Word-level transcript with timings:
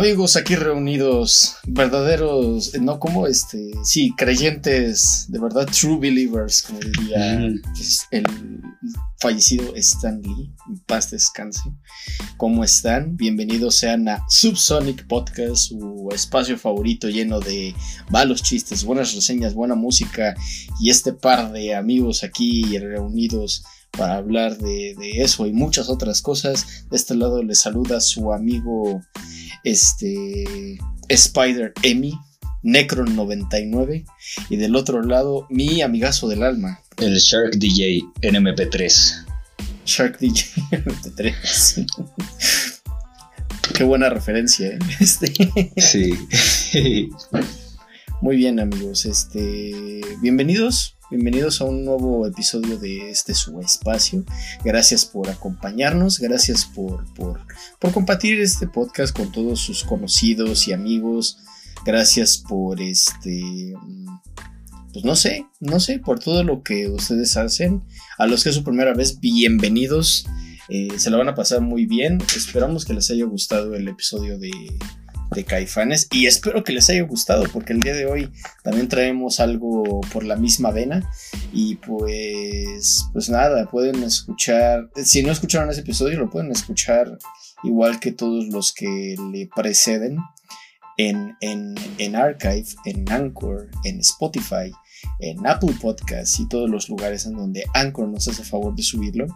Amigos 0.00 0.36
aquí 0.36 0.54
reunidos, 0.56 1.56
verdaderos, 1.66 2.72
no 2.80 2.98
como 2.98 3.26
este, 3.26 3.70
sí, 3.84 4.14
creyentes, 4.16 5.26
de 5.28 5.38
verdad, 5.38 5.66
true 5.66 5.98
believers, 5.98 6.62
como 6.62 6.80
diría 6.80 7.38
Mm. 7.38 7.60
pues, 7.74 8.06
el 8.10 8.24
fallecido 9.18 9.76
Stan 9.76 10.22
Lee, 10.22 10.54
en 10.70 10.78
paz 10.86 11.10
descanse. 11.10 11.60
¿Cómo 12.38 12.64
están? 12.64 13.18
Bienvenidos 13.18 13.74
sean 13.74 14.08
a 14.08 14.24
Subsonic 14.30 15.06
Podcast, 15.06 15.68
su 15.68 16.08
espacio 16.14 16.56
favorito 16.56 17.10
lleno 17.10 17.38
de 17.38 17.74
malos 18.08 18.42
chistes, 18.42 18.84
buenas 18.84 19.14
reseñas, 19.14 19.52
buena 19.52 19.74
música 19.74 20.34
y 20.80 20.88
este 20.88 21.12
par 21.12 21.52
de 21.52 21.74
amigos 21.74 22.24
aquí 22.24 22.78
reunidos 22.78 23.64
para 23.90 24.14
hablar 24.14 24.56
de, 24.56 24.94
de 24.98 25.20
eso 25.20 25.46
y 25.46 25.52
muchas 25.52 25.90
otras 25.90 26.22
cosas. 26.22 26.86
De 26.88 26.96
este 26.96 27.14
lado 27.14 27.42
les 27.42 27.60
saluda 27.60 28.00
su 28.00 28.32
amigo 28.32 29.02
este 29.64 30.78
Spider 31.08 31.72
Emi, 31.82 32.18
Necron 32.62 33.16
99 33.16 34.04
y 34.50 34.56
del 34.56 34.76
otro 34.76 35.02
lado 35.02 35.46
mi 35.50 35.82
amigazo 35.82 36.28
del 36.28 36.42
alma, 36.42 36.80
El 36.98 37.16
Shark 37.16 37.52
DJ 37.56 38.02
NMP3. 38.22 39.26
Shark 39.86 40.18
DJ 40.18 40.44
3. 41.16 41.80
Qué 43.74 43.84
buena 43.84 44.10
referencia, 44.10 44.68
¿eh? 44.68 44.78
Este, 45.00 45.32
Sí. 45.78 47.10
muy 48.20 48.36
bien, 48.36 48.60
amigos. 48.60 49.06
Este, 49.06 50.02
bienvenidos, 50.20 50.96
bienvenidos 51.10 51.60
a 51.60 51.64
un 51.64 51.84
nuevo 51.84 52.26
episodio 52.26 52.78
de 52.78 53.10
este 53.10 53.34
su 53.34 53.60
espacio. 53.60 54.24
Gracias 54.64 55.04
por 55.04 55.28
acompañarnos, 55.28 56.20
gracias 56.20 56.64
por, 56.64 57.04
por, 57.14 57.40
por 57.78 57.92
compartir 57.92 58.40
este 58.40 58.68
podcast 58.68 59.16
con 59.16 59.32
todos 59.32 59.60
sus 59.60 59.82
conocidos 59.84 60.68
y 60.68 60.72
amigos. 60.72 61.38
Gracias 61.84 62.38
por 62.38 62.80
este. 62.80 63.74
mm, 63.80 64.20
Pues 64.92 65.04
no 65.04 65.16
sé, 65.16 65.46
no 65.60 65.80
sé, 65.80 65.98
por 65.98 66.18
todo 66.18 66.44
lo 66.44 66.62
que 66.62 66.88
ustedes 66.88 67.36
hacen. 67.36 67.82
A 68.18 68.26
los 68.26 68.42
que 68.44 68.50
es 68.50 68.54
su 68.54 68.64
primera 68.64 68.94
vez, 68.94 69.18
bienvenidos. 69.20 70.26
Eh, 70.68 70.98
se 70.98 71.10
lo 71.10 71.18
van 71.18 71.28
a 71.28 71.34
pasar 71.34 71.60
muy 71.60 71.86
bien. 71.86 72.18
Esperamos 72.36 72.84
que 72.84 72.94
les 72.94 73.10
haya 73.10 73.24
gustado 73.24 73.74
el 73.74 73.88
episodio 73.88 74.38
de, 74.38 74.50
de 75.30 75.44
Caifanes. 75.44 76.08
Y 76.10 76.26
espero 76.26 76.64
que 76.64 76.72
les 76.72 76.88
haya 76.90 77.02
gustado, 77.02 77.44
porque 77.52 77.72
el 77.72 77.80
día 77.80 77.94
de 77.94 78.06
hoy 78.06 78.30
también 78.62 78.88
traemos 78.88 79.40
algo 79.40 80.00
por 80.12 80.24
la 80.24 80.36
misma 80.36 80.70
vena. 80.70 81.08
Y 81.52 81.76
pues, 81.76 83.06
pues 83.12 83.30
nada, 83.30 83.68
pueden 83.70 84.02
escuchar. 84.02 84.90
Si 85.02 85.22
no 85.22 85.32
escucharon 85.32 85.70
ese 85.70 85.80
episodio, 85.80 86.18
lo 86.18 86.30
pueden 86.30 86.50
escuchar 86.50 87.18
igual 87.62 88.00
que 88.00 88.12
todos 88.12 88.46
los 88.48 88.72
que 88.72 89.16
le 89.32 89.48
preceden. 89.54 90.18
En, 90.96 91.34
en, 91.40 91.76
en 91.96 92.14
Archive, 92.14 92.66
en 92.84 93.10
Anchor, 93.10 93.70
en 93.84 94.00
Spotify, 94.00 94.70
en 95.20 95.46
Apple 95.46 95.74
Podcasts 95.80 96.38
y 96.40 96.46
todos 96.46 96.68
los 96.68 96.90
lugares 96.90 97.24
en 97.24 97.36
donde 97.36 97.64
Anchor 97.72 98.08
nos 98.08 98.28
hace 98.28 98.44
favor 98.44 98.74
de 98.74 98.82
subirlo. 98.82 99.26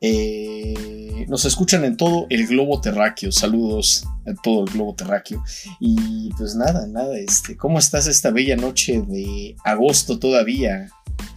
Eh, 0.00 1.24
nos 1.28 1.44
escuchan 1.44 1.84
en 1.84 1.96
todo 1.96 2.26
el 2.30 2.46
globo 2.46 2.80
terráqueo. 2.80 3.32
Saludos 3.32 4.04
a 4.26 4.34
todo 4.42 4.64
el 4.64 4.72
globo 4.72 4.94
terráqueo. 4.94 5.42
Y 5.80 6.30
pues 6.36 6.54
nada, 6.54 6.86
nada, 6.86 7.18
este, 7.18 7.56
¿cómo 7.56 7.78
estás 7.78 8.06
esta 8.06 8.30
bella 8.30 8.56
noche 8.56 9.02
de 9.02 9.56
agosto 9.64 10.18
todavía, 10.18 10.88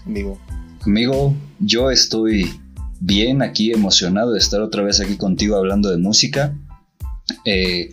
amigo? 0.05 0.39
Amigo, 0.81 1.33
yo 1.59 1.91
estoy 1.91 2.49
bien 2.99 3.41
aquí, 3.41 3.71
emocionado 3.71 4.33
de 4.33 4.39
estar 4.39 4.61
otra 4.61 4.83
vez 4.83 4.99
aquí 4.99 5.15
contigo 5.17 5.55
hablando 5.55 5.89
de 5.89 5.97
música. 5.97 6.55
Eh, 7.45 7.91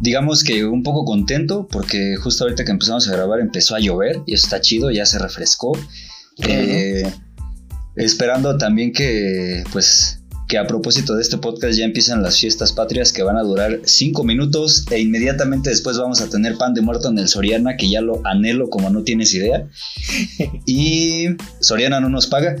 digamos 0.00 0.44
que 0.44 0.64
un 0.64 0.82
poco 0.82 1.04
contento 1.04 1.66
porque 1.70 2.16
justo 2.16 2.44
ahorita 2.44 2.64
que 2.64 2.70
empezamos 2.70 3.08
a 3.08 3.12
grabar 3.12 3.40
empezó 3.40 3.74
a 3.74 3.80
llover 3.80 4.22
y 4.26 4.34
eso 4.34 4.46
está 4.46 4.60
chido, 4.60 4.90
ya 4.90 5.06
se 5.06 5.18
refrescó. 5.18 5.72
Eh, 6.46 7.10
esperando 7.96 8.56
también 8.58 8.92
que, 8.92 9.64
pues, 9.72 10.20
que 10.48 10.58
a 10.58 10.66
propósito 10.66 11.14
de 11.14 11.22
este 11.22 11.38
podcast 11.38 11.76
ya 11.76 11.84
empiezan 11.84 12.22
las 12.22 12.38
fiestas 12.38 12.72
patrias 12.72 13.12
que 13.12 13.22
van 13.22 13.36
a 13.36 13.42
durar 13.42 13.80
cinco 13.84 14.22
minutos 14.22 14.84
e 14.90 15.00
inmediatamente 15.00 15.70
después 15.70 15.98
vamos 15.98 16.20
a 16.20 16.28
tener 16.30 16.56
pan 16.56 16.72
de 16.74 16.82
muerto 16.82 17.08
en 17.08 17.18
el 17.18 17.28
Soriana, 17.28 17.76
que 17.76 17.90
ya 17.90 18.00
lo 18.00 18.20
anhelo 18.24 18.70
como 18.70 18.90
no 18.90 19.02
tienes 19.02 19.34
idea. 19.34 19.68
Y 20.66 21.28
Soriana 21.60 22.00
no 22.00 22.08
nos 22.08 22.26
paga. 22.26 22.56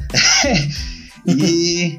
y 1.24 1.98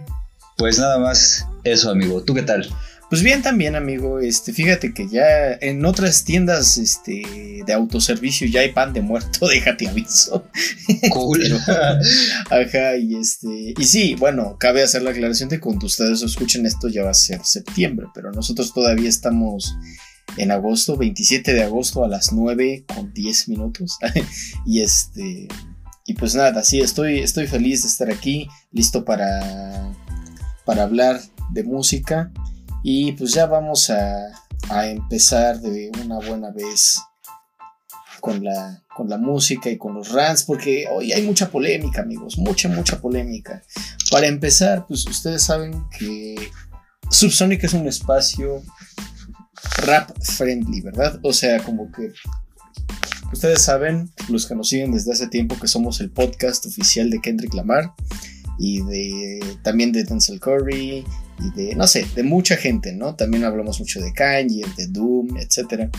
pues 0.58 0.80
nada 0.80 0.98
más 0.98 1.46
eso, 1.64 1.92
amigo. 1.92 2.24
¿Tú 2.24 2.34
qué 2.34 2.42
tal? 2.42 2.68
Pues 3.10 3.24
bien 3.24 3.42
también, 3.42 3.76
amigo. 3.76 4.20
Este, 4.20 4.52
fíjate 4.52 4.94
que 4.94 5.08
ya 5.08 5.54
en 5.62 5.86
otras 5.86 6.26
tiendas 6.26 6.78
este, 6.78 7.64
de 7.66 7.74
autoservicio 7.74 8.48
ya 8.48 8.62
hay 8.62 8.74
pan 8.74 8.92
de 8.92 9.02
muerto, 9.02 9.48
déjate 9.50 9.88
aviso. 9.88 10.46
Cool. 11.12 11.42
Ajá, 12.50 12.98
y 12.98 13.16
este. 13.16 13.74
Y 13.78 13.84
sí, 13.86 14.16
bueno, 14.16 14.58
cabe 14.60 14.84
hacer 14.84 15.04
la 15.04 15.12
aclaración 15.12 15.48
de 15.48 15.56
que 15.58 15.62
cuando 15.62 15.86
ustedes 15.86 16.22
escuchen 16.22 16.66
esto 16.66 16.90
ya 16.90 17.04
va 17.04 17.12
a 17.12 17.14
ser 17.14 17.44
septiembre, 17.46 18.08
pero 18.14 18.32
nosotros 18.32 18.74
todavía 18.74 19.08
estamos 19.08 19.76
en 20.36 20.52
agosto, 20.52 20.98
27 20.98 21.54
de 21.54 21.64
agosto 21.64 22.04
a 22.04 22.10
las 22.10 22.34
9 22.34 22.84
con 22.94 23.14
10 23.14 23.48
minutos. 23.48 23.98
y 24.66 24.82
este. 24.82 25.48
Y 26.06 26.14
pues 26.14 26.36
nada, 26.36 26.64
sí, 26.64 26.80
estoy, 26.80 27.20
estoy 27.20 27.48
feliz 27.48 27.84
de 27.84 27.90
estar 27.90 28.10
aquí, 28.10 28.48
listo 28.72 29.04
para, 29.04 29.94
para 30.66 30.84
hablar 30.84 31.22
de 31.52 31.64
música. 31.64 32.32
Y 32.90 33.12
pues 33.12 33.34
ya 33.34 33.48
vamos 33.48 33.90
a, 33.90 34.32
a 34.70 34.88
empezar 34.88 35.60
de 35.60 35.92
una 36.06 36.20
buena 36.20 36.52
vez 36.52 36.98
con 38.22 38.42
la, 38.42 38.82
con 38.96 39.10
la 39.10 39.18
música 39.18 39.70
y 39.70 39.78
con 39.78 39.94
los 39.94 40.14
rants, 40.14 40.44
porque 40.44 40.88
hoy 40.90 41.12
hay 41.12 41.24
mucha 41.24 41.52
polémica, 41.52 42.04
amigos, 42.04 42.38
mucha, 42.38 42.70
mucha 42.70 43.02
polémica. 43.02 43.62
Para 44.10 44.28
empezar, 44.28 44.86
pues 44.88 45.06
ustedes 45.06 45.44
saben 45.44 45.84
que 46.00 46.50
Subsonic 47.12 47.62
es 47.66 47.74
un 47.74 47.90
espacio 47.90 48.64
rap 49.86 50.10
friendly, 50.22 50.80
¿verdad? 50.80 51.20
O 51.24 51.34
sea, 51.34 51.62
como 51.62 51.92
que 51.92 52.14
ustedes 53.34 53.64
saben, 53.64 54.10
los 54.30 54.46
que 54.46 54.56
nos 54.56 54.70
siguen 54.70 54.94
desde 54.94 55.12
hace 55.12 55.28
tiempo, 55.28 55.60
que 55.60 55.68
somos 55.68 56.00
el 56.00 56.10
podcast 56.10 56.66
oficial 56.66 57.10
de 57.10 57.20
Kendrick 57.20 57.54
Lamar 57.54 57.92
y 58.58 58.82
de 58.84 59.58
también 59.62 59.92
de 59.92 60.06
Denzel 60.06 60.40
Curry 60.40 61.04
y 61.40 61.52
de, 61.52 61.76
no 61.76 61.88
sé, 61.88 62.06
de 62.16 62.24
mucha 62.24 62.58
gente, 62.58 62.94
¿no? 62.94 63.16
También 63.16 63.44
hablamos 63.44 63.80
mucho 63.80 64.02
de 64.02 64.14
Kanye, 64.14 64.64
de 64.76 64.88
Doom, 64.88 65.38
etcétera. 65.38 65.90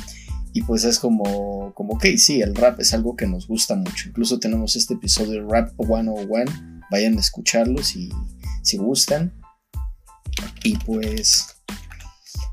Y 0.53 0.63
pues 0.63 0.85
es 0.85 0.99
como, 0.99 1.73
como, 1.75 1.95
ok, 1.95 2.07
sí, 2.17 2.41
el 2.41 2.55
rap 2.55 2.81
es 2.81 2.93
algo 2.95 3.17
que 3.17 3.27
nos 3.27 3.47
gusta 3.47 3.77
mucho. 3.77 4.09
Incluso 4.09 4.39
tenemos 4.39 4.77
este 4.77 4.95
episodio 4.95 5.43
de 5.43 5.49
Rap 5.49 5.73
101. 5.79 6.85
Vayan 6.91 7.17
a 7.17 7.21
escucharlo 7.21 7.83
si, 7.83 8.09
si 8.63 8.79
gustan. 8.79 9.33
Y 10.65 10.77
pues, 10.79 11.47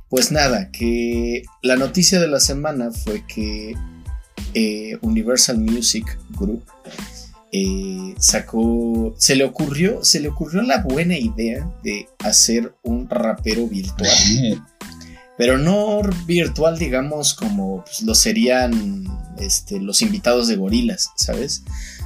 pues 0.09 0.31
nada, 0.31 0.71
que 0.71 1.43
la 1.61 1.77
noticia 1.77 2.19
de 2.19 2.27
la 2.27 2.39
semana 2.39 2.91
fue 2.91 3.25
que 3.25 3.75
eh, 4.53 4.97
Universal 5.01 5.57
Music 5.57 6.17
Group 6.31 6.63
eh, 7.57 8.15
sacó, 8.19 9.15
se 9.17 9.35
le 9.35 9.43
ocurrió, 9.43 10.03
se 10.03 10.19
le 10.19 10.29
ocurrió 10.29 10.61
la 10.61 10.81
buena 10.81 11.17
idea 11.17 11.71
de 11.83 12.07
hacer 12.19 12.75
un 12.83 13.09
rapero 13.09 13.67
virtual 13.67 14.11
pero 15.37 15.57
no 15.57 16.01
virtual, 16.25 16.79
digamos, 16.79 17.33
como 17.33 17.83
pues, 17.83 18.01
lo 18.03 18.15
serían 18.15 19.05
este, 19.37 19.79
los 19.79 20.01
invitados 20.01 20.47
de 20.47 20.55
gorilas, 20.55 21.11
¿sabes? 21.15 21.63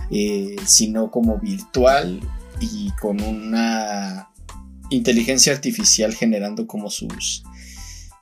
Eh, 0.09 0.55
sino 0.65 1.11
como 1.11 1.37
virtual 1.37 2.19
y 2.59 2.91
con 2.99 3.21
una 3.21 4.29
inteligencia 4.89 5.53
artificial 5.53 6.15
generando 6.15 6.65
como 6.65 6.89
sus, 6.89 7.43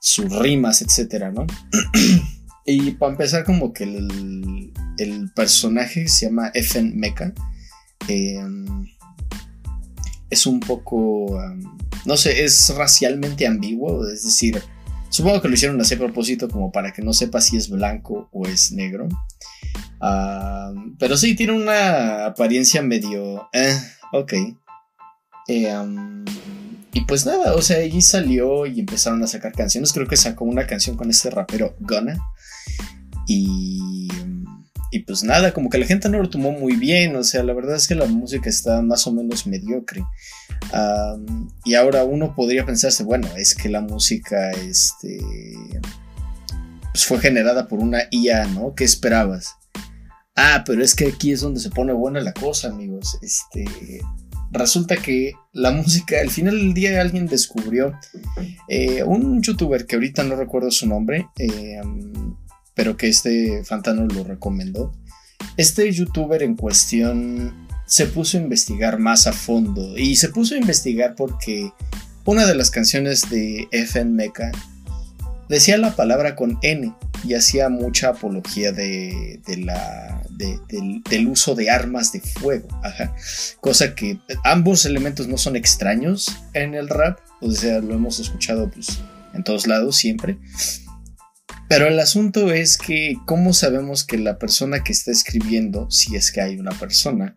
sus 0.02 0.32
rimas, 0.38 0.82
etcétera, 0.82 1.32
¿no? 1.32 1.48
y 2.68 2.92
para 2.92 3.14
empezar, 3.14 3.44
como 3.44 3.74
que 3.74 3.86
el, 3.86 4.72
el 4.98 5.32
personaje 5.32 6.08
se 6.08 6.28
llama 6.28 6.52
FN 6.54 6.94
Mecha. 6.96 7.34
eh, 8.08 8.40
es 10.30 10.46
un 10.46 10.60
poco, 10.60 11.42
no 12.06 12.18
sé, 12.18 12.44
es 12.44 12.74
racialmente 12.76 13.48
ambiguo, 13.48 14.06
es 14.06 14.26
decir, 14.26 14.62
Supongo 15.10 15.42
que 15.42 15.48
lo 15.48 15.54
hicieron 15.54 15.80
así 15.80 15.96
a 15.96 15.98
propósito 15.98 16.50
como 16.50 16.72
para 16.72 16.92
que 16.92 17.02
no 17.02 17.14
sepa 17.14 17.42
si 17.42 17.58
es 17.58 17.70
blanco 17.70 18.30
o 18.32 18.46
es 18.46 18.72
negro. 18.72 19.08
Pero 21.00 21.18
sí, 21.18 21.36
tiene 21.36 21.54
una 21.54 22.26
apariencia 22.26 22.82
medio... 22.82 23.50
Eh, 23.54 23.80
ok. 24.12 24.34
Eh, 25.48 25.74
y 26.94 27.02
pues 27.06 27.26
nada, 27.26 27.54
o 27.56 27.62
sea, 27.62 27.78
allí 27.78 28.02
salió 28.02 28.66
y 28.66 28.80
empezaron 28.80 29.24
a 29.24 29.28
sacar 29.28 29.54
canciones. 29.54 29.94
Creo 29.94 30.08
que 30.08 30.18
sacó 30.18 30.46
una 30.46 30.68
canción 30.68 30.98
con 30.98 31.10
este 31.10 31.30
rapero 31.30 31.76
Gunna. 31.80 32.18
Y, 33.28 34.08
y 34.92 35.00
pues 35.00 35.24
nada, 35.24 35.54
como 35.54 35.70
que 35.70 35.78
la 35.78 35.86
gente 35.86 36.10
no 36.10 36.20
lo 36.20 36.30
tomó 36.30 36.52
muy 36.52 36.76
bien. 36.76 37.16
O 37.16 37.24
sea, 37.24 37.44
la 37.44 37.54
verdad 37.54 37.76
es 37.76 37.88
que 37.88 37.96
la 37.96 38.06
música 38.06 38.50
está 38.50 38.82
más 38.82 39.06
o 39.08 39.14
menos 39.14 39.48
mediocre. 39.48 40.04
y 41.66 41.76
ahora 41.76 42.04
uno 42.04 42.34
podría 42.36 42.66
pensarse, 42.66 43.04
bueno, 43.04 43.28
es 43.36 43.56
que 43.56 43.70
la 43.70 43.82
música 43.82 44.52
este, 44.52 45.20
pues 46.92 47.06
fue 47.06 47.20
generada 47.20 47.68
por 47.68 47.80
una 47.80 48.04
IA, 48.12 48.48
¿no? 48.48 48.74
¿Qué 48.76 48.84
esperabas? 48.84 49.56
Ah, 50.36 50.64
pero 50.66 50.84
es 50.84 50.96
que 50.96 51.08
aquí 51.08 51.32
es 51.32 51.42
donde 51.42 51.60
se 51.60 51.72
pone 51.72 51.94
buena 51.94 52.20
la 52.22 52.32
cosa, 52.32 52.70
amigos. 52.70 53.18
Este, 53.22 53.66
resulta 54.52 54.96
que 54.98 55.34
la 55.52 55.72
música, 55.72 56.22
al 56.22 56.30
final 56.30 56.58
del 56.58 56.74
día 56.74 57.02
alguien 57.02 57.26
descubrió, 57.26 57.94
eh, 58.68 59.04
un 59.04 59.42
youtuber 59.42 59.86
que 59.86 59.96
ahorita 59.96 60.24
no 60.24 60.36
recuerdo 60.36 60.72
su 60.72 60.88
nombre, 60.88 61.28
eh, 61.38 61.82
pero 62.78 62.96
que 62.96 63.10
este 63.10 63.64
Fantano 63.66 64.06
lo 64.06 64.24
recomendó. 64.24 64.94
Este 65.58 65.92
youtuber 65.92 66.44
en 66.44 66.56
cuestión 66.56 67.68
se 67.88 68.06
puso 68.06 68.38
a 68.38 68.42
investigar 68.42 69.00
más 69.00 69.26
a 69.26 69.34
fondo 69.34 69.98
y 69.98 70.16
se 70.16 70.30
puso 70.30 70.54
a 70.54 70.60
investigar 70.60 71.16
porque 71.16 71.72
una 72.24 72.46
de 72.46 72.54
las 72.54 72.70
canciones 72.70 73.30
de 73.32 73.68
FN 73.72 74.12
Mecha 74.12 74.52
decía 75.50 75.78
la 75.80 75.96
palabra 75.96 76.36
con 76.36 76.60
N 76.62 76.94
y 77.24 77.34
hacía 77.34 77.70
mucha 77.70 78.10
apología 78.10 78.72
de, 78.72 79.40
la, 79.58 80.22
del, 80.30 81.28
uso 81.28 81.56
de 81.56 81.72
armas 81.72 82.12
de 82.12 82.22
fuego. 82.22 82.68
Cosa 83.60 83.96
que 83.96 84.20
ambos 84.44 84.86
elementos 84.86 85.28
no 85.28 85.38
son 85.38 85.56
extraños 85.56 86.38
en 86.54 86.76
el 86.76 86.90
rap, 86.90 87.20
o 87.42 87.52
sea, 87.52 87.80
lo 87.80 87.96
hemos 87.96 88.20
escuchado 88.20 88.70
pues, 88.70 89.00
en 89.34 89.44
todos 89.44 89.66
lados 89.66 89.96
siempre. 89.96 90.38
Pero 91.70 91.88
el 91.88 92.00
asunto 92.00 92.52
es 92.52 92.78
que, 92.78 93.18
¿cómo 93.26 93.54
sabemos 93.54 94.06
que 94.06 94.18
la 94.18 94.38
persona 94.40 94.84
que 94.84 94.94
está 94.94 95.12
escribiendo, 95.12 95.90
si 95.92 96.16
es 96.16 96.32
que 96.32 96.42
hay 96.42 96.60
una 96.60 96.72
persona, 96.72 97.34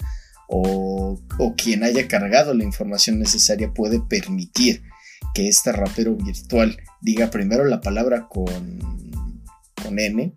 o, 0.46 1.20
o 1.38 1.54
quien 1.56 1.84
haya 1.84 2.08
cargado 2.08 2.54
la 2.54 2.64
información 2.64 3.18
necesaria, 3.18 3.72
puede 3.72 4.00
permitir 4.00 4.82
que 5.34 5.48
este 5.48 5.72
rapero 5.72 6.16
virtual 6.16 6.76
diga 7.00 7.30
primero 7.30 7.64
la 7.64 7.80
palabra 7.80 8.26
con, 8.28 8.80
con 9.82 9.98
N 9.98 10.34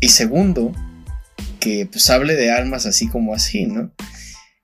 y 0.00 0.08
segundo 0.08 0.72
que 1.58 1.86
pues 1.90 2.08
hable 2.10 2.36
de 2.36 2.50
armas 2.50 2.86
así 2.86 3.08
como 3.08 3.34
así, 3.34 3.66
¿no? 3.66 3.92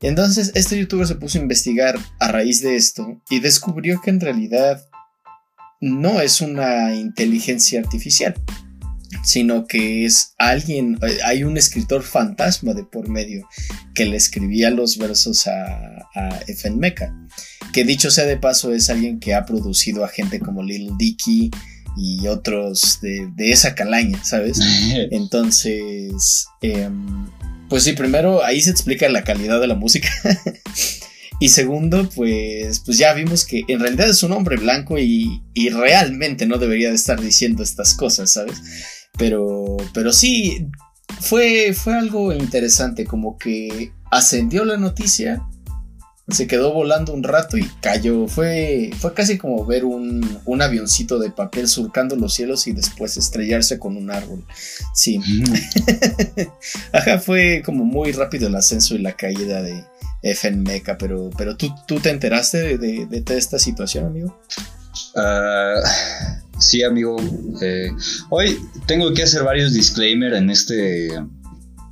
Entonces 0.01 0.53
este 0.55 0.79
youtuber 0.79 1.07
se 1.07 1.15
puso 1.15 1.39
a 1.39 1.43
investigar 1.43 1.99
a 2.21 2.33
raíz 2.33 2.63
de 2.63 2.77
esto 2.77 3.23
y 3.31 3.41
descubrió 3.41 4.01
que 4.01 4.11
en 4.11 4.21
realidad 4.21 4.89
no 5.81 6.21
es 6.21 6.41
una 6.41 6.95
inteligencia 6.95 7.81
artificial, 7.81 8.35
sino 9.23 9.67
que 9.67 10.05
es 10.05 10.35
alguien, 10.39 10.99
hay 11.25 11.45
un 11.45 11.57
escritor 11.57 12.03
fantasma 12.03 12.75
de 12.75 12.85
por 12.85 13.09
medio 13.09 13.49
que 13.95 14.07
le 14.07 14.17
escribía 14.17 14.71
los 14.71 14.99
versos 14.99 15.47
a, 15.47 16.09
a 16.15 16.41
que 17.73 17.85
dicho 17.85 18.11
sea 18.11 18.25
de 18.25 18.37
paso 18.37 18.73
es 18.73 18.89
alguien 18.89 19.21
que 19.21 19.35
ha 19.35 19.45
producido 19.45 20.05
a 20.05 20.09
gente 20.09 20.41
como 20.41 20.63
Lil 20.63 20.93
Dicky 20.97 21.51
y 21.97 22.27
otros 22.27 23.01
de, 23.01 23.31
esa 23.39 23.75
calaña, 23.75 24.23
¿sabes? 24.25 24.61
Entonces, 25.11 26.47
em, 26.63 27.27
pues 27.69 27.85
sí, 27.85 27.93
primero 27.93 28.45
ahí 28.45 28.61
se 28.61 28.71
explica 28.71 29.09
la 29.09 29.25
calidad 29.25 29.61
de 29.61 29.67
la 29.67 29.75
música. 29.75 30.09
y 31.39 31.49
segundo, 31.49 32.09
pues, 32.15 32.81
pues 32.81 32.99
ya 32.99 33.13
vimos 33.13 33.45
que 33.45 33.65
en 33.69 33.81
realidad 33.81 34.09
es 34.09 34.23
un 34.23 34.33
hombre 34.33 34.57
blanco 34.57 34.99
y, 34.99 35.43
y 35.55 35.69
realmente 35.69 36.47
no 36.47 36.59
debería 36.59 36.89
de 36.89 36.95
estar 36.95 37.21
diciendo 37.21 37.63
estas 37.63 37.95
cosas, 37.95 38.33
¿sabes? 38.33 38.63
Pero, 39.19 39.77
pero 39.93 40.13
sí, 40.13 40.69
fue, 41.21 41.75
fue 41.75 41.95
algo 41.95 42.33
interesante, 42.33 43.05
como 43.05 43.39
que 43.39 43.93
ascendió 44.11 44.65
la 44.65 44.77
noticia 44.77 45.43
se 46.29 46.49
quedó 46.49 46.73
volando 46.73 47.13
un 47.13 47.23
rato 47.23 47.57
y 47.57 47.65
cayó. 47.81 48.27
Fue, 48.27 48.91
fue 48.99 49.15
casi 49.15 49.39
como 49.39 49.65
ver 49.65 49.85
un, 49.85 50.41
un, 50.45 50.63
avioncito 50.63 51.19
de 51.19 51.31
papel 51.31 51.69
surcando 51.69 52.17
los 52.17 52.35
cielos 52.35 52.67
y 52.67 52.73
después 52.73 53.17
estrellarse 53.17 53.79
con 53.79 53.97
un 53.97 54.11
árbol. 54.11 54.45
Sí. 54.93 55.21
Ajá, 56.93 57.19
fue 57.21 57.63
como 57.65 57.85
muy 57.85 58.11
rápido 58.13 58.49
el 58.49 58.57
ascenso 58.57 58.97
y 58.97 58.99
la 58.99 59.13
caída 59.13 59.63
de 59.63 59.85
FN 60.23 60.63
Mecha, 60.63 60.97
pero, 60.99 61.31
pero 61.37 61.57
¿tú, 61.57 61.73
tú 61.87 62.01
te 62.01 62.11
enteraste 62.11 62.79
de, 62.79 63.07
de, 63.07 63.21
toda 63.23 63.39
esta 63.39 63.59
situación, 63.59 64.07
amigo. 64.07 64.41
Uh, 65.15 66.59
sí, 66.59 66.83
amigo. 66.83 67.17
Eh, 67.63 67.91
hoy 68.31 68.59
tengo 68.87 69.13
que 69.15 69.23
hacer 69.23 69.43
varios 69.43 69.73
disclaimers 69.73 70.37
en 70.37 70.51
este 70.51 71.09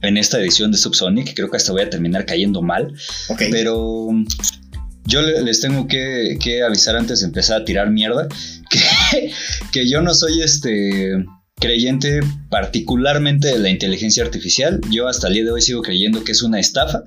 en 0.03 0.17
esta 0.19 0.39
edición 0.39 0.71
de 0.71 0.79
Subsonic. 0.79 1.35
Creo 1.35 1.51
que 1.51 1.57
hasta 1.57 1.73
voy 1.73 1.83
a 1.83 1.91
terminar 1.91 2.27
cayendo 2.27 2.63
mal. 2.63 2.93
Pero 3.39 4.09
yo 5.07 5.23
les 5.23 5.61
tengo 5.61 5.87
que, 5.87 6.63
avisar 6.67 6.97
antes 6.97 7.21
de 7.21 7.27
empezar 7.27 7.63
a 7.63 7.65
tirar 7.65 7.91
mierda 7.91 8.29
que, 8.71 9.33
que 9.73 9.89
yo 9.89 10.03
no 10.03 10.15
soy 10.15 10.43
este 10.43 11.25
creyente 11.57 12.21
particularmente 12.51 13.49
de 13.49 13.59
la 13.59 13.71
inteligencia 13.71 14.25
artificial. 14.25 14.81
Yo 14.91 15.09
hasta 15.09 15.29
el 15.29 15.35
día 15.35 15.45
de 15.45 15.53
hoy 15.53 15.63
sigo 15.63 15.83
creyendo 15.83 16.25
que 16.25 16.33
es 16.33 16.43
una 16.43 16.61
estafa. 16.61 17.05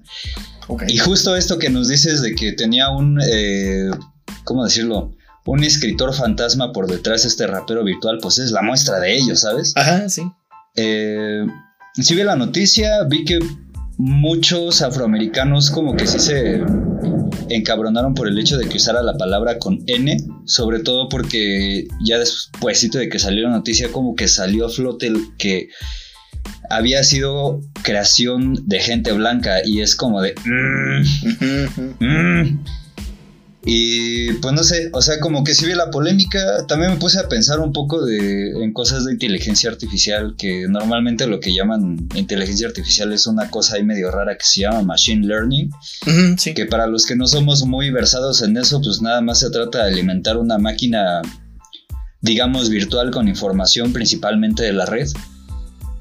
Y 0.87 0.97
justo 0.97 1.35
esto 1.35 1.57
que 1.57 1.69
nos 1.69 1.87
dices 1.87 2.21
de 2.21 2.35
que 2.35 2.53
tenía 2.53 2.89
un, 2.89 3.19
eh, 3.21 3.89
¿cómo 4.43 4.63
decirlo? 4.63 5.13
Un 5.45 5.63
escritor 5.63 6.13
fantasma 6.13 6.73
por 6.73 6.87
detrás 6.87 7.23
de 7.23 7.29
este 7.29 7.47
rapero 7.47 7.83
virtual, 7.83 8.19
pues 8.21 8.37
es 8.37 8.51
la 8.51 8.61
muestra 8.61 8.99
de 8.99 9.15
ello, 9.15 9.35
¿sabes? 9.35 9.73
Ajá, 9.75 10.09
sí. 10.09 10.23
Eh, 10.75 11.45
sí 11.93 12.15
vi 12.15 12.23
la 12.23 12.35
noticia, 12.35 13.03
vi 13.03 13.23
que 13.23 13.39
muchos 13.97 14.81
afroamericanos 14.81 15.71
como 15.71 15.95
que 15.95 16.05
sí 16.05 16.19
se 16.19 16.61
encabronaron 17.49 18.13
por 18.13 18.27
el 18.27 18.37
hecho 18.37 18.57
de 18.57 18.67
que 18.67 18.77
usara 18.77 19.01
la 19.01 19.17
palabra 19.17 19.57
con 19.57 19.83
N, 19.87 20.17
sobre 20.45 20.79
todo 20.79 21.09
porque 21.09 21.87
ya 22.03 22.19
después 22.19 22.89
de 22.91 23.09
que 23.09 23.19
salió 23.19 23.43
la 23.43 23.57
noticia 23.57 23.91
como 23.91 24.15
que 24.15 24.27
salió 24.27 24.67
a 24.67 24.69
flote 24.69 25.07
el 25.07 25.35
que 25.37 25.69
había 26.69 27.03
sido 27.03 27.61
creación 27.83 28.67
de 28.67 28.79
gente 28.79 29.11
blanca 29.11 29.61
y 29.65 29.81
es 29.81 29.95
como 29.95 30.21
de... 30.21 30.35
Mm, 31.99 32.59
y 33.69 34.31
pues 34.35 34.53
no 34.53 34.63
sé, 34.63 34.89
o 34.93 35.01
sea, 35.01 35.19
como 35.19 35.43
que 35.43 35.53
si 35.53 35.65
vi 35.65 35.73
la 35.73 35.91
polémica, 35.91 36.65
también 36.69 36.93
me 36.93 36.97
puse 36.97 37.19
a 37.19 37.27
pensar 37.27 37.59
un 37.59 37.73
poco 37.73 38.05
de, 38.05 38.51
en 38.63 38.71
cosas 38.71 39.03
de 39.03 39.11
inteligencia 39.11 39.69
artificial, 39.69 40.35
que 40.37 40.67
normalmente 40.69 41.27
lo 41.27 41.41
que 41.41 41.53
llaman 41.53 42.07
inteligencia 42.15 42.65
artificial 42.65 43.11
es 43.11 43.27
una 43.27 43.49
cosa 43.49 43.75
ahí 43.75 43.83
medio 43.83 44.09
rara 44.09 44.37
que 44.37 44.45
se 44.45 44.61
llama 44.61 44.83
machine 44.83 45.27
learning, 45.27 45.69
que 46.55 46.65
para 46.65 46.87
los 46.87 47.05
que 47.05 47.17
no 47.17 47.27
somos 47.27 47.65
muy 47.65 47.91
versados 47.91 48.41
en 48.41 48.55
eso, 48.55 48.79
pues 48.81 49.01
nada 49.01 49.19
más 49.19 49.41
se 49.41 49.49
trata 49.49 49.79
de 49.79 49.91
alimentar 49.91 50.37
una 50.37 50.57
máquina, 50.57 51.21
digamos, 52.21 52.69
virtual 52.69 53.11
con 53.11 53.27
información 53.27 53.91
principalmente 53.91 54.63
de 54.63 54.71
la 54.71 54.85
red. 54.85 55.09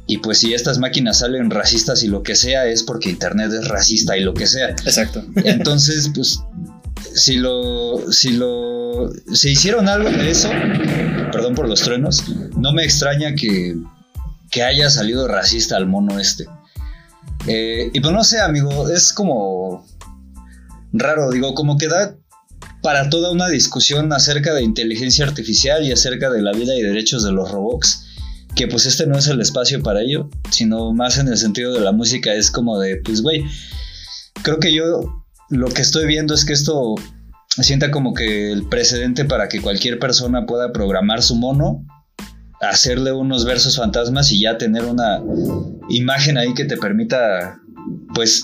Y 0.07 0.19
pues 0.19 0.39
si 0.39 0.55
estas 0.55 0.79
máquinas 0.79 1.19
salen 1.19 1.51
racistas 1.51 2.05
y 2.05 2.09
lo 2.09 2.23
que 2.23 2.37
sea 2.37 2.67
es 2.67 2.83
porque 2.83 3.11
Internet 3.11 3.53
es 3.53 3.69
racista 3.69 4.17
y 4.17 4.23
lo 4.23 4.35
que 4.35 4.47
sea. 4.47 4.71
Exacto. 4.71 5.25
Entonces, 5.37 6.11
pues 6.15 6.41
si 7.15 7.37
lo, 7.37 8.13
si 8.13 8.33
lo, 8.33 9.11
si 9.33 9.51
hicieron 9.51 9.89
algo 9.89 10.11
de 10.11 10.31
eso, 10.31 10.49
perdón 11.33 11.55
por 11.55 11.69
los 11.69 11.81
truenos, 11.81 12.25
no 12.57 12.73
me 12.73 12.85
extraña 12.85 13.35
que, 13.35 13.75
que 14.51 14.63
haya 14.63 14.91
salido 14.91 15.27
racista 15.27 15.77
al 15.77 15.87
mono 15.87 16.21
este. 16.21 16.47
Eh, 17.47 17.91
y 17.93 18.01
pues 18.01 18.13
no 18.13 18.23
sé, 18.25 18.41
amigo, 18.41 18.89
es 18.89 19.13
como 19.13 19.87
raro, 20.93 21.31
digo, 21.31 21.55
como 21.55 21.79
que 21.79 21.89
da 21.89 22.17
para 22.83 23.11
toda 23.11 23.33
una 23.33 23.49
discusión 23.49 24.13
acerca 24.13 24.55
de 24.55 24.63
inteligencia 24.63 25.25
artificial 25.25 25.85
y 25.85 25.93
acerca 25.93 26.31
de 26.31 26.43
la 26.43 26.53
vida 26.53 26.77
y 26.77 26.83
derechos 26.83 27.25
de 27.25 27.33
los 27.33 27.51
robots, 27.51 28.06
que 28.57 28.67
pues 28.67 28.87
este 28.87 29.07
no 29.07 29.17
es 29.17 29.29
el 29.29 29.41
espacio 29.41 29.83
para 29.83 30.01
ello, 30.01 30.29
sino 30.51 30.93
más 30.93 31.19
en 31.19 31.29
el 31.29 31.37
sentido 31.37 31.75
de 31.75 31.81
la 31.81 31.93
música, 31.93 32.35
es 32.35 32.51
como 32.51 32.79
de, 32.81 32.97
pues 33.05 33.23
güey, 33.23 33.45
creo 34.43 34.59
que 34.59 34.75
yo 34.75 35.25
lo 35.51 35.69
que 35.69 35.83
estoy 35.83 36.07
viendo 36.07 36.35
es 36.35 36.45
que 36.45 36.55
esto 36.55 36.95
sienta 37.49 37.91
como 37.91 38.15
que 38.15 38.51
el 38.51 38.67
precedente 38.69 39.25
para 39.25 39.49
que 39.49 39.61
cualquier 39.61 39.99
persona 39.99 40.47
pueda 40.47 40.73
programar 40.73 41.23
su 41.23 41.37
mono, 41.37 41.85
hacerle 42.61 43.13
unos 43.13 43.45
versos 43.45 43.77
fantasmas 43.77 44.33
y 44.33 44.41
ya 44.41 44.57
tener 44.57 44.87
una 44.87 45.23
imagen 45.91 46.39
ahí 46.39 46.55
que 46.55 46.65
te 46.65 46.79
permita, 46.79 47.61
pues, 48.15 48.43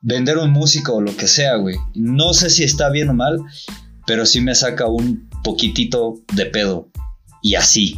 vender 0.00 0.38
un 0.38 0.50
músico 0.50 0.94
o 0.94 1.00
lo 1.00 1.16
que 1.16 1.28
sea, 1.28 1.54
güey. 1.56 1.76
No 1.94 2.34
sé 2.34 2.50
si 2.50 2.64
está 2.64 2.90
bien 2.90 3.08
o 3.10 3.14
mal, 3.14 3.38
pero 4.06 4.26
sí 4.26 4.40
me 4.40 4.54
saca 4.56 4.86
un 4.86 5.28
poquitito 5.44 6.14
de 6.34 6.46
pedo. 6.46 6.90
Y 7.40 7.54
así. 7.54 7.96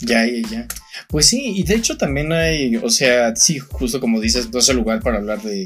Ya, 0.00 0.26
ya, 0.26 0.48
ya. 0.50 0.68
Pues 1.08 1.26
sí, 1.26 1.52
y 1.56 1.62
de 1.62 1.74
hecho 1.74 1.96
también 1.96 2.32
hay, 2.32 2.76
o 2.76 2.90
sea, 2.90 3.34
sí, 3.36 3.58
justo 3.58 4.00
como 4.00 4.20
dices, 4.20 4.50
no 4.52 4.58
es 4.58 4.68
el 4.68 4.76
lugar 4.76 5.00
para 5.00 5.18
hablar 5.18 5.42
de, 5.42 5.64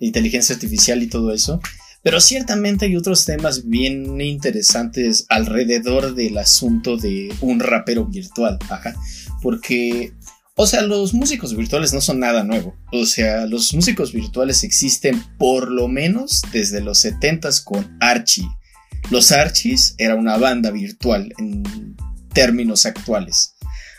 inteligencia 0.00 0.54
artificial 0.54 1.02
y 1.02 1.08
todo 1.08 1.32
eso, 1.32 1.60
pero 2.02 2.20
ciertamente 2.20 2.86
hay 2.86 2.96
otros 2.96 3.24
temas 3.24 3.68
bien 3.68 4.20
interesantes 4.20 5.26
alrededor 5.28 6.14
del 6.14 6.38
asunto 6.38 6.96
de 6.96 7.34
un 7.40 7.60
rapero 7.60 8.06
virtual, 8.06 8.58
ajá, 8.70 8.94
porque, 9.42 10.12
o 10.54 10.66
sea, 10.66 10.82
los 10.82 11.14
músicos 11.14 11.56
virtuales 11.56 11.92
no 11.92 12.00
son 12.00 12.20
nada 12.20 12.44
nuevo, 12.44 12.76
o 12.92 13.04
sea, 13.04 13.46
los 13.46 13.74
músicos 13.74 14.12
virtuales 14.12 14.64
existen 14.64 15.22
por 15.38 15.70
lo 15.70 15.88
menos 15.88 16.42
desde 16.52 16.80
los 16.80 17.04
70s 17.04 17.62
con 17.64 17.96
Archie. 18.00 18.48
Los 19.10 19.32
Archies 19.32 19.94
era 19.96 20.16
una 20.16 20.36
banda 20.36 20.70
virtual 20.70 21.32
en 21.38 21.96
términos 22.32 22.84
actuales. 22.84 23.54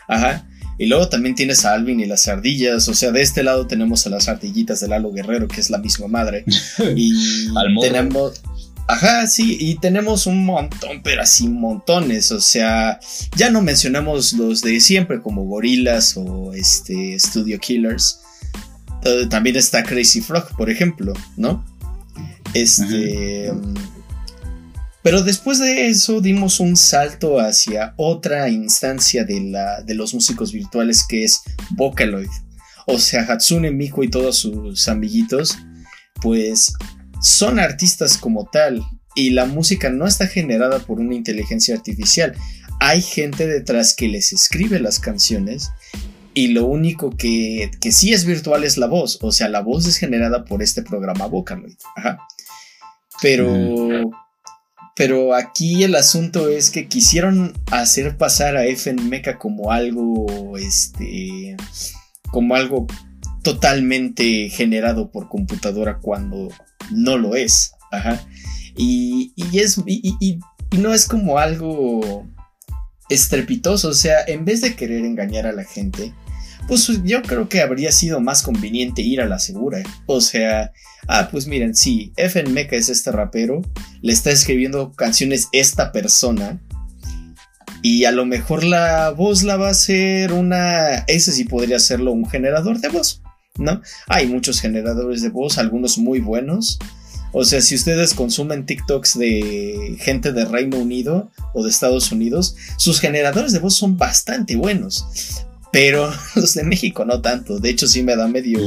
Ajá. 0.08 0.46
Y 0.80 0.86
luego 0.86 1.10
también 1.10 1.34
tienes 1.34 1.66
a 1.66 1.74
Alvin 1.74 2.00
y 2.00 2.06
las 2.06 2.26
ardillas. 2.26 2.88
O 2.88 2.94
sea, 2.94 3.12
de 3.12 3.20
este 3.20 3.42
lado 3.42 3.66
tenemos 3.66 4.06
a 4.06 4.10
las 4.10 4.28
ardillitas 4.28 4.80
de 4.80 4.88
Lalo 4.88 5.12
Guerrero, 5.12 5.46
que 5.46 5.60
es 5.60 5.68
la 5.68 5.76
misma 5.76 6.08
madre. 6.08 6.42
Y 6.96 7.12
tenemos. 7.82 8.40
Ajá, 8.88 9.26
sí, 9.26 9.58
y 9.60 9.74
tenemos 9.74 10.26
un 10.26 10.46
montón, 10.46 11.02
pero 11.04 11.20
así 11.20 11.48
montones. 11.48 12.32
O 12.32 12.40
sea, 12.40 12.98
ya 13.36 13.50
no 13.50 13.60
mencionamos 13.60 14.32
los 14.32 14.62
de 14.62 14.80
siempre, 14.80 15.20
como 15.20 15.44
Gorilas 15.44 16.16
o 16.16 16.54
este 16.54 17.20
Studio 17.20 17.58
Killers. 17.58 18.20
También 19.28 19.56
está 19.56 19.82
Crazy 19.82 20.22
Frog, 20.22 20.56
por 20.56 20.70
ejemplo, 20.70 21.12
¿no? 21.36 21.62
Este. 22.54 23.52
Pero 25.02 25.22
después 25.22 25.58
de 25.58 25.88
eso 25.88 26.20
dimos 26.20 26.60
un 26.60 26.76
salto 26.76 27.40
hacia 27.40 27.94
otra 27.96 28.48
instancia 28.50 29.24
de, 29.24 29.94
los 29.94 30.12
músicos 30.12 30.52
virtuales 30.52 31.06
que 31.08 31.24
es 31.24 31.42
Vocaloid. 31.70 32.28
O 32.86 32.98
sea, 32.98 33.22
Hatsune 33.22 33.70
Miku 33.70 34.02
y 34.02 34.10
todos 34.10 34.36
sus 34.36 34.88
amiguitos, 34.88 35.56
pues 36.20 36.74
son 37.22 37.58
artistas 37.58 38.18
como 38.18 38.48
tal. 38.50 38.82
Y 39.14 39.30
la 39.30 39.46
música 39.46 39.90
no 39.90 40.06
está 40.06 40.26
generada 40.26 40.80
por 40.80 41.00
una 41.00 41.14
inteligencia 41.14 41.74
artificial. 41.74 42.34
Hay 42.78 43.02
gente 43.02 43.46
detrás 43.46 43.94
que 43.94 44.08
les 44.08 44.32
escribe 44.32 44.80
las 44.80 45.00
canciones 45.00 45.70
y 46.34 46.48
lo 46.48 46.66
único 46.66 47.10
que, 47.10 47.70
que 47.80 47.90
sí 47.90 48.12
es 48.12 48.24
virtual 48.24 48.64
es 48.64 48.76
la 48.76 48.86
voz. 48.86 49.18
O 49.22 49.32
sea, 49.32 49.48
la 49.48 49.60
voz 49.60 49.86
es 49.86 49.96
generada 49.96 50.44
por 50.44 50.62
este 50.62 50.82
programa 50.82 51.26
Vocaloid. 51.26 51.76
Ajá. 51.96 52.18
Pero... 53.22 53.50
Mm. 53.50 54.10
Pero 55.00 55.34
aquí 55.34 55.82
el 55.82 55.94
asunto 55.94 56.50
es 56.50 56.68
que 56.70 56.86
quisieron 56.86 57.54
hacer 57.70 58.18
pasar 58.18 58.58
a 58.58 58.66
FN 58.66 59.00
Mecha 59.04 59.38
como 59.38 59.72
algo, 59.72 60.58
este, 60.58 61.56
como 62.30 62.54
algo 62.54 62.86
totalmente 63.42 64.50
generado 64.50 65.10
por 65.10 65.30
computadora 65.30 66.00
cuando 66.02 66.48
no 66.90 67.16
lo 67.16 67.34
es. 67.34 67.72
Ajá. 67.90 68.22
Y, 68.76 69.32
es, 69.54 69.82
y, 69.86 70.38
no 70.76 70.92
es 70.92 71.08
como 71.08 71.38
algo 71.38 72.26
estrepitoso. 73.08 73.88
O 73.88 73.94
sea, 73.94 74.22
en 74.26 74.44
vez 74.44 74.60
de 74.60 74.76
querer 74.76 75.06
engañar 75.06 75.46
a 75.46 75.52
la 75.52 75.64
gente, 75.64 76.12
pues 76.70 77.02
yo 77.02 77.20
creo 77.22 77.48
que 77.48 77.62
habría 77.62 77.90
sido 77.90 78.20
más 78.20 78.44
conveniente 78.44 79.02
ir 79.02 79.20
a 79.20 79.26
la 79.26 79.40
segura. 79.40 79.82
O 80.06 80.20
sea, 80.20 80.70
ah, 81.08 81.28
pues 81.28 81.48
miren, 81.48 81.74
sí, 81.74 82.12
FN 82.16 82.48
Mecha 82.50 82.76
es 82.76 82.88
este 82.88 83.10
rapero, 83.10 83.60
le 84.02 84.12
está 84.12 84.30
escribiendo 84.30 84.92
canciones 84.92 85.48
esta 85.50 85.90
persona. 85.90 86.60
Y 87.82 88.04
a 88.04 88.12
lo 88.12 88.24
mejor 88.24 88.62
la 88.62 89.10
voz 89.10 89.42
la 89.42 89.56
va 89.56 89.66
a 89.66 89.72
hacer 89.72 90.32
una. 90.32 90.98
Ese 91.08 91.32
sí 91.32 91.42
podría 91.42 91.80
serlo 91.80 92.12
un 92.12 92.30
generador 92.30 92.78
de 92.78 92.88
voz, 92.88 93.20
¿no? 93.58 93.82
Hay 94.06 94.28
muchos 94.28 94.60
generadores 94.60 95.22
de 95.22 95.30
voz, 95.30 95.58
algunos 95.58 95.98
muy 95.98 96.20
buenos. 96.20 96.78
O 97.32 97.44
sea, 97.44 97.60
si 97.62 97.74
ustedes 97.74 98.14
consumen 98.14 98.64
TikToks 98.64 99.18
de 99.18 99.96
gente 99.98 100.32
de 100.32 100.44
Reino 100.44 100.78
Unido 100.78 101.32
o 101.52 101.64
de 101.64 101.70
Estados 101.70 102.12
Unidos, 102.12 102.54
sus 102.76 103.00
generadores 103.00 103.50
de 103.50 103.58
voz 103.58 103.74
son 103.74 103.96
bastante 103.96 104.54
buenos. 104.54 105.48
Pero 105.72 106.12
los 106.34 106.54
de 106.54 106.64
México 106.64 107.04
no 107.04 107.20
tanto. 107.20 107.58
De 107.58 107.70
hecho, 107.70 107.86
sí 107.86 108.02
me 108.02 108.16
da 108.16 108.28
medio. 108.28 108.58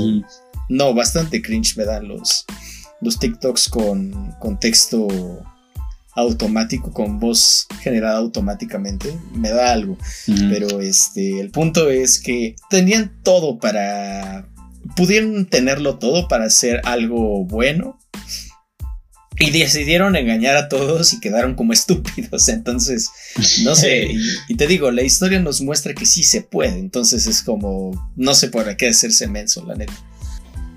No, 0.69 0.93
bastante 0.93 1.41
cringe 1.41 1.77
me 1.77 1.85
dan 1.85 2.07
los, 2.07 2.45
los 3.01 3.19
TikToks 3.19 3.69
con, 3.69 4.33
con 4.39 4.59
texto 4.59 5.07
automático, 6.15 6.91
con 6.91 7.19
voz 7.19 7.67
generada 7.81 8.17
automáticamente. 8.17 9.17
Me 9.33 9.49
da 9.49 9.73
algo. 9.73 9.97
Pero 10.49 10.79
este, 10.81 11.39
el 11.39 11.51
punto 11.51 11.89
es 11.89 12.19
que 12.19 12.55
tenían 12.69 13.19
todo 13.23 13.59
para. 13.59 14.47
Pudieron 14.95 15.45
tenerlo 15.45 15.97
todo 15.97 16.27
para 16.27 16.45
hacer 16.45 16.81
algo 16.83 17.45
bueno. 17.45 17.99
Y 19.39 19.51
decidieron 19.51 20.15
engañar 20.15 20.55
a 20.55 20.69
todos 20.69 21.13
y 21.13 21.19
quedaron 21.19 21.55
como 21.55 21.73
estúpidos. 21.73 22.47
Entonces, 22.49 23.09
no 23.63 23.75
sé. 23.75 24.11
Y, 24.47 24.55
te 24.55 24.67
digo, 24.67 24.91
la 24.91 25.03
historia 25.03 25.39
nos 25.39 25.61
muestra 25.61 25.93
que 25.93 26.05
sí 26.05 26.23
se 26.23 26.41
puede. 26.41 26.79
Entonces 26.79 27.27
es 27.27 27.41
como, 27.43 28.11
no 28.15 28.33
sé 28.35 28.49
por 28.49 28.75
qué 28.77 28.89
hacerse 28.89 29.27
menso, 29.27 29.65
la 29.65 29.75
neta. 29.75 29.93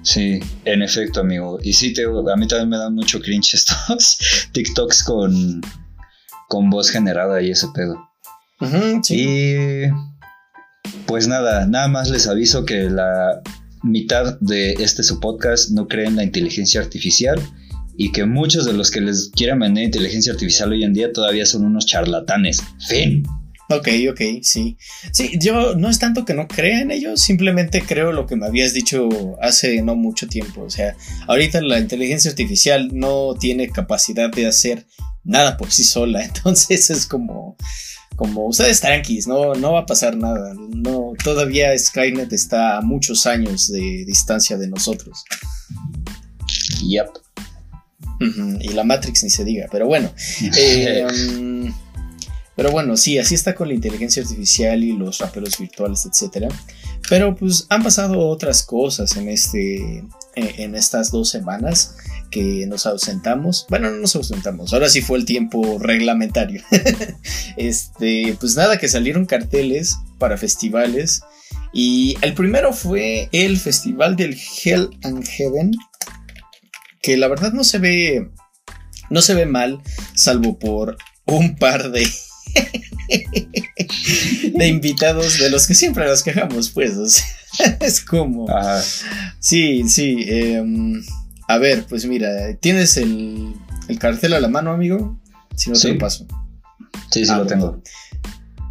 Sí, 0.03 0.39
en 0.65 0.83
efecto, 0.83 1.21
amigo. 1.21 1.59
Y 1.63 1.73
sí, 1.73 1.93
te, 1.93 2.05
a 2.05 2.37
mí 2.37 2.47
también 2.47 2.69
me 2.69 2.79
dan 2.79 2.95
mucho 2.95 3.21
cringe 3.21 3.55
estos 3.55 4.19
TikToks 4.53 5.03
con, 5.03 5.61
con 6.49 6.71
voz 6.71 6.91
generada 6.91 7.43
y 7.43 7.51
ese 7.51 7.67
pedo. 7.75 7.97
Y 9.11 9.55
pues 11.07 11.29
nada, 11.29 11.67
nada 11.67 11.89
más 11.89 12.09
les 12.09 12.27
aviso 12.27 12.65
que 12.65 12.89
la 12.89 13.43
mitad 13.83 14.39
de 14.41 14.73
este 14.79 15.03
su 15.03 15.21
podcast 15.21 15.71
no 15.71 15.89
cree 15.89 16.07
en 16.07 16.17
la 16.17 16.25
inteligencia 16.25 16.81
artificial 16.81 17.41
y 17.97 18.13
que 18.13 18.25
muchos 18.25 18.67
de 18.67 18.73
los 18.73 18.91
que 18.91 19.01
les 19.01 19.31
quieran 19.35 19.61
vender 19.61 19.85
inteligencia 19.85 20.33
artificial 20.33 20.73
hoy 20.73 20.85
en 20.85 20.93
día 20.93 21.13
todavía 21.13 21.47
son 21.47 21.65
unos 21.65 21.87
charlatanes. 21.87 22.63
Fin. 22.89 23.23
Ok, 23.69 23.89
ok, 24.11 24.21
sí. 24.43 24.77
Sí, 25.13 25.39
yo 25.41 25.75
no 25.75 25.89
es 25.89 25.99
tanto 25.99 26.25
que 26.25 26.35
no 26.35 26.47
crea 26.47 26.83
en 26.83 26.93
ellos, 26.93 27.21
simplemente 27.21 27.83
creo 27.83 28.13
lo 28.13 28.27
que 28.27 28.37
me 28.37 28.47
habías 28.47 28.75
dicho 28.75 29.09
hace 29.41 29.83
no 29.83 29.97
mucho 29.97 30.29
tiempo. 30.29 30.63
O 30.63 30.71
sea, 30.71 30.97
ahorita 31.27 31.61
la 31.63 31.81
inteligencia 31.81 32.31
artificial 32.31 32.91
no 32.93 33.35
tiene 33.35 33.69
capacidad 33.69 34.31
de 34.31 34.47
hacer 34.47 34.87
nada 35.25 35.57
por 35.57 35.73
sí 35.73 35.83
sola. 35.83 36.25
Entonces 36.25 36.91
es 36.91 37.07
como, 37.07 37.57
como 38.15 38.47
ustedes 38.47 38.81
tranquis, 38.81 39.27
no, 39.27 39.55
no 39.55 39.73
va 39.73 39.81
a 39.81 39.87
pasar 39.87 40.17
nada. 40.17 40.55
No, 40.55 41.15
todavía 41.25 41.77
Skynet 41.77 42.33
está 42.33 42.79
a 42.79 42.83
muchos 42.83 43.27
años 43.27 43.73
de 43.73 44.05
distancia 44.07 44.57
de 44.59 44.69
nosotros. 44.69 45.25
Yep 46.87 47.26
y 48.19 48.69
la 48.69 48.85
Matrix 48.85 49.25
ni 49.25 49.31
se 49.31 49.45
diga, 49.45 49.67
pero 49.71 49.87
bueno. 49.87 50.13
Eh, 50.59 51.05
um, 51.05 51.73
pero 52.57 52.71
bueno, 52.71 52.97
sí, 52.97 53.19
así 53.19 53.35
está 53.35 53.55
con 53.55 53.69
la 53.69 53.75
inteligencia 53.75 54.23
artificial 54.23 54.83
y 54.83 54.93
los 54.93 55.19
raperos 55.19 55.59
virtuales, 55.59 56.07
etc. 56.07 56.51
Pero 57.09 57.37
pues 57.37 57.67
han 57.69 57.83
pasado 57.83 58.19
otras 58.29 58.63
cosas 58.63 59.15
en, 59.17 59.29
este, 59.29 59.99
eh, 60.35 60.55
en 60.57 60.75
estas 60.75 61.11
dos 61.11 61.29
semanas 61.29 61.97
que 62.31 62.67
nos 62.67 62.87
ausentamos. 62.87 63.67
Bueno, 63.69 63.91
no 63.91 63.99
nos 63.99 64.17
ausentamos, 64.17 64.73
ahora 64.73 64.89
sí 64.89 65.03
fue 65.03 65.19
el 65.19 65.27
tiempo 65.27 65.79
reglamentario. 65.79 66.63
este, 67.59 68.35
pues 68.41 68.57
nada, 68.57 68.79
que 68.79 68.89
salieron 68.89 69.27
carteles 69.27 69.99
para 70.19 70.39
festivales. 70.39 71.21
Y 71.75 72.17
el 72.23 72.33
primero 72.33 72.73
fue 72.73 73.29
el 73.33 73.59
festival 73.59 74.17
del 74.17 74.35
Hell 74.65 74.89
and 75.03 75.27
Heaven, 75.27 75.73
que 77.07 77.17
la 77.17 77.29
verdad 77.29 77.53
no 77.53 77.63
se 77.63 77.79
ve, 77.79 78.33
no 79.11 79.23
se 79.23 79.35
ve 79.35 79.47
mal, 79.47 79.81
salvo 80.17 80.59
por 80.59 80.97
un 81.27 81.55
par 81.55 81.93
de, 81.93 82.05
de 84.53 84.67
invitados 84.67 85.39
de 85.39 85.49
los 85.49 85.69
que 85.69 85.77
siempre 85.77 86.05
nos 86.05 86.25
quejamos, 86.25 86.71
pues, 86.71 86.97
es 87.81 88.01
como, 88.01 88.49
sí, 89.39 89.89
sí, 89.89 90.25
em, 90.27 91.01
a 91.47 91.59
ver, 91.59 91.87
pues 91.89 92.07
mira, 92.07 92.57
¿tienes 92.57 92.97
el, 92.97 93.55
el, 93.87 94.01
cartel 94.01 94.33
a 94.33 94.41
la 94.41 94.49
mano, 94.49 94.73
amigo? 94.73 95.17
Si 95.55 95.71
no 95.71 95.79
te 95.79 95.93
lo 95.93 95.99
paso. 96.01 96.27
Sí, 97.13 97.25
sí, 97.25 97.31
ah, 97.33 97.39
lo 97.39 97.47
tengo. 97.47 97.81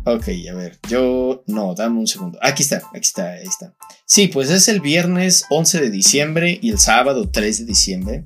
Ok, 0.04 0.28
a 0.52 0.54
ver, 0.54 0.78
yo... 0.90 1.42
No, 1.48 1.74
dame 1.74 2.00
un 2.00 2.06
segundo. 2.06 2.38
Aquí 2.42 2.64
está, 2.64 2.82
aquí 2.94 3.00
está, 3.00 3.30
ahí 3.30 3.48
está. 3.48 3.74
Sí, 4.08 4.28
pues 4.28 4.52
es 4.52 4.68
el 4.68 4.82
viernes 4.82 5.46
11 5.50 5.82
de 5.82 5.90
diciembre 5.90 6.60
y 6.62 6.70
el 6.70 6.78
sábado 6.78 7.28
3 7.30 7.60
de 7.60 7.66
diciembre. 7.66 8.26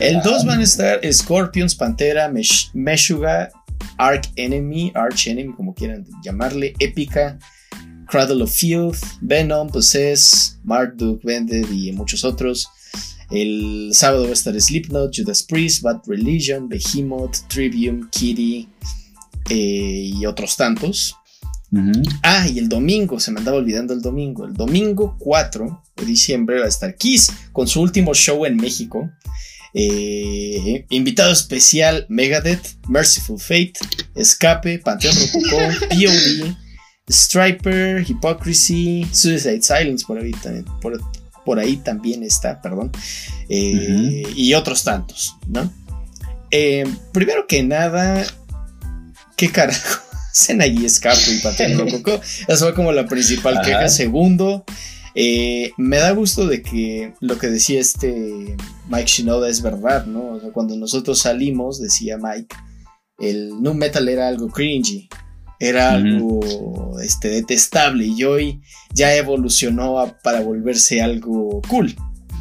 El 0.00 0.22
2 0.22 0.46
van 0.46 0.60
a 0.60 0.64
estar 0.64 1.00
Scorpions, 1.12 1.74
Pantera, 1.74 2.32
Meshuga, 2.72 3.50
Arch 3.98 4.30
Enemy, 4.36 4.92
Arch 4.94 5.26
Enemy, 5.26 5.52
como 5.52 5.74
quieran 5.74 6.06
llamarle, 6.24 6.72
Épica, 6.78 7.38
Cradle 8.06 8.42
of 8.42 8.50
Filth, 8.50 9.02
Venom, 9.20 9.68
Possess, 9.68 10.58
Marduk, 10.64 11.22
Vended 11.22 11.70
y 11.70 11.92
muchos 11.92 12.24
otros. 12.24 12.66
El 13.30 13.90
sábado 13.92 14.24
va 14.24 14.30
a 14.30 14.32
estar 14.32 14.58
Slipknot, 14.58 15.14
Judas 15.14 15.42
Priest, 15.42 15.82
Bad 15.82 16.00
Religion, 16.06 16.70
Behemoth, 16.70 17.46
Trivium, 17.48 18.08
Kitty, 18.08 18.66
eh, 19.50 20.10
y 20.14 20.24
otros 20.24 20.56
tantos. 20.56 21.14
Ah, 22.22 22.48
y 22.48 22.58
el 22.58 22.68
domingo, 22.68 23.20
se 23.20 23.30
me 23.30 23.40
andaba 23.40 23.58
olvidando 23.58 23.92
el 23.92 24.00
domingo. 24.00 24.46
El 24.46 24.54
domingo 24.54 25.16
4 25.18 25.82
de 25.96 26.04
diciembre 26.06 26.60
va 26.60 26.64
a 26.64 26.68
estar 26.68 26.96
Kiss 26.96 27.30
con 27.52 27.68
su 27.68 27.80
último 27.82 28.14
show 28.14 28.46
en 28.46 28.56
México. 28.56 29.10
Eh, 29.74 30.86
invitado 30.88 31.30
especial 31.30 32.06
Megadeth, 32.08 32.78
Merciful 32.88 33.38
Fate, 33.38 33.74
Escape, 34.14 34.78
Panteón 34.78 35.14
Rococó, 35.14 35.58
POD, 35.90 36.54
Striper, 37.10 38.02
Hypocrisy, 38.02 39.06
Suicide 39.12 39.62
Silence 39.62 40.04
por 40.06 40.18
ahí 40.18 40.32
también, 40.32 40.64
por, 40.80 40.98
por 41.44 41.58
ahí 41.58 41.76
también 41.76 42.22
está, 42.22 42.62
perdón. 42.62 42.90
Eh, 43.50 44.22
Y 44.34 44.54
otros 44.54 44.84
tantos, 44.84 45.36
¿no? 45.46 45.70
Eh, 46.50 46.84
primero 47.12 47.46
que 47.46 47.62
nada, 47.62 48.24
¿qué 49.36 49.50
carajo? 49.50 50.07
Hacen 50.30 50.60
allí 50.62 50.84
Escape 50.84 51.18
y 51.36 51.38
Panteón 51.40 51.78
Rococó. 51.78 52.20
Esa 52.48 52.64
fue 52.66 52.74
como 52.74 52.92
la 52.92 53.06
principal 53.06 53.54
Ajá. 53.58 53.64
queja. 53.66 53.88
Segundo, 53.88 54.64
eh, 55.14 55.72
me 55.76 55.96
da 55.98 56.12
gusto 56.12 56.46
de 56.46 56.62
que 56.62 57.12
lo 57.20 57.38
que 57.38 57.48
decía 57.48 57.80
este 57.80 58.56
Mike 58.88 59.06
Shinoda 59.08 59.48
es 59.48 59.62
verdad, 59.62 60.06
¿no? 60.06 60.34
O 60.34 60.40
sea, 60.40 60.50
cuando 60.52 60.76
nosotros 60.76 61.18
salimos, 61.20 61.80
decía 61.80 62.16
Mike, 62.18 62.54
el 63.18 63.50
nu 63.60 63.74
metal 63.74 64.08
era 64.08 64.28
algo 64.28 64.48
cringy, 64.48 65.08
era 65.60 65.90
algo 65.92 67.00
este, 67.02 67.28
detestable 67.30 68.06
y 68.06 68.22
hoy 68.22 68.60
ya 68.94 69.12
evolucionó 69.16 69.98
a- 69.98 70.16
para 70.18 70.40
volverse 70.40 71.02
algo 71.02 71.60
cool, 71.68 71.96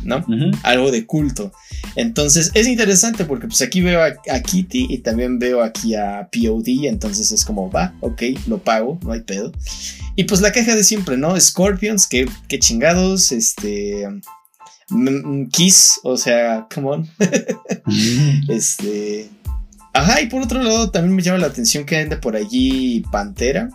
¿no? 0.07 0.25
Algo 0.63 0.89
de 0.89 1.05
culto. 1.05 1.51
Entonces 1.95 2.51
es 2.53 2.65
interesante 2.67 3.25
porque 3.25 3.47
pues 3.47 3.61
aquí 3.61 3.81
veo 3.81 4.01
a, 4.01 4.07
a 4.33 4.41
Kitty 4.41 4.87
y 4.89 4.99
también 4.99 5.37
veo 5.37 5.61
aquí 5.61 5.93
a 5.95 6.29
POD, 6.31 6.85
entonces 6.85 7.31
es 7.31 7.45
como, 7.45 7.69
va, 7.69 7.93
ok, 7.99 8.21
lo 8.47 8.57
pago, 8.57 8.97
no 9.03 9.11
hay 9.11 9.21
pedo. 9.21 9.51
Y 10.15 10.23
pues 10.23 10.41
la 10.41 10.51
queja 10.51 10.75
de 10.75 10.83
siempre, 10.83 11.17
¿no? 11.17 11.39
Scorpions, 11.39 12.07
que, 12.07 12.27
que 12.47 12.57
chingados, 12.57 13.31
este... 13.31 14.07
mm, 14.89 15.09
mm, 15.09 15.49
Kiss, 15.49 15.99
o 16.03 16.17
sea, 16.17 16.67
come 16.73 16.87
on. 16.89 17.09
Este. 18.47 19.29
Ajá, 19.93 20.21
y 20.21 20.27
por 20.27 20.41
otro 20.41 20.63
lado, 20.63 20.89
también 20.89 21.15
me 21.15 21.21
llama 21.21 21.39
la 21.39 21.47
atención 21.47 21.85
que 21.85 21.97
ande 21.97 22.17
por 22.17 22.35
allí 22.35 23.03
Pantera 23.11 23.69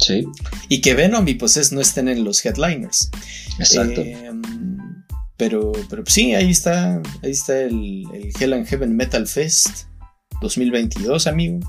Sí, 0.00 0.24
y 0.68 0.80
que 0.80 0.94
Venom 0.94 1.26
y 1.26 1.34
Possess 1.34 1.72
no 1.72 1.80
estén 1.80 2.06
en 2.08 2.22
los 2.22 2.44
headliners. 2.44 3.10
exacto. 3.58 4.00
Eh, 4.00 4.30
pero, 5.38 5.72
pero 5.88 6.02
sí, 6.04 6.34
ahí 6.34 6.50
está, 6.50 7.00
ahí 7.22 7.30
está 7.30 7.60
el, 7.60 8.04
el 8.12 8.32
Hell 8.38 8.52
and 8.52 8.66
Heaven 8.66 8.94
Metal 8.94 9.26
Fest 9.26 9.86
2022, 10.42 11.26
amigo. 11.28 11.60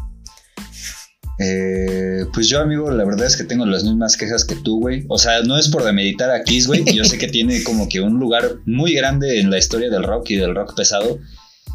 Eh, 1.37 2.25
pues 2.33 2.49
yo, 2.49 2.59
amigo, 2.59 2.91
la 2.91 3.05
verdad 3.05 3.27
es 3.27 3.37
que 3.37 3.45
tengo 3.45 3.65
las 3.65 3.83
mismas 3.83 4.17
quejas 4.17 4.43
que 4.43 4.55
tú, 4.55 4.79
güey. 4.79 5.05
O 5.07 5.17
sea, 5.17 5.41
no 5.43 5.55
es 5.57 5.69
por 5.69 5.83
demeritar 5.83 6.31
a 6.31 6.43
Kiss, 6.43 6.67
güey. 6.67 6.83
Yo 6.93 7.05
sé 7.05 7.17
que 7.17 7.27
tiene 7.29 7.63
como 7.63 7.87
que 7.87 8.01
un 8.01 8.19
lugar 8.19 8.55
muy 8.65 8.93
grande 8.93 9.39
en 9.39 9.51
la 9.51 9.59
historia 9.59 9.89
del 9.89 10.03
rock 10.03 10.31
y 10.31 10.35
del 10.35 10.55
rock 10.55 10.75
pesado. 10.75 11.19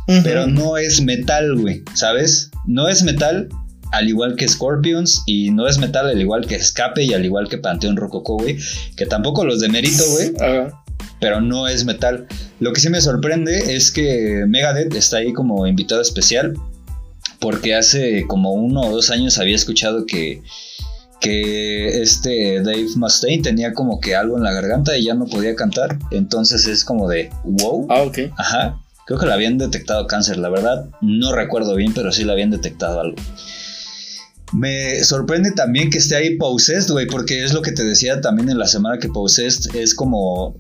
Pero 0.07 0.47
no 0.47 0.77
es 0.77 1.01
metal, 1.01 1.57
güey, 1.57 1.83
¿sabes? 1.95 2.51
No 2.67 2.89
es 2.89 3.03
metal 3.05 3.49
al 3.91 4.07
igual 4.07 4.37
que 4.37 4.47
Scorpions 4.47 5.23
y 5.25 5.51
no 5.51 5.67
es 5.67 5.79
metal 5.79 6.09
al 6.09 6.21
igual 6.21 6.47
que 6.47 6.57
Escape 6.57 7.05
y 7.05 7.15
al 7.15 7.25
igual 7.25 7.49
que 7.49 7.57
Panteón 7.57 7.97
Rococó, 7.97 8.37
güey. 8.37 8.59
Que 8.97 9.07
tampoco 9.07 9.47
los 9.47 9.61
demerito, 9.61 10.05
güey, 10.11 10.33
Ajá. 10.41 10.84
Pero 11.21 11.41
no 11.41 11.69
es 11.69 11.85
metal. 11.85 12.27
Lo 12.61 12.73
que 12.73 12.81
sí 12.81 12.89
me 12.89 13.01
sorprende 13.01 13.75
es 13.75 13.91
que 13.91 14.45
Megadeth 14.47 14.95
está 14.95 15.19
ahí 15.19 15.33
como 15.33 15.67
invitado 15.67 16.01
especial 16.01 16.55
porque 17.41 17.75
hace 17.75 18.27
como 18.27 18.53
uno 18.53 18.83
o 18.83 18.91
dos 18.91 19.11
años 19.11 19.39
había 19.39 19.55
escuchado 19.55 20.07
que 20.07 20.43
que 21.25 22.03
este 22.03 22.61
Dave 22.63 22.87
Mustaine 22.97 23.43
tenía 23.43 23.73
como 23.73 23.99
que 23.99 24.15
algo 24.15 24.37
en 24.37 24.43
la 24.43 24.53
garganta 24.53 24.97
y 24.99 25.05
ya 25.05 25.15
no 25.15 25.25
podía 25.25 25.57
cantar. 25.57 25.99
Entonces 26.11 26.67
es 26.67 26.85
como 26.85 27.09
de 27.09 27.31
wow. 27.45 27.87
Ah, 27.89 28.03
ok. 28.03 28.19
Ajá. 28.37 28.79
Creo 29.07 29.19
que 29.19 29.27
le 29.27 29.33
habían 29.33 29.57
detectado 29.57 30.07
cáncer, 30.07 30.37
la 30.37 30.51
verdad. 30.51 30.87
No 31.01 31.35
recuerdo 31.35 31.77
bien, 31.77 31.95
pero 31.95 32.13
sí 32.13 32.25
le 32.25 32.33
habían 32.33 32.51
detectado 32.51 33.01
algo. 33.01 33.17
Me 34.53 35.03
sorprende 35.03 35.53
también 35.53 35.91
que 35.91 35.99
esté 35.99 36.17
ahí 36.17 36.37
Possessed, 36.37 36.93
güey, 36.93 37.07
porque 37.07 37.43
es 37.43 37.55
lo 37.55 37.63
que 37.63 37.73
te 37.73 37.85
decía 37.85 38.21
también 38.21 38.51
en 38.51 38.59
la 38.59 38.67
semana 38.67 38.99
que 38.99 39.09
Possessed 39.09 39.75
es 39.75 39.95
como. 39.95 40.57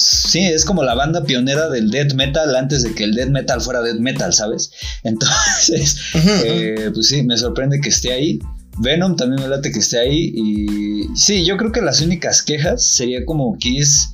Sí, 0.00 0.44
es 0.44 0.64
como 0.64 0.84
la 0.84 0.94
banda 0.94 1.24
pionera 1.24 1.68
del 1.68 1.90
death 1.90 2.12
metal 2.14 2.54
antes 2.54 2.84
de 2.84 2.94
que 2.94 3.02
el 3.02 3.14
death 3.16 3.30
metal 3.30 3.60
fuera 3.60 3.82
death 3.82 3.98
metal, 3.98 4.32
¿sabes? 4.32 4.70
Entonces, 5.02 5.96
eh, 6.14 6.90
pues 6.94 7.08
sí, 7.08 7.24
me 7.24 7.36
sorprende 7.36 7.80
que 7.80 7.88
esté 7.88 8.12
ahí. 8.12 8.38
Venom 8.78 9.16
también 9.16 9.42
me 9.42 9.48
late 9.48 9.72
que 9.72 9.80
esté 9.80 9.98
ahí. 9.98 10.32
Y 10.36 11.16
sí, 11.16 11.44
yo 11.44 11.56
creo 11.56 11.72
que 11.72 11.80
las 11.80 12.00
únicas 12.00 12.42
quejas 12.42 12.84
sería 12.86 13.24
como 13.24 13.58
Kiss, 13.58 14.10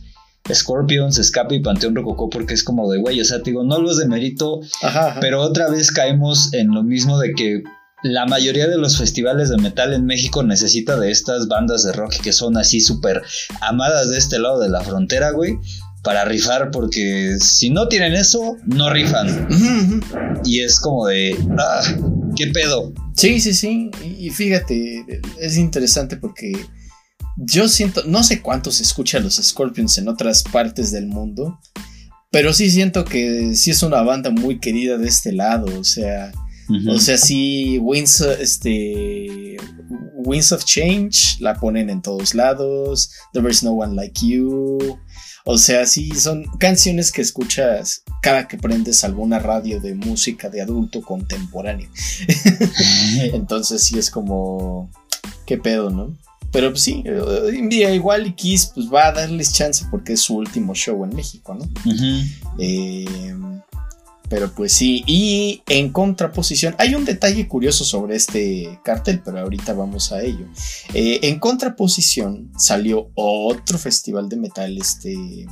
Scorpions, 0.51 1.19
Escape 1.19 1.57
y 1.57 1.61
Panteón 1.63 1.95
Rococó, 1.95 2.31
porque 2.31 2.55
es 2.55 2.65
como 2.65 2.91
de, 2.91 2.99
güey, 2.99 3.21
o 3.21 3.25
sea, 3.27 3.43
te 3.43 3.51
digo, 3.51 3.63
no 3.63 3.79
los 3.79 3.99
de 3.99 4.07
mérito, 4.07 4.61
Ajá, 4.83 5.09
ajá. 5.09 5.21
pero 5.21 5.43
otra 5.43 5.69
vez 5.69 5.93
caemos 5.93 6.55
en 6.55 6.69
lo 6.69 6.83
mismo 6.83 7.19
de 7.19 7.33
que 7.35 7.63
la 8.05 8.27
mayoría 8.27 8.69
de 8.69 8.77
los 8.77 8.99
festivales 8.99 9.49
de 9.49 9.57
metal 9.57 9.95
en 9.95 10.05
México 10.05 10.43
necesita 10.43 10.99
de 10.99 11.11
estas 11.11 11.49
bandas 11.49 11.85
de 11.85 11.93
rock 11.93 12.13
que 12.23 12.35
son 12.35 12.59
así 12.59 12.81
súper 12.81 13.23
amadas 13.63 14.11
de 14.11 14.19
este 14.19 14.39
lado 14.39 14.61
de 14.61 14.69
la 14.69 14.83
frontera, 14.83 15.31
güey, 15.31 15.55
para 16.03 16.27
rifar, 16.27 16.71
porque 16.71 17.39
si 17.41 17.71
no 17.71 17.89
tienen 17.89 18.13
eso, 18.13 18.59
no 18.67 18.91
rifan. 18.91 19.49
Y 20.45 20.61
es 20.61 20.79
como 20.81 21.07
de, 21.07 21.35
ah, 21.59 21.81
¿qué 22.37 22.49
pedo? 22.49 22.93
Sí, 23.17 23.41
sí, 23.41 23.55
sí. 23.55 23.91
Y, 24.05 24.27
y 24.27 24.31
fíjate, 24.31 25.23
es 25.41 25.57
interesante 25.57 26.19
porque 26.19 26.53
yo 27.39 27.69
siento, 27.69 28.03
no 28.07 28.23
sé 28.23 28.43
cuántos 28.43 28.83
escuchan 28.83 29.23
los 29.25 29.37
Scorpions 29.37 29.97
en 29.97 30.09
otras 30.09 30.43
partes 30.43 30.93
del 30.93 31.07
mundo, 31.07 31.59
pero 32.31 32.53
sí 32.53 32.71
siento 32.71 33.07
que 33.07 33.55
sí 33.57 33.71
es 33.71 33.83
una 33.83 34.03
banda 34.03 34.29
muy 34.29 34.61
querida 34.61 34.99
de 34.99 35.09
este 35.09 35.33
lado. 35.33 35.67
O 35.81 35.85
sea, 35.85 36.33
O 36.89 36.99
sea, 36.99 37.19
sí, 37.19 37.79
Winds, 37.79 38.21
este, 38.21 39.57
Winds 40.15 40.53
of 40.53 40.65
Change 40.65 41.39
la 41.41 41.55
ponen 41.55 41.91
en 41.91 42.01
todos 42.03 42.35
lados. 42.35 43.11
There 43.33 43.49
is 43.51 43.63
no 43.63 43.73
one 43.73 43.95
like 43.95 44.27
you. 44.27 44.79
O 45.47 45.59
sea, 45.59 45.85
sí, 45.85 46.11
son 46.13 46.45
canciones 46.59 47.13
que 47.13 47.21
escuchas 47.21 48.03
cada 48.23 48.49
que 48.49 48.57
prendes 48.57 49.05
alguna 49.05 49.39
radio 49.39 49.79
de 49.79 49.95
música 49.95 50.49
de 50.49 50.63
adulto 50.63 51.03
contemporáneo. 51.03 51.91
Entonces 53.35 53.83
sí 53.83 53.99
es 53.99 54.11
como, 54.11 54.91
¿qué 55.45 55.59
pedo, 55.59 55.91
no? 55.91 56.17
Pero 56.51 56.71
pues 56.71 56.85
sí, 56.85 57.03
eh, 57.05 57.69
día 57.69 57.93
igual 57.93 58.27
y 58.27 58.33
Kiss 58.33 58.71
pues 58.75 58.87
va 58.87 59.09
a 59.09 59.13
darles 59.13 59.53
chance 59.53 59.85
porque 59.91 60.15
es 60.15 60.21
su 60.21 60.37
último 60.37 60.75
show 60.75 61.05
en 61.05 61.15
México, 61.15 61.53
¿no? 61.53 61.69
Eh, 62.59 63.35
pero 64.35 64.53
pues 64.53 64.73
sí, 64.73 65.05
y 65.07 65.63
en 65.69 65.93
contraposición, 65.93 66.75
hay 66.79 66.97
un 66.97 67.05
detalle 67.05 67.47
curioso 67.47 67.85
sobre 67.85 68.17
este 68.17 68.81
cartel, 68.83 69.23
pero 69.25 69.39
ahorita 69.39 69.75
vamos 69.75 70.11
a 70.11 70.23
ello. 70.23 70.49
Eh, 70.93 71.21
en 71.23 71.39
contraposición 71.39 72.51
salió 72.59 73.13
otro 73.15 73.79
festival 73.79 74.29
de 74.29 74.37
metal 74.37 74.77
este, 74.77 75.47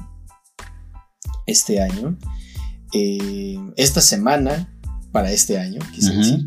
este 1.47 1.81
año, 1.81 2.19
eh, 2.93 3.57
esta 3.77 4.01
semana, 4.01 4.77
para 5.13 5.31
este 5.31 5.61
año, 5.61 5.79
quise 5.95 6.17
decir, 6.17 6.45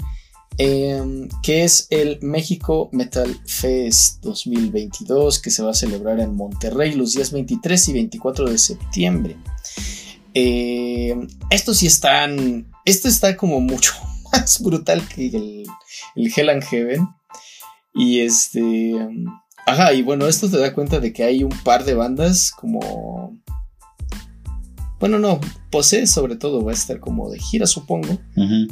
eh, 0.57 1.29
que 1.41 1.63
es 1.63 1.87
el 1.89 2.19
México 2.21 2.89
Metal 2.91 3.33
Fest 3.45 4.21
2022, 4.23 5.39
que 5.39 5.51
se 5.51 5.63
va 5.63 5.71
a 5.71 5.73
celebrar 5.73 6.19
en 6.19 6.35
Monterrey 6.35 6.95
los 6.95 7.13
días 7.13 7.31
23 7.31 7.87
y 7.87 7.93
24 7.93 8.49
de 8.49 8.57
septiembre. 8.57 9.37
Eh, 10.35 11.15
estos 11.49 11.77
sí 11.77 11.87
están. 11.87 12.71
Esto 12.83 13.07
está 13.07 13.35
como 13.35 13.61
mucho 13.61 13.93
más 14.31 14.61
brutal 14.61 15.07
que 15.07 15.27
el, 15.27 15.63
el 16.15 16.33
Hell 16.35 16.49
and 16.49 16.63
Heaven. 16.63 17.07
Y 17.95 18.19
este. 18.19 18.93
Ajá, 19.65 19.93
y 19.93 20.03
bueno, 20.03 20.27
esto 20.27 20.49
te 20.51 20.59
da 20.59 20.73
cuenta 20.73 20.99
de 20.99 21.11
que 21.11 21.23
hay 21.23 21.43
un 21.43 21.57
par 21.63 21.85
de 21.85 21.95
bandas 21.95 22.51
como. 22.51 23.39
Bueno, 24.99 25.19
no, 25.19 25.39
Posee 25.71 26.07
sobre 26.07 26.35
todo 26.35 26.63
va 26.63 26.71
a 26.71 26.75
estar 26.75 26.99
como 26.99 27.29
de 27.29 27.39
gira, 27.39 27.65
supongo. 27.65 28.17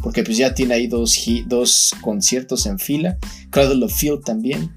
Porque 0.01 0.23
pues 0.23 0.37
ya 0.37 0.53
tiene 0.53 0.73
ahí 0.73 0.87
dos, 0.87 1.17
dos 1.47 1.93
conciertos 2.01 2.65
en 2.65 2.79
fila. 2.79 3.17
Cradle 3.49 3.85
of 3.85 3.93
Field 3.93 4.23
también. 4.23 4.73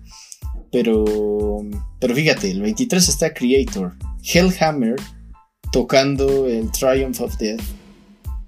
Pero, 0.73 1.05
pero 2.01 2.15
fíjate, 2.15 2.51
el 2.51 2.63
23 2.63 3.09
está 3.09 3.33
Creator. 3.33 3.97
Hellhammer 4.23 4.97
tocando 5.81 6.47
el 6.47 6.71
Triumph 6.73 7.21
of 7.21 7.37
Death. 7.37 7.61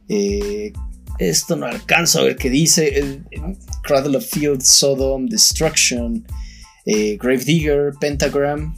Eh, 0.09 0.73
esto 1.19 1.57
no 1.57 1.67
alcanzo 1.67 2.21
a 2.21 2.25
ver 2.25 2.37
qué 2.37 2.49
dice. 2.49 2.99
El- 2.99 3.23
el 3.31 3.55
Cradle 3.83 4.17
of 4.17 4.25
Field, 4.25 4.63
Sodom, 4.63 5.27
Destruction, 5.27 6.27
eh, 6.87 7.19
Gravedigger, 7.21 7.93
Pentagram. 8.01 8.75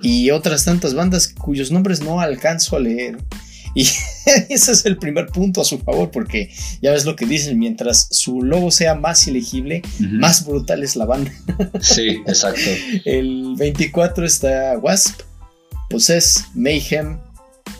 Y 0.00 0.32
otras 0.32 0.64
tantas 0.64 0.92
bandas 0.92 1.28
cuyos 1.28 1.70
nombres 1.70 2.00
no 2.00 2.18
alcanzo 2.18 2.74
a 2.76 2.80
leer. 2.80 3.16
Y, 3.76 3.82
ese 4.48 4.72
es 4.72 4.84
el 4.84 4.96
primer 4.96 5.26
punto 5.26 5.60
a 5.60 5.64
su 5.64 5.78
favor, 5.78 6.10
porque 6.10 6.50
ya 6.82 6.90
ves 6.90 7.04
lo 7.04 7.14
que 7.14 7.26
dicen, 7.26 7.60
mientras 7.60 8.08
su 8.10 8.42
logo 8.42 8.72
sea 8.72 8.96
más 8.96 9.28
ilegible, 9.28 9.82
más 10.00 10.44
brutal 10.44 10.82
es 10.82 10.96
la 10.96 11.04
banda. 11.04 11.32
Sí, 11.80 12.08
exacto. 12.26 12.60
El 13.04 13.54
24 13.56 14.26
está 14.26 14.76
Wasp, 14.78 15.20
Possess, 15.98 16.46
Mayhem, 16.54 17.20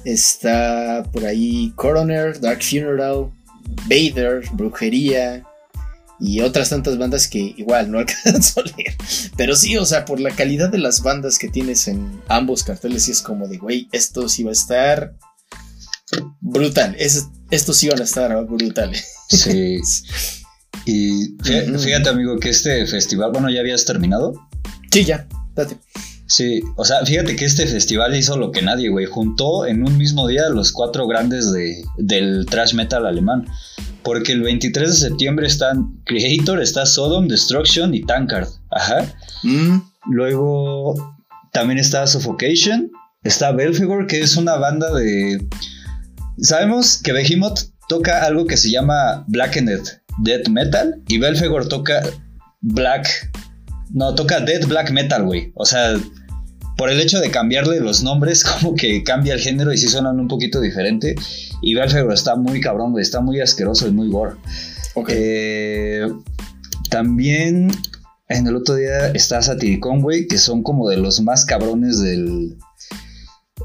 está 0.05 1.03
por 1.13 1.25
ahí 1.25 1.73
Coroner, 1.75 2.39
Dark 2.41 2.63
Funeral, 2.63 3.33
Vader, 3.89 4.49
Brujería 4.53 5.43
y 6.21 6.41
otras 6.41 6.71
tantas 6.71 6.97
bandas 6.97 7.27
que 7.27 7.41
igual 7.57 7.91
no 7.91 7.99
alcanzo 8.05 8.61
a 8.61 8.63
leer. 8.77 8.95
Pero 9.37 9.57
sí, 9.57 9.77
o 9.77 9.85
sea, 9.85 10.05
por 10.05 10.21
la 10.21 10.31
calidad 10.31 10.69
de 10.69 10.79
las 10.79 11.03
bandas 11.03 11.41
que 11.41 11.49
tienes 11.49 11.89
en 11.89 12.23
ambos 12.29 12.63
carteles, 12.63 13.03
sí 13.03 13.11
es 13.11 13.21
como 13.21 13.49
de, 13.49 13.59
güey, 13.59 13.89
esto 13.91 14.29
sí 14.29 14.45
va 14.45 14.51
a 14.51 14.53
estar 14.53 15.17
brutal. 16.41 16.95
Es- 16.97 17.27
estos 17.51 17.77
sí 17.79 17.89
van 17.89 18.01
a 18.01 18.05
estar 18.05 18.45
brutales. 18.47 19.09
Sí. 19.29 19.81
Y 20.87 21.35
fíjate, 21.43 22.11
amigo, 22.11 22.39
que 22.39 22.51
este 22.51 22.87
festival, 22.87 23.31
bueno, 23.33 23.49
ya 23.49 23.61
habías 23.61 23.87
terminado. 23.87 24.35
Sí, 24.93 25.03
ya, 25.05 25.27
date. 25.55 25.79
Sí, 26.27 26.63
o 26.77 26.85
sea, 26.85 27.05
fíjate 27.05 27.37
que 27.37 27.45
este 27.45 27.67
festival 27.67 28.17
hizo 28.17 28.37
lo 28.37 28.51
que 28.51 28.63
nadie, 28.63 28.89
güey. 28.89 29.07
Juntó 29.07 29.67
en 29.67 29.87
un 29.87 29.99
mismo 29.99 30.27
día 30.27 30.49
los 30.49 30.73
cuatro 30.73 31.07
grandes 31.07 31.53
de, 31.53 31.85
del 31.99 32.47
thrash 32.47 32.75
metal 32.75 33.07
alemán. 33.07 33.47
Porque 34.03 34.33
el 34.33 34.43
23 34.43 34.89
de 34.89 35.09
septiembre 35.09 35.47
están 35.47 36.01
Creator, 36.05 36.61
está 36.61 36.87
Sodom, 36.87 37.29
Destruction 37.29 37.95
y 37.95 38.03
Tankard. 38.03 38.49
Ajá. 38.71 39.05
Mm, 39.43 39.81
Luego 40.07 40.95
también 41.53 41.79
está 41.79 42.07
Suffocation. 42.07 42.91
Está 43.23 43.53
Belfegor, 43.53 44.07
que 44.07 44.21
es 44.21 44.37
una 44.37 44.57
banda 44.57 44.93
de. 44.93 45.47
Sabemos 46.39 46.99
que 47.03 47.13
Behemoth 47.13 47.71
toca 47.89 48.25
algo 48.25 48.47
que 48.47 48.57
se 48.57 48.71
llama 48.71 49.25
Blackened 49.29 49.81
Death 50.19 50.49
Metal. 50.49 51.03
Y 51.09 51.19
Belfegor 51.19 51.69
toca 51.69 52.03
Black. 52.61 53.31
No, 53.93 54.15
toca 54.15 54.41
Dead 54.41 54.67
Black 54.67 54.91
Metal, 54.91 55.25
güey. 55.25 55.53
O 55.55 55.65
sea, 55.65 55.95
por 56.77 56.91
el 56.91 57.01
hecho 57.01 57.21
de 57.21 57.31
cambiarle 57.31 57.81
los 57.81 58.03
nombres, 58.03 58.45
como 58.61 58.75
que 58.75 59.03
cambia 59.05 59.35
el 59.35 59.41
género 59.41 59.73
y 59.73 59.79
sí 59.79 59.89
suenan 59.89 60.19
un 60.21 60.29
poquito 60.29 60.61
diferente. 60.61 61.15
Y 61.63 61.75
Belfegor 61.75 62.13
está 62.13 62.37
muy 62.37 62.61
cabrón, 62.61 62.93
güey. 62.93 63.03
Está 63.03 63.21
muy 63.21 63.41
asqueroso 63.41 63.89
y 63.89 63.93
muy 63.93 64.09
gore. 64.09 64.37
ok. 64.95 65.09
Eh, 65.13 66.09
también 66.91 67.71
en 68.29 68.47
el 68.47 68.57
otro 68.57 68.77
día 68.77 69.09
está 69.09 69.43
Satiricon, 69.43 70.01
güey, 70.01 70.27
que 70.27 70.39
son 70.39 70.63
como 70.63 70.89
de 70.89 70.97
los 70.97 71.21
más 71.21 71.45
cabrones 71.45 72.01
del, 72.01 72.57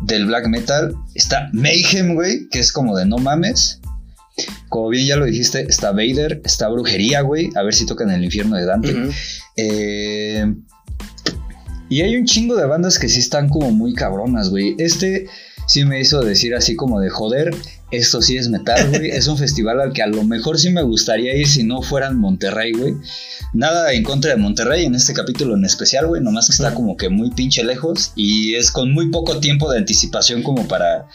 del 0.01 0.25
black 0.25 0.47
metal. 0.47 0.95
Está 1.15 1.49
Mayhem, 1.53 2.15
güey, 2.15 2.47
que 2.49 2.59
es 2.59 2.71
como 2.71 2.95
de 2.97 3.05
no 3.05 3.17
mames. 3.17 3.78
Como 4.69 4.89
bien 4.89 5.05
ya 5.05 5.15
lo 5.15 5.25
dijiste, 5.25 5.65
está 5.69 5.91
Vader, 5.91 6.41
está 6.43 6.67
Brujería, 6.69 7.21
güey, 7.21 7.49
a 7.55 7.63
ver 7.63 7.73
si 7.73 7.85
tocan 7.85 8.09
el 8.11 8.23
infierno 8.23 8.55
de 8.55 8.65
Dante. 8.65 8.95
Eh, 9.57 10.53
y 11.89 12.01
hay 12.01 12.15
un 12.15 12.25
chingo 12.25 12.55
de 12.55 12.65
bandas 12.65 12.99
que 12.99 13.09
sí 13.09 13.19
están 13.19 13.49
como 13.49 13.71
muy 13.71 13.93
cabronas, 13.93 14.49
güey. 14.49 14.75
Este 14.77 15.27
sí 15.67 15.85
me 15.85 15.99
hizo 15.99 16.21
decir 16.21 16.55
así 16.55 16.75
como 16.75 16.99
de 16.99 17.09
joder, 17.09 17.51
esto 17.91 18.21
sí 18.21 18.37
es 18.37 18.49
metal, 18.49 18.89
güey. 18.89 19.09
es 19.11 19.27
un 19.27 19.37
festival 19.37 19.79
al 19.81 19.93
que 19.93 20.01
a 20.01 20.07
lo 20.07 20.23
mejor 20.23 20.59
sí 20.59 20.69
me 20.69 20.83
gustaría 20.83 21.35
ir 21.35 21.47
si 21.47 21.63
no 21.63 21.81
fuera 21.81 22.07
en 22.07 22.17
Monterrey, 22.17 22.73
güey. 22.73 22.95
Nada 23.53 23.93
en 23.93 24.03
contra 24.03 24.31
de 24.31 24.37
Monterrey 24.37 24.85
en 24.85 24.95
este 24.95 25.13
capítulo 25.13 25.55
en 25.55 25.65
especial, 25.65 26.07
güey. 26.07 26.21
Nomás 26.21 26.47
que 26.47 26.53
está 26.53 26.73
como 26.73 26.97
que 26.97 27.09
muy 27.09 27.31
pinche 27.31 27.63
lejos 27.63 28.13
y 28.15 28.55
es 28.55 28.71
con 28.71 28.93
muy 28.93 29.09
poco 29.09 29.39
tiempo 29.39 29.71
de 29.71 29.79
anticipación 29.79 30.43
como 30.43 30.67
para 30.67 31.07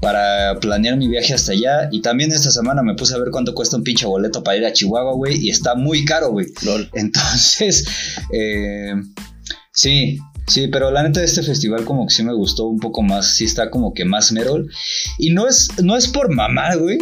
para 0.00 0.58
planear 0.60 0.96
mi 0.96 1.08
viaje 1.08 1.34
hasta 1.34 1.52
allá. 1.52 1.88
Y 1.90 2.00
también 2.00 2.32
esta 2.32 2.50
semana 2.50 2.82
me 2.82 2.94
puse 2.94 3.14
a 3.14 3.18
ver 3.18 3.30
cuánto 3.30 3.54
cuesta 3.54 3.76
un 3.76 3.84
pinche 3.84 4.06
boleto 4.06 4.42
para 4.42 4.56
ir 4.56 4.64
a 4.64 4.72
Chihuahua, 4.72 5.14
güey. 5.14 5.36
Y 5.38 5.50
está 5.50 5.74
muy 5.74 6.04
caro, 6.04 6.30
güey. 6.30 6.46
Entonces, 6.94 7.86
eh, 8.32 8.94
sí, 9.72 10.18
sí, 10.46 10.68
pero 10.68 10.90
la 10.90 11.02
neta 11.02 11.20
de 11.20 11.26
este 11.26 11.42
festival 11.42 11.84
como 11.84 12.06
que 12.06 12.14
sí 12.14 12.22
me 12.22 12.34
gustó 12.34 12.66
un 12.66 12.78
poco 12.78 13.02
más, 13.02 13.34
sí 13.34 13.44
está 13.44 13.70
como 13.70 13.94
que 13.94 14.04
más 14.04 14.32
merol. 14.32 14.70
Y 15.18 15.30
no 15.30 15.48
es, 15.48 15.68
no 15.82 15.96
es 15.96 16.08
por 16.08 16.32
mamar, 16.32 16.78
güey. 16.78 16.98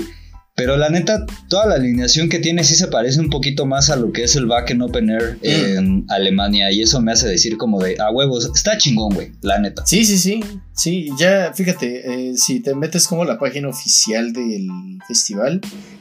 Pero 0.57 0.77
la 0.77 0.89
neta, 0.89 1.27
toda 1.49 1.67
la 1.67 1.75
alineación 1.75 2.29
que 2.29 2.39
tiene 2.39 2.63
sí 2.63 2.77
se 2.77 2.87
parece 2.87 3.19
un 3.19 3.29
poquito 3.29 3.67
más 3.67 3.91
a 3.91 3.97
lo 3.97 4.13
que 4.13 4.23
es 4.23 4.37
el 4.37 4.47
Wacken 4.47 4.83
Open 4.83 5.11
Air 5.11 5.37
en 5.43 6.07
Alemania. 6.09 6.71
Y 6.71 6.83
eso 6.83 7.01
me 7.01 7.11
hace 7.11 7.27
decir 7.27 7.57
como 7.57 7.83
de, 7.83 7.97
a 8.01 8.13
huevos, 8.13 8.49
está 8.55 8.79
chingón, 8.79 9.13
güey, 9.15 9.33
la 9.41 9.59
neta. 9.59 9.85
Sí, 9.85 10.05
sí, 10.05 10.17
sí. 10.17 10.41
Sí, 10.73 11.09
ya, 11.19 11.53
fíjate, 11.53 12.31
eh, 12.31 12.37
si 12.37 12.61
te 12.61 12.73
metes 12.77 13.09
como 13.09 13.25
la 13.25 13.37
página 13.37 13.69
oficial 13.69 14.33
del 14.33 14.69
festival, 15.09 15.61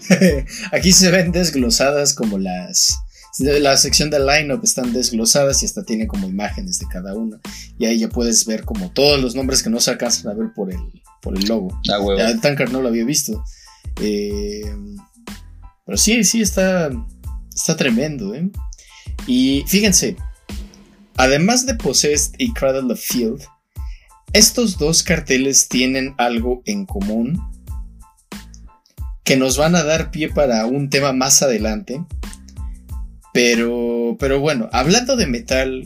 aquí 0.72 0.92
se 0.92 1.10
ven 1.10 1.32
desglosadas 1.32 2.14
como 2.14 2.38
las. 2.38 3.00
La 3.40 3.76
sección 3.78 4.12
de 4.12 4.20
lineup 4.20 4.64
están 4.64 4.94
desglosadas 4.94 5.64
y 5.64 5.66
hasta 5.66 5.84
tiene 5.84 6.06
como 6.06 6.28
imágenes 6.28 6.78
de 6.78 6.86
cada 6.86 7.16
una. 7.16 7.40
Y 7.80 7.88
ahí 7.88 7.98
ya 7.98 8.08
puedes 8.08 8.46
ver 8.46 8.64
como 8.64 8.92
todos 8.92 9.20
los 9.20 9.34
nombres 9.34 9.64
que 9.64 9.72
no 9.72 9.80
se 9.80 9.90
alcanzan 9.90 10.32
a 10.32 10.36
ver 10.36 10.50
por 10.56 10.72
el, 10.72 10.78
por 11.20 11.36
el 11.36 11.48
logo. 11.48 11.76
A 11.92 12.00
huevo. 12.00 12.20
Ya, 12.20 12.40
Tankard 12.40 12.72
no 12.72 12.82
lo 12.82 12.90
había 12.90 13.06
visto. 13.06 13.44
Eh, 14.02 14.76
pero 15.86 15.98
sí, 15.98 16.24
sí, 16.24 16.42
está, 16.42 16.90
está 17.54 17.76
tremendo. 17.76 18.34
¿eh? 18.34 18.50
Y 19.28 19.64
fíjense, 19.68 20.16
además 21.18 21.66
de 21.66 21.76
Possessed 21.76 22.36
y 22.38 22.54
Cradle 22.54 22.94
of 22.94 23.00
Field, 23.00 23.42
estos 24.34 24.78
dos 24.78 25.04
carteles 25.04 25.68
tienen 25.68 26.16
algo 26.18 26.64
en 26.66 26.86
común 26.86 27.40
que 29.24 29.38
nos 29.38 29.58
van 29.58 29.76
a 29.76 29.84
dar 29.84 30.12
pie 30.12 30.30
para 30.30 30.66
un 30.66 30.90
tema 30.90 31.14
más 31.14 31.42
adelante. 31.42 32.04
Pero, 33.34 34.16
pero 34.20 34.40
bueno, 34.40 34.70
hablando 34.72 35.16
de 35.16 35.28
metal, 35.28 35.84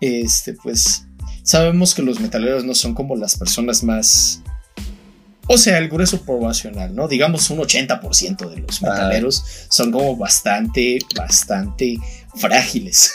este, 0.00 0.54
pues 0.54 1.06
sabemos 1.42 1.94
que 1.94 2.02
los 2.02 2.20
metaleros 2.20 2.64
no 2.64 2.74
son 2.74 2.94
como 2.94 3.16
las 3.16 3.36
personas 3.36 3.82
más 3.82 4.42
o 5.46 5.58
sea, 5.58 5.78
el 5.78 5.88
grueso 5.88 6.22
poblacional, 6.22 6.94
¿no? 6.94 7.08
Digamos 7.08 7.50
un 7.50 7.58
80% 7.58 8.48
de 8.50 8.60
los 8.60 8.82
Ajá. 8.82 8.92
metaleros 8.92 9.44
son 9.68 9.92
como 9.92 10.16
bastante, 10.16 10.98
bastante 11.14 11.98
frágiles. 12.36 13.14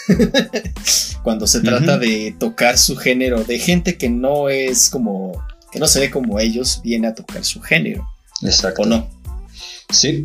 Cuando 1.22 1.46
se 1.46 1.60
trata 1.60 1.98
de 1.98 2.34
tocar 2.38 2.78
su 2.78 2.96
género, 2.96 3.44
de 3.44 3.58
gente 3.58 3.98
que 3.98 4.08
no 4.08 4.48
es 4.48 4.88
como, 4.88 5.32
que 5.72 5.78
no 5.78 5.86
se 5.86 6.00
ve 6.00 6.10
como 6.10 6.38
ellos, 6.38 6.80
viene 6.82 7.08
a 7.08 7.14
tocar 7.14 7.44
su 7.44 7.60
género, 7.60 8.08
Exacto. 8.42 8.82
¿o 8.82 8.86
no? 8.86 9.10
Sí. 9.90 10.24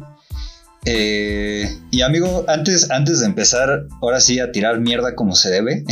Eh, 0.85 1.67
y 1.89 2.01
amigo, 2.03 2.45
antes, 2.47 2.91
antes 2.91 3.19
de 3.19 3.25
empezar, 3.25 3.87
ahora 4.01 4.21
sí, 4.21 4.39
a 4.39 4.51
tirar 4.51 4.79
mierda 4.79 5.15
como 5.15 5.35
se 5.35 5.49
debe, 5.49 5.83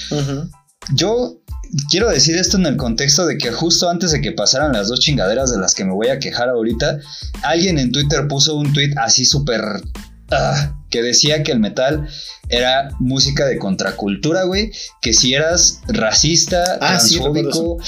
yo 0.94 1.39
quiero 1.88 2.08
decir 2.08 2.36
esto 2.36 2.56
en 2.56 2.66
el 2.66 2.76
contexto 2.76 3.26
de 3.26 3.38
que 3.38 3.50
justo 3.50 3.88
antes 3.88 4.12
de 4.12 4.20
que 4.20 4.32
pasaran 4.32 4.72
las 4.72 4.88
dos 4.88 5.00
chingaderas 5.00 5.50
de 5.50 5.58
las 5.58 5.74
que 5.74 5.84
me 5.84 5.92
voy 5.92 6.08
a 6.08 6.18
quejar 6.18 6.48
ahorita, 6.48 6.98
alguien 7.42 7.78
en 7.78 7.92
Twitter 7.92 8.26
puso 8.28 8.56
un 8.56 8.72
tweet 8.72 8.92
así 8.96 9.24
súper... 9.24 9.62
ah, 10.30 10.76
que 10.90 11.02
decía 11.02 11.42
que 11.42 11.52
el 11.52 11.60
metal 11.60 12.08
era 12.48 12.90
música 12.98 13.46
de 13.46 13.58
contracultura, 13.58 14.42
güey. 14.44 14.72
Que 15.00 15.14
si 15.14 15.34
eras 15.34 15.80
racista, 15.86 16.78
Ah, 16.80 16.98
sí, 16.98 17.14
transfóbico 17.14 17.78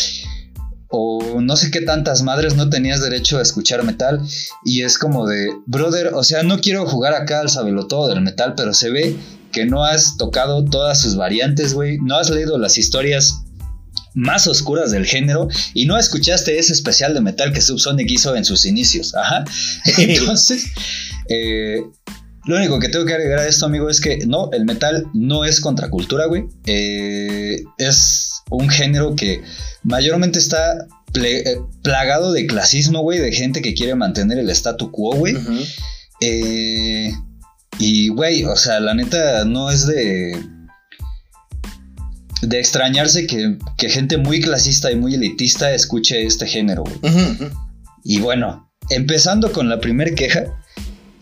o 0.95 1.41
no 1.41 1.57
sé 1.57 1.71
qué 1.71 1.81
tantas 1.81 2.23
madres 2.23 2.55
no 2.55 2.69
tenías 2.69 3.01
derecho 3.01 3.39
a 3.39 3.43
escuchar 3.43 3.83
metal. 3.83 4.21
Y 4.65 4.83
es 4.83 4.99
como 4.99 5.27
de, 5.27 5.49
brother, 5.67 6.13
o 6.15 6.23
sea, 6.23 6.43
no 6.43 6.61
quiero 6.61 6.87
jugar 6.87 7.15
acá 7.15 7.41
al 7.41 7.49
sabelotodo 7.49 8.09
del 8.09 8.21
metal, 8.21 8.55
pero 8.57 8.75
se 8.75 8.91
ve 8.91 9.17
que 9.51 9.65
no 9.67 9.85
has 9.85 10.17
tocado 10.17 10.65
todas 10.65 11.01
sus 11.01 11.17
variantes, 11.17 11.75
güey. 11.75 11.99
No 11.99 12.17
has 12.17 12.31
leído 12.31 12.59
las 12.59 12.79
historias 12.79 13.43
más 14.15 14.47
oscuras 14.47 14.91
del 14.91 15.07
género 15.07 15.49
y 15.75 15.87
no 15.87 15.99
escuchaste 15.99 16.59
ese 16.59 16.73
especial 16.73 17.15
de 17.15 17.21
metal 17.21 17.53
que 17.53 17.61
Subsonic 17.61 18.11
hizo 18.11 18.37
en 18.37 18.45
sus 18.45 18.65
inicios. 18.65 19.15
Ajá. 19.15 19.45
Entonces, 19.99 20.67
eh, 21.29 21.83
lo 22.45 22.57
único 22.57 22.81
que 22.81 22.89
tengo 22.89 23.05
que 23.05 23.15
agregar 23.15 23.39
a 23.39 23.47
esto, 23.47 23.67
amigo, 23.67 23.89
es 23.89 24.01
que 24.01 24.27
no, 24.27 24.51
el 24.53 24.65
metal 24.65 25.07
no 25.15 25.45
es 25.45 25.61
contracultura, 25.61 26.27
güey. 26.27 26.45
Eh, 26.67 27.63
es 27.79 28.43
un 28.51 28.69
género 28.69 29.15
que 29.15 29.43
mayormente 29.85 30.41
está 30.41 30.87
eh, 31.15 31.57
plagado 31.83 32.33
de 32.33 32.47
clasismo, 32.47 33.03
güey, 33.03 33.21
de 33.21 33.33
gente 33.33 33.63
que 33.63 33.75
quiere 33.75 33.95
mantener 33.95 34.39
el 34.39 34.51
statu 34.51 34.91
quo, 34.91 35.15
güey. 35.15 35.37
Eh, 36.21 37.13
y, 37.79 38.09
güey, 38.09 38.45
o 38.45 38.57
sea, 38.57 38.81
la 38.81 38.95
neta 38.95 39.45
no 39.45 39.71
es 39.71 39.87
de. 39.87 40.37
De 42.43 42.59
extrañarse 42.59 43.27
que, 43.27 43.57
que 43.79 43.89
gente 43.89 44.19
muy 44.19 44.41
clasista 44.41 44.91
y 44.91 44.97
muy 44.97 45.15
elitista 45.15 45.73
escuche 45.73 46.27
este 46.27 46.47
género, 46.47 46.85
güey. 46.85 47.51
Y 48.05 48.21
bueno, 48.21 48.69
empezando 48.91 49.53
con 49.53 49.69
la 49.69 49.81
primer 49.81 50.15
queja, 50.15 50.45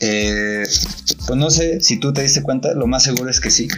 eh, 0.01 0.65
pues 1.27 1.39
no 1.39 1.51
sé 1.51 1.81
si 1.81 2.01
tú 2.01 2.13
te 2.13 2.23
diste 2.23 2.43
cuenta, 2.43 2.73
lo 2.75 2.87
más 2.87 3.03
seguro 3.03 3.31
es 3.31 3.41
que 3.41 3.51
sí. 3.51 3.69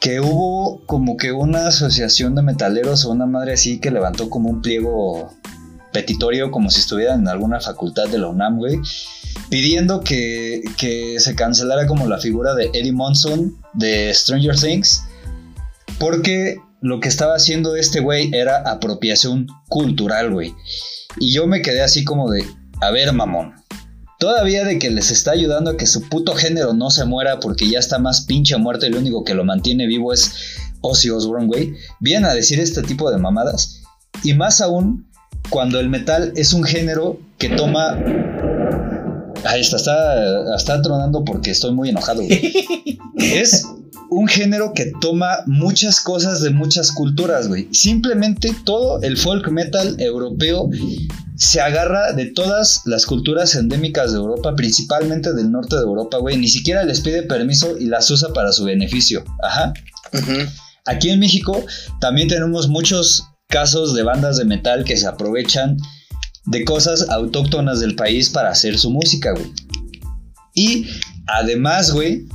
Que 0.00 0.20
hubo 0.20 0.84
como 0.86 1.16
que 1.16 1.32
una 1.32 1.68
asociación 1.68 2.34
de 2.34 2.42
metaleros 2.42 3.04
o 3.04 3.12
una 3.12 3.26
madre 3.26 3.54
así 3.54 3.78
que 3.78 3.90
levantó 3.90 4.28
como 4.28 4.50
un 4.50 4.60
pliego 4.60 5.30
petitorio 5.92 6.50
como 6.50 6.70
si 6.70 6.80
estuvieran 6.80 7.20
en 7.20 7.28
alguna 7.28 7.60
facultad 7.60 8.08
de 8.08 8.18
la 8.18 8.28
UNAM, 8.28 8.58
güey, 8.58 8.78
pidiendo 9.48 10.02
que, 10.02 10.62
que 10.76 11.18
se 11.20 11.34
cancelara 11.34 11.86
como 11.86 12.06
la 12.06 12.18
figura 12.18 12.54
de 12.54 12.66
Eddie 12.74 12.92
Monson 12.92 13.56
de 13.72 14.12
Stranger 14.12 14.58
Things, 14.58 15.04
porque 15.98 16.58
lo 16.80 17.00
que 17.00 17.08
estaba 17.08 17.34
haciendo 17.34 17.76
este 17.76 18.00
güey 18.00 18.30
era 18.34 18.58
apropiación 18.58 19.46
cultural, 19.68 20.32
güey. 20.32 20.54
Y 21.18 21.32
yo 21.32 21.46
me 21.46 21.62
quedé 21.62 21.82
así 21.82 22.04
como 22.04 22.30
de, 22.30 22.44
a 22.80 22.90
ver, 22.90 23.12
mamón. 23.12 23.54
Todavía 24.18 24.64
de 24.64 24.78
que 24.78 24.90
les 24.90 25.10
está 25.10 25.32
ayudando 25.32 25.70
a 25.70 25.76
que 25.76 25.86
su 25.86 26.08
puto 26.08 26.34
género 26.34 26.72
no 26.72 26.90
se 26.90 27.04
muera 27.04 27.38
porque 27.38 27.68
ya 27.68 27.78
está 27.78 27.98
más 27.98 28.22
pinche 28.22 28.56
muerto 28.56 28.86
y 28.86 28.90
lo 28.90 28.98
único 28.98 29.24
que 29.24 29.34
lo 29.34 29.44
mantiene 29.44 29.86
vivo 29.86 30.12
es 30.12 30.58
Ozzy 30.80 31.10
Osbourne, 31.10 31.46
güey. 31.46 31.74
Vienen 32.00 32.24
a 32.24 32.34
decir 32.34 32.58
este 32.60 32.82
tipo 32.82 33.10
de 33.10 33.18
mamadas. 33.18 33.82
Y 34.22 34.32
más 34.34 34.60
aún 34.60 35.10
cuando 35.50 35.80
el 35.80 35.90
metal 35.90 36.32
es 36.36 36.52
un 36.52 36.64
género 36.64 37.20
que 37.38 37.50
toma... 37.50 37.98
Ahí 39.44 39.60
está, 39.60 39.76
está, 39.76 40.56
está 40.56 40.82
tronando 40.82 41.24
porque 41.24 41.50
estoy 41.50 41.72
muy 41.72 41.90
enojado, 41.90 42.22
güey. 42.22 42.98
es 43.18 43.66
un 44.10 44.28
género 44.28 44.72
que 44.74 44.92
toma 45.00 45.38
muchas 45.46 46.00
cosas 46.00 46.40
de 46.42 46.50
muchas 46.50 46.92
culturas, 46.92 47.48
güey. 47.48 47.68
Simplemente 47.72 48.54
todo 48.64 49.00
el 49.02 49.16
folk 49.16 49.48
metal 49.50 49.96
europeo 49.98 50.68
se 51.36 51.60
agarra 51.60 52.12
de 52.12 52.26
todas 52.26 52.82
las 52.86 53.04
culturas 53.04 53.54
endémicas 53.54 54.12
de 54.12 54.18
Europa, 54.18 54.54
principalmente 54.54 55.32
del 55.34 55.50
norte 55.50 55.76
de 55.76 55.82
Europa, 55.82 56.18
güey. 56.18 56.36
Ni 56.36 56.48
siquiera 56.48 56.84
les 56.84 57.00
pide 57.00 57.22
permiso 57.22 57.76
y 57.78 57.86
las 57.86 58.10
usa 58.10 58.32
para 58.32 58.52
su 58.52 58.64
beneficio. 58.64 59.24
Ajá. 59.42 59.72
Aquí 60.86 61.10
en 61.10 61.20
México 61.20 61.64
también 62.00 62.28
tenemos 62.28 62.68
muchos 62.68 63.24
casos 63.48 63.94
de 63.94 64.02
bandas 64.02 64.36
de 64.36 64.44
metal 64.44 64.84
que 64.84 64.96
se 64.96 65.06
aprovechan 65.06 65.76
de 66.46 66.64
cosas 66.64 67.08
autóctonas 67.08 67.80
del 67.80 67.96
país 67.96 68.30
para 68.30 68.50
hacer 68.50 68.78
su 68.78 68.90
música, 68.90 69.32
güey. 69.32 69.52
Y 70.54 70.86
además, 71.26 71.90
güey, 71.90 72.26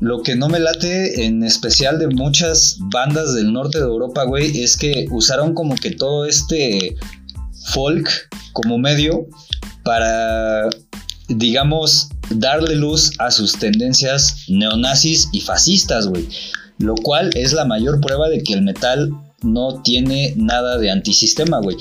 lo 0.00 0.22
que 0.22 0.36
no 0.36 0.48
me 0.48 0.60
late 0.60 1.24
en 1.24 1.42
especial 1.42 1.98
de 1.98 2.08
muchas 2.08 2.76
bandas 2.80 3.34
del 3.34 3.52
norte 3.52 3.78
de 3.78 3.84
Europa, 3.84 4.24
güey, 4.24 4.62
es 4.62 4.76
que 4.76 5.06
usaron 5.10 5.54
como 5.54 5.74
que 5.74 5.90
todo 5.90 6.24
este 6.24 6.96
folk 7.66 8.08
como 8.52 8.78
medio 8.78 9.26
para, 9.84 10.68
digamos, 11.28 12.10
darle 12.30 12.76
luz 12.76 13.12
a 13.18 13.30
sus 13.30 13.58
tendencias 13.58 14.44
neonazis 14.48 15.28
y 15.32 15.40
fascistas, 15.40 16.06
güey. 16.06 16.28
Lo 16.78 16.94
cual 16.94 17.30
es 17.34 17.52
la 17.52 17.64
mayor 17.64 18.00
prueba 18.00 18.28
de 18.28 18.42
que 18.42 18.52
el 18.52 18.62
metal 18.62 19.10
no 19.42 19.82
tiene 19.82 20.34
nada 20.36 20.78
de 20.78 20.90
antisistema, 20.90 21.58
güey. 21.60 21.76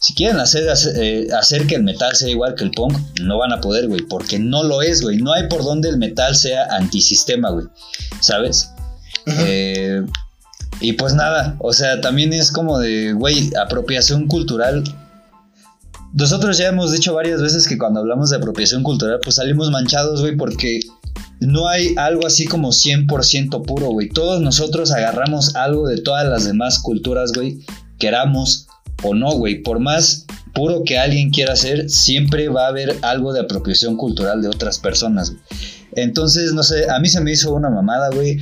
Si 0.00 0.14
quieren 0.14 0.38
hacer, 0.38 0.66
eh, 0.96 1.28
hacer, 1.38 1.66
que 1.66 1.74
el 1.74 1.82
metal 1.82 2.16
sea 2.16 2.30
igual 2.30 2.54
que 2.54 2.64
el 2.64 2.70
punk, 2.70 2.96
no 3.20 3.36
van 3.36 3.52
a 3.52 3.60
poder, 3.60 3.86
güey, 3.86 4.00
porque 4.00 4.38
no 4.38 4.62
lo 4.62 4.80
es, 4.80 5.02
güey. 5.02 5.18
No 5.18 5.34
hay 5.34 5.46
por 5.48 5.62
donde 5.62 5.90
el 5.90 5.98
metal 5.98 6.34
sea 6.34 6.64
antisistema, 6.70 7.50
güey. 7.50 7.66
¿Sabes? 8.20 8.70
Eh, 9.26 10.02
y 10.80 10.94
pues 10.94 11.12
nada, 11.12 11.56
o 11.58 11.74
sea, 11.74 12.00
también 12.00 12.32
es 12.32 12.50
como 12.50 12.78
de, 12.78 13.12
güey, 13.12 13.50
apropiación 13.60 14.26
cultural. 14.26 14.84
Nosotros 16.14 16.56
ya 16.56 16.68
hemos 16.68 16.92
dicho 16.92 17.14
varias 17.14 17.42
veces 17.42 17.68
que 17.68 17.76
cuando 17.76 18.00
hablamos 18.00 18.30
de 18.30 18.38
apropiación 18.38 18.82
cultural, 18.82 19.20
pues 19.22 19.36
salimos 19.36 19.70
manchados, 19.70 20.22
güey, 20.22 20.34
porque 20.34 20.80
no 21.40 21.68
hay 21.68 21.94
algo 21.98 22.26
así 22.26 22.46
como 22.46 22.70
100% 22.70 23.66
puro, 23.66 23.90
güey. 23.90 24.08
Todos 24.08 24.40
nosotros 24.40 24.92
agarramos 24.92 25.54
algo 25.56 25.86
de 25.86 26.00
todas 26.00 26.26
las 26.26 26.46
demás 26.46 26.78
culturas, 26.78 27.32
güey, 27.32 27.58
queramos 27.98 28.66
o 29.02 29.14
no, 29.14 29.32
güey. 29.32 29.62
Por 29.62 29.80
más 29.80 30.26
puro 30.54 30.82
que 30.84 30.98
alguien 30.98 31.30
quiera 31.30 31.56
ser, 31.56 31.88
siempre 31.90 32.48
va 32.48 32.66
a 32.66 32.68
haber 32.68 32.96
algo 33.02 33.32
de 33.32 33.40
apropiación 33.40 33.96
cultural 33.96 34.42
de 34.42 34.48
otras 34.48 34.78
personas. 34.78 35.32
Entonces, 35.92 36.52
no 36.52 36.62
sé, 36.62 36.90
a 36.90 36.98
mí 37.00 37.08
se 37.08 37.20
me 37.20 37.32
hizo 37.32 37.52
una 37.54 37.70
mamada, 37.70 38.10
güey. 38.10 38.38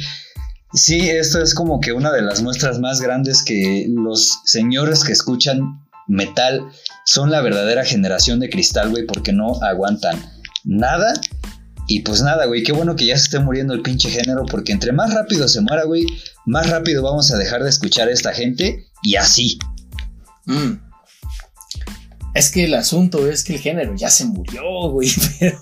Sí, 0.74 1.08
esto 1.08 1.40
es 1.42 1.54
como 1.54 1.80
que 1.80 1.92
una 1.92 2.12
de 2.12 2.22
las 2.22 2.42
muestras 2.42 2.78
más 2.78 3.00
grandes 3.00 3.42
que 3.42 3.86
los 3.88 4.40
señores 4.44 5.02
que 5.02 5.12
escuchan 5.12 5.80
metal 6.06 6.66
son 7.04 7.30
la 7.30 7.40
verdadera 7.40 7.84
generación 7.84 8.40
de 8.40 8.50
cristal, 8.50 8.90
güey, 8.90 9.06
porque 9.06 9.32
no 9.32 9.62
aguantan 9.62 10.20
nada. 10.64 11.14
Y 11.86 12.00
pues 12.00 12.20
nada, 12.20 12.44
güey, 12.44 12.62
qué 12.62 12.72
bueno 12.72 12.96
que 12.96 13.06
ya 13.06 13.16
se 13.16 13.24
esté 13.24 13.38
muriendo 13.38 13.72
el 13.72 13.80
pinche 13.80 14.10
género, 14.10 14.44
porque 14.44 14.72
entre 14.72 14.92
más 14.92 15.14
rápido 15.14 15.48
se 15.48 15.62
muera, 15.62 15.84
güey, 15.84 16.04
más 16.44 16.68
rápido 16.68 17.02
vamos 17.02 17.30
a 17.30 17.38
dejar 17.38 17.62
de 17.62 17.70
escuchar 17.70 18.08
a 18.08 18.12
esta 18.12 18.34
gente 18.34 18.84
y 19.02 19.16
así. 19.16 19.58
Mm. 20.48 20.80
Es 22.34 22.50
que 22.50 22.64
el 22.64 22.74
asunto 22.74 23.28
es 23.28 23.42
que 23.42 23.54
el 23.54 23.60
género 23.60 23.94
ya 23.96 24.10
se 24.10 24.24
murió, 24.24 24.90
güey, 24.90 25.10
pero. 25.40 25.58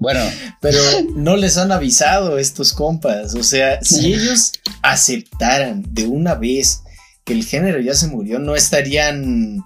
Bueno. 0.00 0.20
Pero 0.60 0.78
no 1.16 1.36
les 1.36 1.56
han 1.56 1.72
avisado 1.72 2.38
estos 2.38 2.72
compas. 2.72 3.34
O 3.34 3.42
sea, 3.42 3.82
si 3.82 4.12
ellos 4.12 4.52
aceptaran 4.82 5.84
de 5.88 6.06
una 6.06 6.34
vez 6.34 6.82
que 7.24 7.32
el 7.32 7.44
género 7.44 7.80
ya 7.80 7.94
se 7.94 8.08
murió, 8.08 8.38
no 8.38 8.54
estarían 8.54 9.64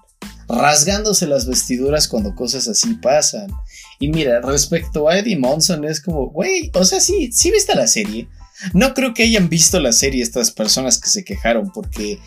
rasgándose 0.49 1.27
las 1.27 1.47
vestiduras 1.47 2.09
cuando 2.09 2.35
cosas 2.35 2.69
así 2.69 2.95
pasan. 2.95 3.51
Y 3.99 4.09
mira, 4.09 4.41
respecto 4.41 5.09
a 5.09 5.19
Eddie 5.19 5.37
Monson, 5.37 5.85
es 5.85 6.01
como, 6.01 6.31
güey, 6.31 6.71
o 6.75 6.85
sea, 6.85 7.01
sí, 7.01 7.31
sí 7.33 7.51
viste 7.51 7.75
la 7.75 7.87
serie. 7.87 8.29
No 8.73 8.95
creo 8.95 9.13
que 9.15 9.25
hayan 9.25 9.49
visto 9.49 9.81
la 9.81 9.93
serie 9.93 10.23
estas 10.23 10.51
personas 10.51 10.99
que 10.99 11.09
se 11.09 11.25
quejaron, 11.25 11.71
porque 11.73 12.19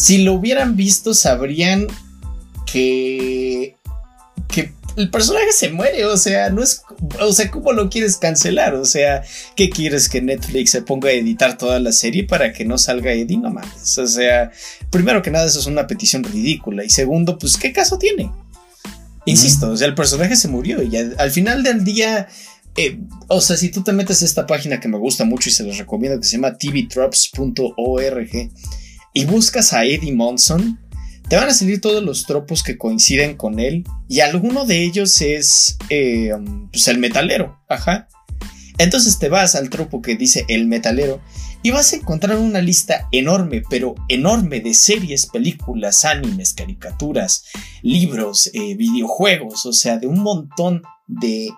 si 0.00 0.16
lo 0.22 0.32
hubieran 0.32 0.76
visto, 0.76 1.12
sabrían 1.12 1.86
que. 2.64 3.76
que 4.48 4.72
el 4.96 5.10
personaje 5.10 5.52
se 5.52 5.70
muere, 5.70 6.06
o 6.06 6.16
sea, 6.16 6.48
no 6.48 6.62
es. 6.62 6.82
O 7.20 7.32
sea, 7.34 7.50
¿cómo 7.50 7.72
lo 7.72 7.90
quieres 7.90 8.16
cancelar? 8.16 8.74
O 8.76 8.86
sea, 8.86 9.22
¿qué 9.56 9.68
quieres 9.68 10.08
que 10.08 10.22
Netflix 10.22 10.70
se 10.70 10.80
ponga 10.80 11.10
a 11.10 11.12
editar 11.12 11.58
toda 11.58 11.78
la 11.80 11.92
serie 11.92 12.24
para 12.24 12.54
que 12.54 12.64
no 12.64 12.78
salga 12.78 13.12
Eddie? 13.12 13.36
No 13.36 13.50
mames. 13.50 13.98
O 13.98 14.06
sea, 14.06 14.50
primero 14.88 15.20
que 15.20 15.30
nada, 15.30 15.44
eso 15.46 15.58
es 15.58 15.66
una 15.66 15.86
petición 15.86 16.24
ridícula. 16.24 16.82
Y 16.82 16.88
segundo, 16.88 17.38
pues, 17.38 17.58
¿qué 17.58 17.70
caso 17.70 17.98
tiene? 17.98 18.30
Insisto, 19.26 19.70
o 19.70 19.76
sea, 19.76 19.86
el 19.86 19.94
personaje 19.94 20.34
se 20.34 20.48
murió 20.48 20.82
y 20.82 20.96
al, 20.96 21.30
final 21.30 21.62
del 21.62 21.84
día. 21.84 22.26
Eh, 22.74 22.98
o 23.28 23.42
sea, 23.42 23.58
si 23.58 23.68
tú 23.68 23.82
te 23.82 23.92
metes 23.92 24.22
a 24.22 24.24
esta 24.24 24.46
página 24.46 24.80
que 24.80 24.88
me 24.88 24.96
gusta 24.96 25.26
mucho 25.26 25.50
y 25.50 25.52
se 25.52 25.62
los 25.62 25.76
recomiendo, 25.76 26.18
que 26.18 26.26
se 26.26 26.36
llama 26.36 26.56
tvtrops.org, 26.56 28.30
y 29.12 29.24
buscas 29.24 29.72
a 29.72 29.84
Eddie 29.84 30.12
Monson, 30.12 30.78
te 31.28 31.36
van 31.36 31.48
a 31.48 31.54
salir 31.54 31.80
todos 31.80 32.02
los 32.02 32.26
tropos 32.26 32.62
que 32.62 32.76
coinciden 32.76 33.36
con 33.36 33.60
él 33.60 33.84
y 34.08 34.20
alguno 34.20 34.66
de 34.66 34.82
ellos 34.82 35.20
es 35.20 35.76
eh, 35.88 36.32
pues 36.72 36.88
el 36.88 36.98
metalero, 36.98 37.60
ajá. 37.68 38.08
Entonces 38.78 39.18
te 39.18 39.28
vas 39.28 39.54
al 39.54 39.70
tropo 39.70 40.00
que 40.00 40.16
dice 40.16 40.44
el 40.48 40.66
metalero 40.66 41.20
y 41.62 41.70
vas 41.70 41.92
a 41.92 41.96
encontrar 41.96 42.38
una 42.38 42.62
lista 42.62 43.06
enorme, 43.12 43.62
pero 43.68 43.94
enorme 44.08 44.60
de 44.60 44.72
series, 44.72 45.26
películas, 45.26 46.04
animes, 46.04 46.54
caricaturas, 46.54 47.44
libros, 47.82 48.50
eh, 48.54 48.74
videojuegos, 48.76 49.66
o 49.66 49.72
sea, 49.72 49.98
de 49.98 50.06
un 50.06 50.20
montón 50.20 50.82
de 51.06 51.50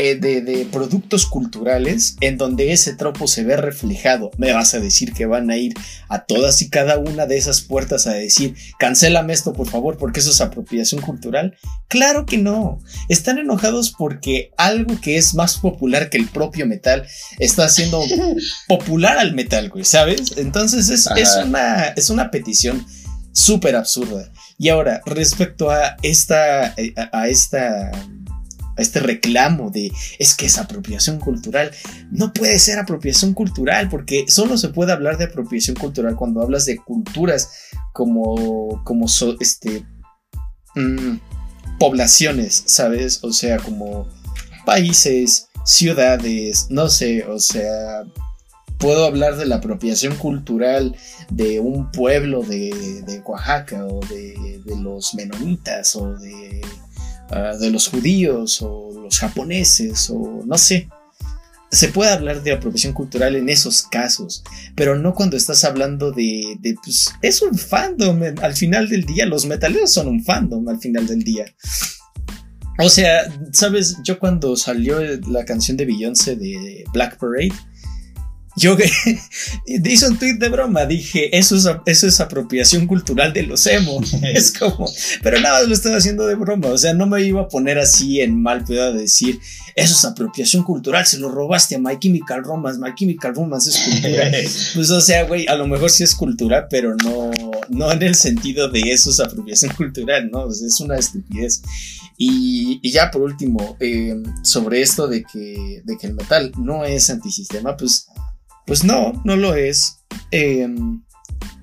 eh, 0.00 0.14
de, 0.14 0.64
productos 0.70 1.26
culturales 1.26 2.16
en 2.20 2.38
donde 2.38 2.72
ese 2.72 2.94
tropo 2.94 3.26
se 3.26 3.42
ve 3.42 3.56
reflejado. 3.56 4.30
Me 4.36 4.52
vas 4.52 4.72
a 4.74 4.78
decir 4.78 5.12
que 5.12 5.26
van 5.26 5.50
a 5.50 5.56
ir 5.56 5.74
a 6.08 6.24
todas 6.24 6.62
y 6.62 6.70
cada 6.70 6.98
una 6.98 7.26
de 7.26 7.36
esas 7.36 7.62
puertas 7.62 8.06
a 8.06 8.12
decir, 8.12 8.54
cancélame 8.78 9.32
esto 9.32 9.52
por 9.52 9.68
favor 9.68 9.98
porque 9.98 10.20
eso 10.20 10.30
es 10.30 10.40
apropiación 10.40 11.00
cultural. 11.00 11.56
Claro 11.88 12.26
que 12.26 12.38
no. 12.38 12.78
Están 13.08 13.38
enojados 13.38 13.90
porque 13.90 14.52
algo 14.56 15.00
que 15.00 15.16
es 15.16 15.34
más 15.34 15.58
popular 15.58 16.10
que 16.10 16.18
el 16.18 16.28
propio 16.28 16.64
metal 16.64 17.04
está 17.40 17.64
haciendo 17.64 18.00
popular 18.68 19.18
al 19.18 19.34
metal, 19.34 19.68
güey, 19.68 19.84
¿sabes? 19.84 20.34
Entonces 20.36 20.90
es, 20.90 21.08
una, 21.44 21.88
es 21.88 22.08
una 22.08 22.30
petición 22.30 22.86
súper 23.32 23.74
absurda. 23.74 24.30
Y 24.58 24.68
ahora, 24.68 25.02
respecto 25.06 25.72
a 25.72 25.96
esta, 26.02 26.72
eh, 26.76 26.94
a 27.12 27.26
esta 27.26 27.90
este 28.78 29.00
reclamo 29.00 29.70
de 29.70 29.92
es 30.18 30.34
que 30.34 30.46
es 30.46 30.58
apropiación 30.58 31.18
cultural. 31.18 31.70
No 32.10 32.32
puede 32.32 32.58
ser 32.58 32.78
apropiación 32.78 33.34
cultural 33.34 33.88
porque 33.88 34.24
solo 34.28 34.56
se 34.56 34.68
puede 34.68 34.92
hablar 34.92 35.18
de 35.18 35.24
apropiación 35.24 35.76
cultural 35.76 36.16
cuando 36.16 36.42
hablas 36.42 36.64
de 36.64 36.76
culturas 36.76 37.50
como, 37.92 38.82
como 38.84 39.06
este, 39.40 39.84
mm, 40.74 41.16
poblaciones, 41.78 42.62
¿sabes? 42.66 43.20
O 43.22 43.32
sea, 43.32 43.58
como 43.58 44.08
países, 44.64 45.48
ciudades, 45.64 46.66
no 46.70 46.88
sé, 46.88 47.24
o 47.24 47.38
sea, 47.38 48.04
puedo 48.78 49.04
hablar 49.04 49.36
de 49.36 49.46
la 49.46 49.56
apropiación 49.56 50.16
cultural 50.16 50.96
de 51.30 51.60
un 51.60 51.90
pueblo 51.90 52.42
de, 52.42 53.02
de 53.06 53.20
Oaxaca 53.20 53.84
o 53.86 54.00
de, 54.06 54.60
de 54.64 54.76
los 54.76 55.14
menonitas 55.14 55.94
o 55.96 56.14
de 56.14 56.60
Ah, 57.30 57.54
de 57.58 57.70
los 57.70 57.88
judíos 57.88 58.62
o 58.62 58.90
los 59.02 59.18
japoneses 59.18 60.08
o 60.10 60.42
no 60.46 60.56
sé. 60.56 60.88
se 61.70 61.88
puede 61.88 62.10
hablar 62.10 62.42
de 62.42 62.52
apropiación 62.52 62.94
cultural 62.94 63.36
en 63.36 63.50
esos 63.50 63.82
casos, 63.82 64.42
pero 64.74 64.96
no 64.96 65.14
cuando 65.14 65.36
estás 65.36 65.64
hablando 65.64 66.10
de, 66.10 66.56
de 66.60 66.74
pues, 66.82 67.12
es 67.20 67.42
un 67.42 67.58
fandom 67.58 68.22
al 68.40 68.54
final 68.54 68.88
del 68.88 69.04
día, 69.04 69.26
los 69.26 69.44
metaleros 69.44 69.92
son 69.92 70.08
un 70.08 70.24
fandom 70.24 70.66
al 70.68 70.80
final 70.80 71.06
del 71.06 71.22
día. 71.22 71.44
O 72.80 72.88
sea, 72.88 73.30
sabes, 73.52 73.96
yo 74.04 74.18
cuando 74.18 74.56
salió 74.56 75.00
la 75.28 75.44
canción 75.44 75.76
de 75.76 75.84
Beyoncé 75.84 76.36
de 76.36 76.84
Black 76.92 77.18
Parade, 77.18 77.52
yo 78.58 78.76
hice 79.66 80.08
un 80.08 80.18
tweet 80.18 80.34
de 80.34 80.48
broma, 80.48 80.84
dije, 80.84 81.36
eso 81.36 81.56
es, 81.56 81.66
eso 81.86 82.06
es 82.06 82.20
apropiación 82.20 82.86
cultural 82.86 83.32
de 83.32 83.44
los 83.44 83.66
emo. 83.66 84.00
es 84.22 84.52
como, 84.52 84.90
pero 85.22 85.40
nada 85.40 85.60
más 85.60 85.68
lo 85.68 85.74
estaba 85.74 85.96
haciendo 85.96 86.26
de 86.26 86.34
broma. 86.34 86.68
O 86.68 86.78
sea, 86.78 86.92
no 86.94 87.06
me 87.06 87.22
iba 87.22 87.42
a 87.42 87.48
poner 87.48 87.78
así 87.78 88.20
en 88.20 88.40
mal 88.40 88.64
pedo 88.64 88.92
de 88.92 89.02
decir, 89.02 89.40
eso 89.74 89.94
es 89.94 90.04
apropiación 90.04 90.64
cultural, 90.64 91.06
se 91.06 91.18
lo 91.18 91.30
robaste 91.30 91.76
a 91.76 91.78
My 91.78 91.98
Chemical 91.98 92.42
Romance, 92.42 92.80
My 92.80 92.94
Chemical 92.94 93.34
Romance 93.34 93.70
es 93.70 93.78
cultura. 93.78 94.30
pues 94.74 94.90
o 94.90 95.00
sea, 95.00 95.24
güey, 95.24 95.46
a 95.46 95.54
lo 95.54 95.66
mejor 95.66 95.90
sí 95.90 96.04
es 96.04 96.14
cultura, 96.14 96.68
pero 96.68 96.96
no, 96.96 97.30
no 97.68 97.92
en 97.92 98.02
el 98.02 98.14
sentido 98.14 98.68
de 98.68 98.80
eso 98.92 99.10
es 99.10 99.20
apropiación 99.20 99.72
cultural, 99.74 100.30
¿no? 100.30 100.50
es 100.50 100.80
una 100.80 100.96
estupidez. 100.96 101.62
Y, 102.20 102.90
ya 102.90 103.12
por 103.12 103.22
último, 103.22 103.76
eh, 103.78 104.20
sobre 104.42 104.82
esto 104.82 105.06
de 105.06 105.22
que, 105.22 105.82
de 105.84 105.96
que 105.96 106.08
el 106.08 106.14
metal 106.14 106.50
no 106.58 106.84
es 106.84 107.10
antisistema, 107.10 107.76
pues 107.76 108.08
pues 108.68 108.84
no, 108.84 109.20
no 109.24 109.34
lo 109.34 109.54
es. 109.54 110.04
Em, 110.30 111.02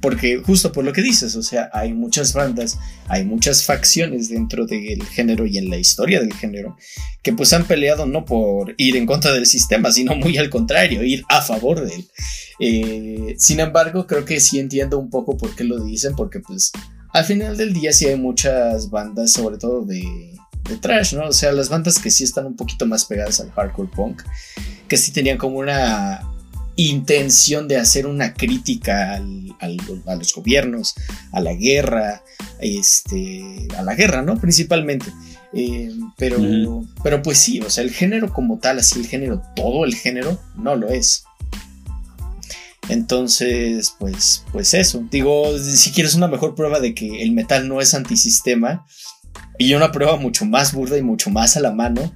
porque 0.02 0.38
justo 0.38 0.72
por 0.72 0.84
lo 0.84 0.92
que 0.92 1.02
dices, 1.02 1.36
o 1.36 1.44
sea, 1.44 1.70
hay 1.72 1.94
muchas 1.94 2.34
bandas, 2.34 2.78
hay 3.08 3.26
muchas 3.26 3.64
facciones 3.64 4.30
dentro 4.30 4.66
del 4.66 5.04
género 5.04 5.46
y 5.46 5.58
en 5.58 5.70
la 5.70 5.78
historia 5.78 6.20
del 6.20 6.34
género 6.34 6.78
que 7.24 7.34
pues 7.34 7.54
han 7.54 7.66
peleado 7.66 8.06
no 8.06 8.26
por 8.26 8.76
ir 8.78 8.98
en 8.98 9.06
contra 9.06 9.32
del 9.32 9.46
sistema, 9.46 9.92
sino 9.92 10.16
muy 10.16 10.38
al 10.38 10.50
contrario, 10.50 11.04
ir 11.04 11.24
a 11.30 11.42
favor 11.42 11.86
de 11.86 11.96
él. 11.96 12.08
Eh, 12.60 13.36
sin 13.38 13.60
embargo, 13.60 14.06
creo 14.06 14.26
que 14.26 14.40
sí 14.40 14.60
entiendo 14.60 15.00
un 15.00 15.10
poco 15.10 15.38
por 15.38 15.56
qué 15.56 15.64
lo 15.64 15.84
dicen, 15.84 16.16
porque 16.16 16.40
pues 16.40 16.72
al 17.14 17.26
final 17.26 17.58
del 17.58 17.74
día 17.74 17.94
sí 17.94 18.06
hay 18.06 18.18
muchas 18.18 18.90
bandas, 18.90 19.32
sobre 19.32 19.58
todo 19.58 19.86
de, 19.86 20.04
de 20.70 20.78
trash, 20.78 21.16
¿no? 21.16 21.28
O 21.28 21.34
sea, 21.34 21.52
las 21.52 21.70
bandas 21.70 22.00
que 22.00 22.12
sí 22.12 22.24
están 22.24 22.46
un 22.46 22.56
poquito 22.56 22.86
más 22.86 23.06
pegadas 23.06 23.40
al 23.40 23.52
hardcore 23.52 23.90
punk, 23.96 24.22
que 24.88 24.98
sí 24.98 25.12
tenían 25.12 25.38
como 25.38 25.58
una 25.58 26.35
intención 26.76 27.68
de 27.68 27.78
hacer 27.78 28.08
una 28.08 28.34
crítica 28.34 29.16
a 29.16 30.16
los 30.16 30.34
gobiernos, 30.34 30.96
a 31.32 31.40
la 31.40 31.54
guerra, 31.54 32.24
este, 32.60 33.68
a 33.78 33.82
la 33.82 33.96
guerra, 33.96 34.22
¿no? 34.22 34.40
Principalmente. 34.40 35.08
Eh, 35.54 35.90
pero, 36.18 36.38
pero 37.02 37.22
pues 37.22 37.38
sí, 37.38 37.62
o 37.62 37.70
sea, 37.70 37.84
el 37.84 37.92
género 37.92 38.34
como 38.34 38.60
tal, 38.60 38.80
así 38.80 39.00
el 39.00 39.08
género, 39.08 39.42
todo 39.56 39.86
el 39.86 39.96
género, 39.96 40.40
no 40.58 40.76
lo 40.76 40.90
es. 40.90 41.24
Entonces, 42.90 43.96
pues, 43.98 44.44
pues 44.52 44.74
eso. 44.74 45.04
Digo, 45.10 45.58
si 45.58 45.92
quieres 45.92 46.14
una 46.14 46.28
mejor 46.28 46.56
prueba 46.56 46.80
de 46.80 46.94
que 46.94 47.24
el 47.24 47.32
metal 47.32 47.68
no 47.68 47.82
es 47.82 47.94
antisistema, 47.94 48.86
y 49.58 49.74
una 49.74 49.92
prueba 49.92 50.18
mucho 50.18 50.46
más 50.46 50.74
burda 50.74 50.98
y 50.98 51.02
mucho 51.02 51.30
más 51.30 51.58
a 51.58 51.62
la 51.62 51.72
mano, 51.72 52.12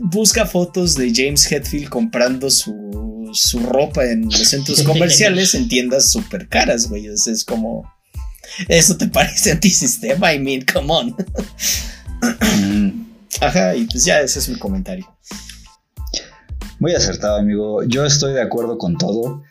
busca 0.00 0.46
fotos 0.46 0.94
de 0.94 1.12
James 1.14 1.50
Hetfield 1.50 1.88
comprando 1.88 2.50
su, 2.50 3.30
su 3.32 3.60
ropa 3.60 4.04
en 4.04 4.24
los 4.24 4.48
centros 4.48 4.82
comerciales 4.84 5.54
en 5.54 5.68
tiendas 5.68 6.10
súper 6.10 6.48
caras, 6.48 6.88
güey. 6.88 7.06
Es, 7.06 7.44
como. 7.44 7.92
¿Eso 8.68 8.96
te 8.96 9.08
parece 9.08 9.50
antisistema? 9.52 10.32
I 10.32 10.38
mean, 10.38 10.64
come 10.70 10.92
on. 10.92 11.16
Ajá, 13.40 13.74
y 13.74 13.84
pues 13.84 14.04
ya 14.04 14.20
ese 14.20 14.38
es 14.38 14.48
mi 14.48 14.58
comentario. 14.58 15.06
Muy 16.78 16.94
acertado, 16.94 17.36
amigo. 17.36 17.82
Yo 17.84 18.04
estoy 18.04 18.32
de 18.32 18.42
acuerdo 18.42 18.78
con 18.78 18.96
todo. 18.96 19.42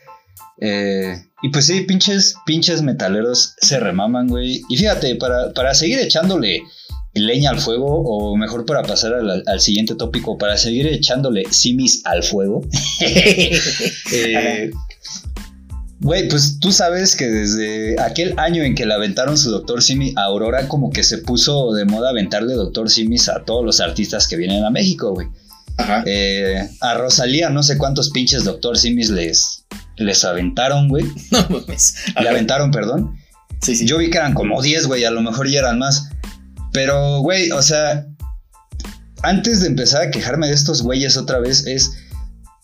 Eh, 0.60 1.22
y 1.42 1.50
pues 1.50 1.66
sí, 1.66 1.82
pinches, 1.82 2.36
pinches 2.46 2.82
metaleros 2.82 3.56
se 3.62 3.80
remaman, 3.80 4.28
güey. 4.28 4.62
Y 4.70 4.78
fíjate, 4.78 5.16
para, 5.16 5.52
para 5.54 5.74
seguir 5.74 6.00
echándole 6.00 6.64
leña 7.14 7.52
al 7.52 7.60
fuego, 7.60 8.02
o 8.06 8.36
mejor 8.36 8.66
para 8.66 8.84
pasar 8.84 9.14
al, 9.14 9.60
siguiente 9.62 9.96
tópico, 9.96 10.38
para 10.38 10.58
seguir 10.58 10.88
echándole 10.88 11.44
simis 11.52 12.02
al 12.06 12.24
fuego. 12.24 12.62
Eh, 14.16 14.72
güey, 16.00 16.28
pues 16.28 16.60
tú 16.60 16.72
sabes 16.72 17.16
que 17.16 17.28
desde 17.28 18.00
aquel 18.00 18.38
año 18.38 18.64
en 18.64 18.76
que 18.76 18.86
le 18.86 18.94
aventaron 18.94 19.38
su 19.38 19.50
Doctor 19.50 19.82
Simi 19.82 20.14
a 20.16 20.24
Aurora, 20.26 20.68
como 20.68 20.92
que 20.92 21.04
se 21.04 21.20
puso 21.20 21.74
de 21.74 21.86
moda 21.86 22.10
aventarle 22.10 22.54
Doctor 22.54 22.90
Simis 22.90 23.30
a 23.30 23.44
todos 23.44 23.66
los 23.66 23.80
artistas 23.80 24.28
que 24.28 24.36
vienen 24.36 24.64
a 24.64 24.70
México, 24.70 25.14
güey. 25.14 25.28
Eh, 26.06 26.62
a 26.82 26.94
Rosalía, 26.94 27.50
no 27.50 27.64
sé 27.64 27.78
cuántos 27.78 28.12
pinches 28.12 28.44
Doctor 28.44 28.78
Simis 28.78 29.10
les, 29.10 29.66
les 29.98 30.24
aventaron, 30.24 30.90
güey. 30.90 31.06
No 31.32 32.22
Le 32.22 32.30
aventaron, 32.30 32.72
perdón. 32.72 33.18
Sí, 33.62 33.76
sí. 33.76 33.86
Yo 33.86 33.98
vi 33.98 34.10
que 34.10 34.18
eran 34.18 34.34
como 34.34 34.62
10, 34.62 34.88
güey, 34.88 35.06
a 35.06 35.12
lo 35.12 35.22
mejor 35.22 35.50
ya 35.50 35.60
eran 35.60 35.80
más. 35.80 36.10
Pero, 36.74 37.20
güey, 37.20 37.52
o 37.52 37.62
sea, 37.62 38.08
antes 39.22 39.62
de 39.62 39.68
empezar 39.68 40.02
a 40.02 40.12
quejarme 40.12 40.48
de 40.48 40.54
estos 40.54 40.82
güeyes 40.82 41.16
otra 41.16 41.40
vez, 41.40 41.66
es 41.66 41.92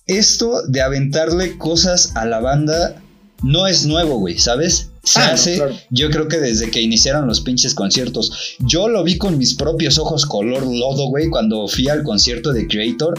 esto 0.08 0.63
de 0.67 0.82
aventarle 0.82 1.58
cosas 1.58 2.12
a 2.15 2.26
la 2.26 2.39
banda 2.39 3.02
no 3.43 3.67
es 3.67 3.86
nuevo, 3.86 4.17
güey, 4.19 4.38
¿sabes? 4.38 4.91
Se 5.04 5.19
ah, 5.19 5.32
hace, 5.34 5.62
yo 5.89 6.10
creo 6.10 6.28
que 6.28 6.39
desde 6.39 6.69
que 6.69 6.82
iniciaron 6.82 7.28
los 7.28 7.41
pinches 7.41 7.74
conciertos. 7.74 8.56
Yo 8.60 8.89
lo 8.89 9.04
vi 9.04 9.17
con 9.17 9.38
mis 9.38 9.54
propios 9.54 9.98
ojos 9.98 10.26
color 10.26 10.63
lodo, 10.65 11.08
güey, 11.08 11.30
cuando 11.30 11.67
fui 11.67 11.88
al 11.88 12.04
concierto 12.04 12.52
de 12.52 12.67
Creator. 12.67 13.17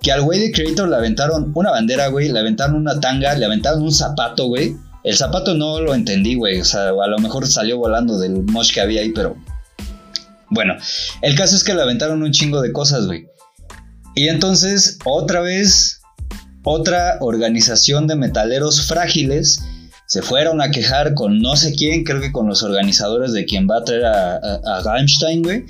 Que 0.00 0.12
al 0.12 0.22
güey 0.22 0.38
de 0.38 0.52
Creator 0.52 0.88
le 0.88 0.94
aventaron 0.94 1.50
una 1.56 1.72
bandera, 1.72 2.06
güey, 2.06 2.28
le 2.28 2.38
aventaron 2.38 2.76
una 2.76 3.00
tanga, 3.00 3.34
le 3.34 3.46
aventaron 3.46 3.82
un 3.82 3.92
zapato, 3.92 4.46
güey. 4.46 4.76
El 5.02 5.16
zapato 5.16 5.54
no 5.54 5.80
lo 5.80 5.92
entendí, 5.94 6.36
güey. 6.36 6.60
O 6.60 6.64
sea, 6.64 6.90
a 6.90 7.08
lo 7.08 7.18
mejor 7.18 7.46
salió 7.48 7.78
volando 7.78 8.18
del 8.18 8.44
mosh 8.44 8.72
que 8.72 8.80
había 8.80 9.00
ahí, 9.00 9.10
pero 9.10 9.36
bueno, 10.50 10.74
el 11.22 11.34
caso 11.34 11.56
es 11.56 11.64
que 11.64 11.74
le 11.74 11.82
aventaron 11.82 12.22
un 12.22 12.32
chingo 12.32 12.60
de 12.60 12.72
cosas, 12.72 13.06
güey. 13.06 13.26
Y 14.14 14.28
entonces, 14.28 14.98
otra 15.04 15.40
vez, 15.40 16.00
otra 16.64 17.18
organización 17.20 18.06
de 18.06 18.16
metaleros 18.16 18.86
frágiles 18.86 19.60
se 20.06 20.22
fueron 20.22 20.60
a 20.62 20.70
quejar 20.70 21.14
con 21.14 21.38
no 21.40 21.54
sé 21.54 21.74
quién, 21.74 22.02
creo 22.02 22.20
que 22.20 22.32
con 22.32 22.48
los 22.48 22.62
organizadores 22.62 23.32
de 23.32 23.44
quien 23.44 23.68
va 23.68 23.78
a 23.78 23.84
traer 23.84 24.06
a, 24.06 24.36
a, 24.36 24.82
güey 25.42 25.66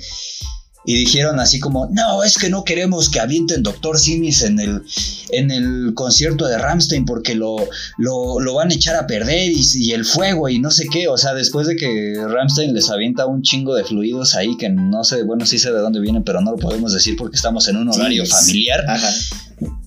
y 0.89 0.95
dijeron 0.95 1.39
así 1.39 1.59
como, 1.59 1.87
no, 1.91 2.23
es 2.23 2.39
que 2.39 2.49
no 2.49 2.63
queremos 2.63 3.09
que 3.09 3.19
avienten 3.19 3.61
Doctor 3.61 3.99
Simis 3.99 4.41
en 4.41 4.59
el, 4.59 4.81
en 5.29 5.51
el 5.51 5.93
concierto 5.93 6.47
de 6.47 6.57
Ramstein 6.57 7.05
porque 7.05 7.35
lo, 7.35 7.57
lo, 7.99 8.53
van 8.55 8.71
a 8.71 8.73
echar 8.73 8.95
a 8.95 9.05
perder 9.05 9.51
y, 9.53 9.91
el 9.91 10.03
fuego 10.03 10.49
y 10.49 10.57
no 10.57 10.71
sé 10.71 10.87
qué, 10.91 11.07
o 11.07 11.15
sea, 11.15 11.35
después 11.35 11.67
de 11.67 11.75
que 11.75 12.15
Ramstein 12.27 12.73
les 12.73 12.89
avienta 12.89 13.27
un 13.27 13.43
chingo 13.43 13.75
de 13.75 13.83
fluidos 13.83 14.33
ahí 14.33 14.57
que 14.57 14.69
no 14.69 15.03
sé, 15.03 15.21
bueno, 15.21 15.45
sí 15.45 15.59
sé 15.59 15.71
de 15.71 15.77
dónde 15.77 15.99
vienen, 15.99 16.23
pero 16.23 16.41
no 16.41 16.53
lo 16.53 16.57
podemos 16.57 16.91
decir 16.91 17.15
porque 17.15 17.35
estamos 17.35 17.67
en 17.67 17.77
un 17.77 17.89
horario 17.89 18.25
familiar. 18.25 18.83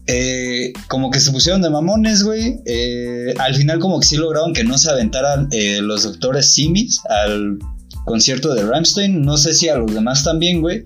Eh, 0.07 0.73
como 0.89 1.11
que 1.11 1.19
se 1.19 1.33
pusieron 1.33 1.63
de 1.63 1.71
mamones, 1.71 2.23
güey. 2.23 2.61
Eh, 2.67 3.35
al 3.39 3.55
final 3.55 3.79
como 3.81 3.99
que 3.99 4.07
sí 4.07 4.17
lograron 4.17 4.53
que 4.53 4.63
no 4.65 4.79
se 4.79 4.91
aventaran 4.91 5.49
eh, 5.51 5.81
los 5.81 6.03
doctores 6.05 6.53
Simis 6.53 7.01
al 7.09 7.59
concierto 8.05 8.55
de 8.55 8.65
Ramstein, 8.65 9.23
no 9.23 9.37
sé 9.37 9.55
si 9.55 9.69
a 9.69 9.77
los 9.77 9.93
demás 9.93 10.25
también, 10.25 10.61
güey. 10.61 10.85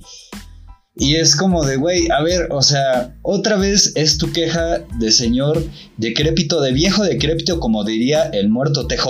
Y 0.98 1.16
es 1.16 1.36
como 1.36 1.62
de, 1.62 1.76
güey, 1.76 2.08
a 2.10 2.22
ver, 2.22 2.48
o 2.50 2.62
sea, 2.62 3.14
otra 3.20 3.56
vez 3.56 3.92
es 3.96 4.16
tu 4.16 4.32
queja 4.32 4.78
de 4.98 5.12
señor 5.12 5.62
decrépito, 5.98 6.62
de 6.62 6.72
viejo 6.72 7.04
decrépito, 7.04 7.60
como 7.60 7.84
diría 7.84 8.22
el 8.22 8.48
muerto 8.48 8.86
TJ. 8.86 9.06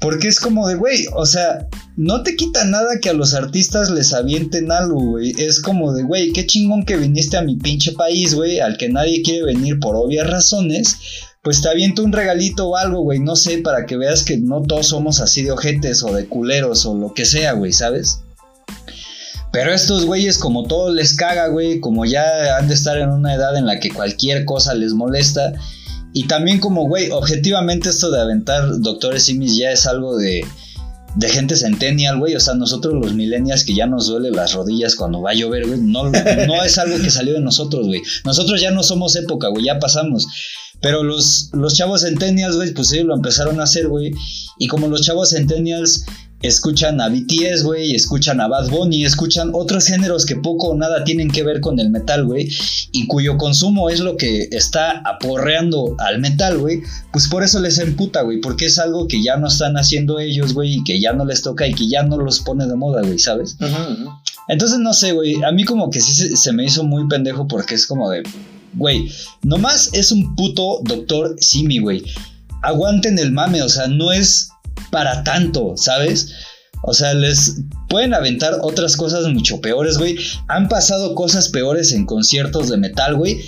Porque 0.00 0.28
es 0.28 0.38
como 0.38 0.68
de, 0.68 0.76
güey, 0.76 1.06
o 1.16 1.26
sea, 1.26 1.66
no 1.96 2.22
te 2.22 2.36
quita 2.36 2.64
nada 2.64 3.00
que 3.00 3.10
a 3.10 3.12
los 3.12 3.34
artistas 3.34 3.90
les 3.90 4.12
avienten 4.12 4.70
algo, 4.70 5.00
güey. 5.00 5.34
Es 5.36 5.60
como 5.60 5.92
de, 5.92 6.04
güey, 6.04 6.32
qué 6.32 6.46
chingón 6.46 6.84
que 6.84 6.96
viniste 6.96 7.36
a 7.36 7.42
mi 7.42 7.56
pinche 7.56 7.90
país, 7.90 8.32
güey, 8.36 8.60
al 8.60 8.76
que 8.76 8.88
nadie 8.88 9.22
quiere 9.22 9.42
venir 9.44 9.80
por 9.80 9.96
obvias 9.96 10.30
razones 10.30 10.96
pues 11.42 11.60
te 11.60 11.68
aviento 11.68 12.04
un 12.04 12.12
regalito 12.12 12.68
o 12.68 12.76
algo, 12.76 13.02
güey, 13.02 13.18
no 13.18 13.34
sé, 13.34 13.58
para 13.58 13.84
que 13.84 13.96
veas 13.96 14.22
que 14.22 14.38
no 14.38 14.62
todos 14.62 14.88
somos 14.88 15.20
así 15.20 15.42
de 15.42 15.50
ojetes 15.50 16.02
o 16.04 16.14
de 16.14 16.26
culeros 16.26 16.86
o 16.86 16.94
lo 16.94 17.12
que 17.14 17.24
sea, 17.24 17.52
güey, 17.52 17.72
¿sabes? 17.72 18.20
Pero 19.52 19.74
estos 19.74 20.06
güeyes, 20.06 20.38
como 20.38 20.62
todo 20.64 20.94
les 20.94 21.14
caga, 21.14 21.48
güey, 21.48 21.80
como 21.80 22.06
ya 22.06 22.56
han 22.56 22.68
de 22.68 22.74
estar 22.74 22.96
en 22.96 23.10
una 23.10 23.34
edad 23.34 23.56
en 23.56 23.66
la 23.66 23.80
que 23.80 23.90
cualquier 23.90 24.46
cosa 24.46 24.72
les 24.74 24.94
molesta. 24.94 25.52
Y 26.14 26.26
también 26.26 26.58
como, 26.58 26.88
güey, 26.88 27.10
objetivamente 27.10 27.90
esto 27.90 28.10
de 28.10 28.20
aventar 28.20 28.80
doctores 28.80 29.24
simis 29.24 29.56
ya 29.56 29.70
es 29.70 29.86
algo 29.86 30.16
de, 30.16 30.46
de 31.16 31.28
gente 31.28 31.56
centennial, 31.56 32.18
güey. 32.18 32.34
O 32.34 32.40
sea, 32.40 32.54
nosotros 32.54 32.94
los 32.94 33.14
millennials 33.14 33.64
que 33.64 33.74
ya 33.74 33.86
nos 33.86 34.06
duele 34.06 34.30
las 34.30 34.54
rodillas 34.54 34.96
cuando 34.96 35.20
va 35.20 35.32
a 35.32 35.34
llover, 35.34 35.66
güey. 35.66 35.80
No, 35.80 36.04
no 36.10 36.62
es 36.64 36.78
algo 36.78 36.96
que 37.02 37.10
salió 37.10 37.34
de 37.34 37.40
nosotros, 37.40 37.86
güey. 37.86 38.00
Nosotros 38.24 38.58
ya 38.58 38.70
no 38.70 38.82
somos 38.82 39.16
época, 39.16 39.48
güey, 39.48 39.66
ya 39.66 39.78
pasamos. 39.78 40.26
Pero 40.82 41.02
los, 41.04 41.50
los 41.52 41.74
chavos 41.74 42.02
centennials, 42.02 42.56
güey, 42.56 42.74
pues 42.74 42.92
ellos 42.92 43.06
lo 43.06 43.14
empezaron 43.14 43.60
a 43.60 43.64
hacer, 43.64 43.88
güey. 43.88 44.12
Y 44.58 44.66
como 44.66 44.88
los 44.88 45.02
chavos 45.02 45.30
centennials 45.30 46.04
escuchan 46.42 47.00
a 47.00 47.08
BTS, 47.08 47.62
güey, 47.62 47.94
escuchan 47.94 48.40
a 48.40 48.48
Bad 48.48 48.68
Bunny, 48.68 49.04
escuchan 49.04 49.50
otros 49.54 49.86
géneros 49.86 50.26
que 50.26 50.36
poco 50.36 50.68
o 50.68 50.76
nada 50.76 51.04
tienen 51.04 51.30
que 51.30 51.44
ver 51.44 51.60
con 51.60 51.78
el 51.78 51.90
metal, 51.90 52.24
güey, 52.26 52.48
y 52.90 53.06
cuyo 53.06 53.38
consumo 53.38 53.88
es 53.88 54.00
lo 54.00 54.16
que 54.16 54.48
está 54.50 55.02
aporreando 55.04 55.94
al 55.98 56.18
metal, 56.18 56.58
güey, 56.58 56.80
pues 57.12 57.28
por 57.28 57.42
eso 57.44 57.60
les 57.60 57.78
emputa, 57.78 58.22
güey, 58.22 58.40
porque 58.40 58.66
es 58.66 58.78
algo 58.78 59.06
que 59.06 59.22
ya 59.22 59.36
no 59.36 59.46
están 59.46 59.76
haciendo 59.76 60.18
ellos, 60.18 60.52
güey, 60.52 60.74
y 60.78 60.84
que 60.84 61.00
ya 61.00 61.12
no 61.12 61.24
les 61.24 61.42
toca 61.42 61.66
y 61.66 61.74
que 61.74 61.88
ya 61.88 62.02
no 62.02 62.16
los 62.16 62.40
pone 62.40 62.66
de 62.66 62.74
moda, 62.74 63.02
güey, 63.02 63.18
¿sabes? 63.18 63.56
Entonces, 64.48 64.80
no 64.80 64.92
sé, 64.92 65.12
güey, 65.12 65.42
a 65.44 65.52
mí 65.52 65.64
como 65.64 65.90
que 65.90 66.00
sí 66.00 66.12
se, 66.12 66.36
se 66.36 66.52
me 66.52 66.64
hizo 66.64 66.82
muy 66.82 67.06
pendejo 67.06 67.46
porque 67.46 67.76
es 67.76 67.86
como 67.86 68.10
de, 68.10 68.24
güey, 68.74 69.10
nomás 69.42 69.90
es 69.92 70.12
un 70.12 70.34
puto 70.36 70.80
doctor 70.84 71.36
Simi, 71.38 71.78
güey. 71.78 72.04
Aguanten 72.62 73.18
el 73.18 73.32
mame, 73.32 73.62
o 73.62 73.68
sea, 73.68 73.88
no 73.88 74.12
es 74.12 74.48
para 74.90 75.24
tanto, 75.24 75.74
¿sabes? 75.76 76.32
O 76.82 76.94
sea, 76.94 77.14
les 77.14 77.60
pueden 77.88 78.12
aventar 78.12 78.58
otras 78.62 78.96
cosas 78.96 79.26
mucho 79.28 79.60
peores, 79.60 79.98
güey. 79.98 80.16
Han 80.48 80.68
pasado 80.68 81.14
cosas 81.14 81.48
peores 81.48 81.92
en 81.92 82.06
conciertos 82.06 82.68
de 82.68 82.76
metal, 82.76 83.16
güey. 83.16 83.40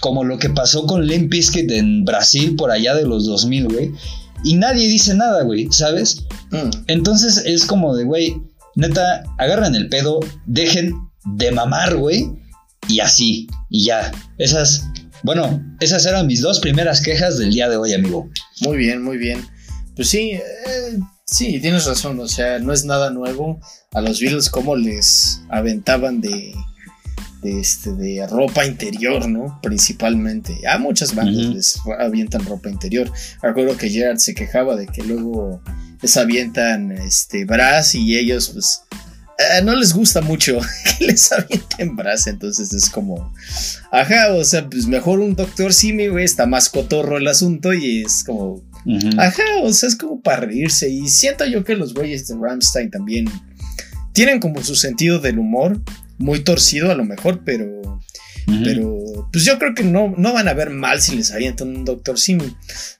Como 0.00 0.24
lo 0.24 0.38
que 0.38 0.50
pasó 0.50 0.86
con 0.86 1.06
Limp 1.06 1.30
Bizkit 1.30 1.70
en 1.70 2.04
Brasil 2.04 2.54
por 2.56 2.70
allá 2.70 2.94
de 2.94 3.04
los 3.04 3.26
2000, 3.26 3.68
güey. 3.68 3.92
Y 4.44 4.54
nadie 4.54 4.88
dice 4.88 5.14
nada, 5.14 5.42
güey, 5.42 5.68
¿sabes? 5.70 6.24
Mm. 6.50 6.70
Entonces 6.86 7.42
es 7.44 7.66
como 7.66 7.94
de, 7.94 8.04
güey, 8.04 8.40
neta, 8.76 9.22
agarran 9.38 9.74
el 9.74 9.88
pedo, 9.88 10.20
dejen 10.46 10.94
de 11.24 11.52
mamar, 11.52 11.96
güey. 11.96 12.30
Y 12.88 13.00
así, 13.00 13.46
y 13.68 13.84
ya. 13.84 14.12
Esas, 14.38 14.84
bueno, 15.22 15.62
esas 15.80 16.06
eran 16.06 16.26
mis 16.26 16.40
dos 16.40 16.60
primeras 16.60 17.00
quejas 17.00 17.38
del 17.38 17.52
día 17.52 17.68
de 17.68 17.76
hoy, 17.76 17.94
amigo. 17.94 18.28
Muy 18.62 18.76
bien, 18.76 19.02
muy 19.02 19.16
bien. 19.16 19.44
Pues 19.96 20.08
sí, 20.08 20.32
eh, 20.32 20.98
sí, 21.24 21.60
tienes 21.60 21.84
razón, 21.86 22.18
o 22.20 22.28
sea, 22.28 22.58
no 22.58 22.72
es 22.72 22.84
nada 22.84 23.10
nuevo 23.10 23.60
a 23.92 24.00
los 24.00 24.20
Beatles 24.20 24.48
como 24.48 24.76
les 24.76 25.42
aventaban 25.50 26.20
de, 26.20 26.54
de, 27.42 27.60
este, 27.60 27.92
de 27.92 28.26
ropa 28.26 28.66
interior, 28.66 29.28
¿no? 29.28 29.58
Principalmente. 29.62 30.56
A 30.68 30.78
muchas 30.78 31.14
bandas 31.14 31.46
les 31.46 31.80
avientan 31.98 32.44
ropa 32.44 32.70
interior. 32.70 33.10
Recuerdo 33.42 33.76
que 33.76 33.90
Gerard 33.90 34.18
se 34.18 34.34
quejaba 34.34 34.76
de 34.76 34.86
que 34.86 35.02
luego 35.02 35.62
les 36.02 36.16
avientan 36.16 36.92
este 36.92 37.44
bras 37.44 37.94
y 37.94 38.16
ellos 38.16 38.50
pues 38.50 38.82
eh, 39.40 39.62
no 39.62 39.74
les 39.74 39.92
gusta 39.92 40.20
mucho 40.20 40.60
que 40.98 41.06
les 41.06 41.32
avienten 41.32 41.96
bras, 41.96 42.26
entonces 42.26 42.72
es 42.72 42.90
como, 42.90 43.32
ajá, 43.90 44.34
o 44.34 44.44
sea, 44.44 44.68
pues 44.68 44.86
mejor 44.86 45.20
un 45.20 45.34
doctor 45.34 45.72
Simi, 45.72 46.08
güey, 46.08 46.24
está 46.24 46.46
más 46.46 46.68
cotorro 46.68 47.18
el 47.18 47.28
asunto 47.28 47.72
y 47.72 48.02
es 48.02 48.24
como, 48.24 48.62
Ajá, 49.18 49.42
o 49.62 49.72
sea, 49.74 49.90
es 49.90 49.96
como 49.96 50.22
para 50.22 50.46
reírse. 50.46 50.88
Y 50.88 51.06
siento 51.08 51.44
yo 51.44 51.64
que 51.64 51.76
los 51.76 51.92
güeyes 51.92 52.26
de 52.28 52.34
Ramstein 52.40 52.90
también 52.90 53.26
tienen 54.14 54.40
como 54.40 54.62
su 54.62 54.74
sentido 54.74 55.18
del 55.18 55.38
humor 55.38 55.78
muy 56.16 56.40
torcido 56.40 56.90
a 56.90 56.94
lo 56.94 57.04
mejor, 57.04 57.42
pero 57.44 57.80
pero, 58.64 58.98
pues 59.32 59.44
yo 59.44 59.58
creo 59.58 59.74
que 59.74 59.84
no, 59.84 60.12
no 60.16 60.32
van 60.32 60.48
a 60.48 60.54
ver 60.54 60.70
mal 60.70 61.00
si 61.00 61.16
les 61.16 61.30
avientan 61.30 61.76
un 61.76 61.84
Doctor 61.84 62.18
Simi. 62.18 62.56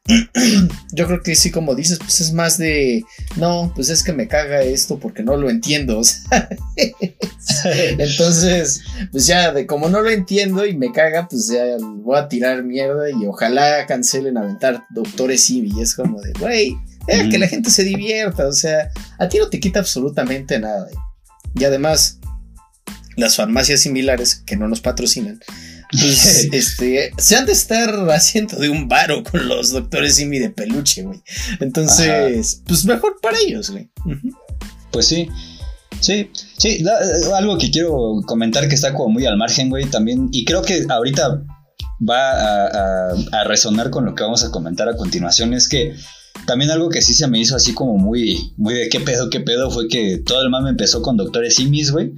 yo 0.93 1.07
creo 1.07 1.23
que 1.23 1.35
sí, 1.35 1.51
como 1.51 1.75
dices, 1.75 1.99
pues 1.99 2.21
es 2.21 2.33
más 2.33 2.59
de, 2.59 3.05
no, 3.37 3.73
pues 3.75 3.89
es 3.89 4.03
que 4.03 4.13
me 4.13 4.29
caga 4.29 4.63
esto 4.63 4.99
porque 4.99 5.23
no 5.23 5.37
lo 5.37 5.51
entiendo. 5.51 6.01
Entonces, 7.99 8.83
pues 9.11 9.27
ya, 9.27 9.53
de 9.53 9.67
como 9.67 9.89
no 9.89 10.01
lo 10.01 10.11
entiendo 10.11 10.65
y 10.67 10.77
me 10.77 10.93
caga, 10.93 11.29
pues 11.29 11.49
ya 11.49 11.65
voy 11.81 12.19
a 12.19 12.29
tirar 12.29 12.63
mierda 12.63 13.11
y 13.11 13.27
ojalá 13.27 13.87
cancelen 13.87 14.37
aventar 14.37 14.85
Doctores 14.91 15.43
Simi. 15.43 15.71
Y 15.77 15.83
es 15.83 15.95
como 15.95 16.21
de, 16.21 16.33
güey, 16.39 16.77
eh, 17.09 17.29
que 17.29 17.39
la 17.39 17.49
gente 17.49 17.71
se 17.71 17.85
divierta. 17.85 18.47
O 18.47 18.53
sea, 18.53 18.91
a 19.19 19.29
ti 19.29 19.39
no 19.39 19.49
te 19.49 19.61
quita 19.61 19.81
absolutamente 19.81 20.59
nada. 20.59 20.89
Y 21.55 21.65
además 21.65 22.21
las 23.17 23.37
farmacias 23.37 23.81
similares 23.81 24.43
que 24.47 24.57
no 24.57 24.69
nos 24.69 24.81
patrocinan, 24.81 25.41
pues, 25.91 26.49
este, 26.53 27.13
se 27.19 27.37
han 27.37 27.47
de 27.47 27.53
estar 27.53 27.91
haciendo 28.11 28.57
de 28.57 28.69
un 28.69 28.89
varo 28.89 29.23
con 29.25 29.49
los 29.49 29.71
doctores 29.71 30.17
Simi 30.17 30.39
de 30.39 30.51
peluche, 30.51 31.03
güey. 31.03 31.23
Entonces, 31.61 32.63
pues 32.67 32.85
mejor 32.85 33.19
para 33.21 33.39
ellos, 33.39 33.71
güey. 33.71 33.91
Pues 34.91 35.07
sí. 35.07 35.29
Sí, 36.01 36.31
sí, 36.57 36.83
algo 37.35 37.59
que 37.59 37.71
quiero 37.71 38.23
comentar 38.25 38.69
que 38.69 38.75
está 38.75 38.95
como 38.95 39.11
muy 39.11 39.27
al 39.27 39.37
margen, 39.37 39.69
güey, 39.69 39.85
también, 39.85 40.29
y 40.33 40.47
creo 40.47 40.63
que 40.63 40.87
ahorita 40.89 41.43
va 42.09 42.31
a, 42.31 43.15
a, 43.33 43.45
resonar 43.45 43.91
con 43.91 44.07
lo 44.07 44.15
que 44.15 44.23
vamos 44.23 44.43
a 44.43 44.51
comentar 44.51 44.89
a 44.89 44.97
continuación, 44.97 45.53
es 45.53 45.69
que 45.69 45.95
también 46.47 46.71
algo 46.71 46.89
que 46.89 47.03
sí 47.03 47.13
se 47.13 47.29
me 47.29 47.39
hizo 47.39 47.55
así 47.55 47.75
como 47.75 47.99
muy, 47.99 48.55
muy 48.57 48.73
de 48.73 48.89
qué 48.89 49.01
pedo, 49.01 49.29
qué 49.29 49.41
pedo, 49.41 49.71
fue 49.71 49.89
que 49.89 50.23
todo 50.25 50.43
el 50.43 50.49
mame 50.49 50.71
empezó 50.71 51.03
con 51.03 51.19
doctores 51.19 51.57
simis, 51.57 51.91
güey, 51.91 52.13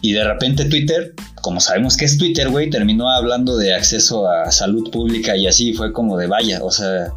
y 0.00 0.12
de 0.12 0.24
repente 0.24 0.64
Twitter, 0.64 1.14
como 1.42 1.60
sabemos 1.60 1.96
que 1.96 2.04
es 2.04 2.18
Twitter, 2.18 2.48
güey, 2.48 2.70
terminó 2.70 3.10
hablando 3.10 3.56
de 3.56 3.74
acceso 3.74 4.28
a 4.28 4.50
salud 4.50 4.90
pública 4.90 5.36
y 5.36 5.46
así 5.46 5.74
fue 5.74 5.92
como 5.92 6.16
de 6.16 6.26
vaya, 6.26 6.62
o 6.62 6.70
sea, 6.70 7.12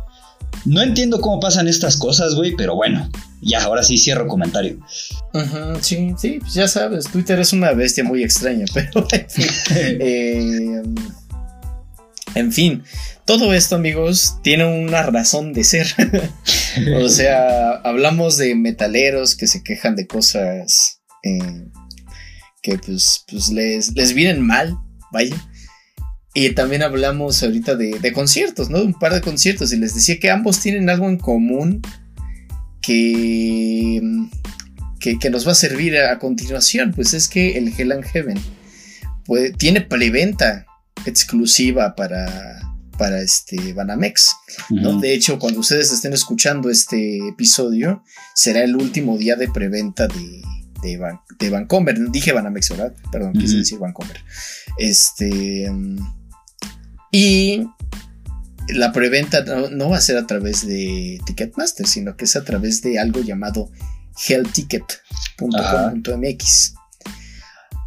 no 0.66 0.82
entiendo 0.82 1.20
cómo 1.20 1.40
pasan 1.40 1.68
estas 1.68 1.98
cosas, 1.98 2.36
güey, 2.36 2.56
pero 2.56 2.76
bueno, 2.76 3.10
ya, 3.42 3.64
ahora 3.64 3.84
sí 3.84 3.98
cierro 3.98 4.28
comentario. 4.28 4.80
sí, 5.82 6.14
sí, 6.18 6.40
pues 6.40 6.54
ya 6.54 6.68
sabes, 6.68 7.06
Twitter 7.06 7.40
es 7.40 7.54
una 7.54 7.72
bestia 7.74 8.04
muy 8.04 8.24
extraña, 8.24 8.66
pero 8.74 9.08
en 9.12 9.30
fin, 9.30 9.48
eh, 9.76 10.84
en 12.36 12.52
fin 12.52 12.84
todo 13.26 13.54
esto, 13.54 13.76
amigos, 13.76 14.38
tiene 14.42 14.66
una 14.66 15.04
razón 15.04 15.54
de 15.54 15.64
ser. 15.64 15.88
o 17.02 17.08
sea, 17.08 17.72
hablamos 17.84 18.38
de 18.38 18.56
metaleros 18.56 19.36
que 19.36 19.48
se 19.48 19.64
quejan 19.64 19.96
de 19.96 20.08
cosas 20.08 21.02
eh, 21.24 21.68
que 22.64 22.80
pues, 22.80 23.26
pues 23.30 23.50
les, 23.50 23.94
les 23.94 24.14
vienen 24.14 24.42
mal, 24.42 24.80
vaya. 25.12 25.36
Y 26.34 26.50
también 26.52 26.82
hablamos 26.82 27.44
ahorita 27.44 27.76
de, 27.76 28.12
conciertos, 28.12 28.72
¿no? 28.72 28.82
Un 28.82 28.96
par 28.96 29.14
de 29.14 29.22
conciertos. 29.22 29.72
Y 29.72 29.78
les 29.78 29.94
decía 29.94 30.20
que 30.20 30.32
ambos 30.32 30.60
tienen 30.60 30.90
algo 30.90 31.08
en 31.08 31.18
común 31.18 31.82
que, 32.82 34.02
que, 35.00 35.30
nos 35.30 35.46
va 35.46 35.52
a 35.52 35.56
servir 35.56 35.96
a, 35.98 36.18
continuación. 36.18 36.92
Pues 36.96 37.14
es 37.14 37.28
que 37.28 37.58
el 37.58 37.72
Hell 37.78 37.92
and 37.92 38.06
Heaven 38.06 38.40
tiene 39.58 39.82
preventa 39.82 40.66
exclusiva 41.06 41.94
para, 41.94 42.62
para 42.98 43.22
este 43.22 43.74
Banamex. 43.74 44.36
¿no? 44.72 45.00
De 45.00 45.14
hecho, 45.14 45.38
cuando 45.38 45.60
ustedes 45.60 45.92
estén 45.92 46.14
escuchando 46.14 46.72
este 46.72 47.20
episodio, 47.28 48.04
será 48.34 48.64
el 48.64 48.76
último 48.76 49.20
día 49.20 49.36
de 49.36 49.50
preventa 49.50 50.08
de, 50.08 50.42
de, 50.84 50.98
Van, 50.98 51.22
de 51.40 51.50
Vancomer. 51.50 51.98
Dije 52.12 52.34
Banamex, 52.34 52.70
¿verdad? 52.70 52.94
Perdón, 53.12 53.34
quise 53.34 53.58
decir 53.58 53.80
Vancomer. 53.80 54.18
Este. 54.78 55.72
Y 57.12 57.68
la 58.70 58.92
preventa 58.92 59.44
no, 59.44 59.90
va 59.90 59.98
a 59.98 60.02
ser 60.02 60.18
a 60.18 60.28
través 60.28 60.66
de 60.66 61.20
Ticketmaster, 61.26 61.88
sino 61.88 62.16
que 62.16 62.26
es 62.26 62.36
a 62.36 62.44
través 62.44 62.82
de 62.82 63.00
algo 63.00 63.22
llamado 63.22 63.72
hellticket.com.mx. 64.28 66.74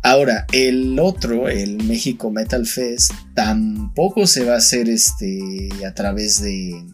Ahora, 0.02 0.46
el 0.52 0.98
otro, 1.00 1.48
el 1.48 1.82
México 1.84 2.30
Metal 2.30 2.66
Fest, 2.66 3.12
tampoco 3.34 4.26
se 4.26 4.44
va 4.44 4.54
a 4.54 4.58
hacer 4.58 4.88
este 4.88 5.68
a 5.84 5.94
través 5.94 6.40
de 6.40 6.84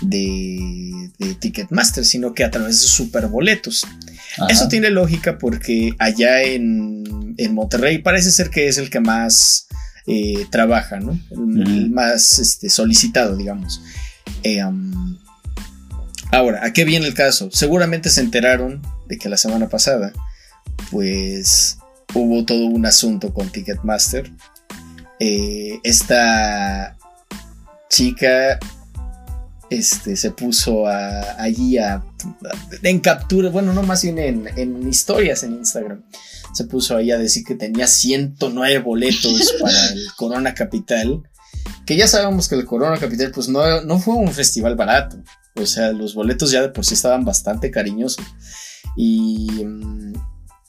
de, 0.00 1.10
de 1.18 1.34
Ticketmaster, 1.34 2.04
sino 2.04 2.34
que 2.34 2.44
a 2.44 2.50
través 2.50 2.80
de 2.80 2.88
superboletos. 2.88 3.86
Eso 4.48 4.68
tiene 4.68 4.90
lógica 4.90 5.38
porque 5.38 5.94
allá 5.98 6.42
en, 6.42 7.34
en, 7.38 7.54
Monterrey 7.54 7.98
parece 7.98 8.30
ser 8.30 8.50
que 8.50 8.68
es 8.68 8.76
el 8.76 8.90
que 8.90 9.00
más 9.00 9.66
eh, 10.06 10.46
trabaja, 10.50 11.00
¿no? 11.00 11.18
El, 11.30 11.90
más 11.90 12.38
este, 12.38 12.68
solicitado, 12.68 13.36
digamos. 13.36 13.80
Eh, 14.42 14.62
ahora, 16.32 16.64
¿a 16.64 16.72
qué 16.72 16.84
viene 16.84 17.06
el 17.06 17.14
caso? 17.14 17.50
Seguramente 17.50 18.10
se 18.10 18.20
enteraron 18.20 18.82
de 19.08 19.16
que 19.16 19.28
la 19.28 19.38
semana 19.38 19.68
pasada, 19.68 20.12
pues 20.90 21.78
hubo 22.12 22.44
todo 22.44 22.66
un 22.66 22.84
asunto 22.84 23.32
con 23.32 23.50
Ticketmaster. 23.50 24.30
Eh, 25.18 25.80
esta 25.82 26.96
chica 27.88 28.58
este, 29.70 30.16
se 30.16 30.30
puso 30.30 30.86
allí 30.86 31.78
a, 31.78 32.02
en 32.82 33.00
captura, 33.00 33.50
bueno, 33.50 33.72
no 33.72 33.82
más 33.82 34.02
bien 34.02 34.18
en, 34.18 34.88
historias 34.88 35.42
en 35.42 35.54
Instagram, 35.54 36.04
se 36.54 36.64
puso 36.64 36.96
ahí 36.96 37.10
a 37.10 37.18
decir 37.18 37.44
que 37.44 37.54
tenía 37.54 37.86
109 37.86 38.78
boletos 38.80 39.54
para 39.60 39.88
el 39.88 40.06
Corona 40.16 40.54
Capital, 40.54 41.22
que 41.84 41.96
ya 41.96 42.06
sabemos 42.08 42.48
que 42.48 42.54
el 42.54 42.64
Corona 42.64 42.98
Capital 42.98 43.32
pues 43.32 43.48
no, 43.48 43.82
no 43.82 43.98
fue 43.98 44.14
un 44.14 44.32
festival 44.32 44.76
barato, 44.76 45.22
o 45.54 45.66
sea, 45.66 45.92
los 45.92 46.14
boletos 46.14 46.50
ya 46.50 46.62
de 46.62 46.68
por 46.68 46.84
sí 46.84 46.94
estaban 46.94 47.24
bastante 47.24 47.70
cariñosos. 47.70 48.24
Y... 48.96 49.64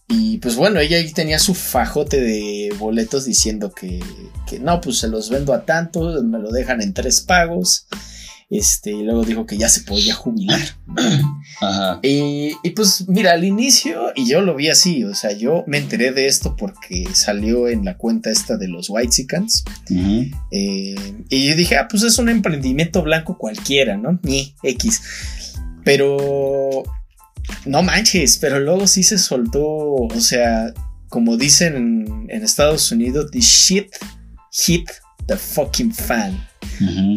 Y 0.09 0.37
pues 0.37 0.55
bueno, 0.55 0.79
ella 0.79 0.97
ahí 0.97 1.11
tenía 1.11 1.37
su 1.37 1.53
fajote 1.53 2.21
de 2.21 2.73
boletos 2.79 3.25
diciendo 3.25 3.73
que, 3.73 4.01
que 4.47 4.57
no, 4.57 4.79
pues 4.79 4.99
se 4.99 5.09
los 5.09 5.29
vendo 5.29 5.53
a 5.53 5.65
tanto, 5.65 6.23
me 6.23 6.39
lo 6.39 6.49
dejan 6.49 6.81
en 6.81 6.93
tres 6.93 7.19
pagos. 7.19 7.87
Este, 8.49 8.91
y 8.91 9.03
luego 9.03 9.25
dijo 9.25 9.45
que 9.45 9.57
ya 9.57 9.67
se 9.67 9.81
podía 9.81 10.13
jubilar. 10.13 10.61
Ajá. 11.61 11.99
Y, 12.01 12.53
y, 12.63 12.69
pues 12.71 13.07
mira, 13.07 13.33
al 13.33 13.43
inicio, 13.43 14.13
y 14.15 14.27
yo 14.27 14.41
lo 14.41 14.55
vi 14.55 14.69
así, 14.69 15.03
o 15.03 15.13
sea, 15.15 15.33
yo 15.33 15.65
me 15.67 15.77
enteré 15.77 16.11
de 16.11 16.27
esto 16.27 16.55
porque 16.55 17.05
salió 17.13 17.67
en 17.67 17.83
la 17.83 17.97
cuenta 17.97 18.29
esta 18.29 18.57
de 18.57 18.69
los 18.69 18.89
White 18.89 19.11
Sicans. 19.11 19.65
Eh, 19.89 20.95
y 21.29 21.47
yo 21.49 21.55
dije, 21.55 21.75
ah, 21.75 21.87
pues 21.89 22.03
es 22.03 22.17
un 22.19 22.29
emprendimiento 22.29 23.01
blanco 23.01 23.37
cualquiera, 23.37 23.97
¿no? 23.97 24.17
Ni 24.23 24.55
X. 24.63 25.01
Pero 25.83 26.83
no 27.65 27.83
manches, 27.83 28.37
pero 28.37 28.59
luego 28.59 28.87
sí 28.87 29.03
se 29.03 29.17
soltó, 29.17 29.65
o 29.65 30.19
sea, 30.21 30.73
como 31.09 31.35
dicen 31.35 31.75
en, 31.75 32.25
en 32.29 32.43
Estados 32.43 32.91
Unidos, 32.91 33.29
the 33.31 33.41
shit 33.41 33.89
hit 34.51 34.89
the 35.27 35.35
fucking 35.37 35.93
fan. 35.93 36.47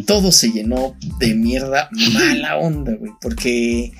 Todo 0.05 0.31
se 0.31 0.51
llenó 0.51 0.95
de 1.19 1.33
mierda 1.35 1.89
mala 2.13 2.57
onda, 2.57 2.93
güey, 2.95 3.11
porque 3.21 3.91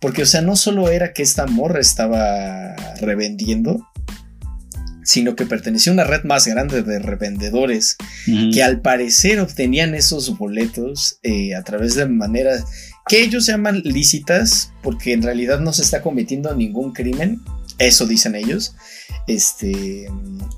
porque 0.00 0.22
o 0.22 0.26
sea, 0.26 0.40
no 0.40 0.56
solo 0.56 0.88
era 0.88 1.12
que 1.12 1.22
esta 1.22 1.46
morra 1.46 1.80
estaba 1.80 2.74
revendiendo, 3.00 3.86
sino 5.04 5.36
que 5.36 5.44
pertenecía 5.44 5.92
a 5.92 5.94
una 5.94 6.04
red 6.04 6.24
más 6.24 6.46
grande 6.46 6.82
de 6.82 6.98
revendedores 7.00 7.96
que 8.52 8.62
al 8.62 8.80
parecer 8.80 9.40
obtenían 9.40 9.94
esos 9.94 10.38
boletos 10.38 11.18
eh, 11.22 11.54
a 11.54 11.62
través 11.62 11.96
de 11.96 12.06
maneras 12.06 12.64
que 13.08 13.22
ellos 13.22 13.46
llaman 13.46 13.82
lícitas, 13.84 14.72
porque 14.82 15.12
en 15.12 15.22
realidad 15.22 15.58
no 15.58 15.72
se 15.72 15.82
está 15.82 16.00
cometiendo 16.00 16.54
ningún 16.54 16.92
crimen, 16.92 17.40
eso 17.80 18.06
dicen 18.06 18.34
ellos. 18.36 18.74
Este, 19.26 20.08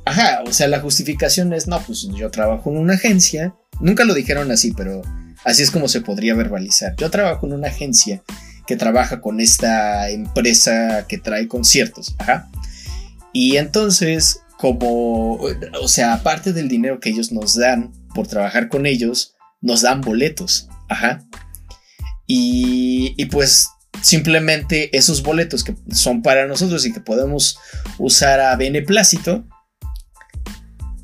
ajá, 0.04 0.42
o 0.46 0.52
sea, 0.52 0.68
la 0.68 0.80
justificación 0.80 1.52
es, 1.52 1.66
no, 1.66 1.80
pues 1.80 2.06
yo 2.14 2.30
trabajo 2.30 2.70
en 2.70 2.78
una 2.78 2.94
agencia, 2.94 3.54
nunca 3.80 4.04
lo 4.04 4.14
dijeron 4.14 4.50
así, 4.50 4.72
pero 4.72 5.02
así 5.44 5.62
es 5.62 5.70
como 5.70 5.88
se 5.88 6.00
podría 6.00 6.34
verbalizar. 6.34 6.94
Yo 6.96 7.10
trabajo 7.10 7.46
en 7.46 7.54
una 7.54 7.68
agencia 7.68 8.22
que 8.66 8.76
trabaja 8.76 9.20
con 9.20 9.40
esta 9.40 10.10
empresa 10.10 11.06
que 11.08 11.18
trae 11.18 11.48
conciertos, 11.48 12.14
ajá. 12.18 12.50
Y 13.32 13.56
entonces, 13.56 14.40
como, 14.58 15.38
o 15.80 15.88
sea, 15.88 16.14
aparte 16.14 16.52
del 16.52 16.68
dinero 16.68 17.00
que 17.00 17.10
ellos 17.10 17.32
nos 17.32 17.54
dan 17.56 17.92
por 18.14 18.26
trabajar 18.26 18.68
con 18.68 18.86
ellos, 18.86 19.34
nos 19.60 19.82
dan 19.82 20.00
boletos, 20.00 20.68
ajá. 20.88 21.24
Y, 22.26 23.14
y 23.16 23.26
pues 23.26 23.68
simplemente 24.00 24.96
esos 24.96 25.22
boletos 25.22 25.64
que 25.64 25.74
son 25.92 26.22
para 26.22 26.46
nosotros 26.46 26.86
y 26.86 26.92
que 26.92 27.00
podemos 27.00 27.58
usar 27.98 28.40
a 28.40 28.56
beneplácito, 28.56 29.44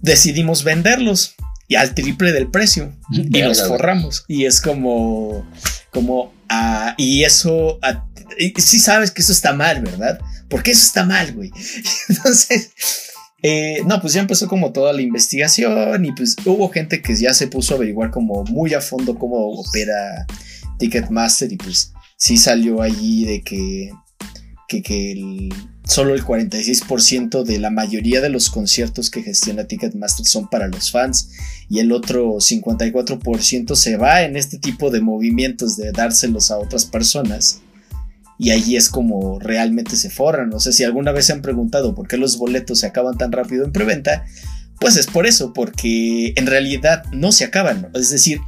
decidimos 0.00 0.64
venderlos 0.64 1.34
y 1.68 1.74
al 1.74 1.94
triple 1.94 2.32
del 2.32 2.50
precio 2.50 2.92
y 3.12 3.42
nos 3.42 3.66
forramos. 3.66 4.24
Y 4.26 4.46
es 4.46 4.60
como, 4.60 5.46
como, 5.90 6.32
ah, 6.48 6.94
y 6.96 7.24
eso, 7.24 7.78
ah, 7.82 8.06
y 8.38 8.58
sí 8.60 8.78
sabes 8.78 9.10
que 9.10 9.22
eso 9.22 9.32
está 9.32 9.52
mal, 9.52 9.82
¿verdad? 9.82 10.18
Porque 10.48 10.70
eso 10.70 10.84
está 10.84 11.04
mal, 11.04 11.32
güey. 11.34 11.50
Entonces, 12.08 12.70
eh, 13.42 13.82
no, 13.86 14.00
pues 14.00 14.14
ya 14.14 14.20
empezó 14.20 14.48
como 14.48 14.72
toda 14.72 14.92
la 14.92 15.02
investigación 15.02 16.04
y 16.04 16.12
pues 16.12 16.36
hubo 16.44 16.70
gente 16.70 17.02
que 17.02 17.14
ya 17.14 17.34
se 17.34 17.46
puso 17.46 17.74
a 17.74 17.76
averiguar 17.76 18.10
como 18.10 18.44
muy 18.44 18.74
a 18.74 18.80
fondo 18.80 19.14
cómo 19.16 19.36
opera 19.60 20.26
Ticketmaster 20.78 21.52
y 21.52 21.56
pues 21.56 21.92
sí 22.18 22.36
salió 22.36 22.82
allí 22.82 23.24
de 23.24 23.42
que, 23.42 23.92
que, 24.68 25.48
solo 25.84 26.14
el 26.14 26.22
46% 26.22 27.44
de 27.44 27.58
la 27.58 27.70
mayoría 27.70 28.20
de 28.20 28.28
los 28.28 28.50
conciertos 28.50 29.08
que 29.10 29.22
gestiona 29.22 29.64
Ticketmaster 29.64 30.26
son 30.26 30.48
para 30.48 30.68
los 30.68 30.90
fans 30.90 31.30
y 31.70 31.78
el 31.78 31.92
otro 31.92 32.34
54% 32.34 33.74
se 33.74 33.96
va 33.96 34.22
en 34.22 34.36
este 34.36 34.58
tipo 34.58 34.90
de 34.90 35.00
movimientos 35.00 35.76
de 35.78 35.92
dárselos 35.92 36.50
a 36.50 36.58
otras 36.58 36.84
personas. 36.84 37.62
Y 38.40 38.50
allí 38.50 38.76
es 38.76 38.88
como 38.88 39.40
realmente 39.40 39.96
se 39.96 40.10
forran. 40.10 40.50
No 40.50 40.60
sé 40.60 40.72
si 40.72 40.84
alguna 40.84 41.10
vez 41.10 41.26
se 41.26 41.32
han 41.32 41.42
preguntado 41.42 41.94
por 41.94 42.06
qué 42.06 42.18
los 42.18 42.36
boletos 42.36 42.80
se 42.80 42.86
acaban 42.86 43.16
tan 43.18 43.32
rápido 43.32 43.64
en 43.64 43.72
preventa. 43.72 44.26
Pues 44.80 44.96
es 44.96 45.08
por 45.08 45.26
eso, 45.26 45.52
porque 45.52 46.34
en 46.36 46.46
realidad 46.46 47.02
no 47.12 47.32
se 47.32 47.44
acaban. 47.44 47.90
Es 47.94 48.10
decir, 48.10 48.38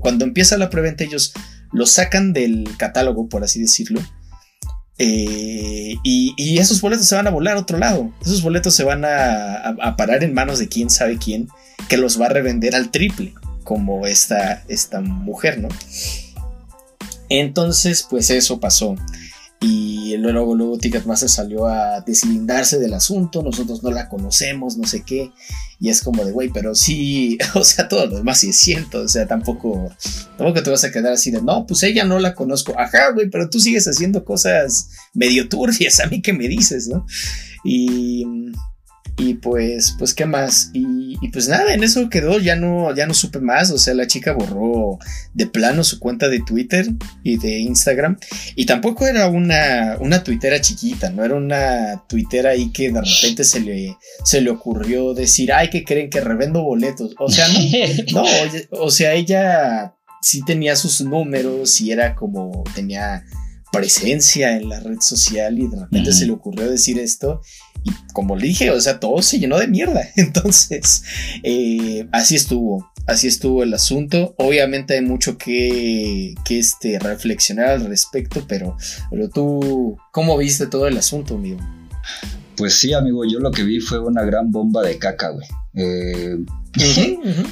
cuando 0.00 0.24
empieza 0.24 0.56
la 0.56 0.70
preventa 0.70 1.04
ellos 1.04 1.34
lo 1.74 1.84
sacan 1.86 2.32
del 2.32 2.66
catálogo, 2.78 3.28
por 3.28 3.44
así 3.44 3.60
decirlo. 3.60 4.00
eh, 4.98 5.96
y, 6.04 6.34
y 6.36 6.58
esos 6.58 6.80
boletos 6.80 7.06
se 7.06 7.16
van 7.16 7.26
a 7.26 7.30
volar 7.30 7.56
a 7.56 7.60
otro 7.60 7.78
lado. 7.78 8.12
Esos 8.22 8.42
boletos 8.42 8.74
se 8.74 8.84
van 8.84 9.04
a, 9.04 9.54
a- 9.56 9.76
a 9.82 9.96
parar 9.96 10.22
en 10.24 10.32
manos 10.34 10.58
de 10.60 10.68
quién 10.68 10.88
sabe 10.88 11.18
quién, 11.18 11.48
que 11.88 11.96
los 11.96 12.20
va 12.20 12.26
a 12.26 12.28
revender 12.30 12.74
al 12.76 12.90
triple, 12.92 13.34
como 13.64 14.06
esta, 14.06 14.62
esta 14.68 15.00
mujer, 15.00 15.58
¿no? 15.60 15.68
Entonces, 17.28 18.06
pues 18.08 18.30
eso 18.30 18.60
pasó. 18.60 18.96
Y 19.66 20.14
luego, 20.18 20.54
luego 20.54 20.76
Ticketmaster 20.76 21.30
salió 21.30 21.66
a 21.66 22.02
deslindarse 22.02 22.78
del 22.78 22.92
asunto. 22.92 23.42
Nosotros 23.42 23.82
no 23.82 23.90
la 23.90 24.10
conocemos, 24.10 24.76
no 24.76 24.86
sé 24.86 25.04
qué. 25.06 25.30
Y 25.80 25.88
es 25.88 26.02
como 26.02 26.22
de, 26.22 26.32
güey, 26.32 26.50
pero 26.50 26.74
sí, 26.74 27.38
o 27.54 27.64
sea, 27.64 27.88
todo 27.88 28.06
lo 28.06 28.16
demás 28.16 28.40
sí 28.40 28.50
es 28.50 28.56
cierto. 28.56 29.00
O 29.00 29.08
sea, 29.08 29.26
tampoco, 29.26 29.90
tampoco 30.36 30.62
te 30.62 30.68
vas 30.68 30.84
a 30.84 30.92
quedar 30.92 31.14
así 31.14 31.30
de, 31.30 31.40
no, 31.40 31.66
pues 31.66 31.82
ella 31.82 32.04
no 32.04 32.18
la 32.18 32.34
conozco. 32.34 32.78
Ajá, 32.78 33.12
güey, 33.14 33.30
pero 33.30 33.48
tú 33.48 33.58
sigues 33.58 33.88
haciendo 33.88 34.22
cosas 34.26 34.90
medio 35.14 35.48
turbias. 35.48 35.98
A 36.04 36.08
mí 36.08 36.20
que 36.20 36.34
me 36.34 36.46
dices, 36.46 36.88
¿no? 36.88 37.06
Y, 37.64 38.26
y 39.16 39.34
pues, 39.34 39.94
pues, 39.98 40.12
¿qué 40.12 40.26
más? 40.26 40.70
Y, 40.72 41.16
y 41.20 41.28
pues 41.28 41.48
nada, 41.48 41.72
en 41.72 41.84
eso 41.84 42.08
quedó. 42.10 42.40
Ya 42.40 42.56
no, 42.56 42.94
ya 42.94 43.06
no 43.06 43.14
supe 43.14 43.38
más. 43.38 43.70
O 43.70 43.78
sea, 43.78 43.94
la 43.94 44.08
chica 44.08 44.32
borró 44.32 44.98
de 45.34 45.46
plano 45.46 45.84
su 45.84 46.00
cuenta 46.00 46.28
de 46.28 46.40
Twitter 46.40 46.86
y 47.22 47.38
de 47.38 47.60
Instagram. 47.60 48.18
Y 48.56 48.66
tampoco 48.66 49.06
era 49.06 49.28
una, 49.28 49.96
una 50.00 50.24
tuitera 50.24 50.60
chiquita, 50.60 51.10
no 51.10 51.24
era 51.24 51.36
una 51.36 52.04
tuitera 52.08 52.50
ahí 52.50 52.72
que 52.72 52.90
de 52.90 53.00
repente 53.00 53.44
se 53.44 53.60
le, 53.60 53.96
se 54.24 54.40
le 54.40 54.50
ocurrió 54.50 55.14
decir, 55.14 55.52
ay, 55.52 55.70
que 55.70 55.84
creen 55.84 56.10
que 56.10 56.20
revendo 56.20 56.62
boletos. 56.62 57.14
O 57.18 57.30
sea, 57.30 57.46
no, 57.48 57.58
no, 58.22 58.24
o 58.70 58.90
sea, 58.90 59.14
ella 59.14 59.94
sí 60.22 60.42
tenía 60.44 60.74
sus 60.74 61.02
números 61.02 61.80
y 61.80 61.92
era 61.92 62.16
como, 62.16 62.64
tenía 62.74 63.24
presencia 63.70 64.56
en 64.56 64.68
la 64.68 64.80
red 64.80 65.00
social 65.00 65.58
y 65.58 65.66
de 65.66 65.80
repente 65.80 66.12
se 66.12 66.26
le 66.26 66.32
ocurrió 66.32 66.70
decir 66.70 66.98
esto. 66.98 67.40
Y 67.84 67.92
como 68.12 68.34
le 68.36 68.46
dije, 68.48 68.70
o 68.70 68.80
sea, 68.80 68.98
todo 68.98 69.20
se 69.22 69.38
llenó 69.38 69.58
de 69.58 69.68
mierda. 69.68 70.02
Entonces, 70.16 71.02
eh, 71.42 72.06
así 72.12 72.34
estuvo, 72.34 72.90
así 73.06 73.26
estuvo 73.28 73.62
el 73.62 73.72
asunto. 73.74 74.34
Obviamente 74.38 74.94
hay 74.94 75.02
mucho 75.02 75.36
que, 75.38 76.34
que 76.44 76.58
este, 76.58 76.98
reflexionar 76.98 77.68
al 77.68 77.84
respecto, 77.86 78.42
pero, 78.48 78.76
pero 79.10 79.28
tú, 79.28 79.96
¿cómo 80.12 80.36
viste 80.38 80.66
todo 80.66 80.88
el 80.88 80.96
asunto, 80.96 81.34
amigo? 81.34 81.60
Pues 82.56 82.74
sí, 82.78 82.92
amigo, 82.92 83.24
yo 83.24 83.38
lo 83.40 83.50
que 83.50 83.62
vi 83.64 83.80
fue 83.80 83.98
una 83.98 84.22
gran 84.24 84.50
bomba 84.50 84.82
de 84.82 84.98
caca, 84.98 85.30
güey. 85.30 85.46
Eh, 85.74 86.36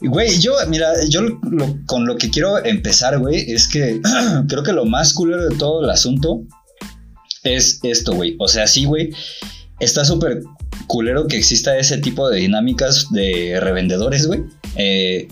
Güey, 0.00 0.38
yo, 0.38 0.52
mira, 0.68 0.92
yo 1.08 1.22
lo- 1.22 1.40
lo- 1.42 1.76
con 1.86 2.06
lo 2.06 2.16
que 2.16 2.30
quiero 2.30 2.64
empezar, 2.64 3.18
güey, 3.18 3.50
es 3.50 3.66
que 3.66 4.00
creo 4.48 4.62
que 4.62 4.72
lo 4.72 4.84
más 4.84 5.12
culero 5.12 5.48
de 5.48 5.56
todo 5.56 5.82
el 5.82 5.90
asunto 5.90 6.42
es 7.42 7.80
esto, 7.82 8.12
güey. 8.14 8.36
O 8.38 8.48
sea, 8.48 8.66
sí, 8.66 8.84
güey, 8.84 9.10
está 9.80 10.04
súper 10.04 10.42
culero 10.86 11.26
que 11.26 11.36
exista 11.36 11.76
ese 11.76 11.98
tipo 11.98 12.28
de 12.28 12.40
dinámicas 12.40 13.06
de 13.10 13.58
revendedores, 13.60 14.26
güey. 14.26 14.42
Eh, 14.76 15.28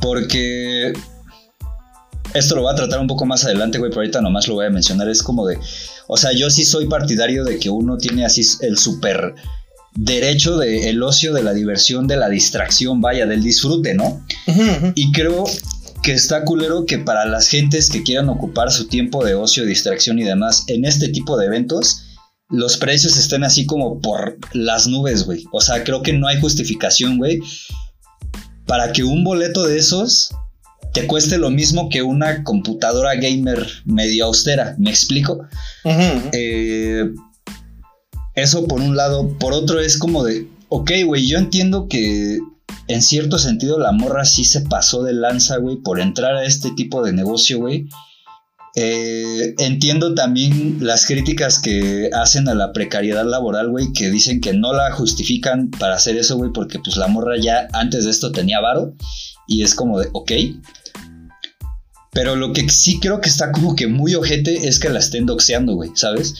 porque 0.00 0.92
esto 2.34 2.54
lo 2.54 2.62
voy 2.62 2.72
a 2.72 2.76
tratar 2.76 3.00
un 3.00 3.06
poco 3.06 3.24
más 3.24 3.44
adelante, 3.44 3.78
güey, 3.78 3.90
pero 3.90 4.02
ahorita 4.02 4.20
nomás 4.20 4.48
lo 4.48 4.54
voy 4.54 4.66
a 4.66 4.70
mencionar. 4.70 5.08
Es 5.08 5.22
como 5.22 5.46
de, 5.46 5.58
o 6.06 6.16
sea, 6.16 6.32
yo 6.32 6.50
sí 6.50 6.64
soy 6.64 6.86
partidario 6.86 7.44
de 7.44 7.58
que 7.58 7.70
uno 7.70 7.96
tiene 7.96 8.24
así 8.24 8.42
el 8.60 8.78
súper 8.78 9.34
derecho 9.94 10.56
de 10.58 10.90
el 10.90 11.02
ocio, 11.02 11.32
de 11.32 11.42
la 11.42 11.52
diversión, 11.52 12.06
de 12.06 12.16
la 12.16 12.28
distracción, 12.28 13.00
vaya, 13.00 13.26
del 13.26 13.42
disfrute, 13.42 13.94
¿no? 13.94 14.24
Y 14.94 15.10
creo 15.12 15.44
que 16.02 16.12
está 16.12 16.44
culero 16.44 16.86
que 16.86 16.98
para 16.98 17.24
las 17.24 17.48
gentes 17.48 17.90
que 17.90 18.02
quieran 18.02 18.28
ocupar 18.28 18.70
su 18.70 18.88
tiempo 18.88 19.24
de 19.24 19.34
ocio, 19.34 19.64
distracción 19.64 20.18
y 20.18 20.24
demás 20.24 20.64
en 20.68 20.84
este 20.84 21.08
tipo 21.08 21.36
de 21.36 21.46
eventos, 21.46 22.04
los 22.48 22.76
precios 22.76 23.16
estén 23.16 23.44
así 23.44 23.66
como 23.66 24.00
por 24.00 24.38
las 24.52 24.86
nubes, 24.86 25.24
güey. 25.24 25.44
O 25.52 25.60
sea, 25.60 25.84
creo 25.84 26.02
que 26.02 26.12
no 26.12 26.28
hay 26.28 26.40
justificación, 26.40 27.18
güey, 27.18 27.40
para 28.66 28.92
que 28.92 29.04
un 29.04 29.24
boleto 29.24 29.66
de 29.66 29.78
esos 29.78 30.30
te 30.92 31.06
cueste 31.06 31.38
lo 31.38 31.50
mismo 31.50 31.88
que 31.88 32.02
una 32.02 32.42
computadora 32.44 33.14
gamer 33.14 33.66
medio 33.84 34.26
austera. 34.26 34.74
¿Me 34.78 34.90
explico? 34.90 35.46
Eh, 36.32 37.10
eso 38.34 38.66
por 38.66 38.80
un 38.80 38.96
lado. 38.96 39.36
Por 39.38 39.52
otro 39.52 39.80
es 39.80 39.98
como 39.98 40.24
de, 40.24 40.48
ok, 40.68 40.90
güey, 41.04 41.26
yo 41.26 41.38
entiendo 41.38 41.88
que 41.88 42.38
en 42.88 43.02
cierto 43.02 43.38
sentido 43.38 43.78
la 43.78 43.92
morra 43.92 44.24
sí 44.24 44.44
se 44.44 44.62
pasó 44.62 45.02
de 45.02 45.12
lanza, 45.12 45.58
güey, 45.58 45.76
por 45.76 46.00
entrar 46.00 46.34
a 46.34 46.44
este 46.44 46.70
tipo 46.70 47.04
de 47.04 47.12
negocio, 47.12 47.58
güey. 47.58 47.86
Eh, 48.74 49.54
entiendo 49.58 50.14
también 50.14 50.78
las 50.80 51.06
críticas 51.06 51.58
que 51.58 52.10
hacen 52.12 52.48
a 52.48 52.54
la 52.54 52.72
precariedad 52.72 53.24
laboral, 53.24 53.70
güey, 53.70 53.92
que 53.92 54.10
dicen 54.10 54.40
que 54.40 54.52
no 54.52 54.72
la 54.72 54.92
justifican 54.92 55.70
para 55.70 55.96
hacer 55.96 56.16
eso, 56.16 56.36
güey, 56.36 56.52
porque 56.52 56.78
pues 56.78 56.96
la 56.96 57.08
morra 57.08 57.36
ya 57.40 57.68
antes 57.72 58.04
de 58.04 58.10
esto 58.10 58.32
tenía 58.32 58.60
varo 58.60 58.94
y 59.46 59.62
es 59.62 59.74
como 59.74 59.98
de, 59.98 60.08
ok. 60.12 60.32
Pero 62.12 62.36
lo 62.36 62.52
que 62.52 62.68
sí 62.68 63.00
creo 63.00 63.20
que 63.20 63.28
está 63.28 63.52
como 63.52 63.74
que 63.74 63.86
muy 63.86 64.14
ojete 64.14 64.68
es 64.68 64.78
que 64.78 64.88
la 64.88 64.98
estén 64.98 65.26
doxeando, 65.26 65.74
güey, 65.74 65.90
¿sabes? 65.94 66.34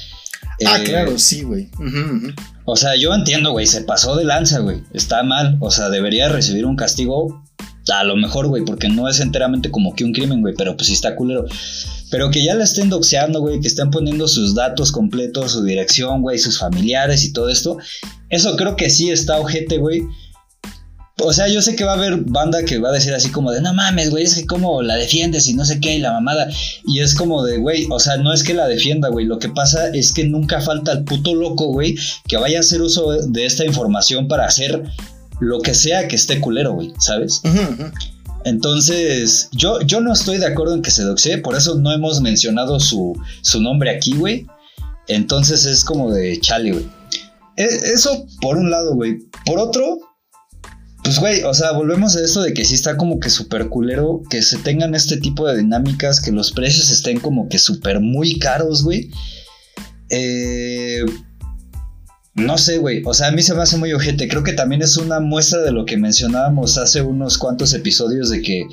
Ah, 0.67 0.79
Eh, 0.79 0.85
claro, 0.85 1.19
sí, 1.19 1.43
güey. 1.43 1.69
O 2.65 2.77
sea, 2.77 2.97
yo 2.97 3.15
entiendo, 3.15 3.53
güey, 3.53 3.67
se 3.67 3.83
pasó 3.83 4.17
de 4.17 4.25
lanza, 4.25 4.59
güey. 4.61 4.83
Está 4.93 5.23
mal. 5.23 5.57
O 5.61 5.71
sea, 5.71 5.89
debería 5.89 6.29
recibir 6.29 6.67
un 6.67 6.77
castigo. 6.77 7.45
A 7.91 8.05
lo 8.05 8.17
mejor, 8.17 8.49
güey, 8.49 8.65
porque 8.65 8.89
no 8.89 9.09
es 9.09 9.21
enteramente 9.21 9.71
como 9.71 9.95
que 9.95 10.05
un 10.05 10.13
crimen, 10.13 10.43
güey, 10.43 10.55
pero 10.59 10.77
pues 10.77 10.89
sí 10.89 10.93
está 10.93 11.17
culero. 11.17 11.47
Pero 12.11 12.31
que 12.31 12.45
ya 12.45 12.55
la 12.55 12.65
estén 12.65 12.91
doxeando, 12.91 13.41
güey, 13.41 13.61
que 13.61 13.69
estén 13.69 13.91
poniendo 13.91 14.29
sus 14.29 14.55
datos 14.55 14.93
completos, 14.93 15.53
su 15.53 15.65
dirección, 15.65 16.21
güey, 16.21 16.39
sus 16.39 16.59
familiares 16.59 17.25
y 17.25 17.33
todo 17.33 17.49
esto. 17.49 17.79
Eso 18.29 18.57
creo 18.57 18.77
que 18.77 18.91
sí 18.91 19.11
está 19.11 19.39
ojete, 19.39 19.79
güey. 19.79 20.03
O 21.21 21.33
sea, 21.33 21.49
yo 21.49 21.61
sé 21.63 21.75
que 21.75 21.83
va 21.85 21.93
a 21.93 21.97
haber 21.97 22.17
banda 22.19 22.65
que 22.65 22.79
va 22.79 22.91
a 22.91 22.93
decir 22.93 23.13
así 23.13 23.31
como 23.31 23.51
de, 23.51 23.61
no 23.61 23.75
mames, 23.75 24.11
güey, 24.11 24.23
es 24.25 24.37
que 24.37 24.47
como 24.47 24.83
la 24.83 24.95
defiendes 24.95 25.49
y 25.49 25.55
no 25.55 25.65
sé 25.65 25.81
qué, 25.81 25.97
y 25.97 25.99
la 25.99 26.13
mamada. 26.13 26.49
Y 26.87 27.01
es 27.01 27.15
como 27.15 27.43
de, 27.45 27.59
güey, 27.59 27.87
o 27.91 27.99
sea, 27.99 28.19
no 28.19 28.33
es 28.33 28.45
que 28.45 28.55
la 28.55 28.69
defienda, 28.69 29.09
güey. 29.09 29.27
Lo 29.27 29.39
que 29.41 29.49
pasa 29.49 29.89
es 29.89 30.13
que 30.13 30.25
nunca 30.25 30.61
falta 30.61 30.93
el 30.93 31.03
puto 31.05 31.35
loco, 31.35 31.67
güey, 31.73 31.97
que 32.29 32.37
vaya 32.37 32.59
a 32.59 32.61
hacer 32.61 32.83
uso 32.83 33.11
de 33.11 33.47
esta 33.47 33.65
información 33.65 34.29
para 34.29 34.47
hacer 34.47 34.85
lo 35.41 35.61
que 35.61 35.75
sea 35.75 36.07
que 36.09 36.15
esté 36.17 36.41
culero, 36.41 36.75
güey, 36.75 36.93
¿sabes? 37.01 37.41
Entonces, 38.45 39.49
yo, 39.53 39.81
yo 39.83 40.01
no 40.01 40.13
estoy 40.13 40.39
de 40.39 40.47
acuerdo 40.47 40.75
en 40.75 40.83
que 40.83 40.91
se 40.91 41.03
doxee, 41.03 41.39
por 41.39 41.57
eso 41.57 41.75
no 41.75 41.93
hemos 41.93 42.21
mencionado 42.21 42.79
su, 42.81 43.13
su 43.43 43.61
nombre 43.61 43.91
aquí, 43.91 44.13
güey. 44.17 44.47
Entonces 45.09 45.65
es 45.65 45.85
como 45.85 46.13
de 46.13 46.39
chale, 46.41 46.73
güey. 46.73 46.87
E- 47.57 47.93
Eso 47.93 48.27
por 48.41 48.57
un 48.57 48.71
lado, 48.71 48.95
güey. 48.95 49.19
Por 49.45 49.59
otro, 49.59 49.99
pues, 51.03 51.19
güey, 51.19 51.43
o 51.43 51.55
sea, 51.55 51.73
volvemos 51.73 52.17
a 52.17 52.25
esto 52.25 52.43
de 52.43 52.53
que 52.53 52.65
sí 52.65 52.75
está 52.75 52.97
como 52.97 53.21
que 53.21 53.31
súper 53.31 53.69
culero 53.69 54.23
que 54.29 54.43
se 54.43 54.59
tengan 54.59 54.95
este 54.95 55.17
tipo 55.17 55.47
de 55.47 55.59
dinámicas, 55.59 56.21
que 56.21 56.33
los 56.33 56.53
precios 56.53 56.91
estén 56.91 57.21
como 57.21 57.49
que 57.49 57.59
súper 57.59 58.01
muy 58.01 58.39
caros, 58.39 58.83
güey. 58.83 59.11
Eh, 60.11 61.05
no 62.35 62.57
sé, 62.57 62.79
güey. 62.79 63.03
O 63.05 63.15
sea, 63.15 63.29
a 63.29 63.33
mí 63.33 63.43
se 63.43 63.55
me 63.55 63.63
hace 63.63 63.77
muy 63.77 63.93
ojete. 63.93 64.29
Creo 64.29 64.45
que 64.45 64.53
también 64.53 64.83
es 64.83 64.97
una 64.97 65.21
muestra 65.21 65.61
de 65.61 65.73
lo 65.73 65.85
que 65.85 65.97
mencionábamos 65.97 66.79
hace 66.79 67.03
unos 67.03 67.39
cuantos 67.39 67.75
episodios 67.75 68.31
de 68.31 68.43
que 68.43 68.67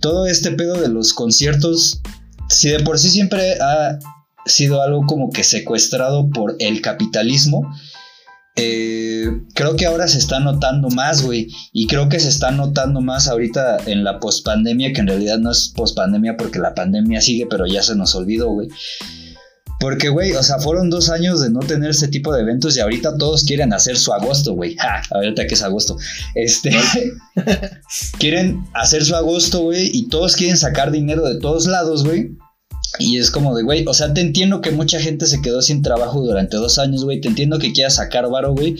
todo 0.00 0.26
este 0.26 0.50
pedo 0.50 0.80
de 0.80 0.88
los 0.88 1.12
conciertos, 1.12 2.00
si 2.48 2.68
de 2.68 2.80
por 2.80 2.98
sí 2.98 3.10
siempre 3.10 3.54
ha 3.60 3.98
sido 4.44 4.82
algo 4.82 5.06
como 5.06 5.30
que 5.30 5.44
secuestrado 5.44 6.28
por 6.30 6.56
el 6.58 6.82
capitalismo, 6.82 7.72
eh, 8.56 9.26
creo 9.54 9.76
que 9.76 9.86
ahora 9.86 10.08
se 10.08 10.18
está 10.18 10.40
notando 10.40 10.88
más, 10.90 11.22
güey. 11.22 11.48
Y 11.72 11.86
creo 11.86 12.08
que 12.08 12.20
se 12.20 12.28
está 12.28 12.50
notando 12.50 13.00
más 13.00 13.28
ahorita 13.28 13.78
en 13.86 14.04
la 14.04 14.20
pospandemia, 14.20 14.92
que 14.92 15.00
en 15.00 15.08
realidad 15.08 15.38
no 15.38 15.50
es 15.50 15.72
pospandemia 15.74 16.36
porque 16.36 16.58
la 16.58 16.74
pandemia 16.74 17.20
sigue, 17.20 17.46
pero 17.48 17.66
ya 17.66 17.82
se 17.82 17.96
nos 17.96 18.14
olvidó, 18.14 18.50
güey. 18.50 18.68
Porque, 19.80 20.10
güey, 20.10 20.30
o 20.32 20.42
sea, 20.44 20.60
fueron 20.60 20.90
dos 20.90 21.10
años 21.10 21.40
de 21.40 21.50
no 21.50 21.58
tener 21.58 21.90
ese 21.90 22.06
tipo 22.06 22.32
de 22.32 22.42
eventos 22.42 22.76
y 22.76 22.80
ahorita 22.80 23.16
todos 23.18 23.42
quieren 23.42 23.72
hacer 23.72 23.98
su 23.98 24.12
agosto, 24.12 24.52
güey. 24.52 24.76
Ja, 24.76 25.02
ahorita 25.10 25.46
que 25.46 25.54
es 25.54 25.62
agosto. 25.62 25.96
Este. 26.36 26.70
quieren 28.18 28.64
hacer 28.74 29.04
su 29.04 29.16
agosto, 29.16 29.62
güey, 29.62 29.90
y 29.92 30.08
todos 30.08 30.36
quieren 30.36 30.56
sacar 30.56 30.92
dinero 30.92 31.26
de 31.26 31.40
todos 31.40 31.66
lados, 31.66 32.04
güey. 32.04 32.30
Y 32.98 33.18
es 33.18 33.30
como 33.30 33.54
de, 33.56 33.62
güey, 33.62 33.84
o 33.86 33.94
sea, 33.94 34.12
te 34.12 34.20
entiendo 34.20 34.60
que 34.60 34.70
mucha 34.70 35.00
gente 35.00 35.26
se 35.26 35.40
quedó 35.40 35.62
sin 35.62 35.82
trabajo 35.82 36.20
durante 36.20 36.56
dos 36.56 36.78
años, 36.78 37.04
güey. 37.04 37.20
Te 37.20 37.28
entiendo 37.28 37.58
que 37.58 37.72
quieras 37.72 37.96
sacar 37.96 38.28
varo, 38.28 38.52
güey. 38.52 38.76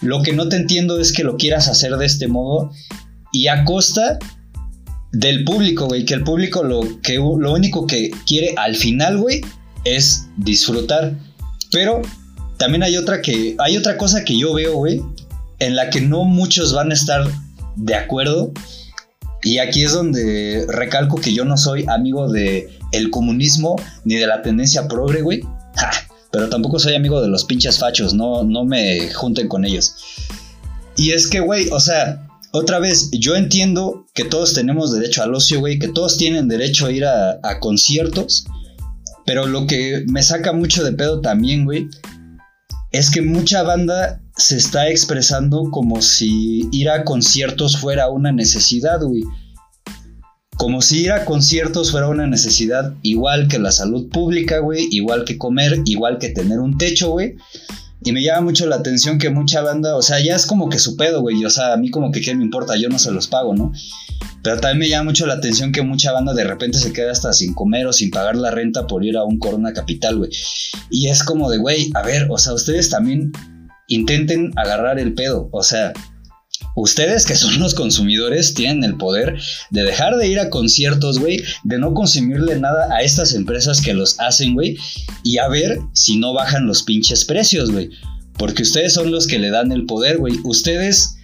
Lo 0.00 0.22
que 0.22 0.32
no 0.32 0.48
te 0.48 0.56
entiendo 0.56 1.00
es 1.00 1.12
que 1.12 1.24
lo 1.24 1.36
quieras 1.36 1.68
hacer 1.68 1.96
de 1.96 2.06
este 2.06 2.28
modo 2.28 2.70
y 3.32 3.48
a 3.48 3.64
costa 3.64 4.18
del 5.12 5.44
público, 5.44 5.86
güey. 5.86 6.04
Que 6.04 6.14
el 6.14 6.22
público 6.22 6.62
lo, 6.62 7.00
que, 7.02 7.14
lo 7.16 7.52
único 7.52 7.86
que 7.86 8.10
quiere 8.26 8.54
al 8.56 8.76
final, 8.76 9.18
güey, 9.18 9.40
es 9.84 10.26
disfrutar. 10.36 11.14
Pero 11.72 12.02
también 12.56 12.82
hay 12.82 12.96
otra 12.96 13.20
que 13.20 13.56
hay 13.58 13.76
otra 13.76 13.96
cosa 13.96 14.24
que 14.24 14.38
yo 14.38 14.54
veo, 14.54 14.76
güey, 14.76 15.02
en 15.58 15.74
la 15.74 15.90
que 15.90 16.00
no 16.00 16.24
muchos 16.24 16.72
van 16.72 16.90
a 16.90 16.94
estar 16.94 17.26
de 17.76 17.94
acuerdo. 17.94 18.52
Y 19.42 19.58
aquí 19.58 19.82
es 19.82 19.92
donde 19.92 20.64
recalco 20.68 21.16
que 21.16 21.34
yo 21.34 21.44
no 21.44 21.58
soy 21.58 21.84
amigo 21.88 22.30
de 22.30 22.70
el 22.96 23.10
comunismo 23.10 23.76
ni 24.04 24.14
de 24.16 24.26
la 24.26 24.42
tendencia 24.42 24.88
progre, 24.88 25.22
güey. 25.22 25.42
Pero 26.30 26.48
tampoco 26.48 26.78
soy 26.78 26.94
amigo 26.94 27.20
de 27.20 27.28
los 27.28 27.44
pinches 27.44 27.78
fachos, 27.78 28.14
no, 28.14 28.42
no 28.42 28.64
me 28.64 29.12
junten 29.12 29.48
con 29.48 29.64
ellos. 29.64 29.94
Y 30.96 31.12
es 31.12 31.26
que, 31.28 31.40
güey, 31.40 31.68
o 31.70 31.80
sea, 31.80 32.28
otra 32.52 32.78
vez, 32.78 33.10
yo 33.12 33.36
entiendo 33.36 34.06
que 34.14 34.24
todos 34.24 34.54
tenemos 34.54 34.92
derecho 34.92 35.22
al 35.22 35.34
ocio, 35.34 35.60
güey, 35.60 35.78
que 35.78 35.88
todos 35.88 36.16
tienen 36.16 36.48
derecho 36.48 36.86
a 36.86 36.92
ir 36.92 37.04
a, 37.04 37.38
a 37.42 37.60
conciertos. 37.60 38.46
Pero 39.26 39.46
lo 39.46 39.66
que 39.66 40.04
me 40.08 40.22
saca 40.22 40.52
mucho 40.52 40.84
de 40.84 40.92
pedo 40.92 41.20
también, 41.20 41.64
güey, 41.64 41.88
es 42.92 43.10
que 43.10 43.22
mucha 43.22 43.62
banda 43.62 44.20
se 44.36 44.56
está 44.56 44.88
expresando 44.88 45.70
como 45.70 46.02
si 46.02 46.68
ir 46.72 46.90
a 46.90 47.04
conciertos 47.04 47.76
fuera 47.76 48.08
una 48.08 48.32
necesidad, 48.32 49.00
güey. 49.02 49.22
Como 50.64 50.80
si 50.80 51.02
ir 51.02 51.12
a 51.12 51.26
conciertos 51.26 51.90
fuera 51.90 52.08
una 52.08 52.26
necesidad 52.26 52.94
igual 53.02 53.48
que 53.48 53.58
la 53.58 53.70
salud 53.70 54.08
pública, 54.08 54.60
güey, 54.60 54.88
igual 54.92 55.26
que 55.26 55.36
comer, 55.36 55.82
igual 55.84 56.16
que 56.16 56.30
tener 56.30 56.58
un 56.58 56.78
techo, 56.78 57.10
güey. 57.10 57.36
Y 58.02 58.12
me 58.12 58.22
llama 58.22 58.46
mucho 58.46 58.64
la 58.64 58.76
atención 58.76 59.18
que 59.18 59.28
mucha 59.28 59.60
banda, 59.60 59.94
o 59.94 60.00
sea, 60.00 60.24
ya 60.24 60.34
es 60.34 60.46
como 60.46 60.70
que 60.70 60.78
su 60.78 60.96
pedo, 60.96 61.20
güey. 61.20 61.44
O 61.44 61.50
sea, 61.50 61.74
a 61.74 61.76
mí 61.76 61.90
como 61.90 62.10
que 62.10 62.22
qué 62.22 62.34
me 62.34 62.42
importa, 62.42 62.78
yo 62.78 62.88
no 62.88 62.98
se 62.98 63.12
los 63.12 63.28
pago, 63.28 63.54
¿no? 63.54 63.72
Pero 64.42 64.58
también 64.58 64.78
me 64.78 64.88
llama 64.88 65.10
mucho 65.10 65.26
la 65.26 65.34
atención 65.34 65.70
que 65.70 65.82
mucha 65.82 66.12
banda 66.12 66.32
de 66.32 66.44
repente 66.44 66.78
se 66.78 66.94
queda 66.94 67.12
hasta 67.12 67.34
sin 67.34 67.52
comer 67.52 67.86
o 67.86 67.92
sin 67.92 68.10
pagar 68.10 68.34
la 68.34 68.50
renta 68.50 68.86
por 68.86 69.04
ir 69.04 69.18
a 69.18 69.24
un 69.24 69.38
Corona 69.38 69.74
Capital, 69.74 70.16
güey. 70.16 70.30
Y 70.88 71.08
es 71.08 71.22
como 71.24 71.50
de, 71.50 71.58
güey, 71.58 71.90
a 71.92 72.00
ver, 72.00 72.28
o 72.30 72.38
sea, 72.38 72.54
ustedes 72.54 72.88
también 72.88 73.32
intenten 73.88 74.50
agarrar 74.56 74.98
el 74.98 75.12
pedo. 75.12 75.50
O 75.52 75.62
sea, 75.62 75.92
ustedes 76.74 77.26
que 77.26 77.34
son 77.34 77.58
los 77.58 77.74
consumidores 77.74 78.54
tienen 78.54 78.84
el 78.84 78.96
poder 78.96 79.38
de 79.70 79.82
dejar 79.82 80.16
de 80.16 80.28
ir 80.28 80.38
a 80.38 80.50
conciertos, 80.50 81.18
güey, 81.18 81.42
de 81.62 81.78
no 81.78 81.94
consumirle 81.94 82.58
nada 82.58 82.88
a 82.94 83.02
estas 83.02 83.34
empresas 83.34 83.80
que 83.80 83.94
los 83.94 84.18
hacen, 84.20 84.54
güey, 84.54 84.76
y 85.22 85.38
a 85.38 85.48
ver 85.48 85.80
si 85.92 86.16
no 86.16 86.32
bajan 86.32 86.66
los 86.66 86.82
pinches 86.82 87.24
precios, 87.24 87.70
güey. 87.70 87.90
Porque 88.36 88.62
ustedes 88.62 88.92
son 88.92 89.10
los 89.10 89.26
que 89.26 89.38
le 89.38 89.50
dan 89.50 89.70
el 89.70 89.86
poder, 89.86 90.18
güey. 90.18 90.40
Ustedes 90.42 91.16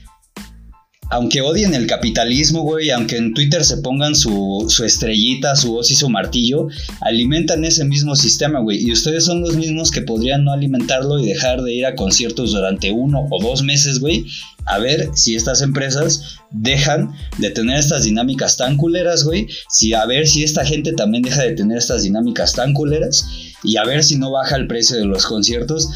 aunque 1.10 1.40
odien 1.40 1.74
el 1.74 1.88
capitalismo, 1.88 2.62
güey, 2.62 2.90
aunque 2.90 3.16
en 3.16 3.34
Twitter 3.34 3.64
se 3.64 3.78
pongan 3.78 4.14
su, 4.14 4.66
su 4.68 4.84
estrellita, 4.84 5.56
su 5.56 5.74
hoz 5.74 5.90
y 5.90 5.96
su 5.96 6.08
martillo, 6.08 6.68
alimentan 7.00 7.64
ese 7.64 7.84
mismo 7.84 8.14
sistema, 8.14 8.60
güey. 8.60 8.80
Y 8.80 8.92
ustedes 8.92 9.24
son 9.24 9.40
los 9.40 9.56
mismos 9.56 9.90
que 9.90 10.02
podrían 10.02 10.44
no 10.44 10.52
alimentarlo 10.52 11.18
y 11.18 11.26
dejar 11.26 11.62
de 11.62 11.74
ir 11.74 11.84
a 11.84 11.96
conciertos 11.96 12.52
durante 12.52 12.92
uno 12.92 13.26
o 13.28 13.42
dos 13.42 13.64
meses, 13.64 13.98
güey. 13.98 14.24
A 14.66 14.78
ver 14.78 15.10
si 15.14 15.34
estas 15.34 15.62
empresas 15.62 16.36
dejan 16.52 17.12
de 17.38 17.50
tener 17.50 17.80
estas 17.80 18.04
dinámicas 18.04 18.56
tan 18.56 18.76
culeras, 18.76 19.24
güey. 19.24 19.48
Si 19.68 19.92
a 19.94 20.06
ver 20.06 20.28
si 20.28 20.44
esta 20.44 20.64
gente 20.64 20.92
también 20.92 21.24
deja 21.24 21.42
de 21.42 21.52
tener 21.52 21.78
estas 21.78 22.04
dinámicas 22.04 22.52
tan 22.52 22.72
culeras. 22.72 23.26
Y 23.64 23.78
a 23.78 23.84
ver 23.84 24.04
si 24.04 24.16
no 24.16 24.30
baja 24.30 24.54
el 24.54 24.68
precio 24.68 24.96
de 24.96 25.06
los 25.06 25.26
conciertos. 25.26 25.88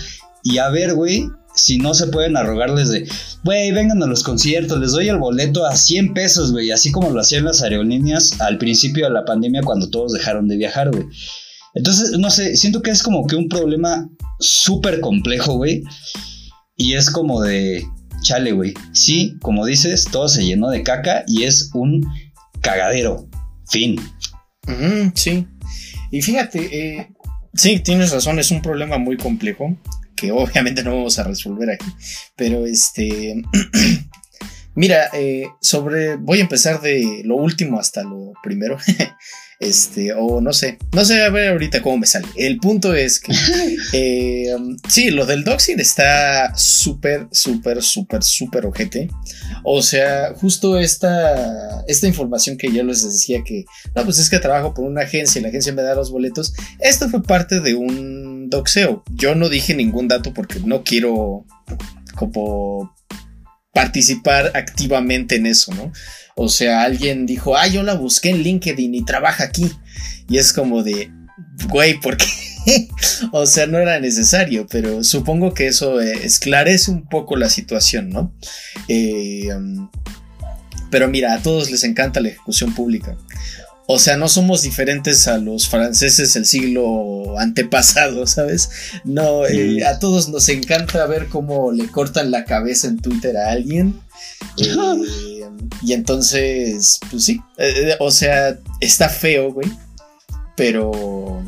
Y 0.43 0.59
a 0.59 0.71
ver, 0.71 0.95
güey, 0.95 1.29
si 1.55 1.79
no 1.79 1.95
se 1.95 2.09
pueden 2.09 2.37
arrogarles 2.37 2.91
de, 2.91 3.09
güey, 3.45 3.71
vengan 3.73 4.03
a 4.03 4.07
los 4.07 4.23
conciertos, 4.23 4.79
les 4.81 4.93
doy 4.93 5.09
el 5.09 5.19
boleto 5.19 5.65
a 5.67 5.77
100 5.77 6.13
pesos, 6.13 6.53
güey, 6.53 6.71
así 6.71 6.91
como 6.91 7.11
lo 7.11 7.21
hacían 7.21 7.45
las 7.45 7.63
aerolíneas 7.63 8.41
al 8.41 8.59
principio 8.59 9.07
de 9.07 9.13
la 9.13 9.25
pandemia 9.25 9.63
cuando 9.63 9.89
todos 9.89 10.13
dejaron 10.13 10.49
de 10.49 10.57
viajar, 10.57 10.91
güey. 10.91 11.07
Entonces, 11.75 12.19
no 12.19 12.31
sé, 12.31 12.57
siento 12.57 12.83
que 12.83 12.91
es 12.91 13.03
como 13.03 13.27
que 13.27 13.37
un 13.37 13.49
problema 13.49 14.09
súper 14.39 15.01
complejo, 15.01 15.55
güey. 15.55 15.83
Y 16.77 16.95
es 16.95 17.11
como 17.11 17.41
de, 17.41 17.85
chale, 18.23 18.53
güey. 18.53 18.75
Sí, 18.93 19.37
como 19.41 19.67
dices, 19.67 20.07
todo 20.11 20.29
se 20.29 20.45
llenó 20.45 20.71
de 20.71 20.83
caca 20.83 21.25
y 21.27 21.45
es 21.45 21.71
un 21.75 22.01
cagadero. 22.61 23.29
Fin. 23.69 24.01
Sí. 25.15 25.47
Y 26.11 26.23
fíjate, 26.23 26.99
eh, 26.99 27.09
sí, 27.55 27.81
tienes 27.81 28.13
razón, 28.13 28.39
es 28.39 28.51
un 28.53 28.63
problema 28.63 28.99
muy 28.99 29.17
complejo 29.17 29.77
que 30.25 30.33
obviamente 30.33 30.83
no 30.83 30.97
vamos 30.97 31.19
a 31.19 31.25
resolver 31.25 31.71
aquí. 31.71 31.87
Pero 32.37 32.67
este. 32.67 33.43
Mira, 34.75 35.09
eh, 35.13 35.47
sobre. 35.61 36.17
Voy 36.17 36.39
a 36.39 36.43
empezar 36.43 36.81
de 36.81 37.23
lo 37.25 37.37
último 37.37 37.79
hasta 37.79 38.03
lo 38.03 38.33
primero. 38.43 38.77
este, 39.61 40.13
o 40.13 40.41
no 40.41 40.53
sé. 40.53 40.79
No 40.93 41.05
sé, 41.05 41.23
a 41.23 41.31
ver 41.31 41.51
ahorita 41.51 41.81
cómo 41.81 41.99
me 41.99 42.07
sale. 42.07 42.27
El 42.37 42.59
punto 42.59 42.93
es 42.93 43.21
que. 43.21 43.33
eh, 43.93 44.57
sí, 44.89 45.11
lo 45.11 45.27
del 45.27 45.45
doxing 45.45 45.79
está 45.79 46.57
súper, 46.57 47.29
súper, 47.31 47.83
súper, 47.83 48.25
súper 48.25 48.67
ojete. 48.67 49.11
O 49.63 49.81
sea, 49.81 50.35
justo 50.35 50.77
esta, 50.79 51.85
esta 51.87 52.09
información 52.09 52.57
que 52.57 52.73
yo 52.73 52.83
les 52.83 53.05
decía 53.05 53.43
que. 53.45 53.65
No, 53.95 54.05
pues 54.05 54.19
es 54.19 54.29
que 54.29 54.41
trabajo 54.41 54.75
por 54.75 54.85
una 54.87 55.03
agencia 55.03 55.39
y 55.39 55.43
la 55.43 55.51
agencia 55.51 55.73
me 55.73 55.83
da 55.83 55.95
los 55.95 56.11
boletos. 56.11 56.53
Esto 56.81 57.09
fue 57.09 57.23
parte 57.23 57.61
de 57.61 57.75
un 57.75 58.24
doxeo. 58.51 59.03
Yo 59.15 59.35
no 59.35 59.49
dije 59.49 59.75
ningún 59.75 60.09
dato 60.09 60.33
porque 60.33 60.61
no 60.61 60.85
quiero 60.85 61.45
como 62.15 62.95
participar 63.73 64.53
activamente 64.55 65.37
en 65.37 65.47
eso, 65.47 65.75
¿no? 65.75 65.93
O 66.37 66.49
sea, 66.49 66.83
alguien 66.83 67.27
dijo, 67.27 67.57
ah, 67.57 67.67
yo 67.67 67.83
la 67.83 67.95
busqué 67.95 68.31
en 68.31 68.43
LinkedIn 68.43 68.95
y 68.95 69.05
trabaja 69.05 69.45
aquí. 69.45 69.71
Y 70.29 70.39
es 70.39 70.53
como 70.53 70.83
de, 70.83 71.11
güey, 71.69 72.01
¿por 72.01 72.17
qué? 72.17 72.27
o 73.33 73.47
sea, 73.47 73.67
no 73.67 73.79
era 73.79 74.01
necesario, 74.01 74.67
pero 74.69 75.05
supongo 75.05 75.55
que 75.55 75.67
eso 75.67 76.01
eh, 76.01 76.21
esclarece 76.25 76.91
un 76.91 77.09
poco 77.09 77.37
la 77.37 77.51
situación, 77.51 78.11
¿no? 78.11 78.35
Eh, 78.89 79.49
um, 79.55 79.91
pero 80.91 81.09
mira, 81.09 81.35
a 81.35 81.43
todos 81.43 81.71
les 81.71 81.85
encanta 81.85 82.21
la 82.21 82.29
ejecución 82.29 82.75
pública. 82.75 83.17
O 83.87 83.99
sea, 83.99 84.17
no 84.17 84.29
somos 84.29 84.63
diferentes 84.63 85.29
a 85.29 85.39
los 85.39 85.69
franceses 85.69 86.35
del 86.35 86.47
siglo 86.47 87.39
antepasado, 87.39 88.27
¿sabes? 88.27 88.71
No, 89.05 89.47
eh, 89.47 89.85
a 89.85 89.99
todos 89.99 90.29
nos 90.29 90.49
encanta 90.49 91.07
ver 91.07 91.29
cómo 91.29 91.73
le 91.73 91.89
cortan 91.89 92.31
la 92.31 92.45
cabeza 92.45 92.89
en 92.89 92.99
Twitter 92.99 93.37
a 93.37 93.51
alguien. 93.51 94.01
y 95.83 95.93
entonces, 95.93 96.99
pues 97.11 97.25
sí, 97.25 97.41
o 97.99 98.11
sea, 98.11 98.59
está 98.81 99.09
feo, 99.09 99.53
güey. 99.53 99.71
Pero 100.57 101.43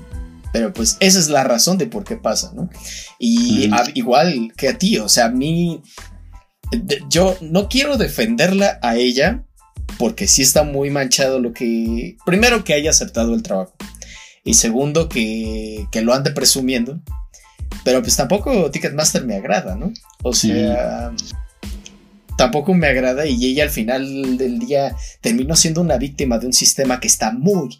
pero 0.57 0.72
pues 0.72 0.97
esa 1.01 1.18
es 1.18 1.28
la 1.28 1.45
razón 1.45 1.76
de 1.76 1.87
por 1.87 2.05
qué 2.05 2.16
pasa, 2.16 2.51
¿no? 2.55 2.70
Y 3.18 3.70
igual 3.93 4.55
que 4.57 4.68
a 4.68 4.78
ti, 4.78 4.97
o 4.97 5.07
sea, 5.07 5.26
a 5.26 5.30
mí, 5.30 5.82
yo 7.11 7.37
no 7.43 7.68
quiero 7.68 7.99
defenderla 7.99 8.78
a 8.80 8.97
ella 8.97 9.45
porque 9.99 10.26
sí 10.26 10.42
está 10.42 10.62
muy 10.62 10.90
manchado 10.90 11.40
lo 11.40 11.53
que, 11.53 12.16
primero 12.24 12.64
que 12.64 12.74
haya 12.74 12.90
aceptado 12.90 13.34
el 13.34 13.42
trabajo 13.42 13.74
y 14.44 14.55
segundo 14.55 15.09
que, 15.09 15.86
que 15.90 16.03
lo 16.03 16.14
ande 16.14 16.30
presumiendo, 16.30 17.01
pero 17.84 18.01
pues 18.03 18.16
tampoco 18.16 18.70
Ticketmaster 18.70 19.24
me 19.24 19.36
agrada, 19.36 19.76
¿no? 19.76 19.92
O 20.22 20.32
sea... 20.32 21.12
tampoco 22.36 22.74
me 22.74 22.86
agrada 22.86 23.26
y 23.26 23.47
ella 23.47 23.64
al 23.64 23.70
final 23.70 24.36
del 24.36 24.59
día 24.59 24.94
terminó 25.22 25.57
siendo 25.57 25.80
una 25.80 25.97
víctima 25.97 26.38
de 26.38 26.47
un 26.47 26.53
sistema 26.53 27.01
que 27.01 27.07
está 27.07 27.32
muy, 27.32 27.78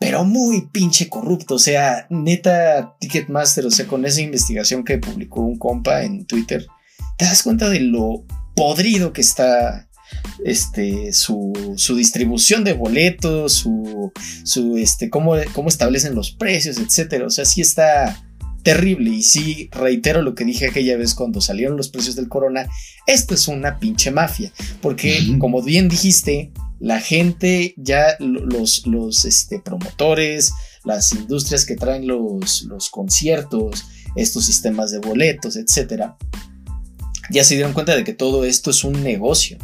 pero 0.00 0.24
muy 0.24 0.62
pinche 0.72 1.08
corrupto. 1.08 1.54
O 1.54 1.58
sea, 1.60 2.06
neta, 2.10 2.96
Ticketmaster, 2.98 3.64
o 3.64 3.70
sea, 3.70 3.86
con 3.86 4.04
esa 4.04 4.20
investigación 4.20 4.84
que 4.84 4.98
publicó 4.98 5.42
un 5.42 5.56
compa 5.56 6.02
en 6.02 6.26
Twitter, 6.26 6.66
te 7.16 7.24
das 7.24 7.44
cuenta 7.44 7.68
de 7.68 7.80
lo 7.80 8.24
podrido 8.56 9.12
que 9.12 9.20
está 9.20 9.88
este, 10.44 11.12
su, 11.12 11.52
su 11.76 11.96
distribución 11.96 12.64
de 12.64 12.72
boletos, 12.72 13.52
su, 13.52 14.12
su 14.44 14.76
este, 14.76 15.10
cómo, 15.10 15.34
cómo 15.52 15.68
establecen 15.68 16.14
los 16.14 16.32
precios, 16.32 16.78
etcétera. 16.78 17.26
O 17.26 17.30
sea, 17.30 17.44
sí 17.44 17.60
está 17.60 18.22
terrible. 18.62 19.10
Y 19.10 19.22
sí, 19.22 19.68
reitero 19.72 20.22
lo 20.22 20.34
que 20.34 20.44
dije 20.44 20.66
aquella 20.66 20.96
vez 20.96 21.14
cuando 21.14 21.40
salieron 21.40 21.76
los 21.76 21.88
precios 21.88 22.16
del 22.16 22.28
Corona. 22.28 22.68
Esto 23.06 23.34
es 23.34 23.48
una 23.48 23.78
pinche 23.78 24.10
mafia. 24.10 24.52
Porque, 24.80 25.36
como 25.38 25.62
bien 25.62 25.88
dijiste, 25.88 26.52
la 26.80 27.00
gente, 27.00 27.74
ya 27.76 28.16
los, 28.18 28.86
los 28.86 29.24
este, 29.24 29.60
promotores, 29.60 30.52
las 30.84 31.12
industrias 31.12 31.64
que 31.64 31.76
traen 31.76 32.06
los, 32.06 32.62
los 32.62 32.90
conciertos, 32.90 33.84
estos 34.16 34.44
sistemas 34.44 34.90
de 34.90 34.98
boletos, 34.98 35.56
etcétera, 35.56 36.16
ya 37.30 37.44
se 37.44 37.54
dieron 37.54 37.72
cuenta 37.72 37.96
de 37.96 38.04
que 38.04 38.12
todo 38.12 38.44
esto 38.44 38.70
es 38.70 38.84
un 38.84 39.02
negocio. 39.02 39.58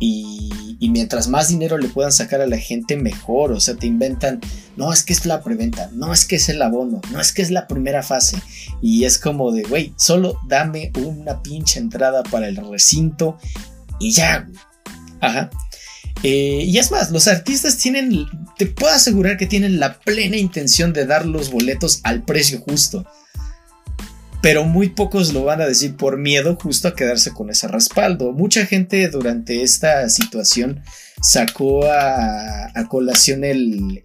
Y, 0.00 0.76
mientras 0.90 1.28
más 1.28 1.48
dinero 1.48 1.76
le 1.76 1.88
puedan 1.88 2.12
sacar 2.12 2.40
a 2.40 2.46
la 2.46 2.58
gente, 2.58 2.96
mejor. 2.96 3.52
O 3.52 3.60
sea, 3.60 3.74
te 3.74 3.86
inventan, 3.86 4.40
no 4.76 4.92
es 4.92 5.02
que 5.02 5.12
es 5.12 5.26
la 5.26 5.42
preventa, 5.42 5.90
no 5.92 6.12
es 6.12 6.24
que 6.24 6.36
es 6.36 6.48
el 6.48 6.62
abono, 6.62 7.00
no 7.10 7.20
es 7.20 7.32
que 7.32 7.42
es 7.42 7.50
la 7.50 7.66
primera 7.66 8.02
fase. 8.02 8.40
Y 8.80 9.04
es 9.04 9.18
como 9.18 9.50
de, 9.52 9.62
güey, 9.62 9.92
solo 9.96 10.38
dame 10.46 10.92
una 11.04 11.42
pinche 11.42 11.80
entrada 11.80 12.22
para 12.22 12.48
el 12.48 12.56
recinto 12.56 13.38
y 13.98 14.12
ya. 14.12 14.48
Ajá. 15.20 15.50
Eh, 16.22 16.64
y 16.66 16.78
es 16.78 16.90
más, 16.90 17.10
los 17.10 17.28
artistas 17.28 17.78
tienen, 17.78 18.26
te 18.56 18.66
puedo 18.66 18.92
asegurar 18.92 19.36
que 19.36 19.46
tienen 19.46 19.78
la 19.78 19.98
plena 20.00 20.36
intención 20.36 20.92
de 20.92 21.06
dar 21.06 21.26
los 21.26 21.50
boletos 21.50 22.00
al 22.02 22.24
precio 22.24 22.60
justo. 22.60 23.06
Pero 24.40 24.64
muy 24.64 24.90
pocos 24.90 25.32
lo 25.32 25.44
van 25.44 25.60
a 25.60 25.66
decir 25.66 25.96
por 25.96 26.16
miedo 26.16 26.56
justo 26.60 26.88
a 26.88 26.94
quedarse 26.94 27.32
con 27.32 27.50
ese 27.50 27.66
respaldo. 27.68 28.32
Mucha 28.32 28.66
gente 28.66 29.08
durante 29.08 29.62
esta 29.62 30.08
situación 30.08 30.82
sacó 31.20 31.84
a, 31.90 32.72
colación 32.88 33.44
el, 33.44 34.02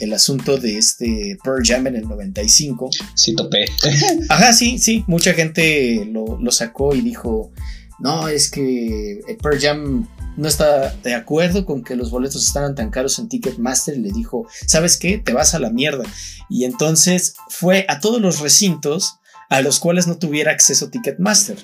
el, 0.00 0.12
asunto 0.12 0.56
de 0.56 0.78
este 0.78 1.36
Pearl 1.44 1.62
Jam 1.64 1.86
en 1.86 1.96
el 1.96 2.08
95. 2.08 2.90
Sí, 3.14 3.34
topé. 3.34 3.66
Ajá, 4.28 4.52
sí, 4.52 4.78
sí. 4.78 5.04
Mucha 5.06 5.34
gente 5.34 6.08
lo, 6.10 6.38
lo 6.40 6.50
sacó 6.50 6.94
y 6.94 7.02
dijo, 7.02 7.52
no, 7.98 8.28
es 8.28 8.50
que 8.50 9.20
Pearl 9.42 9.60
Jam 9.60 10.08
no 10.36 10.48
está 10.48 10.94
de 11.02 11.14
acuerdo 11.14 11.64
con 11.64 11.82
que 11.84 11.96
los 11.96 12.10
boletos 12.10 12.46
estaban 12.46 12.74
tan 12.74 12.90
caros 12.90 13.18
en 13.18 13.28
Ticketmaster 13.28 13.96
y 13.96 14.00
le 14.00 14.12
dijo, 14.12 14.46
¿sabes 14.66 14.96
qué? 14.96 15.18
Te 15.18 15.32
vas 15.32 15.54
a 15.54 15.58
la 15.58 15.70
mierda. 15.70 16.04
Y 16.48 16.64
entonces 16.64 17.34
fue 17.48 17.86
a 17.88 18.00
todos 18.00 18.20
los 18.20 18.40
recintos 18.40 19.18
a 19.50 19.60
los 19.60 19.78
cuales 19.78 20.06
no 20.06 20.18
tuviera 20.18 20.52
acceso 20.52 20.90
Ticketmaster. 20.90 21.56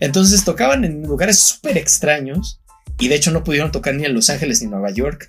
Entonces 0.00 0.44
tocaban 0.44 0.84
en 0.84 1.02
lugares 1.02 1.38
súper 1.38 1.76
extraños 1.76 2.60
y 2.98 3.08
de 3.08 3.16
hecho 3.16 3.30
no 3.30 3.44
pudieron 3.44 3.72
tocar 3.72 3.94
ni 3.94 4.04
en 4.04 4.14
Los 4.14 4.30
Ángeles 4.30 4.60
ni 4.60 4.66
en 4.66 4.70
Nueva 4.72 4.90
York, 4.90 5.28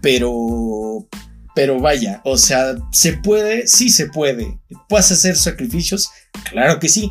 pero... 0.00 1.06
Pero 1.54 1.80
vaya, 1.80 2.20
o 2.24 2.38
sea, 2.38 2.76
¿se 2.92 3.14
puede? 3.14 3.66
Sí 3.66 3.90
se 3.90 4.06
puede. 4.06 4.60
¿Puedes 4.88 5.10
hacer 5.10 5.34
sacrificios? 5.34 6.08
Claro 6.52 6.78
que 6.78 6.88
sí, 6.88 7.10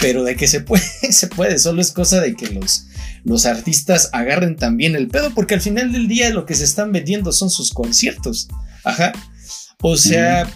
pero 0.00 0.24
de 0.24 0.34
que 0.34 0.48
se 0.48 0.60
puede, 0.60 0.82
se 1.12 1.28
puede, 1.28 1.60
solo 1.60 1.80
es 1.80 1.92
cosa 1.92 2.20
de 2.20 2.34
que 2.34 2.48
los, 2.48 2.86
los 3.24 3.46
artistas 3.46 4.10
agarren 4.12 4.56
también 4.56 4.94
el 4.94 5.08
pedo, 5.08 5.32
porque 5.34 5.54
al 5.54 5.60
final 5.60 5.92
del 5.92 6.08
día 6.08 6.30
lo 6.30 6.44
que 6.46 6.54
se 6.54 6.64
están 6.64 6.92
vendiendo 6.92 7.32
son 7.32 7.50
sus 7.50 7.72
conciertos. 7.72 8.48
Ajá. 8.84 9.12
O 9.80 9.96
sea, 9.96 10.48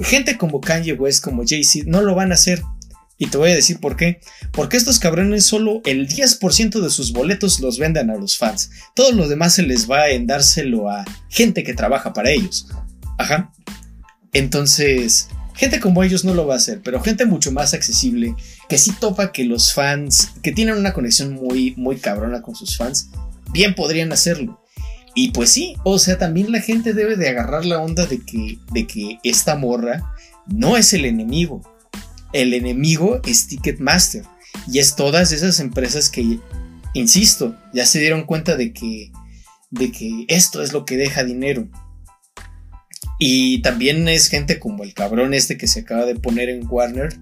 gente 0.00 0.36
como 0.36 0.60
Kanye 0.60 0.92
West, 0.92 1.24
como 1.24 1.42
Jay-Z, 1.46 1.86
no 1.88 2.02
lo 2.02 2.14
van 2.14 2.30
a 2.30 2.34
hacer. 2.34 2.62
Y 3.18 3.26
te 3.26 3.38
voy 3.38 3.50
a 3.50 3.54
decir 3.54 3.78
por 3.78 3.96
qué. 3.96 4.20
Porque 4.52 4.76
estos 4.76 4.98
cabrones 4.98 5.46
solo 5.46 5.80
el 5.84 6.08
10% 6.08 6.80
de 6.80 6.90
sus 6.90 7.12
boletos 7.12 7.60
los 7.60 7.78
venden 7.78 8.10
a 8.10 8.16
los 8.16 8.36
fans. 8.36 8.70
Todo 8.94 9.12
lo 9.12 9.28
demás 9.28 9.54
se 9.54 9.62
les 9.62 9.90
va 9.90 10.08
en 10.08 10.26
dárselo 10.26 10.90
a 10.90 11.04
gente 11.28 11.62
que 11.62 11.74
trabaja 11.74 12.12
para 12.12 12.30
ellos. 12.30 12.66
Ajá. 13.18 13.52
Entonces, 14.32 15.28
Gente 15.54 15.80
como 15.80 16.02
ellos 16.02 16.24
no 16.24 16.34
lo 16.34 16.46
va 16.46 16.54
a 16.54 16.56
hacer, 16.56 16.80
pero 16.82 17.02
gente 17.02 17.26
mucho 17.26 17.52
más 17.52 17.74
accesible, 17.74 18.34
que 18.72 18.78
sí 18.78 18.92
topa 18.98 19.32
que 19.32 19.44
los 19.44 19.74
fans, 19.74 20.30
que 20.42 20.50
tienen 20.50 20.78
una 20.78 20.94
conexión 20.94 21.34
muy, 21.34 21.74
muy 21.76 21.98
cabrona 21.98 22.40
con 22.40 22.54
sus 22.54 22.78
fans, 22.78 23.10
bien 23.52 23.74
podrían 23.74 24.10
hacerlo. 24.12 24.62
Y 25.14 25.32
pues 25.32 25.50
sí, 25.50 25.76
o 25.84 25.98
sea, 25.98 26.16
también 26.16 26.50
la 26.50 26.62
gente 26.62 26.94
debe 26.94 27.16
de 27.16 27.28
agarrar 27.28 27.66
la 27.66 27.82
onda 27.82 28.06
de 28.06 28.24
que, 28.24 28.56
de 28.72 28.86
que 28.86 29.18
esta 29.24 29.56
morra 29.56 30.14
no 30.46 30.78
es 30.78 30.94
el 30.94 31.04
enemigo. 31.04 31.60
El 32.32 32.54
enemigo 32.54 33.20
es 33.26 33.46
Ticketmaster. 33.46 34.24
Y 34.66 34.78
es 34.78 34.96
todas 34.96 35.32
esas 35.32 35.60
empresas 35.60 36.08
que, 36.08 36.38
insisto, 36.94 37.54
ya 37.74 37.84
se 37.84 38.00
dieron 38.00 38.24
cuenta 38.24 38.56
de 38.56 38.72
que, 38.72 39.12
de 39.68 39.92
que 39.92 40.24
esto 40.28 40.62
es 40.62 40.72
lo 40.72 40.86
que 40.86 40.96
deja 40.96 41.24
dinero. 41.24 41.68
Y 43.18 43.60
también 43.60 44.08
es 44.08 44.28
gente 44.28 44.58
como 44.58 44.82
el 44.82 44.94
cabrón 44.94 45.34
este 45.34 45.58
que 45.58 45.66
se 45.66 45.80
acaba 45.80 46.06
de 46.06 46.14
poner 46.14 46.48
en 46.48 46.66
Warner 46.66 47.18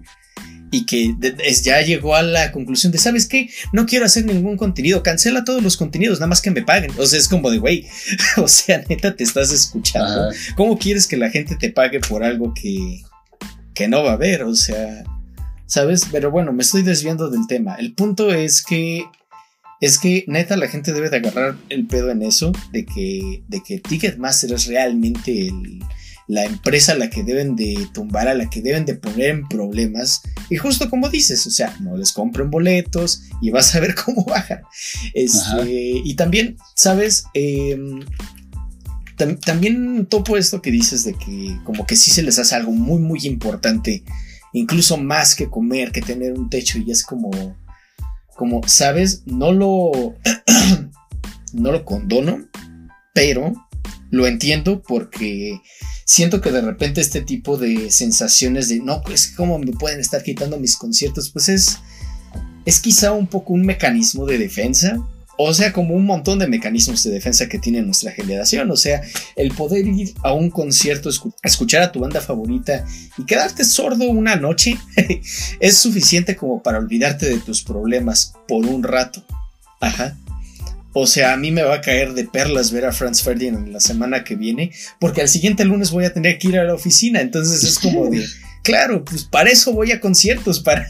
y 0.70 0.86
que 0.86 1.14
ya 1.62 1.80
llegó 1.82 2.14
a 2.14 2.22
la 2.22 2.52
conclusión 2.52 2.92
de, 2.92 2.98
¿sabes 2.98 3.26
qué? 3.26 3.50
No 3.72 3.86
quiero 3.86 4.04
hacer 4.04 4.24
ningún 4.24 4.56
contenido, 4.56 5.02
cancela 5.02 5.44
todos 5.44 5.62
los 5.62 5.76
contenidos, 5.76 6.18
nada 6.18 6.28
más 6.28 6.40
que 6.40 6.50
me 6.50 6.62
paguen. 6.62 6.92
O 6.98 7.06
sea, 7.06 7.18
es 7.18 7.28
como 7.28 7.50
de, 7.50 7.58
güey, 7.58 7.86
o 8.36 8.48
sea, 8.48 8.82
neta, 8.88 9.16
te 9.16 9.24
estás 9.24 9.52
escuchando. 9.52 10.30
¿Cómo 10.56 10.78
quieres 10.78 11.06
que 11.06 11.16
la 11.16 11.30
gente 11.30 11.56
te 11.56 11.70
pague 11.70 12.00
por 12.00 12.22
algo 12.22 12.54
que, 12.54 13.02
que 13.74 13.88
no 13.88 14.02
va 14.02 14.10
a 14.10 14.14
haber? 14.14 14.44
O 14.44 14.54
sea, 14.54 15.04
¿sabes? 15.66 16.06
Pero 16.10 16.30
bueno, 16.30 16.52
me 16.52 16.62
estoy 16.62 16.82
desviando 16.82 17.30
del 17.30 17.46
tema. 17.48 17.74
El 17.74 17.94
punto 17.94 18.32
es 18.32 18.62
que 18.62 19.04
es 19.80 19.98
que 19.98 20.24
neta 20.28 20.56
la 20.56 20.68
gente 20.68 20.92
debe 20.92 21.08
de 21.08 21.16
agarrar 21.16 21.56
el 21.70 21.86
pedo 21.86 22.10
en 22.10 22.22
eso, 22.22 22.52
de 22.70 22.84
que, 22.84 23.42
de 23.48 23.62
que 23.62 23.78
Ticketmaster 23.78 24.52
es 24.52 24.66
realmente 24.66 25.50
la 26.30 26.44
empresa 26.44 26.92
a 26.92 26.94
la 26.94 27.10
que 27.10 27.24
deben 27.24 27.56
de 27.56 27.88
tumbar, 27.92 28.28
a 28.28 28.34
la 28.34 28.48
que 28.48 28.62
deben 28.62 28.84
de 28.84 28.94
poner 28.94 29.30
en 29.30 29.48
problemas. 29.48 30.22
Y 30.48 30.58
justo 30.58 30.88
como 30.88 31.08
dices, 31.08 31.44
o 31.48 31.50
sea, 31.50 31.76
no 31.80 31.96
les 31.96 32.12
compren 32.12 32.50
boletos 32.50 33.22
y 33.42 33.50
vas 33.50 33.74
a 33.74 33.80
ver 33.80 33.94
cómo 34.04 34.24
bajan. 34.24 34.62
Este, 35.12 35.64
y 36.04 36.14
también, 36.14 36.56
¿sabes? 36.76 37.24
Em, 37.34 38.04
también 39.44 40.06
topo 40.06 40.36
esto 40.36 40.62
que 40.62 40.70
dices 40.70 41.04
de 41.04 41.14
que 41.14 41.58
como 41.64 41.84
que 41.84 41.96
sí 41.96 42.12
se 42.12 42.22
les 42.22 42.38
hace 42.38 42.54
algo 42.54 42.70
muy, 42.70 43.00
muy 43.00 43.26
importante, 43.26 44.04
incluso 44.52 44.98
más 44.98 45.34
que 45.34 45.50
comer, 45.50 45.90
que 45.90 46.00
tener 46.00 46.32
un 46.32 46.48
techo 46.48 46.78
y 46.78 46.92
es 46.92 47.02
como 47.02 47.58
como, 48.36 48.62
¿sabes? 48.66 49.24
No 49.26 49.52
lo, 49.52 49.90
no 51.52 51.72
lo 51.72 51.84
condono, 51.84 52.38
pero 53.12 53.52
lo 54.10 54.26
entiendo 54.26 54.80
porque 54.80 55.60
siento 56.10 56.40
que 56.40 56.50
de 56.50 56.60
repente 56.60 57.00
este 57.00 57.20
tipo 57.20 57.56
de 57.56 57.88
sensaciones 57.92 58.68
de, 58.68 58.80
no, 58.80 59.00
pues, 59.00 59.28
¿cómo 59.28 59.60
me 59.60 59.70
pueden 59.70 60.00
estar 60.00 60.24
quitando 60.24 60.58
mis 60.58 60.76
conciertos? 60.76 61.30
Pues 61.30 61.48
es, 61.48 61.78
es 62.64 62.80
quizá 62.80 63.12
un 63.12 63.28
poco 63.28 63.52
un 63.52 63.64
mecanismo 63.64 64.26
de 64.26 64.36
defensa. 64.36 64.98
O 65.38 65.54
sea, 65.54 65.72
como 65.72 65.94
un 65.94 66.04
montón 66.04 66.40
de 66.40 66.48
mecanismos 66.48 67.04
de 67.04 67.12
defensa 67.12 67.48
que 67.48 67.60
tiene 67.60 67.80
nuestra 67.82 68.10
generación. 68.10 68.68
O 68.72 68.76
sea, 68.76 69.02
el 69.36 69.52
poder 69.52 69.86
ir 69.86 70.12
a 70.24 70.32
un 70.32 70.50
concierto, 70.50 71.10
escuchar 71.44 71.82
a 71.82 71.92
tu 71.92 72.00
banda 72.00 72.20
favorita 72.20 72.84
y 73.16 73.24
quedarte 73.24 73.64
sordo 73.64 74.06
una 74.06 74.34
noche 74.34 74.76
es 75.60 75.76
suficiente 75.76 76.34
como 76.34 76.60
para 76.60 76.78
olvidarte 76.78 77.26
de 77.26 77.38
tus 77.38 77.62
problemas 77.62 78.34
por 78.48 78.66
un 78.66 78.82
rato. 78.82 79.24
Ajá. 79.80 80.18
O 80.92 81.06
sea, 81.06 81.32
a 81.32 81.36
mí 81.36 81.52
me 81.52 81.62
va 81.62 81.76
a 81.76 81.80
caer 81.80 82.14
de 82.14 82.24
perlas 82.24 82.72
ver 82.72 82.84
a 82.84 82.92
Franz 82.92 83.22
Ferdinand 83.22 83.68
la 83.68 83.80
semana 83.80 84.24
que 84.24 84.34
viene, 84.34 84.72
porque 84.98 85.20
al 85.20 85.28
siguiente 85.28 85.64
lunes 85.64 85.90
voy 85.92 86.04
a 86.04 86.12
tener 86.12 86.38
que 86.38 86.48
ir 86.48 86.58
a 86.58 86.64
la 86.64 86.74
oficina. 86.74 87.20
Entonces 87.20 87.62
es 87.62 87.78
como 87.78 88.08
de, 88.08 88.24
claro, 88.64 89.04
pues 89.04 89.24
para 89.24 89.50
eso 89.50 89.72
voy 89.72 89.92
a 89.92 90.00
conciertos, 90.00 90.60
para, 90.60 90.86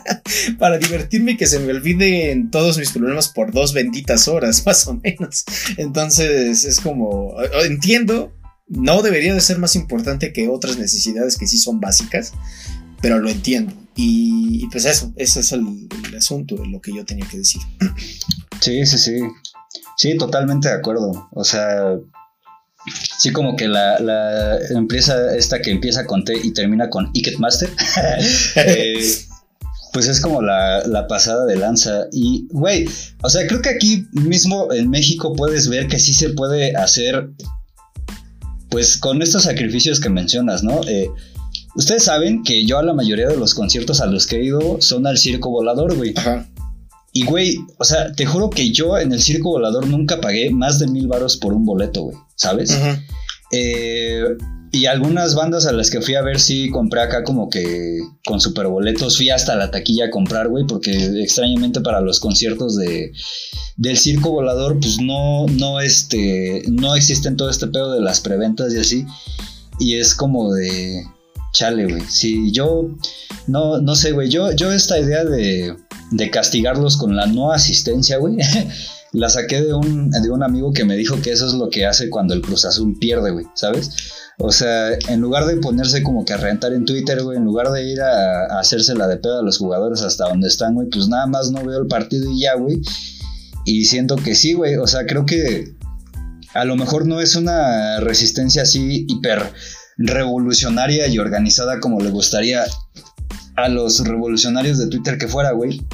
para 0.58 0.78
divertirme 0.78 1.32
y 1.32 1.36
que 1.38 1.46
se 1.46 1.60
me 1.60 1.72
olviden 1.72 2.50
todos 2.50 2.76
mis 2.76 2.92
problemas 2.92 3.28
por 3.28 3.52
dos 3.52 3.72
benditas 3.72 4.28
horas, 4.28 4.62
más 4.66 4.86
o 4.86 4.94
menos. 4.94 5.44
Entonces 5.78 6.64
es 6.64 6.80
como, 6.80 7.34
entiendo, 7.64 8.34
no 8.66 9.00
debería 9.00 9.32
de 9.32 9.40
ser 9.40 9.58
más 9.58 9.76
importante 9.76 10.32
que 10.34 10.48
otras 10.48 10.76
necesidades 10.76 11.38
que 11.38 11.46
sí 11.46 11.56
son 11.56 11.80
básicas, 11.80 12.34
pero 13.00 13.18
lo 13.18 13.30
entiendo. 13.30 13.72
Y, 13.96 14.68
pues 14.70 14.84
eso, 14.84 15.12
ese 15.16 15.40
es 15.40 15.52
el, 15.52 15.88
el 16.06 16.16
asunto 16.16 16.54
de 16.54 16.68
lo 16.68 16.80
que 16.80 16.94
yo 16.94 17.04
tenía 17.04 17.26
que 17.26 17.38
decir. 17.38 17.62
Sí, 18.60 18.86
sí, 18.86 18.98
sí. 18.98 19.20
Sí, 19.96 20.16
totalmente 20.16 20.68
de 20.68 20.74
acuerdo. 20.74 21.28
O 21.32 21.44
sea, 21.44 21.98
sí 23.18 23.32
como 23.32 23.56
que 23.56 23.68
la, 23.68 23.98
la 23.98 24.58
empresa 24.70 25.34
esta 25.36 25.60
que 25.60 25.70
empieza 25.70 26.06
con 26.06 26.24
T 26.24 26.34
y 26.42 26.52
termina 26.52 26.88
con 26.88 27.12
Ticketmaster, 27.12 27.70
eh, 28.56 29.18
pues 29.92 30.06
es 30.06 30.20
como 30.20 30.42
la, 30.42 30.86
la, 30.86 31.06
pasada 31.06 31.44
de 31.46 31.56
lanza. 31.56 32.06
Y, 32.12 32.46
güey, 32.50 32.86
o 33.22 33.30
sea, 33.30 33.46
creo 33.46 33.62
que 33.62 33.70
aquí 33.70 34.06
mismo 34.12 34.72
en 34.72 34.90
México 34.90 35.34
puedes 35.34 35.68
ver 35.68 35.88
que 35.88 35.98
sí 35.98 36.12
se 36.12 36.30
puede 36.30 36.76
hacer, 36.76 37.30
pues 38.70 38.96
con 38.98 39.22
estos 39.22 39.44
sacrificios 39.44 40.00
que 40.00 40.10
mencionas, 40.10 40.62
¿no? 40.62 40.80
Eh, 40.86 41.10
ustedes 41.74 42.04
saben 42.04 42.42
que 42.42 42.64
yo 42.66 42.78
a 42.78 42.82
la 42.82 42.94
mayoría 42.94 43.28
de 43.28 43.36
los 43.36 43.54
conciertos 43.54 44.00
a 44.00 44.06
los 44.06 44.26
que 44.26 44.36
he 44.36 44.44
ido 44.44 44.80
son 44.80 45.06
al 45.06 45.18
circo 45.18 45.50
volador, 45.50 45.96
güey. 45.96 46.14
Ajá. 46.16 46.46
Y, 47.12 47.24
güey, 47.24 47.56
o 47.78 47.84
sea, 47.84 48.12
te 48.12 48.26
juro 48.26 48.50
que 48.50 48.70
yo 48.70 48.98
en 48.98 49.12
el 49.12 49.22
circo 49.22 49.50
volador 49.50 49.86
nunca 49.86 50.20
pagué 50.20 50.50
más 50.50 50.78
de 50.78 50.86
mil 50.86 51.08
varos 51.08 51.36
por 51.36 51.52
un 51.54 51.64
boleto, 51.64 52.02
güey, 52.02 52.16
¿sabes? 52.36 52.78
Eh, 53.50 54.24
y 54.70 54.84
algunas 54.84 55.34
bandas 55.34 55.66
a 55.66 55.72
las 55.72 55.90
que 55.90 56.02
fui 56.02 56.14
a 56.14 56.22
ver 56.22 56.38
sí 56.38 56.68
compré 56.68 57.00
acá 57.00 57.24
como 57.24 57.48
que 57.48 57.98
con 58.26 58.40
superboletos. 58.40 59.16
Fui 59.16 59.30
hasta 59.30 59.56
la 59.56 59.70
taquilla 59.70 60.06
a 60.06 60.10
comprar, 60.10 60.48
güey, 60.48 60.66
porque 60.66 60.92
extrañamente 61.22 61.80
para 61.80 62.00
los 62.02 62.20
conciertos 62.20 62.76
de, 62.76 63.12
del 63.76 63.96
circo 63.96 64.30
volador, 64.30 64.78
pues 64.78 65.00
no, 65.00 65.46
no, 65.46 65.80
este, 65.80 66.62
no 66.68 66.94
existen 66.94 67.36
todo 67.36 67.48
este 67.48 67.68
pedo 67.68 67.94
de 67.94 68.02
las 68.02 68.20
preventas 68.20 68.74
y 68.74 68.78
así. 68.78 69.06
Y 69.80 69.96
es 69.96 70.14
como 70.14 70.52
de, 70.52 71.02
chale, 71.58 71.86
güey. 71.86 72.02
Sí, 72.08 72.52
yo, 72.52 72.88
no, 73.46 73.80
no 73.80 73.94
sé, 73.94 74.12
güey, 74.12 74.28
yo, 74.28 74.52
yo 74.52 74.72
esta 74.72 74.98
idea 74.98 75.24
de 75.24 75.76
de 76.10 76.30
castigarlos 76.30 76.96
con 76.96 77.16
la 77.16 77.26
no 77.26 77.52
asistencia, 77.52 78.18
güey. 78.18 78.36
la 79.12 79.28
saqué 79.30 79.62
de 79.62 79.72
un, 79.72 80.10
de 80.10 80.30
un 80.30 80.42
amigo 80.42 80.72
que 80.72 80.84
me 80.84 80.96
dijo 80.96 81.20
que 81.22 81.32
eso 81.32 81.46
es 81.46 81.54
lo 81.54 81.70
que 81.70 81.86
hace 81.86 82.10
cuando 82.10 82.34
el 82.34 82.42
Cruz 82.42 82.64
Azul 82.64 82.96
pierde, 82.98 83.30
güey, 83.30 83.46
¿sabes? 83.54 83.90
O 84.38 84.52
sea, 84.52 84.90
en 85.08 85.20
lugar 85.20 85.46
de 85.46 85.56
ponerse 85.56 86.02
como 86.02 86.24
que 86.24 86.34
a 86.34 86.36
rentar 86.36 86.72
en 86.72 86.84
Twitter, 86.84 87.22
güey, 87.22 87.38
en 87.38 87.44
lugar 87.44 87.70
de 87.70 87.90
ir 87.90 88.00
a, 88.00 88.58
hacerse 88.58 88.94
la 88.94 89.08
de 89.08 89.16
pedo 89.16 89.40
a 89.40 89.42
los 89.42 89.58
jugadores 89.58 90.02
hasta 90.02 90.28
donde 90.28 90.48
están, 90.48 90.74
güey, 90.74 90.88
pues 90.88 91.08
nada 91.08 91.26
más 91.26 91.50
no 91.50 91.64
veo 91.64 91.80
el 91.80 91.88
partido 91.88 92.30
y 92.30 92.42
ya, 92.42 92.54
güey. 92.54 92.80
Y 93.64 93.86
siento 93.86 94.16
que 94.16 94.34
sí, 94.34 94.52
güey, 94.52 94.76
o 94.76 94.86
sea, 94.86 95.06
creo 95.06 95.26
que 95.26 95.74
a 96.54 96.64
lo 96.64 96.76
mejor 96.76 97.06
no 97.06 97.20
es 97.20 97.34
una 97.34 98.00
resistencia 98.00 98.62
así 98.62 99.06
hiper 99.08 99.52
revolucionaria 99.98 101.08
y 101.08 101.18
organizada 101.18 101.80
como 101.80 102.00
le 102.00 102.10
gustaría 102.10 102.64
a 103.56 103.68
los 103.68 104.00
revolucionarios 104.00 104.78
de 104.78 104.86
Twitter 104.86 105.18
que 105.18 105.28
fuera, 105.28 105.52
güey. 105.52 105.84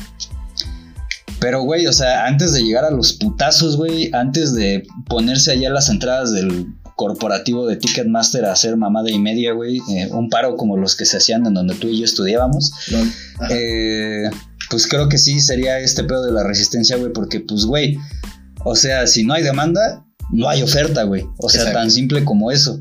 Pero, 1.40 1.62
güey, 1.62 1.86
o 1.86 1.92
sea, 1.92 2.26
antes 2.26 2.52
de 2.52 2.62
llegar 2.62 2.84
a 2.84 2.90
los 2.90 3.14
putazos, 3.14 3.76
güey, 3.76 4.10
antes 4.14 4.54
de 4.54 4.86
ponerse 5.08 5.52
allá 5.52 5.70
las 5.70 5.88
entradas 5.88 6.32
del 6.32 6.66
corporativo 6.96 7.66
de 7.66 7.76
Ticketmaster 7.76 8.44
a 8.44 8.52
hacer 8.52 8.76
mamada 8.76 9.10
y 9.10 9.18
media, 9.18 9.52
güey, 9.52 9.78
eh, 9.90 10.08
un 10.12 10.28
paro 10.28 10.56
como 10.56 10.76
los 10.76 10.94
que 10.94 11.04
se 11.04 11.16
hacían 11.16 11.44
en 11.46 11.54
donde 11.54 11.74
tú 11.74 11.88
y 11.88 11.98
yo 11.98 12.04
estudiábamos, 12.04 12.72
eh, 13.50 14.30
pues 14.70 14.86
creo 14.86 15.08
que 15.08 15.18
sí 15.18 15.40
sería 15.40 15.80
este 15.80 16.04
pedo 16.04 16.24
de 16.24 16.32
la 16.32 16.44
resistencia, 16.44 16.96
güey, 16.96 17.12
porque, 17.12 17.40
pues, 17.40 17.64
güey, 17.64 17.98
o 18.64 18.76
sea, 18.76 19.06
si 19.06 19.24
no 19.24 19.34
hay 19.34 19.42
demanda, 19.42 20.04
no 20.30 20.48
hay 20.48 20.62
oferta, 20.62 21.02
güey. 21.02 21.26
O 21.38 21.48
sea, 21.48 21.72
tan 21.72 21.90
simple 21.90 22.24
como 22.24 22.50
eso. 22.50 22.78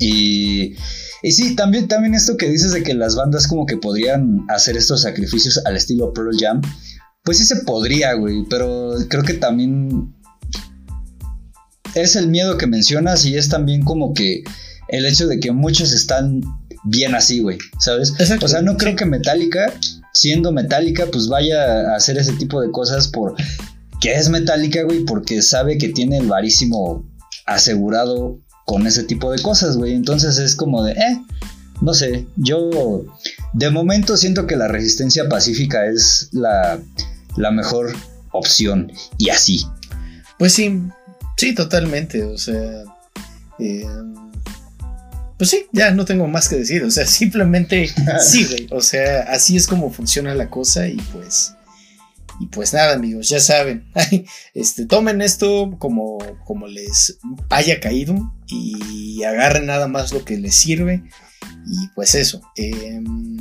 Y 0.00 0.74
y 1.22 1.32
sí, 1.32 1.54
también, 1.54 1.86
también 1.88 2.14
esto 2.14 2.36
que 2.36 2.48
dices 2.48 2.72
de 2.72 2.82
que 2.82 2.94
las 2.94 3.14
bandas 3.14 3.46
como 3.46 3.66
que 3.66 3.76
podrían 3.76 4.46
hacer 4.48 4.76
estos 4.76 5.02
sacrificios 5.02 5.60
al 5.66 5.76
estilo 5.76 6.12
Pearl 6.14 6.36
Jam, 6.38 6.62
pues 7.22 7.38
sí 7.38 7.44
se 7.44 7.56
podría, 7.56 8.14
güey, 8.14 8.44
pero 8.48 8.94
creo 9.08 9.22
que 9.22 9.34
también 9.34 10.14
es 11.94 12.16
el 12.16 12.28
miedo 12.28 12.56
que 12.56 12.66
mencionas 12.66 13.24
y 13.26 13.36
es 13.36 13.48
también 13.48 13.82
como 13.82 14.14
que 14.14 14.42
el 14.88 15.04
hecho 15.04 15.26
de 15.26 15.38
que 15.40 15.52
muchos 15.52 15.92
están 15.92 16.40
bien 16.84 17.14
así, 17.14 17.40
güey, 17.40 17.58
¿sabes? 17.78 18.14
O 18.42 18.48
sea, 18.48 18.62
no 18.62 18.78
creo 18.78 18.96
que 18.96 19.04
Metallica, 19.04 19.74
siendo 20.14 20.52
Metallica, 20.52 21.06
pues 21.12 21.28
vaya 21.28 21.92
a 21.92 21.96
hacer 21.96 22.16
ese 22.16 22.32
tipo 22.32 22.62
de 22.62 22.70
cosas 22.70 23.08
por 23.08 23.34
que 24.00 24.14
es 24.14 24.30
Metallica, 24.30 24.82
güey, 24.84 25.04
porque 25.04 25.42
sabe 25.42 25.76
que 25.76 25.90
tiene 25.90 26.16
el 26.16 26.26
varísimo 26.26 27.06
asegurado 27.44 28.40
con 28.70 28.86
ese 28.86 29.02
tipo 29.02 29.32
de 29.32 29.42
cosas, 29.42 29.76
güey. 29.76 29.94
Entonces 29.94 30.38
es 30.38 30.54
como 30.54 30.84
de, 30.84 30.92
eh, 30.92 31.20
no 31.80 31.92
sé, 31.92 32.28
yo 32.36 33.04
de 33.52 33.68
momento 33.68 34.16
siento 34.16 34.46
que 34.46 34.54
la 34.54 34.68
resistencia 34.68 35.28
pacífica 35.28 35.86
es 35.86 36.28
la, 36.30 36.78
la 37.36 37.50
mejor 37.50 37.92
opción 38.30 38.92
y 39.18 39.30
así. 39.30 39.66
Pues 40.38 40.52
sí, 40.52 40.82
sí, 41.36 41.52
totalmente, 41.52 42.22
o 42.22 42.38
sea, 42.38 42.84
eh, 43.58 43.84
pues 45.36 45.50
sí, 45.50 45.66
ya 45.72 45.90
no 45.90 46.04
tengo 46.04 46.28
más 46.28 46.48
que 46.48 46.54
decir, 46.54 46.84
o 46.84 46.92
sea, 46.92 47.06
simplemente 47.08 47.90
sí, 48.20 48.44
güey, 48.44 48.68
o 48.70 48.80
sea, 48.80 49.22
así 49.32 49.56
es 49.56 49.66
como 49.66 49.90
funciona 49.90 50.32
la 50.36 50.48
cosa 50.48 50.86
y 50.86 50.96
pues 51.12 51.54
y 52.40 52.46
pues 52.46 52.72
nada, 52.72 52.94
amigos, 52.94 53.28
ya 53.28 53.38
saben, 53.38 53.92
este, 54.54 54.86
tomen 54.86 55.20
esto 55.20 55.76
como, 55.78 56.18
como 56.44 56.66
les 56.66 57.18
haya 57.50 57.80
caído 57.80 58.32
y 58.46 59.22
agarren 59.22 59.66
nada 59.66 59.86
más 59.86 60.12
lo 60.12 60.24
que 60.24 60.38
les 60.38 60.56
sirve. 60.56 61.04
Y 61.66 61.88
pues 61.94 62.14
eso, 62.14 62.40
em, 62.56 63.36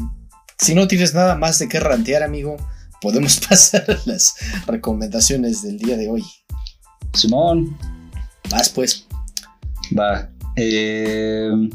si 0.57 0.75
no 0.75 0.87
tienes 0.87 1.13
nada 1.13 1.35
más 1.35 1.59
de 1.59 1.67
qué 1.67 1.79
rantear, 1.79 2.23
amigo, 2.23 2.57
podemos 3.01 3.39
pasar 3.49 3.85
a 3.89 3.97
las 4.05 4.35
recomendaciones 4.67 5.63
del 5.63 5.77
día 5.77 5.97
de 5.97 6.09
hoy. 6.09 6.23
Simón. 7.13 7.77
Vas 8.49 8.69
pues. 8.69 9.07
Va. 9.97 10.29
Em, 10.55 11.69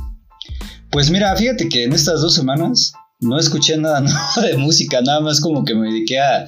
pues 0.91 1.11
mira, 1.11 1.35
fíjate 1.37 1.68
que 1.68 1.85
en 1.85 1.93
estas 1.93 2.20
dos 2.20 2.35
semanas 2.35 2.93
no 3.20 3.38
escuché 3.38 3.76
nada 3.76 4.00
de 4.42 4.56
música, 4.56 5.00
nada 5.00 5.20
más 5.20 5.40
como 5.40 5.64
que 5.64 5.74
me 5.74 5.88
dediqué 5.88 6.20
a, 6.20 6.46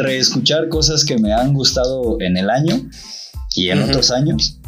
reescuchar 0.00 0.68
cosas 0.68 1.04
que 1.04 1.18
me 1.18 1.32
han 1.32 1.54
gustado 1.54 2.20
en 2.20 2.36
el 2.36 2.50
año 2.50 2.88
y 3.54 3.70
en 3.70 3.82
otros 3.82 4.10
años. 4.10 4.58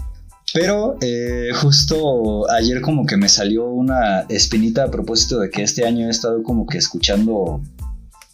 Pero 0.55 0.97
eh, 1.01 1.51
justo 1.55 2.51
ayer 2.51 2.81
como 2.81 3.07
que 3.07 3.17
me 3.17 3.29
salió 3.29 3.67
una 3.67 4.21
espinita 4.29 4.85
a 4.85 4.91
propósito 4.91 5.41
de 5.41 5.51
que 5.51 5.63
este 5.63 5.87
año 5.87 6.07
he 6.07 6.11
estado 6.11 6.43
como 6.43 6.67
que 6.67 6.79
escuchando 6.79 7.61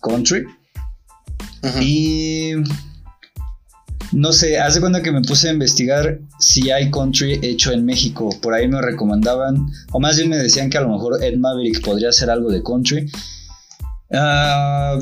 country. 0.01 0.45
Y 1.81 2.53
no 4.13 4.33
sé, 4.33 4.59
hace 4.59 4.81
cuando 4.81 5.03
que 5.03 5.13
me 5.13 5.23
puse 5.23 5.49
a 5.49 5.53
investigar 5.53 6.21
si 6.39 6.71
hay 6.71 6.91
country 6.91 7.39
hecho 7.43 7.73
en 7.73 7.85
México. 7.85 8.31
Por 8.41 8.55
ahí 8.55 8.69
me 8.69 8.81
recomendaban, 8.81 9.67
o 9.93 10.01
más 10.01 10.17
bien 10.17 10.31
me 10.31 10.37
decían 10.37 10.71
que 10.71 10.79
a 10.79 10.83
lo 10.83 10.91
mejor 10.91 11.23
Ed 11.23 11.37
Maverick 11.37 11.85
podría 11.85 12.11
hacer 12.11 12.31
algo 12.31 12.51
de 12.51 12.63
country. 12.63 13.11
Ah, 14.13 14.99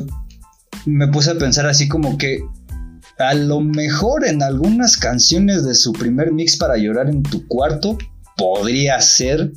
me 0.87 1.09
puse 1.09 1.31
a 1.31 1.39
pensar 1.39 1.67
así 1.67 1.89
como 1.89 2.17
que 2.19 2.41
a 3.19 3.35
lo 3.35 3.61
mejor 3.61 4.27
en 4.27 4.43
algunas 4.43 4.97
canciones 4.97 5.65
de 5.65 5.75
su 5.75 5.93
primer 5.93 6.33
mix 6.33 6.57
para 6.57 6.77
llorar 6.77 7.09
en 7.09 7.23
tu 7.23 7.47
cuarto 7.47 7.97
podría 8.37 9.01
ser 9.01 9.53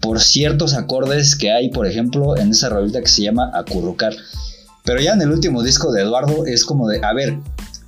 por 0.00 0.20
ciertos 0.20 0.74
acordes 0.74 1.34
que 1.34 1.50
hay, 1.50 1.70
por 1.70 1.86
ejemplo, 1.86 2.36
en 2.36 2.50
esa 2.50 2.68
rolita 2.68 3.00
que 3.00 3.08
se 3.08 3.22
llama 3.22 3.50
Acurrucar. 3.54 4.14
Pero 4.84 5.00
ya 5.00 5.14
en 5.14 5.22
el 5.22 5.30
último 5.30 5.62
disco 5.62 5.92
de 5.92 6.02
Eduardo 6.02 6.44
es 6.46 6.64
como 6.64 6.88
de, 6.88 7.00
a 7.02 7.14
ver, 7.14 7.38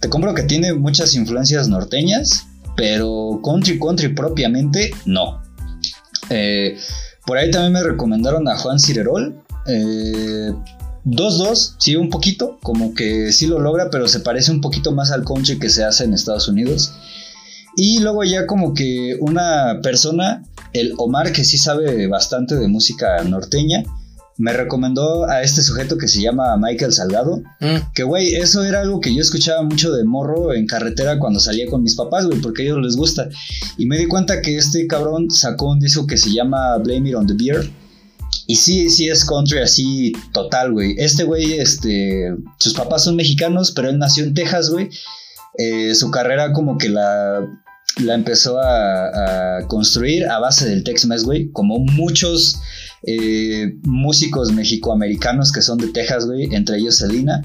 te 0.01 0.09
compro 0.09 0.34
que 0.34 0.42
tiene 0.42 0.74
muchas 0.74 1.14
influencias 1.14 1.68
norteñas, 1.68 2.47
pero 2.76 3.40
country 3.42 3.78
country 3.78 4.09
propiamente 4.09 4.92
no. 5.05 5.42
Eh, 6.30 6.76
por 7.24 7.38
ahí 7.38 7.51
también 7.51 7.72
me 7.72 7.82
recomendaron 7.82 8.49
a 8.49 8.57
Juan 8.57 8.78
Cirerol. 8.78 9.42
Eh, 9.66 10.53
2-2, 11.05 11.76
sí, 11.78 11.97
un 11.97 12.11
poquito, 12.11 12.59
como 12.62 12.94
que 12.94 13.32
sí 13.32 13.47
lo 13.47 13.61
logra, 13.61 13.90
pero 13.90 14.09
se 14.09 14.20
parece 14.20 14.51
un 14.51 14.61
poquito 14.61 14.92
más 14.92 15.12
al 15.12 15.24
country 15.24 15.59
que 15.59 15.70
se 15.70 15.84
hace 15.84 16.05
en 16.05 16.14
Estados 16.14 16.49
Unidos. 16.49 16.92
Y 17.76 18.01
luego 18.01 18.24
ya 18.24 18.47
como 18.47 18.74
que 18.74 19.16
una 19.20 19.80
persona, 19.82 20.44
el 20.72 20.94
Omar, 20.99 21.32
que 21.32 21.44
sí 21.44 21.59
sabe 21.59 22.07
bastante 22.09 22.57
de 22.57 22.68
música 22.68 23.22
norteña, 23.22 23.84
me 24.39 24.53
recomendó 24.53 25.28
a 25.28 25.43
este 25.43 25.62
sujeto 25.62 25.97
que 25.97 26.09
se 26.09 26.20
llama 26.20 26.57
Michael 26.59 26.93
Salgado. 26.93 27.43
Mm, 27.61 27.93
Que, 27.95 28.03
güey, 28.03 28.34
eso 28.34 28.64
era 28.64 28.80
algo 28.82 29.01
que 29.01 29.14
yo 29.14 29.20
escuchaba 29.20 29.62
mucho 29.62 29.93
de 29.93 30.05
morro 30.05 30.53
en 30.53 30.66
carretera 30.66 31.18
cuando 31.18 31.41
salía 31.41 31.66
con 31.66 31.82
mis 31.82 31.95
papás, 31.95 32.26
güey, 32.26 32.41
porque 32.41 32.62
a 32.62 32.64
ellos 32.66 32.78
les 32.82 32.97
gusta. 32.97 33.28
Y 33.78 33.87
me 33.87 33.97
di 33.99 34.07
cuenta 34.07 34.43
que 34.43 34.57
este 34.57 34.87
cabrón 34.87 35.30
sacó 35.30 35.70
un 35.70 35.80
disco 35.80 36.07
que 36.07 36.18
se 36.18 36.32
llama 36.32 36.76
Blame 36.78 37.11
It 37.11 37.14
on 37.16 37.26
the 37.26 37.34
Beer. 37.34 37.70
Y 38.47 38.57
sí, 38.57 38.91
sí 38.91 39.09
es 39.09 39.24
country 39.24 39.59
así 39.61 40.12
total, 40.32 40.72
güey. 40.72 40.95
Este 40.99 41.24
güey, 41.24 41.55
este, 41.55 42.34
sus 42.59 42.74
papás 42.74 43.05
son 43.05 43.16
mexicanos, 43.16 43.72
pero 43.72 43.89
él 43.89 43.99
nació 43.99 44.24
en 44.24 44.34
Texas, 44.34 44.70
güey. 44.70 44.89
Eh, 45.59 45.95
su 45.95 46.11
carrera 46.11 46.53
como 46.53 46.76
que 46.78 46.89
la, 46.91 47.41
la 48.05 48.14
empezó 48.14 48.61
a, 48.61 49.59
a 49.59 49.66
construir 49.66 50.26
a 50.28 50.39
base 50.39 50.68
del 50.68 50.84
Tex-Mex, 50.84 51.24
güey. 51.24 51.51
Como 51.51 51.78
muchos 51.78 52.61
eh, 53.07 53.76
músicos 53.84 54.52
mexicoamericanos 54.52 55.52
que 55.52 55.62
son 55.62 55.78
de 55.78 55.88
Texas, 55.88 56.26
güey, 56.26 56.54
entre 56.54 56.78
ellos 56.78 56.96
Selena. 56.96 57.42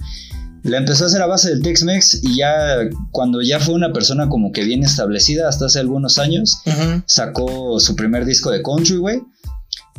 La 0.63 0.77
empezó 0.77 1.05
a 1.05 1.07
hacer 1.07 1.21
a 1.21 1.27
base 1.27 1.49
del 1.49 1.61
Tex-Mex 1.61 2.23
y 2.23 2.37
ya 2.37 2.77
cuando 3.11 3.41
ya 3.41 3.59
fue 3.59 3.73
una 3.73 3.93
persona 3.93 4.29
como 4.29 4.51
que 4.51 4.63
bien 4.63 4.83
establecida 4.83 5.47
hasta 5.47 5.65
hace 5.65 5.79
algunos 5.79 6.19
años, 6.19 6.61
sacó 7.07 7.79
su 7.79 7.95
primer 7.95 8.25
disco 8.25 8.51
de 8.51 8.61
country, 8.61 8.97
güey. 8.97 9.21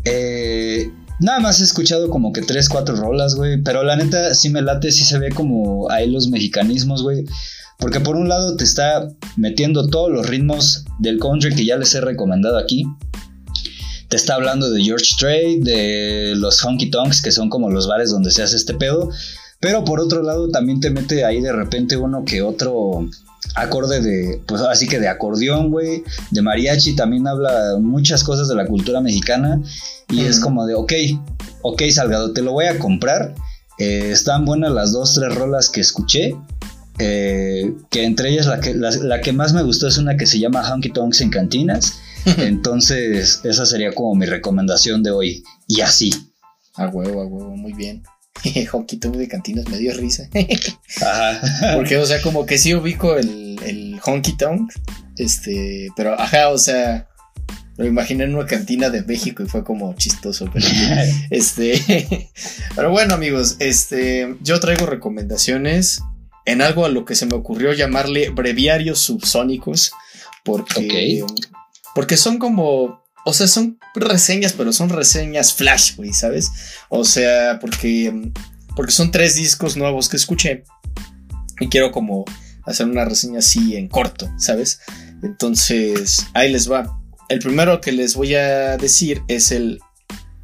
Eh, 0.04 0.90
nada 1.20 1.40
más 1.40 1.60
he 1.60 1.64
escuchado 1.64 2.10
como 2.10 2.32
que 2.32 2.42
tres, 2.42 2.68
cuatro 2.68 2.94
rolas, 2.94 3.34
güey. 3.34 3.60
Pero 3.62 3.82
la 3.82 3.96
neta 3.96 4.34
sí 4.34 4.50
me 4.50 4.62
late, 4.62 4.92
sí 4.92 5.04
se 5.04 5.18
ve 5.18 5.30
como 5.30 5.90
ahí 5.90 6.10
los 6.10 6.28
mexicanismos, 6.28 7.02
güey. 7.02 7.24
Porque 7.78 7.98
por 7.98 8.14
un 8.14 8.28
lado 8.28 8.56
te 8.56 8.62
está 8.62 9.08
metiendo 9.36 9.88
todos 9.88 10.10
los 10.12 10.28
ritmos 10.28 10.84
del 11.00 11.18
country 11.18 11.54
que 11.54 11.66
ya 11.66 11.76
les 11.76 11.94
he 11.94 12.00
recomendado 12.00 12.56
aquí. 12.56 12.86
Te 14.12 14.16
está 14.16 14.34
hablando 14.34 14.70
de 14.70 14.82
George 14.82 15.06
Strait, 15.06 15.62
de 15.64 16.34
los 16.36 16.62
honky 16.62 16.90
tonks, 16.90 17.22
que 17.22 17.32
son 17.32 17.48
como 17.48 17.70
los 17.70 17.88
bares 17.88 18.10
donde 18.10 18.30
se 18.30 18.42
hace 18.42 18.56
este 18.56 18.74
pedo. 18.74 19.08
Pero 19.58 19.84
por 19.84 20.00
otro 20.00 20.22
lado 20.22 20.50
también 20.50 20.80
te 20.80 20.90
mete 20.90 21.24
ahí 21.24 21.40
de 21.40 21.50
repente 21.50 21.96
uno 21.96 22.22
que 22.26 22.42
otro 22.42 23.08
acorde 23.54 24.02
de, 24.02 24.42
pues 24.46 24.60
así 24.60 24.86
que 24.86 25.00
de 25.00 25.08
acordeón, 25.08 25.70
güey, 25.70 26.04
de 26.30 26.42
mariachi, 26.42 26.94
también 26.94 27.26
habla 27.26 27.78
muchas 27.80 28.22
cosas 28.22 28.48
de 28.48 28.54
la 28.54 28.66
cultura 28.66 29.00
mexicana 29.00 29.62
y 30.10 30.26
es 30.26 30.36
Ujú. 30.36 30.44
como 30.44 30.66
de, 30.66 30.74
ok, 30.74 30.92
ok, 31.62 31.82
Salgado, 31.90 32.34
te 32.34 32.42
lo 32.42 32.52
voy 32.52 32.66
a 32.66 32.78
comprar. 32.78 33.34
Eh, 33.78 34.10
están 34.12 34.44
buenas 34.44 34.72
las 34.72 34.92
dos, 34.92 35.14
tres 35.14 35.34
rolas 35.34 35.70
que 35.70 35.80
escuché. 35.80 36.36
eh, 36.98 37.72
que 37.88 38.04
entre 38.04 38.28
ellas 38.28 38.44
la 38.44 38.60
que, 38.60 38.74
la, 38.74 38.90
la 38.90 39.22
que 39.22 39.32
más 39.32 39.54
me 39.54 39.62
gustó 39.62 39.88
es 39.88 39.96
una 39.96 40.18
que 40.18 40.26
se 40.26 40.38
llama 40.38 40.70
Honky 40.70 40.90
Tonks 40.90 41.22
en 41.22 41.30
Cantinas. 41.30 41.94
Entonces, 42.38 43.40
esa 43.44 43.66
sería 43.66 43.92
como 43.92 44.14
mi 44.14 44.26
recomendación 44.26 45.02
de 45.02 45.10
hoy. 45.10 45.44
Y 45.66 45.80
así. 45.80 46.12
A 46.74 46.88
huevo, 46.88 47.22
a 47.22 47.26
huevo, 47.26 47.56
muy 47.56 47.72
bien. 47.72 48.02
Honky 48.72 48.96
Tonk 48.96 49.16
de 49.16 49.28
cantinas 49.28 49.68
me 49.68 49.78
dio 49.78 49.94
risa. 49.94 50.28
Ajá. 51.00 51.74
Porque, 51.74 51.96
o 51.96 52.06
sea, 52.06 52.20
como 52.22 52.46
que 52.46 52.58
sí 52.58 52.74
ubico 52.74 53.16
el, 53.16 53.58
el 53.64 54.00
Honky 54.04 54.36
Tonk. 54.36 54.72
Este, 55.18 55.88
pero 55.94 56.18
ajá, 56.18 56.48
o 56.48 56.58
sea, 56.58 57.08
lo 57.76 57.86
imaginé 57.86 58.24
en 58.24 58.34
una 58.34 58.46
cantina 58.46 58.90
de 58.90 59.02
México 59.02 59.42
y 59.42 59.46
fue 59.46 59.64
como 59.64 59.94
chistoso. 59.94 60.48
Pero, 60.52 60.66
este, 61.30 62.30
pero 62.74 62.90
bueno, 62.90 63.14
amigos, 63.14 63.56
este, 63.58 64.36
yo 64.40 64.58
traigo 64.60 64.86
recomendaciones 64.86 66.02
en 66.44 66.62
algo 66.62 66.84
a 66.84 66.88
lo 66.88 67.04
que 67.04 67.14
se 67.14 67.26
me 67.26 67.34
ocurrió 67.34 67.72
llamarle 67.72 68.30
breviarios 68.30 68.98
subsónicos. 69.00 69.92
Porque, 70.44 71.24
porque 71.94 72.16
son 72.16 72.38
como, 72.38 73.02
o 73.24 73.32
sea, 73.32 73.46
son 73.46 73.78
reseñas, 73.94 74.52
pero 74.52 74.72
son 74.72 74.88
reseñas 74.88 75.54
flash, 75.54 75.96
güey, 75.96 76.12
¿sabes? 76.12 76.50
O 76.88 77.04
sea, 77.04 77.58
porque, 77.60 78.32
porque 78.76 78.92
son 78.92 79.10
tres 79.10 79.36
discos 79.36 79.76
nuevos 79.76 80.08
que 80.08 80.16
escuché 80.16 80.64
y 81.60 81.68
quiero 81.68 81.92
como 81.92 82.24
hacer 82.64 82.86
una 82.86 83.04
reseña 83.04 83.40
así 83.40 83.76
en 83.76 83.88
corto, 83.88 84.30
¿sabes? 84.38 84.80
Entonces, 85.22 86.26
ahí 86.34 86.50
les 86.50 86.70
va. 86.70 86.98
El 87.28 87.38
primero 87.38 87.80
que 87.80 87.92
les 87.92 88.14
voy 88.14 88.34
a 88.34 88.76
decir 88.76 89.22
es 89.28 89.52
el 89.52 89.80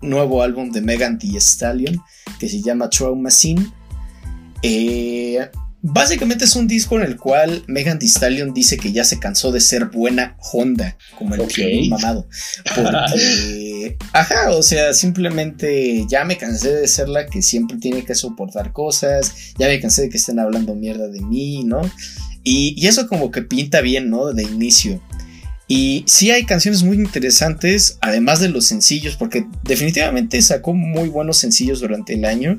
nuevo 0.00 0.42
álbum 0.42 0.70
de 0.70 0.80
Megan 0.80 1.18
Thee 1.18 1.36
Stallion 1.36 2.00
que 2.38 2.48
se 2.48 2.62
llama 2.62 2.88
Trauma 2.88 3.30
Scene. 3.30 3.70
Eh, 4.62 5.50
básicamente 5.82 6.44
es 6.44 6.56
un 6.56 6.66
disco 6.66 6.96
en 6.96 7.02
el 7.04 7.16
cual 7.16 7.62
Megan 7.66 7.98
Thee 7.98 8.08
Stallion 8.08 8.52
dice 8.52 8.76
que 8.76 8.92
ya 8.92 9.04
se 9.04 9.18
cansó 9.18 9.52
de 9.52 9.60
ser 9.60 9.86
buena 9.86 10.36
Honda, 10.52 10.96
como 11.16 11.34
el 11.34 11.40
Ok. 11.42 11.54
violín 11.56 11.90
mamado. 11.90 12.28
Porque, 12.74 13.96
ajá, 14.12 14.50
o 14.50 14.62
sea, 14.62 14.92
simplemente 14.92 16.04
ya 16.08 16.24
me 16.24 16.36
cansé 16.36 16.74
de 16.74 16.88
ser 16.88 17.08
la 17.08 17.26
que 17.26 17.42
siempre 17.42 17.76
tiene 17.78 18.04
que 18.04 18.14
soportar 18.14 18.72
cosas, 18.72 19.32
ya 19.58 19.68
me 19.68 19.80
cansé 19.80 20.02
de 20.02 20.08
que 20.08 20.16
estén 20.16 20.38
hablando 20.38 20.74
mierda 20.74 21.08
de 21.08 21.20
mí, 21.20 21.64
¿no? 21.64 21.80
Y, 22.44 22.74
y 22.76 22.86
eso 22.86 23.08
como 23.08 23.30
que 23.30 23.42
pinta 23.42 23.80
bien, 23.80 24.10
¿no? 24.10 24.32
De 24.32 24.42
inicio. 24.42 25.02
Y 25.70 26.02
sí 26.06 26.30
hay 26.30 26.44
canciones 26.46 26.82
muy 26.82 26.96
interesantes, 26.96 27.98
además 28.00 28.40
de 28.40 28.48
los 28.48 28.64
sencillos, 28.66 29.16
porque 29.16 29.44
definitivamente 29.64 30.40
sacó 30.40 30.72
muy 30.72 31.10
buenos 31.10 31.36
sencillos 31.36 31.80
durante 31.80 32.14
el 32.14 32.24
año, 32.24 32.58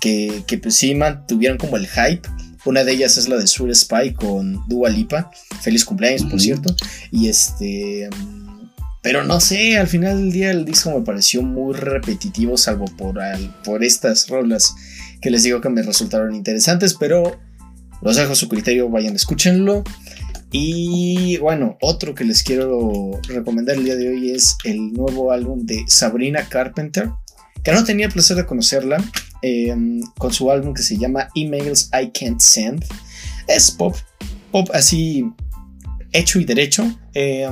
que, 0.00 0.42
que 0.46 0.58
pues 0.58 0.76
sí 0.76 0.94
mantuvieron 0.94 1.58
como 1.58 1.76
el 1.76 1.86
hype. 1.86 2.22
Una 2.64 2.84
de 2.84 2.92
ellas 2.92 3.16
es 3.16 3.28
la 3.28 3.36
de 3.36 3.46
Sweet 3.46 3.74
Spy 3.74 4.14
con 4.14 4.66
Dua 4.68 4.90
Lipa. 4.90 5.30
Feliz 5.62 5.84
cumpleaños, 5.84 6.24
por 6.24 6.40
cierto. 6.40 6.74
Y 7.10 7.28
este... 7.28 8.08
Pero 9.02 9.24
no 9.24 9.40
sé, 9.40 9.78
al 9.78 9.86
final 9.86 10.18
del 10.18 10.30
día 10.30 10.50
el 10.50 10.66
disco 10.66 10.90
me 10.90 11.02
pareció 11.02 11.40
muy 11.40 11.72
repetitivo, 11.72 12.58
salvo 12.58 12.84
por, 12.98 13.18
al- 13.18 13.54
por 13.64 13.82
estas 13.82 14.28
rolas 14.28 14.74
que 15.22 15.30
les 15.30 15.42
digo 15.42 15.62
que 15.62 15.70
me 15.70 15.82
resultaron 15.82 16.34
interesantes, 16.34 16.94
pero 17.00 17.40
los 18.02 18.16
dejo 18.16 18.32
a 18.32 18.36
su 18.36 18.46
criterio, 18.50 18.90
vayan, 18.90 19.16
escúchenlo. 19.16 19.84
Y 20.52 21.38
bueno, 21.38 21.78
otro 21.80 22.14
que 22.14 22.24
les 22.24 22.42
quiero 22.42 23.12
recomendar 23.26 23.76
el 23.76 23.84
día 23.84 23.96
de 23.96 24.10
hoy 24.10 24.32
es 24.32 24.58
el 24.64 24.92
nuevo 24.92 25.32
álbum 25.32 25.64
de 25.64 25.82
Sabrina 25.86 26.46
Carpenter, 26.50 27.08
que 27.64 27.72
no 27.72 27.84
tenía 27.84 28.06
el 28.06 28.12
placer 28.12 28.36
de 28.36 28.44
conocerla, 28.44 29.02
eh, 29.42 29.74
con 30.18 30.32
su 30.32 30.50
álbum 30.50 30.74
que 30.74 30.82
se 30.82 30.96
llama 30.96 31.28
Emails 31.34 31.90
I 31.92 32.10
Can't 32.10 32.40
Send. 32.40 32.84
Es 33.46 33.70
pop, 33.70 33.96
pop 34.52 34.68
así 34.72 35.24
hecho 36.12 36.40
y 36.40 36.44
derecho. 36.44 36.84
eh, 37.14 37.48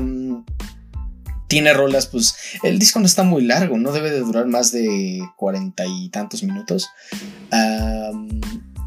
tiene 1.48 1.72
rolas, 1.72 2.06
pues 2.06 2.36
el 2.62 2.78
disco 2.78 3.00
no 3.00 3.06
está 3.06 3.22
muy 3.22 3.42
largo, 3.42 3.78
no 3.78 3.90
debe 3.92 4.10
de 4.10 4.20
durar 4.20 4.46
más 4.46 4.70
de 4.70 5.20
cuarenta 5.36 5.86
y 5.86 6.10
tantos 6.10 6.42
minutos. 6.42 6.90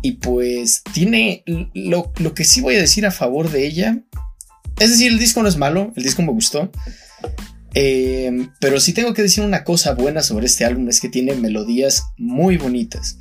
Y 0.03 0.11
pues 0.13 0.83
tiene 0.93 1.43
lo, 1.73 2.13
lo 2.17 2.33
que 2.35 2.45
sí 2.45 2.61
voy 2.61 2.75
a 2.75 2.79
decir 2.79 3.05
a 3.07 3.11
favor 3.11 3.49
de 3.49 3.65
ella. 3.65 4.03
Es 4.79 4.91
decir, 4.91 5.11
el 5.11 5.17
disco 5.19 5.41
no 5.41 5.49
es 5.49 5.57
malo, 5.57 5.91
el 5.95 6.03
disco 6.03 6.21
me 6.21 6.31
gustó. 6.31 6.71
Eh, 7.73 8.49
pero 8.59 8.79
sí 8.79 8.93
tengo 8.93 9.13
que 9.13 9.21
decir 9.21 9.43
una 9.43 9.63
cosa 9.63 9.93
buena 9.93 10.21
sobre 10.21 10.45
este 10.45 10.65
álbum, 10.65 10.89
es 10.89 10.99
que 10.99 11.09
tiene 11.09 11.35
melodías 11.35 12.03
muy 12.17 12.57
bonitas. 12.57 13.17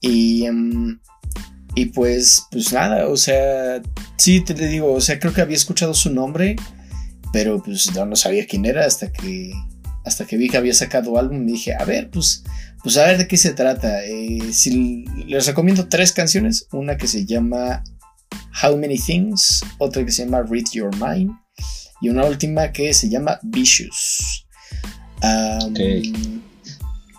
Y, 0.00 0.44
em, 0.46 1.00
y 1.74 1.86
pues, 1.86 2.44
pues 2.50 2.72
nada, 2.72 3.08
o 3.08 3.16
sea, 3.16 3.82
sí 4.16 4.40
te 4.40 4.54
digo, 4.54 4.92
o 4.92 5.00
sea, 5.00 5.18
creo 5.18 5.32
que 5.32 5.40
había 5.40 5.56
escuchado 5.56 5.94
su 5.94 6.12
nombre, 6.12 6.56
pero 7.32 7.62
pues 7.62 7.94
no 7.94 8.16
sabía 8.16 8.46
quién 8.46 8.64
era 8.64 8.86
hasta 8.86 9.12
que, 9.12 9.52
hasta 10.04 10.26
que 10.26 10.36
vi 10.36 10.48
que 10.48 10.56
había 10.56 10.74
sacado 10.74 11.18
álbum 11.18 11.42
y 11.48 11.52
dije, 11.52 11.74
a 11.74 11.84
ver, 11.84 12.10
pues, 12.10 12.44
pues 12.82 12.96
a 12.96 13.04
ver 13.04 13.18
de 13.18 13.28
qué 13.28 13.36
se 13.36 13.52
trata. 13.52 14.04
Eh, 14.04 14.52
si 14.52 15.04
les 15.26 15.46
recomiendo 15.46 15.88
tres 15.88 16.12
canciones, 16.12 16.66
una 16.72 16.96
que 16.96 17.06
se 17.08 17.24
llama 17.26 17.84
How 18.62 18.76
Many 18.76 18.98
Things, 18.98 19.62
otra 19.78 20.04
que 20.04 20.12
se 20.12 20.24
llama 20.24 20.42
Read 20.42 20.66
Your 20.72 20.90
Mind 20.96 21.32
y 22.00 22.08
una 22.08 22.24
última 22.24 22.72
que 22.72 22.92
se 22.94 23.08
llama 23.08 23.38
Vicious. 23.42 24.46
Um. 25.22 26.42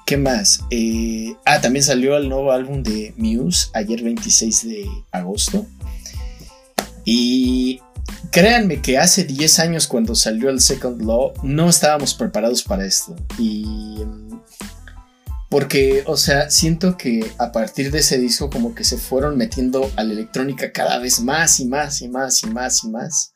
¿Qué 0.05 0.15
más? 0.15 0.61
Eh, 0.71 1.35
ah, 1.45 1.59
también 1.59 1.83
salió 1.83 2.15
el 2.15 2.29
nuevo 2.29 2.53
álbum 2.53 2.81
de 2.81 3.13
Muse 3.17 3.67
ayer 3.73 4.01
26 4.01 4.67
de 4.69 4.87
agosto. 5.11 5.65
Y 7.03 7.81
créanme 8.31 8.81
que 8.81 8.97
hace 8.97 9.25
10 9.25 9.59
años 9.59 9.85
cuando 9.85 10.15
salió 10.15 10.49
el 10.49 10.61
Second 10.61 11.01
Law 11.01 11.33
no 11.43 11.67
estábamos 11.69 12.13
preparados 12.13 12.63
para 12.63 12.85
esto. 12.85 13.17
Y... 13.37 13.65
mm, 13.65 14.39
Porque, 15.49 16.03
o 16.05 16.15
sea, 16.15 16.49
siento 16.49 16.97
que 16.97 17.29
a 17.37 17.51
partir 17.51 17.91
de 17.91 17.99
ese 17.99 18.17
disco 18.17 18.49
como 18.49 18.75
que 18.75 18.85
se 18.85 18.97
fueron 18.97 19.35
metiendo 19.37 19.91
a 19.97 20.03
la 20.05 20.13
electrónica 20.13 20.71
cada 20.71 20.99
vez 20.99 21.19
más 21.19 21.59
y 21.59 21.65
más 21.65 22.01
y 22.01 22.07
más 22.07 22.43
y 22.43 22.47
más 22.47 22.83
y 22.83 22.89
más. 22.89 23.33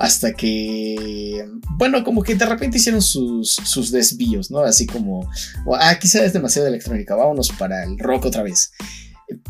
Hasta 0.00 0.32
que, 0.32 1.46
bueno, 1.76 2.02
como 2.02 2.22
que 2.22 2.34
de 2.34 2.46
repente 2.46 2.78
hicieron 2.78 3.02
sus, 3.02 3.52
sus 3.52 3.90
desvíos, 3.90 4.50
¿no? 4.50 4.60
Así 4.60 4.86
como, 4.86 5.30
ah, 5.78 5.94
quizá 6.00 6.24
es 6.24 6.32
demasiado 6.32 6.68
electrónica, 6.68 7.14
vámonos 7.14 7.50
para 7.50 7.84
el 7.84 7.98
rock 7.98 8.24
otra 8.24 8.42
vez. 8.42 8.72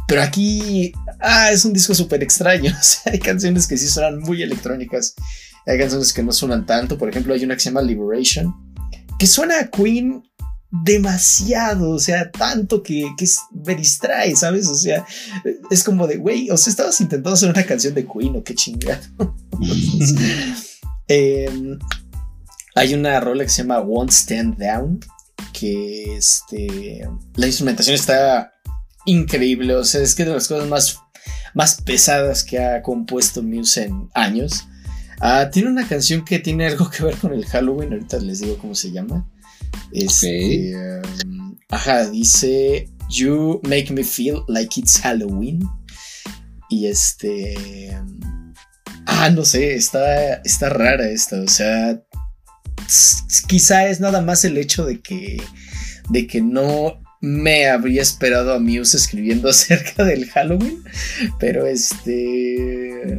Pero 0.09 0.23
aquí, 0.23 0.93
ah, 1.21 1.53
es 1.53 1.65
un 1.65 1.73
disco 1.73 1.95
súper 1.95 2.25
extraño. 2.25 2.73
O 2.81 2.83
sea, 2.83 3.13
hay 3.13 3.21
canciones 3.21 3.69
que 3.69 3.77
sí 3.77 3.87
suenan 3.87 4.19
muy 4.19 4.43
electrónicas. 4.43 5.15
Hay 5.67 5.79
canciones 5.79 6.13
que 6.13 6.25
no 6.25 6.33
suenan 6.33 6.67
tanto. 6.67 6.99
Por 6.99 7.09
ejemplo, 7.09 7.33
hay 7.33 7.45
una 7.45 7.55
que 7.55 7.61
se 7.61 7.71
llama 7.71 7.83
Liberation, 7.83 8.53
que 9.21 9.29
suena 9.29 9.61
a 9.61 9.69
Queen 9.69 10.21
demasiado, 10.71 11.91
o 11.91 11.99
sea, 11.99 12.31
tanto 12.31 12.83
que, 12.83 13.09
que 13.17 13.29
me 13.67 13.75
distrae, 13.75 14.37
¿sabes? 14.37 14.69
O 14.69 14.75
sea, 14.75 15.05
es 15.71 15.83
como 15.83 16.07
de, 16.07 16.17
güey, 16.17 16.51
o 16.51 16.57
sea, 16.57 16.71
estabas 16.71 17.01
intentando 17.01 17.35
hacer 17.35 17.51
una 17.51 17.67
canción 17.67 17.95
de 17.95 18.07
Queen 18.07 18.37
o 18.37 18.45
qué 18.45 18.55
chingado. 18.55 19.03
Em, 21.13 21.77
hay 22.77 22.95
una 22.95 23.19
rola 23.19 23.43
que 23.43 23.51
se 23.51 23.63
llama 23.63 23.81
Won't 23.81 24.13
Stand 24.13 24.59
Down, 24.59 25.01
que 25.53 26.17
este, 26.17 27.05
la 27.35 27.47
instrumentación 27.49 27.97
está 27.97 28.53
increíble, 29.07 29.75
o 29.75 29.83
sea, 29.83 30.03
es 30.03 30.15
que 30.15 30.25
de 30.25 30.33
las 30.33 30.47
cosas 30.47 30.69
más, 30.69 31.01
más 31.53 31.83
pesadas 31.83 32.45
que 32.45 32.61
ha 32.61 32.81
compuesto 32.81 33.43
Muse 33.43 33.87
en 33.87 34.09
años. 34.15 34.69
Ah, 35.19 35.51
tiene 35.51 35.69
una 35.69 35.89
canción 35.89 36.25
que 36.25 36.39
tiene 36.39 36.69
algo 36.69 36.89
que 36.89 37.03
ver 37.03 37.17
con 37.17 37.33
el 37.33 37.45
Halloween, 37.45 37.93
ahorita 37.93 38.21
les 38.21 38.39
digo 38.39 38.57
cómo 38.59 38.77
se 38.77 38.93
llama. 38.93 39.29
Este, 39.93 40.75
ajá, 41.69 42.09
dice 42.11 42.89
You 43.11 43.61
make 43.65 43.91
me 43.93 44.05
feel 44.05 44.45
like 44.47 44.79
it's 44.79 45.01
Halloween. 45.01 45.69
Y 46.69 46.87
este. 46.87 47.99
Ah, 49.07 49.31
no 49.31 49.45
sé, 49.45 49.75
está, 49.75 50.35
está 50.45 50.69
rara 50.69 51.09
esta. 51.09 51.41
O 51.41 51.49
sea, 51.49 52.01
quizá 53.49 53.89
es 53.89 54.01
nada 54.01 54.21
más 54.21 54.45
el 54.45 54.57
hecho 54.57 54.87
de 54.87 55.01
que, 55.01 55.43
de 56.11 56.27
que 56.29 56.41
no 56.41 57.01
me 57.21 57.69
habría 57.69 58.01
esperado 58.01 58.55
a 58.55 58.61
Muse 58.61 58.97
escribiendo 58.97 59.49
acerca 59.51 60.05
del 60.05 60.27
Halloween. 60.31 60.85
Pero 61.41 61.67
este. 61.67 63.19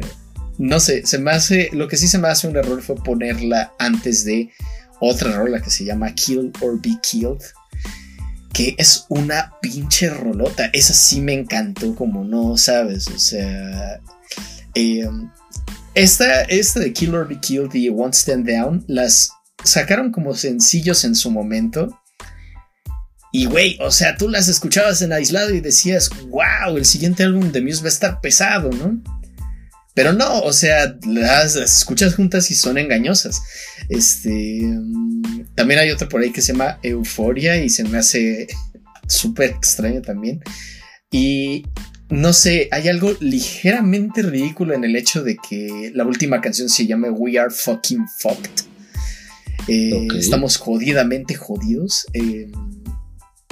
No 0.58 0.80
sé, 0.80 1.06
se 1.06 1.18
me 1.18 1.32
hace. 1.32 1.70
Lo 1.74 1.90
que 1.90 1.98
sí 1.98 2.08
se 2.08 2.18
me 2.18 2.30
hace 2.30 2.48
un 2.48 2.56
error 2.56 2.82
fue 2.82 2.96
ponerla 2.96 3.74
antes 3.78 4.24
de 4.24 4.52
otra 5.02 5.34
rola 5.34 5.62
que 5.62 5.70
se 5.70 5.84
llama 5.84 6.14
Kill 6.14 6.54
or 6.62 6.80
Be 6.82 6.98
Killed. 7.02 7.42
Que 8.54 8.76
es 8.78 9.06
una 9.10 9.54
pinche 9.62 10.10
rolota. 10.10 10.70
Esa 10.72 10.94
sí 10.94 11.20
me 11.20 11.34
encantó, 11.34 11.94
como 11.96 12.24
no 12.24 12.58
sabes. 12.58 13.08
O 13.08 13.20
sea. 13.20 14.00
Em, 14.74 15.30
esta, 15.96 16.44
esta 16.44 16.80
de 16.80 16.94
Kill 16.94 17.16
or 17.16 17.28
Be 17.28 17.40
Killed 17.40 17.74
y 17.74 17.90
One 17.90 18.14
Stand 18.14 18.48
Down 18.48 18.86
las 18.88 19.32
sacaron 19.64 20.12
como 20.12 20.36
sencillos 20.36 21.04
en 21.04 21.16
su 21.16 21.32
momento. 21.32 21.98
Y 23.34 23.46
güey, 23.46 23.78
o 23.82 23.92
sea, 23.92 24.18
tú 24.18 24.28
las 24.28 24.48
escuchabas 24.48 25.02
en 25.02 25.14
aislado 25.14 25.54
y 25.54 25.62
decías, 25.62 26.10
wow, 26.28 26.78
el 26.78 26.86
siguiente 26.86 27.24
álbum 27.24 27.52
de 27.52 27.62
Muse 27.62 27.82
va 27.82 27.88
a 27.88 27.90
estar 27.90 28.22
pesado, 28.22 28.70
¿no? 28.72 29.02
Pero 29.94 30.14
no, 30.14 30.42
o 30.42 30.54
sea, 30.54 30.98
las, 31.06 31.56
escuchas 31.56 32.16
juntas 32.16 32.50
y 32.52 32.56
son 32.56 32.78
engañosas. 32.78 33.42
Este. 33.90 34.62
Mm, 34.64 35.46
también 35.56 35.80
hay 35.80 35.92
otra 35.92 36.08
por 36.08 36.22
ahí 36.22 36.32
que 36.32 36.42
se 36.42 36.54
llama 36.54 36.80
Euforia 36.84 37.64
y 37.64 37.70
se 37.70 37.84
me 37.84 37.98
hace 37.98 38.48
súper 39.08 39.52
extraño 39.52 40.02
también. 40.02 40.42
Y 41.12 41.66
no 42.10 42.34
sé, 42.34 42.68
hay 42.72 42.90
algo 42.90 43.14
ligeramente 43.20 44.22
ridículo 44.22 44.74
en 44.74 44.84
el 44.84 44.96
hecho 44.96 45.24
de 45.24 45.38
que 45.38 45.92
la 45.94 46.06
última 46.06 46.42
canción 46.42 46.70
se 46.70 46.86
llame 46.86 47.10
We 47.10 47.40
Are 47.40 47.50
Fucking 47.50 48.06
Fucked. 48.20 48.66
Eh, 49.68 50.08
estamos 50.18 50.58
jodidamente 50.58 51.36
jodidos. 51.36 52.06
Eh, 52.14 52.52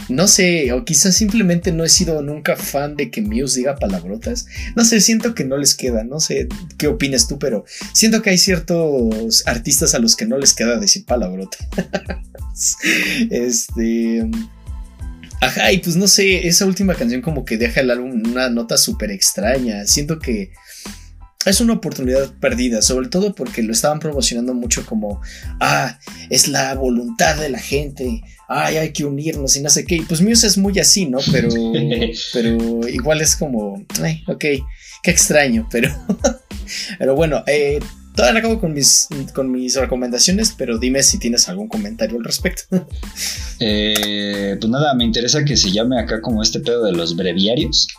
no 0.10 0.28
sé, 0.28 0.72
o 0.74 0.84
quizás 0.84 1.16
simplemente 1.16 1.72
no 1.72 1.84
he 1.84 1.90
sido 1.90 2.22
nunca 2.22 2.56
fan 2.56 2.96
de 2.96 3.12
que 3.12 3.22
Muse 3.22 3.60
diga 3.60 3.76
palabrotas. 3.76 4.48
No 4.76 4.84
sé, 4.84 5.02
siento 5.02 5.36
que 5.36 5.46
no 5.46 5.58
les 5.58 5.76
queda, 5.76 6.04
no 6.04 6.20
sé 6.20 6.48
qué 6.78 6.88
opinas 6.88 7.28
tú, 7.28 7.38
pero 7.40 7.66
siento 7.94 8.22
que 8.22 8.32
hay 8.32 8.38
ciertos 8.38 9.48
artistas 9.48 9.94
a 9.94 10.00
los 10.00 10.16
que 10.16 10.26
no 10.26 10.38
les 10.38 10.54
queda 10.54 10.78
decir 10.78 11.06
palabrotas. 11.06 11.68
este... 13.30 14.30
Ajá, 15.42 15.72
y 15.72 15.78
pues 15.78 15.96
no 15.96 16.08
sé, 16.08 16.48
esa 16.50 16.66
última 16.66 16.96
canción 16.96 17.22
como 17.22 17.46
que 17.46 17.58
deja 17.58 17.80
el 17.80 17.92
álbum 17.92 18.24
una 18.30 18.50
nota 18.50 18.78
súper 18.78 19.10
extraña. 19.12 19.86
Siento 19.86 20.20
que 20.20 20.52
es 21.46 21.62
una 21.62 21.74
oportunidad 21.74 22.34
perdida, 22.42 22.82
sobre 22.82 23.08
todo 23.08 23.34
porque 23.34 23.64
lo 23.64 23.72
estaban 23.72 24.00
promocionando 24.00 24.54
mucho 24.54 24.86
como, 24.86 25.22
ah, 25.62 25.98
es 26.30 26.50
la 26.50 26.76
voluntad 26.76 27.38
de 27.38 27.50
la 27.50 27.60
gente, 27.60 28.22
ay, 28.50 28.76
hay 28.76 28.92
que 28.92 29.06
unirnos 29.06 29.56
y 29.56 29.62
no 29.62 29.70
sé 29.70 29.86
qué. 29.86 29.96
Y 29.96 30.02
pues 30.02 30.22
Muse 30.22 30.48
es 30.48 30.58
muy 30.58 30.78
así, 30.80 31.06
¿no? 31.06 31.20
Pero, 31.32 31.50
pero 32.34 32.88
igual 32.90 33.22
es 33.22 33.38
como, 33.38 33.82
ay, 34.02 34.22
ok, 34.28 34.40
qué 34.40 35.12
extraño, 35.12 35.66
pero, 35.72 35.90
pero 37.00 37.16
bueno, 37.16 37.42
eh, 37.48 37.80
todavía 38.16 38.40
acabo 38.40 38.60
con 38.60 38.74
mis, 38.74 39.08
con 39.34 39.50
mis 39.50 39.76
recomendaciones, 39.76 40.54
pero 40.58 40.78
dime 40.78 41.02
si 41.04 41.20
tienes 41.20 41.48
algún 41.48 41.70
comentario 41.70 42.18
al 42.18 42.26
respecto. 42.26 42.88
Eh, 43.62 44.56
pues 44.58 44.72
nada, 44.72 44.94
me 44.94 45.04
interesa 45.04 45.44
que 45.44 45.58
se 45.58 45.70
llame 45.70 46.00
acá 46.00 46.22
como 46.22 46.42
este 46.42 46.62
pedo 46.62 46.86
de 46.86 46.94
los 46.94 47.18
breviarios. 47.18 47.90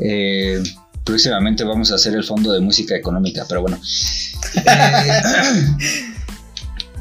eh, 0.00 0.62
próximamente 1.04 1.64
vamos 1.64 1.90
a 1.92 1.96
hacer 1.96 2.14
el 2.14 2.24
fondo 2.24 2.52
de 2.52 2.60
música 2.60 2.96
económica, 2.96 3.44
pero 3.48 3.62
bueno. 3.62 3.80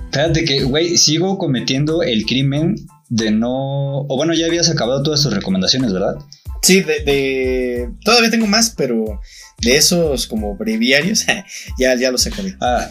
Espérate 0.05 0.43
que, 0.43 0.63
güey, 0.63 0.97
sigo 0.97 1.37
cometiendo 1.37 2.01
el 2.01 2.25
crimen 2.25 2.75
de 3.09 3.29
no... 3.31 4.01
O 4.01 4.15
bueno, 4.17 4.33
ya 4.33 4.47
habías 4.47 4.69
acabado 4.69 5.03
todas 5.03 5.21
tus 5.21 5.33
recomendaciones, 5.33 5.93
¿verdad? 5.93 6.15
Sí, 6.61 6.81
de, 6.81 7.89
Todavía 8.03 8.31
tengo 8.31 8.47
más, 8.47 8.71
pero 8.75 9.21
de 9.61 9.77
esos 9.77 10.25
como 10.27 10.55
breviarios, 10.57 11.25
ya, 11.79 11.95
ya 11.95 12.11
los 12.11 12.25
acabé. 12.25 12.55
Ah, 12.59 12.89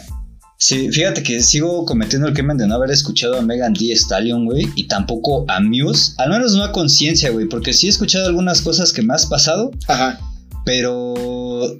sí, 0.57 0.89
fíjate 0.91 1.21
que 1.23 1.41
sigo 1.41 1.85
cometiendo 1.85 2.27
el 2.27 2.33
crimen 2.33 2.57
de 2.57 2.67
no 2.67 2.75
haber 2.75 2.91
escuchado 2.91 3.37
a 3.37 3.41
Megan 3.41 3.73
Thee 3.73 3.91
Stallion, 3.91 4.45
güey, 4.45 4.69
y 4.75 4.87
tampoco 4.87 5.43
a 5.49 5.59
Muse. 5.59 6.13
Al 6.17 6.29
menos 6.29 6.55
no 6.55 6.63
a 6.63 6.71
conciencia, 6.71 7.31
güey, 7.31 7.47
porque 7.47 7.73
sí 7.73 7.87
he 7.87 7.89
escuchado 7.89 8.27
algunas 8.27 8.61
cosas 8.61 8.93
que 8.93 9.01
me 9.01 9.13
has 9.13 9.25
pasado. 9.25 9.71
Ajá 9.87 10.19
pero 10.65 11.13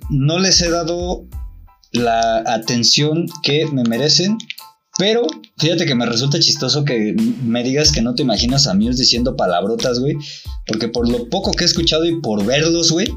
no 0.10 0.40
les 0.40 0.62
he 0.62 0.70
dado 0.70 1.26
la 1.92 2.44
atención 2.46 3.26
que 3.44 3.66
me 3.68 3.84
merecen. 3.84 4.38
Pero 4.98 5.26
fíjate 5.58 5.86
que 5.86 5.96
me 5.96 6.06
resulta 6.06 6.40
chistoso 6.40 6.84
que 6.84 7.16
me 7.44 7.64
digas 7.64 7.92
que 7.92 8.02
no 8.02 8.16
te 8.16 8.24
imaginas 8.24 8.68
a 8.68 8.74
Muse 8.74 9.02
diciendo 9.02 9.38
palabrotas, 9.38 10.00
güey. 10.00 10.16
Porque 10.68 10.90
por 10.90 11.10
lo 11.10 11.30
poco 11.30 11.52
que 11.52 11.64
he 11.64 11.68
escuchado 11.68 12.06
y 12.06 12.20
por 12.20 12.46
verlos, 12.46 12.92
güey, 12.92 13.08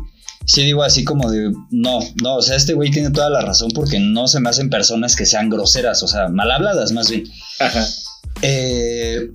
sí 0.47 0.63
digo 0.63 0.83
así 0.83 1.05
como 1.05 1.31
de, 1.31 1.53
no, 1.71 1.99
no, 2.23 2.37
o 2.37 2.43
sea, 2.43 2.57
este 2.57 2.75
güey 2.75 2.91
tiene 2.91 3.11
toda 3.11 3.31
la 3.31 3.41
razón 3.41 3.71
porque 3.75 3.99
no 3.99 4.29
se 4.29 4.41
me 4.41 4.49
hacen 4.49 4.71
personas 4.71 5.17
que 5.17 5.27
sean 5.27 5.51
groseras, 5.51 6.03
o 6.03 6.09
sea, 6.09 6.29
mal 6.29 6.51
habladas 6.51 6.93
más 6.93 7.11
bien. 7.11 7.25
Ajá. 7.59 7.85
Eh, 8.43 9.31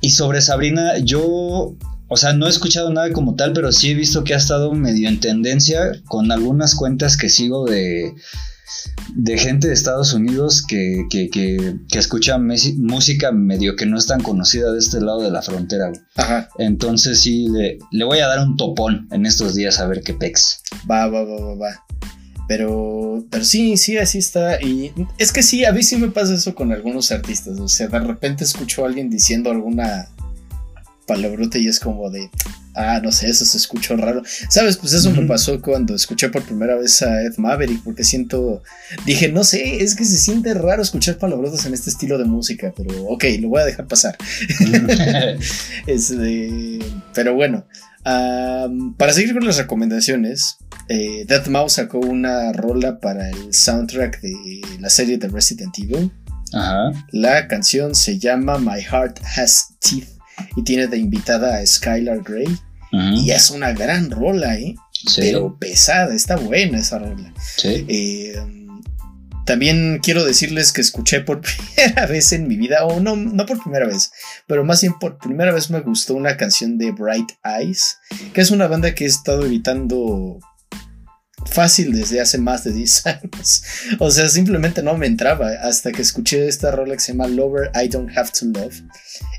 y 0.00 0.10
sobre 0.10 0.40
Sabrina, 0.40 0.98
yo 0.98 1.74
o 2.10 2.16
sea, 2.16 2.32
no 2.32 2.46
he 2.46 2.50
escuchado 2.50 2.92
nada 2.92 3.12
como 3.12 3.36
tal, 3.36 3.52
pero 3.52 3.70
sí 3.70 3.90
he 3.90 3.94
visto 3.94 4.24
que 4.24 4.34
ha 4.34 4.36
estado 4.36 4.72
medio 4.74 5.08
en 5.08 5.20
tendencia 5.20 5.92
con 6.08 6.32
algunas 6.32 6.74
cuentas 6.74 7.16
que 7.16 7.28
sigo 7.28 7.64
de, 7.66 8.12
de 9.14 9.38
gente 9.38 9.68
de 9.68 9.74
Estados 9.74 10.12
Unidos 10.12 10.64
que, 10.66 11.06
que, 11.08 11.30
que, 11.30 11.76
escucha 11.96 12.36
música 12.38 13.30
medio 13.30 13.76
que 13.76 13.86
no 13.86 13.96
es 13.96 14.08
tan 14.08 14.22
conocida 14.24 14.72
de 14.72 14.80
este 14.80 15.00
lado 15.00 15.22
de 15.22 15.30
la 15.30 15.40
frontera. 15.40 15.92
Ajá. 16.16 16.48
Entonces 16.58 17.20
sí, 17.20 17.46
le, 17.48 17.78
le, 17.92 18.04
voy 18.04 18.18
a 18.18 18.26
dar 18.26 18.40
un 18.40 18.56
topón 18.56 19.06
en 19.12 19.24
estos 19.24 19.54
días 19.54 19.78
a 19.78 19.86
ver 19.86 20.02
qué 20.02 20.12
pex. 20.12 20.62
Va, 20.90 21.06
va, 21.06 21.22
va, 21.22 21.40
va, 21.40 21.54
va. 21.54 21.86
Pero, 22.48 23.24
pero 23.30 23.44
sí, 23.44 23.76
sí, 23.76 23.98
así 23.98 24.18
está. 24.18 24.60
Y 24.60 24.90
es 25.16 25.32
que 25.32 25.44
sí, 25.44 25.64
a 25.64 25.70
mí 25.70 25.84
sí 25.84 25.96
me 25.96 26.08
pasa 26.08 26.34
eso 26.34 26.56
con 26.56 26.72
algunos 26.72 27.12
artistas. 27.12 27.60
O 27.60 27.68
sea, 27.68 27.86
de 27.86 28.00
repente 28.00 28.42
escucho 28.42 28.82
a 28.82 28.88
alguien 28.88 29.08
diciendo 29.08 29.52
alguna 29.52 30.08
palabrota 31.10 31.58
y 31.58 31.66
es 31.66 31.80
como 31.80 32.08
de, 32.08 32.30
ah, 32.76 33.00
no 33.02 33.10
sé, 33.10 33.28
eso 33.28 33.44
se 33.44 33.58
escuchó 33.58 33.96
raro. 33.96 34.22
¿Sabes? 34.48 34.76
Pues 34.76 34.92
eso 34.92 35.10
me 35.10 35.26
pasó 35.26 35.60
cuando 35.60 35.94
escuché 35.96 36.28
por 36.28 36.44
primera 36.44 36.76
vez 36.76 37.02
a 37.02 37.22
Ed 37.22 37.34
Maverick, 37.36 37.82
porque 37.82 38.04
siento, 38.04 38.62
dije, 39.04 39.30
no 39.32 39.42
sé, 39.42 39.82
es 39.82 39.96
que 39.96 40.04
se 40.04 40.18
siente 40.18 40.54
raro 40.54 40.82
escuchar 40.82 41.18
palabrotas 41.18 41.66
en 41.66 41.74
este 41.74 41.90
estilo 41.90 42.16
de 42.16 42.26
música, 42.26 42.72
pero 42.76 43.06
ok, 43.06 43.24
lo 43.40 43.48
voy 43.48 43.62
a 43.62 43.64
dejar 43.64 43.86
pasar. 43.86 44.16
Este, 45.86 46.78
pero 47.14 47.34
bueno, 47.34 47.64
para 48.04 49.12
seguir 49.12 49.32
con 49.32 49.44
las 49.44 49.56
recomendaciones, 49.56 50.58
eh, 50.88 51.24
Dead 51.26 51.46
Mouse 51.46 51.74
sacó 51.74 51.98
una 51.98 52.52
rola 52.52 53.00
para 53.00 53.28
el 53.30 53.52
soundtrack 53.52 54.20
de 54.20 54.60
la 54.78 54.90
serie 54.90 55.18
de 55.18 55.28
Resident 55.28 55.76
Evil. 55.78 56.12
La 57.12 57.48
canción 57.48 57.94
se 57.94 58.18
llama 58.18 58.58
My 58.58 58.82
Heart 58.82 59.20
Has 59.36 59.74
Teeth 59.80 60.19
y 60.56 60.62
tiene 60.62 60.86
de 60.86 60.98
invitada 60.98 61.58
a 61.58 61.66
Skylar 61.66 62.22
Grey. 62.22 62.48
Y 62.92 63.30
es 63.30 63.50
una 63.50 63.72
gran 63.72 64.10
rola, 64.10 64.56
¿eh? 64.56 64.74
Pero 65.16 65.56
pesada, 65.58 66.12
está 66.12 66.36
buena 66.36 66.78
esa 66.78 66.98
rola. 66.98 67.32
Sí. 67.56 67.84
Eh, 67.88 68.34
también 69.50 70.00
quiero 70.02 70.24
decirles 70.24 70.72
que 70.72 70.80
escuché 70.80 71.20
por 71.20 71.40
primera 71.76 72.06
vez 72.06 72.32
en 72.32 72.46
mi 72.46 72.56
vida, 72.56 72.84
o 72.84 73.00
no, 73.00 73.16
no 73.16 73.46
por 73.46 73.60
primera 73.60 73.86
vez, 73.86 74.12
pero 74.46 74.64
más 74.64 74.80
bien 74.80 74.94
por 74.98 75.18
primera 75.18 75.52
vez 75.52 75.70
me 75.70 75.80
gustó 75.80 76.14
una 76.14 76.36
canción 76.36 76.78
de 76.78 76.92
Bright 76.92 77.32
Eyes, 77.44 77.98
que 78.32 78.40
es 78.40 78.50
una 78.50 78.68
banda 78.68 78.94
que 78.94 79.04
he 79.04 79.08
estado 79.08 79.44
evitando 79.46 80.38
fácil 81.46 81.92
desde 81.92 82.20
hace 82.20 82.38
más 82.38 82.64
de 82.64 82.72
10 82.72 83.06
años. 83.06 83.62
O 83.98 84.10
sea, 84.10 84.28
simplemente 84.28 84.82
no 84.82 84.96
me 84.96 85.06
entraba 85.06 85.50
hasta 85.62 85.92
que 85.92 86.02
escuché 86.02 86.48
esta 86.48 86.70
rola 86.70 86.94
que 86.94 87.00
se 87.00 87.12
llama 87.12 87.28
Lover 87.28 87.70
I 87.74 87.88
Don't 87.88 88.16
Have 88.16 88.30
to 88.38 88.46
Love. 88.46 88.82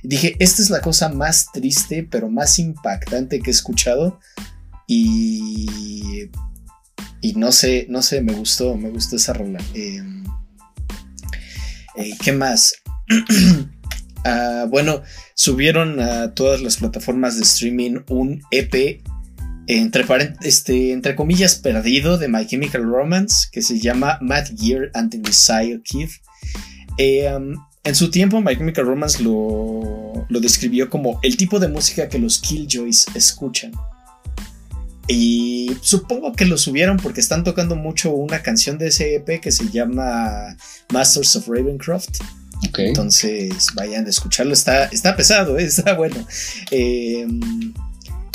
Dije, 0.04 0.36
esta 0.40 0.62
es 0.62 0.70
la 0.70 0.82
cosa 0.82 1.10
más 1.10 1.48
triste, 1.52 2.08
pero 2.10 2.30
más 2.30 2.60
impactante 2.60 3.40
que 3.40 3.50
he 3.50 3.54
escuchado. 3.54 4.20
Y. 4.88 6.30
Y 7.24 7.34
no 7.34 7.52
sé, 7.52 7.86
no 7.88 8.02
sé, 8.02 8.22
me 8.22 8.34
gustó, 8.34 8.76
me 8.76 8.90
gustó 8.90 9.16
esa 9.16 9.34
rola. 9.34 9.60
Em, 9.76 10.24
eh, 11.96 12.18
¿Qué 12.22 12.32
más? 12.32 12.74
Ah, 14.24 14.68
bueno, 14.70 15.02
subieron 15.34 16.00
a 16.00 16.36
todas 16.36 16.62
las 16.62 16.78
plataformas 16.78 17.38
de 17.38 17.42
streaming 17.42 18.02
un 18.08 18.44
EP 18.52 19.02
entre, 19.80 20.06
este, 20.44 20.92
entre 20.92 21.16
comillas, 21.16 21.56
perdido 21.56 22.18
de 22.18 22.28
My 22.28 22.46
Chemical 22.46 22.84
Romance, 22.84 23.48
que 23.52 23.62
se 23.62 23.80
llama 23.80 24.18
Mad 24.22 24.48
Gear 24.58 24.92
and 24.94 25.12
the 25.12 25.20
Messiah 25.20 25.80
Kid. 25.84 26.10
Eh, 26.98 27.34
um, 27.34 27.56
en 27.84 27.96
su 27.96 28.12
tiempo, 28.12 28.42
My 28.42 28.56
Chemical 28.56 28.86
Romance 28.86 29.24
lo, 29.24 30.26
lo 30.28 30.40
describió 30.40 30.90
como 30.90 31.20
el 31.24 31.38
tipo 31.38 31.60
de 31.60 31.68
música 31.68 32.10
que 32.10 32.20
los 32.20 32.40
Killjoys 32.40 33.06
escuchan. 33.16 33.72
Y 35.08 35.72
supongo 35.82 36.34
que 36.34 36.46
lo 36.46 36.58
subieron 36.58 36.98
porque 36.98 37.22
están 37.22 37.44
tocando 37.44 37.76
mucho 37.76 38.12
una 38.12 38.42
canción 38.44 38.78
de 38.78 38.88
ese 38.88 39.16
EP 39.16 39.42
que 39.42 39.52
se 39.52 39.70
llama 39.70 40.56
Masters 40.92 41.36
of 41.38 41.48
Ravencroft. 41.48 42.20
Entonces 42.78 43.68
vayan 43.74 44.06
a 44.06 44.10
escucharlo, 44.10 44.54
está, 44.54 44.86
está 44.86 45.16
pesado, 45.16 45.58
¿eh? 45.58 45.64
está 45.66 45.94
bueno. 45.94 46.16
Eh, 46.70 47.28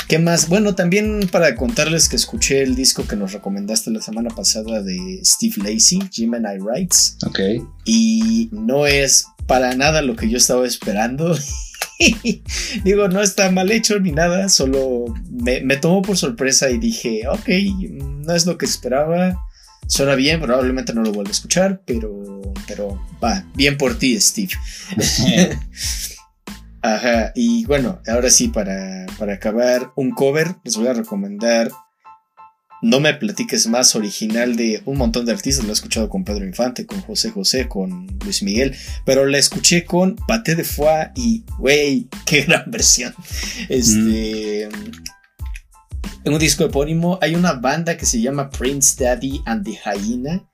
¿Qué 0.07 0.19
más? 0.19 0.47
Bueno, 0.47 0.73
también 0.73 1.27
para 1.29 1.55
contarles 1.55 2.07
que 2.07 2.15
escuché 2.15 2.63
el 2.63 2.75
disco 2.75 3.05
que 3.05 3.17
nos 3.17 3.33
recomendaste 3.33 3.91
la 3.91 4.01
semana 4.01 4.29
pasada 4.29 4.81
de 4.81 5.19
Steve 5.23 5.55
Lacey, 5.57 5.99
Gemini 6.09 6.59
Rights. 6.65 7.17
Ok. 7.25 7.39
Y 7.83 8.47
no 8.53 8.87
es 8.87 9.25
para 9.47 9.75
nada 9.75 10.01
lo 10.01 10.15
que 10.15 10.29
yo 10.29 10.37
estaba 10.37 10.65
esperando. 10.65 11.37
Digo, 12.85 13.09
no 13.09 13.21
está 13.21 13.51
mal 13.51 13.69
hecho 13.69 13.99
ni 13.99 14.11
nada, 14.11 14.47
solo 14.47 15.05
me, 15.29 15.75
tomó 15.75 16.01
por 16.01 16.17
sorpresa 16.17 16.69
y 16.69 16.77
dije, 16.77 17.27
ok, 17.27 17.49
no 18.25 18.33
es 18.33 18.45
lo 18.45 18.57
que 18.57 18.65
esperaba. 18.65 19.43
Suena 19.87 20.15
bien, 20.15 20.39
probablemente 20.39 20.93
no 20.93 21.01
lo 21.01 21.11
vuelvo 21.11 21.29
a 21.29 21.33
escuchar, 21.33 21.81
pero, 21.85 22.53
pero 22.65 23.01
va, 23.21 23.45
bien 23.55 23.77
por 23.77 23.97
ti, 23.97 24.19
Steve. 24.21 24.53
Ajá, 26.87 27.33
y 27.35 27.65
bueno, 27.65 28.01
ahora 28.07 28.29
sí, 28.29 28.47
para, 28.47 29.05
acabar 29.29 29.91
un 29.97 30.11
cover, 30.11 30.55
les 30.63 30.77
voy 30.77 30.87
a 30.87 30.93
recomendar 30.93 31.69
No 32.81 33.01
me 33.01 33.13
platiques 33.13 33.67
más 33.67 33.93
original 33.95 34.55
de 34.55 34.81
un 34.85 34.97
montón 34.97 35.25
de 35.25 35.33
artistas. 35.33 35.65
Lo 35.65 35.71
he 35.71 35.73
escuchado 35.73 36.07
con 36.07 36.23
Pedro 36.23 36.45
Infante, 36.45 36.85
con 36.85 37.01
José 37.01 37.31
José, 37.31 37.67
con 37.67 38.07
Luis 38.23 38.41
Miguel, 38.41 38.73
pero 39.03 39.25
la 39.25 39.37
escuché 39.37 39.83
con 39.83 40.15
Pate 40.15 40.55
de 40.55 40.63
Foie 40.63 41.11
y, 41.15 41.43
wey, 41.59 42.07
qué 42.25 42.41
gran 42.47 42.71
versión. 42.71 43.13
Este. 43.67 44.69
En 46.23 46.33
un 46.33 46.39
disco 46.39 46.63
epónimo 46.63 47.19
hay 47.21 47.35
una 47.35 47.53
banda 47.53 47.97
que 47.97 48.05
se 48.05 48.21
llama 48.21 48.49
Prince 48.49 49.03
Daddy 49.03 49.41
and 49.45 49.65
the 49.65 49.77
Hyena, 49.83 50.47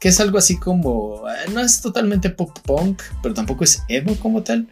que 0.00 0.08
es 0.08 0.18
algo 0.18 0.38
así 0.38 0.56
como. 0.56 1.22
Eh, 1.28 1.50
no 1.52 1.60
es 1.60 1.80
totalmente 1.80 2.30
pop 2.30 2.50
punk, 2.64 3.00
pero 3.22 3.34
tampoco 3.34 3.62
es 3.62 3.82
emo 3.88 4.16
como 4.16 4.42
tal. 4.42 4.68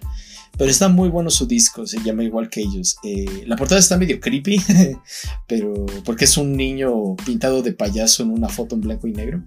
Pero 0.59 0.71
está 0.71 0.89
muy 0.89 1.11
bueno 1.11 1.31
su 1.31 1.47
disco, 1.47 1.87
se 1.87 2.03
llama 2.03 2.25
igual 2.25 2.49
que 2.49 2.63
ellos. 2.63 2.97
Eh, 3.03 3.45
la 3.47 3.57
portada 3.57 3.79
está 3.79 3.99
medio 3.99 4.21
creepy, 4.21 4.61
pero 5.47 5.87
porque 6.05 6.25
es 6.25 6.37
un 6.37 6.57
niño 6.57 7.15
pintado 7.17 7.63
de 7.63 7.73
payaso 7.73 8.23
en 8.23 8.31
una 8.31 8.49
foto 8.49 8.75
en 8.75 8.81
blanco 8.81 9.07
y 9.07 9.13
negro. 9.13 9.43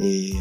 Eh, 0.00 0.32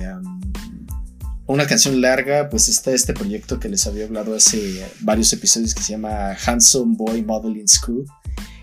una 1.45 1.68
canción 1.68 2.02
larga, 2.02 2.49
pues 2.49 2.69
está 2.69 2.91
este 2.91 3.14
proyecto 3.14 3.60
que 3.60 3.69
les 3.69 3.86
había 3.86 4.06
hablado 4.06 4.36
hace 4.36 4.86
varios 5.02 5.32
episodios 5.34 5.76
que 5.76 5.84
se 5.84 5.91
llama 5.91 6.36
Handsome 6.45 6.95
Boy 6.98 7.23
Modeling 7.23 7.68
School. 7.68 8.06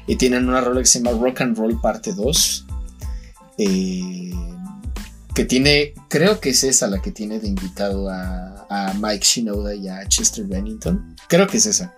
Y 0.06 0.16
tienen 0.16 0.48
una 0.48 0.62
rola 0.62 0.80
que 0.80 0.86
se 0.86 1.00
llama 1.00 1.18
Rock 1.18 1.42
and 1.42 1.56
Roll 1.56 1.80
Parte 1.80 2.14
2. 2.14 2.66
Eh, 3.58 4.30
que 5.38 5.44
tiene, 5.44 5.94
creo 6.08 6.40
que 6.40 6.50
es 6.50 6.64
esa 6.64 6.88
la 6.88 7.00
que 7.00 7.12
tiene 7.12 7.38
de 7.38 7.46
invitado 7.46 8.10
a, 8.10 8.92
Mike 9.00 9.24
Shinoda 9.24 9.72
y 9.72 9.86
a 9.86 10.04
Chester 10.08 10.44
Bennington. 10.44 11.14
Creo 11.28 11.46
que 11.46 11.58
es 11.58 11.66
esa. 11.66 11.94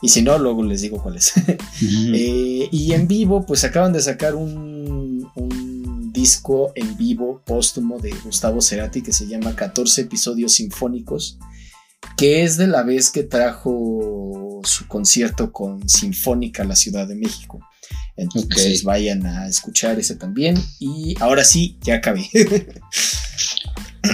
Y 0.00 0.08
si 0.08 0.22
no, 0.22 0.38
luego 0.38 0.62
les 0.62 0.80
digo 0.80 1.02
cuál 1.02 1.16
es. 1.16 1.34
Eh, 2.14 2.66
y 2.72 2.92
en 2.94 3.06
vivo, 3.06 3.44
pues 3.44 3.62
acaban 3.64 3.92
de 3.92 4.00
sacar 4.00 4.34
un, 4.34 5.30
un, 5.34 6.12
disco 6.14 6.72
en 6.74 6.96
vivo 6.96 7.42
póstumo 7.44 7.98
de 7.98 8.10
Gustavo 8.24 8.62
Cerati 8.62 9.02
que 9.02 9.12
se 9.12 9.26
llama 9.26 9.54
14 9.54 10.00
episodios 10.00 10.54
sinfónicos, 10.54 11.38
que 12.16 12.42
es 12.42 12.56
de 12.56 12.68
la 12.68 12.84
vez 12.84 13.10
que 13.10 13.22
trajo 13.22 14.62
su 14.64 14.88
concierto 14.88 15.52
con 15.52 15.86
Sinfónica 15.86 16.62
a 16.62 16.66
la 16.66 16.74
Ciudad 16.74 17.06
de 17.06 17.16
México. 17.16 17.60
Entonces 18.16 18.82
vayan 18.82 19.24
a 19.26 19.46
escuchar 19.46 19.98
ese 19.98 20.16
también. 20.16 20.56
Y 20.80 21.14
ahora 21.20 21.44
sí, 21.44 21.78
ya 21.82 21.96
acabé. 21.96 22.28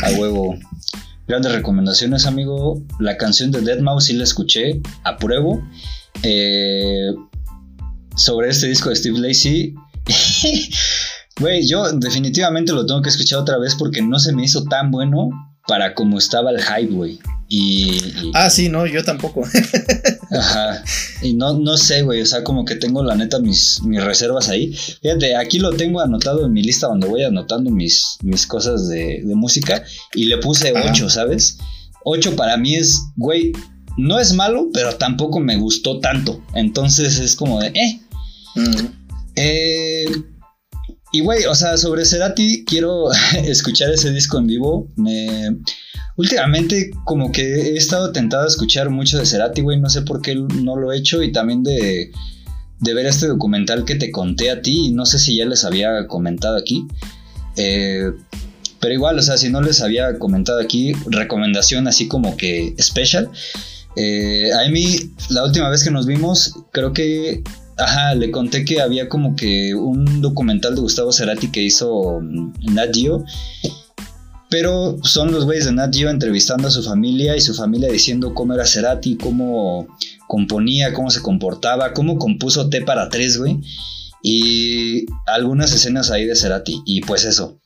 a 0.02 0.10
huevo. 0.12 0.56
Grandes 1.26 1.52
recomendaciones, 1.52 2.26
amigo. 2.26 2.82
La 2.98 3.16
canción 3.16 3.50
de 3.50 3.62
Dead 3.62 3.80
Mouse 3.80 4.06
sí 4.06 4.12
la 4.12 4.24
escuché, 4.24 4.80
apruebo. 5.04 5.62
Eh, 6.22 7.12
sobre 8.16 8.50
este 8.50 8.68
disco 8.68 8.90
de 8.90 8.96
Steve 8.96 9.18
Lacey. 9.18 9.74
Güey, 11.40 11.66
yo 11.66 11.90
definitivamente 11.90 12.72
lo 12.72 12.86
tengo 12.86 13.02
que 13.02 13.08
escuchar 13.08 13.40
otra 13.40 13.58
vez 13.58 13.74
porque 13.74 14.00
no 14.00 14.20
se 14.20 14.32
me 14.32 14.44
hizo 14.44 14.62
tan 14.64 14.92
bueno 14.92 15.30
para 15.66 15.92
como 15.92 16.18
estaba 16.18 16.52
el 16.52 16.62
hype, 16.62 16.92
güey. 16.92 17.18
Y, 17.56 18.32
Ah, 18.32 18.50
sí, 18.50 18.68
no, 18.68 18.84
yo 18.84 19.04
tampoco. 19.04 19.44
Ajá. 20.32 20.82
Y 21.22 21.34
no, 21.34 21.56
no 21.56 21.76
sé, 21.76 22.02
güey. 22.02 22.20
O 22.20 22.26
sea, 22.26 22.42
como 22.42 22.64
que 22.64 22.74
tengo 22.74 23.04
la 23.04 23.14
neta 23.14 23.38
mis, 23.38 23.80
mis 23.84 24.02
reservas 24.02 24.48
ahí. 24.48 24.72
Fíjate, 25.02 25.36
aquí 25.36 25.60
lo 25.60 25.70
tengo 25.70 26.00
anotado 26.00 26.44
en 26.44 26.52
mi 26.52 26.64
lista 26.64 26.88
donde 26.88 27.06
voy 27.06 27.22
anotando 27.22 27.70
mis, 27.70 28.18
mis 28.24 28.44
cosas 28.48 28.88
de, 28.88 29.22
música. 29.36 29.84
Y 30.14 30.24
le 30.24 30.38
puse 30.38 30.72
8, 30.72 31.08
¿sabes? 31.08 31.58
8 32.04 32.34
para 32.34 32.56
mí 32.56 32.74
es, 32.74 33.00
güey, 33.14 33.52
no 33.96 34.18
es 34.18 34.32
malo, 34.32 34.70
pero 34.72 34.96
tampoco 34.96 35.38
me 35.38 35.56
gustó 35.56 36.00
tanto. 36.00 36.42
Entonces 36.54 37.20
es 37.20 37.36
como 37.36 37.60
de, 37.60 37.68
eh. 37.68 38.00
Mm. 38.56 38.86
Eh. 39.36 40.06
Y 41.12 41.20
güey, 41.20 41.44
o 41.44 41.54
sea, 41.54 41.76
sobre 41.76 42.04
Cerati 42.04 42.64
quiero 42.64 43.12
escuchar 43.44 43.90
ese 43.90 44.10
disco 44.10 44.38
en 44.38 44.48
vivo. 44.48 44.88
Me 44.96 45.56
Últimamente 46.16 46.92
como 47.04 47.32
que 47.32 47.42
he 47.42 47.76
estado 47.76 48.12
tentado 48.12 48.44
a 48.44 48.48
escuchar 48.48 48.88
mucho 48.90 49.18
de 49.18 49.26
Cerati, 49.26 49.62
güey, 49.62 49.80
no 49.80 49.90
sé 49.90 50.02
por 50.02 50.22
qué 50.22 50.36
no 50.36 50.76
lo 50.76 50.92
he 50.92 50.98
hecho 50.98 51.22
y 51.22 51.32
también 51.32 51.64
de, 51.64 52.12
ver 52.80 53.06
este 53.06 53.26
documental 53.26 53.84
que 53.84 53.96
te 53.96 54.12
conté 54.12 54.50
a 54.50 54.60
ti 54.60 54.92
no 54.92 55.06
sé 55.06 55.18
si 55.18 55.36
ya 55.36 55.46
les 55.46 55.64
había 55.64 56.06
comentado 56.06 56.56
aquí. 56.56 56.86
Eh, 57.56 58.12
pero 58.80 58.94
igual, 58.94 59.18
o 59.18 59.22
sea, 59.22 59.38
si 59.38 59.48
no 59.48 59.60
les 59.60 59.80
había 59.80 60.18
comentado 60.18 60.60
aquí, 60.60 60.92
recomendación 61.06 61.88
así 61.88 62.06
como 62.06 62.36
que 62.36 62.74
especial. 62.76 63.30
Eh, 63.96 64.50
a 64.52 64.68
mí, 64.70 64.96
la 65.30 65.44
última 65.44 65.68
vez 65.70 65.82
que 65.82 65.90
nos 65.90 66.06
vimos, 66.06 66.54
creo 66.70 66.92
que, 66.92 67.42
ajá, 67.78 68.14
le 68.14 68.30
conté 68.30 68.64
que 68.64 68.80
había 68.80 69.08
como 69.08 69.36
que 69.36 69.74
un 69.74 70.20
documental 70.20 70.74
de 70.74 70.82
Gustavo 70.82 71.12
Cerati 71.12 71.50
que 71.50 71.62
hizo 71.62 72.20
mm, 72.20 72.74
Nat 72.74 72.94
Geo 72.94 73.24
pero 74.54 74.96
son 75.02 75.32
los 75.32 75.46
güeyes 75.46 75.64
de 75.64 75.72
Nat 75.72 75.92
Geo 75.92 76.10
entrevistando 76.10 76.68
a 76.68 76.70
su 76.70 76.80
familia 76.80 77.36
y 77.36 77.40
su 77.40 77.56
familia 77.56 77.90
diciendo 77.90 78.34
cómo 78.34 78.54
era 78.54 78.64
Cerati, 78.64 79.16
cómo 79.16 79.88
componía, 80.28 80.92
cómo 80.92 81.10
se 81.10 81.22
comportaba, 81.22 81.92
cómo 81.92 82.18
compuso 82.18 82.68
T 82.68 82.82
para 82.82 83.08
tres, 83.08 83.36
güey. 83.36 83.58
Y 84.22 85.06
algunas 85.26 85.72
escenas 85.72 86.12
ahí 86.12 86.24
de 86.24 86.36
Cerati. 86.36 86.80
Y 86.86 87.00
pues 87.00 87.24
eso. 87.24 87.58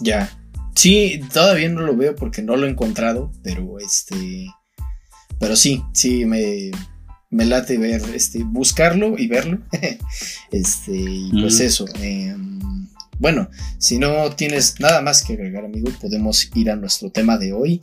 Ya. 0.00 0.36
Sí, 0.74 1.20
todavía 1.32 1.68
no 1.68 1.82
lo 1.82 1.96
veo 1.96 2.16
porque 2.16 2.42
no 2.42 2.56
lo 2.56 2.66
he 2.66 2.70
encontrado, 2.70 3.30
pero 3.44 3.78
este. 3.78 4.48
Pero 5.38 5.54
sí, 5.54 5.80
sí, 5.92 6.24
me, 6.24 6.72
me 7.30 7.44
late 7.44 7.78
ver, 7.78 8.02
este, 8.16 8.42
buscarlo 8.42 9.16
y 9.16 9.28
verlo. 9.28 9.60
este, 10.50 10.92
y 10.92 11.30
pues 11.40 11.60
eso. 11.60 11.84
Eh, 12.00 12.34
bueno, 13.22 13.48
si 13.78 13.98
no 13.98 14.32
tienes 14.34 14.80
nada 14.80 15.00
más 15.00 15.22
que 15.22 15.34
agregar, 15.34 15.64
amigo, 15.64 15.88
podemos 16.00 16.50
ir 16.56 16.70
a 16.72 16.76
nuestro 16.76 17.10
tema 17.12 17.38
de 17.38 17.52
hoy. 17.52 17.80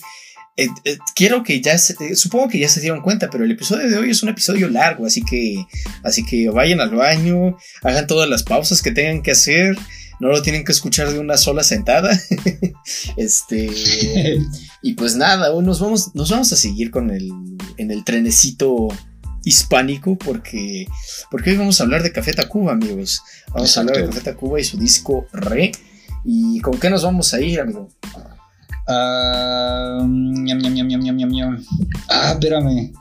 eh, 0.58 0.68
eh, 0.84 0.98
quiero 1.16 1.44
que 1.44 1.62
ya 1.62 1.78
se, 1.78 1.94
eh, 2.04 2.16
supongo 2.18 2.50
que 2.50 2.60
ya 2.60 2.68
se 2.68 2.82
dieron 2.82 3.02
cuenta, 3.02 3.30
pero 3.30 3.46
el 3.46 3.52
episodio 3.52 3.90
de 3.90 3.98
hoy 3.98 4.10
es 4.10 4.22
un 4.22 4.28
episodio 4.28 4.68
largo, 4.70 5.06
así 5.06 5.24
que, 5.24 5.66
así 6.04 6.26
que 6.26 6.50
vayan 6.50 6.82
al 6.82 6.94
baño, 6.94 7.58
hagan 7.84 8.06
todas 8.06 8.30
las 8.30 8.44
pausas 8.44 8.82
que 8.82 8.92
tengan 8.92 9.24
que 9.24 9.32
hacer, 9.32 9.78
no 10.20 10.28
lo 10.28 10.42
tienen 10.42 10.66
que 10.66 10.74
escuchar 10.74 11.10
de 11.10 11.20
una 11.20 11.38
sola 11.38 11.64
sentada. 11.64 12.20
este, 13.16 13.70
y 14.82 14.94
pues 14.96 15.16
nada, 15.16 15.54
hoy 15.54 15.64
nos 15.64 15.80
vamos, 15.80 16.14
nos 16.16 16.30
vamos 16.30 16.52
a 16.52 16.58
seguir 16.58 16.92
con 16.92 17.12
el, 17.12 17.32
en 17.78 17.92
el 17.92 18.04
trenecito 18.04 18.90
hispánico 19.44 20.18
porque, 20.18 20.88
porque 21.32 21.52
hoy 21.52 21.58
vamos 21.58 21.80
a 21.80 21.84
hablar 21.84 22.04
de 22.04 22.12
Café 22.12 22.34
Tacuba, 22.34 22.74
amigos. 22.74 23.22
Vamos 23.54 23.76
a 23.76 23.80
hablar 23.82 23.98
de 23.98 24.06
Café 24.06 24.22
Tacuba 24.22 24.60
y 24.60 24.64
su 24.64 24.78
disco 24.78 25.28
Re. 25.34 25.72
¿Y 26.26 26.60
con 26.60 26.80
qué 26.80 26.90
nos 26.90 27.04
vamos 27.04 27.34
a 27.34 27.42
ir, 27.42 27.62
amigo? 27.62 27.90
Ah, 28.88 30.04
ñam, 30.06 30.60
ñam, 30.60 31.00
ñam, 31.00 31.30
ñam. 31.30 31.66
Ah, 32.10 32.32
espérame. 32.34 32.92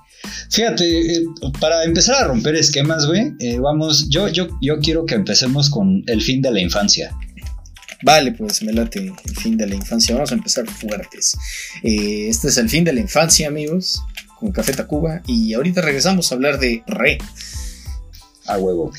Fíjate, 0.50 1.12
eh, 1.12 1.24
para 1.60 1.84
empezar 1.84 2.22
a 2.22 2.28
romper 2.28 2.54
esquemas, 2.56 3.06
güey, 3.06 3.32
eh, 3.38 3.58
vamos, 3.58 4.08
yo, 4.08 4.28
yo, 4.28 4.48
yo 4.60 4.78
quiero 4.80 5.06
que 5.06 5.14
empecemos 5.14 5.70
con 5.70 6.02
el 6.06 6.22
fin 6.22 6.42
de 6.42 6.50
la 6.50 6.60
infancia. 6.60 7.16
Vale, 8.02 8.32
pues 8.32 8.62
me 8.62 8.72
late 8.72 9.12
el 9.24 9.36
fin 9.36 9.56
de 9.56 9.66
la 9.66 9.74
infancia. 9.74 10.14
Vamos 10.14 10.30
a 10.30 10.34
empezar 10.34 10.66
fuertes. 10.66 11.36
Eh, 11.82 12.28
este 12.28 12.48
es 12.48 12.56
el 12.58 12.68
fin 12.68 12.84
de 12.84 12.92
la 12.92 13.00
infancia, 13.00 13.48
amigos, 13.48 14.00
con 14.38 14.52
Café 14.52 14.72
Tacuba. 14.72 15.22
Y 15.26 15.54
ahorita 15.54 15.80
regresamos 15.80 16.30
a 16.30 16.34
hablar 16.34 16.58
de 16.58 16.82
Re. 16.86 17.18
A 18.46 18.58
huevo. 18.58 18.92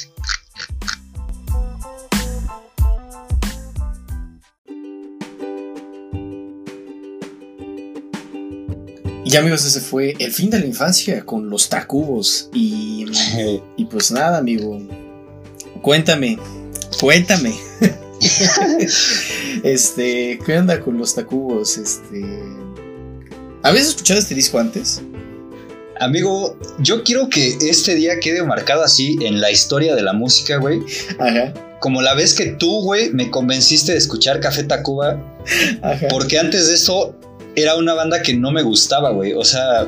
Y 9.26 9.36
amigos, 9.36 9.64
ese 9.64 9.80
fue 9.80 10.16
el 10.18 10.32
fin 10.32 10.50
de 10.50 10.60
la 10.60 10.66
infancia 10.66 11.24
con 11.24 11.50
los 11.52 11.70
Tacubos. 11.70 12.50
Y, 12.52 13.06
y 13.78 13.86
pues 13.86 14.12
nada, 14.12 14.40
amigo. 14.40 14.80
Cuéntame, 15.82 16.40
cuéntame. 17.00 17.56
este, 19.64 20.40
¿qué 20.44 20.58
onda 20.58 20.80
con 20.82 20.98
los 20.98 21.14
Tacubos? 21.14 21.78
Este. 21.78 22.26
¿Habías 23.62 23.88
escuchado 23.88 24.20
este 24.20 24.34
disco 24.34 24.58
antes? 24.58 25.02
Amigo, 26.00 26.58
yo 26.80 27.04
quiero 27.04 27.30
que 27.30 27.58
este 27.62 27.96
día 27.96 28.20
quede 28.20 28.42
marcado 28.44 28.84
así 28.84 29.18
en 29.22 29.42
la 29.42 29.52
historia 29.52 29.96
de 29.96 30.02
la 30.02 30.14
música, 30.14 30.58
güey. 30.58 30.80
Ajá. 31.20 31.54
Como 31.82 32.02
la 32.02 32.14
vez 32.14 32.34
que 32.34 32.48
tú, 32.48 32.82
güey, 32.82 33.12
me 33.12 33.30
convenciste 33.30 33.92
de 33.92 33.98
escuchar 33.98 34.40
Café 34.40 34.64
Tacuba. 34.64 35.22
Ajá. 35.82 36.08
Porque 36.10 36.40
antes 36.40 36.68
de 36.68 36.76
eso 36.76 37.16
era 37.56 37.76
una 37.76 37.94
banda 37.94 38.22
que 38.22 38.34
no 38.34 38.52
me 38.52 38.62
gustaba, 38.62 39.12
güey. 39.12 39.34
O 39.34 39.44
sea, 39.44 39.88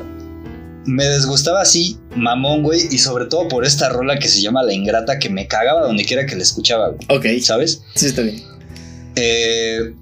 me 0.84 1.06
desgustaba 1.06 1.62
así, 1.62 1.98
mamón, 2.14 2.62
güey. 2.62 2.80
Y 2.90 2.98
sobre 2.98 3.26
todo 3.26 3.48
por 3.48 3.64
esta 3.64 3.88
rola 3.88 4.18
que 4.18 4.28
se 4.28 4.42
llama 4.42 4.62
La 4.62 4.74
Ingrata, 4.74 5.18
que 5.18 5.30
me 5.30 5.46
cagaba 5.46 5.86
donde 5.86 6.04
quiera 6.04 6.26
que 6.26 6.36
la 6.36 6.42
escuchaba, 6.42 6.90
güey. 6.90 7.06
Ok. 7.08 7.42
¿Sabes? 7.42 7.82
Sí, 7.94 8.06
está 8.06 8.22
bien. 8.22 8.42
Eh, 9.16 9.94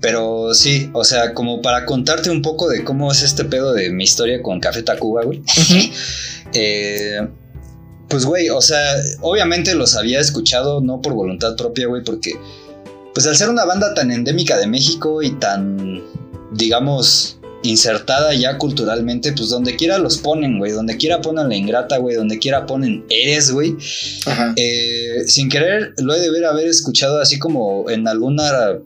pero 0.00 0.54
sí, 0.54 0.90
o 0.92 1.04
sea, 1.04 1.34
como 1.34 1.60
para 1.60 1.84
contarte 1.84 2.30
un 2.30 2.42
poco 2.42 2.68
de 2.68 2.84
cómo 2.84 3.12
es 3.12 3.22
este 3.22 3.44
pedo 3.44 3.72
de 3.72 3.90
mi 3.90 4.04
historia 4.04 4.42
con 4.42 4.60
Café 4.60 4.82
Tacuba, 4.82 5.24
güey. 5.24 5.42
Eh, 6.52 7.28
pues, 8.08 8.24
güey, 8.24 8.50
o 8.50 8.60
sea, 8.60 8.96
obviamente 9.20 9.72
los 9.76 9.94
había 9.94 10.18
escuchado 10.18 10.80
no 10.80 11.00
por 11.00 11.14
voluntad 11.14 11.54
propia, 11.54 11.86
güey, 11.86 12.02
porque, 12.02 12.32
pues 13.14 13.24
al 13.28 13.36
ser 13.36 13.48
una 13.48 13.64
banda 13.64 13.94
tan 13.94 14.10
endémica 14.10 14.58
de 14.58 14.66
México 14.66 15.22
y 15.22 15.30
tan, 15.38 16.02
digamos, 16.50 17.38
insertada 17.62 18.34
ya 18.34 18.58
culturalmente, 18.58 19.32
pues 19.32 19.50
donde 19.50 19.76
quiera 19.76 19.98
los 19.98 20.18
ponen, 20.18 20.58
güey, 20.58 20.72
donde 20.72 20.96
quiera 20.96 21.20
ponen 21.20 21.48
la 21.48 21.54
ingrata, 21.54 21.98
güey, 21.98 22.16
donde 22.16 22.40
quiera 22.40 22.66
ponen 22.66 23.04
eres, 23.10 23.52
güey. 23.52 23.76
Eh, 24.56 25.22
sin 25.26 25.48
querer, 25.48 25.94
lo 25.98 26.14
he 26.14 26.20
de 26.20 26.32
ver 26.32 26.46
haber 26.46 26.66
escuchado 26.66 27.20
así 27.20 27.38
como 27.38 27.88
en 27.90 28.08
alguna 28.08 28.80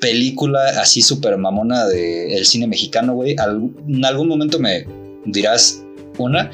película 0.00 0.80
así 0.80 1.02
súper 1.02 1.36
mamona 1.36 1.86
del 1.86 2.44
cine 2.46 2.66
mexicano, 2.66 3.14
güey. 3.14 3.32
En 3.32 4.04
algún 4.04 4.28
momento 4.28 4.58
me 4.58 4.86
dirás 5.26 5.82
una. 6.18 6.50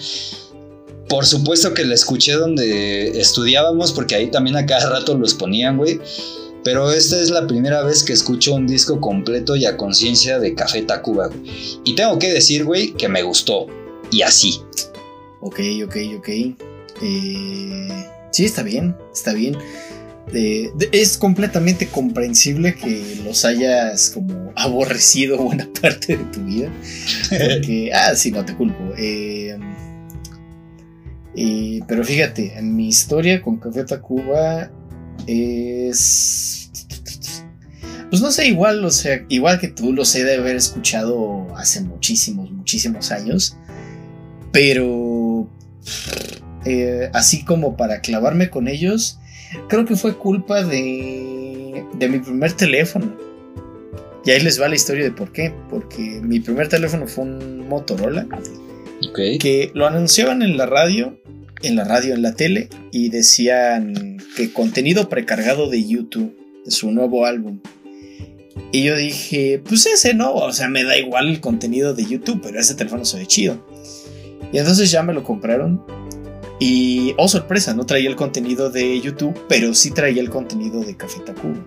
Por 1.08 1.24
supuesto 1.24 1.72
que 1.72 1.84
la 1.84 1.94
escuché 1.94 2.32
donde 2.32 3.20
estudiábamos, 3.20 3.92
porque 3.92 4.16
ahí 4.16 4.30
también 4.30 4.56
a 4.56 4.66
cada 4.66 4.90
rato 4.90 5.16
los 5.16 5.34
ponían, 5.34 5.76
güey. 5.76 6.00
Pero 6.64 6.90
esta 6.90 7.20
es 7.20 7.30
la 7.30 7.46
primera 7.46 7.84
vez 7.84 8.02
que 8.02 8.12
escucho 8.12 8.54
un 8.54 8.66
disco 8.66 9.00
completo 9.00 9.54
y 9.54 9.66
a 9.66 9.76
conciencia 9.76 10.40
de 10.40 10.54
Café 10.54 10.82
Tacuba. 10.82 11.30
Y 11.84 11.94
tengo 11.94 12.18
que 12.18 12.32
decir, 12.32 12.64
güey, 12.64 12.92
que 12.94 13.08
me 13.08 13.22
gustó. 13.22 13.68
Y 14.10 14.22
así. 14.22 14.60
Ok, 15.40 15.60
ok, 15.84 15.96
ok. 16.18 16.28
Eh, 17.02 18.06
sí, 18.32 18.44
está 18.44 18.64
bien, 18.64 18.96
está 19.12 19.32
bien. 19.32 19.56
De- 20.32 20.70
es 20.92 21.16
completamente 21.18 21.86
comprensible 21.86 22.74
que 22.74 23.20
los 23.24 23.44
hayas 23.44 24.10
como 24.10 24.52
aborrecido 24.56 25.38
buena 25.38 25.68
parte 25.80 26.16
de 26.16 26.24
tu 26.24 26.42
vida. 26.44 26.70
Porque, 27.28 27.90
ah, 27.94 28.14
sí, 28.14 28.30
no 28.30 28.44
te 28.44 28.54
culpo. 28.54 28.92
Eh, 28.98 29.56
eh, 31.36 31.80
pero 31.86 32.02
fíjate, 32.02 32.58
en 32.58 32.74
mi 32.74 32.88
historia 32.88 33.42
con 33.42 33.58
Café 33.58 33.84
Tacuba 33.84 34.70
es... 35.26 36.70
Pues 38.08 38.22
no 38.22 38.30
sé, 38.30 38.46
igual, 38.46 38.84
o 38.84 38.90
sea, 38.90 39.24
igual 39.28 39.58
que 39.58 39.68
tú, 39.68 39.92
lo 39.92 40.04
sé 40.04 40.24
de 40.24 40.36
haber 40.36 40.56
escuchado 40.56 41.48
hace 41.56 41.80
muchísimos, 41.80 42.50
muchísimos 42.52 43.10
años. 43.10 43.56
Pero 44.52 45.50
eh, 46.64 47.10
así 47.12 47.44
como 47.44 47.76
para 47.76 48.00
clavarme 48.00 48.48
con 48.48 48.68
ellos, 48.68 49.18
creo 49.68 49.84
que 49.84 49.96
fue 49.96 50.16
culpa 50.16 50.62
de, 50.62 51.84
de 51.94 52.08
mi 52.08 52.18
primer 52.18 52.52
teléfono. 52.52 53.14
Y 54.24 54.30
ahí 54.32 54.40
les 54.40 54.60
va 54.60 54.68
la 54.68 54.74
historia 54.74 55.04
de 55.04 55.12
por 55.12 55.32
qué. 55.32 55.52
Porque 55.70 56.20
mi 56.22 56.40
primer 56.40 56.68
teléfono 56.68 57.06
fue 57.06 57.24
un 57.24 57.68
Motorola 57.68 58.26
Ok. 59.08 59.18
que 59.40 59.70
lo 59.74 59.86
anunciaban 59.86 60.42
en 60.42 60.56
la 60.56 60.66
radio, 60.66 61.16
en 61.62 61.76
la 61.76 61.84
radio, 61.84 62.14
en 62.14 62.22
la 62.22 62.34
tele, 62.34 62.68
y 62.90 63.08
decían 63.10 64.18
que 64.36 64.52
contenido 64.52 65.08
precargado 65.08 65.68
de 65.70 65.84
YouTube, 65.86 66.36
de 66.64 66.70
su 66.70 66.90
nuevo 66.90 67.24
álbum. 67.26 67.60
Y 68.72 68.82
yo 68.82 68.96
dije, 68.96 69.62
pues 69.66 69.86
ese 69.86 70.12
no, 70.14 70.34
o 70.34 70.52
sea, 70.52 70.68
me 70.68 70.82
da 70.82 70.98
igual 70.98 71.28
el 71.28 71.40
contenido 71.40 71.94
de 71.94 72.04
YouTube, 72.04 72.40
pero 72.42 72.58
ese 72.58 72.74
teléfono 72.74 73.04
se 73.04 73.18
ve 73.18 73.26
chido. 73.26 73.64
Y 74.52 74.58
entonces 74.58 74.90
ya 74.90 75.02
me 75.02 75.12
lo 75.12 75.22
compraron. 75.22 75.82
Y, 76.58 77.14
oh 77.18 77.28
sorpresa, 77.28 77.74
no 77.74 77.84
traía 77.84 78.08
el 78.08 78.16
contenido 78.16 78.70
de 78.70 78.98
YouTube, 79.00 79.38
pero 79.48 79.74
sí 79.74 79.90
traía 79.90 80.22
el 80.22 80.30
contenido 80.30 80.80
de 80.80 80.96
Café 80.96 81.20
Tacuba. 81.20 81.64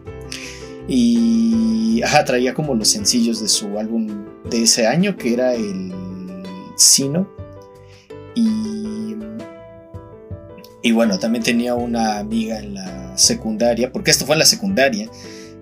Y, 0.88 2.02
ajá, 2.04 2.26
traía 2.26 2.56
como 2.56 2.74
los 2.74 2.88
sencillos 2.88 3.40
de 3.40 3.48
su 3.48 3.78
álbum 3.78 4.26
de 4.50 4.64
ese 4.64 4.88
año, 4.88 5.16
que 5.16 5.34
era 5.34 5.54
el 5.54 5.94
Sino. 6.76 7.30
Y, 8.34 9.16
y 10.82 10.92
bueno, 10.92 11.20
también 11.20 11.44
tenía 11.44 11.76
una 11.76 12.18
amiga 12.18 12.58
en 12.58 12.74
la 12.74 13.18
secundaria, 13.18 13.92
porque 13.92 14.10
esto 14.10 14.26
fue 14.26 14.36
en 14.36 14.40
la 14.40 14.46
secundaria, 14.46 15.10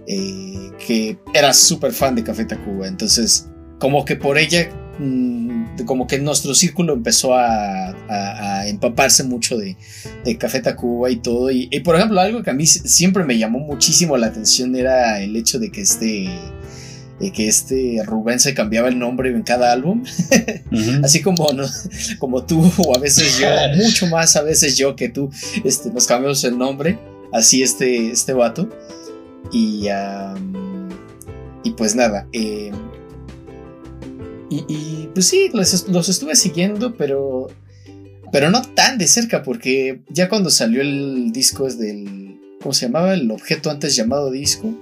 eh, 0.07 0.71
que 0.85 1.17
era 1.33 1.53
súper 1.53 1.91
fan 1.91 2.15
de 2.15 2.23
Café 2.23 2.45
Tacuba. 2.45 2.87
Entonces, 2.87 3.49
como 3.79 4.05
que 4.05 4.15
por 4.15 4.37
ella, 4.37 4.69
mm, 4.99 5.56
como 5.85 6.07
que 6.07 6.19
nuestro 6.19 6.53
círculo 6.55 6.93
empezó 6.93 7.33
a, 7.35 7.89
a- 7.89 8.59
a 8.61 8.67
empaparse 8.67 9.23
mucho 9.23 9.57
de, 9.57 9.77
de 10.25 10.37
Café 10.37 10.59
Tacuba 10.61 11.09
y 11.09 11.17
todo. 11.17 11.51
Y, 11.51 11.67
y, 11.71 11.79
por 11.81 11.95
ejemplo, 11.95 12.19
algo 12.19 12.43
que 12.43 12.49
a 12.49 12.53
mí 12.53 12.65
siempre 12.65 13.23
me 13.23 13.37
llamó 13.37 13.59
muchísimo 13.59 14.17
la 14.17 14.27
atención 14.27 14.75
era 14.75 15.21
el 15.21 15.35
hecho 15.35 15.59
de 15.59 15.71
que 15.71 15.81
este, 15.81 16.29
de 17.19 17.31
que 17.31 17.47
este 17.47 18.01
Rubén 18.05 18.39
se 18.39 18.53
cambiaba 18.53 18.89
el 18.89 18.99
nombre 18.99 19.29
en 19.29 19.41
cada 19.43 19.71
álbum. 19.71 20.03
Así 21.03 21.21
como, 21.21 21.51
no- 21.53 21.67
como 22.19 22.43
tú, 22.45 22.71
o 22.77 22.95
a 22.95 22.99
veces 22.99 23.39
yo, 23.39 23.47
mucho 23.77 24.07
más 24.07 24.35
a 24.35 24.41
veces 24.41 24.77
yo 24.77 24.95
que 24.95 25.09
tú, 25.09 25.29
este, 25.63 25.89
nos 25.91 26.05
cambiamos 26.07 26.43
el 26.43 26.57
nombre, 26.57 26.99
así 27.33 27.61
este, 27.63 28.11
este 28.11 28.33
vato. 28.33 28.69
Y, 29.51 29.87
y 31.63 31.71
pues 31.71 31.95
nada, 31.95 32.27
eh, 32.33 32.71
y, 34.49 34.65
y, 34.67 35.09
pues 35.13 35.27
sí, 35.27 35.49
los, 35.53 35.87
los 35.89 36.09
estuve 36.09 36.35
siguiendo, 36.35 36.95
pero, 36.95 37.47
pero 38.31 38.49
no 38.49 38.61
tan 38.61 38.97
de 38.97 39.07
cerca, 39.07 39.43
porque 39.43 40.01
ya 40.09 40.29
cuando 40.29 40.49
salió 40.49 40.81
el 40.81 41.31
disco 41.31 41.67
es 41.67 41.77
del, 41.77 42.39
¿cómo 42.61 42.73
se 42.73 42.85
llamaba? 42.87 43.13
El 43.13 43.29
objeto 43.31 43.69
antes 43.69 43.95
llamado 43.95 44.31
disco. 44.31 44.73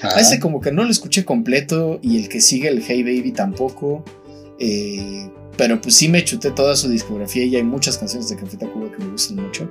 Ajá. 0.00 0.18
A 0.18 0.20
ese 0.20 0.38
como 0.40 0.60
que 0.60 0.72
no 0.72 0.84
lo 0.84 0.90
escuché 0.90 1.24
completo 1.24 1.98
y 2.02 2.18
el 2.18 2.28
que 2.28 2.40
sigue 2.40 2.68
el 2.68 2.82
Hey 2.86 3.02
Baby 3.02 3.32
tampoco. 3.32 4.04
eh, 4.58 5.30
pero 5.56 5.80
pues 5.80 5.94
sí 5.94 6.08
me 6.08 6.22
chuté 6.22 6.50
toda 6.50 6.76
su 6.76 6.88
discografía 6.88 7.44
y 7.44 7.56
hay 7.56 7.62
muchas 7.62 7.96
canciones 7.96 8.28
de 8.28 8.36
Café 8.36 8.58
Tacuba 8.58 8.92
que 8.92 9.02
me 9.02 9.10
gustan 9.10 9.36
mucho. 9.36 9.70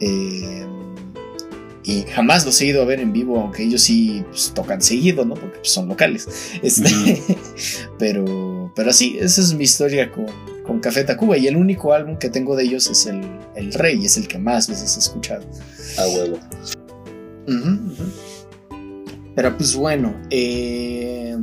Eh, 0.00 0.66
y 1.84 2.02
jamás 2.04 2.46
los 2.46 2.58
he 2.60 2.66
ido 2.66 2.80
a 2.82 2.86
ver 2.86 3.00
en 3.00 3.12
vivo, 3.12 3.38
aunque 3.38 3.62
ellos 3.62 3.82
sí 3.82 4.24
pues, 4.30 4.52
tocan 4.54 4.80
seguido, 4.80 5.24
¿no? 5.26 5.34
Porque 5.34 5.58
pues, 5.58 5.70
son 5.70 5.86
locales. 5.86 6.26
Este, 6.62 7.22
pero, 7.98 8.72
pero 8.74 8.92
sí, 8.92 9.18
esa 9.20 9.42
es 9.42 9.52
mi 9.52 9.64
historia 9.64 10.10
con, 10.10 10.26
con 10.64 10.80
Café 10.80 11.04
Tacuba. 11.04 11.36
Y 11.36 11.46
el 11.46 11.56
único 11.56 11.92
álbum 11.92 12.16
que 12.18 12.30
tengo 12.30 12.56
de 12.56 12.64
ellos 12.64 12.88
es 12.88 13.06
el, 13.06 13.20
el 13.54 13.72
Rey, 13.74 14.04
es 14.04 14.16
el 14.16 14.26
que 14.26 14.38
más 14.38 14.66
veces 14.66 14.96
he 14.96 15.00
escuchado. 15.00 15.44
A 15.98 16.08
huevo. 16.08 16.38
Pero 19.34 19.56
pues 19.56 19.74
bueno, 19.74 20.16
eh, 20.30 21.36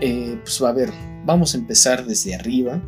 eh, 0.00 0.38
pues 0.42 0.62
va 0.62 0.68
a 0.68 0.72
ver, 0.72 0.90
vamos 1.24 1.54
a 1.54 1.58
empezar 1.58 2.06
desde 2.06 2.34
arriba 2.34 2.80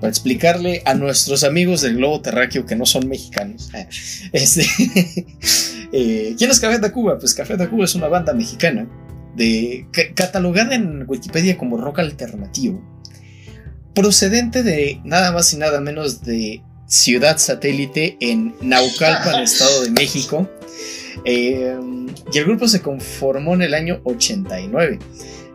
para 0.00 0.10
explicarle 0.10 0.82
a 0.84 0.94
nuestros 0.94 1.44
amigos 1.44 1.80
del 1.80 1.96
globo 1.96 2.20
terráqueo 2.20 2.66
que 2.66 2.74
no 2.74 2.84
son 2.84 3.08
mexicanos. 3.08 3.70
Este, 4.32 4.66
eh, 5.92 6.34
¿Quién 6.38 6.50
es 6.50 6.60
Café 6.60 6.78
Tacuba? 6.78 7.18
Pues 7.18 7.34
Café 7.34 7.56
Tacuba 7.56 7.84
es 7.84 7.94
una 7.94 8.08
banda 8.08 8.32
mexicana 8.32 8.88
de, 9.36 9.86
catalogada 10.14 10.74
en 10.74 11.04
Wikipedia 11.06 11.56
como 11.56 11.76
rock 11.76 12.00
alternativo, 12.00 12.82
procedente 13.94 14.62
de 14.62 15.00
nada 15.04 15.32
más 15.32 15.52
y 15.52 15.56
nada 15.56 15.80
menos 15.80 16.22
de 16.22 16.62
ciudad 16.86 17.38
satélite 17.38 18.16
en 18.20 18.54
Naucalpan, 18.60 19.42
Estado 19.44 19.82
de 19.82 19.90
México. 19.90 20.48
Eh, 21.24 21.76
y 22.32 22.38
el 22.38 22.44
grupo 22.44 22.68
se 22.68 22.80
conformó 22.80 23.54
en 23.54 23.62
el 23.62 23.74
año 23.74 24.00
89. 24.04 24.98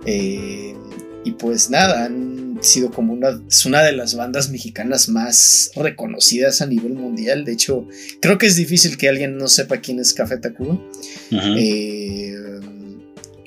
Eh, 0.05 0.75
y 1.23 1.31
pues 1.31 1.69
nada, 1.69 2.05
han 2.05 2.46
sido 2.67 2.91
como 2.91 3.13
una, 3.13 3.41
es 3.49 3.65
una 3.65 3.81
de 3.83 3.91
las 3.91 4.15
bandas 4.15 4.49
mexicanas 4.49 5.09
más 5.09 5.71
reconocidas 5.75 6.61
a 6.61 6.67
nivel 6.67 6.93
mundial. 6.93 7.45
De 7.45 7.53
hecho, 7.53 7.87
creo 8.21 8.37
que 8.37 8.45
es 8.45 8.55
difícil 8.55 8.97
que 8.97 9.09
alguien 9.09 9.37
no 9.37 9.47
sepa 9.47 9.77
quién 9.77 9.99
es 9.99 10.13
Café 10.13 10.37
Tacuba. 10.37 10.79
Eh, 11.31 12.35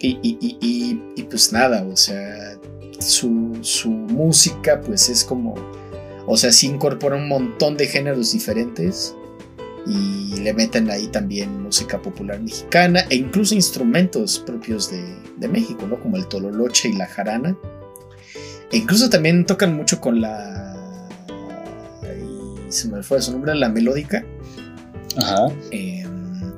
y, 0.03 1.23
pues 1.31 1.53
nada, 1.53 1.85
o 1.85 1.97
sea, 1.97 2.59
su, 2.99 3.59
su 3.61 3.91
música 3.91 4.81
pues 4.81 5.09
es 5.09 5.25
como, 5.25 5.55
o 6.27 6.37
sea, 6.37 6.53
sí 6.53 6.67
incorpora 6.67 7.17
un 7.17 7.29
montón 7.29 7.77
de 7.77 7.87
géneros 7.87 8.33
diferentes 8.33 9.15
y 9.87 10.37
le 10.41 10.53
meten 10.53 10.91
ahí 10.91 11.07
también 11.09 11.63
música 11.63 12.01
popular 12.01 12.41
mexicana 12.41 13.05
e 13.11 13.17
incluso 13.17 13.55
instrumentos 13.55 14.39
propios 14.39 14.91
de, 14.91 15.49
México, 15.49 15.87
¿no? 15.87 15.99
Como 15.99 16.17
el 16.17 16.27
tololoche 16.29 16.91
y 16.91 16.93
la 16.93 17.07
jarana. 17.07 17.57
E 18.73 18.77
incluso 18.77 19.11
también 19.11 19.45
tocan 19.47 19.75
mucho 19.75 20.01
con 20.01 20.21
la... 20.21 20.77
se 22.69 22.89
me 22.89 23.03
fue 23.03 23.21
su 23.21 23.33
nombre, 23.33 23.55
la 23.55 23.69
melódica. 23.69 24.25
Ajá. 25.17 25.49
Em, 25.71 26.53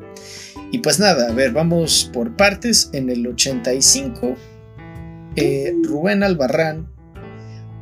y 0.70 0.78
pues 0.78 0.98
nada, 0.98 1.28
a 1.28 1.32
ver, 1.32 1.52
vamos 1.52 2.10
por 2.12 2.36
partes. 2.36 2.90
En 2.92 3.10
el 3.10 3.26
85, 3.26 4.36
eh, 5.36 5.74
Rubén 5.84 6.22
Albarrán, 6.22 6.88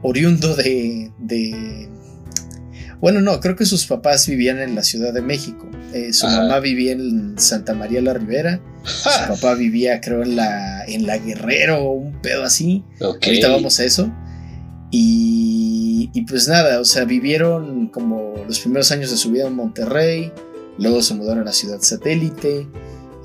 oriundo 0.02 0.55
de 0.55 1.11
bueno, 3.01 3.20
no, 3.20 3.40
creo 3.40 3.56
que 3.56 3.64
sus 3.64 3.86
papás 3.86 4.27
vivían 4.27 4.59
en 4.59 4.74
la 4.74 4.82
Ciudad 4.82 5.12
de 5.12 5.22
México. 5.22 5.68
Eh, 5.94 6.12
su 6.12 6.27
mamá 6.27 6.60
vivía 6.60 6.93
en 6.93 7.39
Santa 7.39 7.74
María 7.74 8.01
la 8.02 8.14
Ribera. 8.14 8.60
Su 8.85 9.28
papá 9.28 9.55
vivía, 9.55 10.01
creo, 10.01 10.22
en 10.22 10.36
la, 10.36 10.85
en 10.86 11.06
la 11.06 11.18
Guerrero 11.18 11.85
o 11.85 11.93
un 11.93 12.20
pedo 12.22 12.44
así. 12.44 12.82
Ahorita 13.01 13.48
vamos 13.48 13.78
a 13.78 13.85
eso. 13.85 14.10
Y, 14.90 16.10
y, 16.14 16.22
pues 16.22 16.48
nada, 16.48 16.81
o 16.81 16.85
sea, 16.85 17.05
vivieron 17.05 17.89
como 17.89 18.35
los 18.47 18.60
primeros 18.60 18.90
años 18.90 19.10
de 19.10 19.16
su 19.16 19.31
vida 19.31 19.47
en 19.47 19.55
Monterrey. 19.55 20.32
Luego 20.78 21.02
se 21.02 21.14
mudaron 21.14 21.43
a 21.43 21.47
la 21.47 21.52
ciudad 21.52 21.78
satélite. 21.81 22.66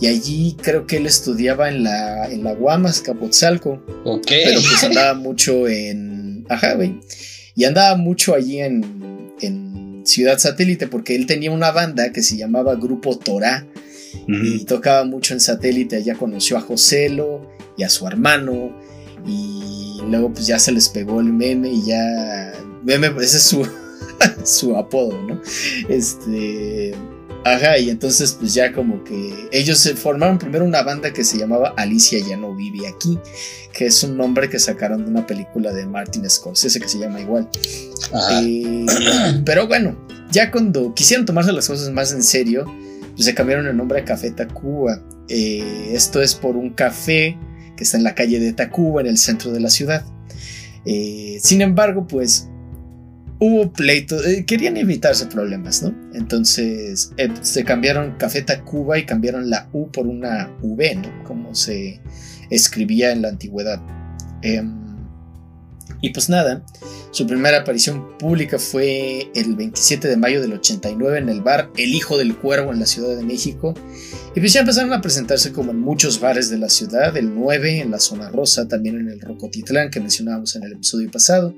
Y 0.02 0.08
allí 0.08 0.58
creo 0.62 0.86
que 0.86 0.98
él 0.98 1.06
estudiaba 1.06 1.70
en 1.70 1.84
la, 1.84 2.30
en 2.30 2.44
la 2.44 2.54
Guamas, 2.54 3.00
Capotzalco. 3.02 3.82
Pero 4.28 4.62
pues 4.62 4.84
andaba 4.84 5.14
mucho 5.14 5.68
en. 5.68 6.46
Ajá, 6.50 6.74
güey. 6.74 7.00
Y 7.56 7.64
andaba 7.64 7.96
mucho 7.96 8.36
allí 8.36 8.60
en, 8.60 9.32
en 9.42 9.65
Ciudad 10.06 10.38
Satélite 10.38 10.88
porque 10.88 11.16
él 11.16 11.26
tenía 11.26 11.52
una 11.52 11.72
banda 11.72 12.12
que 12.12 12.24
se 12.24 12.38
llamaba 12.38 12.76
Grupo 12.76 13.18
Torá 13.18 13.68
y 14.28 14.64
tocaba 14.66 15.04
mucho 15.04 15.34
en 15.34 15.40
Satélite. 15.40 15.98
Allá 15.98 16.16
conoció 16.16 16.58
a 16.58 16.62
Joselo 16.62 17.50
y 17.78 17.84
a 17.84 17.90
su 17.90 18.08
hermano 18.08 18.76
y 19.26 20.00
luego 20.10 20.34
pues 20.34 20.48
ya 20.48 20.60
se 20.60 20.72
les 20.72 20.90
pegó 20.90 21.20
el 21.20 21.34
meme 21.34 21.70
y 21.70 21.86
ya 21.86 22.54
meme 22.84 23.08
ese 23.22 23.38
es 23.38 23.44
su 23.44 23.68
su 24.44 24.76
apodo, 24.76 25.22
¿no? 25.24 25.42
Este 25.90 26.94
Ajá, 27.46 27.78
y 27.78 27.92
entonces 27.92 28.36
pues 28.40 28.56
ya 28.56 28.74
como 28.74 29.04
que 29.04 29.48
ellos 29.52 29.78
se 29.78 29.96
formaron 29.96 30.40
primero 30.40 30.66
una 30.66 30.82
banda 30.82 31.14
que 31.14 31.24
se 31.24 31.38
llamaba 31.38 31.76
Alicia 31.78 32.18
ya 32.28 32.38
no 32.38 32.56
vive 32.56 32.88
aquí, 32.88 33.20
que 33.72 33.86
es 33.86 34.04
un 34.04 34.18
nombre 34.18 34.50
que 34.50 34.58
sacaron 34.58 35.06
de 35.06 35.12
una 35.12 35.28
película 35.28 35.72
de 35.72 35.86
Martin 35.86 36.28
Scorsese 36.28 36.80
que 36.80 36.90
se 36.90 36.98
llama 36.98 37.22
igual. 37.22 37.48
Eh, 38.42 38.88
pero 39.46 39.68
bueno, 39.68 39.96
ya 40.32 40.50
cuando 40.50 40.96
quisieron 40.96 41.28
tomarse 41.28 41.52
las 41.52 41.68
cosas 41.68 41.92
más 41.92 42.12
en 42.14 42.24
serio, 42.24 42.66
pues 43.14 43.26
se 43.26 43.36
cambiaron 43.36 43.68
el 43.68 43.78
nombre 43.78 44.00
a 44.00 44.06
Café 44.06 44.32
Tacuba. 44.32 45.00
Eh, 45.30 45.92
esto 45.94 46.24
es 46.24 46.34
por 46.34 46.58
un 46.58 46.72
café 46.72 47.38
que 47.78 47.84
está 47.84 47.98
en 47.98 48.04
la 48.06 48.16
calle 48.16 48.40
de 48.40 48.54
Tacuba, 48.54 49.02
en 49.02 49.08
el 49.08 49.20
centro 49.20 49.52
de 49.52 49.60
la 49.60 49.70
ciudad. 49.70 50.04
Eh, 50.84 51.38
sin 51.44 51.62
embargo, 51.62 52.08
pues 52.08 52.50
hubo 53.40 53.72
pleito, 53.72 54.24
eh, 54.24 54.46
querían 54.46 54.78
evitarse 54.78 55.26
problemas, 55.28 55.84
¿no? 55.84 55.94
Entonces 56.14 57.12
eh, 57.18 57.30
se 57.42 57.64
cambiaron 57.64 58.16
Café 58.18 58.42
Tacuba 58.42 58.98
y 58.98 59.06
cambiaron 59.06 59.50
la 59.50 59.68
U 59.74 59.90
por 59.92 60.08
una 60.08 60.50
V, 60.62 60.96
¿no? 60.96 61.24
Como 61.24 61.54
se 61.56 62.00
escribía 62.50 63.12
en 63.12 63.22
la 63.22 63.30
antigüedad. 63.30 63.82
Em, 64.42 64.85
y 66.06 66.12
pues 66.12 66.30
nada, 66.30 66.64
su 67.10 67.26
primera 67.26 67.62
aparición 67.62 68.16
pública 68.20 68.60
fue 68.60 69.32
el 69.34 69.56
27 69.56 70.08
de 70.08 70.18
mayo 70.18 70.40
del 70.40 70.54
89 70.54 71.18
en 71.18 71.30
el 71.30 71.42
bar 71.42 71.72
El 71.78 71.96
Hijo 71.96 72.20
del 72.20 72.36
Cuervo 72.36 72.72
en 72.72 72.80
la 72.80 72.86
Ciudad 72.86 73.18
de 73.18 73.24
México. 73.24 73.74
Y 74.36 74.40
pues 74.40 74.54
ya 74.54 74.60
empezaron 74.60 74.94
a 74.94 75.02
presentarse 75.02 75.52
como 75.52 75.72
en 75.72 75.80
muchos 75.80 76.20
bares 76.20 76.52
de 76.52 76.60
la 76.60 76.70
ciudad, 76.70 77.18
el 77.18 77.34
9 77.34 77.80
en 77.80 77.90
la 77.90 78.00
Zona 78.00 78.30
Rosa, 78.30 78.68
también 78.68 79.00
en 79.00 79.10
el 79.10 79.20
Rocotitlán 79.20 79.90
que 79.90 80.00
mencionábamos 80.00 80.56
en 80.56 80.64
el 80.66 80.74
episodio 80.74 81.10
pasado. 81.10 81.56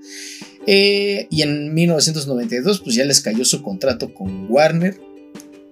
Eh, 0.65 1.27
y 1.29 1.41
en 1.41 1.73
1992 1.73 2.79
pues 2.79 2.95
ya 2.95 3.03
les 3.03 3.19
cayó 3.19 3.43
su 3.43 3.61
contrato 3.61 4.13
con 4.13 4.49
Warner 4.49 4.97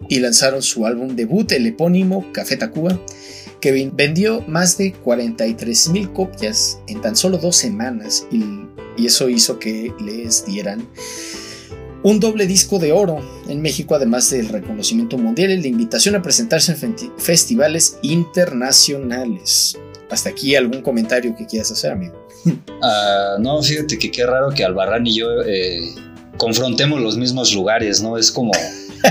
y 0.09 0.19
lanzaron 0.19 0.61
su 0.61 0.85
álbum 0.85 1.15
debut, 1.15 1.49
el 1.53 1.65
epónimo 1.65 2.29
Café 2.33 2.57
Tacuba, 2.57 2.99
que 3.65 3.89
vendió 3.91 4.41
más 4.41 4.77
de 4.77 4.93
43 4.93 5.89
mil 5.89 6.13
copias 6.13 6.79
en 6.87 7.01
tan 7.01 7.15
solo 7.15 7.39
dos 7.39 7.55
semanas 7.55 8.27
y, 8.31 8.43
y 8.95 9.07
eso 9.07 9.27
hizo 9.27 9.57
que 9.57 9.91
les 9.99 10.45
dieran 10.45 10.87
un 12.03 12.19
doble 12.19 12.45
disco 12.45 12.77
de 12.77 12.91
oro 12.91 13.27
en 13.49 13.63
México, 13.63 13.95
además 13.95 14.29
del 14.29 14.49
reconocimiento 14.49 15.17
mundial 15.17 15.49
y 15.49 15.61
la 15.63 15.67
invitación 15.67 16.13
a 16.13 16.21
presentarse 16.21 16.77
en 16.79 16.95
festivales 17.17 17.97
internacionales. 18.03 19.75
Hasta 20.11 20.29
aquí 20.29 20.55
algún 20.55 20.83
comentario 20.83 21.35
que 21.35 21.47
quieras 21.47 21.71
hacer, 21.71 21.91
amigo. 21.91 22.23
Ah, 22.83 23.37
no, 23.39 23.63
fíjate 23.63 23.97
que 23.97 24.11
qué 24.11 24.27
raro 24.27 24.51
que 24.51 24.63
Albarrán 24.63 25.07
y 25.07 25.15
yo 25.15 25.41
eh, 25.41 25.89
confrontemos 26.37 27.01
los 27.01 27.17
mismos 27.17 27.51
lugares, 27.55 27.99
¿no? 27.99 28.15
Es 28.15 28.31
como, 28.31 28.51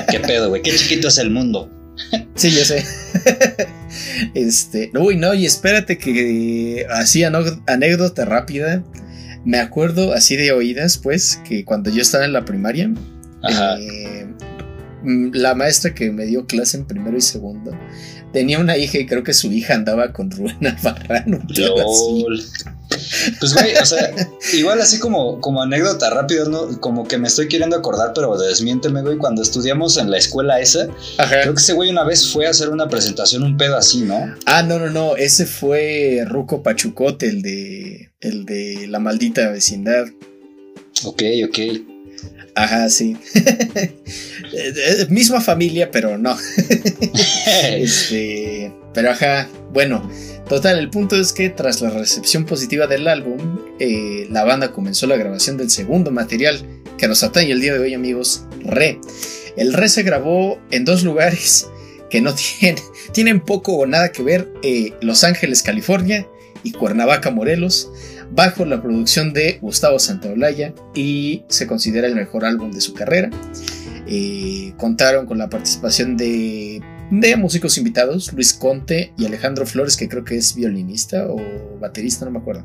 qué 0.08 0.20
pedo, 0.20 0.48
güey, 0.48 0.62
qué 0.62 0.70
chiquito 0.76 1.08
es 1.08 1.18
el 1.18 1.30
mundo. 1.32 1.68
sí, 2.34 2.50
yo 2.50 2.64
sé. 2.64 2.84
este, 4.34 4.90
uy, 4.98 5.16
no, 5.16 5.34
y 5.34 5.46
espérate 5.46 5.98
que 5.98 6.86
así 6.90 7.24
anécdota 7.24 8.24
rápida. 8.24 8.82
Me 9.44 9.58
acuerdo 9.58 10.14
así 10.14 10.36
de 10.36 10.52
oídas, 10.52 10.96
pues, 10.96 11.40
que 11.46 11.64
cuando 11.64 11.90
yo 11.90 12.00
estaba 12.00 12.24
en 12.24 12.32
la 12.32 12.46
primaria, 12.46 12.90
eh, 13.78 14.26
la 15.04 15.54
maestra 15.54 15.94
que 15.94 16.10
me 16.10 16.24
dio 16.24 16.46
clase 16.46 16.78
en 16.78 16.86
primero 16.86 17.16
y 17.18 17.20
segundo 17.20 17.76
tenía 18.34 18.58
una 18.58 18.76
hija 18.76 18.98
y 18.98 19.06
creo 19.06 19.22
que 19.22 19.32
su 19.32 19.50
hija 19.50 19.74
andaba 19.74 20.12
con 20.12 20.30
Rubén 20.30 20.58
Albarrán. 20.66 21.46
Pues 23.40 23.54
güey, 23.54 23.74
o 23.76 23.86
sea, 23.86 24.14
igual 24.52 24.80
así 24.80 24.98
como, 24.98 25.40
como 25.40 25.62
anécdota 25.62 26.10
rápida, 26.10 26.44
¿no? 26.46 26.80
Como 26.80 27.06
que 27.06 27.18
me 27.18 27.28
estoy 27.28 27.48
queriendo 27.48 27.76
acordar, 27.76 28.12
pero 28.14 28.36
desmiénteme, 28.36 29.02
güey, 29.02 29.18
cuando 29.18 29.42
estudiamos 29.42 29.96
en 29.96 30.10
la 30.10 30.18
escuela 30.18 30.60
esa, 30.60 30.88
creo 31.28 31.54
que 31.54 31.60
ese 31.60 31.72
güey 31.72 31.90
una 31.90 32.04
vez 32.04 32.28
fue 32.28 32.46
a 32.46 32.50
hacer 32.50 32.70
una 32.70 32.88
presentación, 32.88 33.42
un 33.42 33.56
pedo 33.56 33.76
así, 33.76 34.00
¿no? 34.02 34.34
Ah, 34.46 34.62
no, 34.62 34.78
no, 34.78 34.90
no, 34.90 35.16
ese 35.16 35.46
fue 35.46 36.24
Ruco 36.26 36.62
Pachucote, 36.62 37.26
el 37.26 37.42
de, 37.42 38.12
el 38.20 38.44
de 38.44 38.86
La 38.88 38.98
Maldita 38.98 39.48
Vecindad. 39.50 40.06
Ok, 41.04 41.22
ok. 41.46 41.58
Ajá, 42.54 42.88
sí. 42.88 43.16
Misma 45.08 45.40
familia, 45.40 45.90
pero 45.90 46.18
no. 46.18 46.36
este, 47.46 48.72
pero 48.94 49.10
ajá, 49.10 49.48
bueno. 49.72 50.08
Total, 50.48 50.78
el 50.78 50.90
punto 50.90 51.16
es 51.16 51.32
que 51.32 51.50
tras 51.50 51.80
la 51.80 51.90
recepción 51.90 52.44
positiva 52.44 52.86
del 52.86 53.08
álbum, 53.08 53.58
eh, 53.78 54.26
la 54.30 54.44
banda 54.44 54.72
comenzó 54.72 55.06
la 55.06 55.16
grabación 55.16 55.56
del 55.56 55.70
segundo 55.70 56.10
material 56.10 56.62
que 56.98 57.08
nos 57.08 57.22
atañe 57.22 57.52
el 57.52 57.60
día 57.60 57.72
de 57.72 57.80
hoy, 57.80 57.94
amigos, 57.94 58.44
Re. 58.60 59.00
El 59.56 59.72
Re 59.72 59.88
se 59.88 60.02
grabó 60.02 60.58
en 60.70 60.84
dos 60.84 61.02
lugares 61.02 61.66
que 62.10 62.20
no 62.20 62.34
tienen, 62.34 62.82
tienen 63.12 63.40
poco 63.40 63.72
o 63.72 63.86
nada 63.86 64.12
que 64.12 64.22
ver 64.22 64.52
eh, 64.62 64.92
Los 65.00 65.24
Ángeles, 65.24 65.62
California 65.62 66.26
y 66.62 66.72
Cuernavaca, 66.72 67.30
Morelos, 67.30 67.90
bajo 68.30 68.64
la 68.64 68.82
producción 68.82 69.32
de 69.32 69.58
Gustavo 69.60 69.98
Santaolalla 69.98 70.74
y 70.94 71.44
se 71.48 71.66
considera 71.66 72.06
el 72.06 72.14
mejor 72.14 72.44
álbum 72.44 72.70
de 72.70 72.80
su 72.80 72.94
carrera. 72.94 73.30
Eh, 74.06 74.74
contaron 74.76 75.26
con 75.26 75.38
la 75.38 75.48
participación 75.48 76.16
de, 76.16 76.82
de 77.20 77.36
músicos 77.36 77.78
invitados, 77.78 78.32
Luis 78.32 78.52
Conte 78.52 79.12
y 79.16 79.26
Alejandro 79.26 79.66
Flores, 79.66 79.96
que 79.96 80.08
creo 80.08 80.24
que 80.24 80.36
es 80.36 80.54
violinista 80.54 81.28
o 81.28 81.40
baterista, 81.80 82.24
no 82.24 82.32
me 82.32 82.38
acuerdo. 82.38 82.64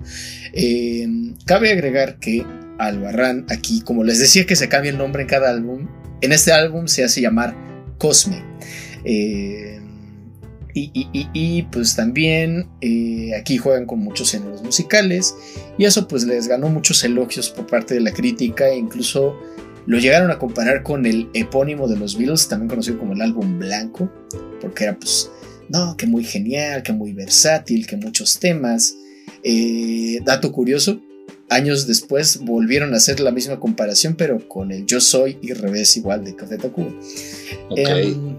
Eh, 0.53 1.07
cabe 1.45 1.71
agregar 1.71 2.19
que 2.19 2.45
Albarrán 2.77 3.45
aquí, 3.49 3.81
como 3.81 4.03
les 4.03 4.19
decía 4.19 4.45
que 4.45 4.55
se 4.55 4.69
cambia 4.69 4.91
el 4.91 4.97
nombre 4.97 5.23
en 5.23 5.27
cada 5.27 5.49
álbum, 5.49 5.87
en 6.21 6.31
este 6.31 6.51
álbum 6.51 6.87
se 6.87 7.03
hace 7.03 7.21
llamar 7.21 7.55
Cosme. 7.97 8.43
Eh, 9.03 9.79
y, 10.73 11.63
pues 11.71 11.95
también 11.95 12.69
eh, 12.81 13.35
aquí 13.35 13.57
juegan 13.57 13.85
con 13.85 13.99
muchos 13.99 14.31
géneros 14.31 14.63
musicales 14.63 15.35
y 15.77 15.85
eso 15.85 16.07
pues 16.07 16.23
les 16.23 16.47
ganó 16.47 16.69
muchos 16.69 17.03
elogios 17.03 17.49
por 17.49 17.67
parte 17.67 17.95
de 17.95 17.99
la 17.99 18.13
crítica 18.13 18.69
e 18.69 18.77
incluso 18.77 19.37
lo 19.89 19.97
llegaron 19.97 20.29
a 20.29 20.37
comparar 20.37 20.83
con 20.83 21.07
el 21.07 21.29
epónimo 21.33 21.87
de 21.87 21.97
los 21.97 22.15
Beatles, 22.15 22.47
también 22.47 22.69
conocido 22.69 22.99
como 22.99 23.13
el 23.13 23.21
álbum 23.23 23.57
blanco, 23.57 24.07
porque 24.61 24.83
era 24.83 24.95
pues, 24.95 25.31
no, 25.67 25.97
que 25.97 26.05
muy 26.05 26.23
genial, 26.23 26.83
que 26.83 26.93
muy 26.93 27.11
versátil, 27.11 27.87
que 27.87 27.97
muchos 27.97 28.37
temas. 28.39 28.95
Eh, 29.43 30.19
dato 30.23 30.51
curioso, 30.51 31.01
años 31.49 31.87
después 31.87 32.37
volvieron 32.41 32.93
a 32.93 32.97
hacer 32.97 33.19
la 33.19 33.31
misma 33.31 33.59
comparación, 33.59 34.13
pero 34.15 34.47
con 34.47 34.71
el 34.71 34.85
Yo 34.85 35.01
Soy 35.01 35.39
y 35.41 35.53
revés 35.53 35.97
igual 35.97 36.23
de 36.23 36.35
Café 36.35 36.57
Tacuba. 36.57 36.93
Em, 37.75 38.35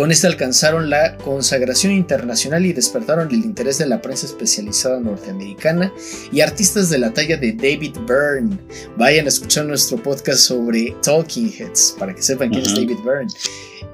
con 0.00 0.10
este 0.10 0.26
alcanzaron 0.26 0.88
la 0.88 1.18
consagración 1.18 1.92
internacional 1.92 2.64
y 2.64 2.72
despertaron 2.72 3.28
el 3.28 3.44
interés 3.44 3.76
de 3.76 3.84
la 3.84 4.00
prensa 4.00 4.24
especializada 4.24 4.98
norteamericana 4.98 5.92
y 6.32 6.40
artistas 6.40 6.88
de 6.88 6.96
la 6.96 7.12
talla 7.12 7.36
de 7.36 7.52
David 7.52 7.98
Byrne. 8.08 8.56
Vayan 8.96 9.26
a 9.26 9.28
escuchar 9.28 9.66
nuestro 9.66 10.02
podcast 10.02 10.40
sobre 10.40 10.96
Talking 11.02 11.52
Heads 11.52 11.96
para 11.98 12.14
que 12.14 12.22
sepan 12.22 12.48
quién 12.48 12.62
es 12.62 12.74
David 12.74 12.96
Byrne. 13.04 13.30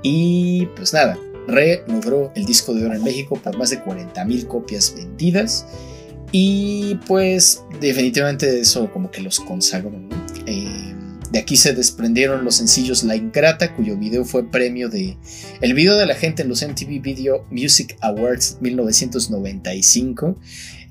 Y 0.04 0.66
pues 0.76 0.92
nada, 0.92 1.18
Re 1.48 1.82
logró 1.88 2.30
el 2.36 2.46
disco 2.46 2.72
de 2.72 2.86
oro 2.86 2.94
en 2.94 3.02
México 3.02 3.40
por 3.42 3.58
más 3.58 3.70
de 3.70 3.82
40.000 3.82 4.46
copias 4.46 4.94
vendidas. 4.96 5.66
Y 6.30 7.00
pues 7.08 7.64
definitivamente 7.80 8.60
eso 8.60 8.88
como 8.92 9.10
que 9.10 9.22
los 9.22 9.40
consagró. 9.40 9.90
Eh, 10.46 10.94
de 11.30 11.38
aquí 11.38 11.56
se 11.56 11.72
desprendieron 11.72 12.44
los 12.44 12.56
sencillos 12.56 13.04
La 13.04 13.16
Ingrata, 13.16 13.74
cuyo 13.74 13.96
video 13.96 14.24
fue 14.24 14.50
premio 14.50 14.88
de 14.88 15.16
el 15.60 15.74
video 15.74 15.96
de 15.96 16.06
la 16.06 16.14
gente 16.14 16.42
en 16.42 16.48
los 16.48 16.62
MTV 16.62 17.00
Video 17.00 17.46
Music 17.50 17.96
Awards 18.00 18.58
1995. 18.60 20.38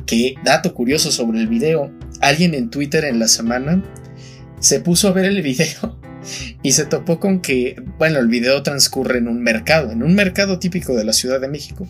Que 0.06 0.36
dato 0.44 0.74
curioso 0.74 1.12
sobre 1.12 1.40
el 1.40 1.48
video, 1.48 1.91
alguien 2.22 2.53
en 2.53 2.70
Twitter 2.70 3.06
en 3.06 3.20
la 3.20 3.28
semana 3.28 3.84
se 4.60 4.80
puso 4.80 5.07
a 5.07 5.12
ver 5.12 5.26
el 5.26 5.41
video 5.41 5.99
y 6.64 6.72
se 6.72 6.86
topó 6.86 7.20
con 7.20 7.40
que, 7.40 7.82
bueno, 7.98 8.20
el 8.20 8.28
video 8.28 8.64
transcurre 8.64 9.20
en 9.20 9.28
un 9.28 9.41
mercado, 9.41 9.91
en 9.91 10.03
un 10.03 10.16
mercado 10.16 10.60
típico 10.60 10.95
de 10.95 11.06
la 11.06 11.14
Ciudad 11.14 11.40
de 11.40 11.48
México. 11.48 11.88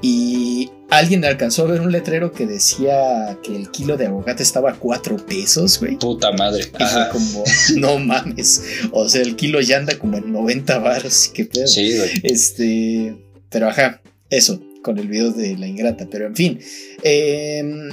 Y 0.00 0.70
alguien 0.90 1.24
alcanzó 1.24 1.62
a 1.62 1.66
ver 1.66 1.80
un 1.80 1.92
letrero 1.92 2.32
que 2.32 2.46
decía 2.46 3.38
que 3.42 3.54
el 3.54 3.70
kilo 3.70 3.96
de 3.96 4.06
aguacate 4.06 4.42
estaba 4.42 4.72
a 4.72 4.74
cuatro 4.74 5.16
pesos, 5.16 5.78
güey. 5.78 5.96
Puta 5.98 6.32
madre. 6.32 6.64
Y 6.78 6.84
fue 6.84 7.08
como, 7.10 7.44
no 7.76 7.98
mames. 7.98 8.62
O 8.92 9.08
sea, 9.08 9.22
el 9.22 9.36
kilo 9.36 9.60
ya 9.60 9.78
anda 9.78 9.98
como 9.98 10.16
en 10.16 10.32
90 10.32 10.78
baros. 10.78 11.30
Qué 11.34 11.44
pedo. 11.44 11.66
Sí, 11.66 11.96
güey. 11.96 12.10
Este. 12.22 13.16
Pero 13.50 13.68
ajá, 13.68 14.00
eso, 14.30 14.62
con 14.82 14.98
el 14.98 15.08
video 15.08 15.32
de 15.32 15.56
la 15.56 15.66
ingrata. 15.66 16.06
Pero 16.10 16.26
en 16.26 16.36
fin. 16.36 16.60
Em, 17.02 17.90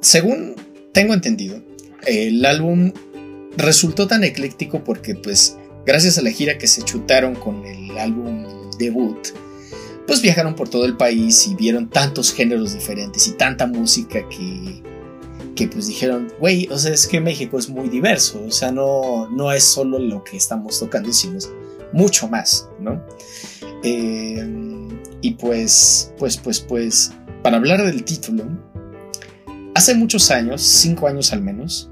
según 0.00 0.56
tengo 0.92 1.14
entendido, 1.14 1.62
el 2.06 2.44
álbum 2.44 2.92
resultó 3.56 4.06
tan 4.06 4.24
ecléctico 4.24 4.84
porque, 4.84 5.14
pues, 5.14 5.56
gracias 5.86 6.18
a 6.18 6.22
la 6.22 6.30
gira 6.30 6.58
que 6.58 6.66
se 6.66 6.82
chutaron 6.82 7.34
con 7.34 7.64
el 7.64 7.96
álbum 7.98 8.70
debut 8.78 9.28
pues 10.08 10.22
viajaron 10.22 10.54
por 10.54 10.70
todo 10.70 10.86
el 10.86 10.96
país 10.96 11.46
y 11.46 11.54
vieron 11.54 11.90
tantos 11.90 12.32
géneros 12.32 12.72
diferentes 12.72 13.28
y 13.28 13.32
tanta 13.32 13.66
música 13.66 14.26
que, 14.26 14.82
que 15.54 15.68
pues 15.68 15.86
dijeron, 15.86 16.32
güey, 16.40 16.66
o 16.70 16.78
sea, 16.78 16.94
es 16.94 17.06
que 17.06 17.20
México 17.20 17.58
es 17.58 17.68
muy 17.68 17.90
diverso, 17.90 18.42
o 18.42 18.50
sea, 18.50 18.72
no, 18.72 19.28
no 19.28 19.52
es 19.52 19.64
solo 19.64 19.98
lo 19.98 20.24
que 20.24 20.38
estamos 20.38 20.80
tocando, 20.80 21.12
sino 21.12 21.36
es 21.36 21.52
mucho 21.92 22.26
más, 22.26 22.70
¿no? 22.80 23.04
Eh, 23.84 24.88
y 25.20 25.32
pues, 25.32 26.10
pues, 26.16 26.38
pues, 26.38 26.60
pues, 26.60 27.12
para 27.42 27.58
hablar 27.58 27.84
del 27.84 28.02
título, 28.02 28.44
hace 29.74 29.94
muchos 29.94 30.30
años, 30.30 30.62
cinco 30.62 31.06
años 31.06 31.34
al 31.34 31.42
menos, 31.42 31.90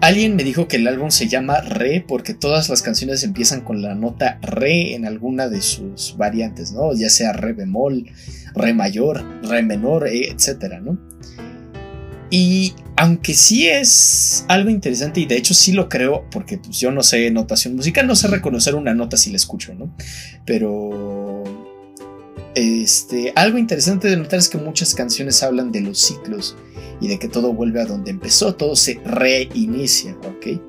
Alguien 0.00 0.36
me 0.36 0.44
dijo 0.44 0.68
que 0.68 0.76
el 0.76 0.86
álbum 0.86 1.10
se 1.10 1.26
llama 1.26 1.60
Re 1.62 2.04
porque 2.06 2.34
todas 2.34 2.68
las 2.68 2.82
canciones 2.82 3.24
empiezan 3.24 3.62
con 3.62 3.80
la 3.80 3.94
nota 3.94 4.38
Re 4.42 4.94
en 4.94 5.06
alguna 5.06 5.48
de 5.48 5.62
sus 5.62 6.16
variantes, 6.18 6.72
¿no? 6.72 6.92
Ya 6.94 7.08
sea 7.08 7.32
Re 7.32 7.54
bemol, 7.54 8.04
Re 8.54 8.74
mayor, 8.74 9.24
Re 9.42 9.62
menor, 9.62 10.06
e, 10.06 10.28
etcétera, 10.30 10.80
¿no? 10.80 10.98
Y 12.30 12.74
aunque 12.96 13.34
sí 13.34 13.68
es 13.68 14.44
algo 14.48 14.68
interesante 14.68 15.20
y 15.20 15.26
de 15.26 15.36
hecho 15.36 15.54
sí 15.54 15.72
lo 15.72 15.88
creo 15.88 16.28
porque 16.30 16.58
pues, 16.58 16.78
yo 16.78 16.90
no 16.90 17.02
sé 17.02 17.30
notación 17.30 17.76
musical, 17.76 18.06
no 18.06 18.16
sé 18.16 18.28
reconocer 18.28 18.74
una 18.74 18.94
nota 18.94 19.16
si 19.16 19.30
la 19.30 19.36
escucho, 19.36 19.74
¿no? 19.74 19.94
Pero 20.44 21.44
este, 22.54 23.32
algo 23.36 23.58
interesante 23.58 24.08
de 24.08 24.16
notar 24.16 24.38
es 24.38 24.48
que 24.48 24.58
muchas 24.58 24.94
canciones 24.94 25.42
hablan 25.42 25.72
de 25.72 25.80
los 25.82 26.00
ciclos 26.00 26.56
y 27.00 27.08
de 27.08 27.18
que 27.18 27.28
todo 27.28 27.52
vuelve 27.52 27.80
a 27.80 27.86
donde 27.86 28.10
empezó, 28.10 28.54
todo 28.54 28.76
se 28.76 29.00
reinicia, 29.04 30.16
¿ok? 30.22 30.60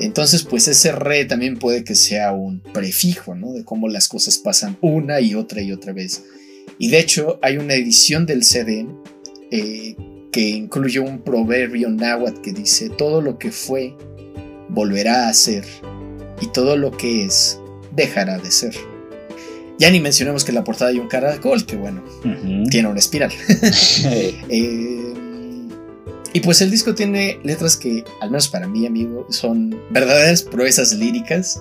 Entonces, 0.00 0.42
pues 0.42 0.66
ese 0.66 0.92
re 0.92 1.24
también 1.24 1.56
puede 1.56 1.84
que 1.84 1.94
sea 1.94 2.32
un 2.32 2.60
prefijo, 2.60 3.34
¿no? 3.34 3.52
De 3.52 3.64
cómo 3.64 3.88
las 3.88 4.08
cosas 4.08 4.38
pasan 4.38 4.76
una 4.80 5.20
y 5.20 5.34
otra 5.34 5.62
y 5.62 5.72
otra 5.72 5.92
vez. 5.92 6.24
Y 6.78 6.88
de 6.88 6.98
hecho, 6.98 7.38
hay 7.42 7.58
una 7.58 7.74
edición 7.74 8.26
del 8.26 8.42
CD 8.42 8.86
eh, 9.52 9.94
que 10.32 10.48
incluye 10.48 10.98
un 10.98 11.22
proverbio 11.22 11.90
náhuatl 11.90 12.40
que 12.40 12.52
dice: 12.52 12.90
Todo 12.90 13.20
lo 13.20 13.38
que 13.38 13.52
fue 13.52 13.94
volverá 14.68 15.28
a 15.28 15.34
ser, 15.34 15.64
y 16.40 16.48
todo 16.48 16.76
lo 16.76 16.96
que 16.96 17.24
es 17.24 17.60
dejará 17.94 18.38
de 18.38 18.50
ser. 18.50 18.74
Ya 19.78 19.90
ni 19.90 20.00
mencionemos 20.00 20.44
que 20.44 20.50
en 20.50 20.56
la 20.56 20.64
portada 20.64 20.90
hay 20.90 20.98
un 20.98 21.08
caracol, 21.08 21.64
que 21.66 21.76
bueno, 21.76 22.02
tiene 22.70 22.88
una 22.88 22.98
espiral. 22.98 23.32
eh, 24.48 25.03
y 26.34 26.40
pues 26.40 26.60
el 26.60 26.70
disco 26.72 26.96
tiene 26.96 27.38
letras 27.44 27.76
que, 27.76 28.02
al 28.20 28.32
menos 28.32 28.48
para 28.48 28.66
mí, 28.66 28.84
amigo, 28.86 29.24
son 29.30 29.80
verdaderas 29.90 30.42
proezas 30.42 30.92
líricas. 30.92 31.60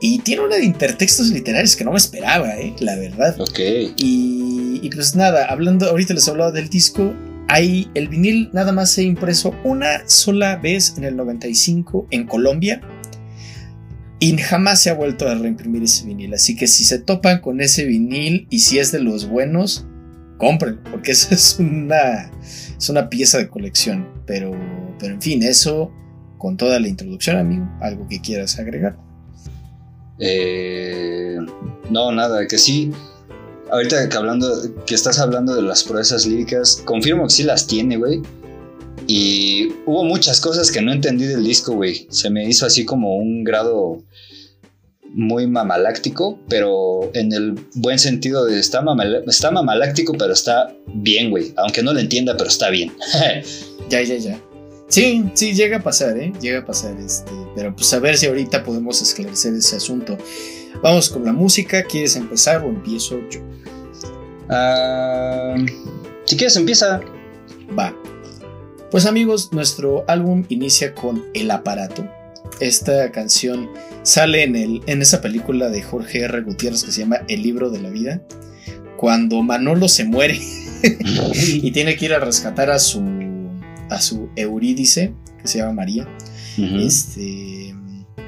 Y 0.00 0.20
tiene 0.20 0.42
una 0.42 0.56
de 0.56 0.64
intertextos 0.64 1.30
literarios 1.30 1.74
que 1.74 1.82
no 1.82 1.90
me 1.90 1.96
esperaba, 1.96 2.56
¿eh? 2.56 2.72
la 2.78 2.94
verdad. 2.94 3.34
Ok. 3.40 3.58
Y, 3.96 4.78
y 4.80 4.90
pues 4.94 5.16
nada, 5.16 5.46
hablando, 5.46 5.86
ahorita 5.86 6.14
les 6.14 6.28
hablaba 6.28 6.52
del 6.52 6.68
disco. 6.68 7.12
Hay, 7.48 7.90
el 7.94 8.06
vinil 8.06 8.48
nada 8.52 8.70
más 8.70 8.92
se 8.92 9.02
impreso 9.02 9.56
una 9.64 10.08
sola 10.08 10.54
vez 10.54 10.94
en 10.96 11.02
el 11.02 11.16
95 11.16 12.06
en 12.12 12.26
Colombia. 12.28 12.80
Y 14.20 14.36
jamás 14.38 14.82
se 14.82 14.90
ha 14.90 14.94
vuelto 14.94 15.28
a 15.28 15.34
reimprimir 15.34 15.82
ese 15.82 16.06
vinil. 16.06 16.32
Así 16.32 16.54
que 16.54 16.68
si 16.68 16.84
se 16.84 17.00
topan 17.00 17.40
con 17.40 17.60
ese 17.60 17.84
vinil 17.84 18.46
y 18.50 18.60
si 18.60 18.78
es 18.78 18.92
de 18.92 19.00
los 19.00 19.28
buenos, 19.28 19.84
compren, 20.36 20.78
porque 20.90 21.10
esa 21.12 21.34
es 21.34 21.58
una 21.58 22.30
es 22.76 22.88
una 22.88 23.08
pieza 23.08 23.38
de 23.38 23.48
colección. 23.48 24.08
Pero, 24.26 24.52
pero 24.98 25.14
en 25.14 25.22
fin, 25.22 25.42
eso 25.42 25.92
con 26.38 26.56
toda 26.56 26.78
la 26.80 26.88
introducción, 26.88 27.36
amigo. 27.36 27.68
¿Algo 27.80 28.06
que 28.08 28.20
quieras 28.20 28.58
agregar? 28.58 28.96
Eh, 30.18 31.38
no, 31.90 32.12
nada, 32.12 32.46
que 32.46 32.58
sí. 32.58 32.92
Ahorita 33.70 34.08
que, 34.08 34.16
hablando, 34.16 34.48
que 34.84 34.94
estás 34.94 35.18
hablando 35.18 35.54
de 35.54 35.62
las 35.62 35.82
proezas 35.82 36.26
líricas, 36.26 36.82
confirmo 36.84 37.24
que 37.24 37.30
sí 37.30 37.42
las 37.42 37.66
tiene, 37.66 37.96
güey. 37.96 38.22
Y 39.08 39.68
hubo 39.86 40.04
muchas 40.04 40.40
cosas 40.40 40.70
que 40.70 40.82
no 40.82 40.92
entendí 40.92 41.26
del 41.26 41.44
disco, 41.44 41.74
güey. 41.74 42.06
Se 42.10 42.30
me 42.30 42.48
hizo 42.48 42.66
así 42.66 42.84
como 42.84 43.16
un 43.16 43.44
grado 43.44 44.02
muy 45.14 45.46
mamaláctico, 45.46 46.38
pero 46.48 47.10
en 47.14 47.32
el 47.32 47.58
buen 47.74 47.98
sentido 47.98 48.44
de 48.44 48.58
está, 48.58 48.84
está 49.26 49.50
mamaláctico, 49.50 50.12
pero 50.14 50.32
está 50.32 50.74
bien, 50.86 51.30
güey. 51.30 51.52
Aunque 51.56 51.82
no 51.82 51.92
lo 51.92 52.00
entienda, 52.00 52.36
pero 52.36 52.48
está 52.48 52.70
bien. 52.70 52.92
ya, 53.88 54.02
ya, 54.02 54.16
ya. 54.16 54.40
Sí, 54.88 55.24
sí, 55.34 55.54
llega 55.54 55.78
a 55.78 55.82
pasar, 55.82 56.16
¿eh? 56.16 56.32
Llega 56.40 56.60
a 56.60 56.64
pasar, 56.64 56.96
este. 56.98 57.32
Pero 57.54 57.74
pues 57.74 57.92
a 57.92 57.98
ver 57.98 58.16
si 58.16 58.26
ahorita 58.26 58.62
podemos 58.62 59.02
esclarecer 59.02 59.54
ese 59.54 59.76
asunto. 59.76 60.16
Vamos 60.82 61.08
con 61.08 61.24
la 61.24 61.32
música. 61.32 61.82
¿Quieres 61.84 62.14
empezar 62.16 62.62
o 62.62 62.68
empiezo 62.68 63.18
yo? 63.28 63.40
Ah, 64.48 65.56
si 66.24 66.36
quieres, 66.36 66.56
empieza. 66.56 67.00
Va. 67.76 67.94
Pues 68.90 69.06
amigos, 69.06 69.52
nuestro 69.52 70.04
álbum 70.06 70.44
inicia 70.48 70.94
con 70.94 71.24
El 71.34 71.50
aparato. 71.50 72.08
Esta 72.60 73.10
canción 73.10 73.68
sale 74.06 74.44
en, 74.44 74.54
el, 74.54 74.82
en 74.86 75.02
esa 75.02 75.20
película 75.20 75.68
de 75.68 75.82
Jorge 75.82 76.20
R. 76.20 76.42
Gutiérrez 76.42 76.84
que 76.84 76.92
se 76.92 77.00
llama 77.00 77.22
El 77.26 77.42
libro 77.42 77.70
de 77.70 77.82
la 77.82 77.90
vida, 77.90 78.22
cuando 78.96 79.42
Manolo 79.42 79.88
se 79.88 80.04
muere 80.04 80.38
y 81.44 81.70
tiene 81.72 81.96
que 81.96 82.04
ir 82.04 82.14
a 82.14 82.20
rescatar 82.20 82.70
a 82.70 82.78
su, 82.78 83.02
a 83.90 84.00
su 84.00 84.28
Eurídice, 84.36 85.12
que 85.42 85.48
se 85.48 85.58
llama 85.58 85.72
María. 85.72 86.08
Este 86.56 87.74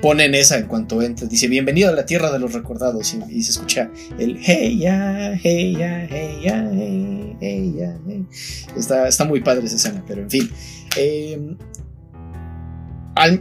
ponen 0.03 0.35
esa 0.35 0.59
en 0.59 0.67
cuanto 0.67 1.01
entra. 1.01 1.27
Dice, 1.27 1.49
bienvenido 1.49 1.89
a 1.89 1.93
la 1.93 2.07
tierra 2.07 2.31
de 2.31 2.39
los 2.39 2.53
recordados. 2.53 3.17
Y, 3.31 3.43
se 3.43 3.53
escucha 3.53 3.91
el 4.19 4.39
hey 4.41 4.79
ya, 4.79 5.35
hey 5.43 5.77
ya, 5.79 6.07
hey 6.11 6.41
ya, 6.43 6.71
hey, 6.73 7.37
hey 7.41 7.75
ya. 7.79 7.99
Está, 8.77 9.09
está 9.09 9.25
muy 9.25 9.41
padre 9.41 9.65
esa 9.67 9.77
escena, 9.77 10.05
pero 10.07 10.23
en 10.23 10.31
fin. 10.31 10.51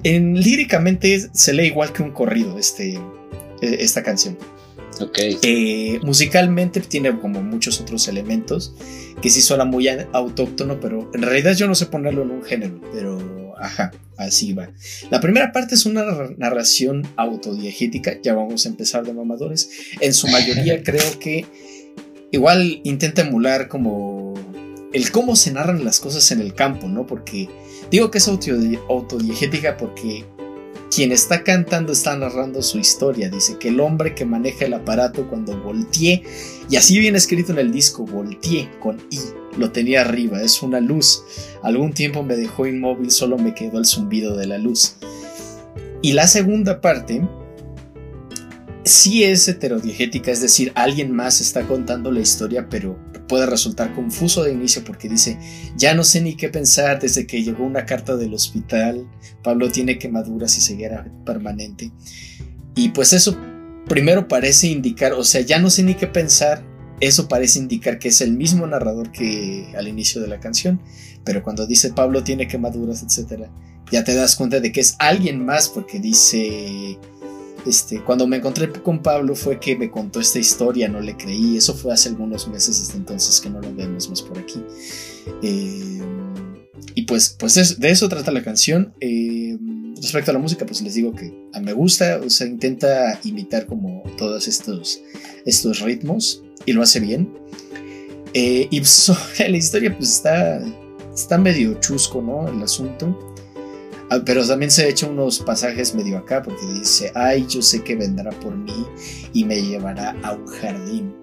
En, 0.04 0.40
líricamente 0.40 1.30
se 1.34 1.54
lee 1.54 1.68
igual 1.68 1.94
que 1.94 2.04
un 2.04 2.12
corrido 2.12 2.58
este, 2.58 3.00
e, 3.62 3.78
esta 3.80 4.04
canción. 4.04 4.38
Ok. 5.00 5.20
Eh, 5.44 6.00
musicalmente 6.04 6.80
tiene 6.82 7.18
como 7.20 7.42
muchos 7.42 7.80
otros 7.80 8.08
elementos 8.08 8.74
que 9.22 9.30
sí 9.30 9.42
suena 9.42 9.66
muy 9.66 9.88
autóctono, 9.88 10.80
pero 10.80 11.10
en 11.14 11.22
realidad 11.22 11.54
yo 11.56 11.68
no 11.68 11.76
sé 11.76 11.88
ponerlo 11.88 12.24
en 12.24 12.32
un 12.32 12.44
género, 12.44 12.82
pero 12.94 13.56
ajá, 13.60 13.92
así 14.18 14.54
va. 14.54 14.72
La 15.10 15.20
primera 15.20 15.52
parte 15.52 15.76
es 15.76 15.86
una 15.86 16.04
narración 16.38 17.08
autodiegética, 17.16 18.20
ya 18.22 18.34
vamos 18.34 18.66
a 18.66 18.70
empezar 18.70 19.06
de 19.06 19.14
mamadores. 19.14 19.70
En 20.00 20.14
su 20.14 20.28
mayoría 20.28 20.84
creo 20.84 21.20
que 21.20 21.46
igual 22.32 22.82
intenta 22.84 23.22
emular 23.22 23.68
como 23.68 24.34
el 24.94 25.12
cómo 25.12 25.36
se 25.36 25.52
narran 25.52 25.84
las 25.84 26.00
cosas 26.00 26.32
en 26.32 26.42
el 26.42 26.54
campo, 26.54 26.88
¿no? 26.88 27.06
Porque 27.06 27.50
digo 27.92 28.12
que 28.12 28.18
es 28.18 28.28
autodiegética 28.28 29.78
porque 29.78 30.26
quien 30.94 31.12
está 31.12 31.44
cantando 31.44 31.94
está 31.94 32.16
narrando 32.16 32.62
su 32.62 32.80
historia. 32.80 33.30
Dice 33.30 33.58
que 33.58 33.70
el 33.70 33.80
hombre 33.80 34.16
que 34.16 34.26
maneja 34.26 34.66
el 34.66 34.74
aparato 34.74 35.28
cuando 35.30 35.62
volteé, 35.62 36.24
y 36.70 36.76
así 36.76 37.00
viene 37.00 37.18
escrito 37.18 37.52
en 37.52 37.60
el 37.60 37.72
disco, 37.72 38.06
volteé 38.06 38.70
con 38.80 39.00
I, 39.10 39.20
lo 39.58 39.72
tenía 39.72 40.02
arriba, 40.02 40.42
es 40.42 40.62
una 40.62 40.80
luz. 40.80 41.24
Algún 41.64 41.94
tiempo 41.94 42.24
me 42.24 42.36
dejó 42.36 42.68
inmóvil, 42.68 43.12
solo 43.12 43.38
me 43.38 43.54
quedó 43.54 43.80
el 43.80 43.86
zumbido 43.86 44.36
de 44.36 44.48
la 44.48 44.58
luz. 44.58 44.96
Y 46.02 46.14
la 46.14 46.28
segunda 46.28 46.80
parte 46.80 47.28
sí 48.84 49.24
es 49.24 49.48
heterodiegética, 49.48 50.32
es 50.32 50.42
decir, 50.42 50.72
alguien 50.76 51.12
más 51.12 51.42
está 51.42 51.68
contando 51.68 52.12
la 52.12 52.22
historia, 52.22 52.70
pero 52.70 52.98
puede 53.28 53.46
resultar 53.46 53.94
confuso 53.94 54.44
de 54.44 54.54
inicio 54.54 54.84
porque 54.84 55.10
dice, 55.10 55.38
ya 55.76 55.94
no 55.94 56.04
sé 56.04 56.22
ni 56.22 56.36
qué 56.36 56.50
pensar 56.50 57.00
desde 57.00 57.28
que 57.28 57.44
llegó 57.44 57.66
una 57.66 57.86
carta 57.86 58.16
del 58.16 58.34
hospital, 58.34 59.08
Pablo 59.44 59.70
tiene 59.72 59.98
quemaduras 59.98 60.58
y 60.58 60.62
ceguera 60.62 61.12
permanente. 61.26 61.92
Y 62.76 62.90
pues 62.90 63.14
eso 63.14 63.38
primero 63.88 64.28
parece 64.28 64.68
indicar, 64.68 65.14
o 65.14 65.24
sea, 65.24 65.42
ya 65.42 65.60
no 65.60 65.70
sé 65.70 65.84
ni 65.84 65.96
qué 65.96 66.08
pensar, 66.08 66.64
eso 67.00 67.28
parece 67.28 67.60
indicar 67.60 68.00
que 68.00 68.10
es 68.10 68.22
el 68.22 68.34
mismo 68.34 68.66
narrador 68.68 69.12
que 69.12 69.74
al 69.78 69.88
inicio 69.88 70.22
de 70.22 70.28
la 70.28 70.40
canción, 70.40 70.82
pero 71.24 71.44
cuando 71.44 71.68
dice 71.68 71.94
Pablo 71.94 72.24
tiene 72.24 72.48
quemaduras, 72.48 73.04
etc., 73.04 73.48
ya 73.92 74.04
te 74.04 74.16
das 74.16 74.36
cuenta 74.36 74.60
de 74.60 74.72
que 74.72 74.82
es 74.82 74.96
alguien 75.00 75.46
más 75.46 75.70
porque 75.70 76.00
dice 76.00 76.98
este, 77.66 78.04
cuando 78.04 78.28
me 78.28 78.38
encontré 78.38 78.72
con 78.72 79.02
Pablo 79.02 79.36
fue 79.36 79.60
que 79.60 79.76
me 79.76 79.90
contó 79.92 80.20
esta 80.20 80.40
historia, 80.40 80.88
no 80.88 81.00
le 81.00 81.18
creí, 81.18 81.58
eso 81.58 81.74
fue 81.74 81.94
hace 81.94 82.10
algunos 82.10 82.48
meses 82.48 82.82
hasta 82.82 82.98
entonces 82.98 83.42
que 83.42 83.50
no 83.50 83.60
lo 83.62 83.74
vemos 83.74 84.10
más 84.10 84.22
por 84.22 84.38
aquí. 84.38 84.64
Eh, 85.42 86.02
y 86.96 87.04
pues, 87.04 87.36
pues 87.38 87.80
de 87.80 87.90
eso 87.90 88.10
trata 88.10 88.32
la 88.32 88.44
canción. 88.44 88.94
Eh, 89.02 89.58
respecto 90.02 90.32
a 90.32 90.34
la 90.34 90.40
música, 90.40 90.66
pues 90.66 90.82
les 90.82 90.94
digo 90.94 91.14
que 91.14 91.34
me 91.62 91.74
gusta, 91.74 92.22
o 92.26 92.30
sea, 92.30 92.48
intenta 92.48 93.20
imitar 93.24 93.66
como 93.66 94.04
todos 94.18 94.48
estos, 94.48 95.02
estos 95.46 95.82
ritmos 95.82 96.44
y 96.66 96.74
lo 96.74 96.82
hace 96.82 97.00
bien. 97.00 97.34
Eh, 98.34 98.68
y 98.70 98.84
sobre 98.84 99.20
la 99.50 99.58
historia, 99.58 99.96
pues 99.96 100.12
está, 100.12 100.62
está 101.14 101.38
medio 101.38 101.76
chusco, 101.80 102.22
¿no? 102.22 102.48
El 102.48 102.62
asunto. 102.62 103.36
Ah, 104.10 104.22
pero 104.26 104.48
también 104.48 104.72
se 104.72 104.88
echa 104.88 105.08
unos 105.08 105.40
pasajes 105.40 105.94
medio 105.94 106.18
acá 106.18 106.42
porque 106.42 106.66
dice, 106.74 107.12
ay, 107.14 107.46
yo 107.48 107.62
sé 107.62 107.84
que 107.84 107.96
vendrá 107.96 108.32
por 108.32 108.56
mí 108.56 108.86
y 109.34 109.44
me 109.44 109.62
llevará 109.62 110.16
a 110.24 110.34
un 110.34 110.48
jardín. 110.48 111.14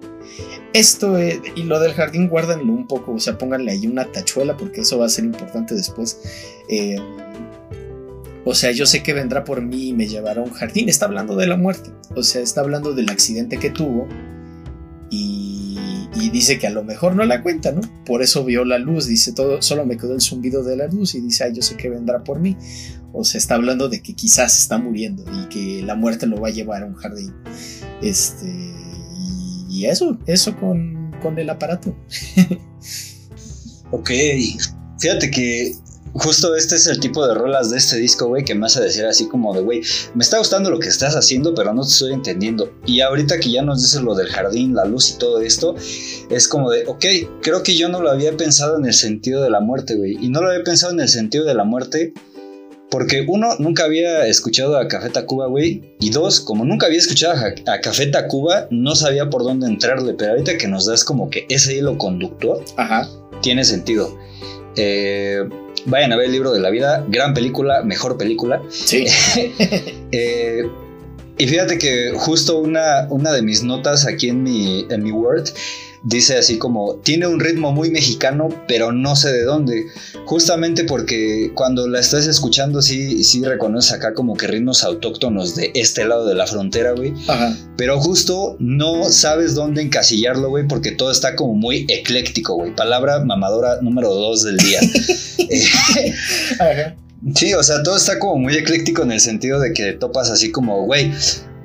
Esto 0.73 1.17
y 1.19 1.63
lo 1.63 1.79
del 1.79 1.93
jardín 1.93 2.27
guárdenlo 2.27 2.73
un 2.73 2.87
poco, 2.87 3.13
o 3.13 3.19
sea, 3.19 3.37
pónganle 3.37 3.71
ahí 3.71 3.87
una 3.87 4.11
tachuela 4.11 4.57
porque 4.57 4.81
eso 4.81 4.99
va 4.99 5.05
a 5.05 5.09
ser 5.09 5.25
importante 5.25 5.73
después. 5.73 6.19
Eh, 6.69 6.97
o 8.43 8.53
sea, 8.53 8.71
yo 8.71 8.85
sé 8.85 9.01
que 9.01 9.13
vendrá 9.13 9.43
por 9.43 9.61
mí 9.61 9.89
y 9.89 9.93
me 9.93 10.07
llevará 10.07 10.41
a 10.41 10.43
un 10.43 10.51
jardín. 10.51 10.87
Está 10.87 11.05
hablando 11.05 11.35
de 11.35 11.47
la 11.47 11.57
muerte, 11.57 11.91
o 12.15 12.21
sea, 12.21 12.41
está 12.41 12.61
hablando 12.61 12.93
del 12.93 13.09
accidente 13.09 13.57
que 13.57 13.71
tuvo 13.71 14.07
y 15.09 15.44
dice 16.29 16.57
que 16.57 16.67
a 16.67 16.69
lo 16.69 16.83
mejor 16.83 17.15
no 17.15 17.23
la 17.25 17.43
cuenta, 17.43 17.71
¿no? 17.71 17.81
Por 18.05 18.21
eso 18.21 18.45
vio 18.45 18.63
la 18.63 18.77
luz, 18.77 19.07
dice 19.07 19.33
todo, 19.33 19.61
solo 19.61 19.85
me 19.85 19.97
quedó 19.97 20.13
el 20.13 20.21
zumbido 20.21 20.63
de 20.63 20.77
la 20.77 20.87
luz 20.87 21.15
y 21.15 21.21
dice, 21.21 21.43
ay, 21.43 21.53
yo 21.53 21.61
sé 21.61 21.75
que 21.75 21.89
vendrá 21.89 22.23
por 22.23 22.39
mí. 22.39 22.57
O 23.13 23.23
se 23.23 23.37
está 23.37 23.55
hablando 23.55 23.89
de 23.89 24.01
que 24.01 24.13
quizás 24.13 24.57
está 24.57 24.77
muriendo 24.77 25.23
y 25.41 25.47
que 25.47 25.83
la 25.83 25.95
muerte 25.95 26.25
lo 26.25 26.39
va 26.39 26.49
a 26.49 26.51
llevar 26.51 26.83
a 26.83 26.85
un 26.85 26.95
jardín. 26.95 27.33
Este, 28.01 28.73
y, 29.69 29.85
eso, 29.85 30.17
eso 30.25 30.55
con, 30.57 31.15
con 31.21 31.37
el 31.37 31.49
aparato. 31.49 31.95
ok, 33.91 34.09
fíjate 34.99 35.31
que 35.31 35.75
justo 36.15 36.55
este 36.55 36.75
es 36.75 36.87
el 36.87 36.99
tipo 36.99 37.27
de 37.27 37.33
rolas 37.33 37.69
de 37.69 37.77
este 37.77 37.97
disco, 37.97 38.27
güey, 38.27 38.43
que 38.43 38.55
me 38.55 38.65
hace 38.65 38.81
decir 38.81 39.05
así 39.05 39.27
como 39.27 39.53
de, 39.53 39.61
güey, 39.61 39.81
me 40.13 40.23
está 40.23 40.37
gustando 40.37 40.69
lo 40.69 40.79
que 40.79 40.87
estás 40.87 41.15
haciendo, 41.15 41.53
pero 41.53 41.73
no 41.73 41.81
te 41.81 41.89
estoy 41.89 42.13
entendiendo. 42.13 42.71
Y 42.85 43.01
ahorita 43.01 43.39
que 43.39 43.51
ya 43.51 43.61
nos 43.61 43.81
dices 43.81 44.01
lo 44.01 44.15
del 44.15 44.27
jardín, 44.27 44.75
la 44.75 44.85
luz 44.85 45.11
y 45.11 45.17
todo 45.17 45.41
esto, 45.41 45.75
es 46.29 46.47
como 46.47 46.71
de, 46.71 46.85
ok, 46.87 47.05
creo 47.41 47.63
que 47.63 47.75
yo 47.75 47.89
no 47.89 48.01
lo 48.01 48.09
había 48.09 48.35
pensado 48.37 48.77
en 48.77 48.85
el 48.85 48.93
sentido 48.93 49.43
de 49.43 49.49
la 49.49 49.59
muerte, 49.59 49.95
güey. 49.95 50.17
Y 50.21 50.29
no 50.29 50.41
lo 50.41 50.49
había 50.49 50.63
pensado 50.63 50.93
en 50.93 51.01
el 51.01 51.09
sentido 51.09 51.45
de 51.45 51.53
la 51.53 51.63
muerte. 51.63 52.13
Porque 52.91 53.25
uno, 53.27 53.55
nunca 53.59 53.83
había 53.83 54.25
escuchado 54.27 54.77
a 54.77 54.87
Café 54.87 55.09
Tacuba, 55.09 55.47
güey. 55.47 55.95
Y 55.99 56.11
dos, 56.11 56.39
como 56.39 56.63
nunca 56.63 56.85
había 56.85 56.99
escuchado 56.99 57.33
a, 57.33 57.73
a 57.73 57.81
Café 57.81 58.07
Tacuba, 58.07 58.67
no 58.69 58.95
sabía 58.95 59.29
por 59.29 59.43
dónde 59.43 59.67
entrarle. 59.67 60.13
Pero 60.13 60.31
ahorita 60.31 60.57
que 60.57 60.67
nos 60.67 60.85
das 60.85 61.03
como 61.03 61.29
que 61.29 61.45
ese 61.49 61.75
hilo 61.75 61.97
conductor, 61.97 62.63
Ajá. 62.77 63.09
tiene 63.41 63.65
sentido. 63.65 64.17
Eh, 64.77 65.43
Vayan 65.85 66.11
a 66.13 66.17
ver 66.17 66.27
el 66.27 66.31
libro 66.31 66.51
de 66.51 66.59
la 66.59 66.69
vida, 66.69 67.05
gran 67.09 67.33
película, 67.33 67.83
mejor 67.83 68.17
película. 68.17 68.61
Sí. 68.69 69.05
Eh, 70.11 70.63
y 71.37 71.47
fíjate 71.47 71.77
que 71.77 72.13
justo 72.15 72.59
una, 72.59 73.07
una 73.09 73.33
de 73.33 73.41
mis 73.41 73.63
notas 73.63 74.07
aquí 74.07 74.29
en 74.29 74.43
mi, 74.43 74.85
en 74.89 75.03
mi 75.03 75.11
Word 75.11 75.49
dice 76.05 76.37
así 76.37 76.57
como, 76.57 76.95
tiene 76.97 77.27
un 77.27 77.39
ritmo 77.39 77.73
muy 77.73 77.89
mexicano, 77.89 78.49
pero 78.67 78.91
no 78.91 79.15
sé 79.15 79.33
de 79.33 79.43
dónde. 79.43 79.87
Justamente 80.25 80.85
porque 80.85 81.51
cuando 81.53 81.87
la 81.87 81.99
estás 81.99 82.27
escuchando, 82.27 82.81
sí, 82.81 83.23
sí 83.23 83.43
reconoces 83.43 83.91
acá 83.91 84.13
como 84.13 84.37
que 84.37 84.47
ritmos 84.47 84.83
autóctonos 84.83 85.55
de 85.55 85.71
este 85.73 86.05
lado 86.05 86.27
de 86.27 86.35
la 86.35 86.47
frontera, 86.47 86.91
güey. 86.91 87.13
Ajá. 87.27 87.57
Pero 87.75 87.99
justo 87.99 88.55
no 88.59 89.05
sabes 89.11 89.55
dónde 89.55 89.81
encasillarlo, 89.81 90.49
güey, 90.49 90.67
porque 90.67 90.91
todo 90.91 91.11
está 91.11 91.35
como 91.35 91.55
muy 91.55 91.85
ecléctico, 91.89 92.53
güey. 92.53 92.75
Palabra 92.75 93.25
mamadora 93.25 93.81
número 93.81 94.13
dos 94.13 94.43
del 94.43 94.57
día. 94.57 94.79
Ajá. 96.59 96.95
Sí, 97.33 97.53
o 97.55 97.63
sea, 97.63 97.81
todo 97.81 97.97
está 97.97 98.19
como 98.19 98.37
muy 98.37 98.55
ecléctico 98.55 99.01
en 99.01 99.11
el 99.11 99.19
sentido 99.19 99.59
de 99.59 99.73
que 99.73 99.93
topas 99.93 100.29
así 100.29 100.51
como, 100.51 100.85
güey, 100.85 101.11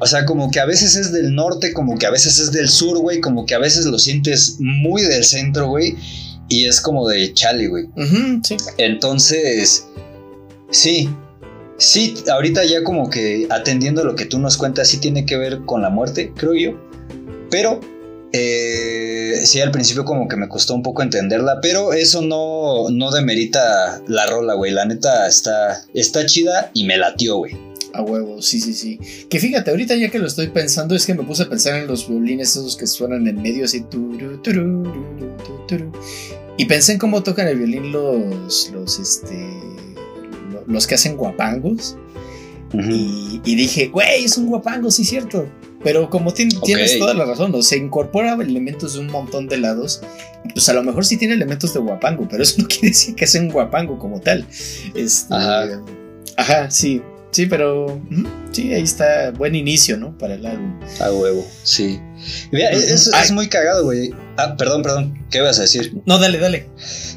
o 0.01 0.07
sea, 0.07 0.25
como 0.25 0.51
que 0.51 0.61
a 0.61 0.67
veces 0.67 0.97
es 0.97 1.13
del 1.13 1.35
norte, 1.35 1.73
como 1.73 1.99
que 1.99 2.07
a 2.07 2.11
veces 2.11 2.39
es 2.39 2.53
del 2.53 2.69
sur, 2.69 2.99
güey, 2.99 3.21
como 3.21 3.47
que 3.47 3.55
a 3.55 3.59
veces 3.59 3.85
lo 3.85 3.99
sientes 3.99 4.57
muy 4.59 5.03
del 5.03 5.25
centro, 5.25 5.69
güey, 5.69 5.95
y 6.49 6.65
es 6.65 6.81
como 6.81 7.07
de 7.07 7.33
chale, 7.35 7.69
güey. 7.69 7.89
Sí. 8.43 8.57
Entonces, 8.79 9.87
sí, 10.71 11.09
sí, 11.77 12.15
ahorita 12.33 12.65
ya 12.65 12.83
como 12.83 13.11
que 13.11 13.47
atendiendo 13.51 14.03
lo 14.03 14.17
que 14.17 14.25
tú 14.25 14.39
nos 14.39 14.57
cuentas, 14.57 14.89
sí 14.89 14.99
tiene 14.99 15.27
que 15.27 15.37
ver 15.37 15.61
con 15.67 15.83
la 15.83 15.91
muerte, 15.91 16.33
creo 16.35 16.55
yo, 16.55 16.81
pero 17.51 17.81
eh, 18.33 19.41
sí, 19.45 19.61
al 19.61 19.71
principio 19.71 20.05
como 20.05 20.29
que 20.29 20.37
me 20.37 20.49
costó 20.49 20.75
un 20.75 20.83
poco 20.83 21.03
entenderla, 21.03 21.59
pero 21.61 21.93
eso 21.93 22.23
no, 22.23 22.89
no 22.91 23.11
demerita 23.11 24.03
la 24.07 24.27
rola, 24.27 24.55
güey. 24.55 24.73
La 24.73 24.85
neta 24.85 25.27
está, 25.27 25.85
está 25.95 26.27
chida 26.27 26.71
y 26.75 26.85
me 26.85 26.97
latió, 26.97 27.37
güey. 27.39 27.57
A 27.93 28.03
huevo, 28.03 28.41
sí, 28.41 28.61
sí, 28.61 28.73
sí. 28.73 29.01
Que 29.29 29.41
fíjate, 29.41 29.71
ahorita 29.73 29.97
ya 29.97 30.11
que 30.11 30.21
lo 30.21 30.29
estoy 30.29 30.47
pensando, 30.49 30.95
es 30.95 31.07
que 31.07 31.15
me 31.15 31.25
puse 31.25 31.43
a 31.43 31.49
pensar 31.49 31.75
en 31.75 31.89
los 31.89 32.09
violines 32.09 32.51
esos 32.51 32.77
que 32.77 32.87
suenan 32.87 33.27
en 33.27 33.43
medio 33.43 33.65
así. 33.65 33.81
turu, 33.81 34.39
turu, 34.43 34.83
turu, 34.85 35.37
turu, 35.45 35.67
turu. 35.67 35.93
Y 36.57 36.67
pensé 36.67 36.93
en 36.93 36.99
cómo 36.99 37.23
tocan 37.25 37.49
el 37.49 37.57
violín 37.59 37.91
los, 37.91 38.71
los, 38.73 38.99
este, 39.01 39.35
lo- 40.53 40.65
los 40.69 40.87
que 40.87 40.95
hacen 40.95 41.17
guapangos. 41.17 41.97
Y, 42.73 43.41
y 43.45 43.55
dije, 43.57 43.89
güey, 43.89 44.25
es 44.25 44.37
un 44.39 44.47
guapango, 44.47 44.93
sí, 44.93 45.05
cierto. 45.05 45.49
Pero 45.83 46.11
como 46.11 46.33
tienes 46.35 46.99
toda 46.99 47.15
la 47.15 47.25
razón, 47.25 47.55
o 47.55 47.63
sea, 47.63 47.79
incorpora 47.79 48.35
elementos 48.35 48.95
de 48.95 49.01
un 49.01 49.07
montón 49.07 49.49
de 49.49 49.59
lados. 49.59 50.03
Pues 50.53 50.69
a 50.69 50.75
lo 50.75 50.83
mejor 50.83 51.05
sí 51.07 51.17
tiene 51.17 51.35
elementos 51.35 51.73
de 51.73 51.81
guapango, 51.81 52.27
pero 52.29 52.43
eso 52.43 52.61
no 52.61 52.69
quiere 52.69 52.89
decir 52.89 53.15
que 53.15 53.27
sea 53.27 53.41
un 53.41 53.49
guapango 53.49 53.99
como 53.99 54.21
tal. 54.21 54.47
Este, 54.95 55.35
Ajá. 55.35 55.83
Ajá, 56.37 56.71
sí. 56.71 57.03
Sí, 57.33 57.47
pero 57.47 58.01
sí, 58.51 58.73
ahí 58.73 58.83
está 58.83 59.31
buen 59.31 59.55
inicio, 59.55 59.97
¿no? 59.97 60.19
Para 60.19 60.35
el 60.35 60.45
álbum. 60.45 60.81
A 61.01 61.13
huevo, 61.13 61.47
sí. 61.63 62.01
Mira, 62.51 62.71
es, 62.71 63.07
es, 63.07 63.31
muy 63.31 63.49
cagado, 63.49 63.85
güey. 63.85 64.11
Ah, 64.37 64.57
perdón, 64.57 64.83
perdón. 64.83 65.27
¿Qué 65.31 65.41
vas 65.41 65.59
a 65.59 65.63
decir? 65.63 65.95
No, 66.07 66.19
dale, 66.19 66.39
dale. 66.39 66.69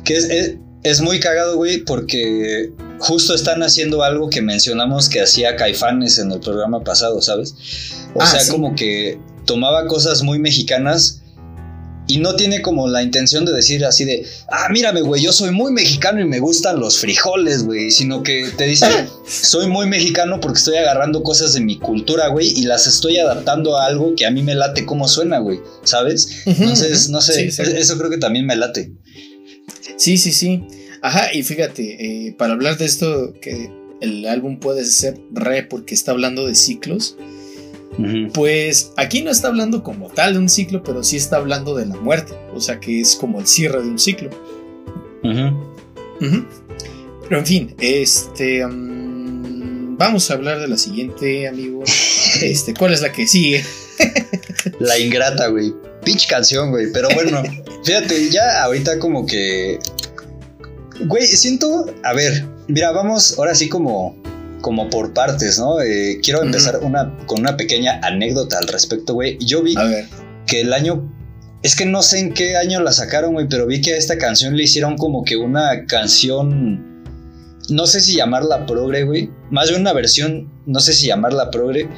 Que 0.04 0.16
es, 0.16 0.56
es, 0.84 1.02
muy 1.02 1.20
cagado, 1.20 1.56
güey, 1.56 1.80
porque 1.80 2.72
justo 3.00 3.34
están 3.34 3.64
haciendo 3.64 4.04
algo 4.04 4.30
que 4.30 4.44
mencionamos 4.44 5.10
que 5.10 5.22
hacía 5.22 5.56
Caifanes 5.56 6.20
en 6.20 6.32
el 6.32 6.40
programa 6.40 6.84
pasado, 6.84 7.20
¿sabes? 7.20 7.56
O 8.16 8.22
ah, 8.22 8.26
sea, 8.26 8.52
como 8.52 8.76
que 8.76 9.20
tomaba 9.46 9.88
cosas 9.88 10.24
muy 10.24 10.40
mexicanas 10.40 11.24
y 12.06 12.18
no 12.18 12.36
tiene 12.36 12.62
como 12.62 12.88
la 12.88 13.02
intención 13.02 13.46
de 13.46 13.54
decir 13.54 13.86
así 13.86 14.04
de, 14.04 14.26
ah, 14.50 14.68
mírame, 14.70 15.02
güey, 15.02 15.22
yo 15.22 15.32
soy 15.32 15.52
muy 15.52 15.72
mexicano 15.72 16.20
y 16.20 16.26
me 16.26 16.40
gustan 16.40 16.80
los 16.80 16.98
frijoles, 17.00 17.64
güey. 17.64 17.92
Sino 17.92 18.24
que 18.24 18.50
te 18.58 18.66
dice, 18.66 18.88
soy 19.28 19.68
muy 19.68 19.88
mexicano 19.88 20.40
porque 20.40 20.58
estoy 20.58 20.76
agarrando 20.76 21.24
cosas 21.24 21.54
de 21.54 21.62
mi 21.62 21.80
cultura, 21.80 22.28
güey, 22.28 22.50
y 22.50 22.64
las 22.64 22.88
estoy 22.88 23.18
adaptando 23.18 23.78
a 23.78 23.86
algo 23.86 24.16
que 24.16 24.26
a 24.26 24.32
mí 24.32 24.44
me 24.44 24.56
late 24.56 24.86
como 24.86 25.08
suena, 25.08 25.40
güey, 25.40 25.62
¿sabes? 25.84 26.44
Entonces, 26.46 27.10
no 27.10 27.22
sé, 27.22 27.48
eso 27.48 27.98
creo 27.98 28.10
que 28.10 28.18
también 28.18 28.46
me 28.46 28.56
late. 28.56 28.92
Sí, 29.96 30.18
sí, 30.18 30.32
sí. 30.32 30.64
Ajá, 31.02 31.34
y 31.34 31.44
fíjate, 31.44 32.28
eh, 32.28 32.34
para 32.34 32.54
hablar 32.54 32.78
de 32.78 32.86
esto, 32.86 33.34
que 33.42 33.72
el 34.02 34.26
álbum 34.26 34.60
puede 34.60 34.84
ser 34.86 35.18
re 35.32 35.64
porque 35.64 35.96
está 35.96 36.12
hablando 36.12 36.46
de 36.46 36.56
ciclos. 36.56 37.18
Pues 38.34 38.92
aquí 38.98 39.22
no 39.22 39.32
está 39.32 39.50
hablando 39.50 39.84
como 39.84 40.10
tal 40.10 40.34
de 40.34 40.40
un 40.40 40.50
ciclo, 40.50 40.84
pero 40.84 41.04
sí 41.04 41.18
está 41.18 41.38
hablando 41.38 41.76
de 41.76 41.86
la 41.86 41.96
muerte, 41.96 42.34
o 42.54 42.60
sea 42.60 42.80
que 42.80 43.02
es 43.02 43.16
como 43.16 43.40
el 43.40 43.48
cierre 43.48 43.82
de 43.82 43.90
un 43.90 44.00
ciclo. 44.00 44.30
Pero 45.22 47.40
en 47.40 47.46
fin, 47.46 47.76
este... 47.80 48.66
Mm, 48.66 49.98
vamos 49.98 50.30
a 50.30 50.34
hablar 50.34 50.60
de 50.60 50.68
la 50.68 50.78
siguiente, 50.78 51.48
amigo. 51.48 51.84
Este, 52.42 52.74
¿cuál 52.74 52.94
es 52.94 53.02
la 53.02 53.12
que 53.12 53.28
sigue? 53.28 53.64
la 54.80 54.98
ingrata, 54.98 55.50
güey. 55.50 55.72
Pinche 56.04 56.28
canción, 56.28 56.72
güey. 56.72 56.92
Pero 56.92 57.08
bueno, 57.14 57.44
fíjate, 57.86 58.32
ya 58.32 58.64
ahorita 58.64 58.98
como 58.98 59.26
que... 59.26 59.78
Güey, 61.06 61.28
siento... 61.28 61.94
A 62.04 62.14
ver, 62.14 62.44
mira, 62.68 62.92
vamos 62.92 63.38
ahora 63.38 63.54
sí 63.54 63.70
como 63.70 64.23
como 64.64 64.90
por 64.90 65.14
partes, 65.14 65.60
¿no? 65.60 65.82
Eh, 65.82 66.22
quiero 66.24 66.42
empezar 66.42 66.80
una, 66.82 67.18
con 67.26 67.42
una 67.42 67.58
pequeña 67.58 68.00
anécdota 68.02 68.58
al 68.58 68.68
respecto, 68.70 69.14
güey. 69.14 69.38
Yo 69.40 69.62
vi 69.62 69.76
que 70.48 70.62
el 70.62 70.72
año... 70.72 71.14
Es 71.64 71.76
que 71.76 71.86
no 71.86 72.02
sé 72.02 72.20
en 72.20 72.34
qué 72.34 72.56
año 72.56 72.80
la 72.82 72.94
sacaron, 72.94 73.34
güey, 73.34 73.48
pero 73.50 73.68
vi 73.68 73.82
que 73.82 73.94
a 73.94 73.98
esta 73.98 74.18
canción 74.18 74.56
le 74.56 74.64
hicieron 74.64 74.98
como 74.98 75.26
que 75.26 75.36
una 75.36 75.86
canción... 75.86 77.04
No 77.70 77.88
sé 77.88 78.00
si 78.00 78.16
llamarla 78.16 78.66
progre, 78.66 79.04
güey. 79.04 79.30
Más 79.52 79.68
de 79.68 79.76
una 79.76 79.92
versión, 79.92 80.50
no 80.66 80.80
sé 80.80 80.94
si 80.94 81.08
llamarla 81.08 81.52
progre. 81.52 81.90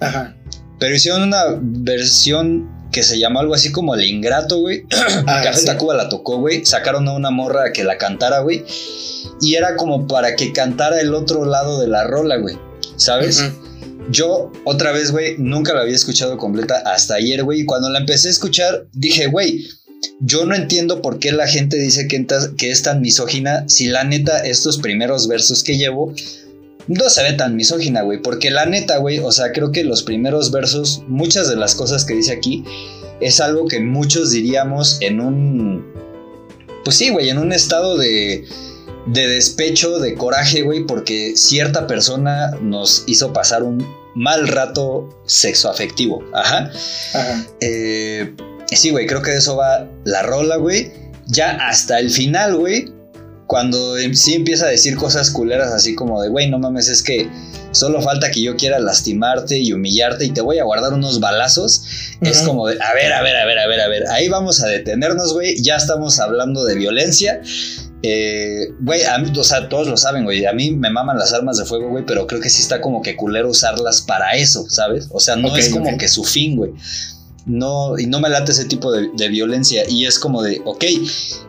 Ajá. 0.00 0.36
Pero 0.80 0.96
hicieron 0.96 1.22
una 1.22 1.44
versión 1.60 2.68
que 2.98 3.04
se 3.04 3.16
llama 3.16 3.38
algo 3.38 3.54
así 3.54 3.70
como 3.70 3.94
El 3.94 4.02
Ingrato, 4.02 4.58
güey. 4.58 4.84
Ah, 5.28 5.40
Café 5.44 5.64
Tacuba 5.64 5.94
la 5.94 6.08
tocó, 6.08 6.38
güey. 6.38 6.66
Sacaron 6.66 7.06
a 7.06 7.12
una 7.12 7.30
morra 7.30 7.72
que 7.72 7.84
la 7.84 7.96
cantara, 7.96 8.40
güey. 8.40 8.64
Y 9.40 9.54
era 9.54 9.76
como 9.76 10.08
para 10.08 10.34
que 10.34 10.52
cantara 10.52 11.00
el 11.00 11.14
otro 11.14 11.44
lado 11.44 11.80
de 11.80 11.86
la 11.86 12.04
rola, 12.04 12.38
güey. 12.38 12.58
¿Sabes? 12.96 13.44
Yo, 14.10 14.50
otra 14.64 14.90
vez, 14.90 15.12
güey, 15.12 15.36
nunca 15.38 15.74
la 15.74 15.82
había 15.82 15.94
escuchado 15.94 16.38
completa 16.38 16.82
hasta 16.86 17.14
ayer, 17.14 17.44
güey. 17.44 17.60
Y 17.60 17.66
cuando 17.66 17.88
la 17.88 18.00
empecé 18.00 18.28
a 18.28 18.32
escuchar, 18.32 18.88
dije, 18.92 19.28
güey, 19.28 19.64
yo 20.18 20.44
no 20.44 20.56
entiendo 20.56 21.00
por 21.00 21.20
qué 21.20 21.30
la 21.30 21.46
gente 21.46 21.76
dice 21.76 22.08
que, 22.08 22.26
que 22.56 22.70
es 22.72 22.82
tan 22.82 23.00
misógina 23.00 23.68
si 23.68 23.86
la 23.86 24.02
neta 24.02 24.38
estos 24.38 24.78
primeros 24.78 25.28
versos 25.28 25.62
que 25.62 25.76
llevo 25.76 26.14
no 26.88 27.08
se 27.08 27.22
ve 27.22 27.34
tan 27.34 27.54
misógina, 27.56 28.02
güey. 28.02 28.20
Porque 28.20 28.50
la 28.50 28.66
neta, 28.66 28.98
güey, 28.98 29.18
o 29.18 29.30
sea, 29.30 29.52
creo 29.52 29.72
que 29.72 29.84
los 29.84 30.02
primeros 30.02 30.50
versos, 30.50 31.02
muchas 31.06 31.48
de 31.48 31.56
las 31.56 31.74
cosas 31.74 32.04
que 32.04 32.14
dice 32.14 32.32
aquí, 32.32 32.64
es 33.20 33.40
algo 33.40 33.66
que 33.66 33.80
muchos 33.80 34.30
diríamos 34.30 34.98
en 35.00 35.20
un... 35.20 35.86
Pues 36.84 36.96
sí, 36.96 37.10
güey, 37.10 37.28
en 37.28 37.38
un 37.38 37.52
estado 37.52 37.96
de 37.96 38.46
de 39.12 39.26
despecho, 39.26 39.98
de 39.98 40.14
coraje, 40.14 40.62
güey, 40.62 40.84
porque 40.84 41.36
cierta 41.36 41.86
persona 41.86 42.50
nos 42.60 43.04
hizo 43.06 43.32
pasar 43.32 43.62
un 43.62 43.86
mal 44.14 44.48
rato 44.48 45.08
sexoafectivo. 45.26 46.22
Ajá. 46.34 46.70
Ajá. 47.14 47.46
Eh, 47.60 48.34
sí, 48.72 48.90
güey, 48.90 49.06
creo 49.06 49.22
que 49.22 49.30
de 49.30 49.38
eso 49.38 49.56
va 49.56 49.88
la 50.04 50.22
rola, 50.22 50.56
güey. 50.56 50.92
Ya 51.26 51.52
hasta 51.68 51.98
el 51.98 52.10
final, 52.10 52.56
güey, 52.56 52.92
cuando 53.48 53.96
em, 53.96 54.14
sí 54.14 54.34
empieza 54.34 54.66
a 54.66 54.68
decir 54.68 54.94
cosas 54.94 55.30
culeras 55.30 55.72
así 55.72 55.94
como 55.94 56.20
de, 56.20 56.28
güey, 56.28 56.50
no 56.50 56.58
mames, 56.58 56.88
es 56.88 57.02
que 57.02 57.30
solo 57.72 58.02
falta 58.02 58.30
que 58.30 58.42
yo 58.42 58.56
quiera 58.56 58.78
lastimarte 58.78 59.58
y 59.58 59.72
humillarte 59.72 60.26
y 60.26 60.30
te 60.30 60.42
voy 60.42 60.58
a 60.58 60.64
guardar 60.64 60.92
unos 60.92 61.18
balazos. 61.18 61.82
Es 62.20 62.42
como 62.42 62.68
de, 62.68 62.74
a 62.74 62.92
ver, 62.92 63.10
a 63.10 63.22
ver, 63.22 63.36
a 63.36 63.46
ver, 63.46 63.58
a 63.58 63.66
ver, 63.66 63.80
a 63.80 63.88
ver, 63.88 64.06
ahí 64.10 64.28
vamos 64.28 64.62
a 64.62 64.66
detenernos, 64.66 65.32
güey, 65.32 65.60
ya 65.62 65.76
estamos 65.76 66.20
hablando 66.20 66.64
de 66.64 66.74
violencia. 66.74 67.40
Eh, 68.02 68.68
güey, 68.80 69.00
o 69.34 69.44
sea, 69.44 69.70
todos 69.70 69.88
lo 69.88 69.96
saben, 69.96 70.24
güey. 70.24 70.44
A 70.44 70.52
mí 70.52 70.70
me 70.70 70.90
maman 70.90 71.18
las 71.18 71.32
armas 71.32 71.56
de 71.56 71.64
fuego, 71.64 71.88
güey, 71.88 72.04
pero 72.04 72.26
creo 72.26 72.42
que 72.42 72.50
sí 72.50 72.60
está 72.60 72.82
como 72.82 73.00
que 73.00 73.16
culero 73.16 73.48
usarlas 73.48 74.02
para 74.02 74.32
eso, 74.32 74.66
¿sabes? 74.68 75.08
O 75.10 75.20
sea, 75.20 75.36
no 75.36 75.56
es 75.56 75.70
como 75.70 75.96
que 75.96 76.06
su 76.06 76.22
fin, 76.22 76.54
güey. 76.54 76.72
No, 77.46 77.98
y 77.98 78.06
no 78.06 78.20
me 78.20 78.28
late 78.28 78.52
ese 78.52 78.66
tipo 78.66 78.92
de, 78.92 79.28
violencia. 79.28 79.84
Y 79.88 80.06
es 80.06 80.18
como 80.18 80.42
de, 80.42 80.60
ok, 80.64 80.84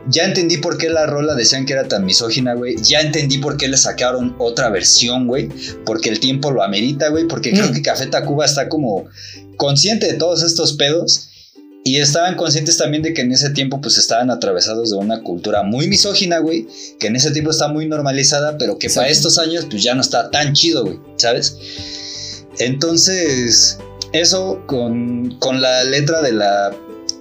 ya 0.07 0.23
entendí 0.23 0.57
por 0.57 0.77
qué 0.77 0.89
la 0.89 1.05
rola 1.05 1.35
decían 1.35 1.65
que 1.65 1.73
era 1.73 1.87
tan 1.87 2.05
misógina, 2.05 2.53
güey. 2.53 2.75
Ya 2.81 3.01
entendí 3.01 3.37
por 3.37 3.57
qué 3.57 3.67
le 3.67 3.77
sacaron 3.77 4.35
otra 4.39 4.69
versión, 4.69 5.27
güey. 5.27 5.49
Porque 5.85 6.09
el 6.09 6.19
tiempo 6.19 6.51
lo 6.51 6.63
amerita, 6.63 7.09
güey. 7.09 7.27
Porque 7.27 7.51
creo 7.51 7.69
mm. 7.69 7.73
que 7.73 7.81
Café 7.81 8.07
Tacuba 8.07 8.45
está 8.45 8.69
como 8.69 9.05
consciente 9.57 10.07
de 10.07 10.13
todos 10.13 10.41
estos 10.41 10.73
pedos 10.73 11.29
y 11.83 11.99
estaban 11.99 12.35
conscientes 12.35 12.77
también 12.77 13.03
de 13.03 13.13
que 13.13 13.21
en 13.21 13.31
ese 13.31 13.49
tiempo 13.51 13.79
pues 13.81 13.97
estaban 13.97 14.29
atravesados 14.29 14.91
de 14.91 14.97
una 14.97 15.21
cultura 15.21 15.63
muy 15.63 15.87
misógina, 15.87 16.39
güey, 16.39 16.67
que 16.99 17.07
en 17.07 17.15
ese 17.15 17.31
tiempo 17.31 17.51
está 17.51 17.67
muy 17.67 17.87
normalizada, 17.87 18.57
pero 18.57 18.77
que 18.77 18.89
para 18.89 19.07
estos 19.07 19.37
años 19.37 19.65
pues 19.69 19.83
ya 19.83 19.95
no 19.95 20.01
está 20.01 20.29
tan 20.29 20.53
chido, 20.53 20.83
güey, 20.83 20.99
¿sabes? 21.15 21.57
Entonces, 22.59 23.79
eso 24.13 24.61
con, 24.65 25.37
con 25.39 25.61
la 25.61 25.83
letra 25.83 26.21
de 26.21 26.31
la, 26.31 26.71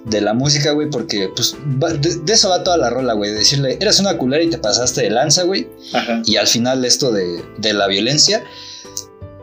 de 0.05 0.21
la 0.21 0.33
música, 0.33 0.71
güey, 0.71 0.89
porque 0.89 1.29
pues 1.35 1.55
de, 1.65 2.33
eso 2.33 2.49
va 2.49 2.63
toda 2.63 2.77
la 2.77 2.89
rola, 2.89 3.13
güey, 3.13 3.31
decirle, 3.31 3.77
eras 3.79 3.99
una 3.99 4.17
culera 4.17 4.43
y 4.43 4.49
te 4.49 4.57
pasaste 4.57 5.01
de 5.01 5.09
lanza, 5.09 5.43
güey, 5.43 5.67
y 6.25 6.35
al 6.37 6.47
final 6.47 6.83
esto 6.85 7.11
de, 7.11 7.43
de 7.57 7.73
la 7.73 7.87
violencia. 7.87 8.43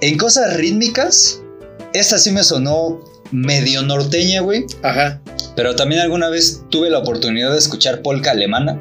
En 0.01 0.19
cosas 0.19 0.57
rítmicas, 0.57 1.41
esta 1.95 2.19
sí 2.19 2.31
me 2.31 2.45
sonó 2.45 3.03
medio 3.31 3.83
norteña, 3.83 4.41
güey. 4.41 4.67
Ajá. 4.83 5.21
Pero 5.55 5.75
también 5.75 6.03
alguna 6.03 6.29
vez 6.29 6.63
tuve 6.69 6.91
la 6.91 6.99
oportunidad 6.99 7.51
de 7.53 7.59
escuchar 7.59 8.03
polka 8.03 8.33
alemana. 8.33 8.79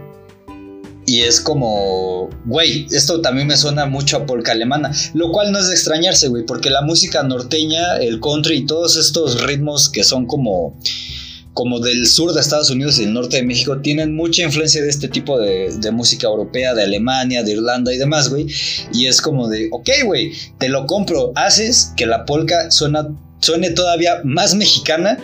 Y 1.06 1.22
es 1.22 1.40
como, 1.40 2.30
güey, 2.46 2.88
esto 2.92 3.22
también 3.22 3.48
me 3.48 3.58
suena 3.58 3.86
mucho 3.86 4.18
a 4.18 4.26
polka 4.26 4.54
alemana. 4.54 4.92
Lo 5.14 5.32
cual 5.32 5.52
no 5.52 5.60
es 5.60 5.68
de 5.68 5.74
extrañarse, 5.74 6.28
güey, 6.28 6.46
porque 6.46 6.70
la 6.70 6.82
música 6.82 7.22
norteña, 7.24 7.98
el 7.98 8.20
country 8.20 8.58
y 8.58 8.66
todos 8.66 8.98
estos 8.98 9.44
ritmos 9.44 9.90
que 9.90 10.04
son 10.04 10.26
como, 10.26 10.80
como 11.54 11.80
del 11.80 12.08
sur 12.08 12.34
de 12.34 12.42
Estados 12.42 12.72
Unidos 12.72 12.98
y 12.98 13.04
del 13.04 13.14
norte 13.14 13.38
de 13.38 13.44
México 13.44 13.82
tienen 13.82 14.16
mucha 14.16 14.44
influencia 14.44 14.82
de 14.82 14.90
este 14.90 15.08
tipo 15.08 15.40
de, 15.40 15.72
de 15.78 15.92
música 15.92 16.28
europea, 16.28 16.74
de 16.74 16.84
Alemania, 16.84 17.44
de 17.44 17.52
Irlanda 17.52 17.94
y 17.94 17.98
demás, 17.98 18.30
güey. 18.30 18.48
Y 18.92 19.06
es 19.06 19.22
como 19.22 19.48
de, 19.48 19.70
ok, 19.72 19.90
güey, 20.06 20.32
te 20.58 20.70
lo 20.70 20.88
compro. 20.88 21.34
Haces 21.36 21.94
que 21.96 22.08
la 22.08 22.26
polka 22.26 22.72
suena 22.72 23.08
suene 23.46 23.70
todavía 23.72 24.22
más 24.24 24.56
mexicana 24.56 25.18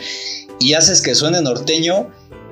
y 0.59 0.73
haces 0.73 1.01
que 1.01 1.15
suene 1.15 1.41
norteño, 1.41 2.09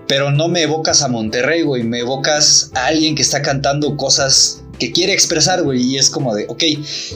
pero 0.10 0.32
no 0.32 0.48
me 0.48 0.64
evocas 0.64 1.04
a 1.04 1.08
Monterrey, 1.08 1.62
güey, 1.62 1.84
me 1.84 2.00
evocas 2.00 2.72
a 2.74 2.88
alguien 2.88 3.14
que 3.14 3.22
está 3.22 3.44
cantando 3.44 3.96
cosas 3.96 4.64
que 4.80 4.92
quiere 4.92 5.14
expresar, 5.14 5.62
güey, 5.62 5.84
y 5.84 5.98
es 6.00 6.10
como 6.10 6.34
de, 6.34 6.46
ok, 6.48 6.64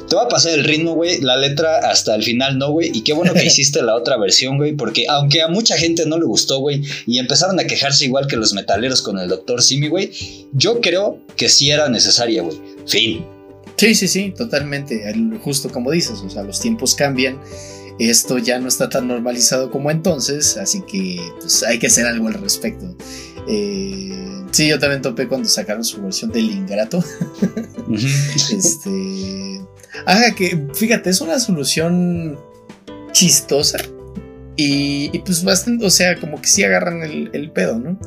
te 0.08 0.16
va 0.16 0.26
a 0.26 0.28
pasar 0.28 0.54
el 0.54 0.64
ritmo, 0.64 0.94
güey, 0.94 1.20
la 1.20 1.36
letra 1.36 1.80
hasta 1.90 2.14
el 2.14 2.22
final 2.22 2.60
no, 2.60 2.70
güey, 2.70 2.92
y 2.94 3.02
qué 3.02 3.14
bueno 3.14 3.34
que 3.34 3.46
hiciste 3.48 3.82
la 3.82 3.96
otra 3.96 4.18
versión, 4.18 4.58
güey, 4.58 4.74
porque 4.74 5.08
aunque 5.10 5.42
a 5.42 5.48
mucha 5.48 5.76
gente 5.76 6.06
no 6.06 6.20
le 6.20 6.26
gustó, 6.26 6.60
güey, 6.60 6.84
y 7.08 7.18
empezaron 7.18 7.60
a 7.60 7.64
quejarse 7.64 8.06
igual 8.06 8.28
que 8.28 8.36
los 8.36 8.54
metaleros 8.54 9.02
con 9.02 9.18
el 9.18 9.28
Doctor 9.28 9.64
Simi, 9.64 9.88
güey, 9.88 10.12
yo 10.52 10.80
creo 10.80 11.20
que 11.36 11.50
sí 11.50 11.72
era 11.72 11.90
necesaria, 11.90 12.44
güey. 12.44 12.62
Fin. 12.86 13.26
Sí, 13.76 13.96
sí, 13.96 14.08
sí, 14.08 14.34
totalmente, 14.38 15.02
justo 15.42 15.70
como 15.72 15.90
dices, 15.90 16.20
o 16.24 16.30
sea, 16.30 16.44
los 16.44 16.60
tiempos 16.60 16.94
cambian 16.94 17.40
esto 18.00 18.38
ya 18.38 18.60
no 18.60 18.68
está 18.68 18.90
tan 18.90 19.08
normalizado 19.08 19.72
como 19.72 19.92
entonces, 19.92 20.58
así 20.58 20.82
que 20.82 21.22
pues, 21.40 21.64
hay 21.64 21.80
que 21.80 21.88
hacer 21.88 22.06
algo 22.06 22.28
al 22.28 22.36
respecto. 22.36 22.96
Eh, 23.48 24.44
sí, 24.52 24.68
yo 24.68 24.80
también 24.80 25.02
topé 25.02 25.28
cuando 25.28 25.48
sacaron 25.48 25.84
su 25.84 26.02
versión 26.02 26.32
del 26.32 26.50
Ingrato. 26.52 27.04
este. 28.52 29.62
Ajá, 30.06 30.34
que 30.36 30.68
fíjate, 30.74 31.10
es 31.10 31.22
una 31.22 31.40
solución 31.40 32.38
chistosa. 33.12 33.78
Y, 34.56 35.18
pues 35.20 35.44
bastante, 35.44 35.86
o 35.86 35.90
sea, 35.90 36.20
como 36.20 36.40
que 36.40 36.48
sí 36.48 36.64
agarran 36.64 37.02
el, 37.02 37.32
el, 37.34 37.50
pedo, 37.50 37.80
¿no? 37.80 38.00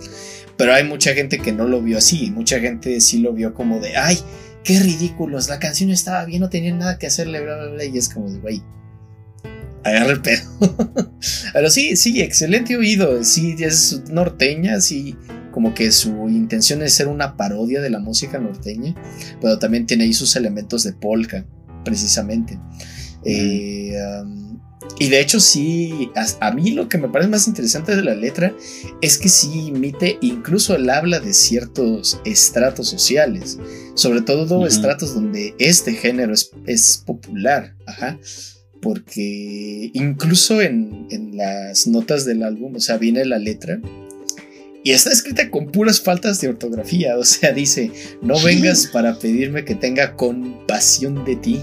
Pero 0.56 0.72
hay 0.72 0.84
mucha 0.84 1.12
gente 1.12 1.40
que 1.40 1.50
no 1.50 1.66
lo 1.66 1.82
vio 1.82 1.98
así. 1.98 2.30
Mucha 2.30 2.60
gente 2.60 3.00
sí 3.00 3.18
lo 3.18 3.32
vio 3.32 3.52
como 3.52 3.80
de, 3.80 3.96
ay, 3.96 4.18
qué 4.66 4.80
ridículos, 4.80 5.48
la 5.48 5.60
canción 5.60 5.90
estaba 5.90 6.24
bien, 6.24 6.40
no 6.40 6.50
tenían 6.50 6.78
nada 6.78 6.98
que 6.98 7.06
hacerle, 7.06 7.40
bla, 7.40 7.56
bla, 7.56 7.66
bla, 7.68 7.84
y 7.84 7.96
es 7.96 8.08
como 8.08 8.28
de, 8.28 8.38
güey, 8.38 8.62
agarra 9.86 10.12
el 10.12 10.20
pedo. 10.20 10.42
Pero 11.52 11.70
sí, 11.70 11.96
sí, 11.96 12.20
excelente 12.20 12.76
oído, 12.76 13.22
sí, 13.24 13.56
es 13.58 14.02
norteña, 14.10 14.80
sí, 14.80 15.16
como 15.52 15.74
que 15.74 15.90
su 15.92 16.28
intención 16.28 16.82
es 16.82 16.92
ser 16.92 17.08
una 17.08 17.36
parodia 17.36 17.80
de 17.80 17.88
la 17.88 17.98
música 17.98 18.38
norteña, 18.38 18.94
pero 19.40 19.58
también 19.58 19.86
tiene 19.86 20.04
ahí 20.04 20.12
sus 20.12 20.36
elementos 20.36 20.82
de 20.82 20.92
polka, 20.92 21.46
precisamente. 21.82 22.58
Eh, 23.24 23.96
um, 24.22 24.60
y 24.98 25.08
de 25.08 25.20
hecho 25.20 25.40
sí, 25.40 26.10
a, 26.40 26.50
mí 26.52 26.72
lo 26.72 26.90
que 26.90 26.98
me 26.98 27.08
parece 27.08 27.30
más 27.30 27.48
interesante 27.48 27.96
de 27.96 28.02
la 28.02 28.14
letra 28.14 28.54
es 29.00 29.16
que 29.16 29.30
sí 29.30 29.68
imite 29.68 30.18
incluso 30.20 30.76
el 30.76 30.90
habla 30.90 31.20
de 31.20 31.32
ciertos 31.32 32.20
estratos 32.26 32.88
sociales, 32.88 33.58
sobre 33.94 34.20
todo 34.20 34.66
estratos 34.66 35.14
donde 35.14 35.54
este 35.58 35.94
género 35.94 36.34
es, 36.34 36.50
es 36.66 37.02
popular, 37.04 37.74
ajá 37.86 38.18
porque 38.86 39.90
incluso 39.94 40.60
en, 40.62 41.08
en, 41.10 41.36
las 41.36 41.88
notas 41.88 42.24
del 42.24 42.44
álbum, 42.44 42.76
o 42.76 42.80
sea, 42.80 42.98
viene 42.98 43.24
la 43.24 43.40
letra 43.40 43.80
y 44.84 44.92
está 44.92 45.10
escrita 45.10 45.50
con 45.50 45.72
puras 45.72 46.00
faltas 46.00 46.40
de 46.40 46.50
ortografía. 46.50 47.18
O 47.18 47.24
sea, 47.24 47.50
dice, 47.50 47.90
no 48.22 48.40
vengas 48.40 48.86
para 48.86 49.18
pedirme 49.18 49.64
que 49.64 49.74
tenga 49.74 50.14
compasión 50.14 51.24
de 51.24 51.34
ti. 51.34 51.60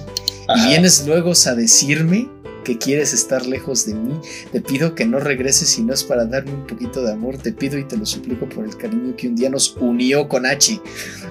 Y 0.54 0.68
vienes 0.68 1.08
luego 1.08 1.32
a 1.46 1.56
decirme 1.56 2.28
que 2.66 2.78
quieres 2.78 3.14
estar 3.14 3.46
lejos 3.46 3.86
de 3.86 3.94
mí. 3.94 4.20
Te 4.52 4.60
pido 4.60 4.94
que 4.94 5.06
no 5.06 5.22
regreses 5.22 5.70
si 5.70 5.82
no 5.82 5.94
es 5.94 6.04
para 6.04 6.26
darme 6.26 6.52
un 6.52 6.68
poquito 6.68 7.02
de 7.04 7.14
amor. 7.14 7.38
Te 7.38 7.54
pido 7.54 7.80
y 7.80 7.86
te 7.86 7.96
lo 7.96 8.06
suplico 8.06 8.50
por 8.50 8.66
el 8.66 8.76
cariño 8.76 9.16
que 9.16 9.30
un 9.30 9.38
día 9.38 9.50
nos 9.50 9.78
unió 9.78 10.28
con 10.28 10.46
Hachi. 10.46 10.82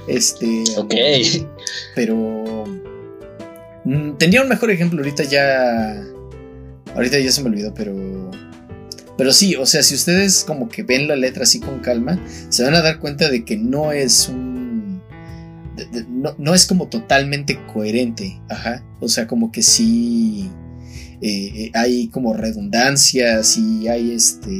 Este. 0.08 0.64
Ok. 0.78 0.94
Pero. 1.94 2.64
Mm, 3.84 4.12
tenía 4.18 4.42
un 4.42 4.48
mejor 4.48 4.70
ejemplo 4.70 4.98
ahorita 4.98 5.24
ya. 5.24 6.02
Ahorita 6.94 7.18
ya 7.18 7.32
se 7.32 7.42
me 7.42 7.48
olvidó, 7.48 7.72
pero 7.74 8.30
pero 9.16 9.32
sí, 9.32 9.56
o 9.56 9.66
sea, 9.66 9.82
si 9.82 9.94
ustedes 9.94 10.44
como 10.44 10.68
que 10.68 10.82
ven 10.82 11.06
la 11.06 11.16
letra 11.16 11.44
así 11.44 11.60
con 11.60 11.80
calma, 11.80 12.18
se 12.48 12.64
van 12.64 12.74
a 12.74 12.82
dar 12.82 12.98
cuenta 12.98 13.28
de 13.28 13.44
que 13.44 13.56
no 13.56 13.92
es 13.92 14.28
un... 14.28 15.02
no, 16.38 16.54
es 16.54 16.66
como 16.66 16.88
totalmente 16.88 17.58
coherente, 17.72 18.40
ajá. 18.48 18.84
O 19.00 19.08
sea, 19.08 19.26
como 19.26 19.52
que 19.52 19.62
sí 19.62 20.50
eh, 21.20 21.70
hay 21.74 22.08
como 22.08 22.34
redundancias 22.34 23.56
y 23.58 23.88
hay 23.88 24.12
este... 24.12 24.50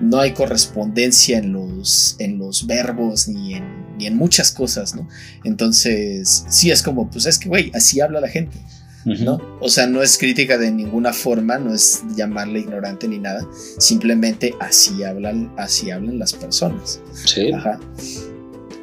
No 0.00 0.20
hay 0.20 0.32
correspondencia 0.32 1.38
en 1.38 1.52
los, 1.52 2.16
en 2.18 2.38
los 2.38 2.66
verbos 2.66 3.28
ni 3.28 3.54
en, 3.54 3.96
ni 3.96 4.06
en 4.06 4.16
muchas 4.16 4.52
cosas, 4.52 4.94
¿no? 4.94 5.08
Entonces, 5.44 6.44
sí 6.48 6.70
es 6.70 6.82
como, 6.82 7.10
pues 7.10 7.26
es 7.26 7.38
que, 7.38 7.48
güey, 7.48 7.70
así 7.74 8.00
habla 8.00 8.20
la 8.20 8.28
gente. 8.28 8.58
¿no? 9.06 9.40
O 9.60 9.68
sea, 9.68 9.86
no 9.86 10.02
es 10.02 10.18
crítica 10.18 10.58
de 10.58 10.70
ninguna 10.72 11.12
forma, 11.12 11.58
no 11.58 11.72
es 11.72 12.02
llamarle 12.16 12.60
ignorante 12.60 13.06
ni 13.06 13.18
nada, 13.18 13.46
simplemente 13.78 14.54
así 14.58 15.04
hablan, 15.04 15.52
así 15.56 15.90
hablan 15.90 16.18
las 16.18 16.32
personas. 16.32 17.00
Sí. 17.24 17.52
Ajá. 17.52 17.78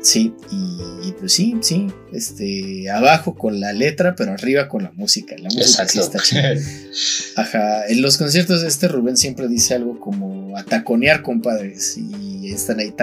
Sí, 0.04 0.34
y, 0.52 1.14
pues 1.14 1.32
sí, 1.32 1.56
sí, 1.62 1.88
este, 2.12 2.90
abajo 2.90 3.36
con 3.36 3.62
la 3.62 3.72
letra, 3.72 4.16
pero 4.16 4.34
arriba 4.34 4.68
con 4.68 4.84
la 4.84 4.92
música. 4.92 5.34
La 5.38 5.48
música 5.50 5.88
sí 5.88 6.00
está 6.00 6.20
chida. 6.20 6.56
Ajá, 7.38 7.88
en 7.88 8.02
los 8.02 8.18
conciertos 8.18 8.62
de 8.62 8.68
este 8.68 8.90
Rubén 8.90 9.16
siempre 9.16 9.48
dice 9.48 9.76
algo 9.76 10.02
como 10.02 10.58
ataconear 10.58 11.22
compadres 11.22 11.98
y 11.98 12.52
están 12.52 12.82
ahí 12.82 12.94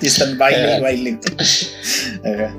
y 0.00 0.06
están 0.06 0.38
baile 0.38 0.78
y 0.78 0.80
baile. 0.80 1.18
Ajá. 2.24 2.56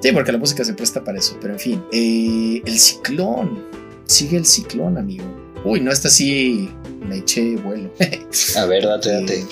Sí, 0.00 0.12
porque 0.12 0.32
la 0.32 0.38
música 0.38 0.64
se 0.64 0.74
presta 0.74 1.04
para 1.04 1.18
eso, 1.18 1.38
pero 1.40 1.54
en 1.54 1.60
fin. 1.60 1.84
Eh, 1.92 2.62
el 2.66 2.78
ciclón. 2.80 3.64
Sigue 4.06 4.38
el 4.38 4.44
ciclón, 4.44 4.98
amigo. 4.98 5.24
Uy, 5.64 5.80
no, 5.80 5.92
esta 5.92 6.10
sí 6.10 6.68
me 7.06 7.18
eché 7.18 7.56
vuelo. 7.56 7.92
A 8.56 8.64
ver, 8.64 8.86
date, 8.86 9.12
date. 9.20 9.40
Eh, 9.40 9.46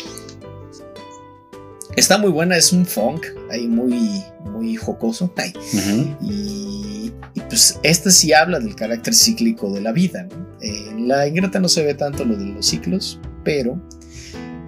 está 1.97 2.19
muy 2.19 2.31
buena, 2.31 2.57
es 2.57 2.73
un 2.73 2.87
funk 2.87 3.27
ahí 3.51 3.67
muy, 3.67 4.23
muy 4.45 4.77
jocoso. 4.77 5.33
y, 6.23 7.13
pues 7.49 7.79
esta 7.83 8.11
sí 8.11 8.33
habla 8.33 8.59
del 8.59 8.75
carácter 8.75 9.15
cíclico 9.15 9.71
de 9.73 9.81
la 9.81 9.93
vida. 9.93 10.29
En 10.61 11.09
la 11.09 11.27
ingrata 11.27 11.59
no 11.59 11.69
se 11.69 11.85
ve 11.85 11.95
tanto 11.95 12.25
lo 12.25 12.37
de 12.37 12.47
los 12.47 12.67
ciclos, 12.67 13.21
pero 13.45 13.81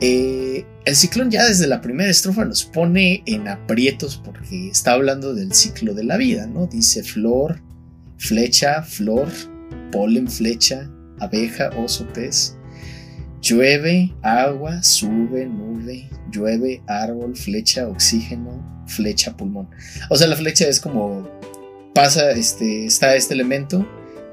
eh, 0.01 0.65
el 0.85 0.97
ciclón 0.97 1.31
ya 1.31 1.45
desde 1.47 1.67
la 1.67 1.81
primera 1.81 2.11
estrofa 2.11 2.45
nos 2.45 2.65
pone 2.65 3.23
en 3.27 3.49
aprietos 3.49 4.21
porque 4.25 4.69
está 4.69 4.93
hablando 4.93 5.35
del 5.35 5.53
ciclo 5.53 5.93
de 5.93 6.05
la 6.05 6.17
vida, 6.17 6.47
¿no? 6.47 6.67
Dice 6.67 7.03
flor, 7.03 7.61
flecha, 8.17 8.83
flor, 8.83 9.29
polen, 9.91 10.29
flecha, 10.29 10.89
abeja, 11.19 11.71
oso, 11.77 12.07
pez. 12.13 12.58
Llueve, 13.43 14.15
agua, 14.23 14.83
sube, 14.83 15.47
nube, 15.47 16.09
llueve, 16.33 16.83
árbol, 16.87 17.37
flecha, 17.37 17.89
oxígeno, 17.89 18.85
flecha, 18.87 19.37
pulmón. 19.37 19.69
O 20.11 20.17
sea, 20.17 20.27
la 20.27 20.37
flecha 20.37 20.69
es 20.69 20.81
como 20.81 21.29
pasa, 21.95 22.31
este, 22.33 22.87
está 22.87 23.15
este 23.17 23.35
elemento 23.35 23.87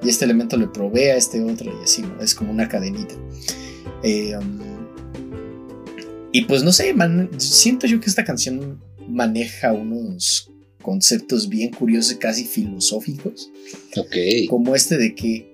y 0.03 0.09
este 0.09 0.25
elemento 0.25 0.57
le 0.57 0.67
provee 0.67 1.09
a 1.09 1.17
este 1.17 1.41
otro 1.41 1.71
y 1.79 1.83
así, 1.83 2.01
¿no? 2.01 2.21
Es 2.21 2.35
como 2.35 2.51
una 2.51 2.67
cadenita. 2.67 3.15
Eh, 4.03 4.35
um, 4.37 4.59
y 6.31 6.45
pues 6.45 6.63
no 6.63 6.71
sé, 6.71 6.93
siento 7.37 7.87
yo 7.87 7.99
que 7.99 8.09
esta 8.09 8.23
canción 8.23 8.81
maneja 9.07 9.71
unos 9.71 10.51
conceptos 10.81 11.49
bien 11.49 11.71
curiosos, 11.71 12.17
casi 12.19 12.43
filosóficos. 12.43 13.51
Ok. 13.97 14.15
Como 14.49 14.75
este 14.75 14.97
de 14.97 15.15
que, 15.15 15.53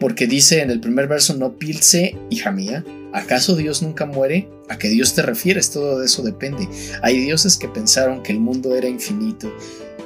porque 0.00 0.26
dice 0.26 0.62
en 0.62 0.70
el 0.70 0.80
primer 0.80 1.08
verso, 1.08 1.34
no 1.34 1.58
pilce, 1.58 2.16
hija 2.30 2.50
mía, 2.50 2.84
¿acaso 3.12 3.56
Dios 3.56 3.82
nunca 3.82 4.06
muere? 4.06 4.48
¿A 4.68 4.78
qué 4.78 4.88
Dios 4.88 5.14
te 5.14 5.22
refieres? 5.22 5.70
Todo 5.70 5.98
de 5.98 6.06
eso 6.06 6.22
depende. 6.22 6.68
Hay 7.02 7.18
dioses 7.18 7.56
que 7.56 7.68
pensaron 7.68 8.22
que 8.22 8.32
el 8.32 8.40
mundo 8.40 8.74
era 8.76 8.88
infinito. 8.88 9.52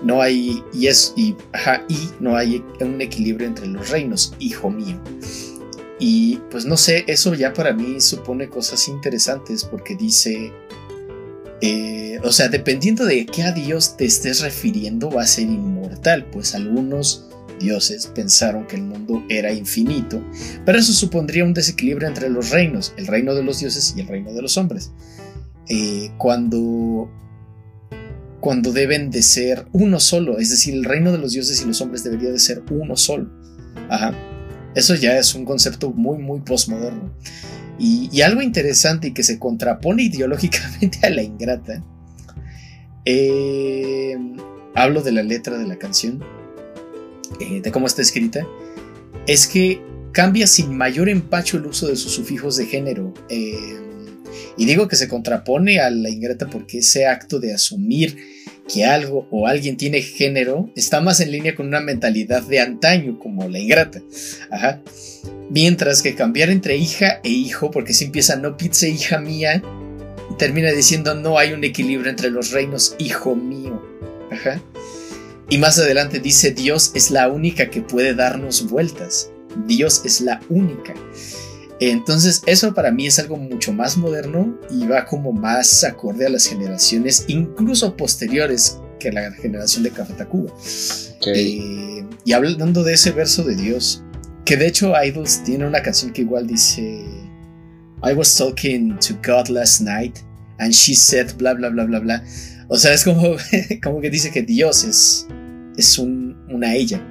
No 0.02 0.20
hay, 0.20 0.62
y 0.72 0.86
es, 0.88 1.12
y, 1.16 1.36
y 1.88 2.10
no 2.20 2.36
hay 2.36 2.64
un 2.80 3.00
equilibrio 3.00 3.46
entre 3.46 3.66
los 3.66 3.90
reinos, 3.90 4.34
hijo 4.38 4.70
mío. 4.70 5.00
Y 5.98 6.40
pues 6.50 6.64
no 6.64 6.76
sé, 6.76 7.04
eso 7.06 7.34
ya 7.34 7.52
para 7.52 7.72
mí 7.72 8.00
supone 8.00 8.48
cosas 8.48 8.88
interesantes 8.88 9.62
porque 9.64 9.94
dice, 9.94 10.52
eh, 11.60 12.18
o 12.24 12.32
sea, 12.32 12.48
dependiendo 12.48 13.04
de 13.04 13.24
qué 13.24 13.44
a 13.44 13.52
Dios 13.52 13.96
te 13.96 14.04
estés 14.04 14.40
refiriendo 14.40 15.10
va 15.10 15.22
a 15.22 15.26
ser 15.26 15.44
inmortal, 15.44 16.26
pues 16.32 16.56
algunos 16.56 17.28
dioses 17.62 18.06
pensaron 18.08 18.66
que 18.66 18.76
el 18.76 18.82
mundo 18.82 19.24
era 19.28 19.52
infinito, 19.52 20.22
pero 20.66 20.78
eso 20.78 20.92
supondría 20.92 21.44
un 21.44 21.54
desequilibrio 21.54 22.08
entre 22.08 22.28
los 22.28 22.50
reinos, 22.50 22.92
el 22.96 23.06
reino 23.06 23.34
de 23.34 23.42
los 23.42 23.60
dioses 23.60 23.94
y 23.96 24.00
el 24.00 24.08
reino 24.08 24.32
de 24.32 24.42
los 24.42 24.58
hombres. 24.58 24.92
Eh, 25.68 26.10
cuando 26.18 27.08
cuando 28.40 28.72
deben 28.72 29.10
de 29.12 29.22
ser 29.22 29.66
uno 29.72 30.00
solo, 30.00 30.38
es 30.38 30.50
decir, 30.50 30.74
el 30.74 30.84
reino 30.84 31.12
de 31.12 31.18
los 31.18 31.32
dioses 31.32 31.62
y 31.62 31.64
los 31.64 31.80
hombres 31.80 32.02
debería 32.02 32.30
de 32.30 32.40
ser 32.40 32.60
uno 32.70 32.96
solo. 32.96 33.30
Ajá. 33.88 34.12
Eso 34.74 34.96
ya 34.96 35.16
es 35.16 35.34
un 35.36 35.44
concepto 35.44 35.92
muy, 35.92 36.18
muy 36.18 36.40
postmoderno. 36.40 37.14
Y, 37.78 38.20
algo 38.20 38.42
interesante 38.42 39.08
y 39.08 39.12
que 39.12 39.22
se 39.22 39.38
contrapone 39.38 40.02
ideológicamente 40.02 40.98
a 41.06 41.10
la 41.10 41.22
ingrata. 41.22 41.84
Eh, 43.04 44.16
hablo 44.74 45.02
de 45.02 45.12
la 45.12 45.22
letra 45.22 45.56
de 45.56 45.66
la 45.66 45.76
canción, 45.76 46.24
eh, 47.40 47.60
de 47.62 47.72
cómo 47.72 47.86
está 47.86 48.02
escrita. 48.02 48.46
Es 49.26 49.46
que 49.46 49.80
cambia 50.12 50.46
sin 50.46 50.76
mayor 50.76 51.08
empacho 51.08 51.56
el 51.56 51.66
uso 51.66 51.88
de 51.88 51.96
sus 51.96 52.12
sufijos 52.12 52.56
de 52.56 52.66
género. 52.66 53.12
Eh, 53.28 53.78
y 54.56 54.66
digo 54.66 54.88
que 54.88 54.96
se 54.96 55.08
contrapone 55.08 55.80
a 55.80 55.90
la 55.90 56.10
ingrata 56.10 56.48
porque 56.48 56.78
ese 56.78 57.06
acto 57.06 57.40
de 57.40 57.54
asumir 57.54 58.16
que 58.72 58.84
algo 58.84 59.26
o 59.30 59.46
alguien 59.46 59.76
tiene 59.76 60.02
género 60.02 60.70
está 60.76 61.00
más 61.00 61.20
en 61.20 61.32
línea 61.32 61.54
con 61.54 61.66
una 61.66 61.80
mentalidad 61.80 62.42
de 62.42 62.60
antaño 62.60 63.18
como 63.18 63.48
la 63.48 63.58
ingrata. 63.58 64.02
Ajá. 64.50 64.80
Mientras 65.50 66.02
que 66.02 66.14
cambiar 66.14 66.50
entre 66.50 66.76
hija 66.76 67.20
e 67.24 67.30
hijo, 67.30 67.70
porque 67.70 67.92
si 67.92 68.06
empieza 68.06 68.36
no 68.36 68.56
pizza 68.56 68.86
hija 68.86 69.18
mía, 69.18 69.62
termina 70.38 70.70
diciendo 70.72 71.14
no 71.14 71.38
hay 71.38 71.52
un 71.52 71.64
equilibrio 71.64 72.10
entre 72.10 72.30
los 72.30 72.52
reinos, 72.52 72.94
hijo 72.98 73.34
mío. 73.34 73.82
Ajá. 74.30 74.62
Y 75.52 75.58
más 75.58 75.78
adelante 75.78 76.18
dice 76.18 76.52
Dios 76.52 76.92
es 76.94 77.10
la 77.10 77.28
única 77.28 77.68
que 77.68 77.82
puede 77.82 78.14
darnos 78.14 78.70
vueltas. 78.70 79.32
Dios 79.66 80.00
es 80.06 80.22
la 80.22 80.40
única. 80.48 80.94
Entonces 81.78 82.42
eso 82.46 82.72
para 82.72 82.90
mí 82.90 83.06
es 83.06 83.18
algo 83.18 83.36
mucho 83.36 83.70
más 83.74 83.98
moderno 83.98 84.58
y 84.70 84.86
va 84.86 85.04
como 85.04 85.30
más 85.30 85.84
acorde 85.84 86.24
a 86.24 86.30
las 86.30 86.46
generaciones 86.46 87.26
incluso 87.28 87.98
posteriores 87.98 88.78
que 88.98 89.12
la 89.12 89.30
generación 89.30 89.82
de 89.82 89.90
Café 89.90 90.14
Tacuba. 90.14 90.50
Eh, 91.34 92.02
y 92.24 92.32
hablando 92.32 92.82
de 92.82 92.94
ese 92.94 93.10
verso 93.10 93.44
de 93.44 93.54
Dios, 93.54 94.02
que 94.46 94.56
de 94.56 94.68
hecho 94.68 94.94
Idols 95.04 95.44
tiene 95.44 95.66
una 95.66 95.82
canción 95.82 96.14
que 96.14 96.22
igual 96.22 96.46
dice 96.46 97.04
I 98.02 98.14
was 98.14 98.34
talking 98.34 98.98
to 99.00 99.18
God 99.22 99.50
last 99.50 99.82
night 99.82 100.16
and 100.60 100.72
she 100.72 100.94
said 100.94 101.36
bla 101.36 101.52
bla 101.52 101.68
bla 101.68 101.84
bla 101.84 101.98
bla. 101.98 102.24
O 102.68 102.78
sea, 102.78 102.94
es 102.94 103.04
como, 103.04 103.36
como 103.82 104.00
que 104.00 104.08
dice 104.08 104.30
que 104.30 104.40
Dios 104.40 104.84
es, 104.84 105.26
es 105.76 105.98
un, 105.98 106.36
una 106.48 106.74
ella. 106.74 107.02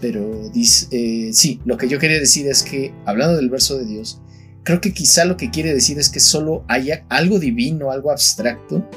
Pero 0.00 0.50
dice, 0.52 0.86
eh, 0.90 1.32
sí, 1.32 1.60
lo 1.64 1.76
que 1.76 1.88
yo 1.88 1.98
quería 1.98 2.18
decir 2.18 2.46
es 2.46 2.62
que, 2.62 2.92
hablando 3.06 3.36
del 3.36 3.48
verso 3.48 3.78
de 3.78 3.86
Dios, 3.86 4.20
creo 4.62 4.80
que 4.80 4.92
quizá 4.92 5.24
lo 5.24 5.36
que 5.36 5.50
quiere 5.50 5.72
decir 5.72 5.98
es 5.98 6.08
que 6.10 6.20
solo 6.20 6.64
haya 6.68 7.06
algo 7.08 7.38
divino, 7.38 7.90
algo 7.90 8.10
abstracto, 8.10 8.88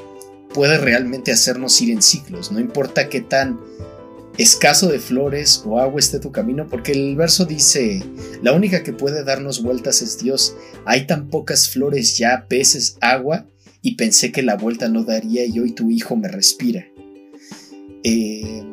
puede 0.54 0.78
realmente 0.78 1.32
hacernos 1.32 1.80
ir 1.82 1.92
en 1.92 2.02
ciclos. 2.02 2.52
No 2.52 2.60
importa 2.60 3.10
qué 3.10 3.22
tan 3.22 3.60
escaso 4.38 4.90
de 4.90 5.00
flores 5.00 5.64
o 5.66 5.80
agua 5.80 6.00
esté 6.00 6.20
tu 6.20 6.32
camino, 6.32 6.68
porque 6.68 6.92
el 6.92 7.16
verso 7.16 7.46
dice, 7.46 8.04
la 8.42 8.54
única 8.54 8.84
que 8.84 8.94
puede 8.94 9.24
darnos 9.24 9.62
vueltas 9.62 10.02
es 10.02 10.18
Dios. 10.18 10.56
Hay 10.86 11.08
tan 11.08 11.30
pocas 11.30 11.70
flores 11.70 12.18
ya, 12.18 12.48
peces, 12.48 12.98
agua, 13.02 13.46
y 13.82 13.96
pensé 13.96 14.32
que 14.32 14.42
la 14.42 14.56
vuelta 14.56 14.90
no 14.90 15.04
daría 15.04 15.46
y 15.46 15.60
hoy 15.60 15.74
tu 15.74 15.92
hijo 15.92 16.16
me 16.16 16.28
respira. 16.28 16.87
Eh, 18.04 18.64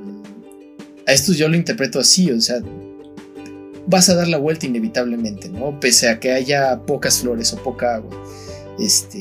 a 1.06 1.12
esto 1.12 1.32
yo 1.32 1.48
lo 1.48 1.56
interpreto 1.56 1.98
así, 1.98 2.30
o 2.30 2.40
sea, 2.40 2.60
vas 3.86 4.08
a 4.08 4.14
dar 4.14 4.28
la 4.28 4.38
vuelta 4.38 4.66
inevitablemente, 4.66 5.48
¿no? 5.48 5.78
Pese 5.80 6.08
a 6.08 6.18
que 6.20 6.32
haya 6.32 6.80
pocas 6.82 7.20
flores 7.20 7.52
o 7.52 7.62
poca 7.62 7.96
agua. 7.96 8.16
Este, 8.78 9.18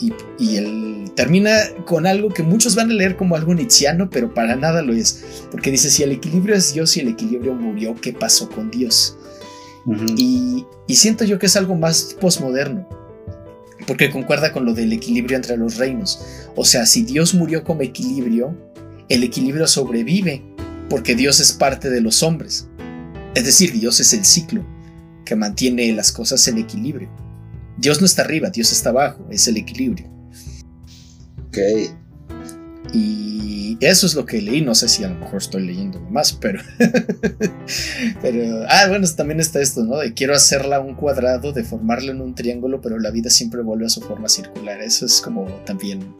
y, 0.00 0.12
y 0.38 0.56
él 0.56 1.12
termina 1.14 1.58
con 1.84 2.06
algo 2.06 2.30
que 2.30 2.42
muchos 2.42 2.74
van 2.74 2.90
a 2.90 2.94
leer 2.94 3.16
como 3.16 3.36
algo 3.36 3.54
nietzscheano, 3.54 4.10
pero 4.10 4.32
para 4.32 4.56
nada 4.56 4.82
lo 4.82 4.94
es. 4.94 5.24
Porque 5.50 5.70
dice, 5.70 5.90
si 5.90 6.02
el 6.02 6.12
equilibrio 6.12 6.54
es 6.54 6.72
Dios 6.72 6.96
y 6.96 7.00
el 7.00 7.08
equilibrio 7.08 7.54
murió, 7.54 7.94
¿qué 8.00 8.12
pasó 8.12 8.48
con 8.48 8.70
Dios? 8.70 9.16
y, 10.16 10.66
y, 10.86 10.94
siento 10.94 11.24
yo 11.24 11.38
que 11.38 11.46
es 11.46 11.56
algo 11.56 11.74
más 11.74 12.14
posmoderno, 12.20 12.86
porque 13.86 14.10
concuerda 14.10 14.52
con 14.52 14.66
lo 14.66 14.74
del 14.74 14.92
equilibrio 14.92 15.36
entre 15.36 15.56
los 15.56 15.78
reinos. 15.78 16.22
O 16.54 16.64
sea, 16.66 16.84
si 16.84 17.02
Dios 17.02 17.34
murió 17.34 17.64
como 17.64 17.80
equilibrio, 17.80 18.54
el 19.10 19.24
equilibrio 19.24 19.66
sobrevive, 19.66 20.42
porque 20.88 21.14
Dios 21.14 21.40
es 21.40 21.52
parte 21.52 21.90
de 21.90 22.00
los 22.00 22.22
hombres. 22.22 22.68
Es 23.34 23.44
decir, 23.44 23.72
Dios 23.72 24.00
es 24.00 24.14
el 24.14 24.24
ciclo 24.24 24.64
que 25.24 25.36
mantiene 25.36 25.92
las 25.92 26.12
cosas 26.12 26.46
en 26.48 26.58
equilibrio. 26.58 27.10
Dios 27.76 28.00
no 28.00 28.06
está 28.06 28.22
arriba, 28.22 28.50
Dios 28.50 28.72
está 28.72 28.90
abajo, 28.90 29.26
es 29.30 29.46
el 29.48 29.56
equilibrio. 29.56 30.08
Ok. 31.48 31.58
Y 32.92 33.78
eso 33.80 34.06
es 34.06 34.14
lo 34.14 34.26
que 34.26 34.40
leí, 34.40 34.60
no 34.60 34.74
sé 34.76 34.88
si 34.88 35.02
a 35.02 35.08
lo 35.08 35.16
mejor 35.16 35.38
estoy 35.38 35.66
leyendo 35.66 36.00
más, 36.02 36.32
pero... 36.32 36.60
pero... 38.22 38.64
Ah, 38.68 38.86
bueno, 38.88 39.08
también 39.16 39.40
está 39.40 39.60
esto, 39.60 39.84
¿no? 39.84 39.98
De 39.98 40.14
quiero 40.14 40.34
hacerla 40.34 40.80
un 40.80 40.94
cuadrado, 40.94 41.52
deformarla 41.52 42.12
en 42.12 42.20
un 42.20 42.34
triángulo, 42.34 42.80
pero 42.80 42.98
la 42.98 43.10
vida 43.10 43.30
siempre 43.30 43.62
vuelve 43.62 43.86
a 43.86 43.90
su 43.90 44.02
forma 44.02 44.28
circular. 44.28 44.80
Eso 44.80 45.04
es 45.04 45.20
como 45.20 45.46
también... 45.64 46.14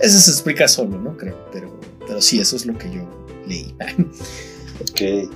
Eso 0.00 0.18
se 0.18 0.30
explica 0.30 0.68
solo, 0.68 0.98
¿no? 0.98 1.16
Creo, 1.16 1.36
pero, 1.52 1.78
pero 2.06 2.20
sí, 2.20 2.40
eso 2.40 2.56
es 2.56 2.66
lo 2.66 2.76
que 2.76 2.90
yo 2.92 3.08
leí. 3.46 3.74
ok. 4.80 5.30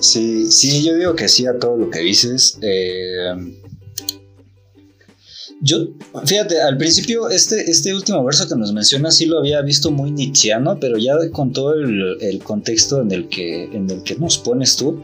Sí, 0.00 0.50
sí, 0.50 0.84
yo 0.84 0.96
digo 0.96 1.14
que 1.14 1.28
sí 1.28 1.46
a 1.46 1.58
todo 1.58 1.76
lo 1.76 1.90
que 1.90 2.00
dices. 2.00 2.58
Eh, 2.60 3.34
yo, 5.60 5.76
fíjate, 6.26 6.60
al 6.60 6.76
principio 6.76 7.28
este, 7.28 7.70
este 7.70 7.94
último 7.94 8.24
verso 8.24 8.48
que 8.48 8.56
nos 8.56 8.72
menciona 8.72 9.12
sí 9.12 9.26
lo 9.26 9.38
había 9.38 9.62
visto 9.62 9.92
muy 9.92 10.10
nietzscheano, 10.10 10.80
pero 10.80 10.98
ya 10.98 11.14
con 11.30 11.52
todo 11.52 11.74
el, 11.76 12.40
contexto 12.42 13.00
en 13.00 13.12
el, 13.12 13.28
que, 13.28 13.64
en 13.64 13.88
el 13.88 14.02
que 14.02 14.16
nos 14.16 14.38
pones 14.38 14.76
tú, 14.76 15.00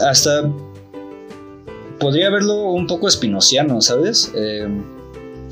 hasta 0.00 0.50
podría 1.98 2.30
verlo 2.30 2.72
un 2.72 2.86
poco 2.86 3.06
espinociano, 3.06 3.82
¿sabes? 3.82 4.32
Eh, 4.34 4.66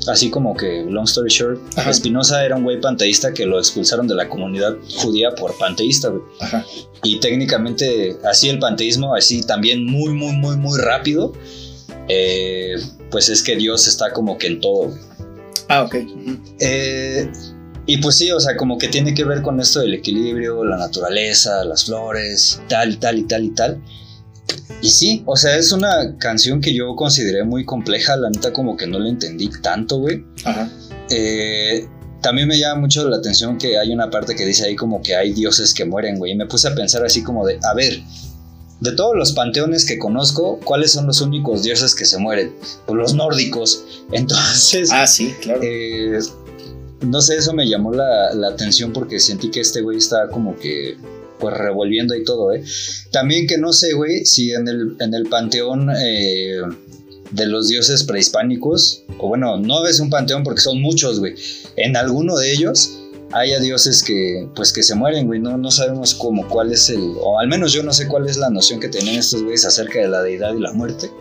Así 0.07 0.29
como 0.29 0.55
que, 0.55 0.85
long 0.87 1.05
story 1.05 1.29
short, 1.29 1.59
Spinoza 1.91 2.43
era 2.45 2.55
un 2.55 2.63
güey 2.63 2.79
panteísta 2.79 3.33
que 3.33 3.45
lo 3.45 3.59
expulsaron 3.59 4.07
de 4.07 4.15
la 4.15 4.29
comunidad 4.29 4.75
judía 4.95 5.31
por 5.31 5.57
panteísta, 5.57 6.11
Y 7.03 7.19
técnicamente, 7.19 8.17
así 8.23 8.49
el 8.49 8.59
panteísmo, 8.59 9.13
así 9.15 9.41
también 9.41 9.85
muy, 9.85 10.13
muy, 10.13 10.33
muy, 10.33 10.57
muy 10.57 10.79
rápido, 10.79 11.33
eh, 12.07 12.75
pues 13.11 13.29
es 13.29 13.43
que 13.43 13.55
Dios 13.55 13.87
está 13.87 14.11
como 14.11 14.37
que 14.37 14.47
en 14.47 14.61
todo, 14.61 14.93
Ah, 15.69 15.83
ok. 15.83 15.95
Eh, 16.59 17.31
y 17.85 17.97
pues 17.97 18.17
sí, 18.17 18.31
o 18.31 18.39
sea, 18.39 18.57
como 18.57 18.77
que 18.77 18.87
tiene 18.87 19.13
que 19.13 19.23
ver 19.23 19.43
con 19.43 19.59
esto 19.59 19.79
del 19.79 19.93
equilibrio, 19.93 20.65
la 20.65 20.77
naturaleza, 20.77 21.63
las 21.63 21.85
flores, 21.85 22.59
tal, 22.67 22.97
tal 22.99 23.19
y 23.19 23.23
tal 23.23 23.43
y 23.45 23.49
tal. 23.51 23.81
Y 24.81 24.89
sí, 24.89 25.23
o 25.25 25.35
sea, 25.35 25.57
es 25.57 25.71
una 25.71 26.17
canción 26.17 26.61
que 26.61 26.73
yo 26.73 26.95
consideré 26.95 27.43
muy 27.43 27.65
compleja, 27.65 28.15
la 28.15 28.29
neta 28.29 28.53
como 28.53 28.77
que 28.77 28.87
no 28.87 28.99
la 28.99 29.09
entendí 29.09 29.49
tanto, 29.61 29.99
güey. 29.99 30.23
Ajá. 30.45 30.69
Eh, 31.09 31.87
también 32.21 32.47
me 32.47 32.57
llama 32.57 32.81
mucho 32.81 33.07
la 33.09 33.17
atención 33.17 33.57
que 33.57 33.77
hay 33.77 33.91
una 33.91 34.09
parte 34.09 34.35
que 34.35 34.45
dice 34.45 34.65
ahí 34.65 34.75
como 34.75 35.01
que 35.01 35.15
hay 35.15 35.33
dioses 35.33 35.73
que 35.73 35.85
mueren, 35.85 36.17
güey. 36.17 36.33
Y 36.33 36.35
me 36.35 36.45
puse 36.45 36.67
a 36.67 36.75
pensar 36.75 37.03
así 37.05 37.23
como 37.23 37.45
de, 37.45 37.59
a 37.63 37.73
ver, 37.73 38.01
de 38.79 38.91
todos 38.93 39.15
los 39.15 39.33
panteones 39.33 39.85
que 39.85 39.97
conozco, 39.97 40.59
¿cuáles 40.63 40.91
son 40.91 41.07
los 41.07 41.21
únicos 41.21 41.63
dioses 41.63 41.95
que 41.95 42.05
se 42.05 42.17
mueren? 42.17 42.53
Pues 42.85 42.97
los 42.97 43.13
nórdicos. 43.13 43.83
Entonces... 44.11 44.89
Ah, 44.91 45.07
sí, 45.07 45.33
claro. 45.41 45.59
Eh, 45.63 46.19
no 47.01 47.21
sé, 47.21 47.37
eso 47.37 47.53
me 47.53 47.67
llamó 47.67 47.93
la, 47.93 48.33
la 48.33 48.49
atención 48.49 48.91
porque 48.91 49.19
sentí 49.19 49.49
que 49.49 49.61
este 49.61 49.81
güey 49.81 49.97
estaba 49.97 50.29
como 50.29 50.57
que 50.57 50.97
pues 51.39 51.55
revolviendo 51.55 52.15
y 52.15 52.23
todo, 52.23 52.53
¿eh? 52.53 52.63
También 53.11 53.47
que 53.47 53.57
no 53.57 53.73
sé, 53.73 53.93
güey, 53.93 54.25
si 54.25 54.51
en 54.51 54.67
el, 54.67 54.95
en 54.99 55.13
el 55.13 55.23
panteón 55.27 55.89
eh, 55.95 56.61
de 57.31 57.45
los 57.47 57.67
dioses 57.69 58.03
prehispánicos, 58.03 59.03
o 59.19 59.27
bueno, 59.27 59.57
no 59.57 59.85
es 59.87 59.99
un 59.99 60.09
panteón 60.09 60.43
porque 60.43 60.61
son 60.61 60.81
muchos, 60.81 61.19
güey, 61.19 61.35
en 61.75 61.95
alguno 61.95 62.37
de 62.37 62.51
ellos 62.51 62.99
haya 63.31 63.59
dioses 63.59 64.03
que, 64.03 64.47
pues 64.55 64.73
que 64.73 64.83
se 64.83 64.95
mueren, 64.95 65.27
güey, 65.27 65.39
no, 65.39 65.57
no 65.57 65.71
sabemos 65.71 66.15
cómo, 66.15 66.47
cuál 66.47 66.71
es 66.71 66.89
el, 66.89 67.13
o 67.21 67.39
al 67.39 67.47
menos 67.47 67.73
yo 67.73 67.83
no 67.83 67.93
sé 67.93 68.07
cuál 68.07 68.27
es 68.27 68.37
la 68.37 68.49
noción 68.49 68.79
que 68.79 68.89
tenían 68.89 69.15
estos 69.15 69.43
güeyes 69.43 69.65
acerca 69.65 69.99
de 69.99 70.07
la 70.07 70.21
deidad 70.21 70.53
y 70.55 70.59
la 70.59 70.73
muerte. 70.73 71.11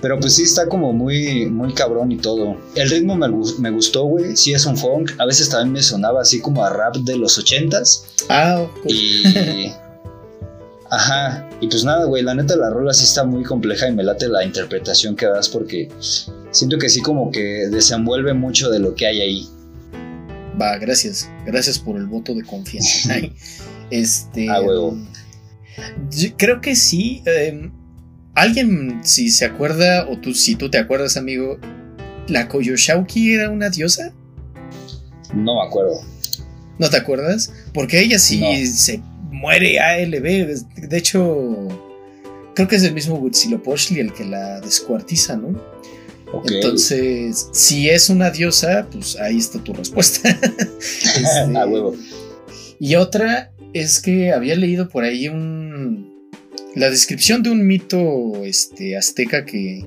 Pero 0.00 0.18
pues 0.18 0.34
sí 0.34 0.44
está 0.44 0.66
como 0.66 0.92
muy, 0.92 1.46
muy 1.46 1.74
cabrón 1.74 2.10
y 2.10 2.16
todo. 2.16 2.56
El 2.74 2.88
ritmo 2.88 3.16
me, 3.16 3.28
me 3.58 3.70
gustó, 3.70 4.04
güey. 4.04 4.36
Sí 4.36 4.52
es 4.52 4.64
un 4.64 4.76
funk. 4.76 5.12
A 5.18 5.26
veces 5.26 5.50
también 5.50 5.72
me 5.72 5.82
sonaba 5.82 6.22
así 6.22 6.40
como 6.40 6.64
a 6.64 6.70
rap 6.70 6.96
de 6.96 7.16
los 7.16 7.38
ochentas. 7.38 8.06
Ah, 8.28 8.66
Y... 8.86 9.72
Ajá. 10.90 11.48
Y 11.60 11.68
pues 11.68 11.84
nada, 11.84 12.04
güey. 12.06 12.22
La 12.22 12.34
neta 12.34 12.56
la 12.56 12.70
rola 12.70 12.92
sí 12.92 13.04
está 13.04 13.24
muy 13.24 13.44
compleja 13.44 13.88
y 13.88 13.92
me 13.92 14.02
late 14.02 14.28
la 14.28 14.44
interpretación 14.44 15.14
que 15.14 15.26
das 15.26 15.48
porque 15.48 15.88
siento 16.50 16.78
que 16.78 16.88
sí 16.88 17.00
como 17.00 17.30
que 17.30 17.68
desenvuelve 17.70 18.34
mucho 18.34 18.70
de 18.70 18.80
lo 18.80 18.94
que 18.94 19.06
hay 19.06 19.20
ahí. 19.20 19.48
Va, 20.60 20.78
gracias. 20.78 21.30
Gracias 21.46 21.78
por 21.78 21.96
el 21.96 22.06
voto 22.06 22.34
de 22.34 22.42
confianza. 22.42 23.16
este... 23.90 24.48
Ah, 24.48 24.62
huevo. 24.62 24.96
creo 26.36 26.60
que 26.60 26.74
sí. 26.74 27.22
Eh, 27.26 27.70
¿Alguien, 28.34 29.00
si 29.02 29.30
se 29.30 29.44
acuerda, 29.44 30.08
o 30.08 30.18
tú, 30.18 30.34
si 30.34 30.54
tú 30.56 30.70
te 30.70 30.78
acuerdas, 30.78 31.16
amigo, 31.16 31.58
la 32.28 32.48
Koyoshauki 32.48 33.32
era 33.34 33.50
una 33.50 33.70
diosa? 33.70 34.12
No 35.34 35.56
me 35.56 35.66
acuerdo. 35.66 36.00
¿No 36.78 36.88
te 36.88 36.96
acuerdas? 36.96 37.52
Porque 37.74 38.00
ella 38.00 38.18
sí 38.18 38.66
se 38.66 39.02
muere 39.30 39.78
ALB. 39.78 40.22
De 40.88 40.96
hecho, 40.96 41.68
creo 42.54 42.68
que 42.68 42.76
es 42.76 42.84
el 42.84 42.94
mismo 42.94 43.16
Huitzilopochtli 43.16 44.00
el 44.00 44.12
que 44.12 44.24
la 44.24 44.60
descuartiza, 44.60 45.36
¿no? 45.36 45.60
Entonces, 46.46 47.48
si 47.52 47.90
es 47.90 48.08
una 48.08 48.30
diosa, 48.30 48.86
pues 48.90 49.16
ahí 49.16 49.38
está 49.38 49.62
tu 49.62 49.72
respuesta. 49.72 50.30
este, 50.30 51.58
A 51.58 51.66
huevo. 51.66 51.96
Y 52.78 52.94
otra 52.94 53.52
es 53.72 54.00
que 54.00 54.32
había 54.32 54.54
leído 54.54 54.88
por 54.88 55.04
ahí 55.04 55.28
un 55.28 56.09
la 56.74 56.90
descripción 56.90 57.42
de 57.42 57.50
un 57.50 57.66
mito 57.66 58.44
este, 58.44 58.96
azteca 58.96 59.44
que. 59.44 59.86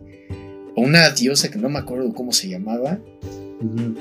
o 0.76 0.82
una 0.82 1.10
diosa 1.12 1.50
que 1.50 1.58
no 1.58 1.70
me 1.70 1.80
acuerdo 1.80 2.14
cómo 2.14 2.32
se 2.32 2.50
llamaba. 2.50 3.00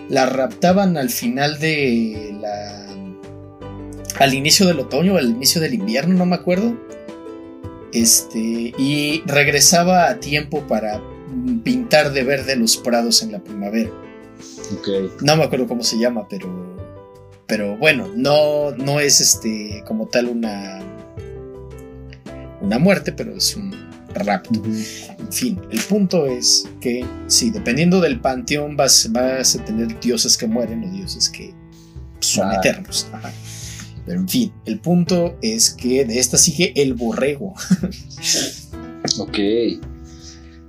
La 0.08 0.26
raptaban 0.26 0.96
al 0.96 1.10
final 1.10 1.60
de 1.60 2.36
la. 2.40 2.86
al 4.18 4.34
inicio 4.34 4.66
del 4.66 4.80
otoño, 4.80 5.16
al 5.16 5.30
inicio 5.30 5.60
del 5.60 5.74
invierno, 5.74 6.14
no 6.14 6.26
me 6.26 6.34
acuerdo. 6.34 6.76
Este. 7.92 8.72
y 8.76 9.22
regresaba 9.26 10.08
a 10.08 10.18
tiempo 10.18 10.66
para 10.66 11.00
pintar 11.62 12.12
de 12.12 12.24
verde 12.24 12.56
los 12.56 12.76
prados 12.76 13.22
en 13.22 13.32
la 13.32 13.42
primavera. 13.42 13.90
No 15.20 15.36
me 15.36 15.44
acuerdo 15.44 15.68
cómo 15.68 15.82
se 15.82 15.98
llama, 15.98 16.26
pero. 16.28 16.72
Pero 17.46 17.76
bueno, 17.76 18.08
no, 18.16 18.70
no 18.70 18.98
es 18.98 19.20
este 19.20 19.84
como 19.86 20.06
tal 20.06 20.28
una 20.28 20.80
una 22.62 22.78
muerte, 22.78 23.12
pero 23.12 23.36
es 23.36 23.56
un 23.56 23.74
rapto. 24.14 24.62
En 24.64 25.32
fin, 25.32 25.60
el 25.70 25.80
punto 25.80 26.26
es 26.26 26.68
que 26.80 27.04
sí, 27.26 27.50
dependiendo 27.50 28.00
del 28.00 28.20
panteón 28.20 28.76
vas, 28.76 29.10
vas 29.10 29.56
a 29.56 29.64
tener 29.64 29.98
dioses 30.00 30.36
que 30.36 30.46
mueren 30.46 30.84
o 30.84 30.90
dioses 30.92 31.28
que 31.28 31.54
son 32.20 32.48
ah. 32.48 32.56
eternos. 32.56 33.06
Pero 34.06 34.20
en 34.20 34.28
fin, 34.28 34.52
el 34.64 34.80
punto 34.80 35.36
es 35.42 35.70
que 35.70 36.04
de 36.04 36.18
esta 36.18 36.36
sigue 36.36 36.72
el 36.76 36.94
borrego. 36.94 37.54
ok. 39.18 39.38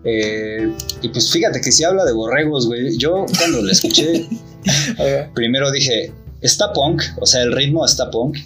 Eh, 0.06 0.72
y 1.02 1.10
pues 1.10 1.32
fíjate 1.32 1.61
que 1.61 1.72
si 1.72 1.84
habla 1.84 2.06
de 2.06 2.11
borregos, 2.11 2.68
güey. 2.68 2.98
Yo 2.98 3.26
cuando 3.38 3.61
lo 3.61 3.72
escuché, 3.72 4.28
primero 5.34 5.72
dije, 5.72 6.11
está 6.41 6.74
punk, 6.74 7.02
o 7.20 7.26
sea, 7.26 7.41
el 7.41 7.53
ritmo 7.53 7.86
está 7.86 8.11
punk. 8.11 8.38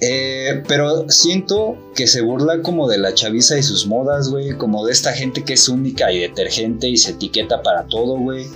Eh, 0.00 0.62
pero 0.68 1.08
siento 1.10 1.76
que 1.94 2.06
se 2.06 2.20
burla 2.20 2.62
como 2.62 2.88
de 2.88 2.98
la 2.98 3.14
chaviza 3.14 3.58
y 3.58 3.62
sus 3.62 3.86
modas, 3.86 4.28
güey. 4.28 4.56
Como 4.56 4.86
de 4.86 4.92
esta 4.92 5.12
gente 5.12 5.44
que 5.44 5.54
es 5.54 5.68
única 5.68 6.12
y 6.12 6.20
detergente 6.20 6.88
y 6.88 6.96
se 6.96 7.12
etiqueta 7.12 7.62
para 7.62 7.86
todo, 7.86 8.16
güey. 8.18 8.46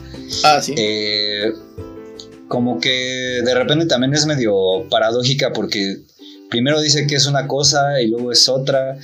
Ah, 0.44 0.60
sí. 0.62 0.74
Eh, 0.77 1.52
como 2.48 2.78
que 2.81 3.40
de 3.44 3.55
repente 3.55 3.86
también 3.86 4.14
es 4.14 4.27
medio 4.27 4.86
paradójica 4.90 5.52
porque 5.52 6.02
primero 6.51 6.81
dice 6.81 7.06
que 7.06 7.14
es 7.14 7.27
una 7.27 7.48
cosa 7.48 8.01
y 8.01 8.09
luego 8.09 8.31
es 8.31 8.48
otra. 8.48 8.98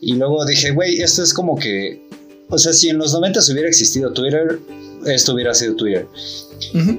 Y 0.00 0.14
luego 0.14 0.44
dije, 0.44 0.72
güey, 0.72 1.00
esto 1.00 1.22
es 1.22 1.32
como 1.32 1.56
que. 1.56 2.06
O 2.50 2.58
sea, 2.58 2.72
si 2.72 2.88
en 2.88 2.98
los 2.98 3.12
90 3.12 3.40
hubiera 3.52 3.68
existido 3.68 4.12
Twitter, 4.12 4.58
esto 5.06 5.34
hubiera 5.34 5.54
sido 5.54 5.76
Twitter. 5.76 6.06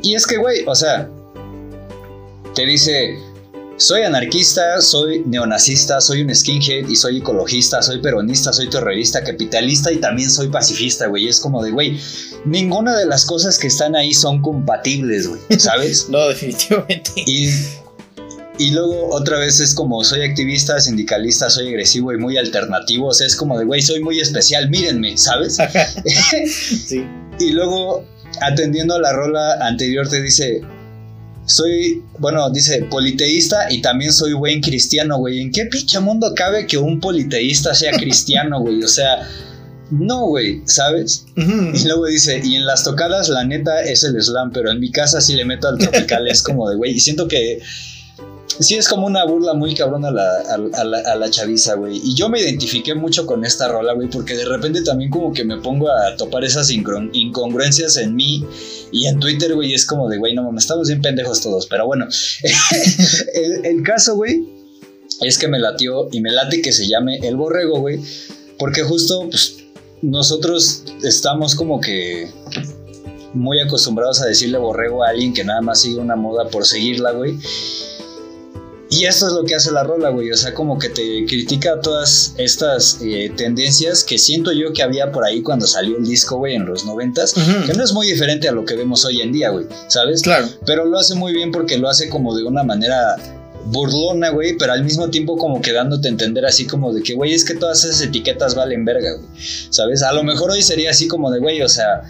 Y 0.02 0.16
es 0.16 0.26
que, 0.26 0.38
güey, 0.38 0.64
o 0.66 0.76
sea, 0.76 1.10
te 2.56 2.66
dice, 2.66 3.18
soy 3.80 4.04
anarquista, 4.04 4.82
soy 4.82 5.24
neonazista, 5.26 6.02
soy 6.02 6.22
un 6.22 6.36
skinhead 6.36 6.88
y 6.90 6.96
soy 6.98 7.20
ecologista, 7.20 7.82
soy 7.82 8.02
peronista, 8.02 8.52
soy 8.52 8.70
terrorista, 8.70 9.24
capitalista 9.24 9.90
y 9.92 9.98
también 9.98 10.30
soy 10.30 10.50
pacifista, 10.50 11.08
güey. 11.08 11.30
Es 11.30 11.40
como 11.40 11.64
de, 11.64 11.72
güey, 11.72 11.98
ninguna 12.46 12.98
de 12.98 13.06
las 13.06 13.26
cosas 13.26 13.58
que 13.58 13.68
están 13.68 13.96
ahí 13.96 14.14
son 14.14 14.42
compatibles, 14.42 15.28
güey, 15.28 15.42
¿sabes? 15.60 16.10
no, 16.10 16.28
definitivamente. 16.28 17.12
Y, 17.26 17.50
y 18.58 18.72
luego 18.72 19.16
otra 19.16 19.40
vez 19.40 19.62
es 19.62 19.74
como, 19.74 20.04
soy 20.04 20.24
activista, 20.24 20.80
sindicalista, 20.82 21.50
soy 21.50 21.70
agresivo 21.70 22.12
y 22.12 22.18
muy 22.18 22.38
alternativo. 22.38 23.08
O 23.08 23.14
sea, 23.14 23.28
es 23.28 23.36
como 23.36 23.58
de, 23.58 23.64
güey, 23.64 23.82
soy 23.82 24.02
muy 24.02 24.20
especial, 24.20 24.70
mírenme, 24.70 25.18
¿sabes? 25.18 25.58
sí. 26.86 27.06
Y 27.40 27.52
luego, 27.54 28.04
atendiendo 28.42 28.96
a 28.96 29.00
la 29.00 29.14
rola 29.14 29.66
anterior, 29.66 30.10
te 30.10 30.22
dice, 30.22 30.62
soy, 31.50 32.04
bueno, 32.20 32.48
dice 32.52 32.84
politeísta 32.84 33.72
y 33.72 33.82
también 33.82 34.14
soy 34.14 34.34
buen 34.34 34.62
cristiano, 34.62 35.18
güey. 35.18 35.42
¿En 35.42 35.52
qué 35.52 35.66
pinche 35.66 36.00
mundo 36.00 36.34
cabe 36.36 36.68
que 36.68 36.78
un 36.78 37.00
politeísta 37.00 37.74
sea 37.74 37.92
cristiano, 37.94 38.62
güey? 38.62 38.84
O 38.84 38.88
sea, 38.88 39.28
no, 39.90 40.28
güey, 40.28 40.62
¿sabes? 40.66 41.26
Y 41.36 41.84
luego 41.86 42.06
dice, 42.06 42.40
y 42.44 42.56
en 42.56 42.68
las 42.68 42.84
tocadas 42.84 43.30
la 43.30 43.44
neta 43.44 43.82
es 43.82 44.04
el 44.04 44.22
slam, 44.22 44.52
pero 44.52 44.70
en 44.70 44.80
mi 44.80 44.92
casa 44.92 45.22
sí 45.22 45.34
le 45.34 45.44
meto 45.44 45.68
al 45.68 45.80
tropical, 45.80 46.28
es 46.28 46.44
como 46.44 46.70
de, 46.70 46.76
güey, 46.76 46.92
y 46.92 47.00
siento 47.00 47.28
que 47.28 47.60
sí 48.60 48.76
es 48.76 48.88
como 48.88 49.08
una 49.08 49.26
burla 49.26 49.54
muy 49.54 49.74
cabrona 49.74 50.10
a 50.10 50.12
la, 50.12 50.30
a, 51.12 51.16
la, 51.16 51.30
chaviza, 51.30 51.76
güey. 51.76 52.02
Y 52.04 52.14
yo 52.14 52.30
me 52.30 52.40
identifiqué 52.42 52.94
mucho 52.94 53.26
con 53.26 53.46
esta 53.46 53.68
rola, 53.68 53.94
güey, 53.94 54.10
porque 54.10 54.36
de 54.36 54.46
repente 54.46 54.82
también 54.82 55.10
como 55.10 55.34
que 55.34 55.44
me 55.44 55.58
pongo 55.58 55.90
a 55.90 56.16
topar 56.18 56.44
esas 56.44 56.70
incongruencias 56.70 57.98
en 57.98 58.16
mí 58.16 58.46
y 58.92 59.08
en 59.08 59.20
Twitter, 59.20 59.56
güey, 59.56 59.74
es 59.74 59.86
como 59.86 60.10
de, 60.10 60.18
güey, 60.18 60.36
no 60.36 60.44
mames, 60.44 60.64
estamos 60.64 60.88
bien 60.88 61.02
pendejos 61.02 61.42
todos. 61.42 61.68
Pero 61.68 61.86
bueno, 61.86 62.08
el, 63.34 63.66
el 63.66 63.84
caso, 63.84 64.16
güey, 64.16 64.44
es 65.22 65.38
que 65.38 65.48
me 65.48 65.60
latió 65.60 66.10
y 66.12 66.22
me 66.22 66.32
late 66.32 66.62
que 66.62 66.72
se 66.72 66.88
llame 66.88 67.18
El 67.24 67.36
Borrego, 67.36 67.80
güey, 67.80 68.00
porque 68.58 68.84
justo, 68.84 69.28
pues, 69.30 69.58
nosotros 70.02 70.84
estamos 71.04 71.56
como 71.56 71.82
que 71.82 72.30
muy 73.34 73.60
acostumbrados 73.60 74.22
a 74.22 74.26
decirle 74.26 74.58
borrego 74.58 75.04
a 75.04 75.10
alguien 75.10 75.34
que 75.34 75.44
nada 75.44 75.62
más 75.62 75.82
sigue 75.82 75.98
una 75.98 76.16
moda 76.16 76.50
por 76.50 76.66
seguirla, 76.66 77.12
güey. 77.12 77.38
Y 78.92 79.06
esto 79.06 79.28
es 79.28 79.34
lo 79.34 79.44
que 79.44 79.54
hace 79.54 79.72
la 79.72 79.84
rola, 79.84 80.10
güey. 80.10 80.32
O 80.32 80.38
sea, 80.38 80.54
como 80.54 80.80
que 80.80 80.90
te 80.90 81.26
critica 81.26 81.80
todas 81.80 82.34
estas 82.38 83.00
eh, 83.02 83.32
tendencias 83.36 84.04
que 84.04 84.18
siento 84.18 84.52
yo 84.52 84.74
que 84.74 84.82
había 84.82 85.12
por 85.12 85.24
ahí 85.24 85.44
cuando 85.44 85.68
salió 85.68 85.98
el 85.98 86.06
disco, 86.06 86.38
güey, 86.38 86.56
en 86.56 86.66
los 86.66 86.86
noventas. 86.86 87.34
Que 87.34 87.74
no 87.74 87.84
es 87.84 87.94
muy 87.94 88.08
diferente 88.08 88.50
a 88.50 88.52
lo 88.52 88.66
que 88.66 88.76
vemos 88.76 89.06
hoy 89.06 89.22
en 89.22 89.32
día, 89.32 89.50
güey. 89.50 89.68
¿Sabes? 89.88 90.24
Claro. 90.24 90.48
Pero 90.66 90.86
lo 90.86 90.98
hace 90.98 91.14
muy 91.14 91.34
bien 91.34 91.52
porque 91.52 91.78
lo 91.78 91.88
hace 91.88 92.10
como 92.10 92.36
de 92.36 92.44
una 92.44 92.64
manera 92.64 93.16
burlona, 93.66 94.30
güey, 94.30 94.58
pero 94.58 94.74
al 94.74 94.84
mismo 94.84 95.10
tiempo 95.10 95.38
como 95.38 95.62
que 95.62 95.72
dándote 95.72 96.08
a 96.08 96.12
entender 96.12 96.46
así 96.46 96.66
como 96.66 96.92
de 96.92 97.04
que, 97.04 97.14
güey, 97.14 97.34
es 97.34 97.46
que 97.46 97.54
todas 97.54 97.84
esas 97.84 98.02
etiquetas 98.02 98.56
valen 98.56 98.86
verga, 98.86 99.14
güey. 99.14 99.30
¿Sabes? 99.70 100.02
A 100.02 100.14
lo 100.14 100.24
mejor 100.24 100.50
hoy 100.50 100.64
sería 100.64 100.90
así 100.90 101.08
como 101.08 101.30
de, 101.30 101.40
güey, 101.40 101.62
o 101.62 101.70
sea 101.70 102.02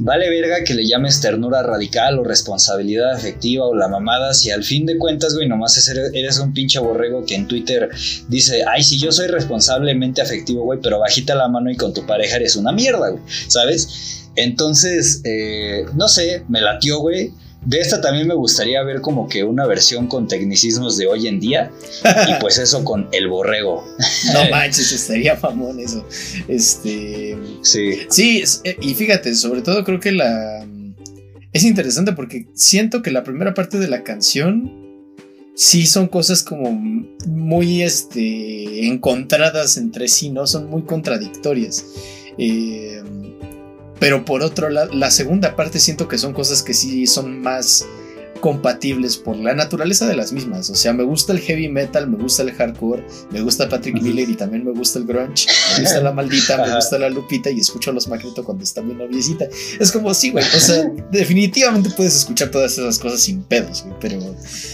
Vale 0.00 0.30
verga 0.30 0.62
que 0.64 0.74
le 0.74 0.86
llames 0.86 1.20
ternura 1.20 1.62
radical 1.62 2.18
o 2.18 2.24
responsabilidad 2.24 3.12
afectiva 3.12 3.64
o 3.66 3.74
la 3.74 3.88
mamada 3.88 4.32
si 4.32 4.50
al 4.50 4.62
fin 4.62 4.86
de 4.86 4.96
cuentas, 4.96 5.34
güey, 5.34 5.48
nomás 5.48 5.88
eres 5.88 6.38
un 6.38 6.52
pinche 6.52 6.78
borrego 6.78 7.26
que 7.26 7.34
en 7.34 7.48
Twitter 7.48 7.88
dice, 8.28 8.62
ay, 8.68 8.84
si 8.84 9.00
yo 9.00 9.10
soy 9.10 9.26
responsablemente 9.26 10.22
afectivo, 10.22 10.62
güey, 10.62 10.78
pero 10.80 11.00
bajita 11.00 11.34
la 11.34 11.48
mano 11.48 11.70
y 11.70 11.76
con 11.76 11.92
tu 11.92 12.06
pareja 12.06 12.36
eres 12.36 12.54
una 12.54 12.70
mierda, 12.70 13.08
güey, 13.08 13.22
¿sabes? 13.48 14.28
Entonces, 14.36 15.20
eh, 15.24 15.84
no 15.94 16.06
sé, 16.06 16.44
me 16.48 16.60
latió, 16.60 17.00
güey. 17.00 17.32
De 17.68 17.80
esta 17.80 18.00
también 18.00 18.26
me 18.26 18.32
gustaría 18.32 18.82
ver 18.82 19.02
como 19.02 19.28
que 19.28 19.44
una 19.44 19.66
versión 19.66 20.06
con 20.06 20.26
tecnicismos 20.26 20.96
de 20.96 21.06
hoy 21.06 21.28
en 21.28 21.38
día. 21.38 21.70
y 22.26 22.40
pues 22.40 22.56
eso 22.58 22.82
con 22.82 23.10
el 23.12 23.28
borrego. 23.28 23.86
no 24.32 24.50
manches, 24.50 24.90
estaría 24.90 25.36
famón 25.36 25.78
eso. 25.78 26.02
Este. 26.48 27.36
Sí. 27.60 27.98
Sí, 28.08 28.42
eh, 28.64 28.74
y 28.80 28.94
fíjate, 28.94 29.34
sobre 29.34 29.60
todo 29.60 29.84
creo 29.84 30.00
que 30.00 30.12
la. 30.12 30.66
Es 31.52 31.62
interesante 31.64 32.12
porque 32.12 32.46
siento 32.54 33.02
que 33.02 33.10
la 33.10 33.22
primera 33.22 33.52
parte 33.52 33.78
de 33.78 33.88
la 33.88 34.02
canción 34.02 34.72
sí 35.54 35.86
son 35.86 36.08
cosas 36.08 36.42
como 36.42 36.72
muy 37.26 37.82
este, 37.82 38.86
encontradas 38.86 39.76
entre 39.76 40.08
sí, 40.08 40.30
¿no? 40.30 40.46
Son 40.46 40.70
muy 40.70 40.84
contradictorias. 40.84 41.84
Eh, 42.38 43.02
pero 43.98 44.24
por 44.24 44.42
otro 44.42 44.70
lado, 44.70 44.92
la 44.94 45.10
segunda 45.10 45.56
parte 45.56 45.78
siento 45.78 46.08
que 46.08 46.18
son 46.18 46.32
cosas 46.32 46.62
que 46.62 46.74
sí 46.74 47.06
son 47.06 47.40
más 47.40 47.86
compatibles 48.40 49.16
por 49.16 49.36
la 49.36 49.54
naturaleza 49.54 50.06
de 50.06 50.16
las 50.16 50.32
mismas. 50.32 50.70
O 50.70 50.74
sea, 50.74 50.92
me 50.92 51.02
gusta 51.02 51.32
el 51.32 51.40
heavy 51.40 51.68
metal, 51.68 52.08
me 52.08 52.16
gusta 52.16 52.42
el 52.42 52.52
hardcore, 52.52 53.04
me 53.30 53.40
gusta 53.40 53.68
Patrick 53.68 54.00
Miller 54.00 54.28
y 54.28 54.34
también 54.34 54.64
me 54.64 54.72
gusta 54.72 54.98
el 54.98 55.06
grunge, 55.06 55.46
me 55.74 55.82
gusta 55.82 56.00
la 56.00 56.12
maldita, 56.12 56.64
me 56.64 56.74
gusta 56.74 56.98
la 56.98 57.10
lupita 57.10 57.50
y 57.50 57.60
escucho 57.60 57.90
a 57.90 57.94
los 57.94 58.08
Magneto 58.08 58.44
cuando 58.44 58.64
está 58.64 58.80
bien 58.80 58.98
noviecita. 58.98 59.46
Es 59.78 59.92
como, 59.92 60.12
sí, 60.14 60.30
güey. 60.30 60.44
O 60.56 60.60
sea, 60.60 60.90
definitivamente 61.10 61.90
puedes 61.90 62.16
escuchar 62.16 62.50
todas 62.50 62.72
esas 62.72 62.98
cosas 62.98 63.20
sin 63.20 63.42
pedos, 63.42 63.82
güey. 63.82 63.96
Pero, 64.00 64.20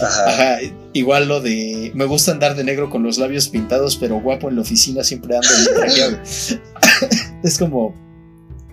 ajá. 0.01 0.57
igual 0.93 1.27
lo 1.27 1.41
de, 1.41 1.91
me 1.93 2.05
gusta 2.05 2.31
andar 2.31 2.55
de 2.55 2.63
negro 2.63 2.89
con 2.89 3.03
los 3.03 3.17
labios 3.17 3.49
pintados, 3.49 3.97
pero 3.97 4.19
guapo 4.19 4.49
en 4.49 4.55
la 4.55 4.61
oficina 4.61 5.03
siempre 5.03 5.35
ando 5.35 5.49
bien 5.93 6.19
Es 7.43 7.57
como, 7.59 7.93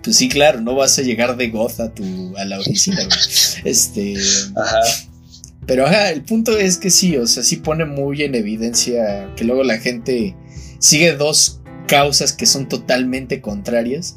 pues 0.02 0.16
sí, 0.16 0.28
claro, 0.28 0.60
no 0.60 0.74
vas 0.74 0.98
a 0.98 1.02
llegar 1.02 1.36
de 1.36 1.48
goz 1.48 1.80
a, 1.80 1.92
tu, 1.92 2.36
a 2.36 2.44
la 2.44 2.58
oficina, 2.58 2.98
Este. 3.64 4.16
Ajá. 4.56 4.80
Pero 5.66 5.86
ajá, 5.86 6.10
el 6.10 6.22
punto 6.22 6.58
es 6.58 6.76
que 6.76 6.90
sí, 6.90 7.16
o 7.16 7.26
sea, 7.26 7.42
sí 7.42 7.56
pone 7.56 7.84
muy 7.84 8.22
en 8.22 8.34
evidencia 8.34 9.32
que 9.36 9.44
luego 9.44 9.62
la 9.62 9.78
gente 9.78 10.34
sigue 10.78 11.12
dos 11.12 11.60
causas 11.86 12.32
que 12.32 12.46
son 12.46 12.68
totalmente 12.68 13.40
contrarias 13.40 14.16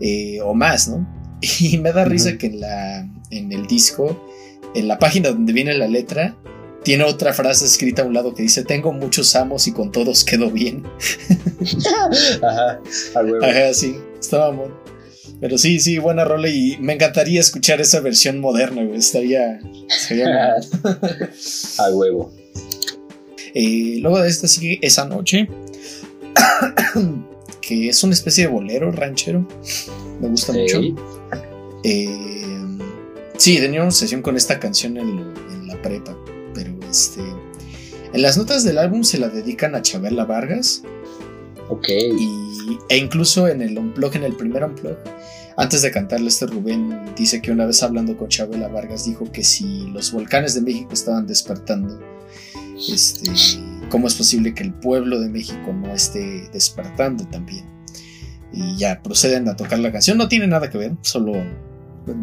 eh, 0.00 0.40
o 0.42 0.54
más, 0.54 0.88
¿no? 0.88 1.06
Y 1.60 1.78
me 1.78 1.92
da 1.92 2.04
risa 2.04 2.36
que 2.36 2.46
en, 2.46 2.60
la, 2.60 3.08
en 3.30 3.52
el 3.52 3.66
disco, 3.66 4.26
en 4.74 4.88
la 4.88 4.98
página 4.98 5.30
donde 5.30 5.52
viene 5.52 5.74
la 5.74 5.86
letra, 5.86 6.36
tiene 6.82 7.04
otra 7.04 7.32
frase 7.32 7.66
escrita 7.66 8.02
a 8.02 8.06
un 8.06 8.14
lado 8.14 8.34
que 8.34 8.42
dice: 8.42 8.64
Tengo 8.64 8.92
muchos 8.92 9.36
amos 9.36 9.66
y 9.66 9.72
con 9.72 9.92
todos 9.92 10.24
quedo 10.24 10.50
bien. 10.50 10.82
Ajá, 12.42 12.80
Ajá, 13.42 13.74
sí, 13.74 13.96
estaba 14.18 14.50
muy. 14.50 14.68
Pero 15.40 15.56
sí, 15.56 15.80
sí, 15.80 15.98
buena 15.98 16.24
rola 16.24 16.48
y 16.48 16.76
me 16.80 16.92
encantaría 16.92 17.40
escuchar 17.40 17.80
esa 17.80 18.00
versión 18.00 18.40
moderna, 18.40 18.84
güey. 18.84 18.98
Estaría. 18.98 19.58
Sería 19.88 20.54
A 21.78 21.90
huevo. 21.90 22.32
Eh, 23.54 23.96
luego 24.00 24.20
de 24.20 24.28
esta 24.28 24.46
sigue 24.46 24.78
Esa 24.82 25.06
Noche. 25.06 25.48
que 27.62 27.88
es 27.88 28.04
una 28.04 28.12
especie 28.12 28.46
de 28.46 28.52
bolero 28.52 28.92
ranchero. 28.92 29.46
Me 30.20 30.28
gusta 30.28 30.52
mucho. 30.52 30.80
Eh, 31.84 32.08
sí, 33.38 33.58
tenía 33.58 33.82
una 33.82 33.90
sesión 33.90 34.20
con 34.20 34.36
esta 34.36 34.60
canción 34.60 34.98
en, 34.98 35.66
la 35.66 35.80
prepa. 35.80 36.16
Pero 36.54 36.72
este. 36.90 37.22
En 38.12 38.22
las 38.22 38.36
notas 38.36 38.64
del 38.64 38.76
álbum 38.76 39.04
se 39.04 39.18
la 39.18 39.28
dedican 39.28 39.74
a 39.74 39.80
Chabela 39.80 40.26
Vargas. 40.26 40.82
Ok. 41.70 41.88
Y, 41.88 42.78
e 42.88 42.96
incluso 42.98 43.48
en 43.48 43.62
el 43.62 43.78
unplug, 43.78 44.16
en 44.16 44.24
el 44.24 44.36
primer 44.36 44.64
unplug, 44.64 44.96
antes 45.60 45.82
de 45.82 45.90
cantarle 45.90 46.28
este 46.28 46.46
Rubén 46.46 46.98
dice 47.14 47.42
que 47.42 47.52
una 47.52 47.66
vez 47.66 47.82
hablando 47.82 48.16
con 48.16 48.28
Chabela 48.28 48.68
Vargas 48.68 49.04
dijo 49.04 49.30
que 49.30 49.44
si 49.44 49.86
los 49.88 50.10
volcanes 50.10 50.54
de 50.54 50.62
México 50.62 50.94
estaban 50.94 51.26
despertando, 51.26 52.00
este, 52.88 53.30
¿cómo 53.90 54.06
es 54.06 54.14
posible 54.14 54.54
que 54.54 54.62
el 54.62 54.72
pueblo 54.72 55.20
de 55.20 55.28
México 55.28 55.70
no 55.74 55.94
esté 55.94 56.48
despertando 56.50 57.26
también? 57.26 57.66
Y 58.54 58.78
ya 58.78 59.02
proceden 59.02 59.48
a 59.48 59.56
tocar 59.56 59.78
la 59.80 59.92
canción. 59.92 60.16
No 60.16 60.28
tiene 60.28 60.46
nada 60.46 60.70
que 60.70 60.78
ver, 60.78 60.96
solo 61.02 61.34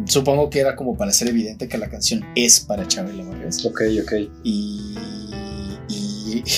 supongo 0.06 0.50
que 0.50 0.58
era 0.58 0.74
como 0.74 0.96
para 0.96 1.12
hacer 1.12 1.28
evidente 1.28 1.68
que 1.68 1.78
la 1.78 1.88
canción 1.88 2.24
es 2.34 2.58
para 2.58 2.88
Chabela 2.88 3.22
Vargas. 3.22 3.64
Ok, 3.64 3.82
ok. 4.02 4.12
Y 4.42 4.96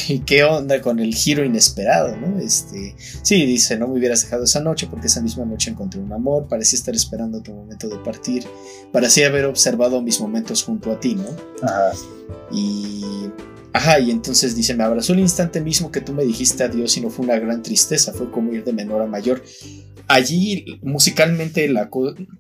¿y, 0.09 0.19
qué 0.21 0.45
onda 0.45 0.81
con 0.81 0.99
el 0.99 1.15
giro 1.15 1.45
inesperado, 1.45 2.17
no? 2.17 2.39
Este, 2.39 2.95
sí, 3.23 3.47
dice, 3.47 3.77
no 3.77 3.89
me 3.89 3.99
hubieras 3.99 4.23
dejado 4.23 4.45
esa 4.45 4.61
noche 4.61 4.87
porque 4.91 5.07
esa 5.07 5.21
misma 5.21 5.45
noche 5.45 5.71
encontré 5.71 6.01
un 6.01 6.13
amor, 6.13 6.49
parecía 6.49 6.79
estar 6.79 6.95
esperando 6.95 7.41
tu 7.41 7.53
momento 7.53 7.89
de 7.89 7.97
partir, 7.99 8.45
parecía 8.93 9.29
haber 9.29 9.47
observado 9.47 10.03
mis 10.03 10.21
momentos 10.21 10.63
junto 10.63 10.93
a 10.93 11.01
ti, 11.01 11.15
¿no? 11.15 11.29
Ajá. 11.63 11.93
Y 12.53 13.31
Ajá, 13.73 14.01
y 14.01 14.11
entonces 14.11 14.57
dice, 14.57 14.75
me 14.75 14.83
abrazó 14.83 15.13
el 15.13 15.21
instante 15.21 15.61
mismo 15.61 15.93
que 15.93 16.01
tú 16.01 16.13
me 16.13 16.25
dijiste 16.25 16.65
adiós 16.65 16.97
y 16.97 17.01
no 17.01 17.11
fue 17.11 17.25
una 17.25 17.39
gran 17.39 17.63
tristeza, 17.63 18.13
fue 18.13 18.31
como 18.31 18.53
ir 18.53 18.65
de 18.65 18.73
menor 18.73 19.03
a 19.03 19.07
mayor. 19.07 19.43
Allí 20.09 20.65
musicalmente 20.83 21.69
la, 21.69 21.89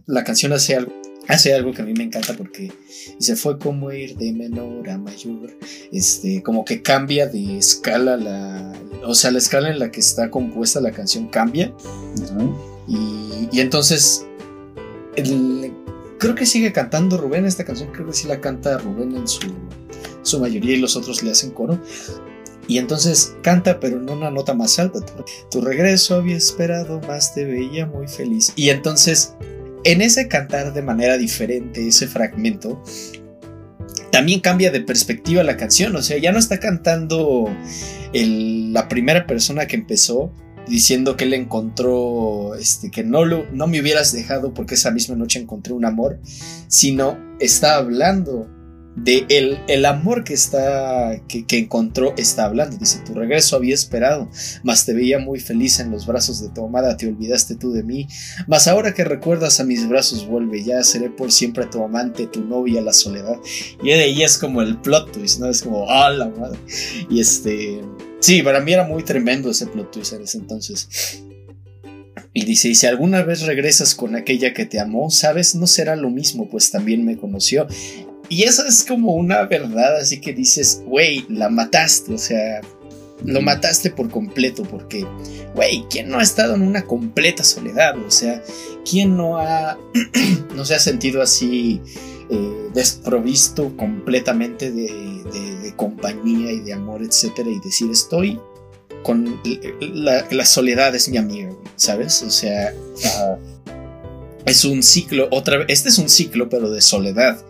la 0.06 0.24
canción 0.24 0.52
hace 0.52 0.74
algo, 0.74 0.92
hace 1.30 1.54
algo 1.54 1.72
que 1.72 1.82
a 1.82 1.84
mí 1.84 1.94
me 1.94 2.04
encanta 2.04 2.34
porque 2.36 2.72
dice, 3.18 3.36
fue 3.36 3.58
como 3.58 3.90
ir 3.92 4.16
de 4.16 4.32
menor 4.32 4.88
a 4.88 4.98
mayor, 4.98 5.56
este, 5.92 6.42
como 6.42 6.64
que 6.64 6.82
cambia 6.82 7.26
de 7.26 7.58
escala 7.58 8.16
la, 8.16 8.72
o 9.04 9.14
sea, 9.14 9.30
la 9.30 9.38
escala 9.38 9.70
en 9.70 9.78
la 9.78 9.90
que 9.90 10.00
está 10.00 10.30
compuesta 10.30 10.80
la 10.80 10.92
canción 10.92 11.28
cambia. 11.28 11.72
y, 12.88 13.48
y, 13.52 13.60
entonces, 13.60 14.26
creo 16.18 16.34
que 16.34 16.46
sigue 16.46 16.72
cantando 16.72 17.16
Rubén 17.16 17.46
esta 17.46 17.64
canción, 17.64 17.90
creo 17.92 18.06
que 18.06 18.12
sí 18.12 18.28
la 18.28 18.40
canta 18.40 18.78
Rubén 18.78 19.16
en 19.16 19.28
su 19.28 19.46
su 20.22 20.40
mayoría 20.40 20.76
y 20.76 20.80
los 20.80 20.96
otros 20.96 21.22
le 21.22 21.30
hacen 21.30 21.50
coro. 21.50 21.78
Y 22.66 22.78
entonces 22.78 23.34
canta, 23.42 23.80
pero 23.80 23.96
en 23.96 24.08
una 24.08 24.30
nota 24.30 24.54
más 24.54 24.78
alta. 24.78 25.00
Tu 25.50 25.60
regreso 25.60 26.14
había 26.14 26.36
esperado, 26.36 27.00
más 27.00 27.34
te 27.34 27.44
veía 27.44 27.86
muy 27.86 28.06
feliz. 28.06 28.52
Y 28.54 28.70
entonces, 28.70 29.34
en 29.84 30.02
ese 30.02 30.28
cantar 30.28 30.72
de 30.72 30.82
manera 30.82 31.18
diferente, 31.18 31.86
ese 31.86 32.06
fragmento, 32.06 32.82
también 34.10 34.40
cambia 34.40 34.70
de 34.70 34.80
perspectiva 34.80 35.42
la 35.42 35.56
canción. 35.56 35.94
O 35.96 36.02
sea, 36.02 36.18
ya 36.18 36.32
no 36.32 36.38
está 36.38 36.58
cantando 36.58 37.48
la 38.12 38.88
primera 38.88 39.26
persona 39.26 39.66
que 39.66 39.76
empezó 39.76 40.32
diciendo 40.66 41.16
que 41.16 41.24
él 41.24 41.34
encontró, 41.34 42.54
este, 42.54 42.90
que 42.90 43.02
no, 43.02 43.24
lo, 43.24 43.46
no 43.52 43.66
me 43.66 43.80
hubieras 43.80 44.12
dejado 44.12 44.54
porque 44.54 44.74
esa 44.74 44.90
misma 44.90 45.16
noche 45.16 45.40
encontré 45.40 45.72
un 45.72 45.84
amor, 45.84 46.20
sino 46.68 47.18
está 47.40 47.76
hablando 47.76 48.48
de 48.96 49.24
el, 49.28 49.58
el 49.68 49.86
amor 49.86 50.24
que 50.24 50.34
está 50.34 51.20
que, 51.28 51.44
encontró 51.58 52.14
está 52.16 52.44
hablando. 52.44 52.76
Dice 52.76 53.00
tu 53.04 53.14
regreso 53.14 53.56
había 53.56 53.74
esperado 53.74 54.28
mas 54.62 54.84
te 54.84 54.92
veía 54.92 55.18
muy 55.18 55.40
feliz 55.40 55.80
en 55.80 55.90
los 55.90 56.06
brazos 56.06 56.40
de 56.40 56.48
tu 56.48 56.64
amada 56.64 56.96
te 56.96 57.06
olvidaste 57.06 57.54
tú 57.54 57.72
de 57.72 57.82
mí. 57.82 58.08
Mas 58.46 58.68
ahora 58.68 58.94
que 58.94 59.04
recuerdas 59.04 59.60
a 59.60 59.64
mis 59.64 59.88
brazos 59.88 60.26
vuelve 60.26 60.62
ya 60.64 60.82
seré 60.82 61.10
por 61.10 61.32
siempre 61.32 61.66
tu 61.66 61.82
amante 61.82 62.26
tu 62.26 62.44
novia 62.44 62.80
la 62.80 62.92
soledad 62.92 63.36
y 63.82 63.88
de 63.88 64.02
ahí 64.02 64.22
es 64.22 64.38
como 64.38 64.62
el 64.62 64.78
plot 64.78 65.12
twist 65.12 65.40
no 65.40 65.48
es 65.48 65.62
como 65.62 65.88
ah 65.88 66.10
la 66.10 66.28
madre 66.28 66.58
y 67.08 67.20
este 67.20 67.80
sí 68.20 68.42
para 68.42 68.60
mí 68.60 68.72
era 68.72 68.84
muy 68.84 69.02
tremendo 69.02 69.50
ese 69.50 69.66
plot 69.66 69.90
twist 69.92 70.12
en 70.12 70.22
ese 70.22 70.38
entonces. 70.38 71.22
Y 72.32 72.44
dice, 72.44 72.68
y 72.68 72.76
si 72.76 72.86
alguna 72.86 73.22
vez 73.22 73.42
regresas 73.42 73.96
con 73.96 74.14
aquella 74.14 74.54
que 74.54 74.64
te 74.64 74.78
amó, 74.78 75.10
sabes, 75.10 75.56
no 75.56 75.66
será 75.66 75.96
lo 75.96 76.10
mismo, 76.10 76.48
pues 76.48 76.70
también 76.70 77.04
me 77.04 77.16
conoció. 77.16 77.66
Y 78.30 78.44
eso 78.44 78.64
es 78.64 78.84
como 78.84 79.12
una 79.14 79.42
verdad, 79.42 79.96
así 79.96 80.20
que 80.20 80.32
dices, 80.32 80.82
güey, 80.86 81.26
la 81.28 81.48
mataste, 81.48 82.14
o 82.14 82.18
sea, 82.18 82.60
lo 83.24 83.42
mataste 83.42 83.90
por 83.90 84.08
completo, 84.08 84.62
porque, 84.62 85.04
güey, 85.52 85.84
¿quién 85.90 86.08
no 86.08 86.20
ha 86.20 86.22
estado 86.22 86.54
en 86.54 86.62
una 86.62 86.86
completa 86.86 87.42
soledad? 87.42 87.98
O 87.98 88.10
sea, 88.10 88.40
¿quién 88.88 89.16
no 89.16 89.36
ha, 89.36 89.76
no 90.54 90.64
se 90.64 90.76
ha 90.76 90.78
sentido 90.78 91.20
así 91.20 91.80
eh, 92.30 92.68
desprovisto 92.72 93.76
completamente 93.76 94.70
de, 94.70 95.72
compañía 95.74 96.52
y 96.52 96.60
de 96.60 96.74
amor, 96.74 97.02
etcétera, 97.02 97.48
y 97.48 97.58
decir, 97.60 97.90
estoy 97.90 98.38
con 99.02 99.40
la, 99.80 100.44
soledad 100.44 100.94
es 100.94 101.08
mi 101.08 101.16
amiga, 101.16 101.50
¿sabes? 101.76 102.22
O 102.22 102.30
sea, 102.30 102.74
es 104.44 104.64
un 104.64 104.82
ciclo, 104.82 105.28
otra 105.30 105.58
vez, 105.58 105.66
este 105.70 105.88
es 105.88 105.96
un 105.96 106.10
ciclo, 106.10 106.50
pero 106.50 106.70
de 106.70 106.82
soledad. 106.82 107.42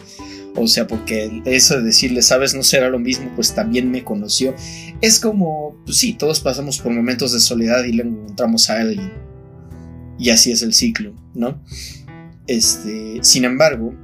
O 0.62 0.68
sea, 0.68 0.86
porque 0.86 1.42
eso 1.46 1.76
de 1.78 1.84
decirle, 1.84 2.20
sabes, 2.22 2.54
no 2.54 2.62
será 2.62 2.90
lo 2.90 2.98
mismo, 2.98 3.32
pues 3.34 3.54
también 3.54 3.90
me 3.90 4.04
conoció. 4.04 4.54
Es 5.00 5.18
como, 5.18 5.80
pues 5.86 5.96
sí, 5.96 6.12
todos 6.12 6.40
pasamos 6.40 6.78
por 6.78 6.92
momentos 6.92 7.32
de 7.32 7.40
soledad 7.40 7.84
y 7.84 7.92
le 7.92 8.02
encontramos 8.02 8.68
a 8.68 8.80
alguien. 8.80 9.10
Y 10.18 10.30
así 10.30 10.52
es 10.52 10.60
el 10.60 10.74
ciclo, 10.74 11.14
¿no? 11.34 11.62
Este, 12.46 13.20
sin 13.22 13.44
embargo, 13.44 13.94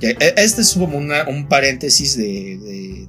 e, 0.00 0.16
este 0.36 0.62
es 0.62 0.74
como 0.74 0.98
un 0.98 1.48
paréntesis 1.48 2.16
de, 2.16 3.06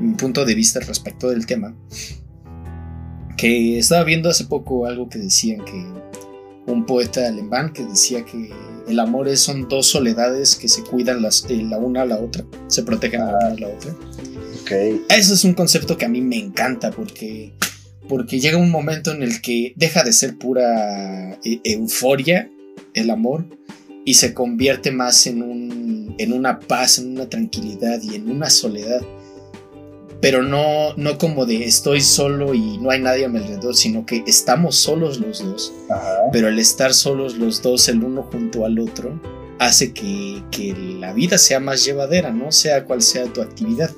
mi, 0.00 0.14
punto 0.14 0.44
de 0.44 0.54
vista 0.54 0.80
respecto 0.80 1.28
del 1.28 1.44
tema. 1.44 1.76
Que 3.36 3.78
estaba 3.78 4.04
viendo 4.04 4.30
hace 4.30 4.46
poco 4.46 4.86
algo 4.86 5.08
que 5.08 5.18
decían 5.18 5.64
que 5.64 5.84
un 6.66 6.86
poeta 6.86 7.26
alemán 7.26 7.72
que 7.72 7.84
decía 7.84 8.24
que 8.24 8.50
el 8.88 9.00
amor 9.00 9.28
es, 9.28 9.40
son 9.40 9.68
dos 9.68 9.86
soledades 9.86 10.56
que 10.56 10.68
se 10.68 10.82
cuidan 10.82 11.22
las, 11.22 11.46
eh, 11.48 11.62
la 11.62 11.78
una 11.78 12.02
a 12.02 12.06
la 12.06 12.18
otra, 12.18 12.44
se 12.66 12.82
protegen 12.82 13.20
la 13.20 13.28
una 13.28 13.46
a 13.46 13.54
la 13.54 13.68
otra. 13.68 13.94
Okay. 14.62 15.02
Eso 15.10 15.34
es 15.34 15.44
un 15.44 15.54
concepto 15.54 15.98
que 15.98 16.06
a 16.06 16.08
mí 16.08 16.20
me 16.20 16.36
encanta 16.36 16.90
porque, 16.90 17.52
porque 18.08 18.40
llega 18.40 18.56
un 18.56 18.70
momento 18.70 19.12
en 19.12 19.22
el 19.22 19.40
que 19.42 19.74
deja 19.76 20.02
de 20.02 20.12
ser 20.12 20.38
pura 20.38 21.32
eh, 21.44 21.60
euforia 21.64 22.50
el 22.94 23.10
amor 23.10 23.44
y 24.04 24.14
se 24.14 24.34
convierte 24.34 24.90
más 24.90 25.26
en, 25.26 25.42
un, 25.42 26.14
en 26.18 26.32
una 26.32 26.60
paz, 26.60 26.98
en 26.98 27.12
una 27.12 27.28
tranquilidad 27.28 28.00
y 28.02 28.14
en 28.14 28.30
una 28.30 28.50
soledad 28.50 29.02
pero 30.24 30.42
no, 30.42 30.94
no 30.96 31.18
como 31.18 31.44
de 31.44 31.64
estoy 31.64 32.00
solo 32.00 32.54
y 32.54 32.78
no 32.78 32.88
hay 32.88 32.98
nadie 32.98 33.26
a 33.26 33.28
mi 33.28 33.40
alrededor, 33.40 33.76
sino 33.76 34.06
que 34.06 34.24
estamos 34.26 34.74
solos 34.74 35.20
los 35.20 35.44
dos. 35.44 35.74
Pero 36.32 36.48
el 36.48 36.58
estar 36.58 36.94
solos 36.94 37.36
los 37.36 37.60
dos, 37.60 37.90
el 37.90 38.02
uno 38.02 38.22
junto 38.32 38.64
al 38.64 38.78
otro, 38.78 39.20
hace 39.58 39.92
que, 39.92 40.42
la 40.98 41.12
vida 41.12 41.36
sea 41.36 41.60
más 41.60 41.84
llevadera, 41.84 42.30
¿no? 42.30 42.52
Sea 42.52 42.86
cual 42.86 43.02
sea 43.02 43.26
tu 43.26 43.42
actividad. 43.42 43.90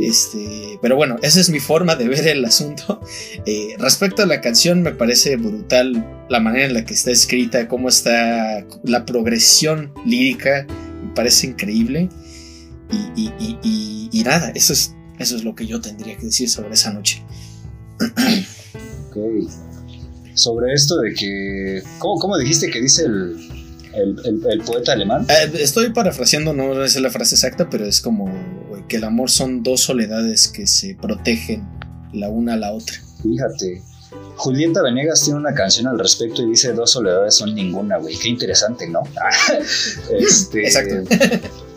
Este, 0.00 0.78
pero 0.80 0.96
bueno, 0.96 1.18
esa 1.20 1.38
es 1.38 1.50
mi 1.50 1.60
forma 1.60 1.94
de 1.94 2.08
ver 2.08 2.26
el 2.26 2.42
asunto. 2.46 2.98
Eh, 3.44 3.74
respecto 3.78 4.22
a 4.22 4.26
la 4.26 4.40
canción, 4.40 4.82
me 4.82 4.92
parece 4.92 5.36
brutal 5.36 6.24
la 6.30 6.40
manera 6.40 6.66
en 6.66 6.74
la 6.74 6.84
que 6.86 6.94
está 6.94 7.10
escrita, 7.10 7.68
cómo 7.68 7.88
está 7.88 8.64
la 8.84 9.04
progresión 9.04 9.92
lírica, 10.06 10.66
me 11.02 11.14
parece 11.14 11.48
increíble. 11.48 12.08
Y, 13.14 14.08
y 14.12 14.22
nada, 14.24 14.52
eso 14.54 14.72
es 14.72 14.94
eso 15.20 15.36
es 15.36 15.44
lo 15.44 15.54
que 15.54 15.66
yo 15.66 15.80
tendría 15.80 16.16
que 16.16 16.26
decir 16.26 16.48
sobre 16.48 16.72
esa 16.72 16.92
noche. 16.92 17.22
ok. 19.10 19.16
Sobre 20.34 20.72
esto 20.72 20.96
de 20.98 21.12
que... 21.12 21.82
¿Cómo, 21.98 22.38
dijiste 22.38 22.70
que 22.70 22.80
dice 22.80 23.04
el, 23.04 23.38
el, 23.94 24.62
poeta 24.62 24.92
alemán? 24.92 25.26
Eh, 25.28 25.52
estoy 25.60 25.90
parafraseando, 25.90 26.54
no 26.54 26.82
es 26.82 26.98
la 26.98 27.10
frase 27.10 27.34
exacta, 27.34 27.68
pero 27.68 27.84
es 27.84 28.00
como 28.00 28.32
que 28.88 28.96
el 28.96 29.04
amor 29.04 29.30
son 29.30 29.62
dos 29.62 29.82
soledades 29.82 30.48
que 30.48 30.66
se 30.66 30.94
protegen 30.94 31.68
la 32.14 32.30
una 32.30 32.54
a 32.54 32.56
la 32.56 32.72
otra. 32.72 32.96
Fíjate. 33.22 33.82
Julieta 34.36 34.82
Venegas 34.82 35.22
tiene 35.22 35.38
una 35.38 35.52
canción 35.52 35.86
al 35.86 35.98
respecto 35.98 36.42
y 36.42 36.46
dice 36.46 36.72
dos 36.72 36.92
soledades 36.92 37.34
son 37.34 37.54
ninguna, 37.54 37.98
güey. 37.98 38.16
Qué 38.16 38.30
interesante, 38.30 38.88
¿no? 38.88 39.02
este, 40.18 40.62
Exacto. 40.62 40.94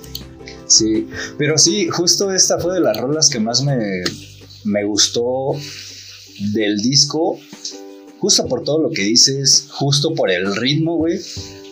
Sí, 0.74 1.08
pero 1.38 1.58
sí, 1.60 1.88
justo 1.88 2.32
esta 2.32 2.58
fue 2.58 2.74
de 2.74 2.80
las 2.80 2.98
rolas 2.98 3.30
que 3.30 3.40
más 3.40 3.62
me, 3.64 3.78
me 4.64 4.84
gustó 4.84 5.52
del 6.54 6.78
disco. 6.78 7.40
Justo 8.20 8.48
por 8.48 8.64
todo 8.64 8.82
lo 8.82 8.90
que 8.90 9.04
dices, 9.04 9.68
justo 9.70 10.16
por 10.16 10.32
el 10.32 10.56
ritmo, 10.56 10.96
güey. 10.98 11.20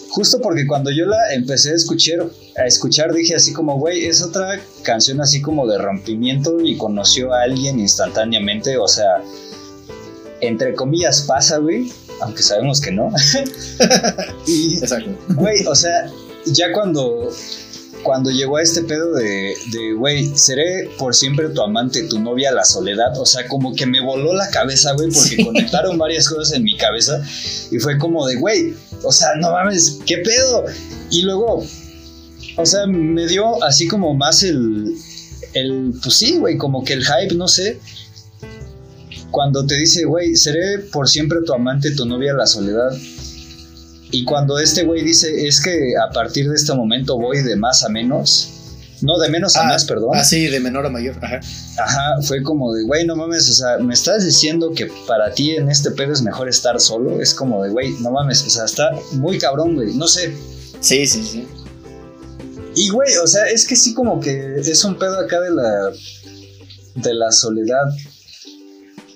Justo 0.10 0.40
porque 0.40 0.68
cuando 0.68 0.92
yo 0.92 1.06
la 1.06 1.34
empecé 1.34 1.72
a 1.72 1.76
escuchar, 1.76 2.30
a 2.58 2.66
escuchar 2.68 3.12
dije 3.14 3.34
así 3.34 3.54
como, 3.54 3.80
güey, 3.80 4.06
es 4.06 4.22
otra 4.22 4.62
canción 4.84 5.20
así 5.22 5.42
como 5.42 5.66
de 5.66 5.80
rompimiento 5.80 6.60
y 6.62 6.78
conoció 6.78 7.34
a 7.34 7.44
alguien 7.44 7.80
instantáneamente, 7.80 8.78
o 8.78 8.88
sea, 8.88 9.24
entre 10.42 10.76
comillas 10.76 11.22
pasa, 11.22 11.58
güey, 11.58 11.92
aunque 12.22 12.44
sabemos 12.44 12.82
que 12.82 12.92
no. 12.92 13.10
y, 14.46 14.78
Exacto. 14.78 15.18
Güey, 15.30 15.66
o 15.66 15.74
sea, 15.74 16.12
ya 16.46 16.74
cuando 16.74 17.30
cuando 18.04 18.32
llegó 18.32 18.58
a 18.58 18.62
este 18.62 18.82
pedo 18.84 19.14
de, 19.14 19.56
güey, 19.98 20.26
seré 20.36 20.90
por 20.98 21.16
siempre 21.16 21.50
tu 21.50 21.62
amante, 21.62 22.04
tu 22.04 22.20
novia, 22.20 22.52
la 22.52 22.66
soledad, 22.66 23.18
o 23.18 23.26
sea, 23.26 23.48
como 23.48 23.74
que 23.76 23.86
me 23.86 24.02
voló 24.02 24.34
la 24.34 24.50
cabeza, 24.50 24.94
güey, 24.94 25.10
porque 25.12 25.44
conectaron 25.44 25.98
varias 25.98 26.28
cosas 26.28 26.54
en 26.54 26.64
mi 26.64 26.78
cabeza 26.78 27.22
y 27.72 27.80
fue 27.80 27.98
como 27.98 28.26
de, 28.28 28.36
güey, 28.36 28.74
o 29.04 29.12
sea, 29.12 29.30
no 29.40 29.52
mames, 29.52 30.00
¿qué 30.06 30.18
pedo? 30.18 30.66
Y 31.10 31.24
luego, 31.24 31.66
o 32.58 32.66
sea, 32.66 32.86
me 32.88 33.28
dio 33.28 33.64
así 33.64 33.88
como 33.88 34.14
más 34.14 34.44
el, 34.44 34.96
el 35.54 35.94
pues 36.02 36.16
sí, 36.16 36.38
güey, 36.38 36.58
como 36.58 36.84
que 36.84 36.94
el 36.94 37.04
hype, 37.04 37.36
no 37.36 37.48
sé. 37.48 37.80
Cuando 39.32 39.66
te 39.66 39.76
dice, 39.76 40.04
güey, 40.04 40.36
seré 40.36 40.80
por 40.92 41.08
siempre 41.08 41.40
tu 41.46 41.54
amante, 41.54 41.92
tu 41.92 42.06
novia, 42.06 42.34
la 42.34 42.46
soledad, 42.46 42.92
y 44.12 44.24
cuando 44.26 44.60
este 44.60 44.84
güey 44.84 45.04
dice, 45.04 45.48
es 45.48 45.62
que 45.62 45.94
a 45.98 46.12
partir 46.12 46.50
de 46.50 46.56
este 46.56 46.74
momento 46.74 47.18
voy 47.18 47.42
de 47.42 47.56
más 47.56 47.84
a 47.84 47.90
menos, 47.90 48.50
No, 49.02 49.18
de 49.18 49.30
menos 49.30 49.56
a 49.56 49.62
Ah, 49.62 49.68
más, 49.70 49.86
perdón. 49.86 50.12
Ah, 50.14 50.24
sí, 50.24 50.46
de 50.48 50.60
menor 50.60 50.86
a 50.86 50.90
mayor. 50.90 51.16
Ajá. 51.24 51.40
Ajá, 51.80 52.22
fue 52.22 52.44
como 52.44 52.72
de, 52.74 52.84
güey, 52.84 53.04
no 53.06 53.16
mames, 53.16 53.50
o 53.50 53.54
sea, 53.54 53.78
me 53.80 53.96
estás 53.96 54.24
diciendo 54.24 54.74
que 54.76 54.92
para 55.08 55.34
ti 55.34 55.56
en 55.56 55.72
este 55.72 55.90
pedo 55.90 56.14
es 56.14 56.22
mejor 56.22 56.48
estar 56.48 56.80
solo. 56.80 57.20
Es 57.20 57.34
como 57.34 57.64
de, 57.64 57.72
güey, 57.72 57.94
no 58.00 58.12
mames, 58.12 58.44
o 58.44 58.50
sea, 58.52 58.66
está 58.66 58.92
muy 59.14 59.40
cabrón, 59.40 59.74
güey. 59.74 59.96
No 59.96 60.08
sé, 60.08 60.32
Sí, 60.82 61.06
sí, 61.06 61.24
sí. 61.24 61.48
Y 62.76 62.90
güey, 62.90 63.16
o 63.18 63.28
sea, 63.28 63.46
es 63.46 63.66
que 63.68 63.76
sí 63.76 63.94
como 63.94 64.20
que 64.20 64.56
es 64.60 64.84
un 64.84 64.96
pedo 64.98 65.20
acá 65.20 65.40
de 65.40 65.52
la 65.52 65.92
de 66.96 67.14
la 67.14 67.32
soledad. 67.32 67.86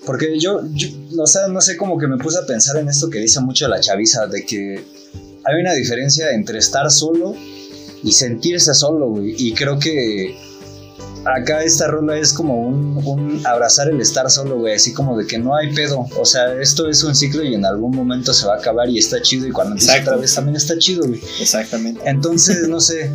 Porque 0.06 0.38
yo, 0.38 0.62
yo 0.72 0.88
o 1.18 1.26
sea, 1.26 1.48
no 1.48 1.60
sé, 1.60 1.76
como 1.76 1.98
que 1.98 2.06
me 2.06 2.16
puse 2.16 2.38
a 2.38 2.46
pensar 2.46 2.76
en 2.76 2.88
esto 2.88 3.10
que 3.10 3.18
dice 3.18 3.40
mucho 3.40 3.68
la 3.68 3.80
chaviza, 3.80 4.26
de 4.28 4.46
que 4.46 4.84
hay 5.44 5.60
una 5.60 5.74
diferencia 5.74 6.30
entre 6.30 6.58
estar 6.58 6.90
solo 6.90 7.34
y 8.02 8.12
sentirse 8.12 8.72
solo, 8.72 9.08
güey. 9.08 9.34
Y 9.36 9.52
creo 9.52 9.78
que 9.78 10.36
acá 11.24 11.62
esta 11.62 11.88
rola 11.88 12.16
es 12.16 12.32
como 12.32 12.60
un, 12.60 13.02
un 13.04 13.46
abrazar 13.46 13.88
el 13.88 14.00
estar 14.00 14.30
solo, 14.30 14.58
güey. 14.58 14.74
Así 14.74 14.92
como 14.92 15.18
de 15.18 15.26
que 15.26 15.38
no 15.38 15.56
hay 15.56 15.72
pedo. 15.74 16.06
O 16.18 16.24
sea, 16.24 16.54
esto 16.60 16.88
es 16.88 17.02
un 17.02 17.14
ciclo 17.14 17.42
y 17.42 17.54
en 17.54 17.64
algún 17.64 17.94
momento 17.94 18.32
se 18.32 18.46
va 18.46 18.54
a 18.54 18.58
acabar 18.58 18.88
y 18.88 18.98
está 18.98 19.20
chido. 19.20 19.46
Y 19.46 19.50
cuando 19.50 19.74
empieza 19.74 20.00
otra 20.00 20.16
vez 20.16 20.34
también 20.34 20.56
está 20.56 20.78
chido, 20.78 21.06
güey. 21.06 21.20
Exactamente. 21.40 22.00
Entonces, 22.04 22.68
no 22.68 22.80
sé. 22.80 23.10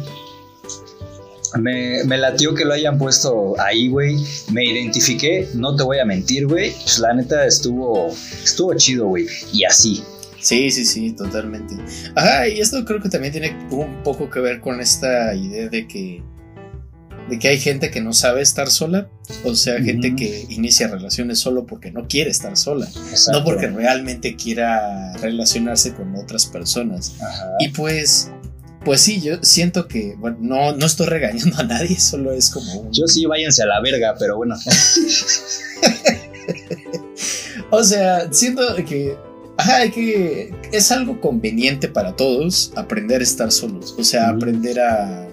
Me, 1.60 2.04
me 2.06 2.18
latió 2.18 2.54
que 2.54 2.66
lo 2.66 2.74
hayan 2.74 2.98
puesto 2.98 3.60
ahí, 3.60 3.88
güey. 3.90 4.16
Me 4.52 4.66
identifiqué, 4.66 5.48
no 5.54 5.76
te 5.76 5.84
voy 5.84 6.00
a 6.00 6.06
mentir, 6.06 6.48
güey. 6.48 6.72
Pues 6.72 7.00
la 7.00 7.14
neta 7.14 7.46
estuvo, 7.46 8.08
estuvo 8.44 8.74
chido, 8.76 9.08
güey. 9.08 9.28
Y 9.54 9.64
así. 9.66 10.04
Sí, 10.40 10.72
sí, 10.72 10.86
sí, 10.86 11.12
totalmente. 11.12 11.76
Ajá, 12.16 12.48
y 12.48 12.60
esto 12.60 12.84
creo 12.84 13.02
que 13.02 13.10
también 13.10 13.32
tiene 13.32 13.56
un 13.70 14.02
poco 14.04 14.30
que 14.30 14.40
ver 14.40 14.60
con 14.60 14.82
esta 14.82 15.36
idea 15.36 15.70
de 15.70 15.88
que 15.88 16.24
de 17.30 17.40
que 17.40 17.48
hay 17.48 17.60
gente 17.60 17.92
que 17.92 18.02
no 18.02 18.12
sabe 18.12 18.42
estar 18.42 18.70
sola, 18.70 19.10
o 19.46 19.56
sea, 19.56 19.82
gente 19.82 20.16
que 20.16 20.46
inicia 20.50 20.88
relaciones 20.88 21.40
solo 21.40 21.66
porque 21.66 21.90
no 21.90 22.08
quiere 22.08 22.30
estar 22.30 22.58
sola, 22.58 22.88
Exacto. 22.88 23.40
no 23.40 23.46
porque 23.46 23.68
realmente 23.68 24.36
quiera 24.36 25.14
relacionarse 25.14 25.94
con 25.94 26.14
otras 26.16 26.46
personas. 26.46 27.16
Ajá. 27.22 27.54
Y 27.60 27.70
pues 27.70 28.32
pues 28.84 29.02
sí, 29.02 29.22
yo 29.22 29.38
siento 29.44 29.88
que 29.88 30.16
bueno, 30.18 30.38
no 30.42 30.76
no 30.76 30.86
estoy 30.86 31.08
regañando 31.08 31.58
a 31.60 31.64
nadie, 31.64 32.00
solo 32.00 32.32
es 32.34 32.50
como 32.50 32.82
un- 32.82 32.92
Yo 32.92 33.08
sí, 33.08 33.26
váyanse 33.26 33.64
a 33.64 33.68
la 33.68 33.82
verga, 33.82 34.16
pero 34.20 34.38
bueno. 34.38 34.56
O 37.74 37.84
sea, 37.84 38.32
siento 38.34 38.62
que, 38.86 39.16
ajá, 39.58 39.90
que 39.92 40.54
es 40.74 40.92
algo 40.92 41.22
conveniente 41.22 41.88
para 41.88 42.16
todos 42.16 42.74
aprender 42.76 43.22
a 43.22 43.24
estar 43.24 43.50
solos. 43.52 43.96
O 43.98 44.04
sea, 44.04 44.28
aprender 44.30 44.80
a, 44.80 45.26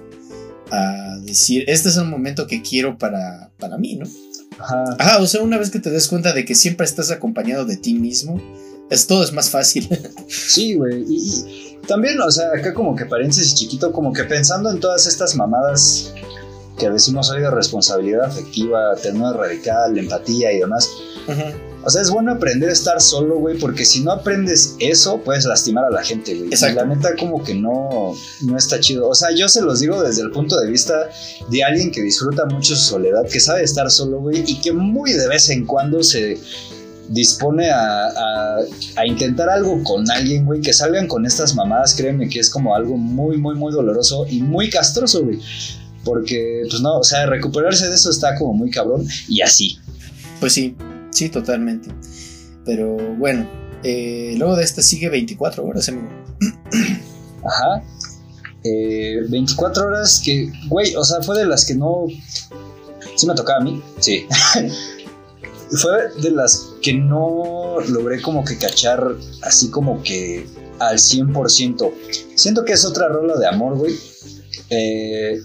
a 0.70 1.19
decir, 1.23 1.65
este 1.66 1.89
es 1.89 1.97
el 1.97 2.05
momento 2.05 2.47
que 2.47 2.62
quiero 2.62 2.97
para, 2.97 3.51
para 3.59 3.77
mí, 3.77 3.97
¿no? 3.97 4.07
Ajá. 4.61 4.85
Ajá, 4.99 5.19
o 5.19 5.27
sea, 5.27 5.43
una 5.43 5.59
vez 5.59 5.70
que 5.70 5.81
te 5.81 5.91
des 5.91 6.07
cuenta 6.07 6.33
de 6.33 6.45
que 6.45 6.55
siempre 6.55 6.87
estás 6.87 7.11
acompañado 7.11 7.65
de 7.65 7.77
ti 7.77 7.95
mismo, 7.95 8.41
es, 8.89 9.07
todo 9.09 9.25
es 9.25 9.33
más 9.33 9.51
fácil. 9.51 9.89
Sí, 10.29 10.75
güey. 10.75 11.05
Y 11.09 11.68
también, 11.87 12.21
o 12.21 12.31
sea, 12.31 12.49
acá 12.55 12.75
como 12.75 12.95
que 12.97 13.07
paréntesis 13.07 13.55
chiquito, 13.55 13.93
como 13.93 14.13
que 14.13 14.25
pensando 14.25 14.71
en 14.71 14.81
todas 14.81 15.07
estas 15.07 15.35
mamadas 15.35 16.13
que 16.79 16.89
decimos 16.91 17.31
hoy 17.31 17.41
de 17.41 17.51
responsabilidad 17.51 18.25
afectiva, 18.25 18.95
ternura 19.03 19.33
radical, 19.33 19.99
empatía 19.99 20.53
y 20.53 20.59
demás. 20.61 20.89
O 21.85 21.91
sea, 21.91 22.03
es 22.03 22.11
bueno 22.11 22.33
aprender 22.33 22.71
a 22.71 22.73
estar 22.73 23.01
solo, 23.01 23.39
güey, 23.39 23.57
porque 23.59 23.85
si 23.85 24.01
no 24.01 24.13
aprendes 24.13 24.75
eso, 24.79 25.23
puedes 25.23 25.45
lastimar 25.45 25.85
a 25.85 25.91
la 25.91 26.03
gente, 26.03 26.35
güey. 26.35 26.51
Y 26.53 26.75
la 26.75 26.85
neta, 26.85 27.15
como 27.17 27.43
que 27.43 27.55
no, 27.55 28.15
no 28.43 28.57
está 28.57 28.81
chido. 28.81 29.09
O 29.09 29.15
sea, 29.15 29.31
yo 29.35 29.49
se 29.49 29.63
los 29.63 29.81
digo 29.81 30.03
desde 30.03 30.23
el 30.23 30.31
punto 30.31 30.59
de 30.61 30.69
vista 30.69 31.09
de 31.49 31.65
alguien 31.65 31.91
que 31.91 32.03
disfruta 32.03 32.47
mucho 32.47 32.77
su 32.77 32.85
soledad, 32.91 33.27
que 33.27 33.41
sabe 33.41 33.63
estar 33.63 33.91
solo, 33.91 34.21
güey, 34.21 34.45
y 34.47 34.61
que 34.61 34.73
muy 34.73 35.13
de 35.13 35.29
vez 35.29 35.49
en 35.51 35.67
cuando 35.67 36.03
se 36.03 36.39
dispone 37.09 37.70
a, 37.70 38.06
a- 38.06 38.59
a 38.97 39.06
intentar 39.06 39.48
algo 39.48 39.82
con 39.85 40.10
alguien, 40.10 40.44
güey, 40.44 40.60
que 40.60 40.72
salgan 40.72 41.06
con 41.09 41.24
estas 41.26 41.55
mamadas, 41.55 41.94
créeme 41.94 42.28
que 42.28 42.40
es 42.40 42.51
como 42.51 42.74
algo 42.74 42.97
muy, 42.97 43.36
muy, 43.39 43.55
muy 43.55 43.72
doloroso 43.72 44.26
y 44.28 44.43
muy 44.43 44.70
castroso, 44.70 45.24
güey. 45.24 45.39
Porque, 46.05 46.62
pues 46.70 46.80
no, 46.80 46.98
o 46.98 47.05
sea, 47.05 47.26
recuperarse 47.26 47.89
de 47.89 47.94
eso 47.94 48.10
está 48.10 48.35
como 48.36 48.55
muy 48.55 48.70
cabrón 48.70 49.06
y 49.28 49.40
así. 49.43 49.78
Pues 50.40 50.52
sí, 50.52 50.76
sí, 51.10 51.28
totalmente. 51.28 51.90
Pero 52.64 52.97
bueno, 53.16 53.48
eh, 53.82 54.35
luego 54.39 54.56
de 54.56 54.64
esta 54.64 54.80
sigue 54.82 55.09
24 55.09 55.64
horas, 55.64 55.89
amigo. 55.89 56.09
Ajá. 57.44 57.82
Eh, 58.64 59.20
24 59.28 59.86
horas 59.86 60.20
que, 60.24 60.51
güey, 60.68 60.94
o 60.94 61.05
sea, 61.05 61.22
fue 61.22 61.39
de 61.39 61.47
las 61.47 61.64
que 61.64 61.74
no. 61.74 62.06
Sí 63.16 63.26
me 63.26 63.35
tocaba 63.35 63.59
a 63.60 63.64
mí, 63.64 63.82
sí. 63.98 64.26
fue 65.70 66.11
de 66.20 66.31
las 66.31 66.70
que 66.82 66.95
no 66.95 67.77
logré 67.89 68.20
como 68.23 68.45
que 68.45 68.59
cachar 68.59 69.15
así 69.43 69.70
como 69.70 70.03
que 70.03 70.47
al 70.78 70.99
100%. 70.99 71.93
Siento 72.35 72.65
que 72.65 72.73
es 72.73 72.85
otra 72.85 73.09
rola 73.09 73.36
de 73.36 73.47
amor, 73.47 73.77
güey. 73.77 73.95
Eh, 74.70 75.40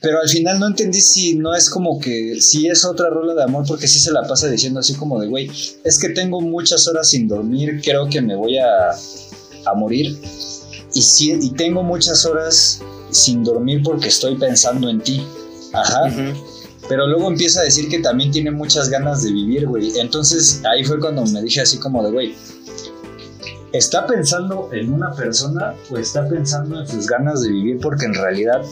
pero 0.00 0.20
al 0.20 0.28
final 0.28 0.60
no 0.60 0.66
entendí 0.66 1.00
si 1.00 1.34
no 1.34 1.54
es 1.54 1.70
como 1.70 1.98
que 1.98 2.38
si 2.40 2.68
es 2.68 2.84
otra 2.84 3.08
rola 3.08 3.32
de 3.32 3.42
amor 3.42 3.64
porque 3.66 3.88
sí 3.88 3.98
se 3.98 4.12
la 4.12 4.22
pasa 4.26 4.48
diciendo 4.50 4.80
así 4.80 4.94
como 4.94 5.18
de, 5.18 5.28
güey, 5.28 5.50
es 5.82 5.98
que 5.98 6.10
tengo 6.10 6.42
muchas 6.42 6.86
horas 6.86 7.08
sin 7.08 7.26
dormir, 7.26 7.80
creo 7.82 8.08
que 8.10 8.20
me 8.20 8.36
voy 8.36 8.58
a, 8.58 8.90
a 8.90 9.74
morir. 9.74 10.18
Y, 10.92 11.00
sí, 11.00 11.36
y 11.40 11.50
tengo 11.52 11.82
muchas 11.82 12.26
horas 12.26 12.80
sin 13.10 13.42
dormir 13.42 13.82
porque 13.82 14.08
estoy 14.08 14.36
pensando 14.36 14.90
en 14.90 15.00
ti. 15.00 15.26
Ajá. 15.72 16.02
Ujú. 16.08 16.53
Pero 16.88 17.06
luego 17.06 17.28
empieza 17.28 17.60
a 17.60 17.64
decir 17.64 17.88
que 17.88 18.00
también 18.00 18.30
tiene 18.30 18.50
muchas 18.50 18.88
ganas 18.90 19.22
de 19.22 19.32
vivir, 19.32 19.66
güey. 19.66 19.98
Entonces 19.98 20.60
ahí 20.70 20.84
fue 20.84 21.00
cuando 21.00 21.24
me 21.26 21.42
dije 21.42 21.62
así 21.62 21.78
como 21.78 22.02
de, 22.04 22.10
güey, 22.10 22.34
¿está 23.72 24.06
pensando 24.06 24.68
en 24.72 24.92
una 24.92 25.12
persona 25.12 25.74
o 25.90 25.96
está 25.96 26.28
pensando 26.28 26.80
en 26.80 26.86
sus 26.86 27.06
ganas 27.06 27.42
de 27.42 27.50
vivir? 27.50 27.78
Porque 27.80 28.04
en 28.04 28.14
realidad 28.14 28.62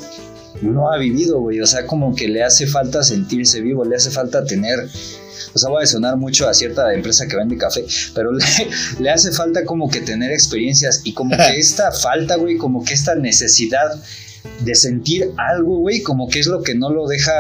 no 0.61 0.93
ha 0.93 0.99
vivido, 0.99 1.41
güey. 1.41 1.61
O 1.61 1.67
sea, 1.67 1.87
como 1.87 2.15
que 2.15 2.29
le 2.29 2.43
hace 2.43 2.67
falta 2.67 3.03
sentirse 3.03 3.61
vivo, 3.61 3.85
le 3.85 3.97
hace 3.97 4.11
falta 4.11 4.45
tener... 4.45 4.79
O 5.55 5.59
sea, 5.59 5.69
voy 5.69 5.83
a 5.83 5.87
sonar 5.87 6.17
mucho 6.17 6.49
a 6.49 6.55
cierta 6.55 6.95
empresa 6.95 7.27
que 7.27 7.37
vende 7.37 7.59
café, 7.59 7.85
pero 8.15 8.33
le, 8.33 8.45
le 9.01 9.11
hace 9.11 9.33
falta 9.33 9.65
como 9.67 9.91
que 9.91 10.01
tener 10.01 10.33
experiencias 10.33 11.03
y 11.05 11.13
como 11.13 11.37
que 11.37 11.57
esta 11.59 11.93
falta, 11.93 12.37
güey, 12.37 12.57
como 12.57 12.85
que 12.85 12.95
esta 12.95 13.15
necesidad 13.17 14.03
de 14.61 14.75
sentir 14.75 15.33
algo, 15.37 15.79
güey, 15.79 16.03
como 16.03 16.29
que 16.29 16.41
es 16.41 16.47
lo 16.47 16.63
que 16.63 16.75
no 16.75 16.91
lo 16.91 17.07
deja 17.07 17.33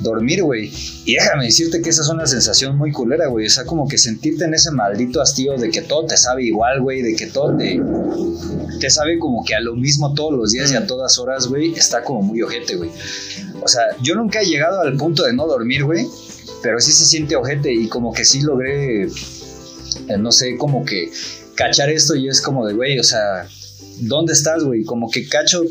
dormir, 0.00 0.42
güey. 0.42 0.72
Y 1.04 1.14
déjame 1.14 1.46
decirte 1.46 1.80
que 1.80 1.90
esa 1.90 2.02
es 2.02 2.08
una 2.08 2.26
sensación 2.26 2.76
muy 2.76 2.92
culera, 2.92 3.28
güey. 3.28 3.46
O 3.46 3.50
sea, 3.50 3.64
como 3.64 3.88
que 3.88 3.98
sentirte 3.98 4.44
en 4.44 4.54
ese 4.54 4.70
maldito 4.70 5.20
hastío 5.20 5.56
de 5.56 5.70
que 5.70 5.82
todo 5.82 6.06
te 6.06 6.16
sabe 6.16 6.44
igual, 6.44 6.80
güey, 6.80 7.02
de 7.02 7.16
que 7.16 7.26
todo 7.26 7.56
te, 7.56 7.80
te 8.80 8.90
sabe 8.90 9.18
como 9.18 9.44
que 9.44 9.54
a 9.54 9.60
lo 9.60 9.74
mismo 9.74 10.14
todos 10.14 10.32
los 10.32 10.52
días 10.52 10.72
y 10.72 10.76
a 10.76 10.86
todas 10.86 11.18
horas, 11.18 11.46
güey, 11.46 11.74
está 11.74 12.02
como 12.02 12.22
muy 12.22 12.42
ojete, 12.42 12.76
güey. 12.76 12.90
O 13.62 13.68
sea, 13.68 13.82
yo 14.02 14.14
nunca 14.14 14.40
he 14.42 14.46
llegado 14.46 14.80
al 14.80 14.96
punto 14.96 15.24
de 15.24 15.32
no 15.32 15.46
dormir, 15.46 15.84
güey, 15.84 16.06
pero 16.62 16.80
sí 16.80 16.92
se 16.92 17.04
siente 17.04 17.36
ojete 17.36 17.72
y 17.72 17.88
como 17.88 18.12
que 18.12 18.24
sí 18.24 18.42
logré, 18.42 19.04
eh, 19.04 19.08
no 20.18 20.32
sé, 20.32 20.56
como 20.56 20.84
que 20.84 21.10
cachar 21.54 21.88
esto 21.90 22.14
y 22.14 22.28
es 22.28 22.40
como 22.40 22.66
de, 22.66 22.74
güey, 22.74 22.98
o 22.98 23.04
sea, 23.04 23.48
¿dónde 24.00 24.32
estás, 24.32 24.64
güey? 24.64 24.84
Como 24.84 25.10
que 25.10 25.28
cacho 25.28 25.62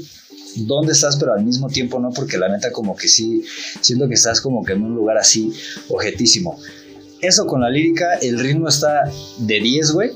dónde 0.56 0.94
estás, 0.94 1.18
pero 1.18 1.34
al 1.34 1.44
mismo 1.44 1.68
tiempo 1.68 2.00
no, 2.00 2.12
porque 2.12 2.38
la 2.38 2.50
neta 2.50 2.72
como 2.72 2.96
que 2.96 3.08
sí, 3.08 3.44
siento 3.82 4.08
que 4.08 4.14
estás 4.14 4.42
como 4.42 4.64
que 4.64 4.74
en 4.74 4.84
un 4.84 4.96
lugar 4.96 5.18
así 5.18 5.52
ojetísimo. 5.90 6.60
Eso 7.22 7.46
con 7.48 7.62
la 7.62 7.70
lírica, 7.70 8.16
el 8.16 8.40
ritmo 8.40 8.68
está 8.68 9.10
de 9.40 9.60
10, 9.60 9.92
güey. 9.92 10.12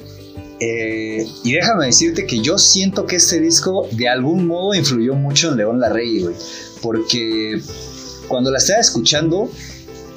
Eh, 0.61 1.25
y 1.43 1.53
déjame 1.53 1.85
decirte 1.85 2.25
que 2.25 2.39
yo 2.39 2.57
siento 2.57 3.05
que 3.05 3.15
este 3.15 3.39
disco 3.39 3.87
de 3.91 4.09
algún 4.09 4.45
modo 4.45 4.73
influyó 4.73 5.15
mucho 5.15 5.51
en 5.51 5.57
León 5.57 5.79
Larregui, 5.79 6.23
güey. 6.23 6.35
Porque 6.81 7.61
cuando 8.27 8.51
la 8.51 8.57
estaba 8.57 8.79
escuchando, 8.79 9.49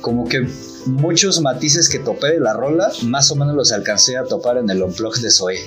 como 0.01 0.29
que 0.29 0.47
muchos 0.87 1.41
matices 1.41 1.89
que 1.89 1.99
topé 1.99 2.33
de 2.33 2.41
la 2.41 2.53
rola, 2.53 2.91
más 3.03 3.31
o 3.31 3.37
menos 3.37 3.55
los 3.55 3.73
alcancé 3.73 4.17
a 4.17 4.25
topar 4.25 4.59
en 4.59 4.69
el 4.69 4.83
unplug 4.83 5.17
de 5.19 5.31
Zoe. 5.31 5.59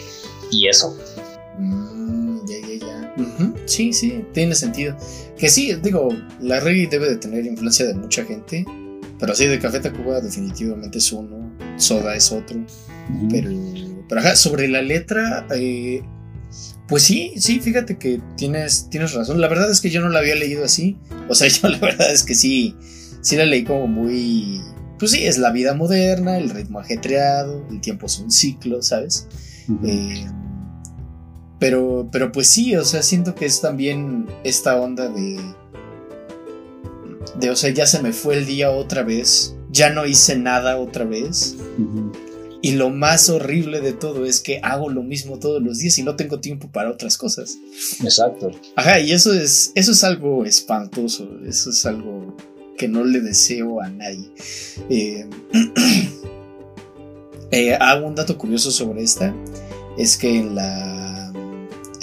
Y 0.51 0.67
eso. 0.67 0.95
Sí, 3.65 3.93
sí, 3.93 4.25
tiene 4.33 4.55
sentido. 4.55 4.95
Que 5.37 5.49
sí, 5.49 5.73
digo, 5.81 6.09
la 6.41 6.59
reggae 6.59 6.87
debe 6.87 7.09
de 7.09 7.17
tener 7.17 7.45
influencia 7.45 7.85
de 7.85 7.93
mucha 7.93 8.25
gente, 8.25 8.65
pero 9.19 9.33
sí, 9.35 9.47
de 9.47 9.59
Café 9.59 9.79
Tacuba 9.79 10.21
definitivamente 10.21 10.97
es 10.97 11.11
uno, 11.11 11.51
Soda 11.77 12.15
es 12.15 12.31
otro, 12.31 12.65
pero, 13.29 13.49
pero 14.09 14.21
ajá, 14.21 14.35
sobre 14.35 14.67
la 14.67 14.81
letra, 14.81 15.47
eh, 15.55 16.01
pues 16.87 17.03
sí, 17.03 17.33
sí, 17.37 17.59
fíjate 17.59 17.97
que 17.97 18.21
tienes, 18.37 18.89
tienes 18.89 19.13
razón. 19.13 19.41
La 19.41 19.47
verdad 19.47 19.71
es 19.71 19.81
que 19.81 19.89
yo 19.89 20.01
no 20.01 20.09
la 20.09 20.19
había 20.19 20.35
leído 20.35 20.65
así, 20.65 20.97
o 21.29 21.35
sea, 21.35 21.47
yo 21.49 21.69
la 21.69 21.79
verdad 21.79 22.11
es 22.11 22.23
que 22.23 22.35
sí, 22.35 22.75
sí 23.21 23.35
la 23.35 23.45
leí 23.45 23.63
como 23.63 23.87
muy... 23.87 24.61
Pues 24.99 25.11
sí, 25.11 25.25
es 25.25 25.37
la 25.37 25.51
vida 25.51 25.73
moderna, 25.73 26.37
el 26.37 26.49
ritmo 26.49 26.79
ajetreado, 26.79 27.65
el 27.69 27.81
tiempo 27.81 28.05
es 28.05 28.17
un 28.19 28.31
ciclo, 28.31 28.81
¿sabes? 28.81 29.27
Eh, 29.83 30.25
Pero, 31.65 32.07
pero 32.11 32.31
pues 32.31 32.45
sí, 32.45 32.75
o 32.75 32.85
sea, 32.85 33.01
siento 33.01 33.33
que 33.33 33.47
es 33.47 33.59
también 33.59 34.27
esta 34.43 34.79
onda 34.79 35.09
de. 35.09 35.39
De, 37.39 37.49
o 37.49 37.55
sea, 37.55 37.71
ya 37.71 37.87
se 37.87 38.03
me 38.03 38.13
fue 38.13 38.37
el 38.37 38.45
día 38.45 38.69
otra 38.69 39.01
vez. 39.01 39.55
Ya 39.71 39.89
no 39.89 40.05
hice 40.05 40.37
nada 40.37 40.77
otra 40.77 41.05
vez. 41.05 41.55
Y 42.61 42.73
lo 42.73 42.91
más 42.91 43.29
horrible 43.29 43.81
de 43.81 43.93
todo 43.93 44.27
es 44.27 44.41
que 44.41 44.59
hago 44.61 44.91
lo 44.91 45.01
mismo 45.01 45.39
todos 45.39 45.59
los 45.59 45.79
días 45.79 45.97
y 45.97 46.03
no 46.03 46.15
tengo 46.15 46.39
tiempo 46.39 46.69
para 46.71 46.91
otras 46.91 47.17
cosas. 47.17 47.57
Exacto. 48.03 48.51
Ajá, 48.75 48.99
y 48.99 49.11
eso 49.11 49.33
es, 49.33 49.71
eso 49.73 49.93
es 49.93 50.03
algo 50.03 50.45
espantoso. 50.45 51.27
Eso 51.47 51.71
es 51.71 51.83
algo 51.87 52.37
que 52.77 52.87
no 52.87 53.03
le 53.03 53.21
deseo 53.21 53.81
a 53.81 53.89
nadie. 53.89 54.29
Eh, 54.91 55.27
eh, 57.49 57.73
hago 57.73 58.05
un 58.05 58.13
dato 58.13 58.37
curioso 58.37 58.69
sobre 58.69 59.01
esta. 59.01 59.33
Es 59.97 60.15
que 60.15 60.37
en 60.37 60.53
la. 60.53 61.14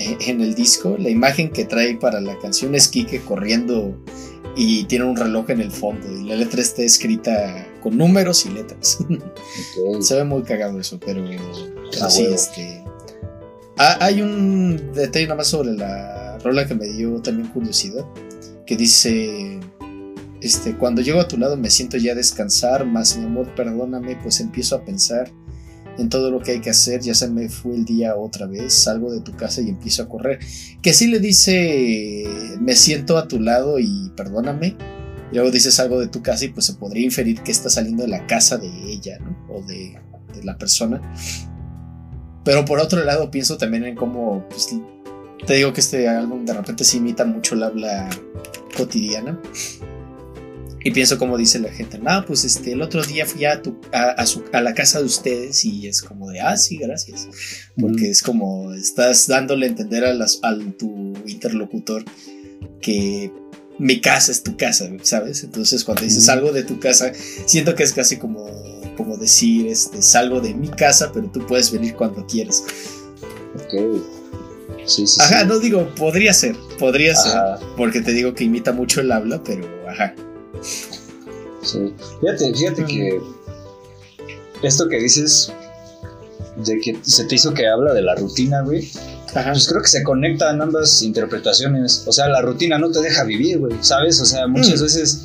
En 0.26 0.40
el 0.40 0.54
disco, 0.54 0.96
la 0.98 1.10
imagen 1.10 1.50
que 1.50 1.64
trae 1.64 1.96
para 1.96 2.20
la 2.20 2.38
canción 2.38 2.74
es 2.74 2.88
Kike 2.88 3.20
corriendo 3.20 3.96
y 4.56 4.84
tiene 4.84 5.04
un 5.04 5.16
reloj 5.16 5.50
en 5.50 5.60
el 5.60 5.70
fondo. 5.70 6.06
Y 6.10 6.24
la 6.24 6.36
letra 6.36 6.60
está 6.60 6.82
escrita 6.82 7.66
con 7.82 7.96
números 7.96 8.44
y 8.46 8.50
letras. 8.50 8.98
Se 10.00 10.14
ve 10.14 10.24
muy 10.24 10.42
cagado 10.42 10.78
eso, 10.78 10.98
pero, 11.00 11.24
pero 11.90 12.10
sí, 12.10 12.22
huevo. 12.22 12.34
este. 12.34 12.84
Ah, 13.78 13.96
hay 14.00 14.20
un 14.20 14.92
detalle 14.94 15.26
nada 15.26 15.36
más 15.36 15.48
sobre 15.48 15.72
la 15.72 16.38
rola 16.38 16.66
que 16.66 16.74
me 16.74 16.86
dio 16.86 17.20
también 17.22 17.48
curiosidad. 17.48 18.04
Que 18.66 18.76
dice. 18.76 19.60
Este, 20.40 20.76
cuando 20.76 21.02
llego 21.02 21.20
a 21.20 21.28
tu 21.28 21.38
lado 21.38 21.56
me 21.56 21.70
siento 21.70 21.96
ya 21.98 22.12
a 22.12 22.14
descansar, 22.16 22.84
más 22.84 23.16
mi 23.16 23.26
amor, 23.26 23.54
perdóname, 23.54 24.18
pues 24.24 24.40
empiezo 24.40 24.74
a 24.74 24.84
pensar 24.84 25.30
en 25.98 26.09
todo 26.09 26.31
lo 26.31 26.40
que 26.40 26.52
hay 26.52 26.60
que 26.60 26.70
hacer, 26.70 27.01
ya 27.01 27.14
se 27.14 27.28
me 27.28 27.48
fue 27.48 27.74
el 27.74 27.85
día 27.85 28.16
otra 28.16 28.47
vez, 28.47 28.73
salgo 28.73 29.12
de 29.12 29.20
tu 29.20 29.36
casa 29.36 29.60
y 29.60 29.69
empiezo 29.69 30.02
a 30.02 30.09
correr. 30.09 30.39
Que 30.81 30.93
sí 30.93 31.06
le 31.06 31.19
dice, 31.19 32.24
me 32.60 32.74
siento 32.74 33.19
a 33.19 33.28
tu 33.28 33.40
lado 33.40 33.78
y 33.78 34.10
perdóname, 34.16 34.77
y 35.31 35.35
luego 35.35 35.51
dices 35.51 35.78
algo 35.81 35.98
de 36.01 36.09
tu 36.09 36.23
casa 36.23 36.44
y 36.44 36.48
pues 36.48 36.66
se 36.66 36.74
podría 36.74 37.05
inferir 37.05 37.43
que 37.43 37.52
está 37.52 37.70
saliendo 37.70 38.02
de 38.02 38.09
la 38.09 38.27
casa 38.27 38.59
de 38.59 38.69
ella. 38.69 39.19
O 39.48 39.62
de, 39.62 39.98
de 40.35 40.44
la 40.44 40.59
persona. 40.59 41.01
Pero 42.44 42.64
por 42.64 42.81
otro 42.81 43.05
lado 43.05 43.31
pienso 43.31 43.56
también 43.56 43.85
en 43.85 43.94
cómo, 43.94 44.47
pues, 44.48 44.69
te 45.47 45.55
digo 45.55 45.73
que 45.73 45.81
este 45.81 46.09
álbum 46.09 46.44
de 46.44 46.55
repente 46.55 46.85
se 46.85 46.97
imita 46.97 47.24
mucho 47.24 47.55
el 47.55 47.62
habla 47.62 48.09
cotidiana. 48.77 49.40
Y 50.84 50.90
pienso 50.90 51.18
como 51.18 51.36
dice 51.38 51.59
la 51.60 51.70
gente, 51.70 51.98
no, 51.98 52.24
pues 52.26 52.44
este, 52.44 52.72
el 52.72 52.82
otro 52.82 53.02
día 53.04 53.24
fui 53.26 53.44
a, 53.44 53.62
tu, 53.62 53.80
a, 53.92 54.10
a 54.10 54.26
su- 54.26 54.44
a 54.52 54.60
la 54.60 54.74
casa 54.74 54.98
de 54.98 55.04
ustedes 55.04 55.64
y 55.64 55.86
es 55.86 56.02
como 56.02 56.30
de, 56.30 56.40
ah, 56.40 56.56
sí, 56.56 56.76
gracias. 56.76 57.28
Porque 57.80 58.09
Mm. 58.09 58.10
es 58.10 58.22
como, 58.22 58.72
estás 58.74 59.26
dándole 59.28 59.66
a 59.66 59.68
entender 59.68 60.04
a, 60.04 60.12
las, 60.14 60.40
a 60.42 60.56
tu 60.78 61.12
interlocutor 61.26 62.04
que 62.80 63.32
mi 63.78 64.00
casa 64.00 64.32
es 64.32 64.42
tu 64.42 64.56
casa, 64.56 64.88
¿sabes? 65.02 65.44
Entonces 65.44 65.84
cuando 65.84 66.02
dices 66.04 66.26
Mm. 66.26 66.30
algo 66.30 66.52
de 66.52 66.62
tu 66.64 66.78
casa, 66.80 67.12
siento 67.46 67.74
que 67.74 67.82
es 67.84 67.92
casi 67.92 68.16
como, 68.16 68.46
como 68.96 69.16
decir, 69.16 69.66
este, 69.68 70.02
salgo 70.02 70.40
de 70.40 70.52
mi 70.54 70.68
casa, 70.68 71.10
pero 71.12 71.30
tú 71.30 71.46
puedes 71.46 71.70
venir 71.70 71.94
cuando 71.94 72.26
quieras. 72.26 72.62
Ok. 73.54 74.02
Sí, 74.84 75.06
sí, 75.06 75.18
Ajá, 75.20 75.42
sí. 75.42 75.46
no 75.46 75.59
digo, 75.60 75.94
podría 75.94 76.34
ser, 76.34 76.56
podría 76.78 77.14
ser, 77.14 77.32
porque 77.76 78.00
te 78.00 78.12
digo 78.12 78.34
que 78.34 78.44
imita 78.44 78.72
mucho 78.72 79.00
el 79.00 79.12
habla, 79.12 79.42
pero 79.44 79.64
ajá. 79.88 80.14
Sí. 81.62 81.94
Fíjate, 82.20 82.54
fíjate 82.54 82.84
que 82.84 83.20
esto 84.62 84.88
que 84.88 84.98
dices 85.00 85.52
de 86.56 86.80
que 86.80 86.98
se 87.02 87.24
te 87.24 87.34
hizo 87.36 87.52
que 87.54 87.66
habla 87.66 87.92
de 87.94 88.02
la 88.02 88.14
rutina, 88.14 88.60
güey. 88.62 88.90
Ajá. 89.34 89.52
Pues 89.52 89.66
creo 89.66 89.80
que 89.82 89.88
se 89.88 90.02
conectan 90.02 90.60
ambas 90.60 91.00
interpretaciones. 91.02 92.04
O 92.06 92.12
sea, 92.12 92.28
la 92.28 92.42
rutina 92.42 92.78
no 92.78 92.90
te 92.90 93.00
deja 93.00 93.24
vivir, 93.24 93.58
güey, 93.58 93.76
¿sabes? 93.80 94.20
O 94.20 94.26
sea, 94.26 94.46
muchas 94.46 94.80
Mm. 94.80 94.82
veces 94.84 95.20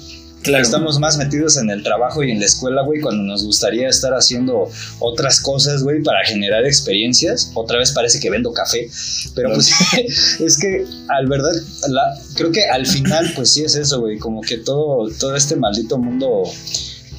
Claro. 0.51 0.63
estamos 0.63 0.99
más 0.99 1.17
metidos 1.17 1.57
en 1.57 1.69
el 1.69 1.83
trabajo 1.83 2.23
y 2.23 2.31
en 2.31 2.39
la 2.39 2.45
escuela, 2.45 2.83
güey, 2.83 3.01
cuando 3.01 3.23
nos 3.23 3.43
gustaría 3.45 3.87
estar 3.89 4.13
haciendo 4.13 4.69
otras 4.99 5.39
cosas, 5.39 5.83
güey, 5.83 6.01
para 6.03 6.23
generar 6.25 6.65
experiencias. 6.65 7.51
Otra 7.53 7.77
vez 7.79 7.91
parece 7.91 8.19
que 8.19 8.29
vendo 8.29 8.51
café, 8.53 8.89
pero 9.35 9.53
pues 9.53 9.71
es 10.39 10.57
que 10.59 10.85
al 11.09 11.27
verdad, 11.27 11.51
la- 11.89 12.17
creo 12.35 12.51
que 12.51 12.65
al 12.65 12.85
final, 12.85 13.31
pues 13.35 13.51
sí 13.51 13.63
es 13.63 13.75
eso, 13.75 13.99
güey, 14.01 14.17
como 14.17 14.41
que 14.41 14.57
todo, 14.57 15.09
todo 15.19 15.35
este 15.35 15.55
maldito 15.55 15.97
mundo 15.97 16.43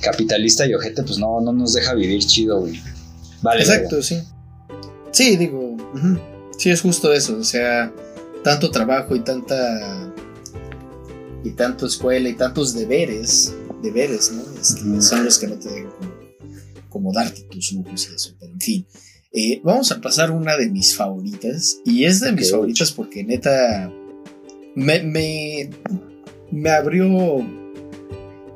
capitalista 0.01 0.67
y 0.67 0.75
ojete, 0.75 1.03
pues 1.03 1.19
no, 1.19 1.41
no 1.41 1.53
nos 1.53 1.73
deja 1.75 1.95
vivir 1.95 2.25
chido, 2.25 2.61
güey. 2.61 2.81
Vale, 3.43 3.61
Exacto, 3.63 4.03
sí. 4.03 4.19
Sí, 5.11 5.37
digo, 5.37 5.77
sí 6.59 6.71
es 6.71 6.81
justo 6.83 7.13
eso, 7.13 7.37
o 7.39 7.45
sea, 7.45 7.93
tanto 8.45 8.71
trabajo 8.71 9.17
y 9.17 9.21
tanta 9.21 10.08
y 11.49 11.53
tanto 11.53 11.87
escuela 11.87 12.29
y 12.29 12.35
tantos 12.35 12.75
deberes, 12.75 13.55
deberes, 13.83 14.31
¿no? 14.33 15.03
Son 15.03 15.25
los 15.25 15.39
que 15.39 15.47
no 15.47 15.59
te 15.59 15.69
dejan 15.71 15.91
como, 15.91 16.13
como 16.89 17.13
darte 17.13 17.43
tus 17.43 17.73
lujos 17.73 18.09
y 18.11 18.15
eso, 18.15 18.35
pero 18.39 18.53
en 18.53 18.61
fin. 18.61 18.87
Eh, 19.33 19.61
vamos 19.63 19.93
a 19.93 20.01
pasar 20.01 20.31
una 20.31 20.57
de 20.57 20.71
mis 20.71 20.97
favoritas 20.97 21.81
y 21.85 22.05
es 22.05 22.21
de 22.21 22.33
mis 22.33 22.51
favoritas 22.51 22.93
porque 22.93 23.25
neta 23.25 23.93
me, 24.75 25.03
me, 25.03 25.71
me 26.51 26.71
abrió 26.71 27.47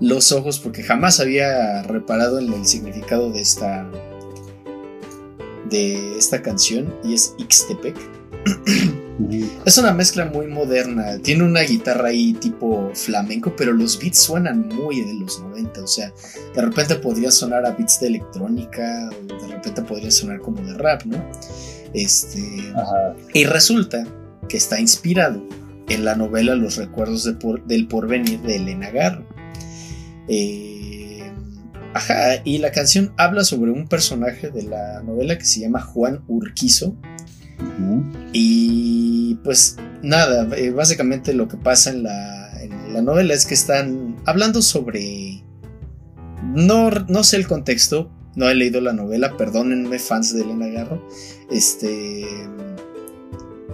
los 0.01 0.33
ojos 0.33 0.59
porque 0.59 0.83
jamás 0.83 1.21
había 1.21 1.83
reparado 1.83 2.39
en 2.39 2.53
el 2.53 2.67
significado 2.67 3.31
de 3.31 3.43
esta 3.43 3.91
de 5.71 6.19
esta 6.19 6.43
canción 6.43 6.95
y 7.05 7.15
es 7.15 7.35
Ixtepec. 7.39 7.97
Es 9.65 9.79
una 9.79 9.93
mezcla 9.93 10.25
muy 10.25 10.47
moderna, 10.49 11.19
tiene 11.19 11.45
una 11.45 11.61
guitarra 11.61 12.09
ahí 12.09 12.33
tipo 12.35 12.91
flamenco, 12.95 13.55
pero 13.57 13.73
los 13.73 13.99
beats 14.01 14.19
suenan 14.19 14.69
muy 14.69 15.03
de 15.03 15.15
los 15.15 15.41
90, 15.43 15.83
o 15.83 15.87
sea, 15.87 16.13
de 16.55 16.61
repente 16.63 16.97
podría 16.97 17.31
sonar 17.31 17.65
a 17.65 17.71
beats 17.73 18.01
de 18.01 18.09
electrónica 18.09 19.11
o 19.31 19.43
de 19.47 19.49
repente 19.55 19.83
podría 19.83 20.11
sonar 20.11 20.41
como 20.41 20.61
de 20.63 20.75
rap, 20.75 21.05
¿no? 21.05 21.23
Este, 21.95 22.43
Ajá. 22.75 23.15
y 23.33 23.45
resulta 23.45 24.05
que 24.49 24.57
está 24.57 24.81
inspirado 24.81 25.47
en 25.89 26.05
la 26.05 26.17
novela 26.17 26.55
Los 26.57 26.77
recuerdos 26.77 27.23
de 27.25 27.35
por- 27.35 27.65
del 27.67 27.87
porvenir 27.87 28.41
de 28.41 28.57
Elena 28.57 28.91
Garro. 28.91 29.25
Eh, 30.27 31.31
ajá, 31.95 32.41
y 32.45 32.59
la 32.59 32.73
canción 32.73 33.13
habla 33.19 33.45
sobre 33.45 33.71
un 33.71 33.87
personaje 33.89 34.51
de 34.51 34.63
la 34.63 35.03
novela 35.03 35.37
que 35.39 35.45
se 35.45 35.61
llama 35.61 35.81
Juan 35.81 36.23
Urquizo. 36.29 36.97
Y 38.33 39.35
pues 39.45 39.77
nada, 40.03 40.49
eh, 40.57 40.71
básicamente 40.71 41.33
lo 41.35 41.49
que 41.49 41.57
pasa 41.57 41.91
en 41.91 42.03
la, 42.03 42.63
en 42.63 42.93
la 42.93 43.03
novela 43.03 43.35
es 43.35 43.47
que 43.47 43.55
están 43.55 44.17
hablando 44.27 44.63
sobre... 44.63 45.45
No, 46.43 46.91
no 46.91 47.25
sé 47.25 47.37
el 47.37 47.47
contexto, 47.47 48.11
no 48.35 48.49
he 48.49 48.55
leído 48.55 48.81
la 48.81 48.93
novela, 48.93 49.37
perdónenme 49.37 49.99
fans 49.99 50.35
de 50.35 50.43
Elena 50.43 50.69
Garro. 50.69 51.07
Este... 51.51 52.27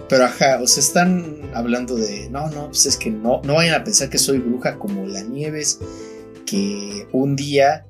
Pero 0.07 0.25
ajá, 0.25 0.59
o 0.61 0.67
sea, 0.67 0.81
están 0.81 1.51
hablando 1.53 1.95
de... 1.95 2.29
No, 2.29 2.49
no, 2.49 2.67
pues 2.67 2.85
es 2.85 2.97
que 2.97 3.11
no, 3.11 3.41
no 3.43 3.55
vayan 3.55 3.79
a 3.79 3.83
pensar 3.83 4.09
que 4.09 4.17
soy 4.17 4.39
bruja 4.39 4.77
como 4.77 5.05
la 5.05 5.21
Nieves, 5.21 5.79
que 6.45 7.07
un 7.11 7.35
día 7.35 7.85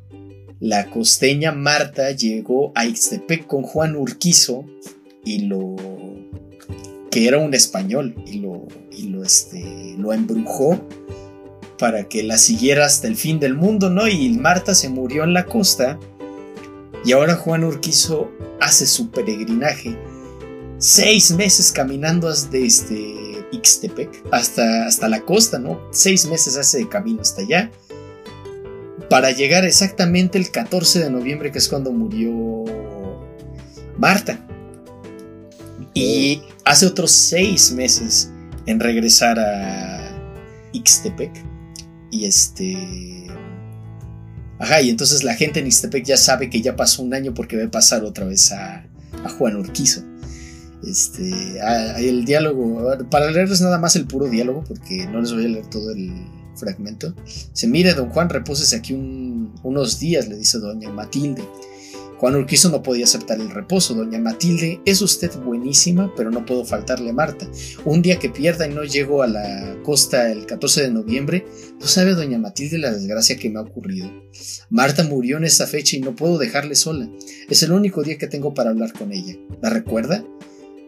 la 0.60 0.90
costeña 0.90 1.54
Marta 1.54 2.12
llegó 2.12 2.74
a 2.76 2.86
Ixtepec 2.86 3.48
con 3.48 3.64
Juan 3.64 3.96
Urquizo 3.96 4.66
y 5.30 5.42
lo 5.42 5.76
que 7.12 7.28
era 7.28 7.38
un 7.38 7.54
español 7.54 8.16
y 8.26 8.40
lo 8.40 8.68
y 8.92 9.10
lo 9.10 9.24
este 9.24 9.96
lo 9.98 10.12
embrujó 10.12 10.82
para 11.78 12.10
que 12.10 12.24
la 12.24 12.38
siguiera 12.38 12.86
hasta 12.86 13.08
el 13.08 13.16
fin 13.16 13.40
del 13.40 13.54
mundo, 13.54 13.90
¿no? 13.90 14.08
Y 14.08 14.28
Marta 14.30 14.74
se 14.74 14.90
murió 14.90 15.24
en 15.24 15.34
la 15.34 15.46
costa 15.46 16.00
y 17.06 17.12
ahora 17.12 17.36
Juan 17.36 17.64
Urquizo 17.64 18.32
hace 18.60 18.88
su 18.88 19.12
peregrinaje 19.12 19.96
seis 20.80 21.32
meses 21.32 21.72
caminando 21.72 22.30
desde 22.30 22.66
este 22.66 23.46
Ixtepec 23.52 24.24
hasta, 24.32 24.88
hasta 24.88 25.08
la 25.08 25.22
costa, 25.22 25.60
¿no? 25.60 25.80
Seis 25.92 26.26
meses 26.26 26.58
hace 26.58 26.80
de 26.80 26.90
camino 26.90 27.22
hasta 27.22 27.42
allá 27.42 27.72
para 29.10 29.32
llegar 29.32 29.64
exactamente 29.64 30.38
el 30.40 30.52
14 30.52 31.00
de 31.00 31.10
noviembre, 31.12 31.52
que 31.52 31.60
es 31.60 31.70
cuando 31.70 31.92
murió 31.92 32.66
Marta. 33.98 34.46
Y 35.94 36.42
hace 36.66 36.86
otros 36.86 37.12
seis 37.12 37.72
meses 37.72 38.30
en 38.66 38.80
regresar 38.80 39.40
a 39.40 40.12
Ixtepec. 40.74 41.32
Y 42.12 42.26
este. 42.26 43.28
Ajá, 44.60 44.82
y 44.82 44.90
entonces 44.90 45.24
la 45.24 45.36
gente 45.36 45.60
en 45.60 45.68
Ixtepec 45.68 46.04
ya 46.06 46.18
sabe 46.18 46.50
que 46.50 46.62
ya 46.62 46.76
pasó 46.76 47.02
un 47.02 47.14
año 47.14 47.34
porque 47.34 47.58
va 47.58 47.66
a 47.66 47.72
pasar 47.72 48.04
otra 48.04 48.26
vez 48.26 48.52
a, 48.52 48.86
a 49.24 49.30
Juan 49.38 49.56
Urquizo. 49.56 50.02
Este, 50.86 51.62
a- 51.62 52.00
el 52.00 52.26
diálogo, 52.26 52.88
para 53.10 53.32
leerles 53.32 53.62
nada 53.62 53.78
más 53.80 53.96
el 53.96 54.06
puro 54.06 54.28
diálogo, 54.30 54.64
porque 54.68 55.06
no 55.08 55.22
les 55.22 55.32
voy 55.34 55.46
a 55.46 55.48
leer 55.50 55.66
todo 55.68 55.92
el 55.92 56.12
fragmento. 56.56 57.14
Se 57.54 57.68
mire, 57.68 57.94
don 57.94 58.10
Juan, 58.10 58.30
repósese 58.30 58.76
aquí 58.76 58.94
un- 58.94 59.54
unos 59.64 60.00
días, 60.00 60.28
le 60.28 60.38
dice 60.38 60.58
doña 60.60 60.90
Matilde. 60.90 61.44
Juan 62.20 62.36
Urquizo 62.36 62.70
no 62.70 62.84
podía 62.84 63.06
aceptar 63.06 63.40
el 63.40 63.50
reposo. 63.50 63.94
Doña 63.94 64.20
Matilde, 64.20 64.82
es 64.86 65.02
usted 65.02 65.32
buenísima, 65.40 66.14
pero 66.18 66.32
no 66.32 66.46
puedo 66.46 66.66
faltarle 66.66 67.12
a 67.12 67.14
Marta. 67.14 67.48
Un 67.86 68.02
día 68.02 68.20
que 68.20 68.30
pierda 68.30 68.68
y 68.68 68.74
no 68.74 68.84
llego 68.84 69.24
a 69.24 69.28
la 69.28 69.78
costa 69.84 70.30
el 70.30 70.46
14 70.46 70.82
de 70.82 70.92
noviembre, 70.92 71.46
no 71.80 71.88
sabe 71.88 72.16
doña 72.16 72.38
Matilde 72.38 72.78
la 72.78 72.92
desgracia 72.92 73.38
que 73.38 73.50
me 73.50 73.60
ha 73.60 73.62
ocurrido. 73.62 74.12
Marta 74.70 75.04
murió 75.04 75.38
en 75.38 75.46
esa 75.46 75.66
fecha 75.66 75.96
y 75.96 76.02
no 76.02 76.14
puedo 76.14 76.38
dejarle 76.38 76.76
sola. 76.76 77.10
Es 77.50 77.64
el 77.64 77.72
único 77.72 78.04
día 78.04 78.18
que 78.18 78.28
tengo 78.28 78.54
para 78.54 78.72
hablar 78.72 78.92
con 78.92 79.14
ella. 79.14 79.38
¿La 79.62 79.70
recuerda? 79.70 80.26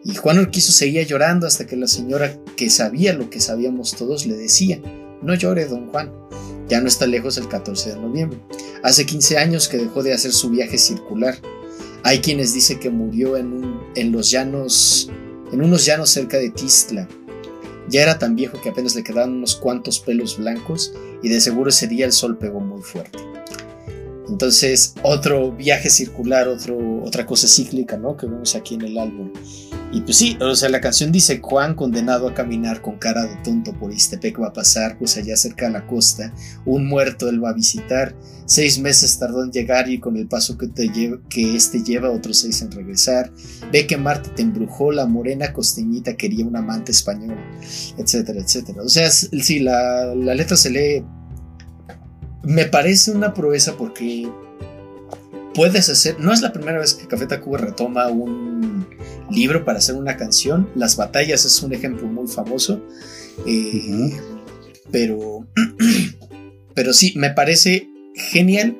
Y 0.04 0.14
Juan 0.14 0.38
Urquizo 0.38 0.72
seguía 0.72 1.02
llorando 1.02 1.46
hasta 1.46 1.66
que 1.66 1.76
la 1.76 1.86
señora, 1.86 2.36
que 2.56 2.68
sabía 2.68 3.14
lo 3.14 3.30
que 3.30 3.40
sabíamos 3.40 3.96
todos, 3.96 4.26
le 4.26 4.36
decía, 4.36 4.82
no 5.22 5.34
llore, 5.34 5.64
don 5.64 5.90
Juan. 5.90 6.12
Ya 6.72 6.80
no 6.80 6.88
está 6.88 7.06
lejos 7.06 7.36
el 7.36 7.48
14 7.48 7.90
de 7.90 8.00
noviembre. 8.00 8.38
Hace 8.82 9.04
15 9.04 9.36
años 9.36 9.68
que 9.68 9.76
dejó 9.76 10.02
de 10.02 10.14
hacer 10.14 10.32
su 10.32 10.48
viaje 10.48 10.78
circular. 10.78 11.36
Hay 12.02 12.20
quienes 12.20 12.54
dicen 12.54 12.80
que 12.80 12.88
murió 12.88 13.36
en, 13.36 14.10
los 14.10 14.30
llanos, 14.30 15.10
en 15.52 15.62
unos 15.62 15.84
llanos 15.84 16.08
cerca 16.08 16.38
de 16.38 16.48
Tistla. 16.48 17.06
Ya 17.90 18.00
era 18.00 18.18
tan 18.18 18.36
viejo 18.36 18.58
que 18.58 18.70
apenas 18.70 18.94
le 18.94 19.04
quedaban 19.04 19.34
unos 19.34 19.54
cuantos 19.54 20.00
pelos 20.00 20.38
blancos 20.38 20.94
y 21.22 21.28
de 21.28 21.42
seguro 21.42 21.68
ese 21.68 21.88
día 21.88 22.06
el 22.06 22.12
sol 22.12 22.38
pegó 22.38 22.60
muy 22.60 22.80
fuerte. 22.80 23.18
Entonces, 24.30 24.94
otro 25.02 25.52
viaje 25.52 25.90
circular, 25.90 26.48
otra 26.48 27.26
cosa 27.26 27.48
cíclica, 27.48 27.98
¿no? 27.98 28.16
Que 28.16 28.24
vemos 28.24 28.54
aquí 28.54 28.76
en 28.76 28.80
el 28.80 28.96
álbum. 28.96 29.30
Y 29.92 30.00
pues 30.00 30.16
sí, 30.16 30.38
o 30.40 30.54
sea, 30.56 30.70
la 30.70 30.80
canción 30.80 31.12
dice 31.12 31.40
Juan 31.42 31.74
condenado 31.74 32.26
a 32.26 32.32
caminar 32.32 32.80
con 32.80 32.96
cara 32.96 33.26
de 33.26 33.36
tonto 33.44 33.74
por 33.74 33.92
Istepec 33.92 34.40
va 34.40 34.48
a 34.48 34.52
pasar, 34.54 34.96
pues 34.96 35.18
allá 35.18 35.36
cerca 35.36 35.66
de 35.66 35.72
la 35.72 35.86
costa, 35.86 36.32
un 36.64 36.88
muerto 36.88 37.28
él 37.28 37.44
va 37.44 37.50
a 37.50 37.52
visitar, 37.52 38.16
seis 38.46 38.78
meses 38.78 39.18
tardó 39.18 39.44
en 39.44 39.52
llegar 39.52 39.90
y 39.90 40.00
con 40.00 40.16
el 40.16 40.28
paso 40.28 40.56
que, 40.56 40.68
te 40.68 40.88
lleva, 40.88 41.18
que 41.28 41.56
este 41.56 41.82
lleva 41.82 42.10
otros 42.10 42.38
seis 42.38 42.62
en 42.62 42.70
regresar, 42.70 43.30
ve 43.70 43.86
que 43.86 43.98
Marta 43.98 44.34
te 44.34 44.40
embrujó, 44.40 44.92
la 44.92 45.04
morena 45.04 45.52
costeñita 45.52 46.16
quería 46.16 46.46
un 46.46 46.56
amante 46.56 46.90
español, 46.90 47.36
etcétera, 47.98 48.40
etcétera. 48.40 48.82
O 48.82 48.88
sea, 48.88 49.10
sí, 49.10 49.58
la, 49.58 50.14
la 50.14 50.34
letra 50.34 50.56
se 50.56 50.70
lee, 50.70 51.04
me 52.44 52.64
parece 52.64 53.10
una 53.10 53.34
proeza 53.34 53.76
porque 53.76 54.26
puedes 55.54 55.88
hacer, 55.88 56.18
no 56.20 56.32
es 56.32 56.40
la 56.40 56.52
primera 56.52 56.78
vez 56.78 56.94
que 56.94 57.06
Café 57.06 57.26
Tacuba 57.26 57.58
retoma 57.58 58.08
un 58.08 58.86
libro 59.30 59.64
para 59.64 59.78
hacer 59.78 59.94
una 59.94 60.16
canción, 60.16 60.68
Las 60.74 60.96
batallas 60.96 61.44
es 61.44 61.62
un 61.62 61.72
ejemplo 61.72 62.06
muy 62.06 62.28
famoso, 62.28 62.82
eh, 63.46 64.12
pero, 64.90 65.46
pero 66.74 66.92
sí, 66.92 67.14
me 67.16 67.30
parece 67.30 67.88
genial 68.14 68.78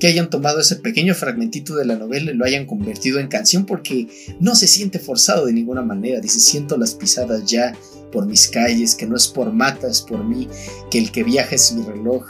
que 0.00 0.08
hayan 0.08 0.30
tomado 0.30 0.60
ese 0.60 0.76
pequeño 0.76 1.14
fragmentito 1.14 1.76
de 1.76 1.86
la 1.86 1.96
novela 1.96 2.32
y 2.32 2.34
lo 2.34 2.44
hayan 2.44 2.66
convertido 2.66 3.20
en 3.20 3.28
canción 3.28 3.66
porque 3.66 4.08
no 4.40 4.56
se 4.56 4.66
siente 4.66 4.98
forzado 4.98 5.46
de 5.46 5.52
ninguna 5.52 5.82
manera, 5.82 6.20
dice, 6.20 6.40
siento 6.40 6.76
las 6.76 6.94
pisadas 6.94 7.44
ya 7.46 7.74
por 8.12 8.26
mis 8.26 8.48
calles, 8.48 8.94
que 8.94 9.06
no 9.06 9.16
es 9.16 9.28
por 9.28 9.52
matas, 9.52 10.02
por 10.02 10.24
mí, 10.24 10.48
que 10.90 10.98
el 10.98 11.12
que 11.12 11.24
viaja 11.24 11.54
es 11.54 11.72
mi 11.72 11.84
reloj. 11.84 12.24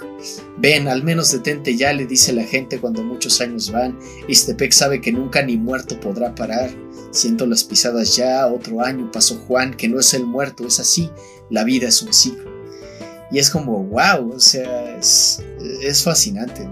Ven, 0.58 0.88
al 0.88 1.02
menos 1.02 1.32
detente 1.32 1.76
ya, 1.76 1.92
le 1.92 2.06
dice 2.06 2.32
la 2.32 2.44
gente 2.44 2.78
cuando 2.78 3.02
muchos 3.02 3.40
años 3.40 3.70
van. 3.70 3.98
Istepec 4.28 4.72
sabe 4.72 5.00
que 5.00 5.12
nunca 5.12 5.42
ni 5.42 5.56
muerto 5.56 5.98
podrá 6.00 6.34
parar. 6.34 6.70
Siento 7.10 7.46
las 7.46 7.64
pisadas 7.64 8.16
ya, 8.16 8.46
otro 8.46 8.82
año 8.82 9.10
pasó 9.10 9.36
Juan, 9.46 9.74
que 9.74 9.88
no 9.88 10.00
es 10.00 10.12
el 10.14 10.26
muerto, 10.26 10.66
es 10.66 10.80
así, 10.80 11.10
la 11.50 11.64
vida 11.64 11.88
es 11.88 12.02
un 12.02 12.12
ciclo. 12.12 12.50
Y 13.30 13.38
es 13.38 13.50
como, 13.50 13.82
wow, 13.84 14.32
o 14.34 14.40
sea, 14.40 14.98
es, 14.98 15.42
es 15.82 16.02
fascinante. 16.02 16.68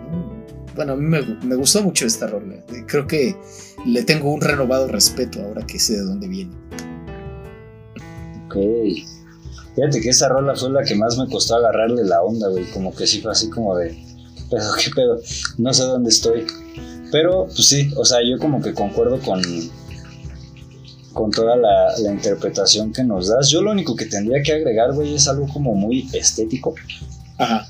Bueno, 0.74 0.94
a 0.94 0.96
mí 0.96 1.04
me, 1.04 1.22
me 1.44 1.54
gustó 1.54 1.82
mucho 1.82 2.06
esta 2.06 2.26
rola. 2.26 2.56
Creo 2.86 3.06
que 3.06 3.36
le 3.86 4.02
tengo 4.02 4.32
un 4.32 4.40
renovado 4.40 4.88
respeto 4.88 5.42
ahora 5.42 5.66
que 5.66 5.78
sé 5.78 5.94
de 5.94 6.02
dónde 6.02 6.28
viene. 6.28 6.52
Ok. 8.54 9.04
Fíjate 9.74 10.00
que 10.00 10.10
esa 10.10 10.28
rola 10.28 10.54
fue 10.54 10.70
la 10.70 10.84
que 10.84 10.94
más 10.94 11.18
me 11.18 11.28
costó 11.28 11.56
agarrarle 11.56 12.04
la 12.04 12.22
onda, 12.22 12.48
güey. 12.48 12.64
Como 12.70 12.94
que 12.94 13.06
sí 13.06 13.20
fue 13.20 13.32
así 13.32 13.50
como 13.50 13.76
de. 13.76 13.98
Pero, 14.50 14.64
¿qué 14.78 14.90
pedo? 14.94 15.20
No 15.58 15.74
sé 15.74 15.82
dónde 15.82 16.10
estoy. 16.10 16.46
Pero, 17.10 17.46
pues 17.46 17.66
sí, 17.66 17.90
o 17.96 18.04
sea, 18.04 18.18
yo 18.24 18.38
como 18.38 18.62
que 18.62 18.72
concuerdo 18.72 19.18
con. 19.20 19.42
Con 21.12 21.30
toda 21.30 21.56
la, 21.56 21.96
la 21.98 22.12
interpretación 22.12 22.92
que 22.92 23.04
nos 23.04 23.28
das. 23.28 23.48
Yo 23.48 23.62
lo 23.62 23.70
único 23.70 23.94
que 23.94 24.06
tendría 24.06 24.42
que 24.42 24.52
agregar, 24.52 24.92
güey, 24.92 25.14
es 25.14 25.28
algo 25.28 25.46
como 25.52 25.74
muy 25.74 26.08
estético. 26.12 26.74
Ajá. 27.38 27.68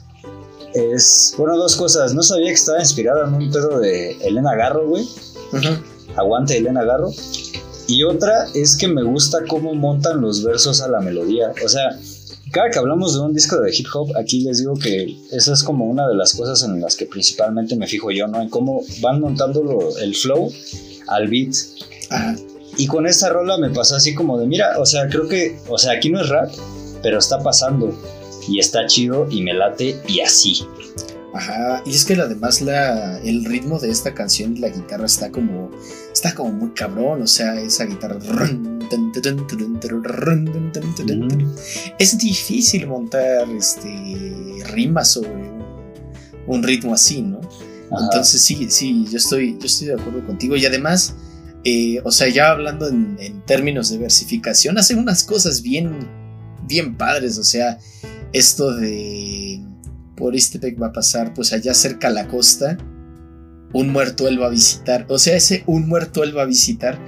Es. 0.74 1.34
Bueno, 1.38 1.56
dos 1.56 1.76
cosas. 1.76 2.14
No 2.14 2.22
sabía 2.22 2.48
que 2.48 2.54
estaba 2.54 2.80
inspirada 2.80 3.26
en 3.26 3.34
un 3.34 3.50
pedo 3.50 3.78
de 3.80 4.12
Elena 4.22 4.54
Garro, 4.54 4.88
güey. 4.88 5.06
Ajá. 5.52 5.80
Aguante 6.16 6.56
Elena 6.56 6.84
Garro. 6.84 7.10
Y 7.86 8.02
otra 8.04 8.46
es 8.54 8.76
que 8.76 8.88
me 8.88 9.02
gusta 9.02 9.38
cómo 9.48 9.74
montan 9.74 10.20
los 10.20 10.42
versos 10.42 10.80
a 10.80 10.88
la 10.88 11.00
melodía. 11.00 11.52
O 11.64 11.68
sea, 11.68 11.98
cada 12.50 12.70
que 12.70 12.78
hablamos 12.78 13.14
de 13.14 13.20
un 13.20 13.34
disco 13.34 13.60
de 13.60 13.74
hip 13.76 13.86
hop, 13.94 14.16
aquí 14.16 14.40
les 14.40 14.58
digo 14.58 14.74
que 14.74 15.16
esa 15.32 15.52
es 15.52 15.62
como 15.62 15.84
una 15.86 16.08
de 16.08 16.14
las 16.14 16.34
cosas 16.34 16.62
en 16.62 16.80
las 16.80 16.96
que 16.96 17.06
principalmente 17.06 17.76
me 17.76 17.86
fijo 17.86 18.10
yo, 18.10 18.26
¿no? 18.26 18.40
En 18.40 18.48
cómo 18.48 18.82
van 19.00 19.20
montando 19.20 19.62
lo- 19.62 19.98
el 19.98 20.14
flow 20.14 20.50
al 21.08 21.28
beat. 21.28 21.54
Ajá. 22.10 22.36
Y 22.76 22.86
con 22.86 23.06
esta 23.06 23.28
rola 23.28 23.58
me 23.58 23.70
pasó 23.70 23.96
así 23.96 24.14
como 24.14 24.38
de, 24.38 24.46
mira, 24.46 24.78
o 24.80 24.86
sea, 24.86 25.06
creo 25.08 25.28
que, 25.28 25.58
o 25.68 25.78
sea, 25.78 25.92
aquí 25.92 26.10
no 26.10 26.20
es 26.20 26.28
rap, 26.28 26.50
pero 27.02 27.18
está 27.18 27.38
pasando. 27.40 27.94
Y 28.48 28.58
está 28.58 28.86
chido 28.86 29.26
y 29.30 29.42
me 29.42 29.54
late 29.54 29.96
y 30.08 30.20
así. 30.20 30.60
Ajá, 31.34 31.82
y 31.84 31.90
es 31.90 32.04
que 32.04 32.14
además 32.14 32.60
la, 32.60 33.18
el 33.18 33.44
ritmo 33.44 33.80
de 33.80 33.90
esta 33.90 34.14
canción 34.14 34.56
y 34.56 34.60
la 34.60 34.68
guitarra 34.68 35.04
está 35.04 35.32
como, 35.32 35.68
está 36.12 36.32
como 36.32 36.52
muy 36.52 36.70
cabrón, 36.70 37.22
o 37.22 37.26
sea, 37.26 37.60
esa 37.60 37.86
guitarra... 37.86 38.18
Es 41.98 42.18
difícil 42.18 42.86
montar 42.86 43.48
este, 43.50 44.62
rimas 44.72 45.10
sobre 45.10 45.50
un, 46.46 46.62
ritmo 46.62 46.94
así, 46.94 47.20
¿no? 47.20 47.40
Ajá. 47.40 48.04
Entonces 48.04 48.40
sí, 48.40 48.68
sí, 48.70 49.04
yo 49.10 49.16
estoy, 49.16 49.58
yo 49.58 49.66
estoy 49.66 49.88
de 49.88 49.94
acuerdo 49.94 50.24
contigo 50.24 50.54
y 50.54 50.64
además, 50.66 51.16
eh, 51.64 52.00
o 52.04 52.12
sea, 52.12 52.28
ya 52.28 52.52
hablando 52.52 52.86
en, 52.86 53.16
en 53.18 53.44
términos 53.44 53.90
de 53.90 53.98
versificación, 53.98 54.78
hace 54.78 54.94
unas 54.94 55.24
cosas 55.24 55.62
bien, 55.62 55.98
bien 56.68 56.96
padres, 56.96 57.38
o 57.38 57.44
sea, 57.44 57.80
esto 58.32 58.72
de 58.76 59.60
por 60.16 60.34
Istepec 60.34 60.80
va 60.80 60.88
a 60.88 60.92
pasar, 60.92 61.34
pues 61.34 61.52
allá 61.52 61.74
cerca 61.74 62.08
a 62.08 62.10
la 62.10 62.28
costa, 62.28 62.78
un 63.72 63.90
muerto 63.90 64.28
él 64.28 64.40
va 64.40 64.46
a 64.46 64.50
visitar, 64.50 65.06
o 65.08 65.18
sea, 65.18 65.36
ese 65.36 65.64
un 65.66 65.88
muerto 65.88 66.22
él 66.22 66.36
va 66.36 66.42
a 66.42 66.46
visitar, 66.46 66.98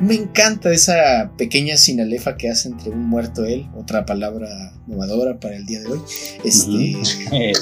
me 0.00 0.14
encanta 0.14 0.72
esa 0.72 1.32
pequeña 1.36 1.76
sinalefa 1.76 2.36
que 2.36 2.50
hace 2.50 2.68
entre 2.68 2.90
un 2.90 3.06
muerto 3.06 3.44
él, 3.44 3.68
otra 3.76 4.06
palabra 4.06 4.72
mamadora 4.86 5.38
para 5.38 5.56
el 5.56 5.66
día 5.66 5.80
de 5.80 5.86
hoy, 5.86 6.00
este... 6.44 6.96
Eh, 7.32 7.52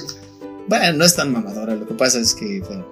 Bueno, 0.69 0.99
no 0.99 1.05
es 1.05 1.15
tan 1.15 1.33
mamadora, 1.33 1.75
lo 1.75 1.87
que 1.87 1.95
pasa 1.95 2.19
es 2.19 2.35
que, 2.35 2.61
bueno. 2.61 2.87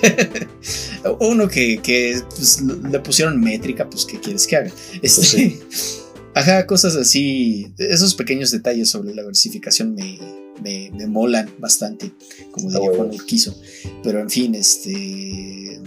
Uno 1.20 1.48
que, 1.48 1.78
que, 1.78 2.20
pues, 2.28 2.62
le 2.62 3.00
pusieron 3.00 3.40
métrica, 3.40 3.88
pues 3.90 4.04
¿qué 4.04 4.20
quieres 4.20 4.46
que 4.46 4.56
haga? 4.56 4.70
Este, 5.02 5.20
Pues 5.20 5.28
sí. 5.28 5.60
Ajá, 6.34 6.66
cosas 6.66 6.96
así. 6.96 7.72
Esos 7.78 8.14
pequeños 8.14 8.50
detalles 8.50 8.90
sobre 8.90 9.14
la 9.14 9.22
versificación 9.22 9.94
me, 9.94 10.18
me, 10.62 10.90
me 10.92 11.06
molan 11.06 11.50
bastante, 11.58 12.12
como 12.50 12.70
diría. 12.70 12.90
Juan 12.96 13.08
Urquizo. 13.08 13.54
Pero 14.02 14.20
en 14.20 14.30
fin, 14.30 14.54
este. 14.54 15.80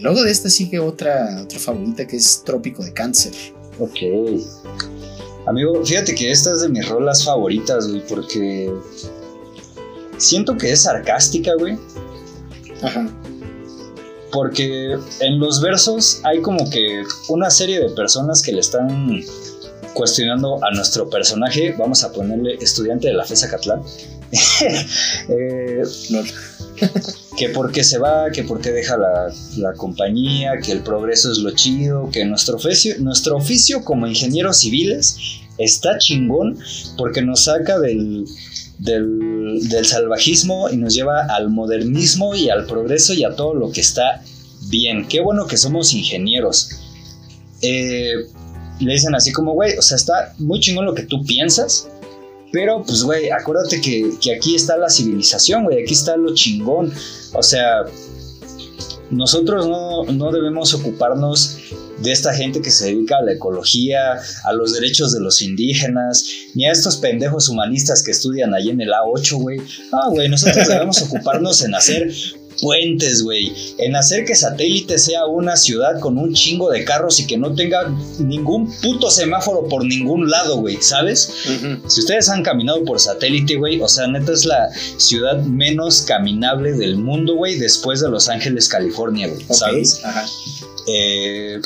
Luego 0.00 0.22
de 0.22 0.30
esta 0.30 0.50
sigue 0.50 0.78
otra, 0.78 1.40
otra 1.42 1.58
favorita 1.58 2.06
que 2.06 2.16
es 2.16 2.42
Trópico 2.44 2.84
de 2.84 2.92
Cáncer. 2.92 3.32
Ok. 3.78 3.96
Amigo, 5.46 5.84
fíjate 5.84 6.14
que 6.14 6.30
esta 6.30 6.52
es 6.52 6.62
de 6.62 6.68
mis 6.68 6.88
rolas 6.88 7.24
favoritas, 7.24 7.88
güey, 7.88 8.02
porque 8.06 8.72
siento 10.16 10.56
que 10.56 10.72
es 10.72 10.82
sarcástica, 10.82 11.52
güey. 11.58 11.78
Ajá. 12.82 13.08
Porque 14.32 14.96
en 15.20 15.38
los 15.38 15.60
versos 15.62 16.20
hay 16.24 16.40
como 16.40 16.68
que 16.70 17.04
una 17.28 17.50
serie 17.50 17.78
de 17.78 17.90
personas 17.90 18.42
que 18.42 18.52
le 18.52 18.60
están 18.60 19.22
cuestionando 19.94 20.62
a 20.64 20.70
nuestro 20.74 21.08
personaje, 21.08 21.74
vamos 21.78 22.04
a 22.04 22.12
ponerle 22.12 22.56
estudiante 22.60 23.08
de 23.08 23.14
la 23.14 23.24
FESA 23.24 23.48
Catlán, 23.48 23.82
eh, 25.28 25.82
que 27.36 27.48
por 27.50 27.72
qué 27.72 27.84
se 27.84 27.98
va, 27.98 28.30
que 28.30 28.44
por 28.44 28.60
qué 28.60 28.72
deja 28.72 28.96
la, 28.96 29.32
la 29.56 29.72
compañía, 29.74 30.58
que 30.62 30.72
el 30.72 30.80
progreso 30.80 31.30
es 31.30 31.38
lo 31.38 31.52
chido, 31.52 32.10
que 32.10 32.24
nuestro 32.24 32.56
oficio, 32.56 32.94
nuestro 32.98 33.36
oficio 33.36 33.84
como 33.84 34.06
ingenieros 34.06 34.58
civiles 34.58 35.16
está 35.58 35.98
chingón 35.98 36.58
porque 36.96 37.22
nos 37.22 37.44
saca 37.44 37.78
del, 37.78 38.26
del, 38.78 39.68
del 39.68 39.86
salvajismo 39.86 40.68
y 40.70 40.76
nos 40.76 40.94
lleva 40.94 41.26
al 41.26 41.50
modernismo 41.50 42.34
y 42.34 42.50
al 42.50 42.66
progreso 42.66 43.14
y 43.14 43.24
a 43.24 43.36
todo 43.36 43.54
lo 43.54 43.70
que 43.70 43.80
está 43.80 44.22
bien. 44.68 45.06
Qué 45.06 45.20
bueno 45.20 45.46
que 45.46 45.56
somos 45.56 45.92
ingenieros. 45.92 46.70
Eh, 47.62 48.14
le 48.80 48.92
dicen 48.92 49.14
así 49.14 49.32
como, 49.32 49.52
güey, 49.52 49.76
o 49.76 49.82
sea, 49.82 49.96
está 49.96 50.34
muy 50.38 50.60
chingón 50.60 50.86
lo 50.86 50.94
que 50.94 51.02
tú 51.02 51.24
piensas, 51.24 51.88
pero 52.52 52.82
pues, 52.84 53.02
güey, 53.02 53.30
acuérdate 53.30 53.80
que, 53.80 54.12
que 54.20 54.34
aquí 54.34 54.54
está 54.54 54.76
la 54.76 54.88
civilización, 54.88 55.64
güey, 55.64 55.82
aquí 55.82 55.92
está 55.92 56.16
lo 56.16 56.34
chingón. 56.34 56.92
O 57.32 57.42
sea, 57.42 57.82
nosotros 59.10 59.66
no, 59.66 60.04
no 60.04 60.30
debemos 60.30 60.72
ocuparnos 60.72 61.58
de 61.98 62.12
esta 62.12 62.34
gente 62.34 62.60
que 62.60 62.70
se 62.70 62.86
dedica 62.86 63.18
a 63.18 63.22
la 63.22 63.32
ecología, 63.32 64.20
a 64.44 64.52
los 64.52 64.74
derechos 64.74 65.12
de 65.12 65.20
los 65.20 65.42
indígenas, 65.42 66.24
ni 66.54 66.66
a 66.66 66.72
estos 66.72 66.96
pendejos 66.96 67.48
humanistas 67.48 68.02
que 68.02 68.10
estudian 68.10 68.54
ahí 68.54 68.70
en 68.70 68.80
el 68.80 68.90
A8, 68.90 69.36
güey. 69.36 69.58
Ah, 69.92 70.08
güey, 70.10 70.28
nosotros 70.28 70.68
debemos 70.68 71.02
ocuparnos 71.02 71.62
en 71.62 71.74
hacer 71.74 72.12
puentes, 72.60 73.22
güey. 73.22 73.52
En 73.78 73.96
hacer 73.96 74.24
que 74.24 74.34
satélite 74.34 74.98
sea 74.98 75.26
una 75.26 75.56
ciudad 75.56 76.00
con 76.00 76.18
un 76.18 76.32
chingo 76.34 76.70
de 76.70 76.84
carros 76.84 77.20
y 77.20 77.26
que 77.26 77.36
no 77.36 77.54
tenga 77.54 77.88
ningún 78.18 78.72
puto 78.80 79.10
semáforo 79.10 79.68
por 79.68 79.84
ningún 79.84 80.30
lado, 80.30 80.58
güey, 80.58 80.78
¿sabes? 80.80 81.30
Si 81.86 82.00
ustedes 82.00 82.28
han 82.28 82.42
caminado 82.42 82.84
por 82.84 83.00
satélite, 83.00 83.56
güey, 83.56 83.80
o 83.80 83.88
sea, 83.88 84.06
neta 84.06 84.32
es 84.32 84.44
la 84.44 84.68
ciudad 84.96 85.42
menos 85.44 86.02
caminable 86.02 86.72
del 86.72 86.96
mundo, 86.96 87.34
güey, 87.36 87.58
después 87.58 88.00
de 88.00 88.10
Los 88.10 88.28
Ángeles, 88.28 88.68
California, 88.68 89.28
güey, 89.28 89.44
¿sabes? 89.50 90.00
Ajá. 90.04 90.26
Eh, 90.86 91.60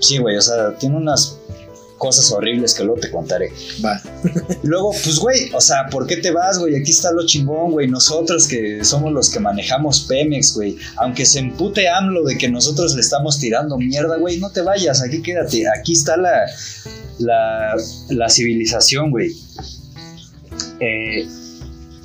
sí, 0.00 0.18
güey, 0.18 0.36
o 0.36 0.42
sea, 0.42 0.76
tiene 0.78 0.96
unas 0.96 1.38
cosas 2.02 2.32
horribles 2.32 2.74
que 2.74 2.82
luego 2.82 3.00
te 3.00 3.12
contaré. 3.12 3.52
Va. 3.84 4.02
luego, 4.64 4.90
pues, 4.90 5.20
güey, 5.20 5.52
o 5.54 5.60
sea, 5.60 5.86
¿por 5.88 6.08
qué 6.08 6.16
te 6.16 6.32
vas, 6.32 6.58
güey? 6.58 6.74
Aquí 6.74 6.90
está 6.90 7.12
lo 7.12 7.24
chingón, 7.24 7.70
güey. 7.70 7.86
Nosotros 7.86 8.48
que 8.48 8.84
somos 8.84 9.12
los 9.12 9.30
que 9.30 9.38
manejamos 9.38 10.00
Pemex, 10.08 10.54
güey. 10.54 10.76
Aunque 10.96 11.24
se 11.24 11.38
empute 11.38 11.88
AMLO 11.88 12.24
de 12.24 12.36
que 12.36 12.48
nosotros 12.48 12.96
le 12.96 13.02
estamos 13.02 13.38
tirando 13.38 13.78
mierda, 13.78 14.16
güey, 14.16 14.40
no 14.40 14.50
te 14.50 14.62
vayas, 14.62 15.00
aquí 15.00 15.22
quédate. 15.22 15.62
Aquí 15.78 15.92
está 15.92 16.16
la, 16.16 16.44
la, 17.20 17.76
la 18.08 18.28
civilización, 18.28 19.12
güey. 19.12 19.30
Eh, 20.80 21.28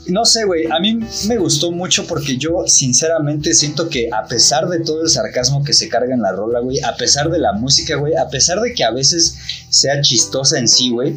no 0.10 0.26
sé, 0.26 0.46
güey, 0.46 0.66
a 0.68 0.80
mí 0.80 1.00
me 1.28 1.38
gustó 1.38 1.72
mucho 1.72 2.06
porque 2.08 2.38
yo 2.38 2.64
sinceramente 2.68 3.54
siento 3.54 3.90
que 3.90 4.10
a 4.12 4.26
pesar 4.26 4.68
de 4.68 4.80
todo 4.80 5.04
el 5.04 5.10
sarcasmo 5.10 5.64
que 5.64 5.74
se 5.74 5.90
carga 5.90 6.14
en 6.14 6.22
la 6.22 6.32
rola, 6.32 6.60
güey, 6.60 6.80
a 6.82 6.96
pesar 6.96 7.30
de 7.30 7.40
la 7.40 7.54
música, 7.54 7.96
güey, 7.96 8.16
a 8.16 8.30
pesar 8.30 8.62
de 8.62 8.74
que 8.74 8.84
a 8.84 8.92
veces 8.92 9.36
sea 9.70 10.02
chistosa 10.02 10.60
en 10.60 10.68
sí, 10.68 10.92
güey, 10.92 11.16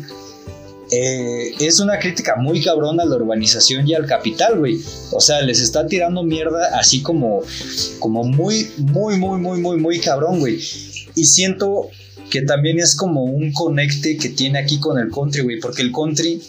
eh, 0.92 1.54
es 1.60 1.78
una 1.78 1.98
crítica 1.98 2.34
muy 2.36 2.62
cabrona 2.62 3.04
a 3.04 3.06
la 3.06 3.16
urbanización 3.16 3.86
y 3.88 3.94
al 3.94 4.06
capital, 4.06 4.58
güey. 4.58 4.80
O 5.12 5.20
sea, 5.20 5.40
les 5.42 5.60
está 5.60 5.86
tirando 5.86 6.24
mierda 6.24 6.76
así 6.78 7.00
como, 7.00 7.42
como 8.00 8.24
muy, 8.24 8.68
muy, 8.78 9.16
muy, 9.16 9.38
muy, 9.38 9.60
muy, 9.60 9.76
muy 9.78 10.00
cabrón, 10.00 10.40
güey. 10.40 10.58
Y 11.14 11.24
siento 11.26 11.88
que 12.28 12.42
también 12.42 12.78
es 12.80 12.96
como 12.96 13.24
un 13.24 13.52
conecte 13.52 14.16
que 14.16 14.30
tiene 14.30 14.58
aquí 14.58 14.80
con 14.80 14.98
el 14.98 15.10
country, 15.10 15.42
güey, 15.42 15.60
porque 15.60 15.82
el 15.82 15.92
country 15.92 16.40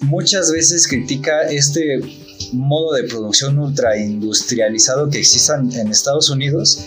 muchas 0.00 0.50
veces 0.50 0.86
critica 0.88 1.42
este 1.42 2.00
modo 2.52 2.94
de 2.94 3.04
producción 3.04 3.58
ultra 3.58 3.96
industrializado 3.96 5.08
que 5.08 5.18
existe 5.18 5.52
en 5.52 5.88
Estados 5.88 6.30
Unidos 6.30 6.84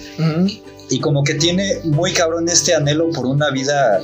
y 0.90 1.00
como 1.00 1.24
que 1.24 1.36
tiene 1.36 1.80
muy 1.86 2.12
cabrón 2.14 2.50
este 2.50 2.74
anhelo 2.74 3.10
por 3.12 3.26
una 3.26 3.50
vida 3.52 4.02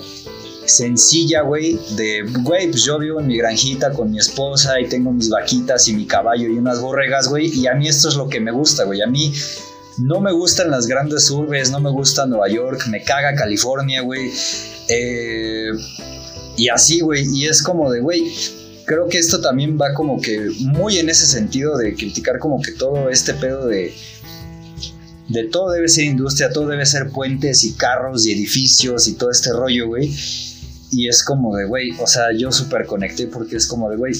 sencilla, 0.66 1.42
güey, 1.42 1.80
de, 1.96 2.24
güey, 2.44 2.70
pues 2.70 2.84
yo 2.84 3.00
vivo 3.00 3.20
en 3.20 3.28
mi 3.28 3.38
granjita 3.38 3.92
con 3.92 4.12
mi 4.12 4.20
esposa 4.20 4.80
y 4.80 4.88
tengo 4.88 5.12
mis 5.12 5.30
vaquitas 5.30 5.88
y 5.88 5.96
mi 5.96 6.06
caballo 6.06 6.48
y 6.48 6.58
unas 6.58 6.80
borregas, 6.80 7.28
güey, 7.28 7.48
y 7.48 7.68
a 7.68 7.74
mí 7.74 7.88
esto 7.88 8.08
es 8.10 8.16
lo 8.16 8.30
que 8.30 8.40
me 8.40 8.52
gusta, 8.52 8.84
güey, 8.84 9.02
a 9.02 9.08
mí 9.08 9.34
no 9.98 10.22
me 10.22 10.32
gustan 10.32 10.70
las 10.70 10.86
grandes 10.86 11.30
urbes, 11.32 11.72
no 11.72 11.80
me 11.80 11.90
gusta 11.90 12.28
Nueva 12.28 12.48
York, 12.50 12.84
me 12.88 13.04
caga 13.04 13.34
California, 13.36 14.02
güey, 14.02 14.32
eh, 14.90 15.72
y 16.56 16.70
así, 16.70 17.00
güey, 17.02 17.26
y 17.34 17.48
es 17.48 17.64
como 17.64 17.92
de, 17.92 18.02
güey, 18.02 18.32
creo 18.90 19.08
que 19.08 19.20
esto 19.20 19.40
también 19.40 19.78
va 19.80 19.94
como 19.94 20.20
que 20.20 20.50
muy 20.62 20.98
en 20.98 21.10
ese 21.10 21.28
sentido 21.28 21.78
de 21.78 21.94
criticar 21.94 22.40
como 22.40 22.60
que 22.60 22.72
todo 22.72 23.12
este 23.12 23.36
pedo 23.36 23.68
de 23.68 23.94
de 25.28 25.44
todo 25.44 25.70
debe 25.70 25.88
ser 25.88 26.06
industria, 26.06 26.50
todo 26.52 26.70
debe 26.70 26.88
ser 26.88 27.12
puentes 27.12 27.64
y 27.64 27.74
carros 27.74 28.26
y 28.26 28.32
edificios 28.32 29.08
y 29.08 29.14
todo 29.14 29.30
este 29.30 29.54
rollo, 29.54 29.86
güey. 29.86 30.12
Y 30.90 31.08
es 31.08 31.22
como 31.24 31.56
de, 31.56 31.66
güey, 31.66 31.92
o 32.00 32.08
sea, 32.08 32.36
yo 32.36 32.52
súper 32.52 32.88
conecté 32.88 33.28
porque 33.28 33.58
es 33.58 33.68
como 33.68 33.92
de, 33.92 33.96
güey, 33.96 34.14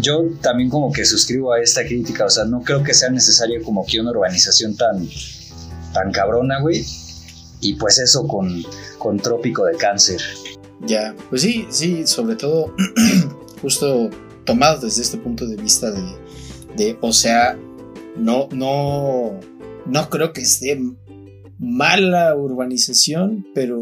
yo 0.00 0.30
también 0.40 0.70
como 0.70 0.90
que 0.90 1.04
suscribo 1.04 1.52
a 1.52 1.60
esta 1.60 1.84
crítica, 1.84 2.24
o 2.24 2.30
sea, 2.30 2.46
no 2.46 2.62
creo 2.62 2.82
que 2.82 2.94
sea 2.94 3.10
necesario 3.10 3.62
como 3.62 3.84
que 3.84 4.00
una 4.00 4.12
urbanización 4.12 4.78
tan, 4.78 5.06
tan 5.92 6.10
cabrona, 6.10 6.58
güey. 6.62 6.86
Y 7.60 7.74
pues 7.74 7.98
eso 7.98 8.26
con, 8.26 8.62
con 8.96 9.20
Trópico 9.20 9.66
de 9.66 9.76
Cáncer. 9.76 10.22
Ya, 10.80 11.14
pues 11.30 11.42
sí, 11.42 11.66
sí, 11.70 12.06
sobre 12.06 12.36
todo 12.36 12.74
justo 13.62 14.10
tomado 14.44 14.80
desde 14.80 15.02
este 15.02 15.18
punto 15.18 15.46
de 15.46 15.56
vista 15.56 15.90
de, 15.90 16.02
de, 16.76 16.98
o 17.00 17.12
sea, 17.12 17.58
no, 18.16 18.48
no, 18.52 19.40
no 19.86 20.10
creo 20.10 20.32
que 20.32 20.42
esté 20.42 20.80
mala 21.58 22.34
urbanización, 22.36 23.46
pero 23.54 23.80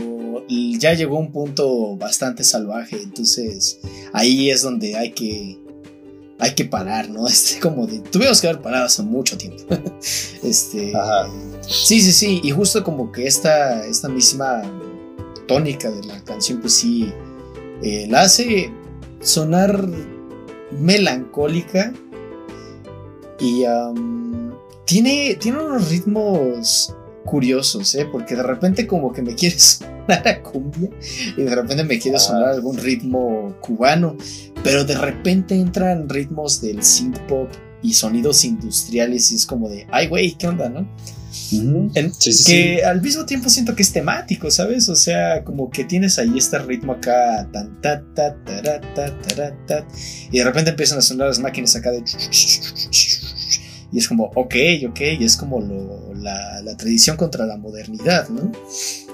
ya 0.48 0.94
llegó 0.94 1.18
un 1.18 1.32
punto 1.32 1.96
bastante 1.96 2.44
salvaje, 2.44 3.02
entonces 3.02 3.80
ahí 4.12 4.50
es 4.50 4.62
donde 4.62 4.96
hay 4.96 5.12
que 5.12 5.58
hay 6.38 6.54
que 6.54 6.64
parar, 6.64 7.08
¿no? 7.10 7.26
Este 7.28 7.60
como 7.60 7.86
de 7.86 8.00
tuvimos 8.00 8.40
que 8.40 8.48
haber 8.48 8.62
parado 8.62 8.86
hace 8.86 9.02
mucho 9.02 9.36
tiempo. 9.38 9.64
este 10.42 10.94
Ajá. 10.96 11.28
Sí, 11.62 12.00
sí, 12.00 12.12
sí, 12.12 12.40
y 12.42 12.50
justo 12.50 12.82
como 12.84 13.10
que 13.12 13.26
esta 13.26 13.84
esta 13.86 14.08
misma 14.08 14.62
tónica 15.46 15.90
de 15.90 16.04
la 16.04 16.22
canción, 16.24 16.60
pues 16.60 16.74
sí, 16.74 17.12
eh, 17.82 18.06
la 18.08 18.22
hace 18.22 18.70
sonar 19.20 19.88
melancólica 20.72 21.92
y 23.40 23.64
tiene, 24.84 25.36
tiene 25.40 25.58
unos 25.58 25.90
ritmos 25.90 26.94
curiosos, 27.24 27.94
¿eh? 27.94 28.06
porque 28.10 28.36
de 28.36 28.42
repente 28.42 28.86
como 28.86 29.12
que 29.12 29.22
me 29.22 29.34
quiere 29.36 29.58
sonar 29.58 30.26
a 30.28 30.42
cumbia 30.42 30.90
y 31.36 31.42
de 31.42 31.54
repente 31.54 31.84
me 31.84 31.98
quiere 31.98 32.18
sonar 32.18 32.50
algún 32.50 32.76
ritmo 32.76 33.56
cubano, 33.60 34.16
pero 34.62 34.84
de 34.84 34.96
repente 34.96 35.54
entran 35.54 36.08
ritmos 36.08 36.60
del 36.60 36.82
synth 36.82 37.18
pop 37.20 37.48
y 37.82 37.94
sonidos 37.94 38.44
industriales 38.44 39.32
y 39.32 39.36
es 39.36 39.46
como 39.46 39.68
de, 39.68 39.86
ay 39.90 40.08
güey, 40.08 40.32
¿qué 40.36 40.46
onda, 40.46 40.68
no? 40.68 40.86
Que 42.46 42.84
al 42.84 43.02
mismo 43.02 43.26
tiempo 43.26 43.48
siento 43.48 43.74
que 43.74 43.82
es 43.82 43.92
temático, 43.92 44.50
¿sabes? 44.50 44.88
O 44.88 44.96
sea, 44.96 45.42
como 45.44 45.70
que 45.70 45.84
tienes 45.84 46.18
ahí 46.18 46.32
este 46.36 46.58
ritmo 46.58 46.92
acá, 46.92 47.48
tan, 47.52 47.80
ta, 47.80 48.02
ta, 48.14 48.36
ta, 48.44 48.80
ta, 48.94 49.56
ta, 49.66 49.86
y 50.30 50.38
de 50.38 50.44
repente 50.44 50.70
empiezan 50.70 50.98
a 50.98 51.02
sonar 51.02 51.28
las 51.28 51.38
máquinas 51.38 51.74
acá 51.76 51.90
de... 51.90 52.02
Y 53.92 53.98
es 53.98 54.08
como, 54.08 54.24
ok, 54.34 54.54
ok, 54.88 55.00
y 55.20 55.24
es 55.24 55.36
como 55.36 55.60
la, 56.16 56.60
la, 56.62 56.76
tradición 56.76 57.16
contra 57.16 57.46
la 57.46 57.56
modernidad, 57.56 58.28
¿no? 58.28 58.50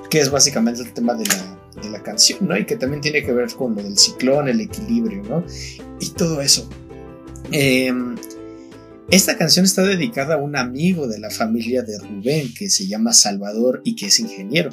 Que 0.08 0.20
es 0.20 0.30
básicamente 0.30 0.80
el 0.80 0.92
tema 0.94 1.14
de 1.14 1.26
la, 1.26 1.82
de 1.82 1.90
la 1.90 2.02
canción, 2.02 2.48
¿no? 2.48 2.56
Y 2.56 2.64
que 2.64 2.76
también 2.76 3.02
tiene 3.02 3.22
que 3.22 3.32
ver 3.32 3.50
con 3.50 3.74
lo 3.74 3.82
del 3.82 3.98
ciclón, 3.98 4.48
el 4.48 4.60
equilibrio, 4.60 5.22
¿no? 5.24 5.44
Y 6.00 6.08
todo 6.10 6.40
eso. 6.40 6.66
Eh, 7.52 7.92
esta 9.10 9.36
canción 9.36 9.64
está 9.64 9.82
dedicada 9.82 10.34
a 10.34 10.38
un 10.38 10.56
amigo 10.56 11.08
de 11.08 11.18
la 11.18 11.30
familia 11.30 11.82
de 11.82 11.98
Rubén 11.98 12.54
que 12.54 12.70
se 12.70 12.86
llama 12.86 13.12
Salvador 13.12 13.82
y 13.84 13.96
que 13.96 14.06
es 14.06 14.20
ingeniero. 14.20 14.70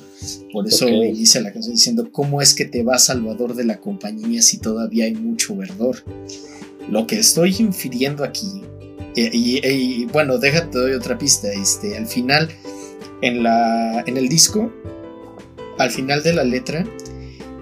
Por 0.54 0.68
eso 0.68 0.88
inicia 0.88 1.42
la 1.42 1.52
canción 1.52 1.74
diciendo, 1.74 2.12
¿cómo 2.12 2.42
es 2.42 2.54
que 2.54 2.66
te 2.66 2.84
va 2.84 3.00
Salvador 3.00 3.56
de 3.56 3.66
la 3.66 3.80
compañía 3.80 4.42
si 4.44 4.60
todavía 4.60 5.06
hay 5.06 5.16
mucho 5.16 5.56
verdor? 5.56 6.04
Lo 6.90 7.08
que 7.08 7.18
estoy 7.18 7.56
infiriendo 7.60 8.24
aquí, 8.24 8.62
y, 9.16 10.06
bueno, 10.06 10.38
déjate 10.38 10.78
doy 10.78 10.94
otra 10.94 11.18
pista, 11.18 11.52
este, 11.52 11.98
al 11.98 12.06
final, 12.06 12.50
en, 13.22 13.42
la, 13.42 14.04
en 14.06 14.18
el 14.18 14.30
disco, 14.30 14.72
al 15.80 15.90
final 15.90 16.22
de 16.22 16.34
la 16.34 16.44
letra, 16.44 16.86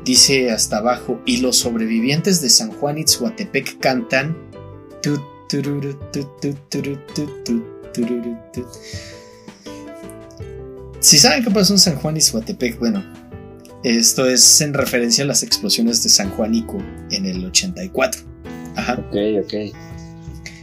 dice 0.04 0.52
hasta 0.52 0.78
abajo, 0.78 1.22
y 1.26 1.38
los 1.38 1.56
sobrevivientes 1.56 2.42
de 2.42 2.50
San 2.50 2.72
Juan 2.72 2.98
Itzhuatepec 2.98 3.80
cantan, 3.80 4.38
si 11.00 11.18
saben 11.20 11.44
qué 11.44 11.52
pasó 11.52 11.74
en 11.74 11.80
San 11.80 11.96
Juan 11.98 12.18
y 12.18 12.22
Suatepec, 12.22 12.80
bueno, 12.80 13.04
esto 13.84 14.28
es 14.28 14.62
en 14.62 14.74
referencia 14.74 15.24
a 15.24 15.28
las 15.28 15.44
explosiones 15.44 16.02
de 16.04 16.10
San 16.10 16.32
Juanico 16.32 16.78
en 17.12 17.26
el 17.26 17.46
84. 17.46 18.22
Ajá. 18.76 18.94
Ok, 18.94 19.16
ok. 19.44 19.54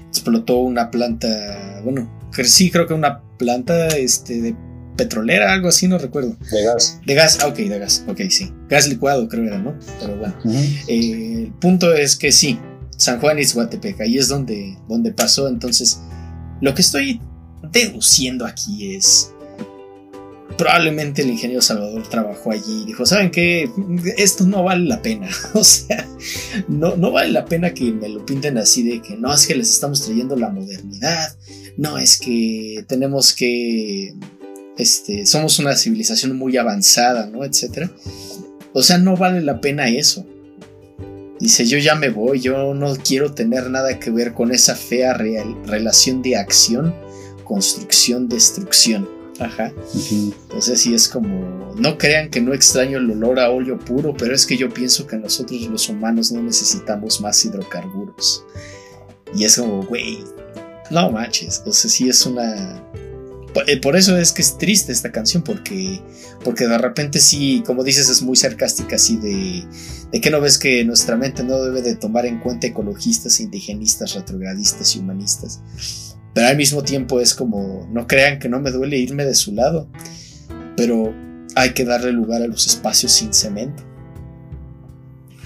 Explotó 0.08 0.58
una 0.58 0.90
planta, 0.90 1.80
bueno, 1.84 2.10
sí, 2.44 2.70
creo 2.70 2.86
que 2.86 2.94
una 2.94 3.22
planta 3.38 3.88
este, 3.96 4.42
de 4.42 4.56
petrolera, 4.96 5.52
algo 5.52 5.68
así, 5.68 5.88
no 5.88 5.98
recuerdo. 5.98 6.36
De 6.50 6.64
gas. 6.64 7.00
De 7.06 7.14
gas, 7.14 7.38
ah, 7.40 7.46
ok, 7.46 7.56
de 7.56 7.78
gas, 7.78 8.04
ok, 8.08 8.20
sí. 8.28 8.52
Gas 8.68 8.88
licuado 8.88 9.28
creo 9.28 9.44
era, 9.44 9.58
¿no? 9.58 9.78
Pero 10.00 10.16
bueno. 10.16 10.34
Eh, 10.88 11.44
el 11.46 11.52
punto 11.60 11.94
es 11.94 12.16
que 12.16 12.32
sí, 12.32 12.58
San 13.02 13.20
Juan 13.20 13.38
y 13.40 13.44
Guatepec, 13.44 14.00
ahí 14.00 14.16
es 14.16 14.28
donde, 14.28 14.78
donde 14.88 15.12
pasó. 15.12 15.48
Entonces, 15.48 16.00
lo 16.60 16.72
que 16.72 16.82
estoy 16.82 17.20
deduciendo 17.72 18.46
aquí 18.46 18.94
es, 18.94 19.32
probablemente 20.56 21.22
el 21.22 21.30
ingeniero 21.30 21.60
Salvador 21.60 22.08
trabajó 22.08 22.52
allí 22.52 22.82
y 22.82 22.84
dijo, 22.84 23.04
¿saben 23.04 23.32
qué? 23.32 23.68
Esto 24.16 24.46
no 24.46 24.62
vale 24.62 24.84
la 24.84 25.02
pena. 25.02 25.28
o 25.54 25.64
sea, 25.64 26.06
no, 26.68 26.96
no 26.96 27.10
vale 27.10 27.32
la 27.32 27.44
pena 27.44 27.74
que 27.74 27.90
me 27.90 28.08
lo 28.08 28.24
pinten 28.24 28.56
así 28.56 28.84
de 28.84 29.02
que 29.02 29.16
no, 29.16 29.34
es 29.34 29.48
que 29.48 29.56
les 29.56 29.68
estamos 29.68 30.02
trayendo 30.02 30.36
la 30.36 30.50
modernidad. 30.50 31.36
no, 31.76 31.98
es 31.98 32.18
que 32.18 32.84
tenemos 32.86 33.32
que, 33.32 34.14
este, 34.78 35.26
somos 35.26 35.58
una 35.58 35.74
civilización 35.74 36.36
muy 36.36 36.56
avanzada, 36.56 37.26
¿no? 37.26 37.44
Etcétera. 37.44 37.90
O 38.72 38.84
sea, 38.84 38.98
no 38.98 39.16
vale 39.16 39.40
la 39.42 39.60
pena 39.60 39.88
eso. 39.88 40.24
Dice, 41.42 41.66
yo 41.66 41.76
ya 41.78 41.96
me 41.96 42.08
voy, 42.08 42.38
yo 42.38 42.72
no 42.72 42.94
quiero 42.94 43.34
tener 43.34 43.68
nada 43.68 43.98
que 43.98 44.12
ver 44.12 44.32
con 44.32 44.52
esa 44.52 44.76
fea 44.76 45.12
relación 45.12 46.22
de 46.22 46.36
acción, 46.36 46.94
construcción, 47.42 48.28
destrucción. 48.28 49.08
Ajá. 49.40 49.72
Entonces 50.12 50.80
sí 50.80 50.94
es 50.94 51.08
como, 51.08 51.74
no 51.74 51.98
crean 51.98 52.30
que 52.30 52.40
no 52.40 52.54
extraño 52.54 52.98
el 52.98 53.10
olor 53.10 53.40
a 53.40 53.50
óleo 53.50 53.76
puro, 53.76 54.14
pero 54.16 54.36
es 54.36 54.46
que 54.46 54.56
yo 54.56 54.72
pienso 54.72 55.08
que 55.08 55.16
nosotros 55.16 55.60
los 55.62 55.88
humanos 55.88 56.30
no 56.30 56.40
necesitamos 56.40 57.20
más 57.20 57.44
hidrocarburos. 57.44 58.44
Y 59.34 59.42
es 59.42 59.56
como, 59.56 59.82
güey, 59.82 60.22
no 60.92 61.10
manches. 61.10 61.60
Sea, 61.68 61.90
sí 61.90 62.08
es 62.08 62.24
una... 62.24 62.80
Eh, 63.66 63.80
por 63.80 63.96
eso 63.96 64.16
es 64.16 64.32
que 64.32 64.42
es 64.42 64.56
triste 64.56 64.92
esta 64.92 65.12
canción, 65.12 65.42
porque, 65.42 66.00
porque 66.42 66.66
de 66.66 66.78
repente 66.78 67.18
sí, 67.20 67.62
como 67.66 67.84
dices, 67.84 68.08
es 68.08 68.22
muy 68.22 68.36
sarcástica, 68.36 68.96
así 68.96 69.16
de, 69.16 69.64
de 70.10 70.20
que 70.20 70.30
no 70.30 70.40
ves 70.40 70.58
que 70.58 70.84
nuestra 70.84 71.16
mente 71.16 71.44
no 71.44 71.62
debe 71.62 71.82
de 71.82 71.96
tomar 71.96 72.24
en 72.24 72.38
cuenta 72.40 72.66
ecologistas, 72.66 73.40
indigenistas, 73.40 74.14
retrogradistas 74.14 74.96
y 74.96 75.00
humanistas. 75.00 75.60
Pero 76.34 76.46
al 76.46 76.56
mismo 76.56 76.82
tiempo 76.82 77.20
es 77.20 77.34
como, 77.34 77.86
no 77.92 78.06
crean 78.06 78.38
que 78.38 78.48
no 78.48 78.58
me 78.60 78.70
duele 78.70 78.96
irme 78.96 79.24
de 79.24 79.34
su 79.34 79.52
lado, 79.52 79.88
pero 80.76 81.14
hay 81.54 81.74
que 81.74 81.84
darle 81.84 82.12
lugar 82.12 82.42
a 82.42 82.46
los 82.46 82.66
espacios 82.66 83.12
sin 83.12 83.34
cemento. 83.34 83.82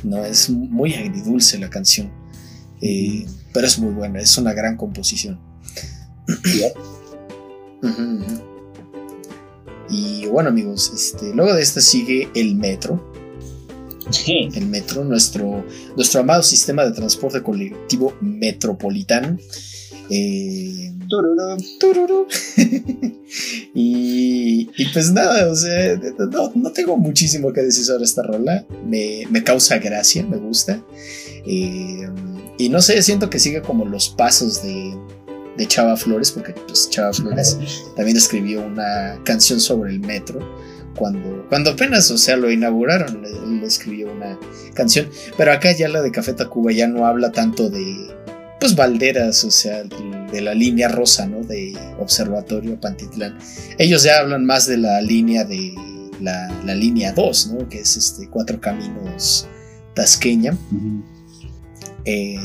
No, 0.05 0.25
es 0.25 0.49
muy 0.49 0.95
agridulce 0.95 1.59
la 1.59 1.71
canción, 1.71 2.13
eh, 2.81 3.27
pero 3.53 3.67
es 3.67 3.79
muy 3.81 3.93
buena, 3.93 4.21
es 4.21 4.39
una 4.39 4.53
gran 4.53 4.77
composición. 4.77 5.41
Y 9.89 10.27
bueno 10.27 10.49
amigos, 10.49 10.91
este, 10.95 11.33
luego 11.35 11.55
de 11.55 11.63
esta 11.63 11.81
sigue 11.81 12.29
el 12.35 12.57
metro. 12.57 13.13
El 14.27 14.67
metro, 14.67 15.05
nuestro, 15.05 15.65
nuestro 15.97 16.21
amado 16.21 16.43
sistema 16.43 16.85
de 16.85 16.93
transporte 16.93 17.43
colectivo 17.43 18.15
metropolitano 18.21 19.37
eh, 20.11 20.93
y, 23.75 24.67
pues 24.93 25.13
nada, 25.13 25.51
o 25.51 25.57
sea, 25.57 26.01
no, 26.55 26.73
tengo 26.73 26.97
muchísimo 26.97 27.53
que 27.53 27.63
decir 27.63 27.85
sobre 27.85 28.05
esta 28.05 28.23
rola. 28.23 28.65
Me, 28.87 29.27
causa 29.45 29.79
gracia, 29.79 30.25
me 30.25 30.37
gusta. 30.37 30.83
Eh, 31.47 32.09
y 32.59 32.69
no 32.69 32.83
sé, 32.83 33.03
siento 33.03 33.31
que 33.31 33.39
sigue 33.39 33.63
como 33.63 33.85
los 33.85 34.09
pasos 34.09 34.63
de, 34.63 34.97
Chava 35.65 35.97
Flores, 35.97 36.33
porque 36.33 36.53
pues 36.53 36.91
Chava 36.91 37.13
Flores 37.13 37.59
también 37.97 38.17
escribió 38.17 38.65
una 38.65 39.19
canción 39.25 39.61
sobre 39.61 39.91
el 39.93 40.01
metro. 40.01 40.41
Cuando, 40.97 41.47
cuando 41.49 41.71
apenas, 41.71 42.11
o 42.11 42.19
sea, 42.19 42.37
lo 42.37 42.51
inauguraron, 42.51 43.25
él 43.25 43.63
escribió 43.63 44.13
una 44.13 44.39
canción. 44.75 45.09
Pero 45.37 45.53
acá 45.53 45.73
ya 45.73 45.89
la 45.89 46.03
de 46.03 46.11
Café 46.11 46.33
Tacuba 46.33 46.73
ya 46.73 46.87
no 46.89 47.07
habla 47.07 47.33
tanto 47.33 47.69
de, 47.71 48.15
pues 48.61 48.75
Valderas, 48.75 49.45
o 49.45 49.51
sea, 49.51 49.85
de, 49.85 50.41
la 50.41 50.55
línea 50.55 50.89
rosa, 50.89 51.27
¿no? 51.27 51.43
De 51.43 51.77
Observatorio 51.99 52.81
Pantitlán. 52.81 53.39
Ellos 53.79 54.03
ya 54.03 54.19
hablan 54.19 54.45
más 54.45 54.67
de 54.67 54.79
la 54.79 55.01
línea 55.01 55.45
de 55.45 55.75
la, 56.21 56.75
línea 56.75 57.13
2, 57.13 57.53
¿no? 57.53 57.69
Que 57.69 57.81
es 57.81 57.97
este 57.97 58.29
Cuatro 58.29 58.61
Caminos 58.61 59.47
Tasqueña. 59.95 60.57
Eh, 62.05 62.39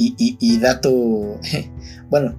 y, 0.00 0.36
y, 0.40 0.58
dato, 0.58 0.90
bueno, 2.10 2.34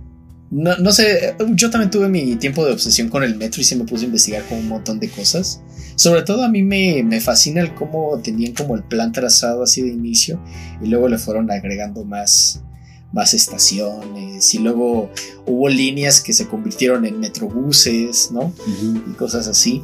no, 0.50 0.76
no, 0.78 0.92
sé, 0.92 1.36
yo 1.52 1.70
también 1.70 1.92
tuve 1.92 2.10
mi 2.10 2.36
tiempo 2.36 2.66
de 2.66 2.74
obsesión 2.74 3.10
con 3.10 3.24
el 3.24 3.36
metro 3.36 3.62
y 3.62 3.64
se 3.64 3.76
me 3.76 3.86
puse 3.86 4.04
a 4.04 4.08
investigar 4.08 4.44
con 4.48 4.58
un 4.58 4.68
montón 4.68 5.00
de 5.00 5.10
cosas. 5.10 5.62
Sobre 5.96 6.24
todo 6.24 6.44
a 6.44 6.50
mí 6.50 6.64
me, 6.64 7.22
fascina 7.22 7.62
el 7.62 7.76
cómo 7.76 8.20
tenían 8.24 8.54
como 8.54 8.76
el 8.76 8.84
plan 8.84 9.12
trazado 9.12 9.64
así 9.64 9.82
de 9.82 9.90
inicio 9.90 10.42
y 10.82 10.88
luego 10.88 11.08
le 11.08 11.20
fueron 11.20 11.52
agregando 11.52 12.04
más, 12.04 12.62
más 13.14 13.34
estaciones 13.34 14.54
y 14.56 14.60
luego 14.60 15.12
hubo 15.46 15.70
líneas 15.70 16.20
que 16.20 16.34
se 16.34 16.48
convirtieron 16.48 17.06
en 17.06 17.20
metrobuses, 17.20 18.32
¿no? 18.32 18.54
Y 19.10 19.14
cosas 19.14 19.48
así. 19.48 19.84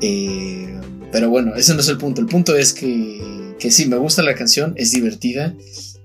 Eh, 0.00 0.80
pero 1.10 1.28
bueno, 1.28 1.56
ese 1.56 1.74
no 1.74 1.80
es 1.80 1.88
el 1.88 1.98
punto. 1.98 2.20
El 2.20 2.28
punto 2.28 2.56
es 2.56 2.72
que, 2.72 3.54
que 3.58 3.70
sí, 3.70 3.86
me 3.86 3.96
gusta 3.96 4.22
la 4.22 4.36
canción, 4.36 4.74
es 4.76 4.92
divertida 4.92 5.54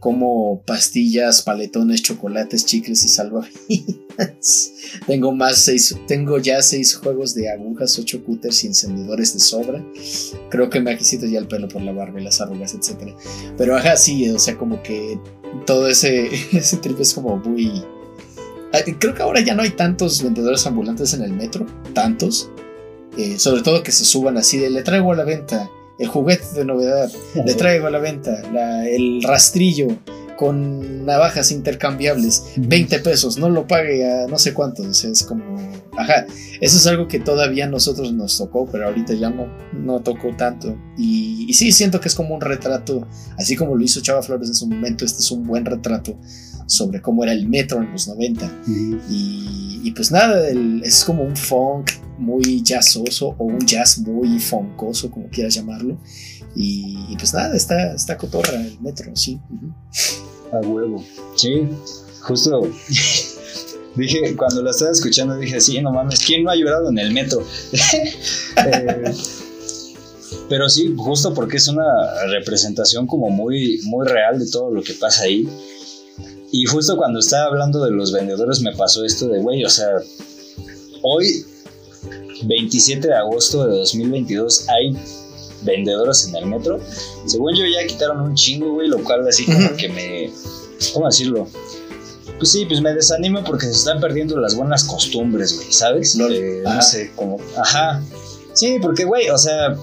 como 0.06 0.62
pastillas, 0.68 1.42
paletones, 1.42 2.04
chocolates, 2.04 2.64
chicles 2.64 3.04
y 3.06 3.08
salvavidas. 3.08 4.72
tengo 5.08 5.32
más 5.32 5.58
seis, 5.58 5.98
tengo 6.06 6.38
ya 6.38 6.62
seis 6.62 6.94
juegos 6.94 7.34
de 7.34 7.50
agujas, 7.50 7.98
ocho 7.98 8.24
cutters 8.24 8.64
y 8.64 8.68
encendedores 8.68 9.34
de 9.34 9.40
sobra. 9.40 9.84
Creo 10.52 10.70
que 10.70 10.80
me 10.80 10.92
ha 10.92 10.98
ya 11.00 11.40
el 11.40 11.48
pelo 11.48 11.68
por 11.68 11.82
la 11.82 11.92
barba 11.92 12.22
y 12.22 12.24
las 12.24 12.40
arrugas, 12.40 12.76
etc. 12.76 13.16
Pero 13.58 13.76
ajá, 13.76 13.98
sí, 13.98 14.30
o 14.30 14.38
sea, 14.38 14.56
como 14.60 14.84
que 14.84 15.20
todo 15.66 15.88
ese, 15.88 16.30
ese 16.56 16.78
trip 16.78 17.00
es 17.02 17.16
como 17.16 17.38
muy... 17.38 17.84
Ah, 18.74 18.82
creo 19.00 19.16
que 19.16 19.24
ahora 19.24 19.42
ya 19.42 19.56
no 19.56 19.64
hay 19.64 19.72
tantos 19.72 20.22
vendedores 20.22 20.68
ambulantes 20.68 21.16
en 21.16 21.24
el 21.24 21.34
metro, 21.34 21.66
tantos. 21.96 22.52
Eh, 23.18 23.40
sobre 23.40 23.64
todo 23.64 23.82
que 23.82 23.92
se 23.92 24.06
suban 24.06 24.38
así 24.38 24.60
de 24.60 24.70
le 24.70 24.84
traigo 24.84 25.14
a 25.14 25.16
la 25.16 25.24
venta 25.24 25.68
el 26.00 26.08
juguete 26.08 26.46
de 26.56 26.66
novedad, 26.66 27.12
le 27.46 27.54
traigo 27.56 27.88
a 27.88 27.92
la 27.92 28.00
venta 28.00 28.42
el 28.88 29.24
rastrillo 29.24 29.88
con 30.36 31.06
navajas 31.06 31.52
intercambiables, 31.52 32.54
20 32.58 33.00
pesos, 33.00 33.38
no 33.38 33.50
lo 33.50 33.68
pague 33.68 34.06
a 34.06 34.28
no 34.28 34.38
sé 34.38 34.54
cuántos, 34.54 35.04
es 35.04 35.24
como, 35.24 35.58
ajá, 35.98 36.26
eso 36.60 36.78
es 36.78 36.88
algo 36.88 37.08
que 37.08 37.20
todavía 37.20 37.68
nosotros 37.68 38.12
nos 38.14 38.38
tocó, 38.38 38.68
pero 38.70 38.88
ahorita 38.88 39.14
ya 39.14 39.30
no, 39.30 39.48
no 39.74 40.02
tocó 40.02 40.36
tanto. 40.36 40.78
Y, 40.98 41.54
sí, 41.54 41.72
siento 41.72 42.00
que 42.00 42.10
es 42.10 42.16
como 42.16 42.36
un 42.36 42.42
retrato, 42.42 43.08
así 43.38 43.56
como 43.56 43.76
lo 43.76 43.84
hizo 43.84 44.02
Chava 44.02 44.22
Flores 44.22 44.50
en 44.50 44.56
su 44.56 44.68
momento, 44.68 45.06
este 45.06 45.22
es 45.22 45.32
un 45.32 45.46
buen 45.46 45.66
retrato 45.66 46.18
sobre 46.66 47.02
cómo 47.02 47.24
era 47.24 47.34
el 47.34 47.48
metro 47.48 47.82
en 47.82 47.92
los 47.92 48.08
90. 48.08 48.52
y, 49.10 49.92
pues 49.92 50.12
nada, 50.12 50.50
es 50.84 51.06
como 51.06 51.24
un 51.24 51.36
funk 51.36 51.92
muy 52.18 52.64
jazzoso 52.64 53.36
o 53.38 53.46
un 53.46 53.60
jazz 53.66 54.00
muy 54.00 54.40
foncoso, 54.40 55.10
como 55.12 55.28
quieras 55.30 55.54
llamarlo. 55.54 55.98
Y, 56.56 57.16
pues 57.18 57.34
nada, 57.34 57.56
está, 57.56 57.94
está 57.94 58.18
cotorra 58.18 58.56
el 58.56 58.80
metro, 58.82 59.16
sí. 59.16 59.40
A 60.52 60.60
huevo. 60.60 61.04
Sí, 61.36 61.68
justo. 62.22 62.62
dije, 63.96 64.36
cuando 64.36 64.62
la 64.64 64.72
estaba 64.72 64.92
escuchando, 64.92 65.38
dije, 65.38 65.60
sí, 65.62 65.82
no 65.82 65.92
mames, 65.92 66.20
¿quién 66.26 66.44
no 66.44 66.52
ha 66.52 66.56
llorado 66.56 66.90
en 66.90 67.00
el 67.00 67.14
metro? 67.14 67.46
Eh, 68.58 69.14
pero 70.48 70.70
sí, 70.70 70.94
justo 70.96 71.34
porque 71.34 71.58
es 71.58 71.68
una 71.68 71.84
representación 72.28 73.08
como 73.08 73.30
muy, 73.30 73.82
muy 73.84 74.08
real 74.08 74.40
de 74.40 74.50
todo 74.50 74.72
lo 74.72 74.82
que 74.82 74.94
pasa 74.94 75.24
ahí. 75.24 75.48
Y 76.58 76.66
justo 76.68 76.96
cuando 76.96 77.20
estaba 77.20 77.48
hablando 77.48 77.84
de 77.84 77.92
los 77.92 78.14
vendedores 78.14 78.62
me 78.62 78.74
pasó 78.74 79.04
esto 79.04 79.28
de, 79.28 79.40
güey, 79.40 79.66
o 79.66 79.70
sea, 79.70 79.90
hoy, 81.02 81.46
27 82.46 83.10
de 83.10 83.14
agosto 83.14 83.68
de 83.68 83.78
2022, 83.80 84.70
hay 84.70 84.98
vendedores 85.64 86.26
en 86.30 86.36
el 86.38 86.46
metro. 86.46 86.80
Según 87.26 87.58
yo 87.58 87.66
ya 87.66 87.86
quitaron 87.86 88.22
un 88.22 88.36
chingo, 88.36 88.72
güey, 88.72 88.88
lo 88.88 89.04
cual 89.04 89.28
así 89.28 89.46
como 89.46 89.76
que 89.76 89.90
me... 89.90 90.32
¿Cómo 90.94 91.08
decirlo? 91.08 91.46
Pues 92.38 92.52
sí, 92.54 92.66
pues 92.66 92.80
me 92.80 92.94
desanimo 92.94 93.44
porque 93.44 93.66
se 93.66 93.74
están 93.74 94.00
perdiendo 94.00 94.38
las 94.38 94.56
buenas 94.56 94.86
costumbres, 94.86 95.58
güey, 95.58 95.74
¿sabes? 95.74 96.16
no 96.16 96.30
eh, 96.30 96.64
sé, 96.80 97.12
como... 97.18 97.38
Ajá. 97.58 98.02
Sí, 98.54 98.78
porque, 98.82 99.04
güey, 99.04 99.30
o 99.30 99.38
sea, 99.38 99.76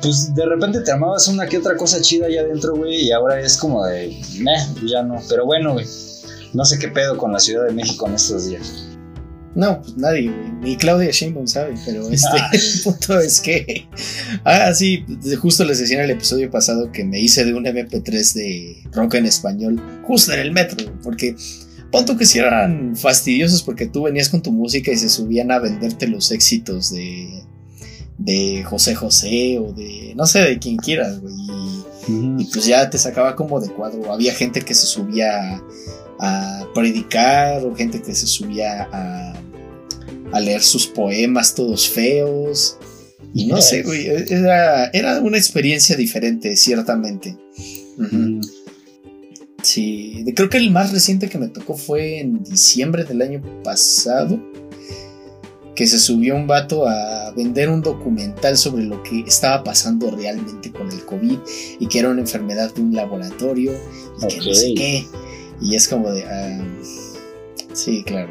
pues 0.00 0.34
de 0.34 0.46
repente 0.46 0.80
te 0.80 0.92
armabas 0.92 1.28
una 1.28 1.46
que 1.46 1.58
otra 1.58 1.76
cosa 1.76 2.00
chida 2.00 2.26
allá 2.26 2.42
adentro, 2.42 2.76
güey, 2.76 3.06
y 3.06 3.12
ahora 3.12 3.40
es 3.40 3.56
como 3.56 3.84
de, 3.84 4.20
meh, 4.40 4.86
ya 4.86 5.02
no. 5.02 5.16
Pero 5.28 5.46
bueno, 5.46 5.74
güey, 5.74 5.86
no 6.52 6.64
sé 6.64 6.78
qué 6.78 6.88
pedo 6.88 7.16
con 7.16 7.32
la 7.32 7.40
Ciudad 7.40 7.66
de 7.66 7.72
México 7.72 8.06
en 8.06 8.14
estos 8.14 8.48
días. 8.48 8.84
No, 9.54 9.80
pues 9.80 9.96
nadie, 9.96 10.30
güey. 10.30 10.52
Ni 10.62 10.76
Claudia 10.76 11.10
Sheinbaum 11.10 11.46
sabe, 11.46 11.74
pero 11.84 12.08
este, 12.10 12.28
ah. 12.32 12.50
el 12.52 12.82
punto 12.84 13.18
es 13.18 13.40
que. 13.40 13.88
Ah, 14.44 14.72
sí, 14.74 15.04
justo 15.40 15.64
les 15.64 15.78
decía 15.78 15.98
en 15.98 16.04
el 16.04 16.10
episodio 16.12 16.50
pasado 16.50 16.92
que 16.92 17.04
me 17.04 17.20
hice 17.20 17.44
de 17.44 17.54
un 17.54 17.64
MP3 17.64 18.32
de 18.34 18.82
rock 18.92 19.14
en 19.14 19.26
español, 19.26 19.82
justo 20.04 20.32
en 20.32 20.40
el 20.40 20.52
metro, 20.52 20.92
porque. 21.02 21.34
Punto 21.90 22.18
que 22.18 22.26
si 22.26 22.38
eran 22.38 22.94
fastidiosos 22.96 23.62
porque 23.62 23.86
tú 23.86 24.02
venías 24.02 24.28
con 24.28 24.42
tu 24.42 24.52
música 24.52 24.92
y 24.92 24.96
se 24.98 25.08
subían 25.08 25.50
a 25.50 25.58
venderte 25.58 26.06
los 26.06 26.30
éxitos 26.32 26.92
de, 26.92 27.42
de 28.18 28.64
José 28.64 28.94
José 28.94 29.58
o 29.58 29.72
de 29.72 30.12
no 30.18 30.26
sé, 30.26 30.40
de 30.40 30.58
quien 30.58 30.76
quieras, 30.76 31.20
güey. 31.20 31.34
Y, 32.08 32.44
pues 32.46 32.66
ya 32.66 32.88
te 32.90 32.98
sacaba 32.98 33.36
como 33.36 33.60
de 33.60 33.68
cuadro. 33.68 34.12
Había 34.12 34.34
gente 34.34 34.62
que 34.62 34.74
se 34.74 34.86
subía 34.86 35.62
a, 36.18 36.66
predicar 36.74 37.64
o 37.64 37.74
gente 37.74 38.02
que 38.02 38.14
se 38.14 38.26
subía 38.26 38.88
a, 38.90 39.34
a, 40.32 40.40
leer 40.40 40.62
sus 40.62 40.86
poemas 40.86 41.54
todos 41.54 41.88
feos. 41.88 42.78
Y 43.34 43.46
no 43.46 43.60
sé, 43.62 43.82
güey, 43.82 44.06
era, 44.06 44.86
era, 44.86 45.20
una 45.20 45.36
experiencia 45.36 45.96
diferente, 45.96 46.56
ciertamente. 46.56 47.36
Sí, 49.62 50.24
creo 50.34 50.48
que 50.48 50.56
el 50.56 50.70
más 50.70 50.92
reciente 50.92 51.28
que 51.28 51.38
me 51.38 51.48
tocó 51.48 51.76
fue 51.76 52.20
en 52.20 52.42
diciembre 52.42 53.04
del 53.04 53.22
año 53.22 53.42
pasado. 53.62 54.40
Que 55.78 55.86
se 55.86 56.00
subió 56.00 56.34
un 56.34 56.48
vato 56.48 56.88
a 56.88 57.30
vender 57.36 57.68
un 57.68 57.82
documental 57.82 58.56
sobre 58.56 58.82
lo 58.82 59.00
que 59.04 59.20
estaba 59.20 59.62
pasando 59.62 60.10
realmente 60.10 60.72
con 60.72 60.90
el 60.90 61.04
COVID 61.04 61.38
y 61.78 61.86
que 61.86 62.00
era 62.00 62.08
una 62.08 62.20
enfermedad 62.20 62.74
de 62.74 62.80
un 62.80 62.96
laboratorio 62.96 63.70
y 64.20 64.26
que 64.26 64.36
no 64.38 64.54
sé 64.54 64.74
qué. 64.74 65.06
Y 65.62 65.76
es 65.76 65.86
como 65.86 66.10
de. 66.10 66.24
ah, 66.24 66.60
sí, 67.74 68.02
claro. 68.02 68.28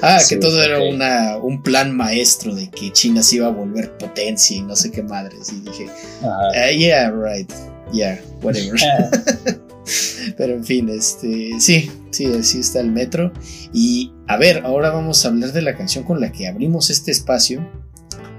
Ah, 0.00 0.20
Sí, 0.20 0.34
que 0.34 0.40
todo 0.40 0.62
era 0.62 0.78
ok. 0.78 0.94
una, 0.94 1.36
un 1.36 1.62
plan 1.62 1.94
maestro 1.94 2.54
de 2.54 2.70
que 2.70 2.90
China 2.92 3.22
se 3.22 3.36
iba 3.36 3.48
a 3.48 3.50
volver 3.50 3.98
potencia 3.98 4.56
y 4.56 4.62
no 4.62 4.74
sé 4.74 4.90
qué 4.90 5.02
madres. 5.02 5.52
Y 5.52 5.60
dije, 5.60 5.86
ah, 6.22 6.70
yeah, 6.70 7.10
right. 7.10 7.52
Yeah, 7.92 8.18
whatever. 8.40 8.80
Pero 10.36 10.54
en 10.54 10.64
fin, 10.64 10.88
este, 10.88 11.58
sí, 11.58 11.90
sí, 12.10 12.26
así 12.26 12.60
está 12.60 12.80
el 12.80 12.90
metro. 12.90 13.32
Y 13.72 14.12
a 14.26 14.36
ver, 14.36 14.62
ahora 14.64 14.90
vamos 14.90 15.24
a 15.24 15.28
hablar 15.28 15.52
de 15.52 15.62
la 15.62 15.76
canción 15.76 16.04
con 16.04 16.20
la 16.20 16.32
que 16.32 16.46
abrimos 16.48 16.90
este 16.90 17.10
espacio, 17.10 17.66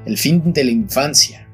El 0.05 0.17
fin 0.17 0.53
de 0.53 0.63
la 0.63 0.71
infancia. 0.71 1.47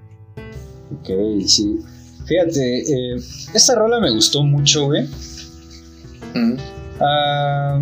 Ok, 0.92 1.10
sí. 1.46 1.80
Fíjate, 2.26 2.80
eh, 2.82 3.16
esta 3.54 3.76
rola 3.76 4.00
me 4.00 4.12
gustó 4.12 4.44
mucho, 4.44 4.86
güey. 4.86 5.08
Mm, 6.34 6.58
Ah, 7.00 7.80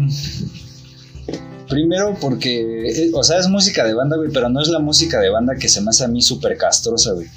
primero 1.70 2.16
porque, 2.20 2.90
eh, 2.90 3.12
o 3.14 3.24
sea, 3.24 3.40
es 3.40 3.48
música 3.48 3.86
de 3.86 3.94
banda, 3.94 4.18
güey, 4.18 4.30
pero 4.32 4.50
no 4.50 4.62
es 4.62 4.68
la 4.68 4.80
música 4.80 5.20
de 5.20 5.30
banda 5.30 5.56
que 5.56 5.70
se 5.70 5.82
me 5.82 5.90
hace 5.90 6.04
a 6.04 6.08
mí 6.08 6.22
súper 6.22 6.58
castrosa, 6.58 7.14
güey. 7.14 7.28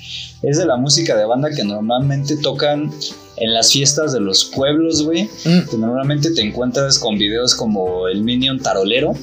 Es 0.42 0.58
de 0.58 0.66
la 0.66 0.76
música 0.76 1.16
de 1.16 1.24
banda 1.24 1.50
que 1.50 1.64
normalmente 1.64 2.36
tocan 2.36 2.90
en 3.40 3.54
las 3.54 3.72
fiestas 3.72 4.12
de 4.12 4.20
los 4.20 4.44
pueblos, 4.44 5.02
güey. 5.04 5.24
mm, 5.44 5.68
Que 5.70 5.76
normalmente 5.78 6.30
te 6.32 6.42
encuentras 6.42 6.98
con 6.98 7.18
videos 7.18 7.54
como 7.54 8.08
el 8.08 8.22
Minion 8.22 8.58
Tarolero. 8.60 9.14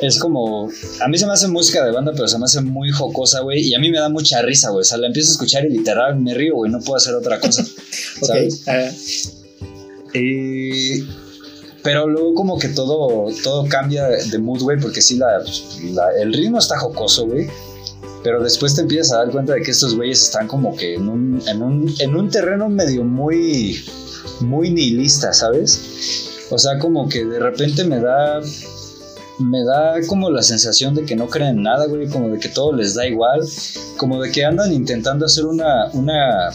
Es 0.00 0.18
como, 0.18 0.68
a 1.00 1.06
mí 1.08 1.16
se 1.16 1.26
me 1.26 1.32
hace 1.32 1.46
música 1.46 1.84
de 1.84 1.92
banda, 1.92 2.10
pero 2.12 2.26
se 2.26 2.36
me 2.38 2.44
hace 2.46 2.60
muy 2.60 2.90
jocosa, 2.90 3.40
güey. 3.40 3.60
Y 3.60 3.74
a 3.74 3.78
mí 3.78 3.88
me 3.90 3.98
da 3.98 4.08
mucha 4.08 4.42
risa, 4.42 4.70
güey. 4.70 4.80
O 4.80 4.84
sea, 4.84 4.98
la 4.98 5.06
empiezo 5.06 5.28
a 5.30 5.32
escuchar 5.32 5.64
y 5.64 5.70
literal 5.70 6.18
me 6.18 6.34
río, 6.34 6.56
güey. 6.56 6.72
No 6.72 6.80
puedo 6.80 6.96
hacer 6.96 7.14
otra 7.14 7.38
cosa. 7.38 7.64
¿sabes? 8.22 8.64
ah, 8.66 8.90
Eh, 10.14 11.04
pero 11.82 12.08
luego 12.08 12.34
como 12.34 12.58
que 12.58 12.68
todo, 12.68 13.28
todo 13.42 13.66
cambia 13.68 14.06
de 14.08 14.38
mood, 14.38 14.62
güey, 14.62 14.78
porque 14.80 15.00
sí, 15.02 15.16
la, 15.16 15.42
la- 15.92 16.20
el 16.20 16.32
ritmo 16.32 16.58
está 16.58 16.78
jocoso, 16.78 17.26
güey. 17.26 17.46
Pero 18.22 18.42
después 18.42 18.74
te 18.74 18.82
empiezas 18.82 19.12
a 19.12 19.18
dar 19.18 19.30
cuenta 19.30 19.54
de 19.54 19.62
que 19.62 19.72
estos 19.72 19.96
güeyes 19.96 20.22
están 20.22 20.46
como 20.46 20.76
que 20.76 20.94
en 20.94 21.08
un, 21.08 21.42
en 21.46 21.62
un, 21.62 21.94
en 21.98 22.16
un 22.16 22.30
terreno 22.30 22.68
medio 22.68 23.04
muy, 23.04 23.84
muy 24.40 24.70
nihilista, 24.70 25.32
¿sabes? 25.32 26.46
O 26.50 26.58
sea, 26.58 26.78
como 26.78 27.08
que 27.08 27.24
de 27.24 27.40
repente 27.40 27.84
me 27.84 27.98
da, 27.98 28.40
me 29.38 29.64
da 29.64 29.94
como 30.06 30.30
la 30.30 30.42
sensación 30.42 30.94
de 30.94 31.04
que 31.04 31.16
no 31.16 31.28
creen 31.28 31.56
en 31.56 31.62
nada, 31.62 31.86
güey, 31.86 32.08
como 32.08 32.28
de 32.28 32.38
que 32.38 32.48
todo 32.48 32.72
les 32.72 32.94
da 32.94 33.06
igual, 33.06 33.40
como 33.96 34.22
de 34.22 34.30
que 34.30 34.44
andan 34.44 34.72
intentando 34.72 35.26
hacer 35.26 35.46
una, 35.46 35.90
una 35.92 36.50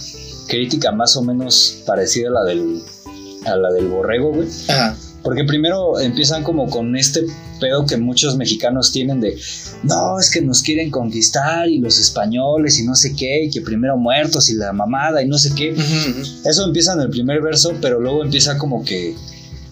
crítica 0.47 0.91
más 0.91 1.17
o 1.17 1.21
menos 1.21 1.81
parecida 1.85 2.29
a 2.29 2.31
la 2.31 2.43
del, 2.43 2.81
a 3.45 3.55
la 3.55 3.71
del 3.71 3.87
borrego, 3.87 4.31
güey. 4.33 4.47
ajá, 4.69 4.95
Porque 5.23 5.43
primero 5.43 5.99
empiezan 5.99 6.43
como 6.43 6.69
con 6.69 6.95
este 6.95 7.25
pedo 7.59 7.85
que 7.85 7.97
muchos 7.97 8.37
mexicanos 8.37 8.91
tienen 8.91 9.19
de, 9.19 9.37
no, 9.83 10.19
es 10.19 10.29
que 10.29 10.41
nos 10.41 10.61
quieren 10.61 10.89
conquistar 10.89 11.67
y 11.67 11.79
los 11.79 11.99
españoles 11.99 12.79
y 12.79 12.85
no 12.85 12.95
sé 12.95 13.15
qué, 13.15 13.45
y 13.45 13.49
que 13.49 13.61
primero 13.61 13.97
muertos 13.97 14.49
y 14.49 14.55
la 14.55 14.71
mamada 14.73 15.21
y 15.21 15.27
no 15.27 15.37
sé 15.37 15.53
qué. 15.55 15.75
Eso 16.45 16.65
empieza 16.65 16.93
en 16.93 17.01
el 17.01 17.09
primer 17.09 17.41
verso, 17.41 17.73
pero 17.81 17.99
luego 17.99 18.23
empieza 18.23 18.57
como 18.57 18.83
que 18.83 19.15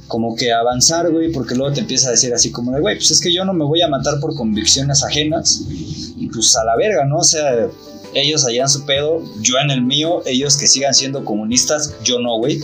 como 0.07 0.35
que 0.35 0.53
avanzar, 0.53 1.09
güey, 1.11 1.31
porque 1.31 1.55
luego 1.55 1.73
te 1.73 1.79
empieza 1.81 2.09
a 2.09 2.11
decir 2.11 2.31
así 2.33 2.51
como 2.51 2.71
de, 2.71 2.79
güey, 2.79 2.95
pues 2.95 3.09
es 3.09 3.19
que 3.19 3.33
yo 3.33 3.43
no 3.43 3.53
me 3.53 3.65
voy 3.65 3.81
a 3.81 3.87
matar 3.87 4.19
por 4.19 4.35
convicciones 4.35 5.03
ajenas 5.03 5.63
y 5.67 6.29
pues 6.31 6.55
a 6.55 6.63
la 6.63 6.75
verga, 6.75 7.05
¿no? 7.05 7.17
O 7.17 7.23
sea, 7.23 7.67
ellos 8.13 8.45
allá 8.45 8.63
en 8.63 8.69
su 8.69 8.85
pedo, 8.85 9.23
yo 9.41 9.57
en 9.57 9.71
el 9.71 9.81
mío, 9.81 10.21
ellos 10.25 10.57
que 10.57 10.67
sigan 10.67 10.93
siendo 10.93 11.25
comunistas, 11.25 11.93
yo 12.03 12.19
no, 12.19 12.37
güey. 12.37 12.61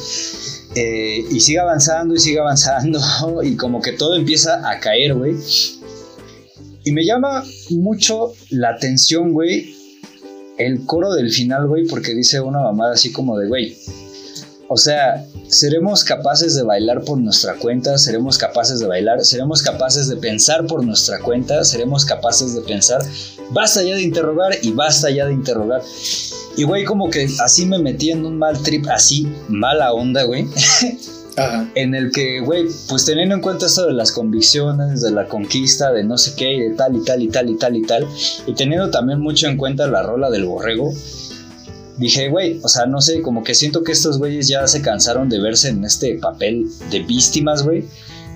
Eh, 0.76 1.26
y 1.30 1.40
sigue 1.42 1.60
avanzando 1.60 2.14
y 2.16 2.20
sigue 2.20 2.40
avanzando 2.40 3.00
y 3.44 3.56
como 3.58 3.82
que 3.82 3.92
todo 3.94 4.16
empieza 4.16 4.70
a 4.70 4.80
caer, 4.80 5.16
güey. 5.16 5.36
Y 6.84 6.92
me 6.94 7.06
llama 7.06 7.44
mucho 7.70 8.34
la 8.50 8.70
atención, 8.70 9.34
güey, 9.34 9.76
el 10.58 10.86
coro 10.86 11.14
del 11.14 11.32
final, 11.32 11.68
güey, 11.68 11.86
porque 11.86 12.16
dice 12.16 12.40
una 12.40 12.60
mamada 12.60 12.94
así 12.94 13.12
como 13.12 13.38
de, 13.38 13.48
güey, 13.48 13.78
o 14.68 14.78
sea, 14.78 15.26
seremos 15.50 16.04
capaces 16.04 16.56
de 16.56 16.64
bailar 16.64 17.04
por 17.04 17.18
nuestra 17.18 17.56
cuenta, 17.56 17.98
seremos 17.98 18.38
capaces 18.38 18.80
de 18.80 18.88
bailar, 18.88 19.24
seremos 19.26 19.62
capaces 19.62 20.08
de 20.08 20.16
pensar 20.16 20.66
por 20.66 20.86
nuestra 20.86 21.20
cuenta, 21.20 21.64
seremos 21.66 22.06
capaces 22.06 22.56
de 22.56 22.62
pensar, 22.62 23.02
basta 23.52 23.84
ya 23.84 23.96
de 23.96 24.02
interrogar 24.02 24.54
y 24.62 24.72
basta 24.72 25.10
ya 25.10 25.26
de 25.26 25.34
interrogar. 25.34 25.82
Y 26.58 26.64
güey, 26.64 26.84
como 26.84 27.10
que 27.10 27.28
así 27.44 27.66
me 27.66 27.80
metí 27.80 28.12
en 28.12 28.26
un 28.26 28.38
mal 28.38 28.62
trip, 28.62 28.86
así, 28.90 29.28
mala 29.48 29.94
onda, 29.94 30.24
güey, 30.24 30.48
Ajá. 31.38 31.70
en 31.76 31.96
el 31.96 32.12
que, 32.12 32.42
güey, 32.42 32.66
pues 32.90 33.06
teniendo 33.06 33.36
en 33.36 33.42
cuenta 33.42 33.68
esto 33.68 33.88
de 33.88 33.94
las 33.94 34.12
convicciones, 34.12 35.02
de 35.02 35.12
la 35.12 35.28
conquista, 35.28 35.92
de 35.92 36.04
no 36.04 36.18
sé 36.18 36.34
qué, 36.36 36.54
y 36.54 36.60
de 36.60 36.70
tal 36.72 36.96
y 36.96 37.04
tal 37.04 37.22
y 37.22 37.28
tal 37.30 37.50
y 37.50 37.56
tal 37.58 37.76
y 37.78 37.82
tal, 37.84 38.08
y 38.46 38.54
teniendo 38.54 38.90
también 38.92 39.22
mucho 39.22 39.48
en 39.48 39.58
cuenta 39.58 39.88
la 39.88 40.04
rola 40.04 40.30
del 40.30 40.46
borrego, 40.46 40.92
dije, 41.98 42.30
güey, 42.30 42.60
o 42.64 42.68
sea, 42.68 42.86
no 42.86 43.00
sé, 43.00 43.22
como 43.22 43.44
que 43.44 43.54
siento 43.54 43.84
que 43.84 43.92
estos 43.92 44.18
güeyes 44.18 44.48
ya 44.48 44.68
se 44.68 44.82
cansaron 44.82 45.30
de 45.30 45.40
verse 45.40 45.70
en 45.70 45.86
este 45.86 46.16
papel 46.16 46.68
de 46.90 47.00
víctimas, 47.00 47.64
güey. 47.64 47.86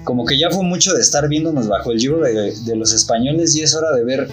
Como 0.03 0.23
que 0.25 0.37
ya 0.37 0.51
fue 0.51 0.63
mucho 0.63 0.93
de 0.93 1.01
estar 1.01 1.27
viéndonos 1.27 1.67
bajo 1.67 1.91
el 1.91 1.99
yugo 1.99 2.21
de, 2.21 2.53
de 2.53 2.75
los 2.75 2.93
españoles 2.93 3.55
y 3.55 3.63
es 3.63 3.73
hora 3.73 3.91
de 3.91 4.03
ver 4.03 4.29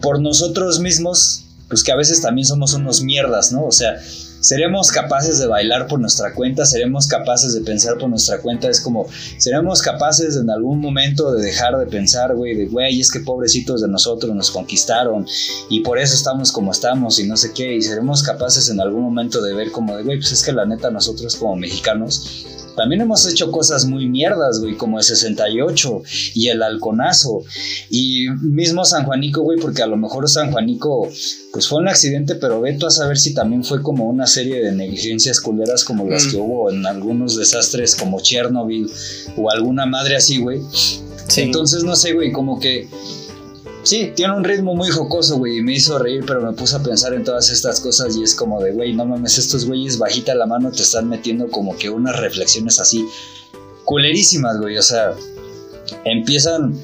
por 0.00 0.22
nosotros 0.22 0.78
mismos, 0.78 1.46
pues 1.68 1.82
que 1.82 1.92
a 1.92 1.96
veces 1.96 2.20
también 2.20 2.46
somos 2.46 2.74
unos 2.74 3.02
mierdas, 3.02 3.52
¿no? 3.52 3.64
O 3.64 3.72
sea, 3.72 3.98
seremos 4.40 4.90
capaces 4.90 5.38
de 5.38 5.46
bailar 5.46 5.86
por 5.86 6.00
nuestra 6.00 6.32
cuenta, 6.34 6.64
seremos 6.64 7.06
capaces 7.06 7.54
de 7.54 7.60
pensar 7.60 7.98
por 7.98 8.08
nuestra 8.08 8.40
cuenta, 8.40 8.68
es 8.68 8.80
como, 8.80 9.06
seremos 9.36 9.82
capaces 9.82 10.36
en 10.36 10.50
algún 10.50 10.80
momento 10.80 11.32
de 11.32 11.42
dejar 11.42 11.76
de 11.76 11.86
pensar, 11.86 12.34
güey, 12.34 12.54
de, 12.54 12.66
güey, 12.66 13.00
es 13.00 13.10
que 13.10 13.20
pobrecitos 13.20 13.82
de 13.82 13.88
nosotros 13.88 14.34
nos 14.34 14.50
conquistaron 14.50 15.26
y 15.68 15.80
por 15.80 15.98
eso 15.98 16.14
estamos 16.14 16.52
como 16.52 16.72
estamos 16.72 17.18
y 17.18 17.26
no 17.26 17.36
sé 17.36 17.52
qué, 17.52 17.74
y 17.74 17.82
seremos 17.82 18.22
capaces 18.22 18.70
en 18.70 18.80
algún 18.80 19.02
momento 19.02 19.42
de 19.42 19.54
ver 19.54 19.70
como 19.70 19.96
de, 19.96 20.04
güey, 20.04 20.18
pues 20.18 20.32
es 20.32 20.42
que 20.42 20.52
la 20.52 20.64
neta 20.64 20.90
nosotros 20.90 21.36
como 21.36 21.56
mexicanos 21.56 22.46
también 22.78 23.02
hemos 23.02 23.26
hecho 23.26 23.50
cosas 23.52 23.84
muy 23.84 24.08
mierdas, 24.08 24.60
güey, 24.60 24.76
como 24.76 24.96
el 24.98 25.04
68 25.04 26.02
y 26.34 26.48
el 26.48 26.62
halconazo. 26.62 27.42
Y 27.90 28.26
mismo 28.40 28.86
San 28.86 29.04
Juanico, 29.04 29.42
güey, 29.42 29.58
porque 29.58 29.82
a 29.82 29.86
lo 29.86 29.98
mejor 29.98 30.26
San 30.30 30.50
Juanico, 30.52 31.06
pues 31.52 31.68
fue 31.68 31.80
un 31.80 31.88
accidente, 31.88 32.36
pero 32.36 32.60
ve 32.62 32.72
tú 32.74 32.86
a 32.86 32.90
saber 32.90 33.18
si 33.18 33.34
también 33.34 33.64
fue 33.64 33.82
como 33.82 34.08
una 34.08 34.26
serie 34.26 34.62
de 34.62 34.72
negligencias 34.72 35.40
culeras 35.40 35.84
como 35.84 36.06
las 36.08 36.24
Mm. 36.26 36.30
que 36.30 36.36
hubo 36.38 36.70
en 36.70 36.86
algunos 36.86 37.36
desastres 37.36 37.94
como 37.94 38.20
Chernobyl 38.20 38.88
o 39.36 39.50
alguna 39.50 39.84
madre 39.84 40.16
así, 40.16 40.38
güey. 40.38 40.60
Sí. 41.26 41.42
Entonces, 41.42 41.84
no 41.84 41.94
sé, 41.96 42.12
güey, 42.14 42.32
como 42.32 42.58
que. 42.58 42.88
Sí, 43.88 44.12
tiene 44.14 44.36
un 44.36 44.44
ritmo 44.44 44.74
muy 44.74 44.90
jocoso, 44.90 45.38
güey, 45.38 45.56
y 45.58 45.62
me 45.62 45.72
hizo 45.72 45.98
reír, 45.98 46.22
pero 46.26 46.42
me 46.42 46.52
puse 46.52 46.76
a 46.76 46.82
pensar 46.82 47.14
en 47.14 47.24
todas 47.24 47.48
estas 47.48 47.80
cosas 47.80 48.14
y 48.16 48.22
es 48.22 48.34
como 48.34 48.62
de, 48.62 48.72
güey, 48.72 48.94
no 48.94 49.06
mames, 49.06 49.38
estos 49.38 49.64
güeyes 49.64 49.96
bajita 49.96 50.34
la 50.34 50.44
mano 50.44 50.70
te 50.70 50.82
están 50.82 51.08
metiendo 51.08 51.48
como 51.48 51.74
que 51.74 51.88
unas 51.88 52.20
reflexiones 52.20 52.78
así 52.80 53.06
culerísimas, 53.86 54.58
güey, 54.60 54.76
o 54.76 54.82
sea, 54.82 55.14
empiezan 56.04 56.78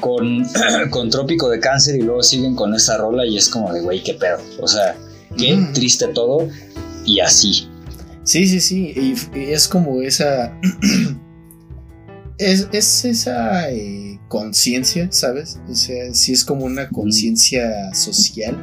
con, 0.00 0.44
con 0.90 1.08
Trópico 1.08 1.48
de 1.48 1.60
Cáncer 1.60 1.94
y 1.94 2.02
luego 2.02 2.24
siguen 2.24 2.56
con 2.56 2.74
esta 2.74 2.96
rola 2.96 3.24
y 3.24 3.36
es 3.36 3.48
como 3.48 3.72
de, 3.72 3.80
güey, 3.82 4.02
qué 4.02 4.14
pedo, 4.14 4.38
o 4.60 4.66
sea, 4.66 4.96
qué 5.38 5.54
Mm. 5.54 5.72
triste 5.72 6.08
todo 6.08 6.48
y 7.04 7.20
así. 7.20 7.68
Sí, 8.24 8.48
sí, 8.48 8.60
sí. 8.60 8.92
Y, 8.96 9.38
y 9.38 9.52
es 9.52 9.68
como 9.68 10.02
esa. 10.02 10.52
es, 12.40 12.68
es 12.72 13.04
esa 13.04 13.70
eh, 13.70 14.18
conciencia, 14.28 15.08
¿sabes? 15.12 15.58
O 15.68 15.74
sea, 15.74 16.12
sí 16.14 16.32
es 16.32 16.44
como 16.44 16.64
una 16.64 16.88
conciencia 16.88 17.92
social, 17.94 18.56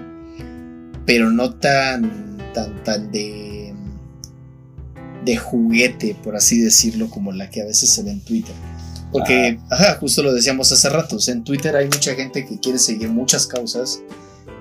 pero 1.06 1.30
no 1.30 1.54
tan, 1.54 2.38
tan, 2.54 2.84
tan 2.84 3.12
de. 3.12 3.74
de 5.24 5.38
juguete, 5.38 6.16
por 6.24 6.36
así 6.36 6.60
decirlo, 6.60 7.10
como 7.10 7.32
la 7.32 7.50
que 7.50 7.62
a 7.62 7.66
veces 7.66 7.90
se 7.90 8.04
ve 8.04 8.12
en 8.12 8.22
Twitter. 8.22 8.56
Porque, 9.12 9.60
ajá, 9.70 9.98
justo 10.00 10.22
lo 10.24 10.34
decíamos 10.34 10.72
hace 10.72 10.90
rato, 10.90 11.16
o 11.16 11.20
sea, 11.20 11.34
en 11.34 11.44
Twitter 11.44 11.76
hay 11.76 11.86
mucha 11.86 12.14
gente 12.16 12.46
que 12.46 12.60
quiere 12.60 12.78
seguir 12.78 13.10
muchas 13.10 13.48
causas 13.48 14.02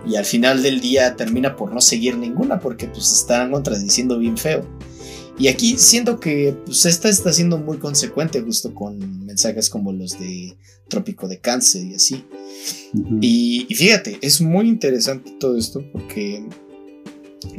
y 0.07 0.15
al 0.15 0.25
final 0.25 0.63
del 0.63 0.81
día 0.81 1.17
termina 1.17 1.57
por 1.57 1.73
no 1.73 1.81
seguir 1.81 2.17
ninguna 2.17 2.61
porque 2.61 2.87
pues 2.87 3.13
están 3.13 3.51
contradiciendo 3.51 4.19
bien 4.19 4.39
feo. 4.39 4.65
Y 5.39 5.49
aquí 5.49 5.77
siento 5.77 6.19
que 6.19 6.57
pues 6.65 6.87
esta 6.87 7.09
está 7.09 7.33
siendo 7.33 7.59
muy 7.59 7.79
consecuente 7.79 8.41
justo 8.41 8.75
con 8.75 9.27
mensajes 9.27 9.69
como 9.69 9.93
los 9.93 10.19
de 10.19 10.57
Trópico 10.89 11.29
de 11.29 11.39
Cáncer 11.41 11.85
y 11.85 11.95
así. 11.95 12.25
Y, 13.21 13.67
y 13.69 13.75
fíjate, 13.75 14.19
es 14.23 14.41
muy 14.41 14.69
interesante 14.69 15.33
todo 15.39 15.57
esto 15.59 15.85
porque 15.93 16.45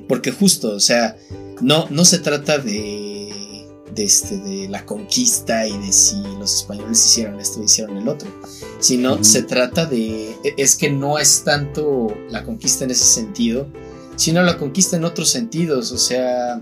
porque 0.07 0.31
justo, 0.31 0.72
o 0.72 0.80
sea, 0.80 1.17
no, 1.61 1.88
no 1.89 2.06
se 2.06 2.19
trata 2.19 2.57
de, 2.57 3.65
de, 3.93 4.03
este, 4.03 4.38
de 4.38 4.67
la 4.69 4.85
conquista 4.85 5.67
y 5.67 5.77
de 5.77 5.91
si 5.91 6.15
los 6.39 6.56
españoles 6.56 7.03
hicieron 7.06 7.39
esto 7.39 7.59
o 7.59 7.64
hicieron 7.64 7.97
el 7.97 8.07
otro, 8.07 8.30
sino 8.80 9.15
Ujú. 9.15 9.23
se 9.23 9.43
trata 9.43 9.85
de, 9.85 10.31
e- 10.43 10.53
es 10.57 10.75
que 10.75 10.89
no 10.89 11.19
es 11.19 11.43
tanto 11.43 12.07
la 12.30 12.43
conquista 12.43 12.85
en 12.85 12.91
ese 12.91 13.06
sentido, 13.06 13.67
sino 14.15 14.41
la 14.43 14.57
conquista 14.57 14.97
en 14.97 15.03
otros 15.06 15.30
sentidos, 15.30 15.91
o 15.91 15.97
sea, 15.97 16.61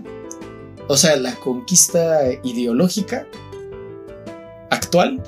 o 0.88 0.96
sea, 0.96 1.16
la 1.16 1.34
conquista 1.36 2.20
ideológica 2.42 3.26
actual 4.70 5.22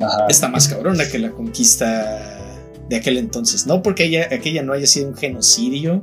Ajá. 0.00 0.26
está 0.28 0.48
más 0.48 0.68
cabrona 0.68 1.08
que 1.08 1.18
la 1.18 1.30
conquista 1.30 2.40
de 2.88 2.96
aquel 2.96 3.16
entonces, 3.16 3.66
no 3.66 3.82
porque 3.82 4.04
ella, 4.04 4.28
aquella 4.30 4.62
no 4.62 4.72
haya 4.72 4.86
sido 4.86 5.08
un 5.08 5.16
genocidio 5.16 6.02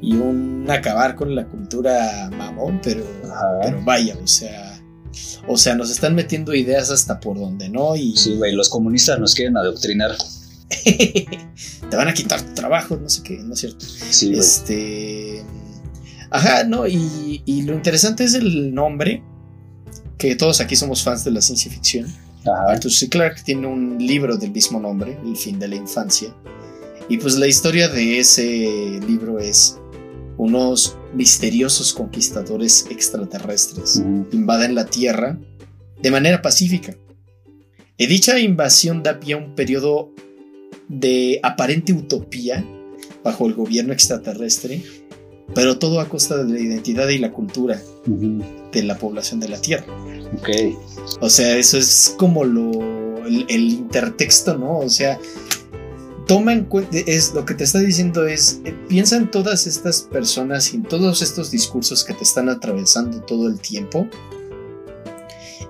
y 0.00 0.14
un 0.14 0.66
acabar 0.68 1.14
con 1.14 1.34
la 1.34 1.46
cultura 1.46 2.30
mamón, 2.36 2.80
pero, 2.82 3.04
Ajá. 3.24 3.60
pero 3.62 3.82
vaya, 3.84 4.16
o 4.22 4.26
sea, 4.26 4.80
o 5.46 5.56
sea, 5.56 5.74
nos 5.74 5.90
están 5.90 6.14
metiendo 6.14 6.54
ideas 6.54 6.90
hasta 6.90 7.20
por 7.20 7.38
donde 7.38 7.68
no 7.68 7.96
y 7.96 8.16
Sí, 8.16 8.36
güey, 8.36 8.52
los 8.52 8.68
comunistas 8.68 9.18
nos 9.18 9.34
quieren 9.34 9.56
adoctrinar. 9.56 10.16
te 10.84 11.96
van 11.96 12.08
a 12.08 12.14
quitar 12.14 12.42
tu 12.42 12.54
trabajo, 12.54 12.96
no 12.96 13.08
sé 13.08 13.22
qué, 13.22 13.38
no 13.38 13.54
es 13.54 13.60
cierto. 13.60 13.84
Sí, 13.86 14.28
güey. 14.28 14.40
Este. 14.40 15.44
Ajá, 16.30 16.64
no, 16.64 16.86
y, 16.86 17.42
y 17.44 17.62
lo 17.62 17.74
interesante 17.74 18.24
es 18.24 18.34
el 18.34 18.74
nombre, 18.74 19.22
que 20.18 20.34
todos 20.36 20.60
aquí 20.60 20.76
somos 20.76 21.02
fans 21.02 21.24
de 21.24 21.30
la 21.30 21.40
ciencia 21.40 21.70
ficción. 21.70 22.06
Ajá. 22.40 22.72
Arthur 22.72 22.92
C. 22.92 23.08
Clarke 23.08 23.42
tiene 23.42 23.66
un 23.66 23.98
libro 23.98 24.36
del 24.36 24.50
mismo 24.50 24.80
nombre, 24.80 25.18
El 25.24 25.36
fin 25.36 25.58
de 25.58 25.68
la 25.68 25.76
infancia. 25.76 26.34
Y 27.08 27.18
pues 27.18 27.36
la 27.36 27.46
historia 27.46 27.88
de 27.88 28.18
ese 28.18 29.00
libro 29.06 29.38
es 29.38 29.78
unos 30.36 30.96
misteriosos 31.14 31.92
conquistadores 31.92 32.86
extraterrestres 32.90 33.96
Ujú. 33.96 34.26
invaden 34.32 34.74
la 34.74 34.86
Tierra 34.86 35.38
de 36.02 36.10
manera 36.10 36.42
pacífica. 36.42 36.94
Y 37.96 38.06
dicha 38.06 38.38
invasión 38.38 39.02
da 39.02 39.18
pie 39.18 39.34
a 39.34 39.38
un 39.38 39.54
periodo 39.54 40.12
de 40.88 41.40
aparente 41.42 41.92
utopía 41.92 42.64
bajo 43.24 43.46
el 43.46 43.54
gobierno 43.54 43.92
extraterrestre, 43.92 44.82
pero 45.54 45.78
todo 45.78 46.00
a 46.00 46.08
costa 46.08 46.42
de 46.42 46.52
la 46.52 46.60
identidad 46.60 47.08
y 47.08 47.18
la 47.18 47.32
cultura 47.32 47.80
de 48.06 48.82
la 48.82 48.98
población 48.98 49.40
de 49.40 49.48
la 49.48 49.60
Tierra. 49.60 49.86
Ok. 50.38 50.48
O 51.20 51.30
sea, 51.30 51.56
eso 51.56 51.78
es 51.78 52.14
como 52.18 52.44
lo 52.44 53.26
el, 53.26 53.46
el 53.48 53.68
intertexto, 53.70 54.56
¿no? 54.56 54.78
O 54.78 54.88
sea, 54.88 55.18
toma 56.28 56.52
en 56.52 56.64
cuenta, 56.64 56.96
es 57.06 57.32
lo 57.34 57.44
que 57.44 57.54
te 57.54 57.64
está 57.64 57.80
diciendo 57.80 58.26
es, 58.26 58.60
eh, 58.64 58.74
piensa 58.88 59.16
en 59.16 59.30
todas 59.30 59.66
estas 59.66 60.02
personas 60.02 60.72
y 60.72 60.76
en 60.76 60.82
todos 60.82 61.22
estos 61.22 61.50
discursos 61.50 62.04
que 62.04 62.14
te 62.14 62.22
están 62.22 62.48
atravesando 62.48 63.20
todo 63.22 63.48
el 63.48 63.58
tiempo 63.58 64.06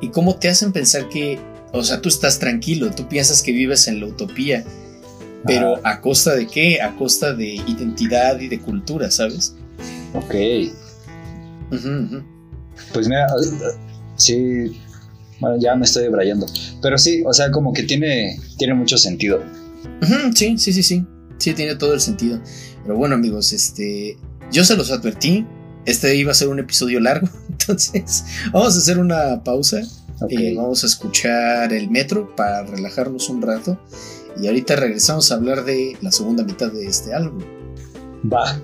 y 0.01 0.09
cómo 0.09 0.37
te 0.37 0.49
hacen 0.49 0.73
pensar 0.73 1.09
que, 1.09 1.39
o 1.73 1.83
sea, 1.83 2.01
tú 2.01 2.09
estás 2.09 2.39
tranquilo, 2.41 2.91
tú 2.91 3.09
piensas 3.09 3.43
que 3.43 3.53
vives 3.53 3.87
en 3.87 4.01
la 4.01 4.07
utopía, 4.07 4.65
pero 5.47 5.77
Ajá. 5.77 5.91
a 5.91 6.01
costa 6.01 6.35
de 6.35 6.47
qué? 6.49 6.83
A 6.83 6.97
costa 6.97 7.33
de 7.33 7.55
identidad 7.55 8.41
y 8.41 8.49
de 8.49 8.61
cultura, 8.61 9.11
¿sabes? 9.13 9.55
Ok. 10.15 10.35
Pues 12.93 13.09
mira, 13.09 13.27
eh, 13.27 13.77
sí. 14.17 14.81
Bueno, 15.41 15.57
ya 15.61 15.75
me 15.77 15.85
estoy 15.85 16.05
debrayando. 16.05 16.47
Pero 16.83 16.99
sí, 16.99 17.23
o 17.27 17.33
sea, 17.33 17.51
como 17.51 17.73
que 17.73 17.83
tiene, 17.85 18.41
tiene 18.57 18.75
mucho 18.75 18.99
sentido. 18.99 19.43
Sí, 20.35 20.59
sí, 20.59 20.73
sí, 20.73 20.83
sí. 20.83 21.07
Sí, 21.39 21.55
tiene 21.55 21.77
todo 21.77 21.95
el 21.95 22.01
sentido. 22.01 22.41
Pero 22.83 22.97
bueno, 22.97 23.15
amigos, 23.15 23.53
este. 23.53 24.19
Yo 24.51 24.65
se 24.65 24.77
los 24.77 24.91
advertí. 24.91 25.47
Este 25.85 26.17
iba 26.17 26.33
a 26.33 26.35
ser 26.35 26.49
un 26.49 26.59
episodio 26.59 27.01
largo. 27.01 27.29
Entonces, 27.49 28.25
vamos 28.53 28.75
a 28.75 28.79
hacer 28.79 28.99
una 28.99 29.43
pausa. 29.45 29.81
Ok. 30.21 30.33
Eh, 30.33 30.55
vamos 30.57 30.83
a 30.83 30.87
escuchar 30.87 31.73
el 31.73 31.91
metro 31.91 32.35
para 32.35 32.65
relajarnos 32.65 33.29
un 33.29 33.43
rato. 33.43 33.79
Y 34.41 34.47
ahorita 34.47 34.77
regresamos 34.77 35.31
a 35.31 35.37
hablar 35.37 35.65
de 35.65 35.97
la 36.01 36.13
segunda 36.13 36.45
mitad 36.45 36.71
de 36.71 36.87
este 36.87 37.15
álbum. 37.15 37.43
Va. 38.31 38.61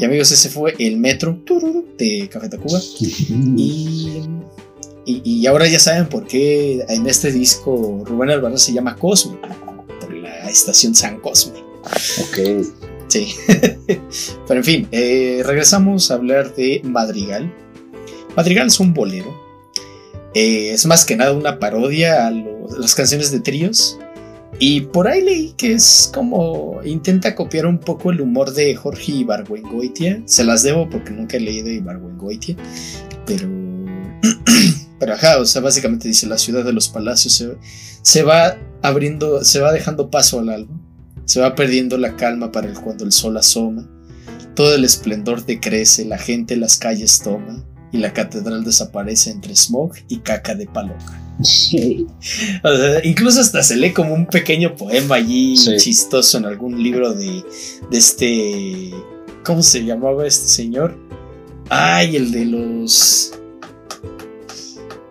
Y 0.00 0.04
amigos, 0.06 0.30
ese 0.32 0.48
fue 0.48 0.74
el 0.78 0.96
metro 0.96 1.38
de 1.98 2.28
Café 2.32 2.48
Tacuba. 2.48 2.80
Y, 2.98 4.22
y, 5.04 5.22
y 5.22 5.46
ahora 5.46 5.68
ya 5.68 5.78
saben 5.78 6.08
por 6.08 6.26
qué 6.26 6.82
en 6.88 7.06
este 7.06 7.30
disco 7.30 8.02
Rubén 8.06 8.30
Alvarez 8.30 8.62
se 8.62 8.72
llama 8.72 8.96
Cosme. 8.96 9.36
Por 10.00 10.14
la 10.14 10.48
estación 10.48 10.94
San 10.94 11.20
Cosme. 11.20 11.58
Ok. 11.82 12.66
Sí. 13.08 13.34
Pero 14.46 14.60
en 14.60 14.64
fin, 14.64 14.88
eh, 14.92 15.42
regresamos 15.44 16.10
a 16.10 16.14
hablar 16.14 16.54
de 16.54 16.80
Madrigal. 16.84 17.52
Madrigal 18.36 18.68
es 18.68 18.80
un 18.80 18.94
bolero. 18.94 19.39
Eh, 20.34 20.70
es 20.72 20.86
más 20.86 21.04
que 21.04 21.16
nada 21.16 21.32
una 21.32 21.58
parodia 21.58 22.26
a 22.26 22.30
las 22.30 22.94
canciones 22.94 23.30
de 23.30 23.40
tríos. 23.40 23.98
Y 24.58 24.82
por 24.82 25.08
ahí 25.08 25.22
leí 25.22 25.54
que 25.56 25.72
es 25.72 26.10
como 26.12 26.80
intenta 26.84 27.34
copiar 27.34 27.64
un 27.64 27.78
poco 27.78 28.10
el 28.10 28.20
humor 28.20 28.52
de 28.52 28.74
Jorge 28.74 29.12
Ibargüengoitia. 29.12 30.22
Se 30.26 30.44
las 30.44 30.62
debo 30.62 30.88
porque 30.90 31.12
nunca 31.12 31.38
he 31.38 31.40
leído 31.40 31.70
Ibargüengoitia. 31.70 32.56
Pero. 33.26 33.48
Pero 35.00 35.14
ajá, 35.14 35.38
o 35.38 35.46
sea, 35.46 35.62
básicamente 35.62 36.08
dice 36.08 36.26
la 36.26 36.36
ciudad 36.36 36.62
de 36.62 36.74
los 36.74 36.90
palacios 36.90 37.32
se, 37.32 37.56
se 38.02 38.22
va 38.22 38.58
abriendo, 38.82 39.42
se 39.44 39.60
va 39.60 39.72
dejando 39.72 40.10
paso 40.10 40.40
al 40.40 40.50
alba. 40.50 40.74
Se 41.24 41.40
va 41.40 41.54
perdiendo 41.54 41.96
la 41.96 42.16
calma 42.16 42.52
para 42.52 42.68
el 42.68 42.78
cuando 42.78 43.04
el 43.04 43.12
sol 43.12 43.38
asoma. 43.38 43.88
Todo 44.54 44.74
el 44.74 44.84
esplendor 44.84 45.46
decrece, 45.46 46.04
la 46.04 46.18
gente 46.18 46.56
las 46.56 46.76
calles 46.76 47.20
toma. 47.20 47.64
Y 47.92 47.98
la 47.98 48.12
catedral 48.12 48.62
desaparece 48.64 49.30
entre 49.30 49.54
smog 49.56 49.92
y 50.08 50.18
caca 50.18 50.54
de 50.54 50.66
paloma. 50.66 50.98
O 52.62 52.76
sea, 52.76 53.04
incluso 53.04 53.40
hasta 53.40 53.62
se 53.62 53.76
lee 53.76 53.92
como 53.92 54.14
un 54.14 54.26
pequeño 54.26 54.76
poema 54.76 55.14
allí 55.16 55.56
Sí. 55.56 55.76
chistoso 55.78 56.36
en 56.38 56.44
algún 56.44 56.82
libro 56.82 57.14
de, 57.14 57.42
de 57.90 57.98
este. 57.98 58.90
¿Cómo 59.44 59.62
se 59.62 59.84
llamaba 59.84 60.26
este 60.26 60.48
señor? 60.48 60.96
Ay, 61.70 62.16
el 62.16 62.30
de 62.30 62.44
los. 62.44 63.32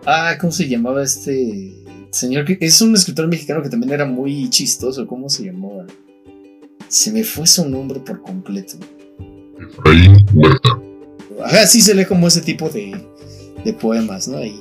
Ah, 0.06 0.36
¿cómo 0.40 0.52
se 0.52 0.68
llamaba 0.68 1.02
este 1.02 1.74
señor? 2.10 2.44
Que 2.44 2.58
es 2.60 2.80
un 2.80 2.94
escritor 2.94 3.26
mexicano 3.28 3.62
que 3.62 3.68
también 3.68 3.92
era 3.92 4.06
muy 4.06 4.48
chistoso. 4.50 5.06
¿Cómo 5.06 5.28
se 5.28 5.44
llamaba? 5.44 5.84
Se 6.88 7.12
me 7.12 7.24
fue 7.24 7.46
su 7.46 7.68
nombre 7.68 8.00
por 8.00 8.22
completo. 8.22 8.76
Efraín 9.58 10.16
Huerta. 10.32 10.78
Ajá, 11.44 11.66
sí 11.66 11.80
se 11.80 11.94
lee 11.94 12.04
como 12.04 12.28
ese 12.28 12.40
tipo 12.40 12.68
de, 12.68 12.96
de 13.64 13.72
poemas, 13.72 14.28
¿no? 14.28 14.44
Y 14.44 14.60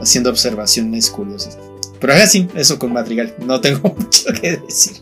haciendo 0.00 0.30
observaciones 0.30 1.10
curiosas. 1.10 1.58
Pero 2.00 2.14
ajá, 2.14 2.26
sí, 2.26 2.48
eso 2.54 2.78
con 2.78 2.92
Madrigal. 2.92 3.34
No 3.44 3.60
tengo 3.60 3.94
mucho 3.98 4.32
que 4.40 4.56
decir. 4.56 4.96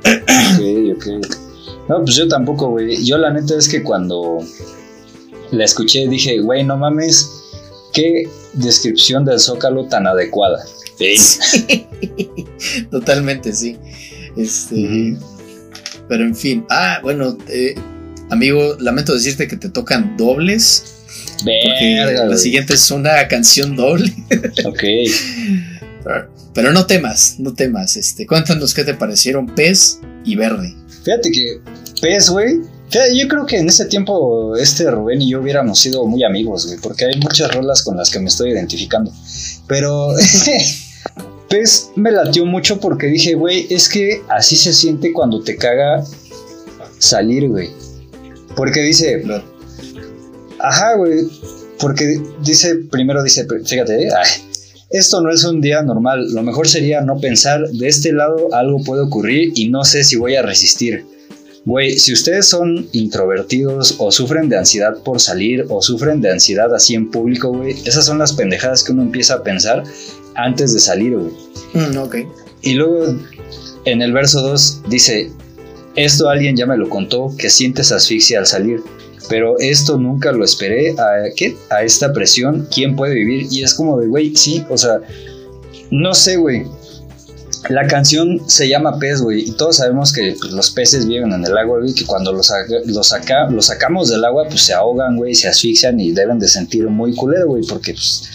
Ok, 0.00 0.96
ok. 0.96 1.06
No, 1.88 2.02
pues 2.04 2.16
yo 2.16 2.28
tampoco, 2.28 2.70
güey. 2.70 3.04
Yo 3.04 3.18
la 3.18 3.32
neta 3.32 3.56
es 3.56 3.68
que 3.68 3.82
cuando 3.82 4.38
la 5.50 5.64
escuché 5.64 6.08
dije, 6.08 6.40
güey, 6.40 6.64
no 6.64 6.76
mames, 6.76 7.30
qué 7.92 8.28
descripción 8.54 9.24
del 9.24 9.38
Zócalo 9.38 9.86
tan 9.86 10.06
adecuada. 10.06 10.64
Totalmente, 12.90 13.52
sí. 13.52 13.76
Este. 14.36 15.16
Pero 16.08 16.24
en 16.24 16.34
fin. 16.34 16.64
Ah, 16.70 16.98
bueno, 17.02 17.36
eh, 17.48 17.74
amigo, 18.32 18.76
lamento 18.80 19.14
decirte 19.14 19.46
que 19.46 19.56
te 19.56 19.68
tocan 19.68 20.16
dobles. 20.16 20.84
Porque 21.38 22.04
la 22.28 22.36
siguiente 22.36 22.74
es 22.74 22.90
una 22.90 23.28
canción 23.28 23.76
doble. 23.76 24.12
Ok. 24.64 24.82
Pero 26.54 26.72
no 26.72 26.86
temas, 26.86 27.36
no 27.38 27.54
temas. 27.54 27.96
Este, 27.96 28.26
cuéntanos 28.26 28.74
qué 28.74 28.84
te 28.84 28.94
parecieron 28.94 29.46
Pez 29.46 30.00
y 30.24 30.34
Verde. 30.34 30.74
Fíjate 31.04 31.30
que 31.30 31.60
Pez, 32.00 32.28
güey. 32.28 32.60
fíjate, 32.90 33.16
Yo 33.16 33.28
creo 33.28 33.46
que 33.46 33.58
en 33.58 33.68
ese 33.68 33.86
tiempo 33.86 34.56
este 34.56 34.90
Rubén 34.90 35.22
y 35.22 35.30
yo 35.30 35.40
hubiéramos 35.40 35.78
sido 35.78 36.06
muy 36.06 36.24
amigos, 36.24 36.66
güey, 36.66 36.78
porque 36.80 37.04
hay 37.06 37.18
muchas 37.20 37.54
rolas 37.54 37.82
con 37.82 37.96
las 37.96 38.10
que 38.10 38.18
me 38.18 38.28
estoy 38.28 38.50
identificando. 38.50 39.12
Pero 39.68 40.08
Pez 41.48 41.90
me 41.96 42.10
latió 42.10 42.44
mucho 42.46 42.80
porque 42.80 43.06
dije, 43.06 43.34
güey, 43.34 43.66
es 43.70 43.88
que 43.88 44.22
así 44.28 44.56
se 44.56 44.72
siente 44.72 45.12
cuando 45.12 45.42
te 45.42 45.56
caga 45.56 46.04
salir, 46.98 47.48
güey. 47.48 47.70
Porque 48.56 48.80
dice, 48.82 49.22
Ajá, 50.58 50.96
güey. 50.96 51.28
Porque 51.80 52.20
dice, 52.44 52.76
primero 52.90 53.22
dice, 53.22 53.46
fíjate, 53.64 54.04
eh, 54.04 54.08
ay, 54.16 54.28
esto 54.90 55.20
no 55.20 55.32
es 55.32 55.42
un 55.44 55.60
día 55.60 55.82
normal. 55.82 56.32
Lo 56.32 56.42
mejor 56.42 56.68
sería 56.68 57.00
no 57.00 57.18
pensar, 57.18 57.66
de 57.68 57.88
este 57.88 58.12
lado 58.12 58.54
algo 58.54 58.82
puede 58.84 59.02
ocurrir 59.02 59.52
y 59.54 59.68
no 59.68 59.84
sé 59.84 60.04
si 60.04 60.16
voy 60.16 60.36
a 60.36 60.42
resistir. 60.42 61.04
Güey, 61.64 61.98
si 61.98 62.12
ustedes 62.12 62.46
son 62.46 62.88
introvertidos 62.92 63.96
o 63.98 64.10
sufren 64.10 64.48
de 64.48 64.58
ansiedad 64.58 64.96
por 65.04 65.20
salir 65.20 65.64
o 65.68 65.80
sufren 65.80 66.20
de 66.20 66.30
ansiedad 66.30 66.74
así 66.74 66.94
en 66.94 67.10
público, 67.10 67.50
güey, 67.50 67.76
esas 67.84 68.04
son 68.04 68.18
las 68.18 68.32
pendejadas 68.32 68.82
que 68.82 68.92
uno 68.92 69.02
empieza 69.02 69.34
a 69.34 69.42
pensar 69.42 69.84
antes 70.34 70.74
de 70.74 70.80
salir, 70.80 71.16
güey. 71.16 71.32
Mm, 71.72 71.96
ok. 71.98 72.16
Y 72.62 72.74
luego 72.74 73.16
en 73.84 74.02
el 74.02 74.12
verso 74.12 74.42
2 74.42 74.82
dice, 74.88 75.30
Esto 75.96 76.28
alguien 76.28 76.56
ya 76.56 76.66
me 76.66 76.76
lo 76.76 76.88
contó, 76.88 77.34
que 77.36 77.50
sientes 77.50 77.92
asfixia 77.92 78.38
al 78.38 78.46
salir. 78.46 78.82
Pero 79.28 79.58
esto 79.58 79.98
nunca 79.98 80.32
lo 80.32 80.44
esperé. 80.44 80.92
¿A 80.92 81.32
qué? 81.36 81.56
A 81.70 81.82
esta 81.82 82.12
presión, 82.12 82.68
¿quién 82.72 82.96
puede 82.96 83.14
vivir? 83.14 83.46
Y 83.50 83.62
es 83.62 83.74
como 83.74 83.98
de, 83.98 84.08
güey, 84.08 84.34
sí, 84.36 84.64
o 84.68 84.76
sea, 84.76 85.00
no 85.90 86.14
sé, 86.14 86.36
güey. 86.36 86.64
La 87.68 87.86
canción 87.86 88.40
se 88.48 88.68
llama 88.68 88.98
Pez, 88.98 89.20
güey, 89.20 89.48
y 89.48 89.52
todos 89.52 89.76
sabemos 89.76 90.12
que 90.12 90.34
pues, 90.40 90.52
los 90.52 90.70
peces 90.70 91.06
viven 91.06 91.32
en 91.32 91.44
el 91.44 91.56
agua, 91.56 91.78
güey, 91.78 91.94
que 91.94 92.04
cuando 92.04 92.32
los, 92.32 92.50
los, 92.86 93.06
saca, 93.06 93.48
los 93.50 93.66
sacamos 93.66 94.08
del 94.08 94.24
agua, 94.24 94.46
pues 94.48 94.62
se 94.62 94.72
ahogan, 94.72 95.16
güey, 95.16 95.34
se 95.34 95.46
asfixian 95.46 96.00
y 96.00 96.10
deben 96.10 96.40
de 96.40 96.48
sentir 96.48 96.88
muy 96.88 97.14
culero, 97.14 97.46
güey, 97.46 97.62
porque 97.68 97.92
pues, 97.92 98.28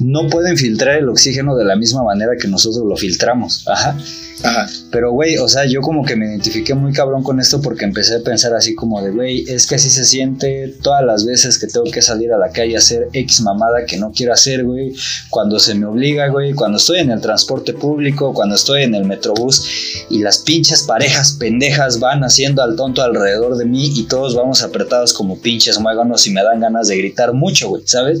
no 0.00 0.28
pueden 0.28 0.56
filtrar 0.56 0.96
el 0.98 1.08
oxígeno 1.08 1.54
de 1.54 1.64
la 1.64 1.76
misma 1.76 2.02
manera 2.02 2.32
que 2.40 2.48
nosotros 2.48 2.84
lo 2.84 2.96
filtramos. 2.96 3.64
Ajá. 3.68 3.96
Ajá. 4.42 4.66
Pero, 4.92 5.10
güey, 5.10 5.38
o 5.38 5.48
sea, 5.48 5.64
yo 5.64 5.80
como 5.80 6.04
que 6.04 6.16
me 6.16 6.26
identifiqué 6.26 6.74
muy 6.74 6.92
cabrón 6.92 7.22
con 7.22 7.40
esto 7.40 7.62
porque 7.62 7.86
empecé 7.86 8.16
a 8.16 8.20
pensar 8.20 8.52
así 8.52 8.74
como 8.74 9.02
de, 9.02 9.10
güey, 9.10 9.44
es 9.48 9.66
que 9.66 9.76
así 9.76 9.88
se 9.88 10.04
siente 10.04 10.68
todas 10.82 11.02
las 11.02 11.24
veces 11.24 11.58
que 11.58 11.66
tengo 11.66 11.90
que 11.90 12.02
salir 12.02 12.30
a 12.30 12.38
la 12.38 12.50
calle 12.50 12.76
a 12.76 12.78
hacer 12.78 13.08
X 13.14 13.40
mamada 13.40 13.86
que 13.86 13.96
no 13.96 14.12
quiero 14.12 14.34
hacer, 14.34 14.64
güey. 14.64 14.92
Cuando 15.30 15.58
se 15.58 15.74
me 15.74 15.86
obliga, 15.86 16.28
güey. 16.28 16.52
Cuando 16.52 16.76
estoy 16.76 16.98
en 16.98 17.10
el 17.10 17.22
transporte 17.22 17.72
público, 17.72 18.34
cuando 18.34 18.54
estoy 18.54 18.82
en 18.82 18.94
el 18.94 19.06
metrobús 19.06 19.66
y 20.10 20.18
las 20.18 20.38
pinches 20.38 20.82
parejas 20.82 21.32
pendejas 21.32 21.98
van 21.98 22.22
haciendo 22.22 22.62
al 22.62 22.76
tonto 22.76 23.02
alrededor 23.02 23.56
de 23.56 23.64
mí 23.64 23.92
y 23.96 24.04
todos 24.04 24.34
vamos 24.34 24.62
apretados 24.62 25.14
como 25.14 25.40
pinches 25.40 25.78
muéganos 25.78 26.26
y 26.26 26.30
me 26.30 26.42
dan 26.44 26.60
ganas 26.60 26.88
de 26.88 26.98
gritar 26.98 27.32
mucho, 27.32 27.70
güey, 27.70 27.82
¿sabes? 27.86 28.20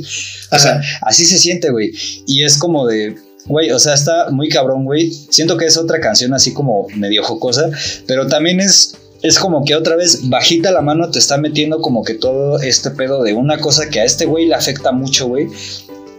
O 0.50 0.58
sea, 0.58 0.80
así 1.02 1.26
se 1.26 1.38
siente, 1.38 1.70
güey. 1.70 1.92
Y 2.26 2.44
es 2.44 2.56
como 2.56 2.86
de 2.86 3.14
Güey, 3.46 3.70
o 3.72 3.78
sea, 3.78 3.94
está 3.94 4.30
muy 4.30 4.48
cabrón, 4.48 4.84
güey. 4.84 5.10
Siento 5.10 5.56
que 5.56 5.66
es 5.66 5.76
otra 5.76 6.00
canción 6.00 6.32
así 6.32 6.52
como 6.52 6.86
medio 6.96 7.24
jocosa, 7.24 7.70
pero 8.06 8.26
también 8.26 8.60
es 8.60 8.94
es 9.22 9.38
como 9.38 9.64
que 9.64 9.76
otra 9.76 9.94
vez 9.96 10.28
bajita 10.28 10.72
la 10.72 10.82
mano 10.82 11.10
te 11.10 11.20
está 11.20 11.38
metiendo 11.38 11.80
como 11.80 12.02
que 12.02 12.14
todo 12.14 12.60
este 12.60 12.90
pedo 12.90 13.22
de 13.22 13.32
una 13.32 13.58
cosa 13.58 13.88
que 13.88 14.00
a 14.00 14.04
este 14.04 14.26
güey 14.26 14.46
le 14.46 14.54
afecta 14.54 14.90
mucho, 14.90 15.28
güey. 15.28 15.48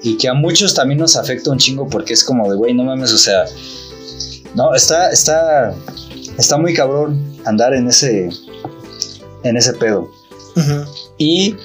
Y 0.01 0.17
que 0.17 0.29
a 0.29 0.33
muchos 0.33 0.73
también 0.73 0.99
nos 0.99 1.15
afecta 1.15 1.51
un 1.51 1.57
chingo 1.57 1.87
porque 1.87 2.13
es 2.13 2.23
como 2.23 2.49
de, 2.49 2.57
güey, 2.57 2.73
no 2.73 2.83
mames, 2.83 3.11
o 3.13 3.17
sea... 3.17 3.45
No, 4.55 4.73
está, 4.73 5.09
está, 5.11 5.73
está 6.37 6.57
muy 6.57 6.73
cabrón 6.73 7.37
andar 7.45 7.73
en 7.73 7.87
ese, 7.87 8.29
en 9.43 9.57
ese 9.57 9.73
pedo. 9.73 10.09
Y 11.17 11.55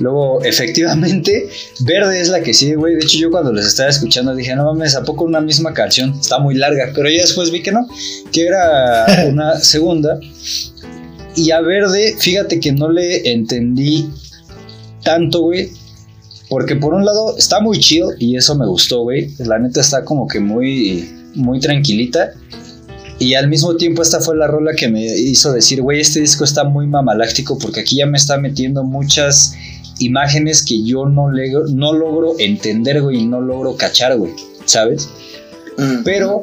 Luego, 0.00 0.42
efectivamente, 0.44 1.48
Verde 1.80 2.20
es 2.20 2.28
la 2.28 2.42
que 2.42 2.54
sigue, 2.54 2.76
güey. 2.76 2.94
De 2.94 3.00
hecho, 3.00 3.18
yo 3.18 3.30
cuando 3.30 3.52
les 3.52 3.66
estaba 3.66 3.90
escuchando 3.90 4.34
dije, 4.34 4.54
no 4.54 4.64
mames, 4.64 4.96
¿a 4.96 5.04
poco 5.04 5.24
una 5.24 5.40
misma 5.40 5.72
canción? 5.72 6.14
Está 6.20 6.38
muy 6.38 6.54
larga. 6.54 6.90
Pero 6.94 7.08
ya 7.08 7.22
después 7.22 7.50
vi 7.50 7.62
que 7.62 7.72
no, 7.72 7.86
que 8.32 8.46
era 8.46 9.26
una 9.28 9.58
segunda. 9.58 10.18
Y 11.36 11.50
a 11.50 11.60
Verde, 11.60 12.14
fíjate 12.18 12.60
que 12.60 12.72
no 12.72 12.90
le 12.90 13.30
entendí 13.32 14.08
tanto, 15.02 15.42
güey. 15.42 15.70
Porque 16.48 16.76
por 16.76 16.94
un 16.94 17.04
lado 17.04 17.36
está 17.36 17.60
muy 17.60 17.78
chill 17.78 18.04
y 18.18 18.36
eso 18.36 18.54
me 18.54 18.66
gustó, 18.66 19.02
güey. 19.02 19.34
La 19.38 19.58
neta 19.58 19.80
está 19.80 20.04
como 20.04 20.28
que 20.28 20.40
muy, 20.40 21.08
muy 21.34 21.58
tranquilita. 21.58 22.32
Y 23.18 23.34
al 23.34 23.48
mismo 23.48 23.76
tiempo 23.76 24.02
esta 24.02 24.20
fue 24.20 24.36
la 24.36 24.46
rola 24.46 24.72
que 24.74 24.88
me 24.88 25.04
hizo 25.04 25.52
decir, 25.52 25.80
güey, 25.80 26.00
este 26.00 26.20
disco 26.20 26.44
está 26.44 26.64
muy 26.64 26.86
mamaláctico 26.86 27.58
porque 27.58 27.80
aquí 27.80 27.96
ya 27.96 28.06
me 28.06 28.18
está 28.18 28.38
metiendo 28.38 28.82
muchas 28.82 29.54
imágenes 30.04 30.64
que 30.64 30.84
yo 30.84 31.06
no, 31.06 31.30
no 31.72 31.92
logro 31.92 32.34
entender, 32.38 33.02
güey, 33.02 33.20
y 33.20 33.26
no 33.26 33.40
logro 33.40 33.76
cachar, 33.76 34.16
güey, 34.16 34.32
¿sabes? 34.64 35.08
Mm. 35.76 36.02
Pero 36.04 36.42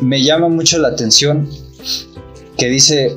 me 0.00 0.22
llama 0.22 0.48
mucho 0.48 0.78
la 0.78 0.88
atención 0.88 1.48
que 2.56 2.68
dice, 2.68 3.12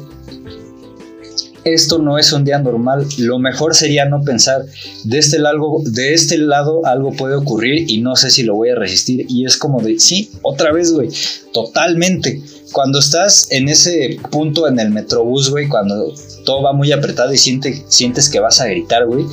esto 1.73 1.99
no 1.99 2.17
es 2.17 2.31
un 2.31 2.45
día 2.45 2.59
normal, 2.59 3.05
lo 3.17 3.39
mejor 3.39 3.75
sería 3.75 4.05
no 4.05 4.23
pensar, 4.23 4.63
de 5.03 5.17
este, 5.17 5.39
lado, 5.39 5.81
de 5.83 6.13
este 6.13 6.37
lado 6.37 6.85
algo 6.85 7.11
puede 7.11 7.35
ocurrir 7.35 7.89
y 7.89 7.99
no 7.99 8.15
sé 8.15 8.29
si 8.29 8.43
lo 8.43 8.55
voy 8.55 8.69
a 8.69 8.75
resistir. 8.75 9.25
Y 9.29 9.45
es 9.45 9.57
como 9.57 9.81
de, 9.81 9.99
sí, 9.99 10.31
otra 10.41 10.71
vez, 10.71 10.91
güey, 10.91 11.09
totalmente. 11.53 12.41
Cuando 12.77 12.99
estás 12.99 13.47
en 13.49 13.69
ese 13.69 14.19
punto 14.29 14.67
en 14.67 14.79
el 14.79 14.91
metrobús, 14.91 15.49
güey, 15.49 15.67
cuando 15.67 16.13
todo 16.45 16.61
va 16.61 16.73
muy 16.73 16.91
apretado 16.91 17.33
y 17.33 17.37
sientes 17.39 18.29
que 18.29 18.39
vas 18.39 18.61
a 18.61 18.67
gritar, 18.67 19.07
güey, 19.07 19.25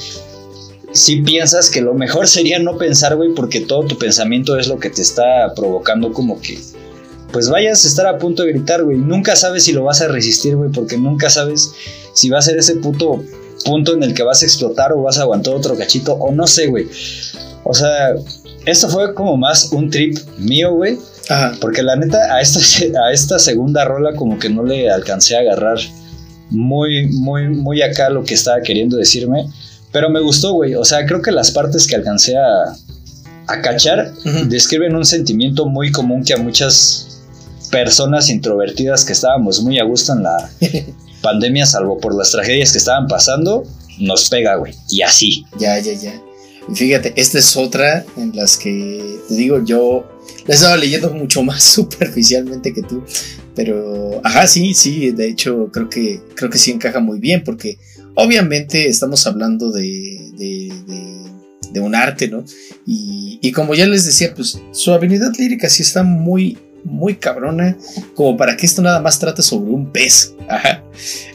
si 0.92 1.20
piensas 1.20 1.68
que 1.68 1.82
lo 1.82 1.92
mejor 1.92 2.26
sería 2.36 2.58
no 2.58 2.78
pensar, 2.78 3.16
güey, 3.16 3.34
porque 3.34 3.60
todo 3.60 3.82
tu 3.86 3.98
pensamiento 3.98 4.56
es 4.58 4.66
lo 4.66 4.78
que 4.78 4.88
te 4.88 5.02
está 5.02 5.52
provocando 5.54 6.10
como 6.14 6.40
que, 6.40 6.58
pues 7.32 7.50
vayas 7.50 7.84
a 7.84 7.88
estar 7.88 8.06
a 8.06 8.16
punto 8.16 8.44
de 8.44 8.52
gritar, 8.52 8.82
güey. 8.82 8.96
Nunca 8.96 9.36
sabes 9.36 9.64
si 9.64 9.74
lo 9.74 9.84
vas 9.84 10.00
a 10.00 10.08
resistir, 10.08 10.56
güey, 10.56 10.70
porque 10.70 10.96
nunca 10.96 11.28
sabes 11.28 11.70
si 12.14 12.30
va 12.30 12.38
a 12.38 12.42
ser 12.42 12.56
ese 12.56 12.76
puto 12.76 13.22
punto 13.62 13.92
en 13.92 14.04
el 14.04 14.14
que 14.14 14.22
vas 14.22 14.42
a 14.42 14.46
explotar 14.46 14.94
o 14.94 15.02
vas 15.02 15.18
a 15.18 15.22
aguantar 15.24 15.52
otro 15.52 15.76
cachito 15.76 16.14
o 16.14 16.32
no 16.32 16.46
sé, 16.46 16.68
güey. 16.68 16.88
O 17.64 17.74
sea, 17.74 18.14
esto 18.64 18.88
fue 18.88 19.12
como 19.12 19.36
más 19.36 19.70
un 19.70 19.90
trip 19.90 20.16
mío, 20.38 20.72
güey. 20.72 20.98
Porque 21.60 21.82
la 21.82 21.96
neta, 21.96 22.34
a 22.34 22.40
esta, 22.40 22.60
a 23.06 23.12
esta 23.12 23.38
segunda 23.38 23.84
rola 23.84 24.14
como 24.14 24.38
que 24.38 24.48
no 24.48 24.62
le 24.62 24.90
alcancé 24.90 25.36
a 25.36 25.40
agarrar 25.40 25.78
muy, 26.50 27.06
muy, 27.06 27.48
muy 27.48 27.82
acá 27.82 28.10
lo 28.10 28.24
que 28.24 28.34
estaba 28.34 28.60
queriendo 28.60 28.96
decirme. 28.96 29.46
Pero 29.92 30.10
me 30.10 30.20
gustó, 30.20 30.52
güey. 30.52 30.74
O 30.74 30.84
sea, 30.84 31.06
creo 31.06 31.22
que 31.22 31.30
las 31.30 31.50
partes 31.50 31.86
que 31.86 31.94
alcancé 31.94 32.36
a, 32.36 32.74
a 33.46 33.62
cachar 33.62 34.12
describen 34.46 34.94
un 34.96 35.04
sentimiento 35.04 35.66
muy 35.66 35.92
común 35.92 36.24
que 36.24 36.34
a 36.34 36.36
muchas 36.36 37.22
personas 37.70 38.30
introvertidas 38.30 39.04
que 39.04 39.12
estábamos 39.12 39.62
muy 39.62 39.78
a 39.78 39.84
gusto 39.84 40.12
en 40.12 40.22
la 40.22 40.50
pandemia, 41.22 41.66
salvo 41.66 41.98
por 41.98 42.14
las 42.14 42.30
tragedias 42.30 42.72
que 42.72 42.78
estaban 42.78 43.08
pasando, 43.08 43.64
nos 43.98 44.28
pega, 44.28 44.56
güey. 44.56 44.74
Y 44.88 45.02
así. 45.02 45.44
Ya, 45.58 45.78
ya, 45.78 45.94
ya. 45.94 46.20
Fíjate, 46.72 47.12
esta 47.16 47.38
es 47.38 47.56
otra 47.56 48.04
en 48.16 48.34
las 48.34 48.56
que 48.56 49.20
te 49.28 49.34
digo, 49.34 49.62
yo 49.64 50.06
la 50.46 50.54
estaba 50.54 50.76
leyendo 50.76 51.10
mucho 51.10 51.42
más 51.42 51.62
superficialmente 51.74 52.72
que 52.72 52.82
tú. 52.82 53.02
Pero, 53.54 54.20
ajá, 54.24 54.46
sí, 54.46 54.74
sí, 54.74 55.12
de 55.12 55.28
hecho 55.28 55.70
creo 55.72 55.88
que, 55.88 56.20
creo 56.34 56.50
que 56.50 56.58
sí 56.58 56.72
encaja 56.72 57.00
muy 57.00 57.20
bien 57.20 57.44
porque 57.44 57.78
obviamente 58.14 58.88
estamos 58.88 59.26
hablando 59.26 59.70
de, 59.70 60.30
de, 60.36 60.72
de, 61.72 61.80
un 61.80 61.94
arte, 61.94 62.28
¿no? 62.28 62.44
Y, 62.86 63.38
y, 63.42 63.52
como 63.52 63.74
ya 63.74 63.86
les 63.86 64.04
decía, 64.04 64.34
pues 64.34 64.60
su 64.72 64.92
habilidad 64.92 65.32
lírica 65.38 65.68
sí 65.68 65.82
está 65.82 66.02
muy, 66.02 66.58
muy 66.84 67.16
cabrona, 67.16 67.76
como 68.14 68.36
para 68.36 68.56
que 68.56 68.66
esto 68.66 68.82
nada 68.82 69.00
más 69.00 69.18
trate 69.18 69.42
sobre 69.42 69.70
un 69.70 69.90
pez. 69.90 70.34
Ajá. 70.48 70.84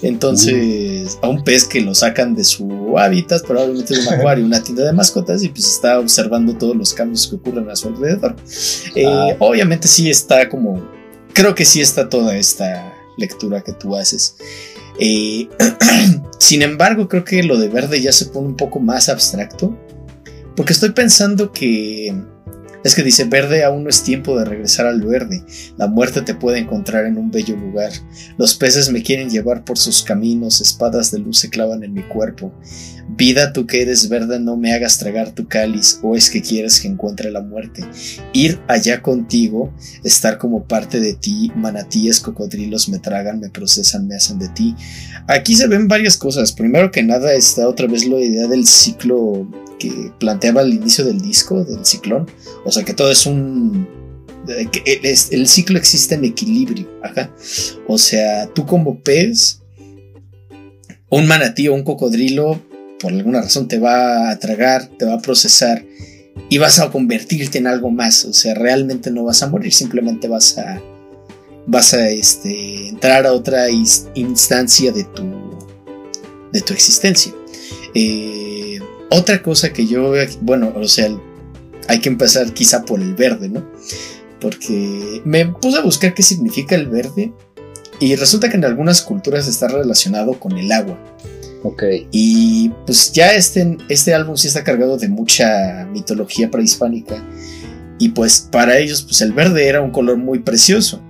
Entonces, 0.01 1.17
a 1.21 1.27
un 1.27 1.43
pez 1.43 1.65
que 1.65 1.81
lo 1.81 1.95
sacan 1.95 2.35
de 2.35 2.43
su 2.43 2.97
hábitat, 2.97 3.45
probablemente 3.45 3.95
de 3.95 4.01
un 4.01 4.13
acuario, 4.13 4.45
una 4.45 4.63
tienda 4.63 4.85
de 4.85 4.93
mascotas, 4.93 5.43
y 5.43 5.49
pues 5.49 5.65
está 5.65 5.99
observando 5.99 6.53
todos 6.53 6.75
los 6.75 6.93
cambios 6.93 7.27
que 7.27 7.35
ocurren 7.35 7.69
a 7.69 7.75
su 7.75 7.89
alrededor. 7.89 8.35
Eh, 8.95 9.05
ah. 9.05 9.35
Obviamente 9.39 9.87
sí 9.87 10.09
está 10.09 10.47
como, 10.47 10.87
creo 11.33 11.55
que 11.55 11.65
sí 11.65 11.81
está 11.81 12.07
toda 12.09 12.37
esta 12.37 12.93
lectura 13.17 13.61
que 13.61 13.73
tú 13.73 13.95
haces. 13.95 14.37
Eh, 14.99 15.47
sin 16.37 16.61
embargo, 16.61 17.07
creo 17.07 17.23
que 17.23 17.43
lo 17.43 17.57
de 17.57 17.69
verde 17.69 18.01
ya 18.01 18.11
se 18.11 18.25
pone 18.25 18.47
un 18.47 18.55
poco 18.55 18.79
más 18.79 19.09
abstracto, 19.09 19.77
porque 20.55 20.73
estoy 20.73 20.91
pensando 20.91 21.51
que 21.51 22.13
es 22.83 22.95
que 22.95 23.03
dice, 23.03 23.25
verde 23.25 23.63
aún 23.63 23.83
no 23.83 23.89
es 23.89 24.03
tiempo 24.03 24.37
de 24.37 24.45
regresar 24.45 24.87
al 24.87 25.01
verde. 25.01 25.43
La 25.77 25.87
muerte 25.87 26.21
te 26.21 26.35
puede 26.35 26.59
encontrar 26.59 27.05
en 27.05 27.17
un 27.17 27.31
bello 27.31 27.55
lugar. 27.55 27.91
Los 28.37 28.55
peces 28.55 28.91
me 28.91 29.03
quieren 29.03 29.29
llevar 29.29 29.65
por 29.65 29.77
sus 29.77 30.01
caminos, 30.01 30.61
espadas 30.61 31.11
de 31.11 31.19
luz 31.19 31.39
se 31.39 31.49
clavan 31.49 31.83
en 31.83 31.93
mi 31.93 32.03
cuerpo. 32.03 32.53
Vida, 33.09 33.53
tú 33.53 33.65
que 33.65 33.81
eres 33.81 34.07
verde, 34.07 34.39
no 34.39 34.55
me 34.55 34.73
hagas 34.73 34.99
tragar 34.99 35.31
tu 35.31 35.47
cáliz, 35.47 35.99
o 36.03 36.15
es 36.15 36.29
que 36.29 36.41
quieres 36.41 36.79
que 36.79 36.87
encuentre 36.87 37.31
la 37.31 37.41
muerte. 37.41 37.83
Ir 38.33 38.59
allá 38.67 39.01
contigo, 39.01 39.73
estar 40.03 40.37
como 40.37 40.65
parte 40.65 40.99
de 40.99 41.15
ti, 41.15 41.51
manatíes, 41.55 42.19
cocodrilos 42.19 42.87
me 42.87 42.99
tragan, 42.99 43.39
me 43.39 43.49
procesan, 43.49 44.07
me 44.07 44.15
hacen 44.15 44.37
de 44.37 44.49
ti. 44.49 44.75
Aquí 45.27 45.55
se 45.55 45.67
ven 45.67 45.87
varias 45.87 46.17
cosas. 46.17 46.51
Primero 46.51 46.91
que 46.91 47.03
nada 47.03 47.33
está 47.33 47.67
otra 47.67 47.87
vez 47.87 48.05
la 48.05 48.19
idea 48.19 48.47
del 48.47 48.65
ciclo 48.65 49.49
que 49.79 50.11
planteaba 50.19 50.61
al 50.61 50.73
inicio 50.73 51.05
del 51.05 51.21
disco, 51.21 51.63
del 51.63 51.85
ciclón. 51.85 52.29
O 52.65 52.71
sea 52.71 52.83
que 52.83 52.93
todo 52.93 53.11
es 53.11 53.25
un... 53.25 53.87
el, 54.85 55.47
ciclo 55.47 55.77
existe 55.77 56.15
en 56.15 56.25
equilibrio. 56.25 56.87
Ajá. 57.01 57.33
O 57.87 57.97
sea, 57.97 58.47
tú 58.47 58.65
como 58.65 58.99
pez, 58.99 59.61
un 61.09 61.27
manatí 61.27 61.67
o 61.67 61.73
un 61.73 61.83
cocodrilo, 61.83 62.61
por 62.99 63.13
alguna 63.13 63.41
razón 63.41 63.67
te 63.67 63.79
va 63.79 64.29
a 64.29 64.39
tragar, 64.39 64.87
te 64.97 65.05
va 65.05 65.15
a 65.15 65.21
procesar 65.21 65.85
y 66.49 66.57
vas 66.57 66.79
a 66.79 66.91
convertirte 66.91 67.57
en 67.57 67.67
algo 67.67 67.89
más. 67.89 68.25
O 68.25 68.33
sea, 68.33 68.53
realmente 68.53 69.09
no 69.09 69.23
vas 69.23 69.41
a 69.41 69.47
morir, 69.47 69.73
simplemente 69.73 70.27
vas 70.27 70.57
a 70.57 70.81
vas 71.65 71.93
a 71.93 72.09
este, 72.09 72.87
entrar 72.87 73.27
a 73.27 73.33
otra 73.33 73.69
instancia 73.69 74.91
de 74.91 75.03
tu 75.03 75.23
de 76.51 76.61
tu 76.61 76.73
existencia. 76.73 77.33
Eh, 77.93 78.79
otra 79.09 79.41
cosa 79.41 79.73
que 79.73 79.87
yo, 79.87 80.13
bueno, 80.41 80.73
o 80.75 80.87
sea, 80.87 81.09
hay 81.87 81.99
que 81.99 82.09
empezar 82.09 82.53
quizá 82.53 82.85
por 82.85 83.01
el 83.01 83.15
verde, 83.15 83.49
¿no? 83.49 83.67
Porque 84.39 85.21
me 85.25 85.45
puse 85.47 85.79
a 85.79 85.81
buscar 85.81 86.13
qué 86.13 86.23
significa 86.23 86.75
el 86.75 86.87
verde 86.87 87.33
y 87.99 88.15
resulta 88.15 88.49
que 88.49 88.57
en 88.57 88.65
algunas 88.65 89.01
culturas 89.01 89.47
está 89.47 89.67
relacionado 89.67 90.39
con 90.39 90.57
el 90.57 90.71
agua. 90.71 90.97
Ok. 91.63 91.83
Y 92.11 92.69
pues 92.85 93.11
ya 93.11 93.33
este, 93.33 93.77
este 93.89 94.13
álbum 94.13 94.37
sí 94.37 94.47
está 94.47 94.63
cargado 94.63 94.97
de 94.97 95.09
mucha 95.09 95.85
mitología 95.91 96.49
prehispánica. 96.49 97.23
Y 97.97 98.09
pues 98.09 98.47
para 98.49 98.77
ellos 98.77 99.01
pues 99.01 99.21
el 99.21 99.33
verde 99.33 99.67
era 99.67 99.81
un 99.81 99.91
color 99.91 100.17
muy 100.17 100.39
precioso. 100.39 101.01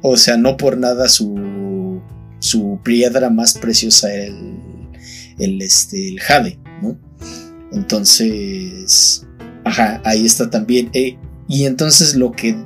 O 0.00 0.16
sea, 0.16 0.38
no 0.38 0.56
por 0.56 0.78
nada 0.78 1.08
su, 1.08 2.00
su 2.38 2.80
piedra 2.82 3.28
más 3.28 3.58
preciosa 3.58 4.12
era 4.14 4.24
el, 4.24 4.54
el, 5.38 5.60
este, 5.60 6.08
el 6.08 6.20
jade, 6.20 6.58
¿no? 6.80 7.09
Entonces, 7.72 9.26
ajá, 9.64 10.00
ahí 10.04 10.26
está 10.26 10.50
también. 10.50 10.90
Eh, 10.92 11.16
y 11.48 11.64
entonces 11.64 12.14
lo 12.14 12.32
que 12.32 12.56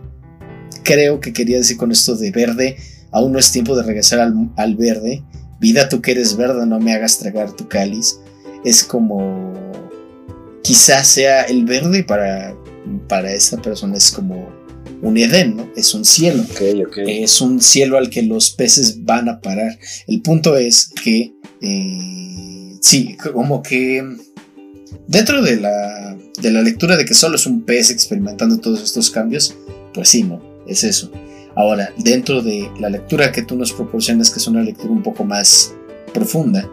creo 0.83 1.21
que 1.21 1.33
quería 1.33 1.59
decir 1.59 1.77
con 1.77 1.91
esto 1.91 2.17
de 2.17 2.31
verde, 2.31 2.77
aún 3.11 3.33
no 3.33 3.39
es 3.39 3.53
tiempo 3.53 3.77
de 3.77 3.83
regresar 3.83 4.21
al, 4.21 4.51
al 4.57 4.77
verde. 4.77 5.25
Vida, 5.61 5.89
tú 5.89 6.03
que 6.03 6.13
eres 6.13 6.37
verde, 6.37 6.67
no 6.67 6.79
me 6.81 6.93
hagas 6.93 7.19
tragar 7.19 7.53
tu 7.53 7.69
cáliz. 7.69 8.21
Es 8.65 8.85
como, 8.85 9.53
quizás 10.63 11.07
sea 11.07 11.43
el 11.43 11.65
verde 11.65 12.05
para, 12.05 12.55
para 13.09 13.33
esta 13.33 13.61
persona, 13.61 13.97
es 13.97 14.11
como 14.11 14.49
un 15.03 15.17
Edén, 15.17 15.57
¿no? 15.57 15.71
Es 15.77 15.95
un 15.95 16.05
cielo. 16.05 16.45
Es 17.07 17.41
un 17.41 17.61
cielo 17.61 17.99
al 17.99 18.11
que 18.11 18.23
los 18.23 18.51
peces 18.51 19.05
van 19.05 19.29
a 19.29 19.41
parar. 19.41 19.79
El 20.07 20.23
punto 20.23 20.57
es 20.57 20.91
que, 21.03 21.35
eh, 21.61 22.77
sí, 22.81 23.17
como 23.33 23.63
que 23.63 24.03
dentro 25.07 25.43
de 25.43 25.57
la, 25.57 26.17
de 26.41 26.51
la 26.51 26.63
lectura 26.63 26.97
de 26.97 27.05
que 27.05 27.15
solo 27.15 27.37
es 27.37 27.47
un 27.47 27.63
pez 27.63 27.91
experimentando 27.91 28.59
todos 28.59 28.83
estos 28.83 29.11
cambios, 29.11 29.55
pues 29.93 30.09
sí, 30.09 30.23
¿no? 30.23 30.43
Es 30.67 30.85
eso. 30.85 31.11
Ahora, 31.57 31.93
dentro 31.99 32.43
de 32.43 32.71
la 32.81 32.91
lectura 32.91 33.31
que 33.31 33.43
tú 33.43 33.57
nos 33.57 33.73
proporcionas, 33.73 34.31
que 34.31 34.41
es 34.41 34.47
una 34.47 34.63
lectura 34.63 34.93
un 34.93 35.03
poco 35.03 35.25
más 35.25 35.73
profunda, 36.13 36.69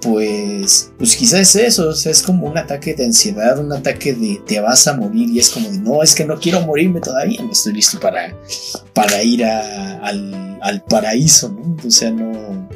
pues, 0.00 0.92
pues 0.96 1.16
quizás 1.16 1.54
es 1.54 1.56
eso, 1.56 1.88
o 1.88 1.92
sea, 1.92 2.12
es 2.12 2.22
como 2.22 2.46
un 2.46 2.56
ataque 2.56 2.94
de 2.94 3.04
ansiedad, 3.04 3.58
un 3.58 3.72
ataque 3.72 4.14
de 4.14 4.40
te 4.46 4.60
vas 4.60 4.86
a 4.86 4.94
morir 4.94 5.28
y 5.28 5.38
es 5.38 5.50
como 5.50 5.68
de 5.68 5.78
no, 5.78 6.02
es 6.02 6.14
que 6.14 6.24
no 6.24 6.38
quiero 6.38 6.60
morirme 6.60 7.00
todavía, 7.00 7.42
no 7.42 7.50
estoy 7.50 7.74
listo 7.74 7.98
para, 7.98 8.34
para 8.94 9.22
ir 9.22 9.44
al, 9.44 10.58
al 10.62 10.84
paraíso, 10.84 11.50
¿no? 11.50 11.76
O 11.86 11.90
sea, 11.90 12.10
no... 12.10 12.68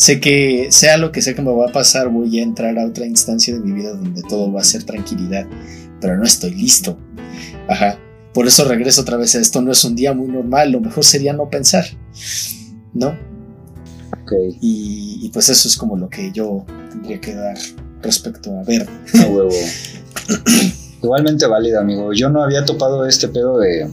Sé 0.00 0.18
que 0.18 0.68
sea 0.70 0.96
lo 0.96 1.12
que 1.12 1.20
sea 1.20 1.34
que 1.34 1.42
me 1.42 1.52
va 1.52 1.66
a 1.66 1.72
pasar, 1.72 2.08
voy 2.08 2.40
a 2.40 2.42
entrar 2.42 2.78
a 2.78 2.86
otra 2.86 3.04
instancia 3.04 3.52
de 3.52 3.60
mi 3.60 3.72
vida 3.72 3.90
donde 3.90 4.22
todo 4.22 4.50
va 4.50 4.62
a 4.62 4.64
ser 4.64 4.84
tranquilidad, 4.84 5.46
pero 6.00 6.16
no 6.16 6.24
estoy 6.24 6.54
listo. 6.54 6.96
Ajá. 7.68 7.98
Por 8.32 8.46
eso 8.46 8.64
regreso 8.64 9.02
otra 9.02 9.18
vez 9.18 9.34
a 9.34 9.40
esto, 9.40 9.60
no 9.60 9.70
es 9.70 9.84
un 9.84 9.94
día 9.94 10.14
muy 10.14 10.28
normal, 10.28 10.72
lo 10.72 10.80
mejor 10.80 11.04
sería 11.04 11.34
no 11.34 11.50
pensar, 11.50 11.84
¿no? 12.94 13.08
Ok. 14.22 14.32
Y, 14.62 15.18
y 15.20 15.28
pues 15.34 15.50
eso 15.50 15.68
es 15.68 15.76
como 15.76 15.98
lo 15.98 16.08
que 16.08 16.32
yo 16.32 16.64
tendría 16.88 17.20
que 17.20 17.34
dar 17.34 17.58
respecto 18.00 18.58
a 18.58 18.62
ver. 18.62 18.88
A 19.22 19.26
huevo. 19.26 19.50
Igualmente 21.02 21.44
válido, 21.44 21.78
amigo. 21.78 22.14
Yo 22.14 22.30
no 22.30 22.42
había 22.42 22.64
topado 22.64 23.04
este 23.04 23.28
pedo 23.28 23.58
de, 23.58 23.86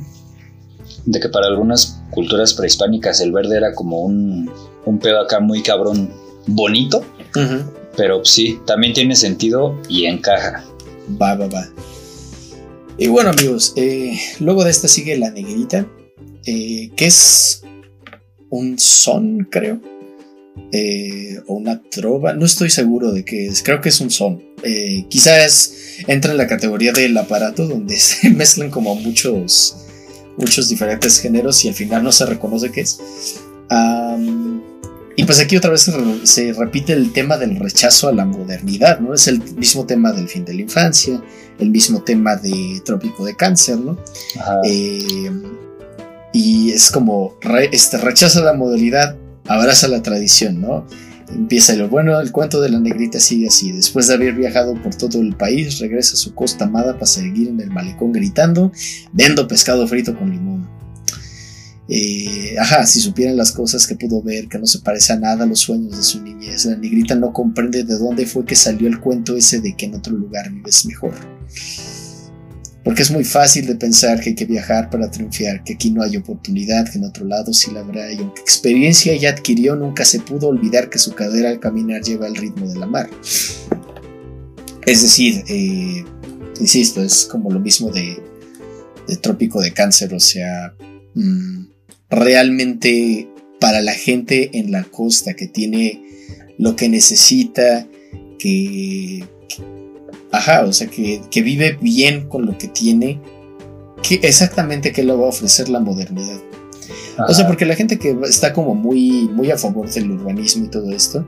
de 1.05 1.19
que 1.19 1.27
para 1.27 1.47
algunas 1.47 2.01
culturas 2.11 2.53
prehispánicas 2.53 3.19
el 3.19 3.33
verde 3.33 3.57
era 3.57 3.73
como 3.73 3.99
un, 4.03 4.49
un 4.88 4.99
pedo 4.99 5.19
acá 5.19 5.40
muy 5.40 5.61
cabrón 5.61 6.09
bonito, 6.48 7.03
pero 7.95 8.24
sí, 8.24 8.59
también 8.66 8.93
tiene 8.93 9.16
sentido 9.16 9.80
y 9.90 10.06
encaja. 10.06 10.64
Va, 11.22 11.35
va, 11.35 11.48
va. 11.48 11.67
Y 12.98 13.07
bueno 13.07 13.30
amigos, 13.30 13.74
eh, 13.75 14.17
luego 14.40 14.64
de 14.64 14.72
esta 14.72 14.88
sigue 14.88 15.17
la 15.17 15.30
negrita, 15.30 15.85
eh, 16.45 16.90
que 16.95 17.06
es 17.06 17.64
un 18.49 18.80
son, 18.80 19.48
creo. 19.51 19.82
Eh, 20.72 21.40
o 21.45 21.53
una 21.53 21.82
trova, 21.83 22.33
no 22.33 22.45
estoy 22.45 22.69
seguro 22.69 23.11
de 23.11 23.24
qué 23.24 23.48
es, 23.48 23.61
creo 23.61 23.82
que 23.82 23.90
es 23.90 24.01
un 24.01 24.09
son. 24.09 24.41
Eh, 24.64 25.06
quizás 25.09 25.74
entra 26.07 26.32
en 26.32 26.38
la 26.38 26.48
categoría 26.48 26.91
del 26.93 27.16
aparato 27.17 27.67
donde 27.67 27.95
se 27.99 28.30
mezclan 28.30 28.72
como 28.72 28.95
muchos, 28.95 29.75
muchos 30.38 30.69
diferentes 30.69 31.19
géneros 31.19 31.64
y 31.66 31.67
al 31.67 31.75
final 31.75 32.03
no 32.03 32.11
se 32.11 32.25
reconoce 32.25 32.72
qué 32.72 32.82
es. 32.82 32.99
Y 35.17 35.25
pues 35.25 35.39
aquí 35.41 35.57
otra 35.57 35.71
vez 35.71 35.81
se, 35.81 35.91
re- 35.91 36.25
se 36.25 36.53
repite 36.53 36.93
el 36.93 37.11
tema 37.11 37.37
del 37.37 37.57
rechazo 37.57 38.07
a 38.07 38.13
la 38.13 38.23
modernidad, 38.23 38.99
¿no? 39.01 39.13
Es 39.13 39.27
el 39.27 39.41
mismo 39.55 39.85
tema 39.85 40.13
del 40.13 40.29
fin 40.29 40.45
de 40.45 40.53
la 40.53 40.61
infancia, 40.61 41.21
el 41.59 41.69
mismo 41.71 42.03
tema 42.03 42.37
de 42.37 42.81
Trópico 42.85 43.25
de 43.25 43.35
Cáncer, 43.35 43.77
¿no? 43.79 43.97
Eh, 44.63 45.31
y 46.33 46.71
es 46.71 46.91
como, 46.91 47.35
re- 47.41 47.69
este, 47.73 47.97
rechaza 47.97 48.41
la 48.41 48.53
modernidad, 48.53 49.17
abraza 49.47 49.87
la 49.89 50.01
tradición, 50.01 50.61
¿no? 50.61 50.85
Empieza 51.29 51.73
lo 51.75 51.89
bueno, 51.89 52.17
el 52.21 52.31
cuento 52.31 52.61
de 52.61 52.69
la 52.69 52.79
negrita 52.79 53.19
sigue 53.19 53.47
así. 53.47 53.73
Después 53.73 54.07
de 54.07 54.13
haber 54.13 54.33
viajado 54.35 54.75
por 54.81 54.95
todo 54.95 55.19
el 55.19 55.35
país, 55.35 55.79
regresa 55.79 56.13
a 56.13 56.17
su 56.17 56.33
costa 56.33 56.65
amada 56.65 56.93
para 56.93 57.05
seguir 57.07 57.49
en 57.49 57.59
el 57.59 57.69
malecón 57.69 58.13
gritando, 58.13 58.71
vendo 59.11 59.45
pescado 59.47 59.85
frito 59.87 60.17
con 60.17 60.29
limón. 60.29 60.69
Eh, 61.90 62.56
ajá, 62.59 62.85
si 62.85 62.99
supieran 62.99 63.38
las 63.38 63.51
cosas 63.51 63.88
que 63.88 63.95
pudo 63.95 64.22
ver, 64.22 64.49
que 64.49 64.59
no 64.59 64.66
se 64.66 64.80
parece 64.80 65.14
a 65.14 65.19
nada 65.19 65.45
a 65.45 65.48
los 65.48 65.59
sueños 65.59 65.95
de 65.95 66.03
su 66.03 66.22
niñez, 66.22 66.66
la 66.66 66.75
negrita 66.75 67.16
no 67.16 67.32
comprende 67.32 67.83
de 67.83 67.98
dónde 67.98 68.25
fue 68.25 68.45
que 68.45 68.56
salió 68.56 68.88
el 68.88 68.99
cuento 68.99 69.35
ese 69.38 69.61
de 69.61 69.75
que 69.75 69.85
en 69.85 69.95
otro 69.95 70.14
lugar 70.14 70.51
vives 70.51 70.85
mejor. 70.85 71.14
Porque 72.83 73.01
es 73.01 73.11
muy 73.11 73.25
fácil 73.25 73.67
de 73.67 73.75
pensar 73.75 74.19
que 74.19 74.30
hay 74.30 74.35
que 74.35 74.45
viajar 74.45 74.90
para 74.90 75.11
triunfar, 75.11 75.64
que 75.64 75.74
aquí 75.74 75.91
no 75.91 76.03
hay 76.03 76.16
oportunidad, 76.16 76.90
que 76.90 76.98
en 76.98 77.06
otro 77.06 77.25
lado 77.25 77.53
sí 77.53 77.72
la 77.72 77.82
habrá, 77.82 78.11
y 78.11 78.17
aunque 78.17 78.41
experiencia 78.41 79.16
ya 79.16 79.32
adquirió, 79.32 79.75
nunca 79.75 80.06
se 80.06 80.19
pudo 80.19 80.48
olvidar 80.48 80.90
que 80.90 80.98
su 80.98 81.14
cadera 81.14 81.49
al 81.49 81.59
caminar 81.59 82.01
lleva 82.01 82.27
el 82.27 82.35
ritmo 82.35 82.67
de 82.67 82.80
la 82.80 82.85
mar. 82.85 83.09
Es 84.85 85.01
decir, 85.01 85.43
eh, 85.49 86.06
insisto, 86.61 87.03
es 87.03 87.25
como 87.25 87.51
lo 87.51 87.59
mismo 87.59 87.91
de, 87.91 88.24
Trópico 89.22 89.61
de 89.61 89.74
Cáncer, 89.74 90.14
o 90.14 90.19
sea, 90.22 90.74
mm, 91.14 91.66
realmente 92.09 93.27
para 93.59 93.81
la 93.81 93.93
gente 93.93 94.51
en 94.53 94.71
la 94.71 94.83
costa 94.83 95.33
que 95.33 95.47
tiene 95.47 96.01
lo 96.57 96.75
que 96.75 96.89
necesita, 96.89 97.87
que, 98.39 99.23
Ajá, 100.31 100.65
o 100.65 100.73
sea, 100.73 100.87
que, 100.87 101.21
que 101.31 101.41
vive 101.41 101.77
bien 101.81 102.27
con 102.27 102.45
lo 102.45 102.57
que 102.57 102.67
tiene. 102.67 103.19
¿Qué, 104.03 104.19
exactamente 104.23 104.91
qué 104.91 105.03
le 105.03 105.13
va 105.13 105.25
a 105.25 105.29
ofrecer 105.29 105.69
la 105.69 105.79
modernidad? 105.79 106.39
O 107.27 107.33
sea, 107.33 107.47
porque 107.47 107.65
la 107.65 107.75
gente 107.75 107.97
que 107.97 108.15
está 108.29 108.53
como 108.53 108.75
muy, 108.75 109.27
muy 109.33 109.49
a 109.49 109.57
favor 109.57 109.89
del 109.89 110.11
urbanismo 110.11 110.65
y 110.65 110.69
todo 110.69 110.91
esto, 110.91 111.25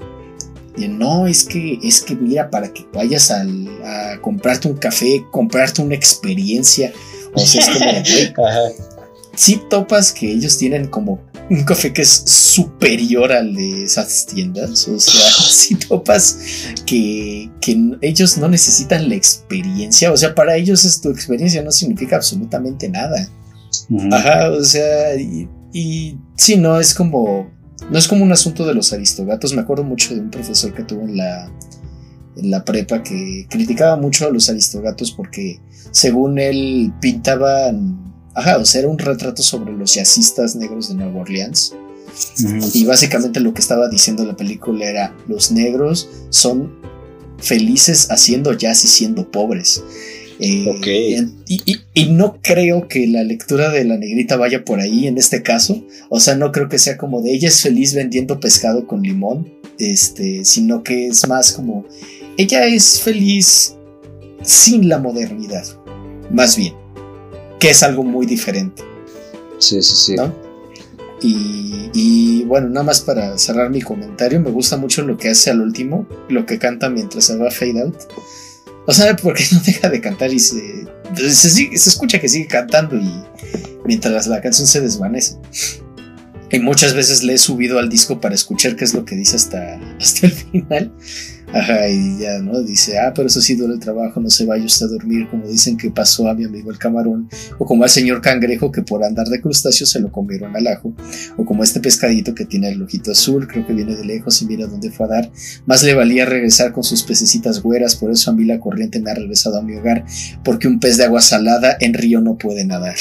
no, 0.77 1.27
es 1.27 1.43
que, 1.43 1.79
es 1.83 2.01
que 2.01 2.15
mira, 2.15 2.49
para 2.49 2.71
que 2.71 2.85
vayas 2.93 3.31
al- 3.31 3.67
a 3.83 4.19
comprarte 4.21 4.67
un 4.67 4.75
café, 4.77 5.25
comprarte 5.31 5.81
una 5.81 5.95
experiencia. 5.95 6.93
O 7.33 7.39
sea, 7.39 7.61
es 7.61 7.69
como. 7.69 7.91
sí 9.39 9.61
topas 9.69 10.11
que 10.11 10.29
ellos 10.29 10.57
tienen 10.57 10.87
como 10.87 11.21
un 11.49 11.63
café 11.63 11.93
que 11.93 12.01
es 12.01 12.09
superior 12.09 13.31
al 13.31 13.55
de 13.55 13.83
esas 13.83 14.25
tiendas. 14.25 14.85
O 14.89 14.99
sea, 14.99 15.21
sí 15.49 15.75
topas 15.75 16.39
que, 16.85 17.49
que 17.61 17.97
ellos 18.01 18.37
no 18.37 18.49
necesitan 18.49 19.07
la 19.07 19.15
experiencia. 19.15 20.11
O 20.11 20.17
sea, 20.17 20.35
para 20.35 20.57
ellos 20.57 20.83
es 20.83 20.99
tu 20.99 21.09
experiencia 21.09 21.63
no 21.63 21.71
significa 21.71 22.17
absolutamente 22.17 22.89
nada. 22.89 23.29
Ajá, 24.11 24.51
o 24.51 24.63
sea, 24.63 25.15
y, 25.15 25.47
y 25.71 26.17
sí, 26.35 26.57
no 26.57 26.77
es 26.77 26.93
como. 26.93 27.49
No 27.89 27.97
es 27.97 28.09
como 28.09 28.25
un 28.25 28.31
asunto 28.33 28.67
de 28.67 28.73
los 28.73 28.91
aristogatos. 28.91 29.53
Me 29.53 29.61
acuerdo 29.61 29.85
mucho 29.85 30.13
de 30.13 30.19
un 30.19 30.29
profesor 30.29 30.73
que 30.73 30.83
tuvo 30.83 31.03
en 31.03 31.15
la, 31.15 31.49
en 32.35 32.51
la 32.51 32.65
prepa 32.65 33.01
que 33.01 33.47
criticaba 33.49 33.95
mucho 33.95 34.27
a 34.27 34.31
los 34.31 34.49
aristogatos 34.49 35.13
porque, 35.13 35.61
según 35.91 36.39
él, 36.39 36.91
pintaban. 36.99 38.09
Ajá, 38.39 38.57
o 38.57 38.65
sea, 38.65 38.79
era 38.79 38.89
un 38.89 38.97
retrato 38.97 39.43
sobre 39.43 39.73
los 39.73 39.93
jazzistas 39.95 40.55
negros 40.55 40.89
de 40.89 40.95
Nueva 40.95 41.21
Orleans. 41.21 41.75
Y 42.73 42.85
básicamente 42.85 43.39
lo 43.39 43.53
que 43.53 43.61
estaba 43.61 43.87
diciendo 43.89 44.25
la 44.25 44.35
película 44.35 44.85
era: 44.89 45.15
los 45.27 45.51
negros 45.51 46.09
son 46.29 46.71
felices 47.37 48.07
haciendo 48.11 48.53
jazz 48.53 48.83
y 48.83 48.87
siendo 48.87 49.29
pobres. 49.31 49.83
Eh, 50.41 50.65
Ok. 50.69 50.87
y, 51.47 51.61
y- 51.69 51.81
y 51.93 52.05
no 52.11 52.37
creo 52.41 52.87
que 52.87 53.05
la 53.07 53.23
lectura 53.23 53.69
de 53.71 53.83
la 53.83 53.97
negrita 53.97 54.37
vaya 54.37 54.63
por 54.63 54.79
ahí 54.79 55.05
en 55.07 55.17
este 55.17 55.43
caso. 55.43 55.83
O 56.09 56.19
sea, 56.21 56.35
no 56.35 56.51
creo 56.53 56.69
que 56.69 56.79
sea 56.79 56.97
como 56.97 57.21
de 57.21 57.33
ella 57.33 57.49
es 57.49 57.61
feliz 57.61 57.93
vendiendo 57.93 58.39
pescado 58.39 58.87
con 58.87 59.01
limón. 59.01 59.51
Este, 59.77 60.43
sino 60.45 60.83
que 60.83 61.07
es 61.07 61.27
más 61.27 61.53
como 61.53 61.85
ella 62.37 62.65
es 62.65 63.01
feliz 63.01 63.75
sin 64.43 64.87
la 64.89 64.97
modernidad. 64.99 65.65
Más 66.31 66.55
bien. 66.57 66.73
Que 67.59 67.71
es 67.71 67.83
algo 67.83 68.03
muy 68.03 68.25
diferente. 68.25 68.83
Sí, 69.57 69.81
sí, 69.83 69.95
sí. 69.95 70.15
¿no? 70.15 70.33
Y, 71.21 71.89
y, 71.93 72.43
bueno, 72.45 72.69
nada 72.69 72.85
más 72.85 73.01
para 73.01 73.37
cerrar 73.37 73.69
mi 73.69 73.81
comentario, 73.81 74.39
me 74.39 74.49
gusta 74.51 74.77
mucho 74.77 75.01
lo 75.01 75.17
que 75.17 75.29
hace 75.29 75.49
al 75.49 75.59
último, 75.61 76.07
lo 76.29 76.45
que 76.45 76.57
canta 76.59 76.89
mientras 76.89 77.25
se 77.25 77.35
va 77.37 77.51
fade 77.51 77.81
out. 77.81 77.95
O 78.85 78.93
sea, 78.93 79.15
porque 79.21 79.43
no 79.51 79.59
deja 79.65 79.89
de 79.89 79.99
cantar 79.99 80.31
y 80.33 80.39
se, 80.39 80.85
se, 81.17 81.49
sigue- 81.49 81.77
se 81.77 81.89
escucha 81.89 82.19
que 82.21 82.29
sigue 82.29 82.47
cantando 82.47 82.95
y 82.95 83.11
mientras 83.83 84.27
la 84.27 84.39
canción 84.41 84.65
se 84.67 84.79
desvanece. 84.79 85.35
Y 86.51 86.59
muchas 86.59 86.93
veces 86.93 87.23
le 87.23 87.33
he 87.33 87.37
subido 87.37 87.79
al 87.79 87.89
disco 87.89 88.19
para 88.19 88.35
escuchar 88.35 88.75
qué 88.75 88.83
es 88.83 88.93
lo 88.93 89.05
que 89.05 89.15
dice 89.15 89.35
hasta, 89.35 89.79
hasta 89.99 90.27
el 90.27 90.33
final. 90.33 90.93
Ajá, 91.51 91.89
y 91.89 92.19
ya, 92.19 92.39
¿no? 92.39 92.61
Dice, 92.61 92.99
ah, 92.99 93.11
pero 93.15 93.27
eso 93.27 93.41
sí 93.41 93.55
duele 93.55 93.73
el 93.73 93.79
trabajo, 93.79 94.19
no 94.19 94.29
se 94.29 94.45
vaya 94.45 94.63
usted 94.63 94.85
a 94.85 94.89
dormir, 94.89 95.27
como 95.29 95.47
dicen 95.47 95.77
que 95.77 95.89
pasó 95.89 96.27
a 96.27 96.35
mi 96.35 96.43
amigo 96.43 96.69
el 96.69 96.77
camarón, 96.77 97.27
o 97.57 97.65
como 97.65 97.83
al 97.83 97.89
señor 97.89 98.21
cangrejo 98.21 98.71
que 98.71 98.83
por 98.83 99.03
andar 99.03 99.27
de 99.27 99.41
crustáceo 99.41 99.87
se 99.87 99.99
lo 99.99 100.11
comieron 100.11 100.55
al 100.55 100.67
ajo, 100.67 100.93
o 101.37 101.45
como 101.45 101.63
este 101.63 101.79
pescadito 101.79 102.35
que 102.35 102.45
tiene 102.45 102.69
el 102.69 102.81
ojito 102.83 103.11
azul, 103.11 103.47
creo 103.47 103.65
que 103.65 103.73
viene 103.73 103.95
de 103.95 104.05
lejos 104.05 104.39
y 104.43 104.45
mira 104.45 104.67
dónde 104.67 104.91
fue 104.91 105.07
a 105.07 105.09
dar. 105.09 105.31
Más 105.65 105.81
le 105.81 105.95
valía 105.95 106.25
regresar 106.25 106.71
con 106.71 106.83
sus 106.83 107.01
pececitas 107.01 107.63
güeras, 107.63 107.95
por 107.95 108.11
eso 108.11 108.29
a 108.29 108.35
mí 108.35 108.45
la 108.45 108.59
corriente 108.59 108.99
me 108.99 109.09
ha 109.09 109.15
regresado 109.15 109.57
a 109.57 109.63
mi 109.63 109.75
hogar, 109.75 110.05
porque 110.43 110.67
un 110.67 110.79
pez 110.79 110.97
de 110.97 111.05
agua 111.05 111.21
salada 111.21 111.77
en 111.79 111.95
río 111.95 112.21
no 112.21 112.37
puede 112.37 112.63
nadar. 112.63 112.95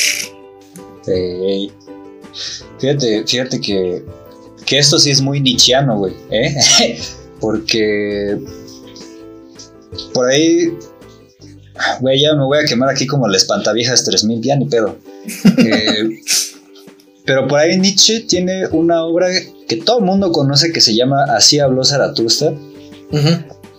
Ey. 1.07 1.71
Fíjate, 2.79 3.25
fíjate 3.27 3.61
que, 3.61 4.05
que 4.65 4.79
esto 4.79 4.99
sí 4.99 5.11
es 5.11 5.21
muy 5.21 5.41
nichiano, 5.41 5.99
güey, 5.99 6.15
¿eh? 6.31 6.55
Porque 7.41 8.39
por 10.13 10.29
ahí, 10.29 10.77
güey, 12.01 12.21
ya 12.21 12.35
me 12.35 12.45
voy 12.45 12.59
a 12.59 12.65
quemar 12.65 12.89
aquí 12.89 13.07
como 13.07 13.29
la 13.29 13.37
espantaviejas 13.37 14.05
3000, 14.05 14.43
ya 14.43 14.57
ni 14.57 14.67
pedo. 14.67 14.97
Eh, 15.59 16.21
pero 17.25 17.47
por 17.47 17.61
ahí 17.61 17.79
Nietzsche 17.79 18.21
tiene 18.21 18.67
una 18.69 19.05
obra 19.05 19.29
que 19.69 19.77
todo 19.77 19.99
el 19.99 20.05
mundo 20.05 20.33
conoce 20.33 20.73
que 20.73 20.81
se 20.81 20.95
llama 20.95 21.25
Así 21.25 21.59
habló 21.59 21.85
Zaratustra, 21.85 22.55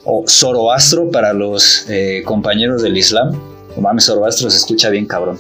o 0.05 0.23
Zoroastro 0.27 1.11
para 1.11 1.33
los 1.33 1.85
eh, 1.89 2.23
compañeros 2.25 2.81
del 2.81 2.97
Islam. 2.97 3.31
No 3.75 3.81
mames, 3.81 4.05
Zoroastro 4.05 4.49
se 4.49 4.57
escucha 4.57 4.89
bien 4.89 5.05
cabrón. 5.05 5.39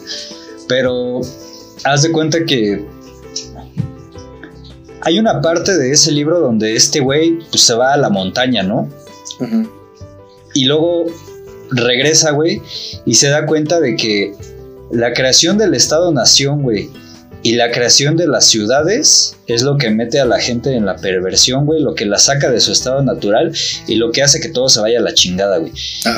Pero 0.67 1.21
haz 1.83 2.01
de 2.03 2.11
cuenta 2.11 2.45
que 2.45 2.85
hay 5.01 5.19
una 5.19 5.41
parte 5.41 5.77
de 5.77 5.91
ese 5.91 6.11
libro 6.11 6.39
donde 6.39 6.75
este 6.75 6.99
güey 6.99 7.39
pues, 7.51 7.63
se 7.63 7.73
va 7.73 7.93
a 7.93 7.97
la 7.97 8.09
montaña, 8.09 8.63
¿no? 8.63 8.89
Y 10.53 10.65
luego 10.65 11.05
regresa, 11.71 12.31
güey, 12.31 12.61
y 13.05 13.15
se 13.15 13.29
da 13.29 13.45
cuenta 13.45 13.79
de 13.79 13.95
que 13.95 14.33
la 14.91 15.13
creación 15.13 15.57
del 15.57 15.73
Estado-Nación, 15.73 16.63
güey, 16.63 16.89
y 17.41 17.55
la 17.55 17.71
creación 17.71 18.17
de 18.17 18.27
las 18.27 18.45
ciudades 18.45 19.37
es 19.47 19.61
lo 19.61 19.77
que 19.77 19.89
mete 19.89 20.19
a 20.19 20.25
la 20.25 20.39
gente 20.39 20.75
en 20.75 20.85
la 20.85 20.97
perversión, 20.97 21.65
güey, 21.65 21.81
lo 21.81 21.95
que 21.95 22.05
la 22.05 22.17
saca 22.17 22.51
de 22.51 22.59
su 22.59 22.73
estado 22.73 23.01
natural 23.01 23.53
y 23.87 23.95
lo 23.95 24.11
que 24.11 24.21
hace 24.21 24.41
que 24.41 24.49
todo 24.49 24.67
se 24.67 24.81
vaya 24.81 24.99
a 24.99 25.01
la 25.01 25.13
chingada, 25.13 25.57
güey. 25.57 25.71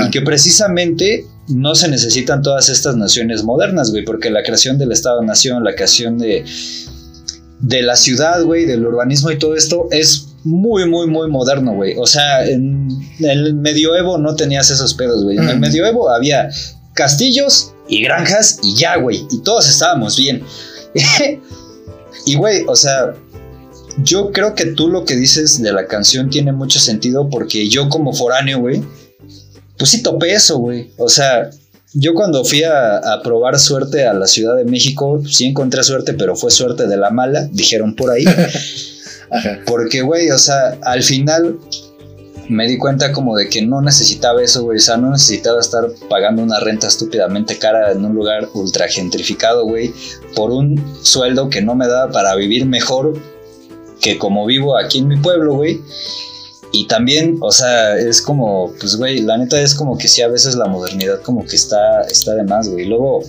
Y 0.04 0.10
que 0.10 0.22
precisamente 0.22 1.28
no 1.48 1.76
se 1.76 1.90
necesitan 1.90 2.42
todas 2.42 2.70
estas 2.70 2.96
naciones 2.96 3.44
modernas, 3.44 3.92
güey, 3.92 4.04
porque 4.04 4.32
la 4.32 4.42
creación 4.42 4.80
del 4.80 4.92
Estado-Nación, 4.92 5.64
la 5.64 5.76
creación 5.76 6.18
de, 6.18 6.44
de 7.62 7.82
la 7.84 7.96
ciudad, 7.96 8.44
güey, 8.44 8.66
del 8.66 8.86
urbanismo 8.86 9.32
y 9.32 9.38
todo 9.38 9.56
esto 9.56 9.88
es 9.92 10.28
muy, 10.44 10.90
muy, 10.90 11.08
muy 11.08 11.30
moderno, 11.30 11.74
güey. 11.74 11.96
O 11.98 12.08
sea, 12.08 12.46
en 12.46 12.90
el 13.20 13.54
medioevo 13.54 14.18
no 14.18 14.36
tenías 14.36 14.70
esos 14.72 14.94
pedos, 14.96 15.24
güey. 15.24 15.38
En 15.38 15.48
el 15.48 15.60
medioevo 15.60 16.10
había 16.10 16.50
castillos 16.94 17.74
y 17.88 18.04
granjas 18.04 18.60
y 18.64 18.76
ya, 18.76 18.98
güey. 18.98 19.26
Y 19.32 19.42
todos 19.44 19.70
estábamos 19.70 20.18
bien. 20.18 20.44
y, 22.26 22.36
güey, 22.36 22.64
o 22.68 22.76
sea, 22.76 23.14
yo 24.04 24.32
creo 24.32 24.56
que 24.56 24.68
tú 24.68 24.90
lo 24.90 25.06
que 25.06 25.16
dices 25.16 25.62
de 25.62 25.72
la 25.72 25.86
canción 25.86 26.30
tiene 26.30 26.52
mucho 26.52 26.80
sentido 26.80 27.30
porque 27.30 27.70
yo 27.70 27.90
como 27.90 28.14
foráneo, 28.14 28.60
güey, 28.60 28.82
pues 29.78 29.92
sí 29.92 30.02
topé 30.02 30.34
eso, 30.34 30.58
güey. 30.58 30.92
O 30.98 31.10
sea, 31.10 31.52
yo 31.94 32.14
cuando 32.14 32.44
fui 32.44 32.64
a, 32.64 32.98
a 32.98 33.22
probar 33.22 33.60
suerte 33.60 34.06
a 34.06 34.14
la 34.14 34.28
Ciudad 34.28 34.56
de 34.56 34.66
México, 34.66 35.22
sí 35.28 35.46
encontré 35.46 35.84
suerte, 35.84 36.14
pero 36.14 36.36
fue 36.36 36.52
suerte 36.52 36.88
de 36.88 36.98
la 36.98 37.10
mala, 37.10 37.48
dijeron 37.52 37.96
por 37.96 38.12
ahí. 38.12 38.26
Ajá. 39.32 39.60
Porque, 39.66 40.02
güey, 40.02 40.30
o 40.32 40.38
sea, 40.38 40.78
al 40.84 41.04
final 41.04 41.58
me 42.52 42.68
di 42.68 42.78
cuenta 42.78 43.12
como 43.14 43.36
de 43.38 43.48
que 43.48 43.62
no 43.62 43.82
necesitaba 43.82 44.44
eso, 44.44 44.64
güey. 44.64 44.78
O 44.78 44.82
sea, 44.82 44.98
no 44.98 45.10
necesitaba 45.12 45.60
estar 45.60 45.88
pagando 46.10 46.44
una 46.44 46.60
renta 46.60 46.88
estúpidamente 46.88 47.58
cara 47.58 47.92
en 47.92 48.04
un 48.04 48.14
lugar 48.14 48.50
ultra 48.54 48.88
gentrificado, 48.88 49.66
güey, 49.66 49.94
por 50.36 50.52
un 50.52 50.84
sueldo 51.02 51.50
que 51.50 51.62
no 51.62 51.76
me 51.76 51.88
daba 51.88 52.12
para 52.12 52.36
vivir 52.36 52.66
mejor 52.66 53.14
que 54.02 54.18
como 54.18 54.46
vivo 54.46 54.78
aquí 54.78 55.00
en 55.00 55.08
mi 55.08 55.18
pueblo, 55.18 55.54
güey. 55.54 55.80
Y 56.74 56.88
también, 56.88 57.38
o 57.42 57.52
sea, 57.52 57.98
es 57.98 58.22
como, 58.22 58.72
pues, 58.80 58.96
güey, 58.96 59.20
la 59.22 59.38
neta 59.38 59.60
es 59.62 59.76
como 59.76 59.98
que 59.98 60.08
sí, 60.08 60.22
a 60.22 60.28
veces 60.30 60.56
la 60.56 60.68
modernidad 60.68 61.22
como 61.22 61.46
que 61.46 61.56
está, 61.56 62.02
está 62.04 62.34
de 62.36 62.44
más, 62.44 62.70
güey. 62.70 62.86
Luego, 62.86 63.24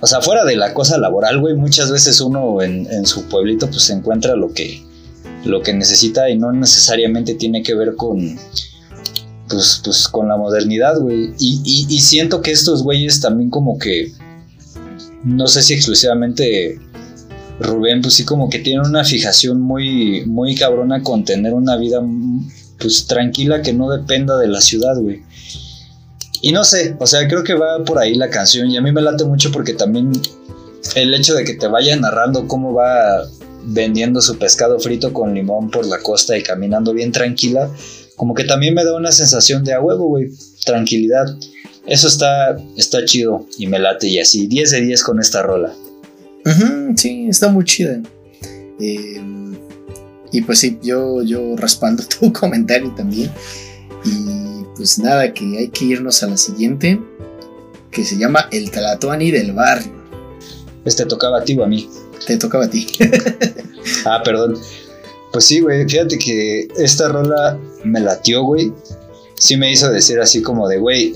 o 0.00 0.06
sea, 0.06 0.20
fuera 0.20 0.44
de 0.44 0.56
la 0.56 0.74
cosa 0.74 0.98
laboral, 0.98 1.40
güey, 1.40 1.54
muchas 1.54 1.90
veces 1.90 2.20
uno 2.20 2.60
en, 2.62 2.86
en 2.92 3.06
su 3.06 3.24
pueblito 3.28 3.68
pues 3.68 3.88
encuentra 3.90 4.36
lo 4.36 4.52
que, 4.52 4.82
lo 5.44 5.62
que 5.62 5.72
necesita 5.72 6.28
y 6.28 6.36
no 6.38 6.52
necesariamente 6.52 7.34
tiene 7.34 7.62
que 7.62 7.74
ver 7.74 7.96
con, 7.96 8.38
pues, 9.48 9.80
pues 9.82 10.06
con 10.08 10.28
la 10.28 10.36
modernidad, 10.36 10.98
güey. 10.98 11.30
Y, 11.38 11.60
y- 11.64 11.86
y 11.88 12.00
siento 12.00 12.42
que 12.42 12.50
estos 12.50 12.82
güeyes 12.82 13.20
también 13.20 13.48
como 13.48 13.78
que, 13.78 14.12
no 15.24 15.46
sé 15.46 15.62
si 15.62 15.72
exclusivamente 15.74 16.78
Rubén, 17.62 18.02
pues 18.02 18.14
sí 18.14 18.24
como 18.24 18.48
que 18.50 18.58
tienen 18.58 18.86
una 18.86 19.04
fijación 19.04 19.60
muy, 19.60 20.24
muy 20.26 20.54
cabrona 20.54 21.02
con 21.02 21.24
tener 21.24 21.54
una 21.54 21.76
vida 21.76 22.02
pues 22.78 23.06
tranquila 23.06 23.62
que 23.62 23.72
no 23.72 23.90
dependa 23.90 24.36
de 24.38 24.48
la 24.48 24.60
ciudad, 24.60 24.96
güey. 24.96 25.22
Y 26.40 26.50
no 26.52 26.64
sé, 26.64 26.96
o 26.98 27.06
sea, 27.06 27.28
creo 27.28 27.44
que 27.44 27.54
va 27.54 27.84
por 27.84 27.98
ahí 27.98 28.14
la 28.14 28.28
canción 28.28 28.68
y 28.68 28.76
a 28.76 28.82
mí 28.82 28.90
me 28.90 29.00
late 29.00 29.24
mucho 29.24 29.52
porque 29.52 29.74
también 29.74 30.10
el 30.96 31.14
hecho 31.14 31.34
de 31.34 31.44
que 31.44 31.54
te 31.54 31.68
vaya 31.68 31.94
narrando 31.96 32.48
cómo 32.48 32.74
va 32.74 33.24
vendiendo 33.64 34.20
su 34.20 34.38
pescado 34.38 34.80
frito 34.80 35.12
con 35.12 35.34
limón 35.34 35.70
por 35.70 35.86
la 35.86 36.00
costa 36.02 36.36
y 36.36 36.42
caminando 36.42 36.92
bien 36.92 37.12
tranquila, 37.12 37.70
como 38.16 38.34
que 38.34 38.44
también 38.44 38.74
me 38.74 38.84
da 38.84 38.96
una 38.96 39.12
sensación 39.12 39.62
de 39.62 39.72
a 39.72 39.80
huevo, 39.80 40.06
güey, 40.06 40.30
tranquilidad. 40.64 41.26
Eso 41.86 42.08
está, 42.08 42.56
está 42.76 43.04
chido 43.04 43.46
y 43.58 43.68
me 43.68 43.78
late 43.78 44.08
y 44.08 44.18
así, 44.18 44.46
10 44.46 44.70
de 44.70 44.80
10 44.80 45.02
con 45.04 45.20
esta 45.20 45.42
rola. 45.42 45.72
Ujú, 46.44 46.94
sí, 46.96 47.26
está 47.28 47.48
muy 47.48 47.64
chida. 47.64 48.00
Eh, 48.80 49.20
y 50.32 50.40
pues 50.42 50.58
sí, 50.60 50.78
yo, 50.82 51.22
yo 51.22 51.56
respaldo 51.56 52.02
tu 52.20 52.32
comentario 52.32 52.92
también. 52.96 53.30
Y 54.04 54.64
pues 54.76 54.98
nada, 54.98 55.32
que 55.32 55.58
hay 55.58 55.68
que 55.68 55.84
irnos 55.84 56.22
a 56.22 56.28
la 56.28 56.36
siguiente, 56.36 57.00
que 57.90 58.04
se 58.04 58.16
llama 58.16 58.48
El 58.50 58.70
Tlatoani 58.70 59.30
del 59.30 59.52
Barrio. 59.52 59.92
Este 60.84 61.04
tocaba 61.06 61.38
a 61.40 61.44
ti 61.44 61.56
o 61.56 61.64
a 61.64 61.68
mí. 61.68 61.88
Te 62.26 62.36
tocaba 62.36 62.64
a 62.64 62.70
ti. 62.70 62.86
Ah, 64.04 64.22
perdón. 64.24 64.56
Pues 65.32 65.44
sí, 65.44 65.58
güey, 65.58 65.88
fíjate 65.88 66.16
que 66.16 66.68
esta 66.76 67.08
rola 67.08 67.58
me 67.82 67.98
latió, 67.98 68.44
güey. 68.44 68.72
Sí 69.34 69.56
me 69.56 69.72
hizo 69.72 69.90
decir 69.90 70.20
así 70.20 70.40
como 70.40 70.68
de, 70.68 70.78
güey, 70.78 71.14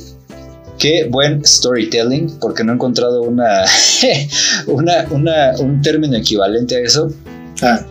qué 0.78 1.06
buen 1.10 1.44
storytelling, 1.44 2.38
porque 2.40 2.64
no 2.64 2.72
he 2.72 2.74
encontrado 2.74 3.22
una, 3.22 3.64
una, 4.66 5.06
una, 5.10 5.52
un 5.58 5.82
término 5.82 6.16
equivalente 6.16 6.76
a 6.76 6.80
eso. 6.80 7.12
Ah, 7.62 7.86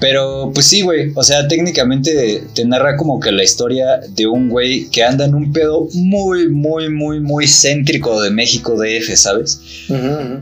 Pero 0.00 0.50
pues 0.54 0.66
sí, 0.66 0.80
güey, 0.80 1.12
o 1.14 1.22
sea, 1.22 1.46
técnicamente 1.46 2.44
te 2.54 2.64
narra 2.64 2.96
como 2.96 3.20
que 3.20 3.30
la 3.32 3.44
historia 3.44 4.00
de 4.08 4.26
un 4.26 4.48
güey 4.48 4.88
que 4.88 5.02
anda 5.02 5.26
en 5.26 5.34
un 5.34 5.52
pedo 5.52 5.88
muy, 5.92 6.48
muy, 6.48 6.88
muy, 6.88 7.20
muy 7.20 7.46
céntrico 7.46 8.20
de 8.22 8.30
México 8.30 8.76
DF, 8.76 9.14
¿sabes? 9.16 9.60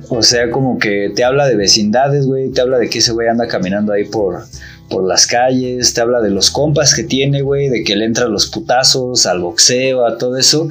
O 0.09 0.23
sea, 0.23 0.51
como 0.51 0.79
que 0.79 1.11
te 1.15 1.25
habla 1.25 1.49
de 1.49 1.57
vecindades, 1.57 2.27
güey, 2.27 2.51
te 2.51 2.61
habla 2.61 2.79
de 2.79 2.89
que 2.89 2.99
ese 2.99 3.11
güey 3.13 3.27
anda 3.27 3.49
caminando 3.49 3.93
ahí 3.93 4.05
por, 4.05 4.45
por 4.89 5.05
las 5.05 5.27
calles, 5.27 5.93
te 5.93 6.01
habla 6.01 6.21
de 6.21 6.31
los 6.31 6.51
compas 6.51 6.95
que 6.95 7.03
tiene, 7.03 7.43
güey, 7.43 7.69
de 7.69 7.83
que 7.83 7.97
le 7.97 8.05
entra 8.05 8.27
a 8.27 8.29
los 8.29 8.47
putazos, 8.47 9.27
al 9.27 9.41
boxeo, 9.41 10.07
a 10.07 10.19
todo 10.19 10.37
eso. 10.37 10.69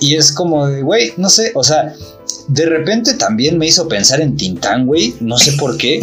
Y 0.00 0.16
es 0.16 0.32
como 0.32 0.66
de, 0.66 0.82
güey, 0.82 1.12
no 1.18 1.28
sé, 1.28 1.52
o 1.54 1.62
sea, 1.62 1.94
de 2.48 2.66
repente 2.66 3.14
también 3.14 3.58
me 3.58 3.66
hizo 3.66 3.86
pensar 3.86 4.20
en 4.20 4.36
Tintán, 4.36 4.86
güey, 4.86 5.14
no 5.20 5.38
sé 5.38 5.52
por 5.52 5.76
qué, 5.76 6.00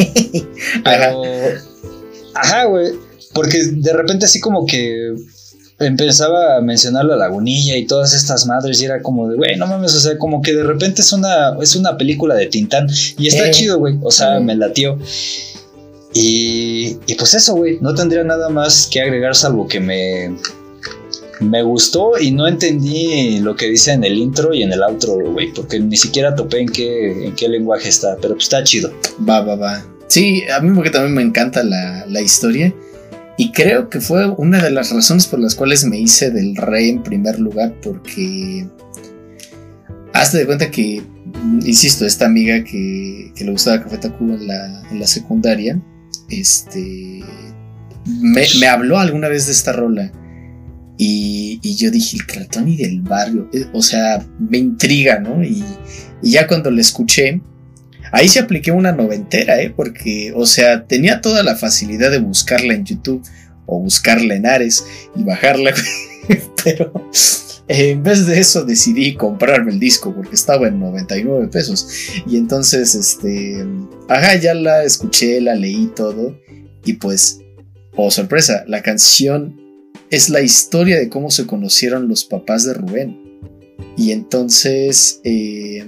pero... 0.84 1.22
Ajá, 2.34 2.64
güey, 2.66 2.92
porque 3.34 3.58
de 3.72 3.92
repente 3.92 4.26
así 4.26 4.38
como 4.38 4.64
que 4.64 5.14
empezaba 5.80 6.56
a 6.56 6.60
mencionar 6.60 7.04
la 7.04 7.16
lagunilla 7.16 7.76
y 7.76 7.86
todas 7.86 8.14
estas 8.14 8.46
madres 8.46 8.80
y 8.80 8.84
era 8.84 9.02
como 9.02 9.28
de, 9.28 9.36
güey, 9.36 9.56
no 9.56 9.66
mames, 9.66 9.94
o 9.94 10.00
sea, 10.00 10.16
como 10.18 10.42
que 10.42 10.52
de 10.54 10.62
repente 10.62 11.02
es 11.02 11.12
una, 11.12 11.56
es 11.60 11.74
una 11.76 11.96
película 11.96 12.34
de 12.34 12.46
Tintán 12.46 12.88
y 13.16 13.26
está 13.26 13.48
Eh. 13.48 13.50
chido, 13.50 13.78
güey, 13.78 13.96
o 14.02 14.10
sea, 14.10 14.38
me 14.40 14.54
latió. 14.56 14.98
Y, 16.14 16.96
y 17.06 17.14
pues 17.16 17.34
eso, 17.34 17.54
güey, 17.54 17.78
no 17.80 17.94
tendría 17.94 18.24
nada 18.24 18.48
más 18.48 18.88
que 18.90 19.00
agregar 19.00 19.34
salvo 19.36 19.68
que 19.68 19.78
me, 19.78 20.36
me 21.40 21.62
gustó 21.62 22.18
y 22.20 22.30
no 22.30 22.46
entendí 22.46 23.38
lo 23.40 23.54
que 23.56 23.66
dice 23.66 23.92
en 23.92 24.04
el 24.04 24.18
intro 24.18 24.52
y 24.52 24.62
en 24.62 24.72
el 24.72 24.82
outro, 24.82 25.14
güey, 25.32 25.52
porque 25.52 25.78
ni 25.78 25.96
siquiera 25.96 26.34
topé 26.34 26.60
en 26.60 26.68
qué, 26.68 27.26
en 27.26 27.34
qué 27.34 27.48
lenguaje 27.48 27.88
está, 27.88 28.16
pero 28.20 28.34
pues 28.34 28.44
está 28.44 28.62
chido. 28.64 28.92
Va, 29.28 29.40
va, 29.40 29.56
va. 29.56 29.84
Sí, 30.08 30.42
a 30.48 30.60
mí 30.60 30.74
porque 30.74 30.90
también 30.90 31.14
me 31.14 31.22
encanta 31.22 31.62
la, 31.62 32.06
la 32.06 32.20
historia. 32.20 32.74
Y 33.36 33.52
creo 33.52 33.88
que 33.88 34.00
fue 34.00 34.26
una 34.26 34.62
de 34.62 34.70
las 34.70 34.90
razones 34.90 35.26
por 35.26 35.38
las 35.38 35.54
cuales 35.54 35.84
me 35.84 35.98
hice 35.98 36.30
del 36.30 36.56
rey 36.56 36.88
en 36.88 37.02
primer 37.04 37.38
lugar. 37.38 37.72
Porque 37.80 38.66
hazte 40.12 40.38
de 40.38 40.46
cuenta 40.46 40.72
que 40.72 41.02
insisto, 41.64 42.06
esta 42.06 42.26
amiga 42.26 42.64
que, 42.64 43.32
que 43.34 43.44
le 43.44 43.52
gustaba 43.52 43.82
Café 43.82 43.98
Tacuba 43.98 44.34
en 44.34 44.46
la, 44.46 44.82
en 44.90 45.00
la 45.00 45.06
secundaria, 45.06 45.80
este, 46.28 47.22
me, 48.04 48.46
me 48.60 48.66
habló 48.66 48.98
alguna 48.98 49.28
vez 49.28 49.46
de 49.46 49.52
esta 49.52 49.72
rola. 49.72 50.10
Y, 51.00 51.76
yo 51.76 51.92
dije, 51.92 52.16
el 52.16 52.26
Cratoni 52.26 52.76
del 52.76 53.02
barrio, 53.02 53.48
eh, 53.52 53.66
o 53.72 53.82
sea, 53.82 54.26
me 54.38 54.58
intriga, 54.58 55.20
¿no? 55.20 55.44
Y, 55.44 55.64
ya 56.22 56.48
cuando 56.48 56.72
la 56.72 56.80
escuché, 56.80 57.40
ahí 58.10 58.28
se 58.28 58.40
apliqué 58.40 58.72
una 58.72 58.90
noventera, 58.90 59.62
¿eh? 59.62 59.70
Porque, 59.70 60.32
o 60.34 60.44
sea, 60.44 60.86
tenía 60.86 61.20
toda 61.20 61.44
la 61.44 61.54
facilidad 61.54 62.10
de 62.10 62.18
buscarla 62.18 62.74
en 62.74 62.84
YouTube 62.84 63.22
o 63.66 63.80
buscarla 63.80 64.34
en 64.34 64.46
Ares 64.46 64.84
y 65.14 65.22
bajarla, 65.22 65.72
pero 66.64 66.92
en 67.68 68.02
vez 68.02 68.26
de 68.26 68.40
eso 68.40 68.64
decidí 68.64 69.14
comprarme 69.14 69.70
el 69.70 69.78
disco 69.78 70.12
porque 70.12 70.34
estaba 70.34 70.66
en 70.66 70.80
99 70.80 71.46
pesos. 71.46 71.86
Y 72.26 72.38
entonces, 72.38 72.96
este, 72.96 73.64
ajá, 74.08 74.34
ya 74.34 74.54
la 74.54 74.82
escuché, 74.82 75.40
la 75.40 75.54
leí 75.54 75.92
todo 75.94 76.36
y 76.84 76.94
pues, 76.94 77.40
oh 77.94 78.10
sorpresa, 78.10 78.64
la 78.66 78.82
canción 78.82 79.67
es 80.10 80.28
la 80.30 80.40
historia 80.42 80.98
de 80.98 81.08
cómo 81.08 81.30
se 81.30 81.46
conocieron 81.46 82.08
los 82.08 82.24
papás 82.24 82.64
de 82.64 82.74
Rubén. 82.74 83.20
Y 83.96 84.12
entonces, 84.12 85.20
eh, 85.24 85.84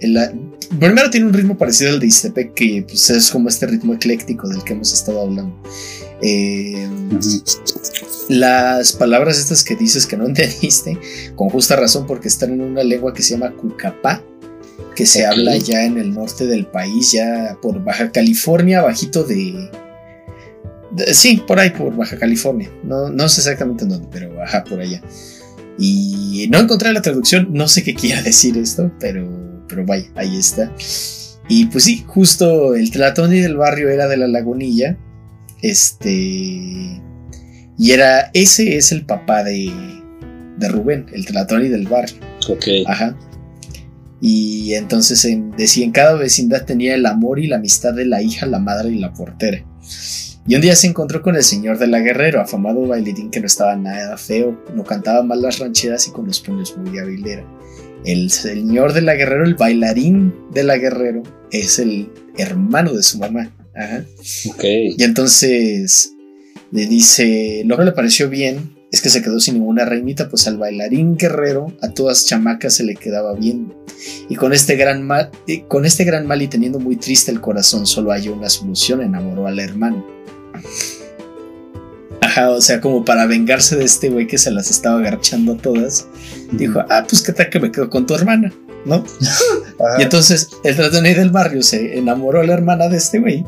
la, 0.00 0.32
primero 0.78 1.10
tiene 1.10 1.26
un 1.26 1.32
ritmo 1.32 1.58
parecido 1.58 1.90
al 1.90 2.00
de 2.00 2.06
Istepec, 2.06 2.54
que 2.54 2.84
pues, 2.86 3.10
es 3.10 3.30
como 3.30 3.48
este 3.48 3.66
ritmo 3.66 3.94
ecléctico 3.94 4.48
del 4.48 4.62
que 4.64 4.72
hemos 4.74 4.92
estado 4.92 5.20
hablando. 5.22 5.60
Eh, 6.22 6.88
Las 8.28 8.92
palabras 8.92 9.38
estas 9.38 9.64
que 9.64 9.74
dices 9.76 10.06
que 10.06 10.16
no 10.16 10.26
entendiste, 10.28 10.96
con 11.34 11.48
justa 11.50 11.76
razón, 11.76 12.06
porque 12.06 12.28
están 12.28 12.52
en 12.52 12.60
una 12.60 12.84
lengua 12.84 13.12
que 13.12 13.22
se 13.22 13.30
llama 13.34 13.52
Cucapá, 13.56 14.22
que 14.94 15.06
se 15.06 15.26
habla 15.26 15.56
ya 15.56 15.84
en 15.84 15.98
el 15.98 16.12
norte 16.14 16.46
del 16.46 16.66
país, 16.66 17.12
ya 17.12 17.58
por 17.60 17.82
Baja 17.82 18.12
California, 18.12 18.82
bajito 18.82 19.24
de- 19.24 19.70
sí, 21.12 21.42
por 21.46 21.58
ahí, 21.58 21.70
por 21.70 21.94
Baja 21.96 22.18
California. 22.18 22.70
No, 22.84 23.10
no 23.10 23.28
sé 23.28 23.40
exactamente 23.40 23.84
en 23.84 23.90
dónde, 23.90 24.08
pero 24.10 24.42
ajá, 24.42 24.64
por 24.64 24.80
allá. 24.80 25.02
Y 25.78 26.48
no 26.50 26.58
encontré 26.58 26.92
la 26.92 27.02
traducción, 27.02 27.48
no 27.52 27.68
sé 27.68 27.82
qué 27.82 27.94
quiera 27.96 28.22
decir 28.22 28.56
esto, 28.56 28.92
pero, 29.00 29.64
pero 29.68 29.84
vaya, 29.84 30.06
ahí 30.16 30.36
está. 30.36 30.72
Y 31.48 31.66
pues 31.66 31.84
sí, 31.84 32.04
justo 32.06 32.74
el 32.74 32.90
Tlatoni 32.90 33.40
del 33.40 33.56
barrio 33.56 33.90
era 33.90 34.08
de 34.08 34.16
la 34.16 34.28
lagunilla. 34.28 34.96
Este. 35.60 37.00
Y 37.78 37.90
era. 37.90 38.30
Ese 38.32 38.76
es 38.76 38.92
el 38.92 39.04
papá 39.04 39.44
de. 39.44 39.72
De 40.58 40.68
Rubén, 40.68 41.06
el 41.12 41.26
Tlatoni 41.26 41.68
del 41.68 41.88
barrio. 41.88 42.16
Ok. 42.48 42.66
Ajá. 42.86 43.16
Y 44.20 44.74
entonces 44.74 45.24
en, 45.24 45.50
decía, 45.50 45.84
en 45.84 45.90
cada 45.90 46.14
vecindad 46.14 46.64
tenía 46.64 46.94
el 46.94 47.04
amor 47.06 47.40
y 47.40 47.48
la 47.48 47.56
amistad 47.56 47.92
de 47.92 48.06
la 48.06 48.22
hija, 48.22 48.46
la 48.46 48.60
madre 48.60 48.90
y 48.90 48.98
la 49.00 49.12
portera. 49.12 49.64
Y 50.46 50.56
un 50.56 50.60
día 50.60 50.74
se 50.74 50.88
encontró 50.88 51.22
con 51.22 51.36
el 51.36 51.44
señor 51.44 51.78
de 51.78 51.86
la 51.86 52.00
Guerrero, 52.00 52.40
afamado 52.40 52.86
bailarín 52.86 53.30
que 53.30 53.38
no 53.38 53.46
estaba 53.46 53.76
nada 53.76 54.16
feo, 54.16 54.60
no 54.74 54.82
cantaba 54.82 55.22
mal 55.22 55.40
las 55.40 55.60
rancheras 55.60 56.08
y 56.08 56.10
con 56.10 56.26
los 56.26 56.40
puños 56.40 56.76
muy 56.76 56.98
hábil 56.98 57.26
era. 57.26 57.46
El 58.04 58.30
señor 58.30 58.92
de 58.92 59.02
la 59.02 59.14
Guerrero, 59.14 59.44
el 59.44 59.54
bailarín 59.54 60.34
de 60.52 60.64
la 60.64 60.78
Guerrero, 60.78 61.22
es 61.52 61.78
el 61.78 62.10
hermano 62.36 62.92
de 62.92 63.04
su 63.04 63.18
mamá. 63.18 63.54
Ajá. 63.76 64.04
Ok. 64.50 64.64
Y 64.64 65.02
entonces 65.04 66.12
le 66.72 66.86
dice, 66.86 67.62
lo 67.64 67.76
que 67.76 67.84
le 67.84 67.92
pareció 67.92 68.28
bien 68.28 68.74
es 68.90 69.00
que 69.00 69.10
se 69.10 69.22
quedó 69.22 69.38
sin 69.38 69.54
ninguna 69.54 69.84
reinita, 69.84 70.28
pues 70.28 70.48
al 70.48 70.58
bailarín 70.58 71.16
guerrero 71.16 71.72
a 71.80 71.88
todas 71.90 72.26
chamacas 72.26 72.74
se 72.74 72.84
le 72.84 72.96
quedaba 72.96 73.32
bien. 73.34 73.72
Y 74.28 74.34
con 74.34 74.52
este 74.52 74.74
gran 74.74 75.06
mal, 75.06 75.30
y 75.46 75.60
con 75.60 75.86
este 75.86 76.04
gran 76.04 76.26
mal 76.26 76.42
y 76.42 76.48
teniendo 76.48 76.80
muy 76.80 76.96
triste 76.96 77.30
el 77.30 77.40
corazón, 77.40 77.86
solo 77.86 78.10
halló 78.10 78.34
una 78.34 78.50
solución, 78.50 79.00
enamoró 79.00 79.46
al 79.46 79.60
hermano. 79.60 80.04
Ajá, 82.20 82.50
o 82.50 82.60
sea, 82.60 82.80
como 82.80 83.04
para 83.04 83.26
vengarse 83.26 83.76
de 83.76 83.84
este 83.84 84.08
güey 84.08 84.26
que 84.26 84.38
se 84.38 84.50
las 84.50 84.70
estaba 84.70 84.98
agarchando 84.98 85.52
a 85.52 85.56
todas, 85.56 86.06
dijo, 86.52 86.80
ah, 86.88 87.04
pues 87.08 87.22
qué 87.22 87.32
tal 87.32 87.50
que 87.50 87.60
me 87.60 87.72
quedo 87.72 87.90
con 87.90 88.06
tu 88.06 88.14
hermana, 88.14 88.52
¿no? 88.86 89.04
Ajá. 89.80 89.98
Y 89.98 90.02
entonces 90.02 90.50
el 90.64 90.76
Tratoni 90.76 91.14
del 91.14 91.30
barrio 91.30 91.62
se 91.62 91.98
enamoró 91.98 92.40
a 92.40 92.44
la 92.44 92.54
hermana 92.54 92.88
de 92.88 92.96
este 92.96 93.18
güey. 93.18 93.44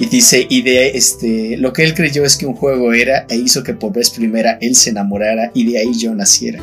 Y 0.00 0.06
dice, 0.06 0.46
y 0.48 0.62
de 0.62 0.90
este, 0.90 1.56
lo 1.56 1.72
que 1.72 1.82
él 1.82 1.94
creyó 1.94 2.24
es 2.24 2.36
que 2.36 2.46
un 2.46 2.54
juego 2.54 2.92
era 2.92 3.26
e 3.28 3.36
hizo 3.36 3.64
que 3.64 3.74
por 3.74 3.92
vez 3.92 4.10
primera 4.10 4.56
él 4.60 4.76
se 4.76 4.90
enamorara 4.90 5.50
y 5.54 5.70
de 5.70 5.78
ahí 5.78 5.92
yo 5.98 6.14
naciera. 6.14 6.62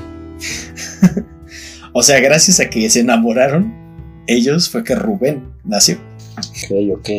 o 1.94 2.02
sea, 2.02 2.20
gracias 2.22 2.62
a 2.62 2.70
que 2.70 2.90
se 2.90 3.02
enamoraron 3.02 3.86
ellos 4.28 4.70
fue 4.70 4.84
que 4.84 4.96
Rubén 4.96 5.44
nació. 5.64 5.98
Ok, 6.38 6.98
ok. 6.98 7.10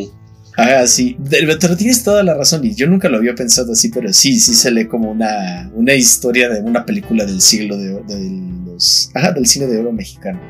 Ah, 0.56 0.86
sí, 0.86 1.18
pero 1.30 1.76
tienes 1.76 2.02
toda 2.02 2.22
la 2.22 2.32
razón 2.32 2.64
y 2.64 2.74
yo 2.74 2.86
nunca 2.86 3.10
lo 3.10 3.18
había 3.18 3.34
pensado 3.34 3.72
así, 3.72 3.90
pero 3.90 4.10
sí, 4.12 4.40
sí 4.40 4.54
se 4.54 4.70
lee 4.70 4.86
como 4.86 5.10
una, 5.10 5.70
una 5.74 5.92
historia 5.92 6.48
de 6.48 6.62
una 6.62 6.86
película 6.86 7.26
del 7.26 7.42
siglo 7.42 7.76
de, 7.76 8.00
de 8.04 8.40
los, 8.64 9.10
ajá, 9.14 9.32
del 9.32 9.46
cine 9.46 9.66
de 9.66 9.78
oro 9.78 9.92
mexicano. 9.92 10.40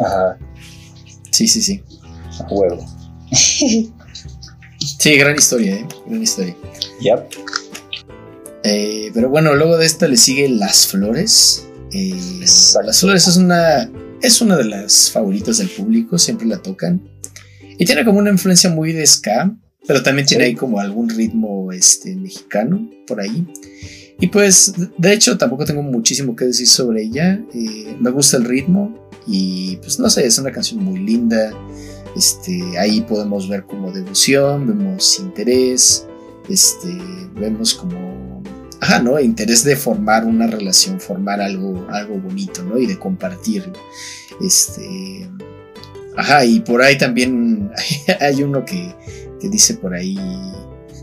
Ajá. 0.00 0.36
Sí, 1.30 1.46
sí, 1.46 1.62
sí. 1.62 1.82
A 2.40 2.52
huevo. 2.52 2.84
Sí, 3.30 5.16
gran 5.16 5.36
historia, 5.36 5.76
¿eh? 5.76 5.86
Gran 6.06 6.22
historia. 6.22 6.56
Yep. 7.00 7.20
Eh, 8.64 9.10
pero 9.14 9.28
bueno, 9.28 9.54
luego 9.54 9.76
de 9.76 9.86
esta 9.86 10.08
le 10.08 10.16
sigue 10.16 10.48
Las 10.48 10.88
Flores. 10.88 11.66
Eh, 11.92 12.14
las 12.40 13.00
Flores 13.00 13.28
es 13.28 13.36
una, 13.36 13.90
es 14.20 14.40
una 14.40 14.56
de 14.56 14.64
las 14.64 15.10
favoritas 15.10 15.58
del 15.58 15.68
público, 15.68 16.18
siempre 16.18 16.46
la 16.46 16.58
tocan. 16.58 17.00
Y 17.78 17.84
tiene 17.84 18.04
como 18.04 18.18
una 18.18 18.30
influencia 18.30 18.70
muy 18.70 18.92
de 18.92 19.06
ska, 19.06 19.54
pero 19.86 20.02
también 20.02 20.26
tiene 20.26 20.44
ahí 20.44 20.54
como 20.54 20.80
algún 20.80 21.08
ritmo 21.08 21.72
este, 21.72 22.14
mexicano 22.16 22.88
por 23.06 23.20
ahí. 23.20 23.46
Y 24.20 24.28
pues, 24.28 24.72
de 24.96 25.12
hecho, 25.12 25.36
tampoco 25.36 25.64
tengo 25.64 25.82
muchísimo 25.82 26.36
que 26.36 26.46
decir 26.46 26.68
sobre 26.68 27.02
ella. 27.02 27.40
Eh, 27.52 27.96
me 28.00 28.10
gusta 28.10 28.36
el 28.36 28.44
ritmo 28.44 29.08
y 29.26 29.76
pues 29.76 29.98
no 29.98 30.08
sé, 30.08 30.26
es 30.26 30.38
una 30.38 30.52
canción 30.52 30.82
muy 30.82 31.00
linda. 31.00 31.52
Este, 32.16 32.78
ahí 32.78 33.00
podemos 33.00 33.48
ver 33.48 33.64
como 33.64 33.90
devoción, 33.90 34.68
vemos 34.68 35.18
interés, 35.18 36.06
este, 36.48 36.96
vemos 37.34 37.74
como, 37.74 38.42
ajá, 38.80 39.02
¿no? 39.02 39.18
Interés 39.18 39.64
de 39.64 39.74
formar 39.74 40.24
una 40.24 40.46
relación, 40.46 41.00
formar 41.00 41.40
algo, 41.40 41.86
algo 41.90 42.16
bonito, 42.18 42.62
¿no? 42.62 42.78
Y 42.78 42.86
de 42.86 42.98
compartirlo. 42.98 43.72
Este, 44.40 45.28
ajá, 46.16 46.44
y 46.44 46.60
por 46.60 46.82
ahí 46.82 46.96
también 46.98 47.70
hay 48.20 48.42
uno 48.42 48.64
que, 48.64 48.94
que 49.40 49.48
dice 49.48 49.74
por 49.74 49.94
ahí, 49.94 50.16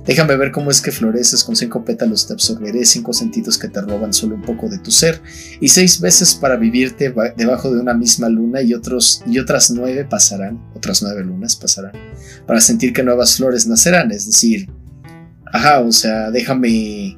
déjame 0.05 0.35
ver 0.35 0.51
cómo 0.51 0.71
es 0.71 0.81
que 0.81 0.91
floreces, 0.91 1.43
con 1.43 1.55
cinco 1.55 1.85
pétalos 1.85 2.27
te 2.27 2.33
absorberé, 2.33 2.85
cinco 2.85 3.13
sentidos 3.13 3.57
que 3.57 3.67
te 3.67 3.81
roban 3.81 4.13
solo 4.13 4.35
un 4.35 4.41
poco 4.41 4.67
de 4.69 4.79
tu 4.79 4.89
ser, 4.91 5.21
y 5.59 5.67
seis 5.69 5.99
veces 6.01 6.33
para 6.35 6.55
vivirte 6.55 7.09
ba- 7.09 7.33
debajo 7.37 7.71
de 7.73 7.79
una 7.79 7.93
misma 7.93 8.29
luna 8.29 8.61
y, 8.61 8.73
otros, 8.73 9.21
y 9.27 9.37
otras 9.39 9.69
nueve 9.71 10.05
pasarán, 10.05 10.59
otras 10.75 11.01
nueve 11.03 11.23
lunas 11.23 11.55
pasarán, 11.55 11.93
para 12.47 12.61
sentir 12.61 12.93
que 12.93 13.03
nuevas 13.03 13.37
flores 13.37 13.67
nacerán, 13.67 14.11
es 14.11 14.25
decir, 14.25 14.69
ajá, 15.53 15.81
o 15.81 15.91
sea, 15.91 16.31
déjame, 16.31 17.17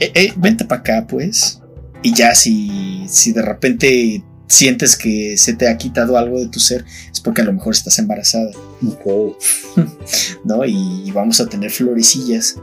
eh, 0.00 0.12
eh, 0.14 0.32
vente 0.36 0.64
para 0.64 0.80
acá 0.80 1.06
pues, 1.06 1.60
y 2.02 2.12
ya 2.12 2.34
si, 2.34 3.04
si 3.08 3.32
de 3.32 3.40
repente 3.40 4.22
sientes 4.54 4.96
que 4.96 5.36
se 5.36 5.54
te 5.54 5.68
ha 5.68 5.76
quitado 5.76 6.16
algo 6.16 6.38
de 6.38 6.48
tu 6.48 6.60
ser, 6.60 6.84
es 7.12 7.20
porque 7.20 7.42
a 7.42 7.44
lo 7.44 7.52
mejor 7.52 7.74
estás 7.74 7.98
embarazada. 7.98 8.50
¿no? 10.44 10.64
Y, 10.64 11.10
vamos 11.12 11.40
a 11.40 11.46
tener 11.46 11.70
florecillas. 11.70 12.56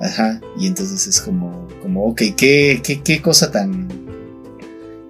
Ajá. 0.00 0.40
Y 0.58 0.66
entonces 0.66 1.06
es 1.06 1.20
como, 1.20 1.68
como 1.82 2.04
ok, 2.06 2.22
qué, 2.36 2.80
qué, 2.82 3.02
qué 3.02 3.20
cosa 3.20 3.50
tan, 3.50 3.88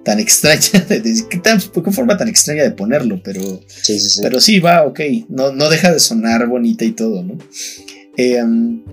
tan 0.03 0.19
extraña, 0.19 0.85
de, 0.89 0.99
de- 0.99 1.25
qué, 1.29 1.37
tan, 1.37 1.59
qué 1.59 1.91
forma 1.91 2.17
tan 2.17 2.27
extraña 2.27 2.63
de 2.63 2.71
ponerlo, 2.71 3.21
pero, 3.23 3.41
Sí, 3.67 3.99
sí, 3.99 4.09
sí. 4.09 4.19
pero 4.21 4.41
sí, 4.41 4.59
va, 4.59 4.83
ok, 4.85 4.99
no, 5.29 5.51
no 5.53 5.69
deja 5.69 5.91
de 5.93 5.99
sonar 5.99 6.45
bonita 6.47 6.83
y 6.83 6.91
todo, 6.91 7.23
¿no? 7.23 7.37
Eh, 8.17 8.43
um, 8.43 8.83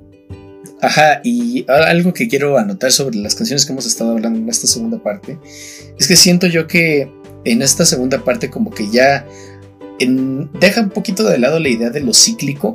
ajá, 0.80 1.20
y 1.24 1.66
algo 1.68 2.14
que 2.14 2.28
quiero 2.28 2.56
anotar 2.58 2.92
sobre 2.92 3.16
las 3.16 3.34
canciones 3.34 3.66
que 3.66 3.72
hemos 3.72 3.86
estado 3.86 4.12
hablando 4.12 4.38
en 4.38 4.48
esta 4.48 4.68
segunda 4.68 5.02
parte, 5.02 5.38
es 5.98 6.06
que 6.06 6.14
siento 6.14 6.46
yo 6.46 6.68
que 6.68 7.10
en 7.52 7.62
esta 7.62 7.84
segunda 7.84 8.24
parte 8.24 8.50
como 8.50 8.70
que 8.70 8.88
ya 8.90 9.26
en- 9.98 10.50
deja 10.60 10.82
un 10.82 10.90
poquito 10.90 11.24
de 11.24 11.38
lado 11.38 11.58
la 11.58 11.68
idea 11.68 11.90
de 11.90 12.00
lo 12.00 12.12
cíclico 12.14 12.74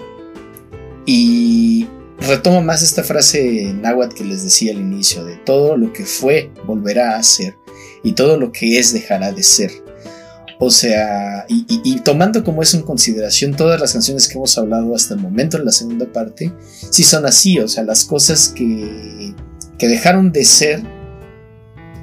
y 1.05 1.87
retoma 2.19 2.61
más 2.61 2.81
esta 2.81 3.03
frase 3.03 3.73
náhuatl 3.81 4.15
que 4.15 4.23
les 4.23 4.43
decía 4.43 4.71
al 4.73 4.79
inicio, 4.79 5.25
de 5.25 5.35
todo 5.37 5.75
lo 5.77 5.91
que 5.91 6.05
fue 6.05 6.51
volverá 6.65 7.17
a 7.17 7.23
ser 7.23 7.55
y 8.03 8.13
todo 8.13 8.37
lo 8.37 8.51
que 8.51 8.79
es 8.79 8.93
dejará 8.93 9.31
de 9.31 9.43
ser. 9.43 9.71
O 10.59 10.69
sea, 10.69 11.45
y 11.49 11.99
tomando 12.01 12.43
como 12.43 12.61
eso 12.61 12.77
en 12.77 12.83
consideración 12.83 13.53
todas 13.53 13.81
las 13.81 13.91
canciones 13.91 14.27
que 14.29 14.35
hemos 14.35 14.57
hablado 14.57 14.95
hasta 14.95 15.13
el 15.15 15.19
momento 15.19 15.57
en 15.57 15.65
la 15.65 15.71
segunda 15.73 16.05
parte, 16.05 16.53
sí 16.89 17.03
son 17.03 17.25
así, 17.25 17.59
o 17.59 17.67
sea, 17.67 17.83
las 17.83 18.05
cosas 18.05 18.47
que, 18.55 19.33
que 19.77 19.87
dejaron 19.89 20.31
de 20.31 20.45
ser 20.45 20.81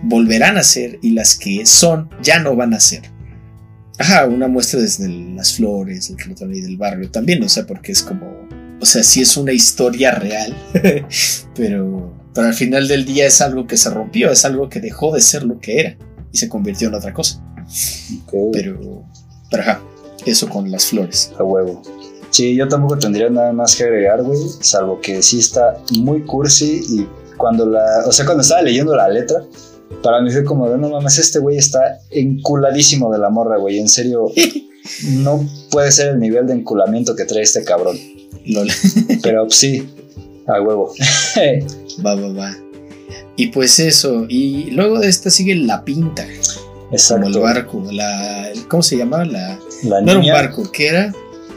volverán 0.02 0.56
a 0.56 0.62
ser 0.62 0.98
y 1.02 1.10
las 1.10 1.36
que 1.36 1.66
son 1.66 2.10
ya 2.22 2.38
no 2.40 2.56
van 2.56 2.74
a 2.74 2.80
ser. 2.80 3.02
Ajá, 3.98 4.26
una 4.26 4.48
muestra 4.48 4.80
desde 4.80 5.08
las 5.08 5.54
flores, 5.54 6.08
el 6.08 6.18
reloj 6.18 6.38
del 6.38 6.76
barrio 6.78 7.10
también, 7.10 7.42
o 7.42 7.48
sea, 7.48 7.66
porque 7.66 7.92
es 7.92 8.02
como, 8.02 8.48
o 8.80 8.86
sea, 8.86 9.02
sí 9.02 9.20
es 9.20 9.36
una 9.36 9.52
historia 9.52 10.12
real, 10.12 10.56
pero, 11.54 12.14
pero 12.34 12.46
al 12.46 12.54
final 12.54 12.88
del 12.88 13.04
día 13.04 13.26
es 13.26 13.42
algo 13.42 13.66
que 13.66 13.76
se 13.76 13.90
rompió, 13.90 14.30
es 14.30 14.44
algo 14.46 14.70
que 14.70 14.80
dejó 14.80 15.14
de 15.14 15.20
ser 15.20 15.42
lo 15.42 15.58
que 15.58 15.80
era 15.80 15.96
y 16.32 16.38
se 16.38 16.48
convirtió 16.48 16.88
en 16.88 16.94
otra 16.94 17.12
cosa. 17.12 17.44
Ok. 18.26 18.52
Pero, 18.52 19.04
pero 19.50 19.62
ajá, 19.62 19.82
eso 20.24 20.48
con 20.48 20.70
las 20.70 20.86
flores. 20.86 21.32
A 21.38 21.44
huevo. 21.44 21.82
Sí, 22.30 22.54
yo 22.54 22.68
tampoco 22.68 22.96
tendría 22.96 23.28
nada 23.28 23.52
más 23.52 23.74
que 23.76 23.82
agregar, 23.82 24.22
güey, 24.22 24.38
salvo 24.60 25.00
que 25.00 25.20
sí 25.20 25.40
está 25.40 25.76
muy 25.98 26.22
cursi 26.22 26.80
y 26.88 27.08
cuando 27.36 27.66
la, 27.66 28.04
o 28.06 28.12
sea, 28.12 28.24
cuando 28.24 28.42
estaba 28.42 28.62
leyendo 28.62 28.94
la 28.94 29.08
letra, 29.08 29.42
para 30.02 30.20
mí 30.22 30.30
fue 30.30 30.44
como 30.44 30.68
de, 30.70 30.78
no 30.78 30.88
mames, 30.90 31.18
este 31.18 31.38
güey 31.38 31.56
está 31.58 31.98
enculadísimo 32.10 33.12
de 33.12 33.18
la 33.18 33.28
morra, 33.30 33.58
güey, 33.58 33.78
en 33.78 33.88
serio, 33.88 34.26
no 35.10 35.44
puede 35.70 35.90
ser 35.92 36.08
el 36.10 36.18
nivel 36.20 36.46
de 36.46 36.54
enculamiento 36.54 37.14
que 37.16 37.24
trae 37.24 37.42
este 37.42 37.64
cabrón. 37.64 37.98
Lol. 38.46 38.68
Pero 39.22 39.44
pues, 39.44 39.56
sí, 39.56 39.88
a 40.46 40.60
huevo. 40.62 40.92
Va, 42.04 42.14
va, 42.14 42.32
va. 42.32 42.56
Y 43.36 43.48
pues 43.48 43.78
eso, 43.78 44.26
y 44.28 44.70
luego 44.70 44.98
de 45.00 45.08
esta 45.08 45.30
sigue 45.30 45.54
la 45.54 45.84
pinta, 45.84 46.24
como 46.24 46.88
el 46.88 46.94
Exacto. 46.94 47.40
barco, 47.40 47.82
la, 47.90 48.48
¿cómo 48.68 48.82
se 48.82 48.96
llama? 48.96 49.24
La, 49.24 49.58
La 49.84 50.00
no 50.02 50.10
era 50.12 50.20
un 50.20 50.26
barco, 50.28 50.70
¿qué 50.72 50.88
era? 50.88 51.12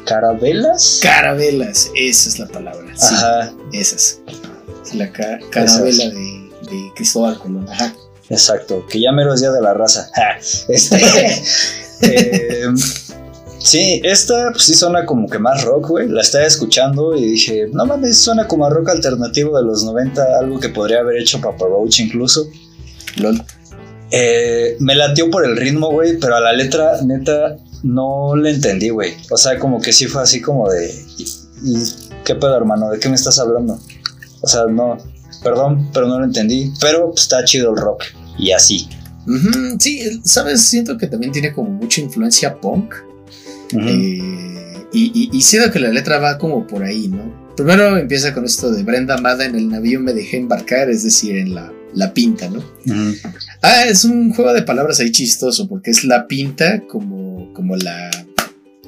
carabelas. 0.05 0.99
Carabelas, 1.01 1.89
esa 1.95 2.29
es 2.29 2.39
la 2.39 2.47
palabra. 2.47 2.85
Sí, 2.95 3.15
Ajá, 3.15 3.53
esas. 3.71 4.19
La 4.93 5.09
ca- 5.11 5.39
carabela 5.49 6.05
de, 6.09 6.49
de 6.69 6.91
Cristóbal 6.95 7.39
Colón. 7.39 7.67
Ajá. 7.69 7.93
Exacto, 8.33 8.85
que 8.89 8.99
ya 9.01 9.11
mero 9.11 9.33
es 9.33 9.41
día 9.41 9.51
de 9.51 9.61
la 9.61 9.73
raza. 9.73 10.09
Este, 10.67 10.97
eh, 12.01 12.65
sí, 13.59 14.01
esta 14.03 14.49
pues 14.51 14.63
sí 14.65 14.73
suena 14.75 15.05
como 15.05 15.27
que 15.29 15.39
más 15.39 15.63
rock, 15.63 15.87
güey. 15.89 16.07
La 16.09 16.21
estaba 16.21 16.45
escuchando 16.45 17.15
y 17.15 17.25
dije, 17.31 17.67
no 17.71 17.85
mames, 17.85 18.17
suena 18.17 18.47
como 18.47 18.65
a 18.65 18.69
rock 18.69 18.89
alternativo 18.89 19.57
de 19.57 19.63
los 19.63 19.83
90, 19.83 20.37
algo 20.39 20.59
que 20.59 20.69
podría 20.69 20.99
haber 20.99 21.17
hecho 21.21 21.39
Papa 21.39 21.65
Roach 21.67 21.99
incluso. 21.99 22.47
LOL. 23.17 23.41
Eh, 24.11 24.75
me 24.79 24.95
latió 24.95 25.29
por 25.31 25.45
el 25.45 25.55
ritmo, 25.57 25.89
güey, 25.91 26.17
pero 26.19 26.35
a 26.35 26.39
la 26.39 26.53
letra, 26.53 27.01
neta, 27.03 27.55
no 27.83 28.35
le 28.35 28.51
entendí, 28.51 28.89
güey. 28.89 29.13
O 29.31 29.37
sea, 29.37 29.57
como 29.57 29.81
que 29.81 29.91
sí 29.93 30.05
fue 30.07 30.21
así 30.23 30.41
como 30.41 30.69
de. 30.69 30.93
¿y- 31.17 31.23
y 31.65 31.83
¿Qué 32.23 32.35
pedo, 32.35 32.55
hermano? 32.55 32.89
¿De 32.89 32.99
qué 32.99 33.09
me 33.09 33.15
estás 33.15 33.39
hablando? 33.39 33.79
O 34.41 34.47
sea, 34.47 34.65
no. 34.65 34.97
Perdón, 35.43 35.89
pero 35.93 36.07
no 36.07 36.19
lo 36.19 36.25
entendí. 36.25 36.71
Pero 36.79 37.09
pues, 37.09 37.21
está 37.23 37.43
chido 37.43 37.71
el 37.71 37.77
rock. 37.77 38.03
Y 38.37 38.51
así. 38.51 38.87
Sí, 39.79 40.21
sabes, 40.23 40.61
siento 40.61 40.97
que 40.97 41.07
también 41.07 41.31
tiene 41.31 41.53
como 41.53 41.69
mucha 41.69 42.01
influencia 42.01 42.59
punk. 42.59 42.93
Eh, 43.71 44.77
y, 44.91 45.11
y, 45.13 45.29
y 45.31 45.41
siento 45.41 45.71
que 45.71 45.79
la 45.79 45.89
letra 45.89 46.19
va 46.19 46.37
como 46.37 46.67
por 46.67 46.83
ahí, 46.83 47.07
¿no? 47.07 47.43
Primero 47.55 47.97
empieza 47.97 48.33
con 48.33 48.45
esto 48.45 48.71
de 48.71 48.83
Brenda 48.83 49.15
Amada 49.15 49.45
en 49.45 49.55
el 49.55 49.69
navío 49.69 49.99
me 49.99 50.13
dejé 50.13 50.37
embarcar, 50.37 50.89
es 50.89 51.03
decir, 51.03 51.37
en 51.37 51.53
la, 51.55 51.71
la 51.93 52.13
pinta, 52.13 52.49
¿no? 52.49 52.63
Ah, 53.61 53.85
es 53.85 54.03
un 54.03 54.33
juego 54.33 54.53
de 54.53 54.63
palabras 54.63 54.99
ahí 54.99 55.11
chistoso, 55.11 55.67
porque 55.67 55.91
es 55.91 56.03
la 56.03 56.27
pinta 56.27 56.81
como, 56.87 57.53
como 57.53 57.75
la, 57.75 58.09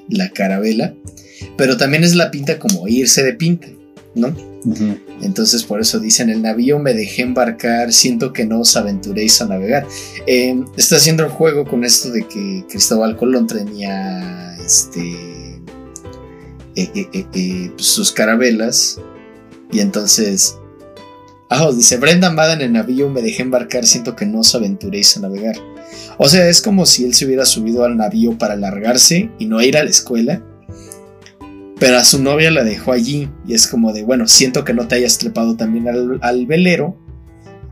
la 0.10 0.30
carabela, 0.30 0.94
pero 1.58 1.78
también 1.78 2.04
es 2.04 2.16
la 2.16 2.32
pinta 2.32 2.60
como 2.60 2.88
irse 2.88 3.24
de 3.24 3.34
pinta, 3.34 3.68
¿no? 4.16 4.36
Ujú. 4.66 4.98
Entonces 5.22 5.64
por 5.64 5.80
eso 5.82 6.00
dicen 6.00 6.30
el 6.30 6.42
navío 6.42 6.80
me 6.80 6.94
dejé 6.94 7.22
embarcar, 7.22 7.94
siento 7.94 8.34
que 8.34 8.46
no 8.46 8.60
os 8.60 8.76
aventuréis 8.76 9.42
a 9.42 9.48
navegar. 9.48 9.88
Eh, 10.28 10.64
está 10.78 10.98
haciendo 10.98 11.24
el 11.24 11.30
juego 11.30 11.66
con 11.66 11.84
esto 11.84 12.12
de 12.12 12.28
que 12.28 12.66
Cristóbal 12.70 13.16
Colón 13.16 13.48
tenía 13.48 14.56
este 14.58 15.36
eh, 16.76 16.92
eh, 16.94 17.26
eh, 17.34 17.72
pues, 17.74 17.88
sus 17.88 18.12
carabelas 18.12 19.00
y 19.72 19.80
entonces 19.80 20.58
ah, 21.50 21.70
dice 21.74 21.98
Brenda 21.98 22.28
Amada 22.28 22.54
en 22.54 22.62
el 22.62 22.74
navío 22.74 23.10
me 23.10 23.22
dejé 23.22 23.44
embarcar, 23.44 23.86
siento 23.86 24.16
que 24.16 24.26
no 24.26 24.40
os 24.40 24.54
aventuréis 24.56 25.16
a 25.16 25.22
navegar. 25.22 25.56
O 26.18 26.28
sea, 26.28 26.48
es 26.50 26.62
como 26.62 26.86
si 26.86 27.06
él 27.06 27.14
se 27.14 27.26
hubiera 27.26 27.46
subido 27.46 27.86
al 27.86 27.96
navío 27.96 28.38
para 28.38 28.56
largarse 28.56 29.30
y 29.40 29.46
no 29.46 29.62
ir 29.62 29.78
a 29.78 29.84
la 29.84 29.90
escuela. 29.90 30.44
Pero 31.80 31.98
a 31.98 32.06
su 32.06 32.22
novia 32.22 32.52
la 32.52 32.64
dejó 32.64 32.92
allí 32.94 33.30
y 33.48 33.54
es 33.54 33.68
como 33.68 33.92
de, 33.94 34.04
bueno, 34.04 34.28
siento 34.28 34.64
que 34.64 34.74
no 34.74 34.88
te 34.88 34.96
hayas 34.96 35.18
trepado 35.18 35.56
también 35.56 35.88
al, 35.90 36.20
al 36.22 36.46
velero, 36.46 36.98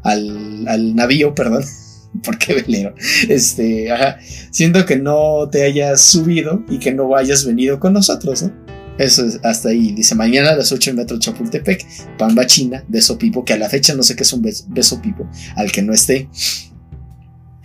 al, 0.03 0.67
al 0.67 0.95
navío, 0.95 1.33
perdón. 1.33 1.63
¿Por 2.23 2.37
qué 2.37 2.53
velero? 2.53 2.93
Este, 3.27 3.91
ajá. 3.91 4.17
Siento 4.51 4.85
que 4.85 4.97
no 4.97 5.49
te 5.49 5.63
hayas 5.63 6.01
subido 6.01 6.63
y 6.69 6.77
que 6.79 6.93
no 6.93 7.15
hayas 7.15 7.45
venido 7.45 7.79
con 7.79 7.93
nosotros, 7.93 8.43
¿no? 8.43 8.51
Eso 8.99 9.25
es 9.25 9.39
hasta 9.43 9.69
ahí. 9.69 9.91
Dice, 9.93 10.13
mañana 10.13 10.51
a 10.51 10.55
las 10.55 10.71
8 10.71 10.91
en 10.91 10.97
Metro 10.97 11.17
Chapultepec, 11.17 11.83
Pamba 12.19 12.45
China, 12.45 12.83
beso 12.87 13.17
pipo, 13.17 13.43
que 13.43 13.53
a 13.53 13.57
la 13.57 13.67
fecha 13.67 13.95
no 13.95 14.03
sé 14.03 14.15
qué 14.15 14.21
es 14.21 14.31
un 14.33 14.43
bes- 14.43 14.65
beso 14.67 15.01
pipo, 15.01 15.27
al 15.55 15.71
que 15.71 15.81
no 15.81 15.93
esté. 15.93 16.29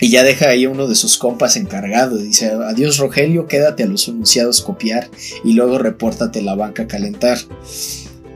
Y 0.01 0.11
ya 0.11 0.23
deja 0.23 0.51
ahí 0.51 0.65
a 0.65 0.71
uno 0.71 0.87
de 0.87 0.95
sus 0.95 1.19
compas 1.19 1.57
encargado. 1.57 2.17
Dice, 2.19 2.51
adiós 2.53 2.99
Rogelio, 2.99 3.47
quédate 3.47 3.83
a 3.83 3.87
los 3.87 4.09
anunciados 4.09 4.61
copiar 4.63 5.11
y 5.45 5.55
luego 5.55 5.79
repórtate 5.79 6.41
la 6.43 6.55
banca 6.55 6.85
a 6.85 6.87
calentar. 6.89 7.39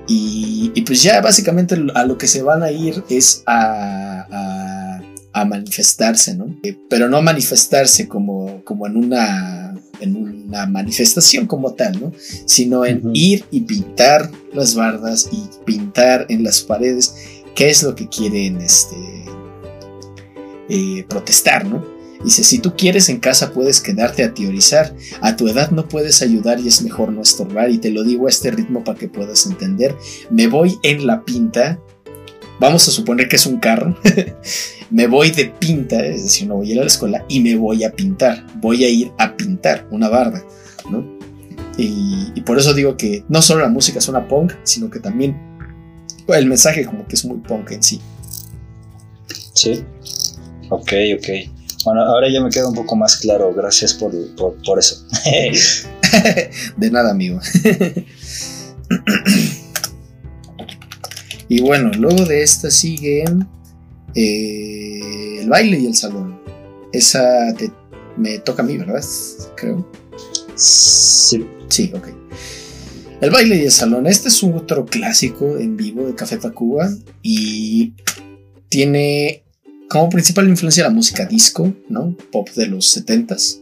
Y, 0.09 0.73
y 0.75 0.83
pues 0.83 1.03
ya 1.03 1.21
básicamente 1.21 1.77
a 1.95 2.05
lo 2.05 2.19
que 2.19 2.27
se 2.27 2.43
van 2.43 2.63
a 2.63 2.71
ir 2.73 3.05
es 3.09 3.43
a, 3.47 4.27
a- 4.31 5.03
a 5.35 5.45
manifestarse, 5.47 6.35
¿no? 6.35 6.55
Eh, 6.63 6.77
Pero 6.91 7.09
no 7.09 7.23
manifestarse 7.23 8.07
como, 8.07 8.63
como 8.65 8.87
en, 8.87 8.97
una, 8.99 9.75
en 10.01 10.17
una 10.17 10.67
manifestación 10.67 11.47
como 11.47 11.73
tal, 11.73 11.99
¿no? 12.01 12.13
Sino 12.45 12.85
en 12.85 13.01
ir 13.15 13.45
y 13.51 13.63
pintar 13.63 14.31
las 14.53 14.75
bardas 14.75 15.31
y 15.33 15.43
pintar 15.65 16.27
en 16.29 16.43
las 16.45 16.61
paredes 16.61 17.15
qué 17.55 17.71
es 17.71 17.83
lo 17.83 17.95
que 17.95 18.09
quieren 18.09 18.61
este, 18.61 18.97
eh, 20.69 21.05
protestar, 21.09 21.67
¿no? 21.67 21.85
Dice, 22.25 22.45
si 22.45 22.61
tú 22.61 22.75
quieres 22.77 23.09
en 23.09 23.19
casa 23.19 23.53
puedes 23.53 23.81
quedarte 23.81 24.23
a 24.23 24.33
teorizar, 24.33 24.95
a 25.21 25.37
tu 25.37 25.49
edad 25.49 25.71
no 25.73 25.89
puedes 25.89 26.23
ayudar 26.23 26.61
y 26.61 26.69
es 26.69 26.83
mejor 26.83 27.11
no 27.11 27.21
estorbar 27.21 27.71
y 27.71 27.79
te 27.79 27.91
lo 27.91 28.05
digo 28.05 28.27
a 28.27 28.31
este 28.31 28.53
ritmo 28.53 28.85
para 28.85 28.99
que 28.99 29.09
puedas 29.09 29.47
entender. 29.47 29.97
Me 30.31 30.47
voy 30.47 30.79
en 30.85 31.07
la 31.07 31.25
pinta, 31.25 31.81
vamos 32.61 32.87
a 32.87 32.93
suponer 32.93 33.29
que 33.29 33.37
es 33.37 33.47
un 33.47 33.59
carro, 33.59 33.99
me 34.91 35.09
voy 35.09 35.33
de 35.33 35.47
pinta, 35.47 36.05
es 36.05 36.23
decir, 36.23 36.47
no 36.47 36.57
voy 36.57 36.71
a 36.71 36.73
ir 36.75 36.79
a 36.79 36.83
la 36.83 36.89
escuela 36.89 37.25
y 37.29 37.41
me 37.41 37.57
voy 37.57 37.83
a 37.83 37.93
pintar, 37.93 38.47
voy 38.61 38.85
a 38.85 38.89
ir 38.89 39.11
a 39.19 39.37
pintar 39.37 39.89
una 39.91 40.09
barda, 40.09 40.45
¿no? 40.91 41.05
Y, 41.77 42.31
y 42.35 42.41
por 42.43 42.59
eso 42.59 42.73
digo 42.73 42.97
que 42.97 43.25
no 43.29 43.43
solo 43.43 43.63
la 43.63 43.69
música 43.69 44.01
suena 44.01 44.29
punk, 44.29 44.53
sino 44.63 44.91
que 44.91 45.01
también 45.01 45.37
el 46.29 46.47
mensaje 46.47 46.85
como 46.85 47.07
que 47.07 47.17
es 47.17 47.25
muy 47.25 47.39
punk 47.39 47.73
en 47.73 47.83
sí. 47.83 48.01
Sí. 49.55 49.85
Ok, 50.71 50.93
ok. 51.19 51.29
Bueno, 51.85 52.03
ahora 52.03 52.29
ya 52.33 52.41
me 52.41 52.51
queda 52.51 52.69
un 52.69 52.75
poco 52.75 52.95
más 52.97 53.17
claro. 53.17 53.53
Gracias 53.55 53.93
por, 53.95 54.13
por, 54.37 54.57
por 54.65 54.79
eso. 54.79 55.05
De 56.77 56.91
nada, 56.91 57.11
amigo. 57.11 57.41
y 61.49 61.61
bueno, 61.61 61.91
luego 61.99 62.25
de 62.25 62.43
esta 62.43 62.71
sigue 62.71 63.25
eh, 64.15 65.39
el 65.41 65.49
baile 65.49 65.79
y 65.79 65.87
el 65.87 65.95
salón. 65.97 66.41
Esa 66.93 67.55
te- 67.57 67.73
me 68.17 68.39
toca 68.39 68.63
a 68.63 68.67
mí, 68.67 68.77
¿verdad? 68.77 69.03
Creo. 69.57 69.91
sí. 70.55 71.47
Sí, 71.69 71.91
ok. 71.95 72.09
El 73.23 73.31
baile 73.31 73.57
y 73.57 73.65
el 73.65 73.73
salón. 73.73 74.07
Este 74.07 74.29
es 74.29 74.43
un 74.43 74.55
otro 74.55 74.85
clásico 74.85 75.57
en 75.59 75.77
vivo 75.77 76.07
de 76.07 76.15
Café 76.15 76.37
Tacuba 76.37 76.91
y 77.23 77.95
tiene 78.69 79.42
como 79.93 80.09
principal 80.09 80.49
influencia 80.49 80.85
la 80.85 80.89
música 80.89 81.27
disco, 81.27 81.71
¿no? 81.91 82.17
Pop 82.31 82.49
de 82.57 82.67
los 82.67 82.97
70s. 82.97 83.61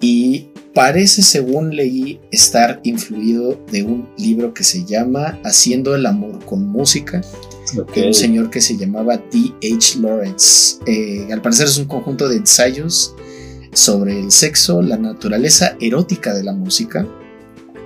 Y 0.00 0.46
parece, 0.72 1.20
según 1.20 1.76
leí, 1.76 2.18
estar 2.30 2.80
influido 2.84 3.62
de 3.70 3.82
un 3.82 4.08
libro 4.16 4.54
que 4.54 4.64
se 4.64 4.86
llama 4.86 5.38
Haciendo 5.44 5.94
el 5.94 6.06
amor 6.06 6.42
con 6.46 6.66
música, 6.66 7.20
de 7.94 8.06
un 8.06 8.14
señor 8.14 8.48
que 8.48 8.62
se 8.62 8.78
llamaba 8.78 9.18
D.H. 9.18 9.98
Lawrence. 10.00 10.78
Eh, 10.86 11.28
al 11.30 11.42
parecer 11.42 11.66
es 11.66 11.76
un 11.76 11.84
conjunto 11.84 12.30
de 12.30 12.36
ensayos 12.36 13.14
sobre 13.74 14.18
el 14.18 14.30
sexo, 14.30 14.80
la 14.80 14.96
naturaleza 14.96 15.76
erótica 15.80 16.32
de 16.32 16.44
la 16.44 16.54
música. 16.54 17.06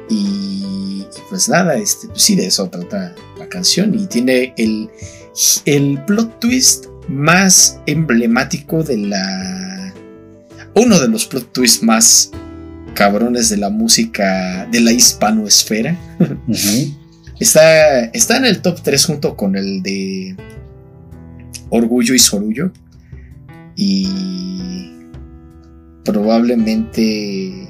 Y, 0.08 0.14
y 0.14 1.06
pues 1.28 1.48
nada, 1.48 1.74
este, 1.74 2.06
pues 2.06 2.22
sí, 2.22 2.36
de 2.36 2.46
eso 2.46 2.70
trata 2.70 3.12
la 3.40 3.48
canción. 3.48 3.92
Y 3.98 4.06
tiene 4.06 4.54
el, 4.56 4.88
el 5.64 6.04
plot 6.04 6.38
twist 6.38 6.89
más 7.10 7.80
emblemático 7.86 8.82
de 8.82 8.96
la. 8.96 9.92
Uno 10.74 11.00
de 11.00 11.08
los 11.08 11.26
plot 11.26 11.52
twists 11.52 11.82
más 11.82 12.30
cabrones 12.94 13.48
de 13.48 13.56
la 13.56 13.70
música 13.70 14.66
de 14.70 14.80
la 14.80 14.92
hispanoesfera. 14.92 15.96
Está, 17.40 18.04
está 18.04 18.36
en 18.36 18.44
el 18.44 18.60
top 18.60 18.82
3 18.82 19.04
junto 19.06 19.34
con 19.34 19.56
el 19.56 19.82
de 19.82 20.36
Orgullo 21.70 22.14
y 22.14 22.18
Sorullo. 22.18 22.70
Y. 23.76 24.90
probablemente 26.04 27.66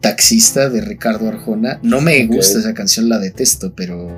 Taxista 0.00 0.68
de 0.68 0.80
Ricardo 0.80 1.28
Arjona. 1.28 1.78
No 1.82 2.00
me 2.00 2.26
gusta 2.26 2.58
esa 2.58 2.74
canción, 2.74 3.08
la 3.08 3.18
detesto, 3.18 3.72
pero, 3.74 4.08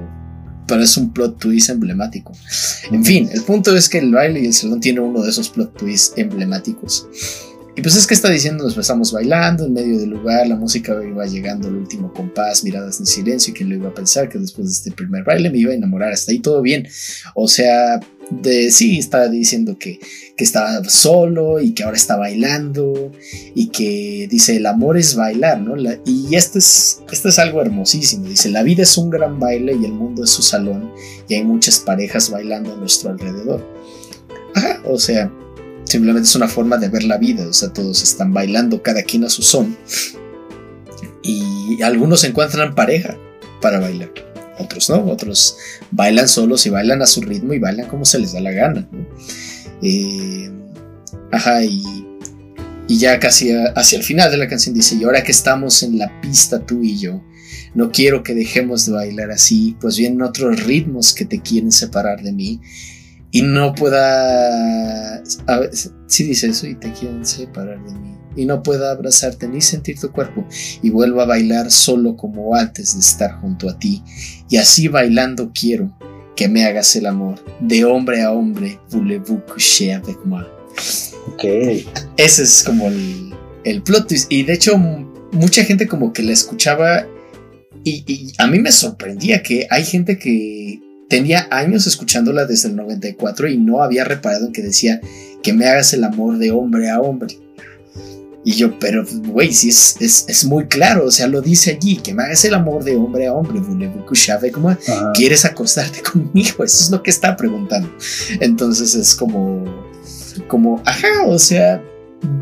pero 0.68 0.82
es 0.82 0.96
un 0.96 1.12
plot 1.12 1.38
twist 1.38 1.70
emblemático. 1.70 2.32
En 2.92 3.04
fin, 3.04 3.28
el 3.32 3.42
punto 3.42 3.74
es 3.74 3.88
que 3.88 3.98
el 3.98 4.12
baile 4.12 4.40
y 4.40 4.46
el 4.46 4.52
salón 4.52 4.80
tiene 4.80 5.00
uno 5.00 5.22
de 5.22 5.30
esos 5.30 5.48
plot 5.48 5.76
twists 5.76 6.12
emblemáticos. 6.16 7.08
Y 7.74 7.80
pues 7.80 7.94
es 7.94 8.08
que 8.08 8.14
está 8.14 8.28
diciendo, 8.28 8.64
nos 8.64 8.74
pasamos 8.74 9.12
bailando 9.12 9.64
en 9.64 9.72
medio 9.72 10.00
del 10.00 10.10
lugar, 10.10 10.48
la 10.48 10.56
música 10.56 10.96
iba 11.00 11.24
llegando 11.26 11.68
al 11.68 11.76
último 11.76 12.12
compás, 12.12 12.64
miradas 12.64 12.98
en 12.98 13.06
silencio, 13.06 13.52
y 13.52 13.56
quién 13.56 13.68
lo 13.68 13.76
iba 13.76 13.88
a 13.88 13.94
pensar 13.94 14.28
que 14.28 14.36
después 14.36 14.66
de 14.66 14.72
este 14.72 14.90
primer 14.90 15.22
baile 15.22 15.48
me 15.48 15.58
iba 15.58 15.70
a 15.70 15.76
enamorar, 15.76 16.12
hasta 16.12 16.32
ahí 16.32 16.40
todo 16.40 16.60
bien. 16.60 16.88
O 17.36 17.46
sea, 17.46 18.00
de 18.30 18.70
sí, 18.70 18.98
está 18.98 19.28
diciendo 19.28 19.78
que, 19.78 19.98
que 20.36 20.44
estaba 20.44 20.84
solo 20.84 21.60
y 21.60 21.72
que 21.72 21.82
ahora 21.82 21.96
está 21.96 22.16
bailando 22.16 23.12
y 23.54 23.68
que 23.68 24.28
dice, 24.30 24.56
el 24.56 24.66
amor 24.66 24.98
es 24.98 25.14
bailar, 25.14 25.60
¿no? 25.60 25.76
Y 26.04 26.34
esto 26.34 26.58
es, 26.58 27.02
esto 27.10 27.28
es 27.28 27.38
algo 27.38 27.60
hermosísimo, 27.60 28.28
dice, 28.28 28.50
la 28.50 28.62
vida 28.62 28.82
es 28.82 28.96
un 28.98 29.10
gran 29.10 29.38
baile 29.40 29.76
y 29.80 29.84
el 29.84 29.92
mundo 29.92 30.24
es 30.24 30.30
su 30.30 30.42
salón 30.42 30.90
y 31.28 31.34
hay 31.34 31.44
muchas 31.44 31.78
parejas 31.78 32.30
bailando 32.30 32.72
a 32.72 32.76
nuestro 32.76 33.10
alrededor. 33.10 33.66
Ajá, 34.54 34.80
o 34.84 34.98
sea, 34.98 35.32
simplemente 35.84 36.28
es 36.28 36.34
una 36.34 36.48
forma 36.48 36.76
de 36.76 36.88
ver 36.88 37.04
la 37.04 37.18
vida, 37.18 37.46
o 37.46 37.52
sea, 37.52 37.72
todos 37.72 38.02
están 38.02 38.32
bailando 38.32 38.82
cada 38.82 39.02
quien 39.02 39.24
a 39.24 39.30
su 39.30 39.42
son 39.42 39.76
y 41.22 41.82
algunos 41.82 42.24
encuentran 42.24 42.74
pareja 42.74 43.16
para 43.60 43.80
bailar, 43.80 44.12
otros 44.58 44.90
no, 44.90 45.04
otros 45.04 45.56
bailan 45.90 46.28
solos 46.28 46.66
y 46.66 46.70
bailan 46.70 47.02
a 47.02 47.06
su 47.06 47.20
ritmo 47.20 47.52
y 47.52 47.58
bailan 47.58 47.88
como 47.88 48.04
se 48.04 48.18
les 48.18 48.32
da 48.32 48.40
la 48.40 48.52
gana. 48.52 48.88
Eh, 49.82 50.50
ajá, 51.32 51.64
y, 51.64 51.82
y 52.88 52.98
ya 52.98 53.18
casi 53.18 53.52
hacia 53.52 53.98
el 53.98 54.04
final 54.04 54.30
de 54.30 54.38
la 54.38 54.48
canción 54.48 54.74
dice, 54.74 54.96
y 54.96 55.04
ahora 55.04 55.22
que 55.22 55.32
estamos 55.32 55.82
en 55.82 55.98
la 55.98 56.20
pista 56.20 56.64
tú 56.64 56.82
y 56.82 56.98
yo, 56.98 57.22
no 57.74 57.92
quiero 57.92 58.22
que 58.22 58.34
dejemos 58.34 58.86
de 58.86 58.92
bailar 58.92 59.30
así, 59.30 59.76
pues 59.80 59.96
vienen 59.96 60.22
otros 60.22 60.64
ritmos 60.64 61.14
que 61.14 61.24
te 61.24 61.40
quieren 61.40 61.72
separar 61.72 62.22
de 62.22 62.32
mí 62.32 62.60
y 63.30 63.42
no 63.42 63.74
pueda... 63.74 65.16
A 65.46 65.60
sí 66.06 66.24
dice 66.24 66.48
eso 66.48 66.66
y 66.66 66.74
te 66.74 66.92
quieren 66.92 67.24
separar 67.24 67.82
de 67.84 67.92
mí. 67.92 68.14
Y 68.36 68.46
no 68.46 68.62
pueda 68.62 68.92
abrazarte 68.92 69.48
ni 69.48 69.60
sentir 69.60 69.98
tu 69.98 70.12
cuerpo 70.12 70.46
y 70.80 70.90
vuelvo 70.90 71.20
a 71.20 71.26
bailar 71.26 71.70
solo 71.70 72.16
como 72.16 72.54
antes 72.54 72.94
de 72.94 73.00
estar 73.00 73.40
junto 73.40 73.68
a 73.68 73.78
ti. 73.78 74.02
Y 74.48 74.58
así 74.58 74.88
bailando 74.88 75.50
quiero 75.52 75.92
que 76.36 76.48
me 76.48 76.64
hagas 76.64 76.94
el 76.94 77.06
amor 77.06 77.42
de 77.60 77.84
hombre 77.84 78.22
a 78.22 78.30
hombre. 78.30 78.78
Voulez-vous 78.90 79.40
coucher 79.40 79.94
avec 79.94 80.18
moi? 80.24 80.46
Ok. 81.32 81.44
Ese 82.16 82.42
es 82.44 82.62
como 82.64 82.86
el, 82.86 83.34
el 83.64 83.82
plot 83.82 84.06
twist. 84.06 84.30
Y 84.32 84.44
de 84.44 84.52
hecho, 84.52 84.78
mucha 85.32 85.64
gente 85.64 85.88
como 85.88 86.12
que 86.12 86.22
la 86.22 86.32
escuchaba. 86.32 87.06
Y, 87.82 88.04
y 88.06 88.32
a 88.38 88.46
mí 88.46 88.60
me 88.60 88.70
sorprendía 88.70 89.42
que 89.42 89.66
hay 89.68 89.84
gente 89.84 90.16
que 90.16 90.80
tenía 91.08 91.48
años 91.50 91.86
escuchándola 91.86 92.44
desde 92.44 92.68
el 92.68 92.76
94 92.76 93.48
y 93.48 93.58
no 93.58 93.82
había 93.82 94.04
reparado 94.04 94.46
en 94.46 94.52
que 94.52 94.62
decía 94.62 95.00
que 95.42 95.52
me 95.52 95.66
hagas 95.66 95.92
el 95.92 96.04
amor 96.04 96.38
de 96.38 96.50
hombre 96.50 96.90
a 96.90 97.00
hombre. 97.00 97.38
Y 98.44 98.52
yo, 98.52 98.78
pero 98.78 99.04
güey, 99.26 99.52
sí 99.52 99.68
es, 99.68 99.96
es, 100.00 100.24
es 100.28 100.44
muy 100.44 100.66
claro, 100.68 101.04
o 101.04 101.10
sea, 101.10 101.26
lo 101.26 101.42
dice 101.42 101.72
allí, 101.72 101.96
que 101.96 102.14
me 102.14 102.22
hagas 102.22 102.44
el 102.44 102.54
amor 102.54 102.84
de 102.84 102.96
hombre 102.96 103.26
a 103.26 103.34
hombre. 103.34 103.60
Ajá. 104.86 105.12
¿Quieres 105.14 105.44
acostarte 105.44 106.00
conmigo? 106.12 106.64
Eso 106.64 106.84
es 106.84 106.90
lo 106.90 107.02
que 107.02 107.10
está 107.10 107.36
preguntando. 107.36 107.90
Entonces 108.40 108.94
es 108.94 109.14
como, 109.14 109.64
como, 110.46 110.80
ajá, 110.86 111.26
o 111.26 111.38
sea, 111.38 111.82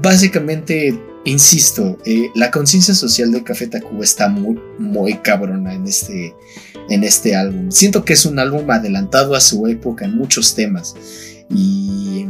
básicamente, 0.03 0.97
insisto, 1.25 1.99
eh, 2.05 2.31
la 2.35 2.51
conciencia 2.51 2.95
social 2.95 3.33
del 3.33 3.43
Café 3.43 3.67
Tacuba 3.67 4.05
está 4.05 4.29
muy, 4.29 4.61
muy 4.79 5.15
cabrona 5.15 5.75
en 5.75 5.87
este, 5.87 6.35
en 6.89 7.05
este 7.05 7.35
álbum. 7.35 7.71
Siento 7.71 8.05
que 8.05 8.13
es 8.13 8.27
un 8.27 8.39
álbum 8.39 8.71
adelantado 8.71 9.35
a 9.35 9.41
su 9.41 9.67
época 9.67 10.05
en 10.05 10.17
muchos 10.17 10.55
temas. 10.55 10.95
Y, 11.51 12.27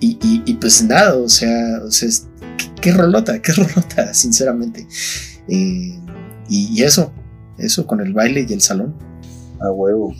y, 0.00 0.54
pues 0.54 0.82
nada, 0.84 1.16
o 1.16 1.28
sea, 1.28 1.80
o 1.84 1.90
sea 1.90 2.08
qué, 2.80 2.92
rolota, 2.92 3.40
qué 3.40 3.52
rolota, 3.52 4.12
sinceramente. 4.14 4.86
Eh, 5.48 5.98
y, 6.48 6.82
eso, 6.82 7.12
eso 7.58 7.86
con 7.86 8.00
el 8.00 8.12
baile 8.12 8.46
y 8.48 8.52
el 8.52 8.60
salón. 8.60 8.94
A 9.60 9.70
huevo. 9.70 10.14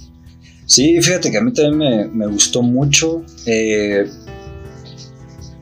Sí, 0.67 1.01
fíjate 1.03 1.31
que 1.31 1.39
a 1.39 1.43
mí 1.43 1.53
también 1.53 1.77
me, 1.77 2.09
me 2.09 2.27
gustó 2.27 2.63
mucho. 2.63 3.23
Eh, 3.47 4.09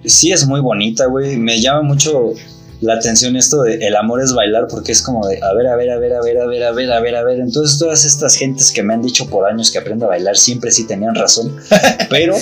sí, 0.05 0.31
es 0.31 0.47
muy 0.47 0.61
bonita, 0.61 1.07
güey. 1.07 1.37
Me 1.37 1.61
llama 1.61 1.83
mucho 1.83 2.35
la 2.83 2.94
atención 2.94 3.36
esto 3.36 3.62
de 3.62 3.86
el 3.86 3.97
amor 3.97 4.20
es 4.20 4.35
bailar, 4.35 4.67
porque 4.69 4.93
es 4.93 5.02
como 5.02 5.27
de 5.27 5.41
a 5.43 5.55
ver, 5.55 5.67
a 5.69 5.77
ver, 5.77 5.91
a 5.91 5.99
ver, 5.99 6.15
a 6.15 6.20
ver, 6.20 6.39
a 6.39 6.47
ver, 6.47 6.65
a 6.65 6.73
ver, 6.73 6.93
a 6.93 7.01
ver, 7.01 7.17
a 7.17 7.25
ver. 7.25 7.41
Entonces, 7.41 7.78
todas 7.78 8.05
estas 8.05 8.36
gentes 8.36 8.70
que 8.70 8.83
me 8.83 8.94
han 8.94 9.02
dicho 9.02 9.27
por 9.28 9.49
años 9.49 9.70
que 9.70 9.78
aprendo 9.78 10.07
a 10.07 10.09
bailar 10.09 10.36
siempre 10.36 10.70
sí 10.70 10.86
tenían 10.86 11.15
razón. 11.15 11.57
Pero, 12.11 12.36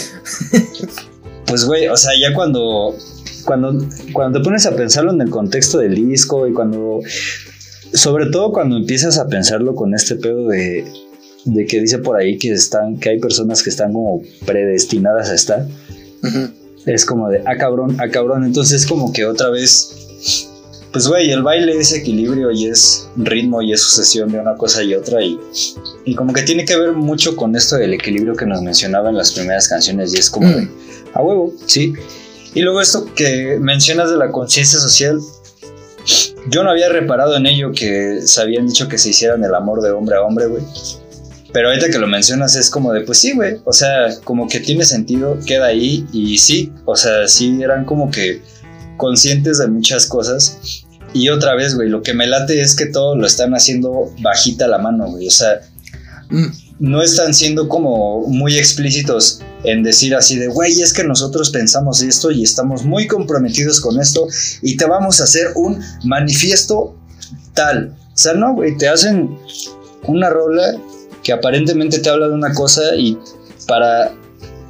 pues, 1.47 1.65
güey, 1.65 1.89
o 1.89 1.97
sea, 1.97 2.12
ya 2.20 2.35
cuando. 2.35 2.97
Cuando, 3.44 3.86
cuando 4.12 4.39
te 4.39 4.44
pones 4.44 4.67
a 4.67 4.77
pensarlo 4.77 5.12
en 5.12 5.20
el 5.23 5.31
contexto 5.31 5.78
del 5.78 5.94
disco 5.94 6.47
y 6.47 6.52
cuando 6.52 7.01
sobre 7.93 8.27
todo 8.27 8.52
cuando 8.52 8.77
empiezas 8.77 9.19
a 9.19 9.27
pensarlo 9.27 9.75
con 9.75 9.94
este 9.94 10.17
pedo 10.17 10.47
de, 10.49 10.85
de 11.44 11.67
que 11.67 11.81
dice 11.81 11.99
por 11.99 12.17
ahí 12.17 12.39
que 12.39 12.52
están, 12.52 12.99
que 12.99 13.10
hay 13.10 13.19
personas 13.19 13.62
que 13.62 13.70
están 13.70 13.93
como 13.93 14.23
predestinadas 14.47 15.31
a 15.31 15.35
estar, 15.35 15.67
es 16.86 17.05
como 17.05 17.28
de, 17.28 17.43
ah 17.47 17.57
cabrón, 17.57 17.97
ah 17.99 18.09
cabrón, 18.10 18.44
entonces 18.44 18.86
como 18.86 19.12
que 19.12 19.25
otra 19.25 19.51
vez, 19.51 20.09
pues 20.92 21.07
güey, 21.07 21.31
el 21.31 21.42
baile 21.42 21.76
es 21.78 21.92
equilibrio 21.92 22.50
y 22.50 22.66
es 22.66 23.08
ritmo 23.16 23.62
y 23.62 23.73
es 23.73 23.81
sucesión 23.81 24.31
de 24.32 24.40
una 24.40 24.57
cosa 24.57 24.82
y 24.82 24.94
otra 24.94 25.23
y, 25.23 25.39
y 26.05 26.15
como 26.15 26.32
que 26.32 26.42
tiene 26.42 26.65
que 26.65 26.76
ver 26.76 26.92
mucho 26.92 27.36
con 27.36 27.55
esto 27.55 27.76
del 27.76 27.94
equilibrio 27.94 28.34
que 28.34 28.47
nos 28.47 28.60
mencionaba 28.62 29.08
en 29.10 29.16
las 29.16 29.32
primeras 29.32 29.68
canciones 29.68 30.12
y 30.15 30.18
es 30.18 30.28
como 30.31 30.49
de, 30.49 30.62
Mm. 30.62 30.70
a 31.15 31.23
huevo, 31.23 31.52
sí. 31.66 31.92
Y 32.55 32.62
luego 32.62 32.81
esto 32.81 33.07
que 33.15 33.58
mencionas 33.60 34.10
de 34.10 34.16
la 34.16 34.32
conciencia 34.32 34.78
social, 34.81 35.20
yo 36.49 36.65
no 36.65 36.70
había 36.70 36.89
reparado 36.89 37.36
en 37.36 37.47
ello 37.47 37.70
que 37.73 38.23
se 38.23 38.40
habían 38.40 38.66
dicho 38.66 38.89
que 38.89 38.99
se 38.99 39.10
hicieran 39.10 39.44
el 39.44 39.55
amor 39.55 39.82
de 39.82 39.90
hombre 39.92 40.16
a 40.16 40.23
hombre, 40.23 40.47
güey. 40.47 40.62
Pero 41.52 41.68
ahorita 41.68 41.90
que 41.90 41.99
lo 41.99 42.07
mencionas 42.07 42.57
es 42.57 42.70
como 42.70 42.92
de, 42.92 43.02
pues 43.02 43.18
sí, 43.18 43.32
güey. 43.34 43.58
O 43.65 43.73
sea, 43.73 44.08
como 44.24 44.49
que 44.49 44.60
tiene 44.60 44.84
sentido, 44.84 45.39
queda 45.47 45.66
ahí 45.66 46.07
y 46.12 46.39
sí. 46.39 46.73
O 46.84 46.97
sea, 46.97 47.28
sí 47.28 47.60
eran 47.62 47.84
como 47.84 48.10
que 48.10 48.40
conscientes 49.01 49.59
de 49.59 49.67
muchas 49.67 50.07
cosas. 50.07 50.59
Y 51.12 51.29
otra 51.31 51.55
vez, 51.57 51.75
güey, 51.75 51.89
lo 51.89 52.03
que 52.03 52.15
me 52.15 52.27
late 52.27 52.61
es 52.61 52.77
que 52.77 52.87
todo 52.87 53.17
lo 53.17 53.27
están 53.27 53.53
haciendo 53.55 54.12
bajita 54.20 54.69
la 54.69 54.79
mano, 54.79 55.11
güey. 55.11 55.27
O 55.27 55.31
sea, 55.31 55.61
Mm. 56.31 56.47
no 56.79 57.03
están 57.03 57.35
siendo 57.35 57.69
como 57.69 58.27
muy 58.29 58.57
explícitos 58.57 59.41
en 59.65 59.83
decir 59.83 60.15
así 60.15 60.39
de, 60.39 60.47
güey, 60.47 60.81
es 60.81 60.93
que 60.93 61.03
nosotros 61.03 61.51
pensamos 61.51 62.03
esto 62.03 62.31
y 62.31 62.43
estamos 62.45 62.85
muy 62.85 63.07
comprometidos 63.09 63.81
con 63.81 64.01
esto 64.01 64.27
y 64.62 64.77
te 64.77 64.87
vamos 64.87 65.20
a 65.20 65.25
hacer 65.25 65.49
un 65.57 65.83
manifiesto 66.05 66.95
tal. 67.53 67.97
O 68.15 68.17
sea, 68.17 68.35
no, 68.35 68.55
güey, 68.55 68.77
te 68.79 68.89
hacen 68.89 69.37
una 70.05 70.31
rola 70.31 70.77
que 71.25 71.33
aparentemente 71.33 71.99
te 71.99 72.09
habla 72.09 72.29
de 72.29 72.35
una 72.35 72.55
cosa 72.55 72.95
y 72.97 73.19
para 73.67 74.12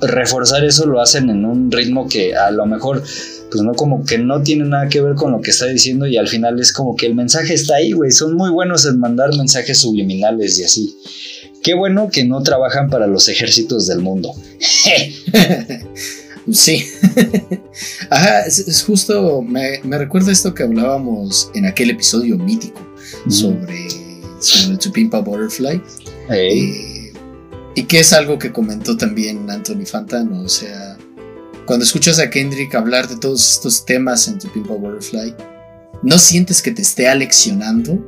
reforzar 0.01 0.65
eso 0.65 0.87
lo 0.87 1.01
hacen 1.01 1.29
en 1.29 1.45
un 1.45 1.71
ritmo 1.71 2.09
que 2.09 2.35
a 2.35 2.51
lo 2.51 2.65
mejor 2.65 3.03
pues 3.51 3.63
no 3.63 3.73
como 3.75 4.05
que 4.05 4.19
no 4.19 4.43
tiene 4.43 4.65
nada 4.65 4.89
que 4.89 5.01
ver 5.01 5.15
con 5.15 5.33
lo 5.33 5.41
que 5.41 5.51
está 5.51 5.67
diciendo 5.67 6.07
y 6.07 6.17
al 6.17 6.29
final 6.29 6.61
es 6.61 6.73
como 6.73 6.97
que 6.97 7.07
el 7.07 7.15
mensaje 7.15 7.55
está 7.55 7.77
ahí, 7.77 7.93
güey, 7.93 8.11
son 8.11 8.35
muy 8.37 8.51
buenos 8.51 8.87
en 8.87 8.99
mandar 8.99 9.37
mensajes 9.37 9.79
subliminales 9.79 10.59
y 10.59 10.65
así. 10.65 10.97
Qué 11.63 11.75
bueno 11.75 12.09
que 12.11 12.25
no 12.25 12.43
trabajan 12.43 12.89
para 12.89 13.07
los 13.07 13.29
ejércitos 13.29 13.87
del 13.87 14.01
mundo. 14.01 14.35
Sí. 16.53 16.85
Ajá, 18.11 18.41
es, 18.41 18.59
es 18.59 18.83
justo, 18.83 19.43
me, 19.43 19.81
me 19.85 19.99
recuerda 19.99 20.33
esto 20.33 20.55
que 20.55 20.63
hablábamos 20.65 21.51
en 21.55 21.67
aquel 21.67 21.91
episodio 21.91 22.39
mítico 22.39 22.81
sobre, 23.29 23.89
sobre 24.41 25.05
Butterfly. 25.05 25.83
Eh, 26.31 27.13
y 27.75 27.85
que 27.85 28.01
es 28.01 28.13
algo 28.13 28.39
que 28.39 28.53
comentó 28.53 28.97
también 28.97 29.49
Anthony 29.51 29.87
Fantano. 29.87 30.43
O 30.43 30.49
sea, 30.49 30.97
cuando 31.67 31.85
escuchas 31.85 32.19
a 32.19 32.31
Kendrick 32.31 32.75
hablar 32.75 33.09
de 33.09 33.17
todos 33.17 33.51
estos 33.53 33.85
temas 33.85 34.27
en 34.29 34.39
To 34.39 34.53
Pimp 34.53 34.71
a 34.71 34.75
Butterfly, 34.75 35.35
no 36.03 36.19
sientes 36.19 36.63
que 36.63 36.71
te 36.71 36.83
esté 36.83 37.09
aleccionando, 37.09 37.99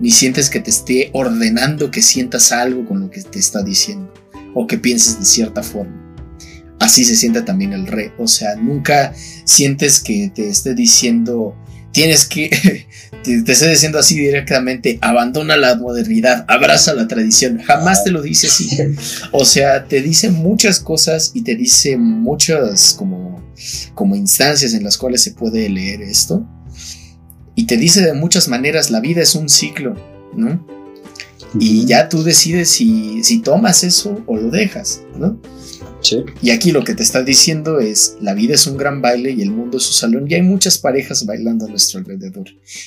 ni 0.00 0.10
sientes 0.10 0.50
que 0.50 0.60
te 0.60 0.70
esté 0.70 1.10
ordenando 1.12 1.90
que 1.90 2.02
sientas 2.02 2.52
algo 2.52 2.84
con 2.84 3.00
lo 3.00 3.10
que 3.10 3.22
te 3.22 3.38
está 3.38 3.62
diciendo, 3.62 4.12
o 4.54 4.66
que 4.66 4.78
pienses 4.78 5.18
de 5.18 5.24
cierta 5.24 5.62
forma. 5.62 6.02
Así 6.80 7.04
se 7.04 7.16
siente 7.16 7.42
también 7.42 7.72
el 7.72 7.86
re. 7.86 8.12
O 8.18 8.28
sea, 8.28 8.56
nunca 8.56 9.14
sientes 9.44 10.00
que 10.00 10.30
te 10.34 10.48
esté 10.48 10.74
diciendo, 10.74 11.56
tienes 11.96 12.26
que, 12.26 12.50
te, 13.24 13.42
te 13.42 13.52
esté 13.52 13.70
diciendo 13.70 13.98
así 13.98 14.18
directamente, 14.18 14.98
abandona 15.00 15.56
la 15.56 15.76
modernidad, 15.76 16.44
abraza 16.46 16.92
la 16.92 17.08
tradición. 17.08 17.58
Jamás 17.62 18.04
te 18.04 18.10
lo 18.10 18.20
dice 18.20 18.48
así. 18.48 18.68
O 19.32 19.46
sea, 19.46 19.88
te 19.88 20.02
dice 20.02 20.28
muchas 20.28 20.78
cosas 20.78 21.30
y 21.32 21.40
te 21.40 21.56
dice 21.56 21.96
muchas 21.96 22.92
como 22.92 23.42
como 23.94 24.14
instancias 24.14 24.74
en 24.74 24.84
las 24.84 24.98
cuales 24.98 25.22
se 25.22 25.30
puede 25.30 25.70
leer 25.70 26.02
esto. 26.02 26.46
Y 27.54 27.64
te 27.64 27.78
dice 27.78 28.02
de 28.02 28.12
muchas 28.12 28.48
maneras, 28.48 28.90
la 28.90 29.00
vida 29.00 29.22
es 29.22 29.34
un 29.34 29.48
ciclo, 29.48 29.94
¿no? 30.34 30.66
Y 31.58 31.86
ya 31.86 32.10
tú 32.10 32.22
decides 32.22 32.68
si, 32.68 33.24
si 33.24 33.38
tomas 33.38 33.82
eso 33.84 34.22
o 34.26 34.36
lo 34.36 34.50
dejas, 34.50 35.00
¿no? 35.16 35.40
Sí. 36.08 36.24
Y 36.40 36.50
aquí 36.50 36.70
lo 36.70 36.84
que 36.84 36.94
te 36.94 37.02
está 37.02 37.22
diciendo 37.22 37.80
es, 37.80 38.16
la 38.20 38.32
vida 38.34 38.54
es 38.54 38.66
un 38.68 38.76
gran 38.76 39.02
baile 39.02 39.32
y 39.32 39.42
el 39.42 39.50
mundo 39.50 39.78
es 39.78 39.86
un 39.88 39.94
salón 39.94 40.26
y 40.30 40.34
hay 40.34 40.42
muchas 40.42 40.78
parejas 40.78 41.26
bailando 41.26 41.66
a 41.66 41.68
nuestro 41.68 41.98
alrededor, 41.98 42.46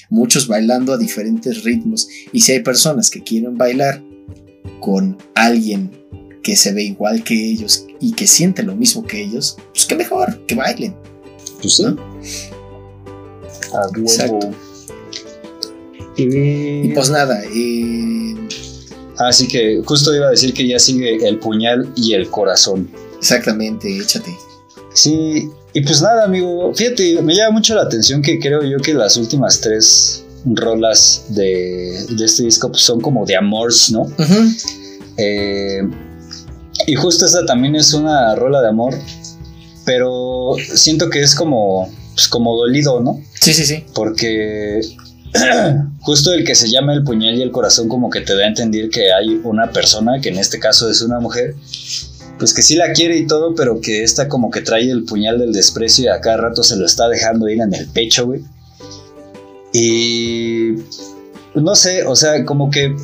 muchos 0.10 0.48
bailando 0.48 0.94
a 0.94 0.98
diferentes 0.98 1.64
ritmos 1.64 2.08
y 2.32 2.40
si 2.42 2.54
hay 2.54 2.62
personas 2.62 3.10
que 3.10 3.22
quieren 3.24 3.58
bailar 3.58 4.02
con 4.80 5.18
alguien 5.36 5.92
que 6.44 6.56
se 6.56 6.72
ve 6.72 6.84
igual 6.84 7.24
que 7.26 7.34
ellos 7.52 7.86
y 8.00 8.14
que 8.14 8.26
siente 8.26 8.64
lo 8.64 8.76
mismo 8.76 9.06
que 9.06 9.22
ellos, 9.22 9.58
pues 9.74 9.86
qué 9.86 9.96
mejor, 9.96 10.46
que 10.46 10.56
bailen. 10.56 10.96
Pues 11.62 11.74
sí. 11.76 11.84
¿no? 11.84 11.98
A 13.74 13.88
huevo. 13.90 14.08
Exacto. 14.10 14.50
Y- 16.16 16.88
Y 16.88 16.92
pues 16.94 17.10
nada, 17.10 17.42
eh, 17.54 18.36
Así 19.18 19.50
que 19.50 19.82
justo 19.84 20.16
iba 20.16 20.28
a 20.28 20.32
decir 20.32 20.54
que 20.54 20.66
ya 20.66 20.80
sigue 20.80 21.18
el 21.28 21.40
puñal 21.40 21.92
y 21.98 22.14
el 22.14 22.30
corazón. 22.30 22.90
Exactamente, 23.20 23.96
échate. 23.98 24.36
Sí, 24.94 25.50
y 25.74 25.82
pues 25.82 26.02
nada, 26.02 26.26
amigo. 26.26 26.74
Fíjate, 26.74 27.22
me 27.22 27.36
llama 27.36 27.52
mucho 27.52 27.76
la 27.76 27.84
atención 27.84 28.22
que 28.22 28.40
creo 28.40 28.64
yo 28.64 28.78
que 28.80 28.94
las 28.94 29.18
últimas 29.18 29.62
tres 29.62 30.24
rolas 30.46 31.26
de, 31.30 32.06
de 32.10 32.26
este 32.26 32.44
disco 32.44 32.70
pues, 32.70 32.82
son 32.82 33.02
como 33.02 33.26
de 33.26 33.36
amores, 33.36 33.92
¿no? 33.92 34.08
Eh, 35.18 35.82
y 36.88 36.96
justo 36.96 37.26
esta 37.26 37.46
también 37.46 37.76
es 37.76 37.94
una 37.94 38.36
rola 38.36 38.62
de 38.62 38.70
amor, 38.70 38.96
pero 39.86 40.56
siento 40.76 41.10
que 41.10 41.22
es 41.22 41.36
como, 41.36 41.90
pues, 42.14 42.28
como 42.28 42.56
dolido, 42.56 43.00
¿no? 43.02 43.22
Sí, 43.40 43.54
sí, 43.54 43.66
sí. 43.66 43.84
Porque 43.94 44.82
justo 46.00 46.34
el 46.34 46.44
que 46.44 46.56
se 46.56 46.70
llama 46.70 46.94
el 46.94 47.04
puñal 47.04 47.38
y 47.38 47.42
el 47.42 47.52
corazón 47.52 47.90
como 47.90 48.10
que 48.10 48.22
te 48.22 48.36
da 48.36 48.46
a 48.46 48.48
entender 48.48 48.90
que 48.90 49.12
hay 49.12 49.40
una 49.44 49.72
persona, 49.72 50.20
que 50.22 50.30
en 50.30 50.38
este 50.38 50.60
caso 50.60 50.90
es 50.90 51.02
una 51.02 51.20
mujer, 51.20 51.56
pues 52.40 52.54
que 52.54 52.62
sí 52.62 52.76
la 52.76 52.94
quiere 52.94 53.18
y 53.18 53.28
todo, 53.28 53.54
pero 53.54 53.82
que 53.82 54.04
esta 54.04 54.30
como 54.30 54.50
que 54.50 54.62
trae 54.62 54.90
el 54.90 55.04
puñal 55.04 55.38
del 55.38 55.52
desprecio 55.52 56.06
y 56.06 56.08
a 56.08 56.22
cada 56.22 56.38
rato 56.38 56.64
se 56.64 56.78
lo 56.78 56.86
está 56.86 57.10
dejando 57.10 57.50
ir 57.50 57.62
en 57.62 57.74
el 57.74 57.86
pecho, 57.88 58.26
güey. 58.26 58.42
Y 59.74 60.76
no 61.54 61.76
sé, 61.76 62.06
o 62.06 62.16
sea, 62.16 62.46
como 62.46 62.72
que, 62.72 62.96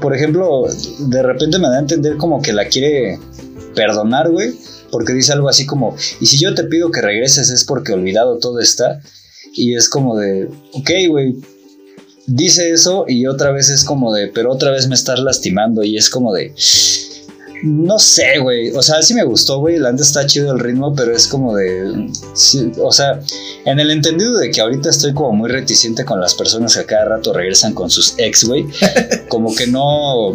por 0.00 0.14
ejemplo, 0.14 0.66
de 1.00 1.22
repente 1.22 1.58
me 1.58 1.68
da 1.68 1.76
a 1.76 1.80
entender 1.80 2.16
como 2.16 2.40
que 2.40 2.52
la 2.52 2.68
quiere 2.68 3.18
perdonar, 3.74 4.30
güey, 4.30 4.54
porque 4.90 5.12
dice 5.12 5.32
algo 5.32 5.48
así 5.48 5.66
como, 5.66 5.96
y 6.20 6.26
si 6.26 6.38
yo 6.38 6.54
te 6.54 6.64
pido 6.64 6.90
que 6.90 7.02
regreses 7.02 7.50
es 7.50 7.64
porque 7.64 7.92
olvidado 7.92 8.38
todo 8.38 8.60
está. 8.60 9.00
Y 9.54 9.74
es 9.74 9.88
como 9.88 10.16
de, 10.16 10.48
ok, 10.72 10.90
güey, 11.08 11.36
dice 12.26 12.70
eso 12.70 13.06
y 13.08 13.26
otra 13.26 13.50
vez 13.50 13.70
es 13.70 13.82
como 13.82 14.12
de, 14.12 14.28
pero 14.28 14.52
otra 14.52 14.70
vez 14.70 14.86
me 14.86 14.94
estás 14.94 15.18
lastimando 15.18 15.82
y 15.82 15.96
es 15.96 16.10
como 16.10 16.32
de, 16.32 16.52
no 17.62 17.98
sé, 17.98 18.38
güey, 18.38 18.70
o 18.70 18.82
sea, 18.82 19.02
sí 19.02 19.14
me 19.14 19.24
gustó, 19.24 19.58
güey, 19.58 19.78
la 19.78 19.90
neta 19.90 20.04
está 20.04 20.26
chido 20.26 20.52
el 20.52 20.60
ritmo, 20.60 20.94
pero 20.94 21.14
es 21.14 21.26
como 21.26 21.54
de, 21.54 22.08
sí, 22.34 22.70
o 22.80 22.92
sea, 22.92 23.20
en 23.64 23.80
el 23.80 23.90
entendido 23.90 24.36
de 24.38 24.50
que 24.50 24.60
ahorita 24.60 24.90
estoy 24.90 25.14
como 25.14 25.32
muy 25.32 25.50
reticente 25.50 26.04
con 26.04 26.20
las 26.20 26.34
personas 26.34 26.74
que 26.74 26.80
a 26.80 26.86
cada 26.86 27.04
rato 27.06 27.32
regresan 27.32 27.74
con 27.74 27.90
sus 27.90 28.14
ex, 28.18 28.44
güey, 28.44 28.66
como 29.28 29.54
que 29.54 29.66
no... 29.66 30.34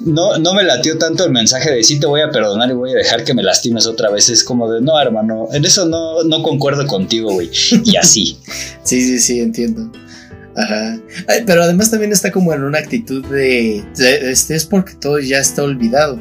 No, 0.00 0.38
no 0.38 0.54
me 0.54 0.62
latió 0.62 0.96
tanto 0.96 1.24
el 1.24 1.32
mensaje 1.32 1.72
de 1.72 1.82
sí 1.82 1.98
te 1.98 2.06
voy 2.06 2.20
a 2.20 2.30
perdonar 2.30 2.70
y 2.70 2.72
voy 2.72 2.92
a 2.92 2.94
dejar 2.94 3.24
que 3.24 3.34
me 3.34 3.42
lastimes 3.42 3.84
otra 3.84 4.08
vez. 4.10 4.28
Es 4.28 4.44
como 4.44 4.70
de 4.70 4.80
no, 4.80 4.98
hermano, 4.98 5.48
en 5.52 5.64
eso 5.64 5.86
no, 5.86 6.22
no 6.22 6.40
concuerdo 6.44 6.86
contigo, 6.86 7.32
güey. 7.32 7.50
Y 7.84 7.96
así. 7.96 8.38
Sí, 8.84 9.02
sí, 9.02 9.18
sí, 9.18 9.40
entiendo. 9.40 9.90
Ajá. 10.58 10.98
Ay, 11.28 11.42
pero 11.46 11.62
además 11.62 11.90
también 11.90 12.12
está 12.12 12.32
como 12.32 12.52
en 12.52 12.62
una 12.64 12.78
actitud 12.78 13.24
de, 13.26 13.84
de- 13.96 14.30
este 14.32 14.54
es 14.56 14.64
porque 14.66 14.94
todo 14.94 15.18
ya 15.20 15.38
está 15.38 15.62
olvidado. 15.62 16.20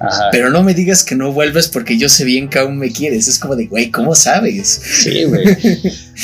Ajá. 0.00 0.28
Pero 0.30 0.50
no 0.50 0.62
me 0.62 0.74
digas 0.74 1.02
que 1.02 1.16
no 1.16 1.32
vuelves 1.32 1.66
porque 1.66 1.98
yo 1.98 2.08
sé 2.08 2.24
bien 2.24 2.48
que 2.48 2.58
aún 2.60 2.78
me 2.78 2.92
quieres. 2.92 3.26
Es 3.26 3.38
como 3.38 3.56
de, 3.56 3.66
güey, 3.66 3.90
¿cómo 3.90 4.14
sabes? 4.14 4.68
Sí, 5.02 5.24
güey. 5.24 5.44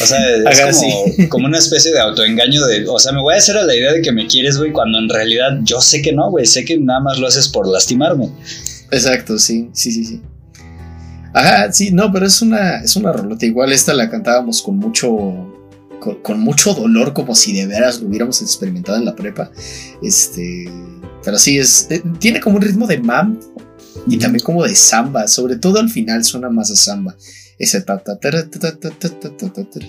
O 0.00 0.06
sea, 0.06 0.36
es 0.36 0.60
Ajá, 0.60 0.70
como, 0.70 1.28
como 1.28 1.46
una 1.46 1.58
especie 1.58 1.90
de 1.92 1.98
autoengaño 1.98 2.64
de, 2.66 2.86
o 2.86 2.98
sea, 3.00 3.12
me 3.12 3.20
voy 3.20 3.34
a 3.34 3.38
hacer 3.38 3.56
a 3.56 3.64
la 3.64 3.74
idea 3.74 3.92
de 3.92 4.00
que 4.02 4.12
me 4.12 4.28
quieres, 4.28 4.58
güey, 4.58 4.70
cuando 4.70 4.98
en 5.00 5.08
realidad 5.08 5.58
yo 5.62 5.80
sé 5.80 6.02
que 6.02 6.12
no, 6.12 6.30
güey, 6.30 6.46
sé 6.46 6.64
que 6.64 6.78
nada 6.78 7.00
más 7.00 7.18
lo 7.18 7.26
haces 7.26 7.48
por 7.48 7.66
lastimarme. 7.66 8.28
Exacto, 8.92 9.38
sí, 9.40 9.70
sí, 9.72 9.90
sí, 9.90 10.04
sí. 10.04 10.20
Ajá, 11.32 11.72
sí, 11.72 11.90
no, 11.90 12.12
pero 12.12 12.26
es 12.26 12.40
una, 12.42 12.80
es 12.80 12.94
una 12.94 13.10
rolota. 13.12 13.44
Igual 13.44 13.72
esta 13.72 13.92
la 13.92 14.08
cantábamos 14.08 14.62
con 14.62 14.76
mucho, 14.76 15.53
con, 16.00 16.40
mucho 16.40 16.74
dolor, 16.74 17.12
como 17.12 17.34
si 17.34 17.52
de 17.52 17.66
veras 17.66 18.00
lo 18.00 18.08
hubiéramos 18.08 18.40
experimentado 18.42 18.96
en 18.98 19.04
la 19.04 19.14
prepa. 19.14 19.50
Este, 20.02 20.70
pero 21.24 21.38
sí, 21.38 21.58
es, 21.58 21.86
eh, 21.90 22.02
tiene 22.18 22.40
como 22.40 22.56
un 22.56 22.62
ritmo 22.62 22.86
de 22.86 22.98
mam 22.98 23.38
y 24.06 24.18
también 24.18 24.44
como 24.44 24.62
de 24.64 24.74
samba, 24.74 25.28
sobre 25.28 25.56
todo 25.56 25.80
al 25.80 25.88
final 25.90 26.24
suena 26.24 26.50
más 26.50 26.70
a 26.70 26.76
samba. 26.76 27.16
Ese 27.58 27.80
ta-ta-ta-ta-ta-ta-ta-ta-ta-ta. 27.80 29.80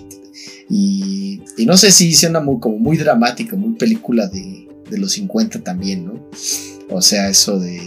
y 0.70 1.42
no 1.66 1.76
sé 1.78 1.92
si 1.92 2.16
suena 2.16 2.40
muy, 2.40 2.60
como 2.60 2.78
muy 2.78 2.98
dramático, 2.98 3.58
muy 3.58 3.76
película 3.76 4.28
de, 4.28 4.68
de 4.90 4.98
los 4.98 5.12
50 5.14 5.64
también, 5.64 6.06
¿no? 6.06 6.30
O 6.90 7.02
sea, 7.02 7.30
eso 7.30 7.60
de 7.60 7.82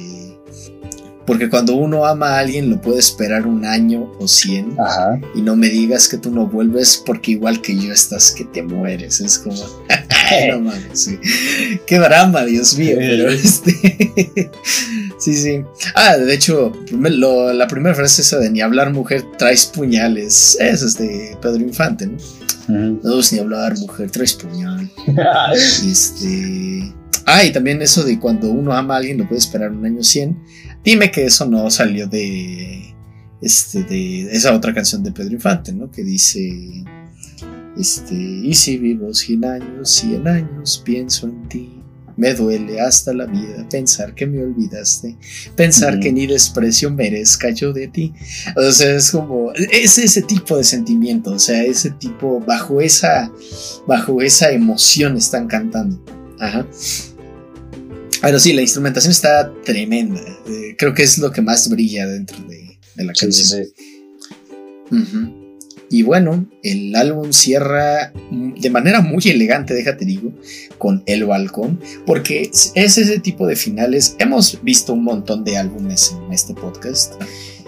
porque 1.29 1.49
cuando 1.51 1.75
uno 1.75 2.07
ama 2.07 2.31
a 2.31 2.39
alguien 2.39 2.71
lo 2.71 2.81
puede 2.81 2.99
esperar 2.99 3.47
un 3.47 3.65
año 3.67 4.11
o 4.19 4.27
cien 4.27 4.75
Ajá. 4.81 5.21
y 5.35 5.43
no 5.43 5.55
me 5.57 5.69
digas 5.69 6.09
que 6.09 6.17
tú 6.17 6.31
no 6.33 6.47
vuelves 6.47 7.01
porque 7.05 7.33
igual 7.33 7.61
que 7.61 7.77
yo 7.79 7.93
estás 7.93 8.33
que 8.33 8.45
te 8.47 8.63
mueres. 8.63 9.21
Es 9.21 9.39
como... 9.39 9.55
no 10.51 10.61
mames, 10.61 11.01
sí. 11.01 11.19
Qué 11.87 11.99
drama, 11.99 12.45
Dios 12.45 12.77
mío. 12.79 12.97
Pero 12.99 13.29
este... 13.31 14.51
sí, 15.19 15.35
sí. 15.35 15.63
Ah, 15.95 16.17
de 16.17 16.35
hecho, 16.35 16.73
lo- 16.91 17.53
la 17.53 17.69
primera 17.69 17.95
frase 17.95 18.23
esa 18.23 18.39
de 18.39 18.51
ni 18.51 18.61
hablar 18.63 18.93
mujer 18.93 19.25
traes 19.39 19.67
puñales. 19.67 20.57
Esa 20.59 20.87
es 20.87 20.97
de 20.99 21.37
Pedro 21.43 21.61
Infante, 21.61 22.07
¿no? 22.07 22.17
No 22.69 23.21
ni 23.33 23.39
hablar 23.39 23.79
mujer 23.79 24.11
traes 24.11 24.35
puñal. 24.35 24.91
Este. 25.87 26.93
Ah, 27.25 27.45
y 27.45 27.53
también 27.53 27.83
eso 27.83 28.05
de 28.05 28.19
cuando 28.19 28.51
uno 28.51 28.73
ama 28.73 28.95
a 28.95 28.99
alguien 28.99 29.19
lo 29.19 29.27
puede 29.29 29.39
esperar 29.39 29.71
un 29.71 29.85
año 29.85 30.03
100. 30.03 30.37
Dime 30.89 31.11
que 31.11 31.27
eso 31.27 31.45
no 31.45 31.71
salió 31.71 32.07
de. 32.07 32.95
Este, 33.43 33.83
de 33.85 34.23
esa 34.35 34.55
otra 34.55 34.73
canción 34.73 35.03
de 35.03 35.13
Pedro 35.13 35.35
Infante, 35.35 35.71
¿no? 35.71 35.91
Que 35.91 36.03
dice. 36.03 36.83
Este. 37.79 38.15
Y 38.15 38.55
si 38.55 38.79
vivo 38.79 39.13
100 39.13 39.45
años, 39.45 39.91
100 39.91 40.27
años, 40.27 40.83
pienso 40.83 41.27
en 41.27 41.47
ti. 41.47 41.83
Me 42.17 42.33
duele 42.33 42.81
hasta 42.81 43.13
la 43.13 43.27
vida 43.27 43.69
pensar 43.69 44.15
que 44.15 44.27
me 44.27 44.43
olvidaste, 44.43 45.19
pensar 45.55 46.01
que 46.01 46.11
ni 46.11 46.27
desprecio 46.27 46.91
merezca 46.91 47.51
yo 47.51 47.75
de 47.75 47.89
ti. 47.89 48.15
O 48.57 48.73
sea, 48.73 48.97
es 48.97 49.11
como, 49.11 49.53
es 49.53 49.99
ese 49.99 50.23
tipo 50.23 50.57
de 50.57 50.65
sentimiento, 50.65 51.33
o 51.33 51.39
sea, 51.39 51.65
ese 51.65 51.91
tipo, 51.91 52.41
bajo 52.41 52.81
esa, 52.81 53.31
bajo 53.87 54.23
esa 54.23 54.53
emoción 54.53 55.19
están 55.19 55.49
cantando. 55.49 56.03
Ajá. 56.41 56.67
Pero 58.21 58.39
sí, 58.41 58.53
la 58.53 58.63
instrumentación 58.63 59.13
está 59.13 59.53
tremenda. 59.65 60.21
eh, 60.21 60.75
creo 60.77 60.95
que 60.95 61.03
es 61.03 61.19
lo 61.19 61.31
que 61.31 61.41
más 61.43 61.69
brilla 61.69 62.07
dentro 62.07 62.39
de, 62.49 62.79
de 62.95 63.05
la 63.05 63.13
canción. 63.13 63.33
sí, 63.33 63.45
sí. 63.45 63.73
Ujú. 64.91 65.39
Y 65.91 66.03
bueno, 66.03 66.47
el 66.63 66.95
álbum 66.97 67.33
cierra 67.33 68.13
de 68.31 68.71
manera 68.71 69.01
muy 69.01 69.23
elegante, 69.25 69.73
déjate 69.73 70.05
digo, 70.05 70.33
con 70.77 71.03
El 71.07 71.25
Balcón, 71.25 71.81
porque 72.05 72.43
es 72.43 72.73
es 72.75 72.99
ese 72.99 73.21
tipo 73.21 73.47
de 73.47 73.57
finales. 73.57 74.15
Hemos 74.19 74.63
visto 74.63 74.93
un 74.93 75.05
montón 75.05 75.45
de 75.45 75.57
álbumes 75.57 76.15
en 76.27 76.33
este 76.33 76.53
podcast 76.53 77.15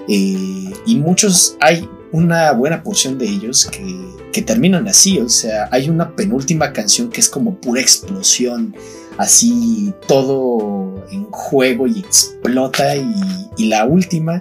eh, 0.09 0.71
y 0.87 0.97
muchos, 0.97 1.57
hay 1.61 1.89
una 2.13 2.53
buena 2.53 2.83
porción 2.83 3.17
de 3.17 3.27
ellos 3.27 3.67
que, 3.67 3.97
que 4.33 4.43
terminan 4.43 4.87
así, 4.87 5.19
o 5.19 5.29
sea, 5.29 5.69
hay 5.71 5.89
una 5.89 6.15
penúltima 6.15 6.73
canción 6.75 7.09
que 7.09 7.21
es 7.21 7.29
como 7.29 7.59
pura 7.59 7.81
explosión, 7.81 8.75
así 9.21 9.93
todo 10.09 11.05
en 11.11 11.25
juego 11.31 11.87
y 11.87 11.99
explota 12.01 12.97
y, 12.97 13.13
y 13.59 13.67
la 13.67 13.85
última 13.85 14.41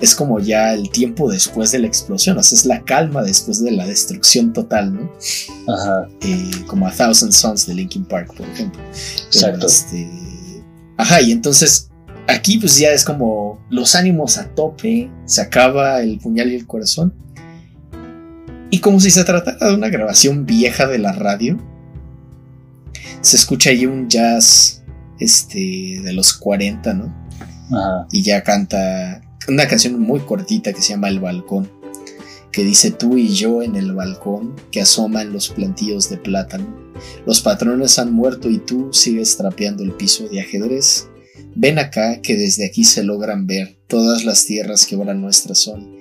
es 0.00 0.14
como 0.14 0.38
ya 0.38 0.74
el 0.74 0.90
tiempo 0.90 1.30
después 1.30 1.72
de 1.72 1.80
la 1.80 1.88
explosión, 1.88 2.38
o 2.38 2.42
sea, 2.42 2.56
es 2.56 2.64
la 2.64 2.84
calma 2.84 3.22
después 3.22 3.62
de 3.62 3.72
la 3.72 3.84
destrucción 3.84 4.52
total, 4.52 4.94
¿no? 4.94 5.12
Ajá. 5.72 6.08
Eh, 6.22 6.50
como 6.66 6.86
a 6.86 6.92
Thousand 6.92 7.32
Suns 7.32 7.66
de 7.66 7.74
Linkin 7.74 8.04
Park, 8.04 8.32
por 8.36 8.46
ejemplo. 8.48 8.80
Exacto. 9.26 9.66
este, 9.66 10.08
ajá, 10.96 11.20
y 11.20 11.32
entonces 11.32 11.90
aquí 12.28 12.58
pues 12.58 12.78
ya 12.78 12.90
es 12.90 13.04
como 13.04 13.60
los 13.70 13.96
ánimos 13.96 14.38
a 14.38 14.48
tope, 14.54 15.10
se 15.24 15.40
acaba 15.40 16.00
el 16.00 16.18
puñal 16.18 16.52
y 16.52 16.56
el 16.56 16.66
corazón. 16.66 17.12
Y 18.70 18.78
como 18.78 19.00
si 19.00 19.10
se 19.10 19.24
tratara 19.24 19.68
de 19.68 19.74
una 19.74 19.88
grabación 19.88 20.46
vieja 20.46 20.86
de 20.86 20.98
la 20.98 21.12
radio, 21.12 21.58
se 23.22 23.36
escucha 23.36 23.70
ahí 23.70 23.86
un 23.86 24.08
jazz 24.08 24.82
este, 25.18 26.00
de 26.02 26.12
los 26.12 26.34
40, 26.34 26.94
¿no? 26.94 27.22
Ajá. 27.70 28.06
y 28.12 28.22
ya 28.22 28.42
canta 28.42 29.22
una 29.48 29.66
canción 29.66 29.98
muy 29.98 30.20
cortita 30.20 30.72
que 30.72 30.82
se 30.82 30.90
llama 30.90 31.08
El 31.08 31.20
Balcón. 31.20 31.70
que 32.52 32.64
dice 32.64 32.90
tú 32.90 33.16
y 33.16 33.28
yo 33.28 33.62
en 33.62 33.76
el 33.76 33.94
balcón 33.94 34.54
que 34.70 34.82
asoma 34.82 35.22
en 35.22 35.32
los 35.32 35.48
plantíos 35.48 36.10
de 36.10 36.18
plátano. 36.18 36.92
Los 37.24 37.40
patrones 37.40 37.98
han 37.98 38.12
muerto 38.12 38.50
y 38.50 38.58
tú 38.58 38.90
sigues 38.92 39.38
trapeando 39.38 39.82
el 39.82 39.92
piso 39.92 40.28
de 40.28 40.42
ajedrez. 40.42 41.08
Ven 41.54 41.78
acá 41.78 42.20
que 42.20 42.36
desde 42.36 42.66
aquí 42.66 42.84
se 42.84 43.04
logran 43.04 43.46
ver 43.46 43.78
todas 43.86 44.24
las 44.24 44.44
tierras 44.44 44.84
que 44.84 44.96
ahora 44.96 45.14
nuestras 45.14 45.58
son. 45.58 45.96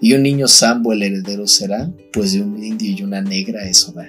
Y 0.00 0.14
un 0.14 0.24
niño 0.24 0.48
sambo 0.48 0.92
el 0.92 1.04
heredero 1.04 1.46
será, 1.46 1.92
pues 2.12 2.32
de 2.32 2.42
un 2.42 2.60
indio 2.62 2.90
y 2.90 3.02
una 3.04 3.22
negra 3.22 3.68
eso 3.68 3.92
da. 3.92 4.08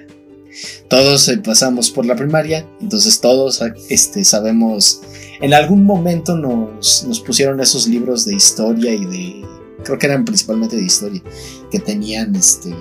Todos 0.88 1.28
eh, 1.28 1.38
pasamos 1.38 1.90
por 1.90 2.06
la 2.06 2.16
primaria, 2.16 2.66
entonces 2.80 3.20
todos 3.20 3.60
este, 3.88 4.24
sabemos, 4.24 5.02
en 5.40 5.54
algún 5.54 5.84
momento 5.84 6.36
nos, 6.36 7.04
nos 7.06 7.20
pusieron 7.20 7.60
esos 7.60 7.86
libros 7.86 8.24
de 8.24 8.34
historia 8.34 8.92
y 8.92 9.04
de, 9.04 9.46
creo 9.84 9.98
que 9.98 10.06
eran 10.06 10.24
principalmente 10.24 10.76
de 10.76 10.82
historia, 10.82 11.22
que 11.70 11.78
tenían 11.78 12.36
este, 12.36 12.74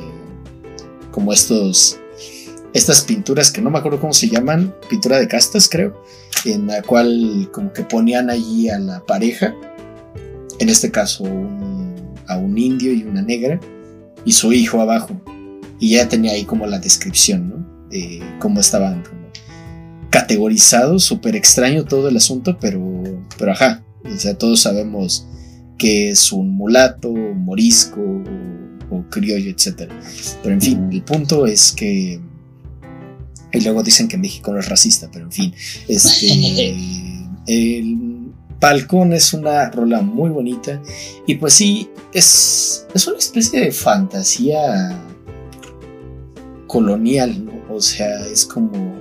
como 1.11 1.34
estos, 1.34 2.00
estas 2.74 3.02
pinturas 3.02 3.52
que 3.52 3.61
no 3.61 3.69
me 3.69 3.80
acuerdo 3.80 4.00
cómo 4.00 4.14
se 4.14 4.30
llaman, 4.30 4.74
pintura 4.90 5.19
de 5.19 5.27
castas 5.27 5.69
creo, 5.69 6.03
en 6.45 6.68
la 6.68 6.82
cual 6.82 7.50
como 7.52 7.72
que 7.72 7.84
ponían 7.84 8.30
allí 8.30 8.69
a 8.69 8.80
la 8.80 9.06
pareja, 9.06 9.56
en 10.60 10.69
este 10.69 10.92
caso 10.92 11.26
a 12.27 12.38
un 12.38 12.58
indio 12.58 12.93
y 12.93 13.03
una 13.03 13.22
negra, 13.22 13.60
y 14.26 14.34
su 14.34 14.53
hijo 14.53 14.82
abajo. 14.82 15.19
Y 15.80 15.92
ya 15.92 16.08
tenía 16.08 16.32
ahí 16.32 16.45
como 16.45 16.66
la 16.66 16.80
descripción, 16.80 17.50
¿no? 17.50 17.62
De 17.93 18.22
cómo 18.39 18.59
estaban 18.59 19.03
categorizados, 20.09 21.03
súper 21.03 21.35
extraño 21.35 21.85
todo 21.85 22.07
el 22.07 22.17
asunto, 22.17 22.57
pero, 22.59 23.03
pero 23.38 23.51
ajá, 23.51 23.83
o 24.03 24.17
sea, 24.17 24.38
todos 24.38 24.61
sabemos 24.61 25.27
que 25.77 26.09
es 26.09 26.31
un 26.31 26.51
mulato, 26.51 27.11
morisco 27.11 27.99
o, 28.89 29.03
criollo, 29.09 29.49
etc. 29.49 29.91
Pero 30.41 30.53
en 30.53 30.61
fin, 30.61 30.89
el 30.91 31.03
punto 31.03 31.45
es 31.45 31.72
que... 31.72 32.19
Y 33.51 33.61
luego 33.61 33.83
dicen 33.83 34.07
que 34.07 34.17
México 34.17 34.51
no 34.51 34.59
es 34.59 34.69
racista, 34.69 35.09
pero 35.11 35.25
en 35.25 35.31
fin, 35.31 35.53
este... 35.88 36.75
el 37.47 38.13
balcón 38.59 39.13
es 39.13 39.33
una 39.33 39.69
rola 39.72 40.01
muy 40.01 40.30
bonita 40.30 40.81
y 41.27 41.35
pues 41.35 41.53
sí, 41.53 41.89
es, 42.13 42.85
es 42.93 43.07
una 43.07 43.17
especie 43.17 43.59
de 43.59 43.72
fantasía 43.72 44.97
colonial, 46.67 47.45
¿no? 47.45 47.52
O 47.76 47.82
sea, 47.82 48.26
es 48.27 48.45
como 48.45 48.95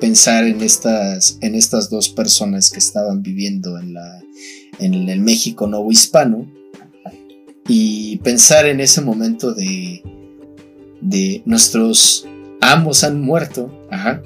pensar 0.00 0.44
en 0.44 0.60
estas, 0.60 1.38
en 1.40 1.54
estas 1.54 1.90
dos 1.90 2.08
personas 2.08 2.70
que 2.70 2.78
estaban 2.78 3.22
viviendo 3.22 3.78
en, 3.78 3.94
la, 3.94 4.22
en 4.78 5.08
el 5.08 5.20
México 5.20 5.66
nuevo 5.66 5.90
hispano 5.90 6.46
y 7.68 8.18
pensar 8.18 8.66
en 8.66 8.80
ese 8.80 9.00
momento 9.00 9.52
de, 9.54 10.02
de 11.00 11.42
nuestros 11.44 12.26
amos 12.60 13.04
han 13.04 13.20
muerto, 13.20 13.70
ajá, 13.90 14.22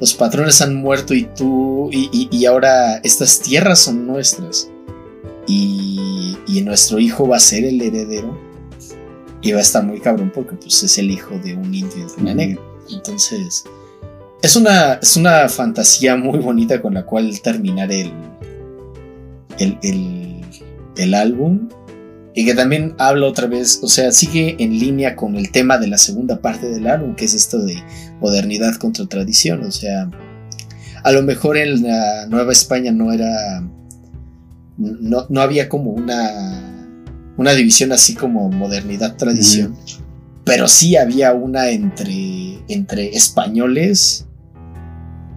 los 0.00 0.14
patrones 0.14 0.60
han 0.60 0.74
muerto 0.74 1.14
y 1.14 1.24
tú, 1.24 1.88
y, 1.92 2.44
ahora 2.46 2.96
estas 2.98 3.40
tierras 3.40 3.78
son 3.78 4.06
nuestras 4.06 4.68
y, 5.46 6.36
y 6.46 6.60
nuestro 6.62 6.98
hijo 6.98 7.28
va 7.28 7.36
a 7.36 7.40
ser 7.40 7.64
el 7.64 7.80
heredero 7.80 8.36
y 9.40 9.52
va 9.52 9.58
a 9.58 9.62
estar 9.62 9.84
muy 9.84 10.00
cabrón 10.00 10.32
porque 10.34 10.56
pues 10.56 10.82
es 10.82 10.98
el 10.98 11.10
hijo 11.10 11.38
de 11.38 11.54
un 11.54 11.74
indio 11.74 11.98
y 11.98 12.16
de 12.16 12.22
una 12.22 12.34
negra. 12.34 12.71
Entonces, 12.90 13.64
es 14.42 14.56
una, 14.56 14.94
es 14.94 15.16
una 15.16 15.48
fantasía 15.48 16.16
muy 16.16 16.40
bonita 16.40 16.82
con 16.82 16.94
la 16.94 17.06
cual 17.06 17.40
terminar 17.40 17.92
el, 17.92 18.12
el, 19.58 21.14
álbum. 21.14 21.68
Y 22.34 22.46
que 22.46 22.54
también 22.54 22.94
habla 22.98 23.26
otra 23.26 23.46
vez, 23.46 23.80
o 23.82 23.88
sea, 23.88 24.10
sigue 24.10 24.56
en 24.58 24.78
línea 24.78 25.16
con 25.16 25.36
el 25.36 25.50
tema 25.50 25.76
de 25.76 25.86
la 25.86 25.98
segunda 25.98 26.40
parte 26.40 26.68
del 26.68 26.86
álbum, 26.86 27.14
que 27.14 27.26
es 27.26 27.34
esto 27.34 27.58
de 27.58 27.82
modernidad 28.20 28.74
contra 28.76 29.06
tradición. 29.06 29.62
O 29.64 29.70
sea, 29.70 30.10
a 31.04 31.12
lo 31.12 31.22
mejor 31.22 31.58
en 31.58 31.82
la 31.82 32.26
Nueva 32.26 32.52
España 32.52 32.90
no 32.90 33.12
era. 33.12 33.62
No, 34.78 35.26
no 35.28 35.40
había 35.42 35.68
como 35.68 35.90
una, 35.90 36.72
una 37.36 37.52
división 37.52 37.92
así 37.92 38.14
como 38.14 38.48
modernidad-tradición, 38.50 39.76
pero 40.44 40.68
sí 40.68 40.96
había 40.96 41.32
una 41.32 41.70
entre, 41.70 42.58
entre 42.68 43.14
españoles 43.16 44.26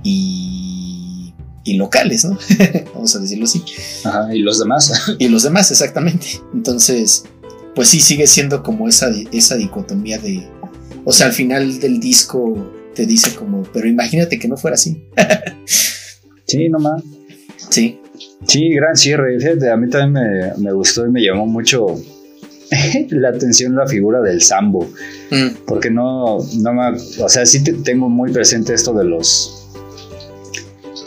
y, 0.04 1.34
y 1.64 1.74
locales, 1.76 2.26
¿no? 2.26 2.38
Vamos 2.94 3.16
a 3.16 3.20
decirlo 3.20 3.46
así. 3.46 3.64
Ajá, 4.04 4.34
y 4.34 4.40
los 4.40 4.60
demás. 4.60 5.14
y 5.20 5.28
los 5.28 5.44
demás, 5.44 5.70
exactamente. 5.72 6.28
Entonces, 6.54 7.26
pues 7.76 7.90
sí, 7.90 8.00
sigue 8.00 8.28
siendo 8.28 8.64
como 8.64 8.88
esa, 8.88 9.12
esa 9.32 9.56
dicotomía 9.56 10.18
de... 10.18 10.48
O 11.04 11.12
sea, 11.12 11.28
al 11.28 11.34
final 11.34 11.80
del 11.80 12.00
disco 12.00 12.72
te 12.96 13.06
dice 13.06 13.36
como, 13.36 13.64
pero 13.74 13.88
imagínate 13.88 14.40
que 14.40 14.48
no 14.48 14.58
fuera 14.58 14.76
así. 14.76 15.04
sí, 16.48 16.70
nomás. 16.70 17.04
Sí. 17.70 18.00
Sí, 18.48 18.74
gran 18.74 18.96
cierre. 18.96 19.38
A 19.72 19.78
mí 19.78 19.90
también 19.90 20.14
me, 20.14 20.64
me 20.64 20.72
gustó 20.72 21.06
y 21.06 21.12
me 21.12 21.22
llamó 21.22 21.46
mucho 21.46 21.86
la 23.10 23.30
atención 23.30 23.76
la 23.76 23.88
figura 23.88 24.22
del 24.22 24.42
sambo. 24.42 24.88
Mm. 25.32 25.66
Porque 25.66 25.90
no, 25.90 26.40
no 26.58 26.74
me, 26.74 26.98
o 27.22 27.30
sea, 27.30 27.46
sí 27.46 27.64
tengo 27.64 28.10
muy 28.10 28.32
presente 28.32 28.74
esto 28.74 28.94
de 28.94 29.06
los 29.06 29.66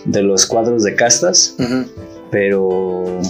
de 0.09 0.23
los 0.23 0.47
cuadros 0.47 0.85
de 0.85 0.95
castas, 0.95 1.55
pero, 2.31 3.21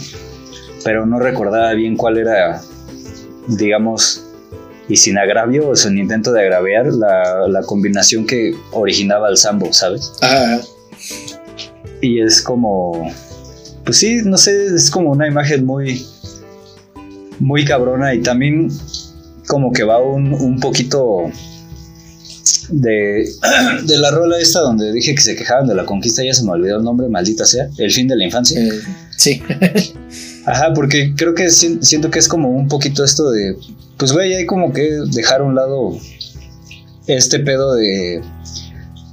pero 0.84 1.07
no 1.07 1.18
recordaba 1.18 1.73
bien 1.74 1.97
cuál 1.97 2.18
era, 2.18 2.62
digamos, 3.48 4.24
y 4.89 4.97
sin 4.97 5.18
agravio 5.18 5.70
o 5.70 5.76
sin 5.76 5.98
intento 5.98 6.32
de 6.32 6.42
agraviar, 6.42 6.86
la, 6.92 7.62
combinación 7.66 8.26
que 8.26 8.55
originaba 8.73 9.28
el 9.28 9.36
sambo, 9.36 9.73
¿sabes? 9.73 10.12
Y 12.00 12.20
es 12.20 12.40
como, 12.40 13.12
pues 13.84 13.98
sí, 13.98 14.20
no 14.24 14.39
sé, 14.39 14.66
es 14.66 14.90
como 14.90 15.10
una 15.10 15.26
imagen 15.26 15.66
muy, 15.66 16.07
muy 17.41 17.65
cabrona 17.65 18.15
y 18.15 18.20
también 18.20 18.70
como 19.47 19.73
que 19.73 19.84
va 19.84 19.99
un, 19.99 20.33
un 20.33 20.60
poquito 20.60 21.31
de, 22.70 23.28
de 23.84 23.99
la 23.99 24.10
rola 24.10 24.39
esta 24.39 24.60
donde 24.60 24.92
dije 24.92 25.15
que 25.15 25.20
se 25.20 25.36
quejaban 25.36 25.67
de 25.67 25.75
la 25.75 25.84
conquista, 25.84 26.23
ya 26.23 26.34
se 26.34 26.44
me 26.44 26.50
olvidó 26.50 26.78
el 26.78 26.84
nombre, 26.84 27.08
maldita 27.08 27.44
sea, 27.44 27.68
el 27.78 27.91
fin 27.91 28.08
de 28.08 28.17
la 28.17 28.25
infancia. 28.25 28.60
Eh, 28.60 28.70
sí. 29.17 29.42
Ajá, 30.47 30.73
porque 30.75 31.15
creo 31.17 31.34
que 31.34 31.50
siento 31.50 32.10
que 32.10 32.18
es 32.18 32.28
como 32.28 32.50
un 32.50 32.68
poquito 32.68 33.05
esto 33.05 33.31
de, 33.31 33.57
pues 33.97 34.12
güey, 34.12 34.34
hay 34.34 34.47
como 34.47 34.73
que 34.73 34.91
dejar 35.12 35.41
a 35.41 35.44
un 35.44 35.55
lado 35.55 35.99
este 37.07 37.39
pedo 37.41 37.75
de, 37.75 38.23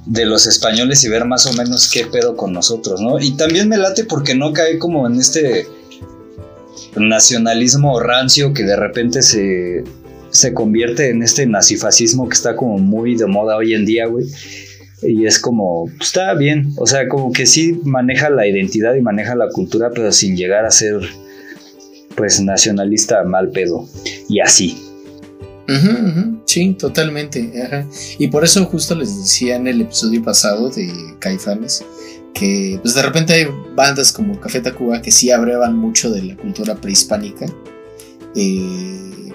de 0.06 0.24
los 0.24 0.46
españoles 0.46 1.04
y 1.04 1.08
ver 1.08 1.24
más 1.24 1.46
o 1.46 1.52
menos 1.54 1.90
qué 1.90 2.06
pedo 2.06 2.36
con 2.36 2.52
nosotros, 2.52 3.00
¿no? 3.00 3.20
Y 3.20 3.32
también 3.32 3.68
me 3.68 3.76
late 3.76 4.04
porque 4.04 4.34
no 4.34 4.52
cae 4.52 4.78
como 4.78 5.06
en 5.06 5.20
este 5.20 5.66
nacionalismo 6.96 8.00
rancio 8.00 8.52
que 8.52 8.64
de 8.64 8.76
repente 8.76 9.22
se, 9.22 9.84
se 10.30 10.54
convierte 10.54 11.10
en 11.10 11.22
este 11.22 11.46
nazifascismo 11.46 12.28
que 12.28 12.34
está 12.34 12.56
como 12.56 12.78
muy 12.78 13.16
de 13.16 13.26
moda 13.26 13.56
hoy 13.56 13.74
en 13.74 13.84
día, 13.84 14.06
güey. 14.06 14.26
Y 15.02 15.26
es 15.26 15.38
como, 15.38 15.86
pues, 15.98 16.08
está 16.08 16.34
bien, 16.34 16.72
o 16.78 16.86
sea, 16.86 17.08
como 17.08 17.32
que 17.32 17.46
sí 17.46 17.80
maneja 17.84 18.30
la 18.30 18.46
identidad 18.46 18.94
y 18.94 19.02
maneja 19.02 19.34
la 19.34 19.48
cultura, 19.48 19.90
pero 19.94 20.10
sin 20.10 20.36
llegar 20.36 20.64
a 20.64 20.70
ser, 20.70 21.00
pues, 22.16 22.40
nacionalista 22.40 23.22
mal 23.24 23.50
pedo. 23.50 23.88
Y 24.28 24.40
así. 24.40 24.82
Sí, 26.44 26.74
totalmente. 26.78 27.52
Y 28.18 28.28
por 28.28 28.44
eso 28.44 28.64
justo 28.66 28.94
les 28.94 29.18
decía 29.18 29.56
en 29.56 29.66
el 29.66 29.82
episodio 29.82 30.22
pasado 30.22 30.70
de 30.70 30.90
Caifanes 31.18 31.84
que 32.36 32.78
pues 32.82 32.94
de 32.94 33.02
repente 33.02 33.32
hay 33.32 33.46
bandas 33.74 34.12
como 34.12 34.38
Café 34.38 34.60
Tacuba 34.60 35.00
que 35.00 35.10
sí 35.10 35.30
abrevan 35.30 35.74
mucho 35.74 36.10
de 36.10 36.22
la 36.22 36.36
cultura 36.36 36.74
prehispánica. 36.74 37.46
Eh, 38.34 39.32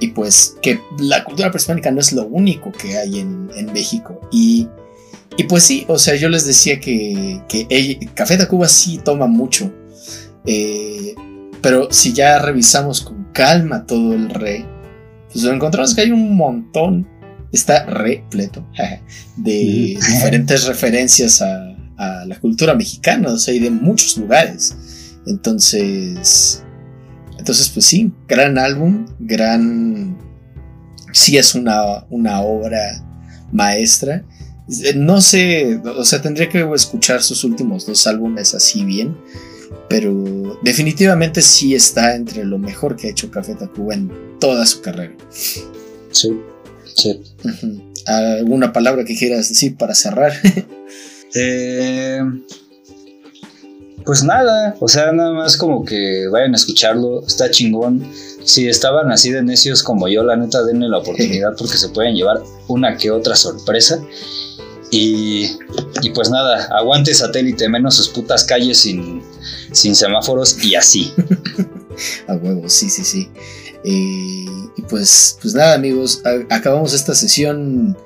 y 0.00 0.08
pues 0.08 0.56
que 0.60 0.78
la 0.98 1.24
cultura 1.24 1.50
prehispánica 1.50 1.90
no 1.90 2.00
es 2.00 2.12
lo 2.12 2.26
único 2.26 2.70
que 2.70 2.98
hay 2.98 3.20
en, 3.20 3.48
México. 3.72 4.20
Y, 4.30 4.68
y, 5.38 5.44
pues 5.44 5.62
sí, 5.62 5.86
o 5.88 5.98
sea, 5.98 6.14
yo 6.16 6.28
les 6.28 6.44
decía 6.44 6.78
que, 6.78 7.40
que 7.48 8.10
Café 8.14 8.36
Tacuba 8.36 8.68
sí 8.68 9.00
toma 9.02 9.26
mucho. 9.26 9.72
Eh, 10.44 11.14
pero 11.62 11.88
si 11.90 12.12
ya 12.12 12.38
revisamos 12.38 13.00
con 13.00 13.28
calma 13.32 13.86
todo 13.86 14.12
el 14.12 14.28
re, 14.28 14.66
pues 15.32 15.44
encontramos 15.44 15.94
que 15.94 16.02
hay 16.02 16.10
un 16.10 16.36
montón, 16.36 17.08
está 17.50 17.86
repleto, 17.86 18.66
de 19.36 19.96
diferentes 19.96 20.66
referencias 20.66 21.40
a, 21.40 21.71
a, 21.96 22.24
la 22.26 22.38
cultura 22.40 22.74
mexicana, 22.74 23.30
o 23.30 23.38
sea, 23.38 23.54
y 23.54 23.58
de 23.58 23.70
muchos 23.70 24.16
lugares. 24.16 24.74
Entonces, 25.26 26.62
entonces, 27.38 27.68
pues 27.70 27.86
sí, 27.86 28.12
gran 28.28 28.58
álbum, 28.58 29.06
gran... 29.18 30.16
Sí 31.12 31.36
es 31.36 31.54
una, 31.54 32.06
una 32.08 32.40
obra 32.40 33.04
maestra. 33.52 34.24
No 34.94 35.20
sé, 35.20 35.80
o 35.84 36.04
sea, 36.04 36.22
tendría 36.22 36.48
que 36.48 36.66
escuchar 36.74 37.22
sus 37.22 37.44
últimos 37.44 37.84
dos 37.84 38.06
álbumes 38.06 38.54
así 38.54 38.84
bien, 38.84 39.16
pero 39.88 40.58
definitivamente 40.62 41.42
sí 41.42 41.74
está 41.74 42.14
entre 42.14 42.44
lo 42.44 42.58
mejor 42.58 42.96
que 42.96 43.08
ha 43.08 43.10
hecho 43.10 43.30
Café 43.30 43.54
Tacuba 43.56 43.94
en 43.94 44.10
toda 44.38 44.64
su 44.64 44.80
carrera. 44.80 45.14
Sí, 46.10 46.30
sí. 46.94 47.20
¿Alguna 48.06 48.72
palabra 48.72 49.04
que 49.04 49.16
quieras 49.16 49.48
decir 49.48 49.76
para 49.76 49.94
cerrar? 49.94 50.32
eh, 51.34 52.20
pues 54.04 54.22
nada, 54.24 54.76
o 54.80 54.88
sea, 54.88 55.12
nada 55.12 55.32
más 55.32 55.56
como 55.56 55.84
que 55.84 56.26
vayan 56.28 56.52
a 56.52 56.56
escucharlo, 56.56 57.24
está 57.26 57.50
chingón. 57.50 58.04
Si 58.44 58.68
estaban 58.68 59.12
así 59.12 59.30
de 59.30 59.42
necios 59.42 59.82
como 59.82 60.08
yo, 60.08 60.24
la 60.24 60.36
neta, 60.36 60.64
denle 60.64 60.88
la 60.88 60.98
oportunidad 60.98 61.54
porque 61.56 61.76
se 61.76 61.88
pueden 61.90 62.16
llevar 62.16 62.42
una 62.68 62.96
que 62.96 63.10
otra 63.10 63.36
sorpresa. 63.36 64.02
Y, 64.90 65.50
y 66.02 66.10
pues 66.10 66.28
nada, 66.30 66.68
aguante 66.76 67.14
satélite, 67.14 67.68
menos 67.68 67.94
sus 67.94 68.08
putas 68.08 68.44
calles 68.44 68.78
sin, 68.78 69.22
sin 69.70 69.94
semáforos 69.94 70.62
y 70.62 70.74
así. 70.74 71.12
a 72.26 72.34
huevo, 72.34 72.68
sí, 72.68 72.90
sí, 72.90 73.04
sí. 73.04 73.30
Eh, 73.84 74.46
y 74.76 74.82
pues, 74.88 75.38
pues 75.40 75.54
nada, 75.54 75.74
amigos, 75.74 76.22
acabamos 76.50 76.92
esta 76.92 77.14
sesión 77.14 77.96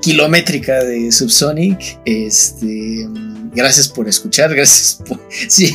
kilométrica 0.00 0.84
de 0.84 1.12
Subsonic. 1.12 2.00
Este, 2.04 3.08
gracias 3.54 3.88
por 3.88 4.08
escuchar, 4.08 4.54
gracias 4.54 5.00
por. 5.06 5.20
Sí. 5.48 5.72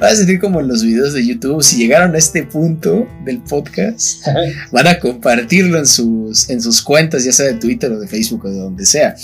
Van 0.00 0.12
a 0.12 0.16
sentir 0.16 0.40
como 0.40 0.58
en 0.58 0.66
los 0.66 0.82
videos 0.82 1.12
de 1.12 1.24
YouTube. 1.24 1.62
Si 1.62 1.76
llegaron 1.76 2.12
a 2.14 2.18
este 2.18 2.42
punto 2.42 3.06
del 3.24 3.40
podcast, 3.40 4.26
van 4.72 4.88
a 4.88 4.98
compartirlo 4.98 5.78
en 5.78 5.86
sus, 5.86 6.50
en 6.50 6.60
sus 6.60 6.82
cuentas, 6.82 7.22
ya 7.24 7.30
sea 7.30 7.46
de 7.46 7.54
Twitter 7.54 7.92
o 7.92 8.00
de 8.00 8.08
Facebook 8.08 8.44
o 8.46 8.50
de 8.50 8.58
donde 8.58 8.84
sea. 8.84 9.14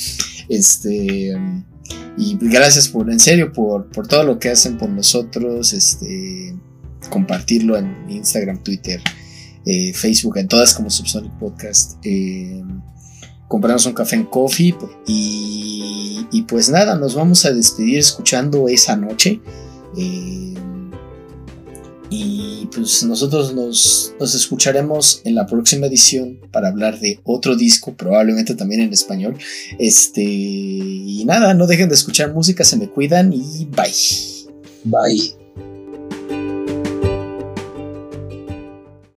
Este. 0.49 1.36
Y 2.17 2.39
gracias 2.41 2.89
por, 2.89 3.11
en 3.11 3.19
serio, 3.19 3.53
por, 3.53 3.91
por 3.91 4.07
todo 4.07 4.23
lo 4.23 4.39
que 4.39 4.51
hacen 4.51 4.78
por 4.78 4.89
nosotros. 4.89 5.73
Este. 5.73 6.55
Compartirlo 7.11 7.77
en 7.77 7.94
Instagram, 8.09 8.62
Twitter, 8.62 9.01
eh, 9.67 9.93
Facebook, 9.93 10.39
en 10.39 10.49
todas 10.49 10.75
como 10.75 10.91
Subsonic 10.91 11.33
Podcast. 11.39 11.97
Eh, 12.05 12.62
compramos 13.48 13.86
un 13.86 13.92
café 13.92 14.16
en 14.16 14.24
Coffee 14.24 14.74
y, 15.06 16.26
y, 16.31 16.42
pues 16.42 16.70
nada, 16.70 16.97
nos 16.97 17.14
vamos 17.14 17.44
a 17.44 17.52
despedir 17.52 17.98
escuchando 17.98 18.68
esa 18.68 18.97
noche. 18.97 19.40
Eh, 19.97 20.55
y 22.10 22.68
pues 22.73 23.02
nosotros 23.05 23.55
nos, 23.55 24.14
nos, 24.20 24.34
escucharemos 24.34 25.20
en 25.24 25.34
la 25.34 25.47
próxima 25.47 25.86
edición 25.86 26.39
para 26.52 26.68
hablar 26.68 27.00
de 27.00 27.20
otro 27.24 27.56
disco, 27.56 27.94
probablemente 27.94 28.55
también 28.55 28.82
en 28.82 28.92
español. 28.92 29.36
Este, 29.78 30.23
y 30.23 31.24
nada, 31.26 31.55
no 31.55 31.66
dejen 31.66 31.89
de 31.89 31.94
escuchar 31.94 32.32
música, 32.32 32.64
se 32.64 32.76
me 32.76 32.89
cuidan 32.89 33.32
y 33.32 33.66
bye. 33.66 34.44
Bye. 34.84 35.43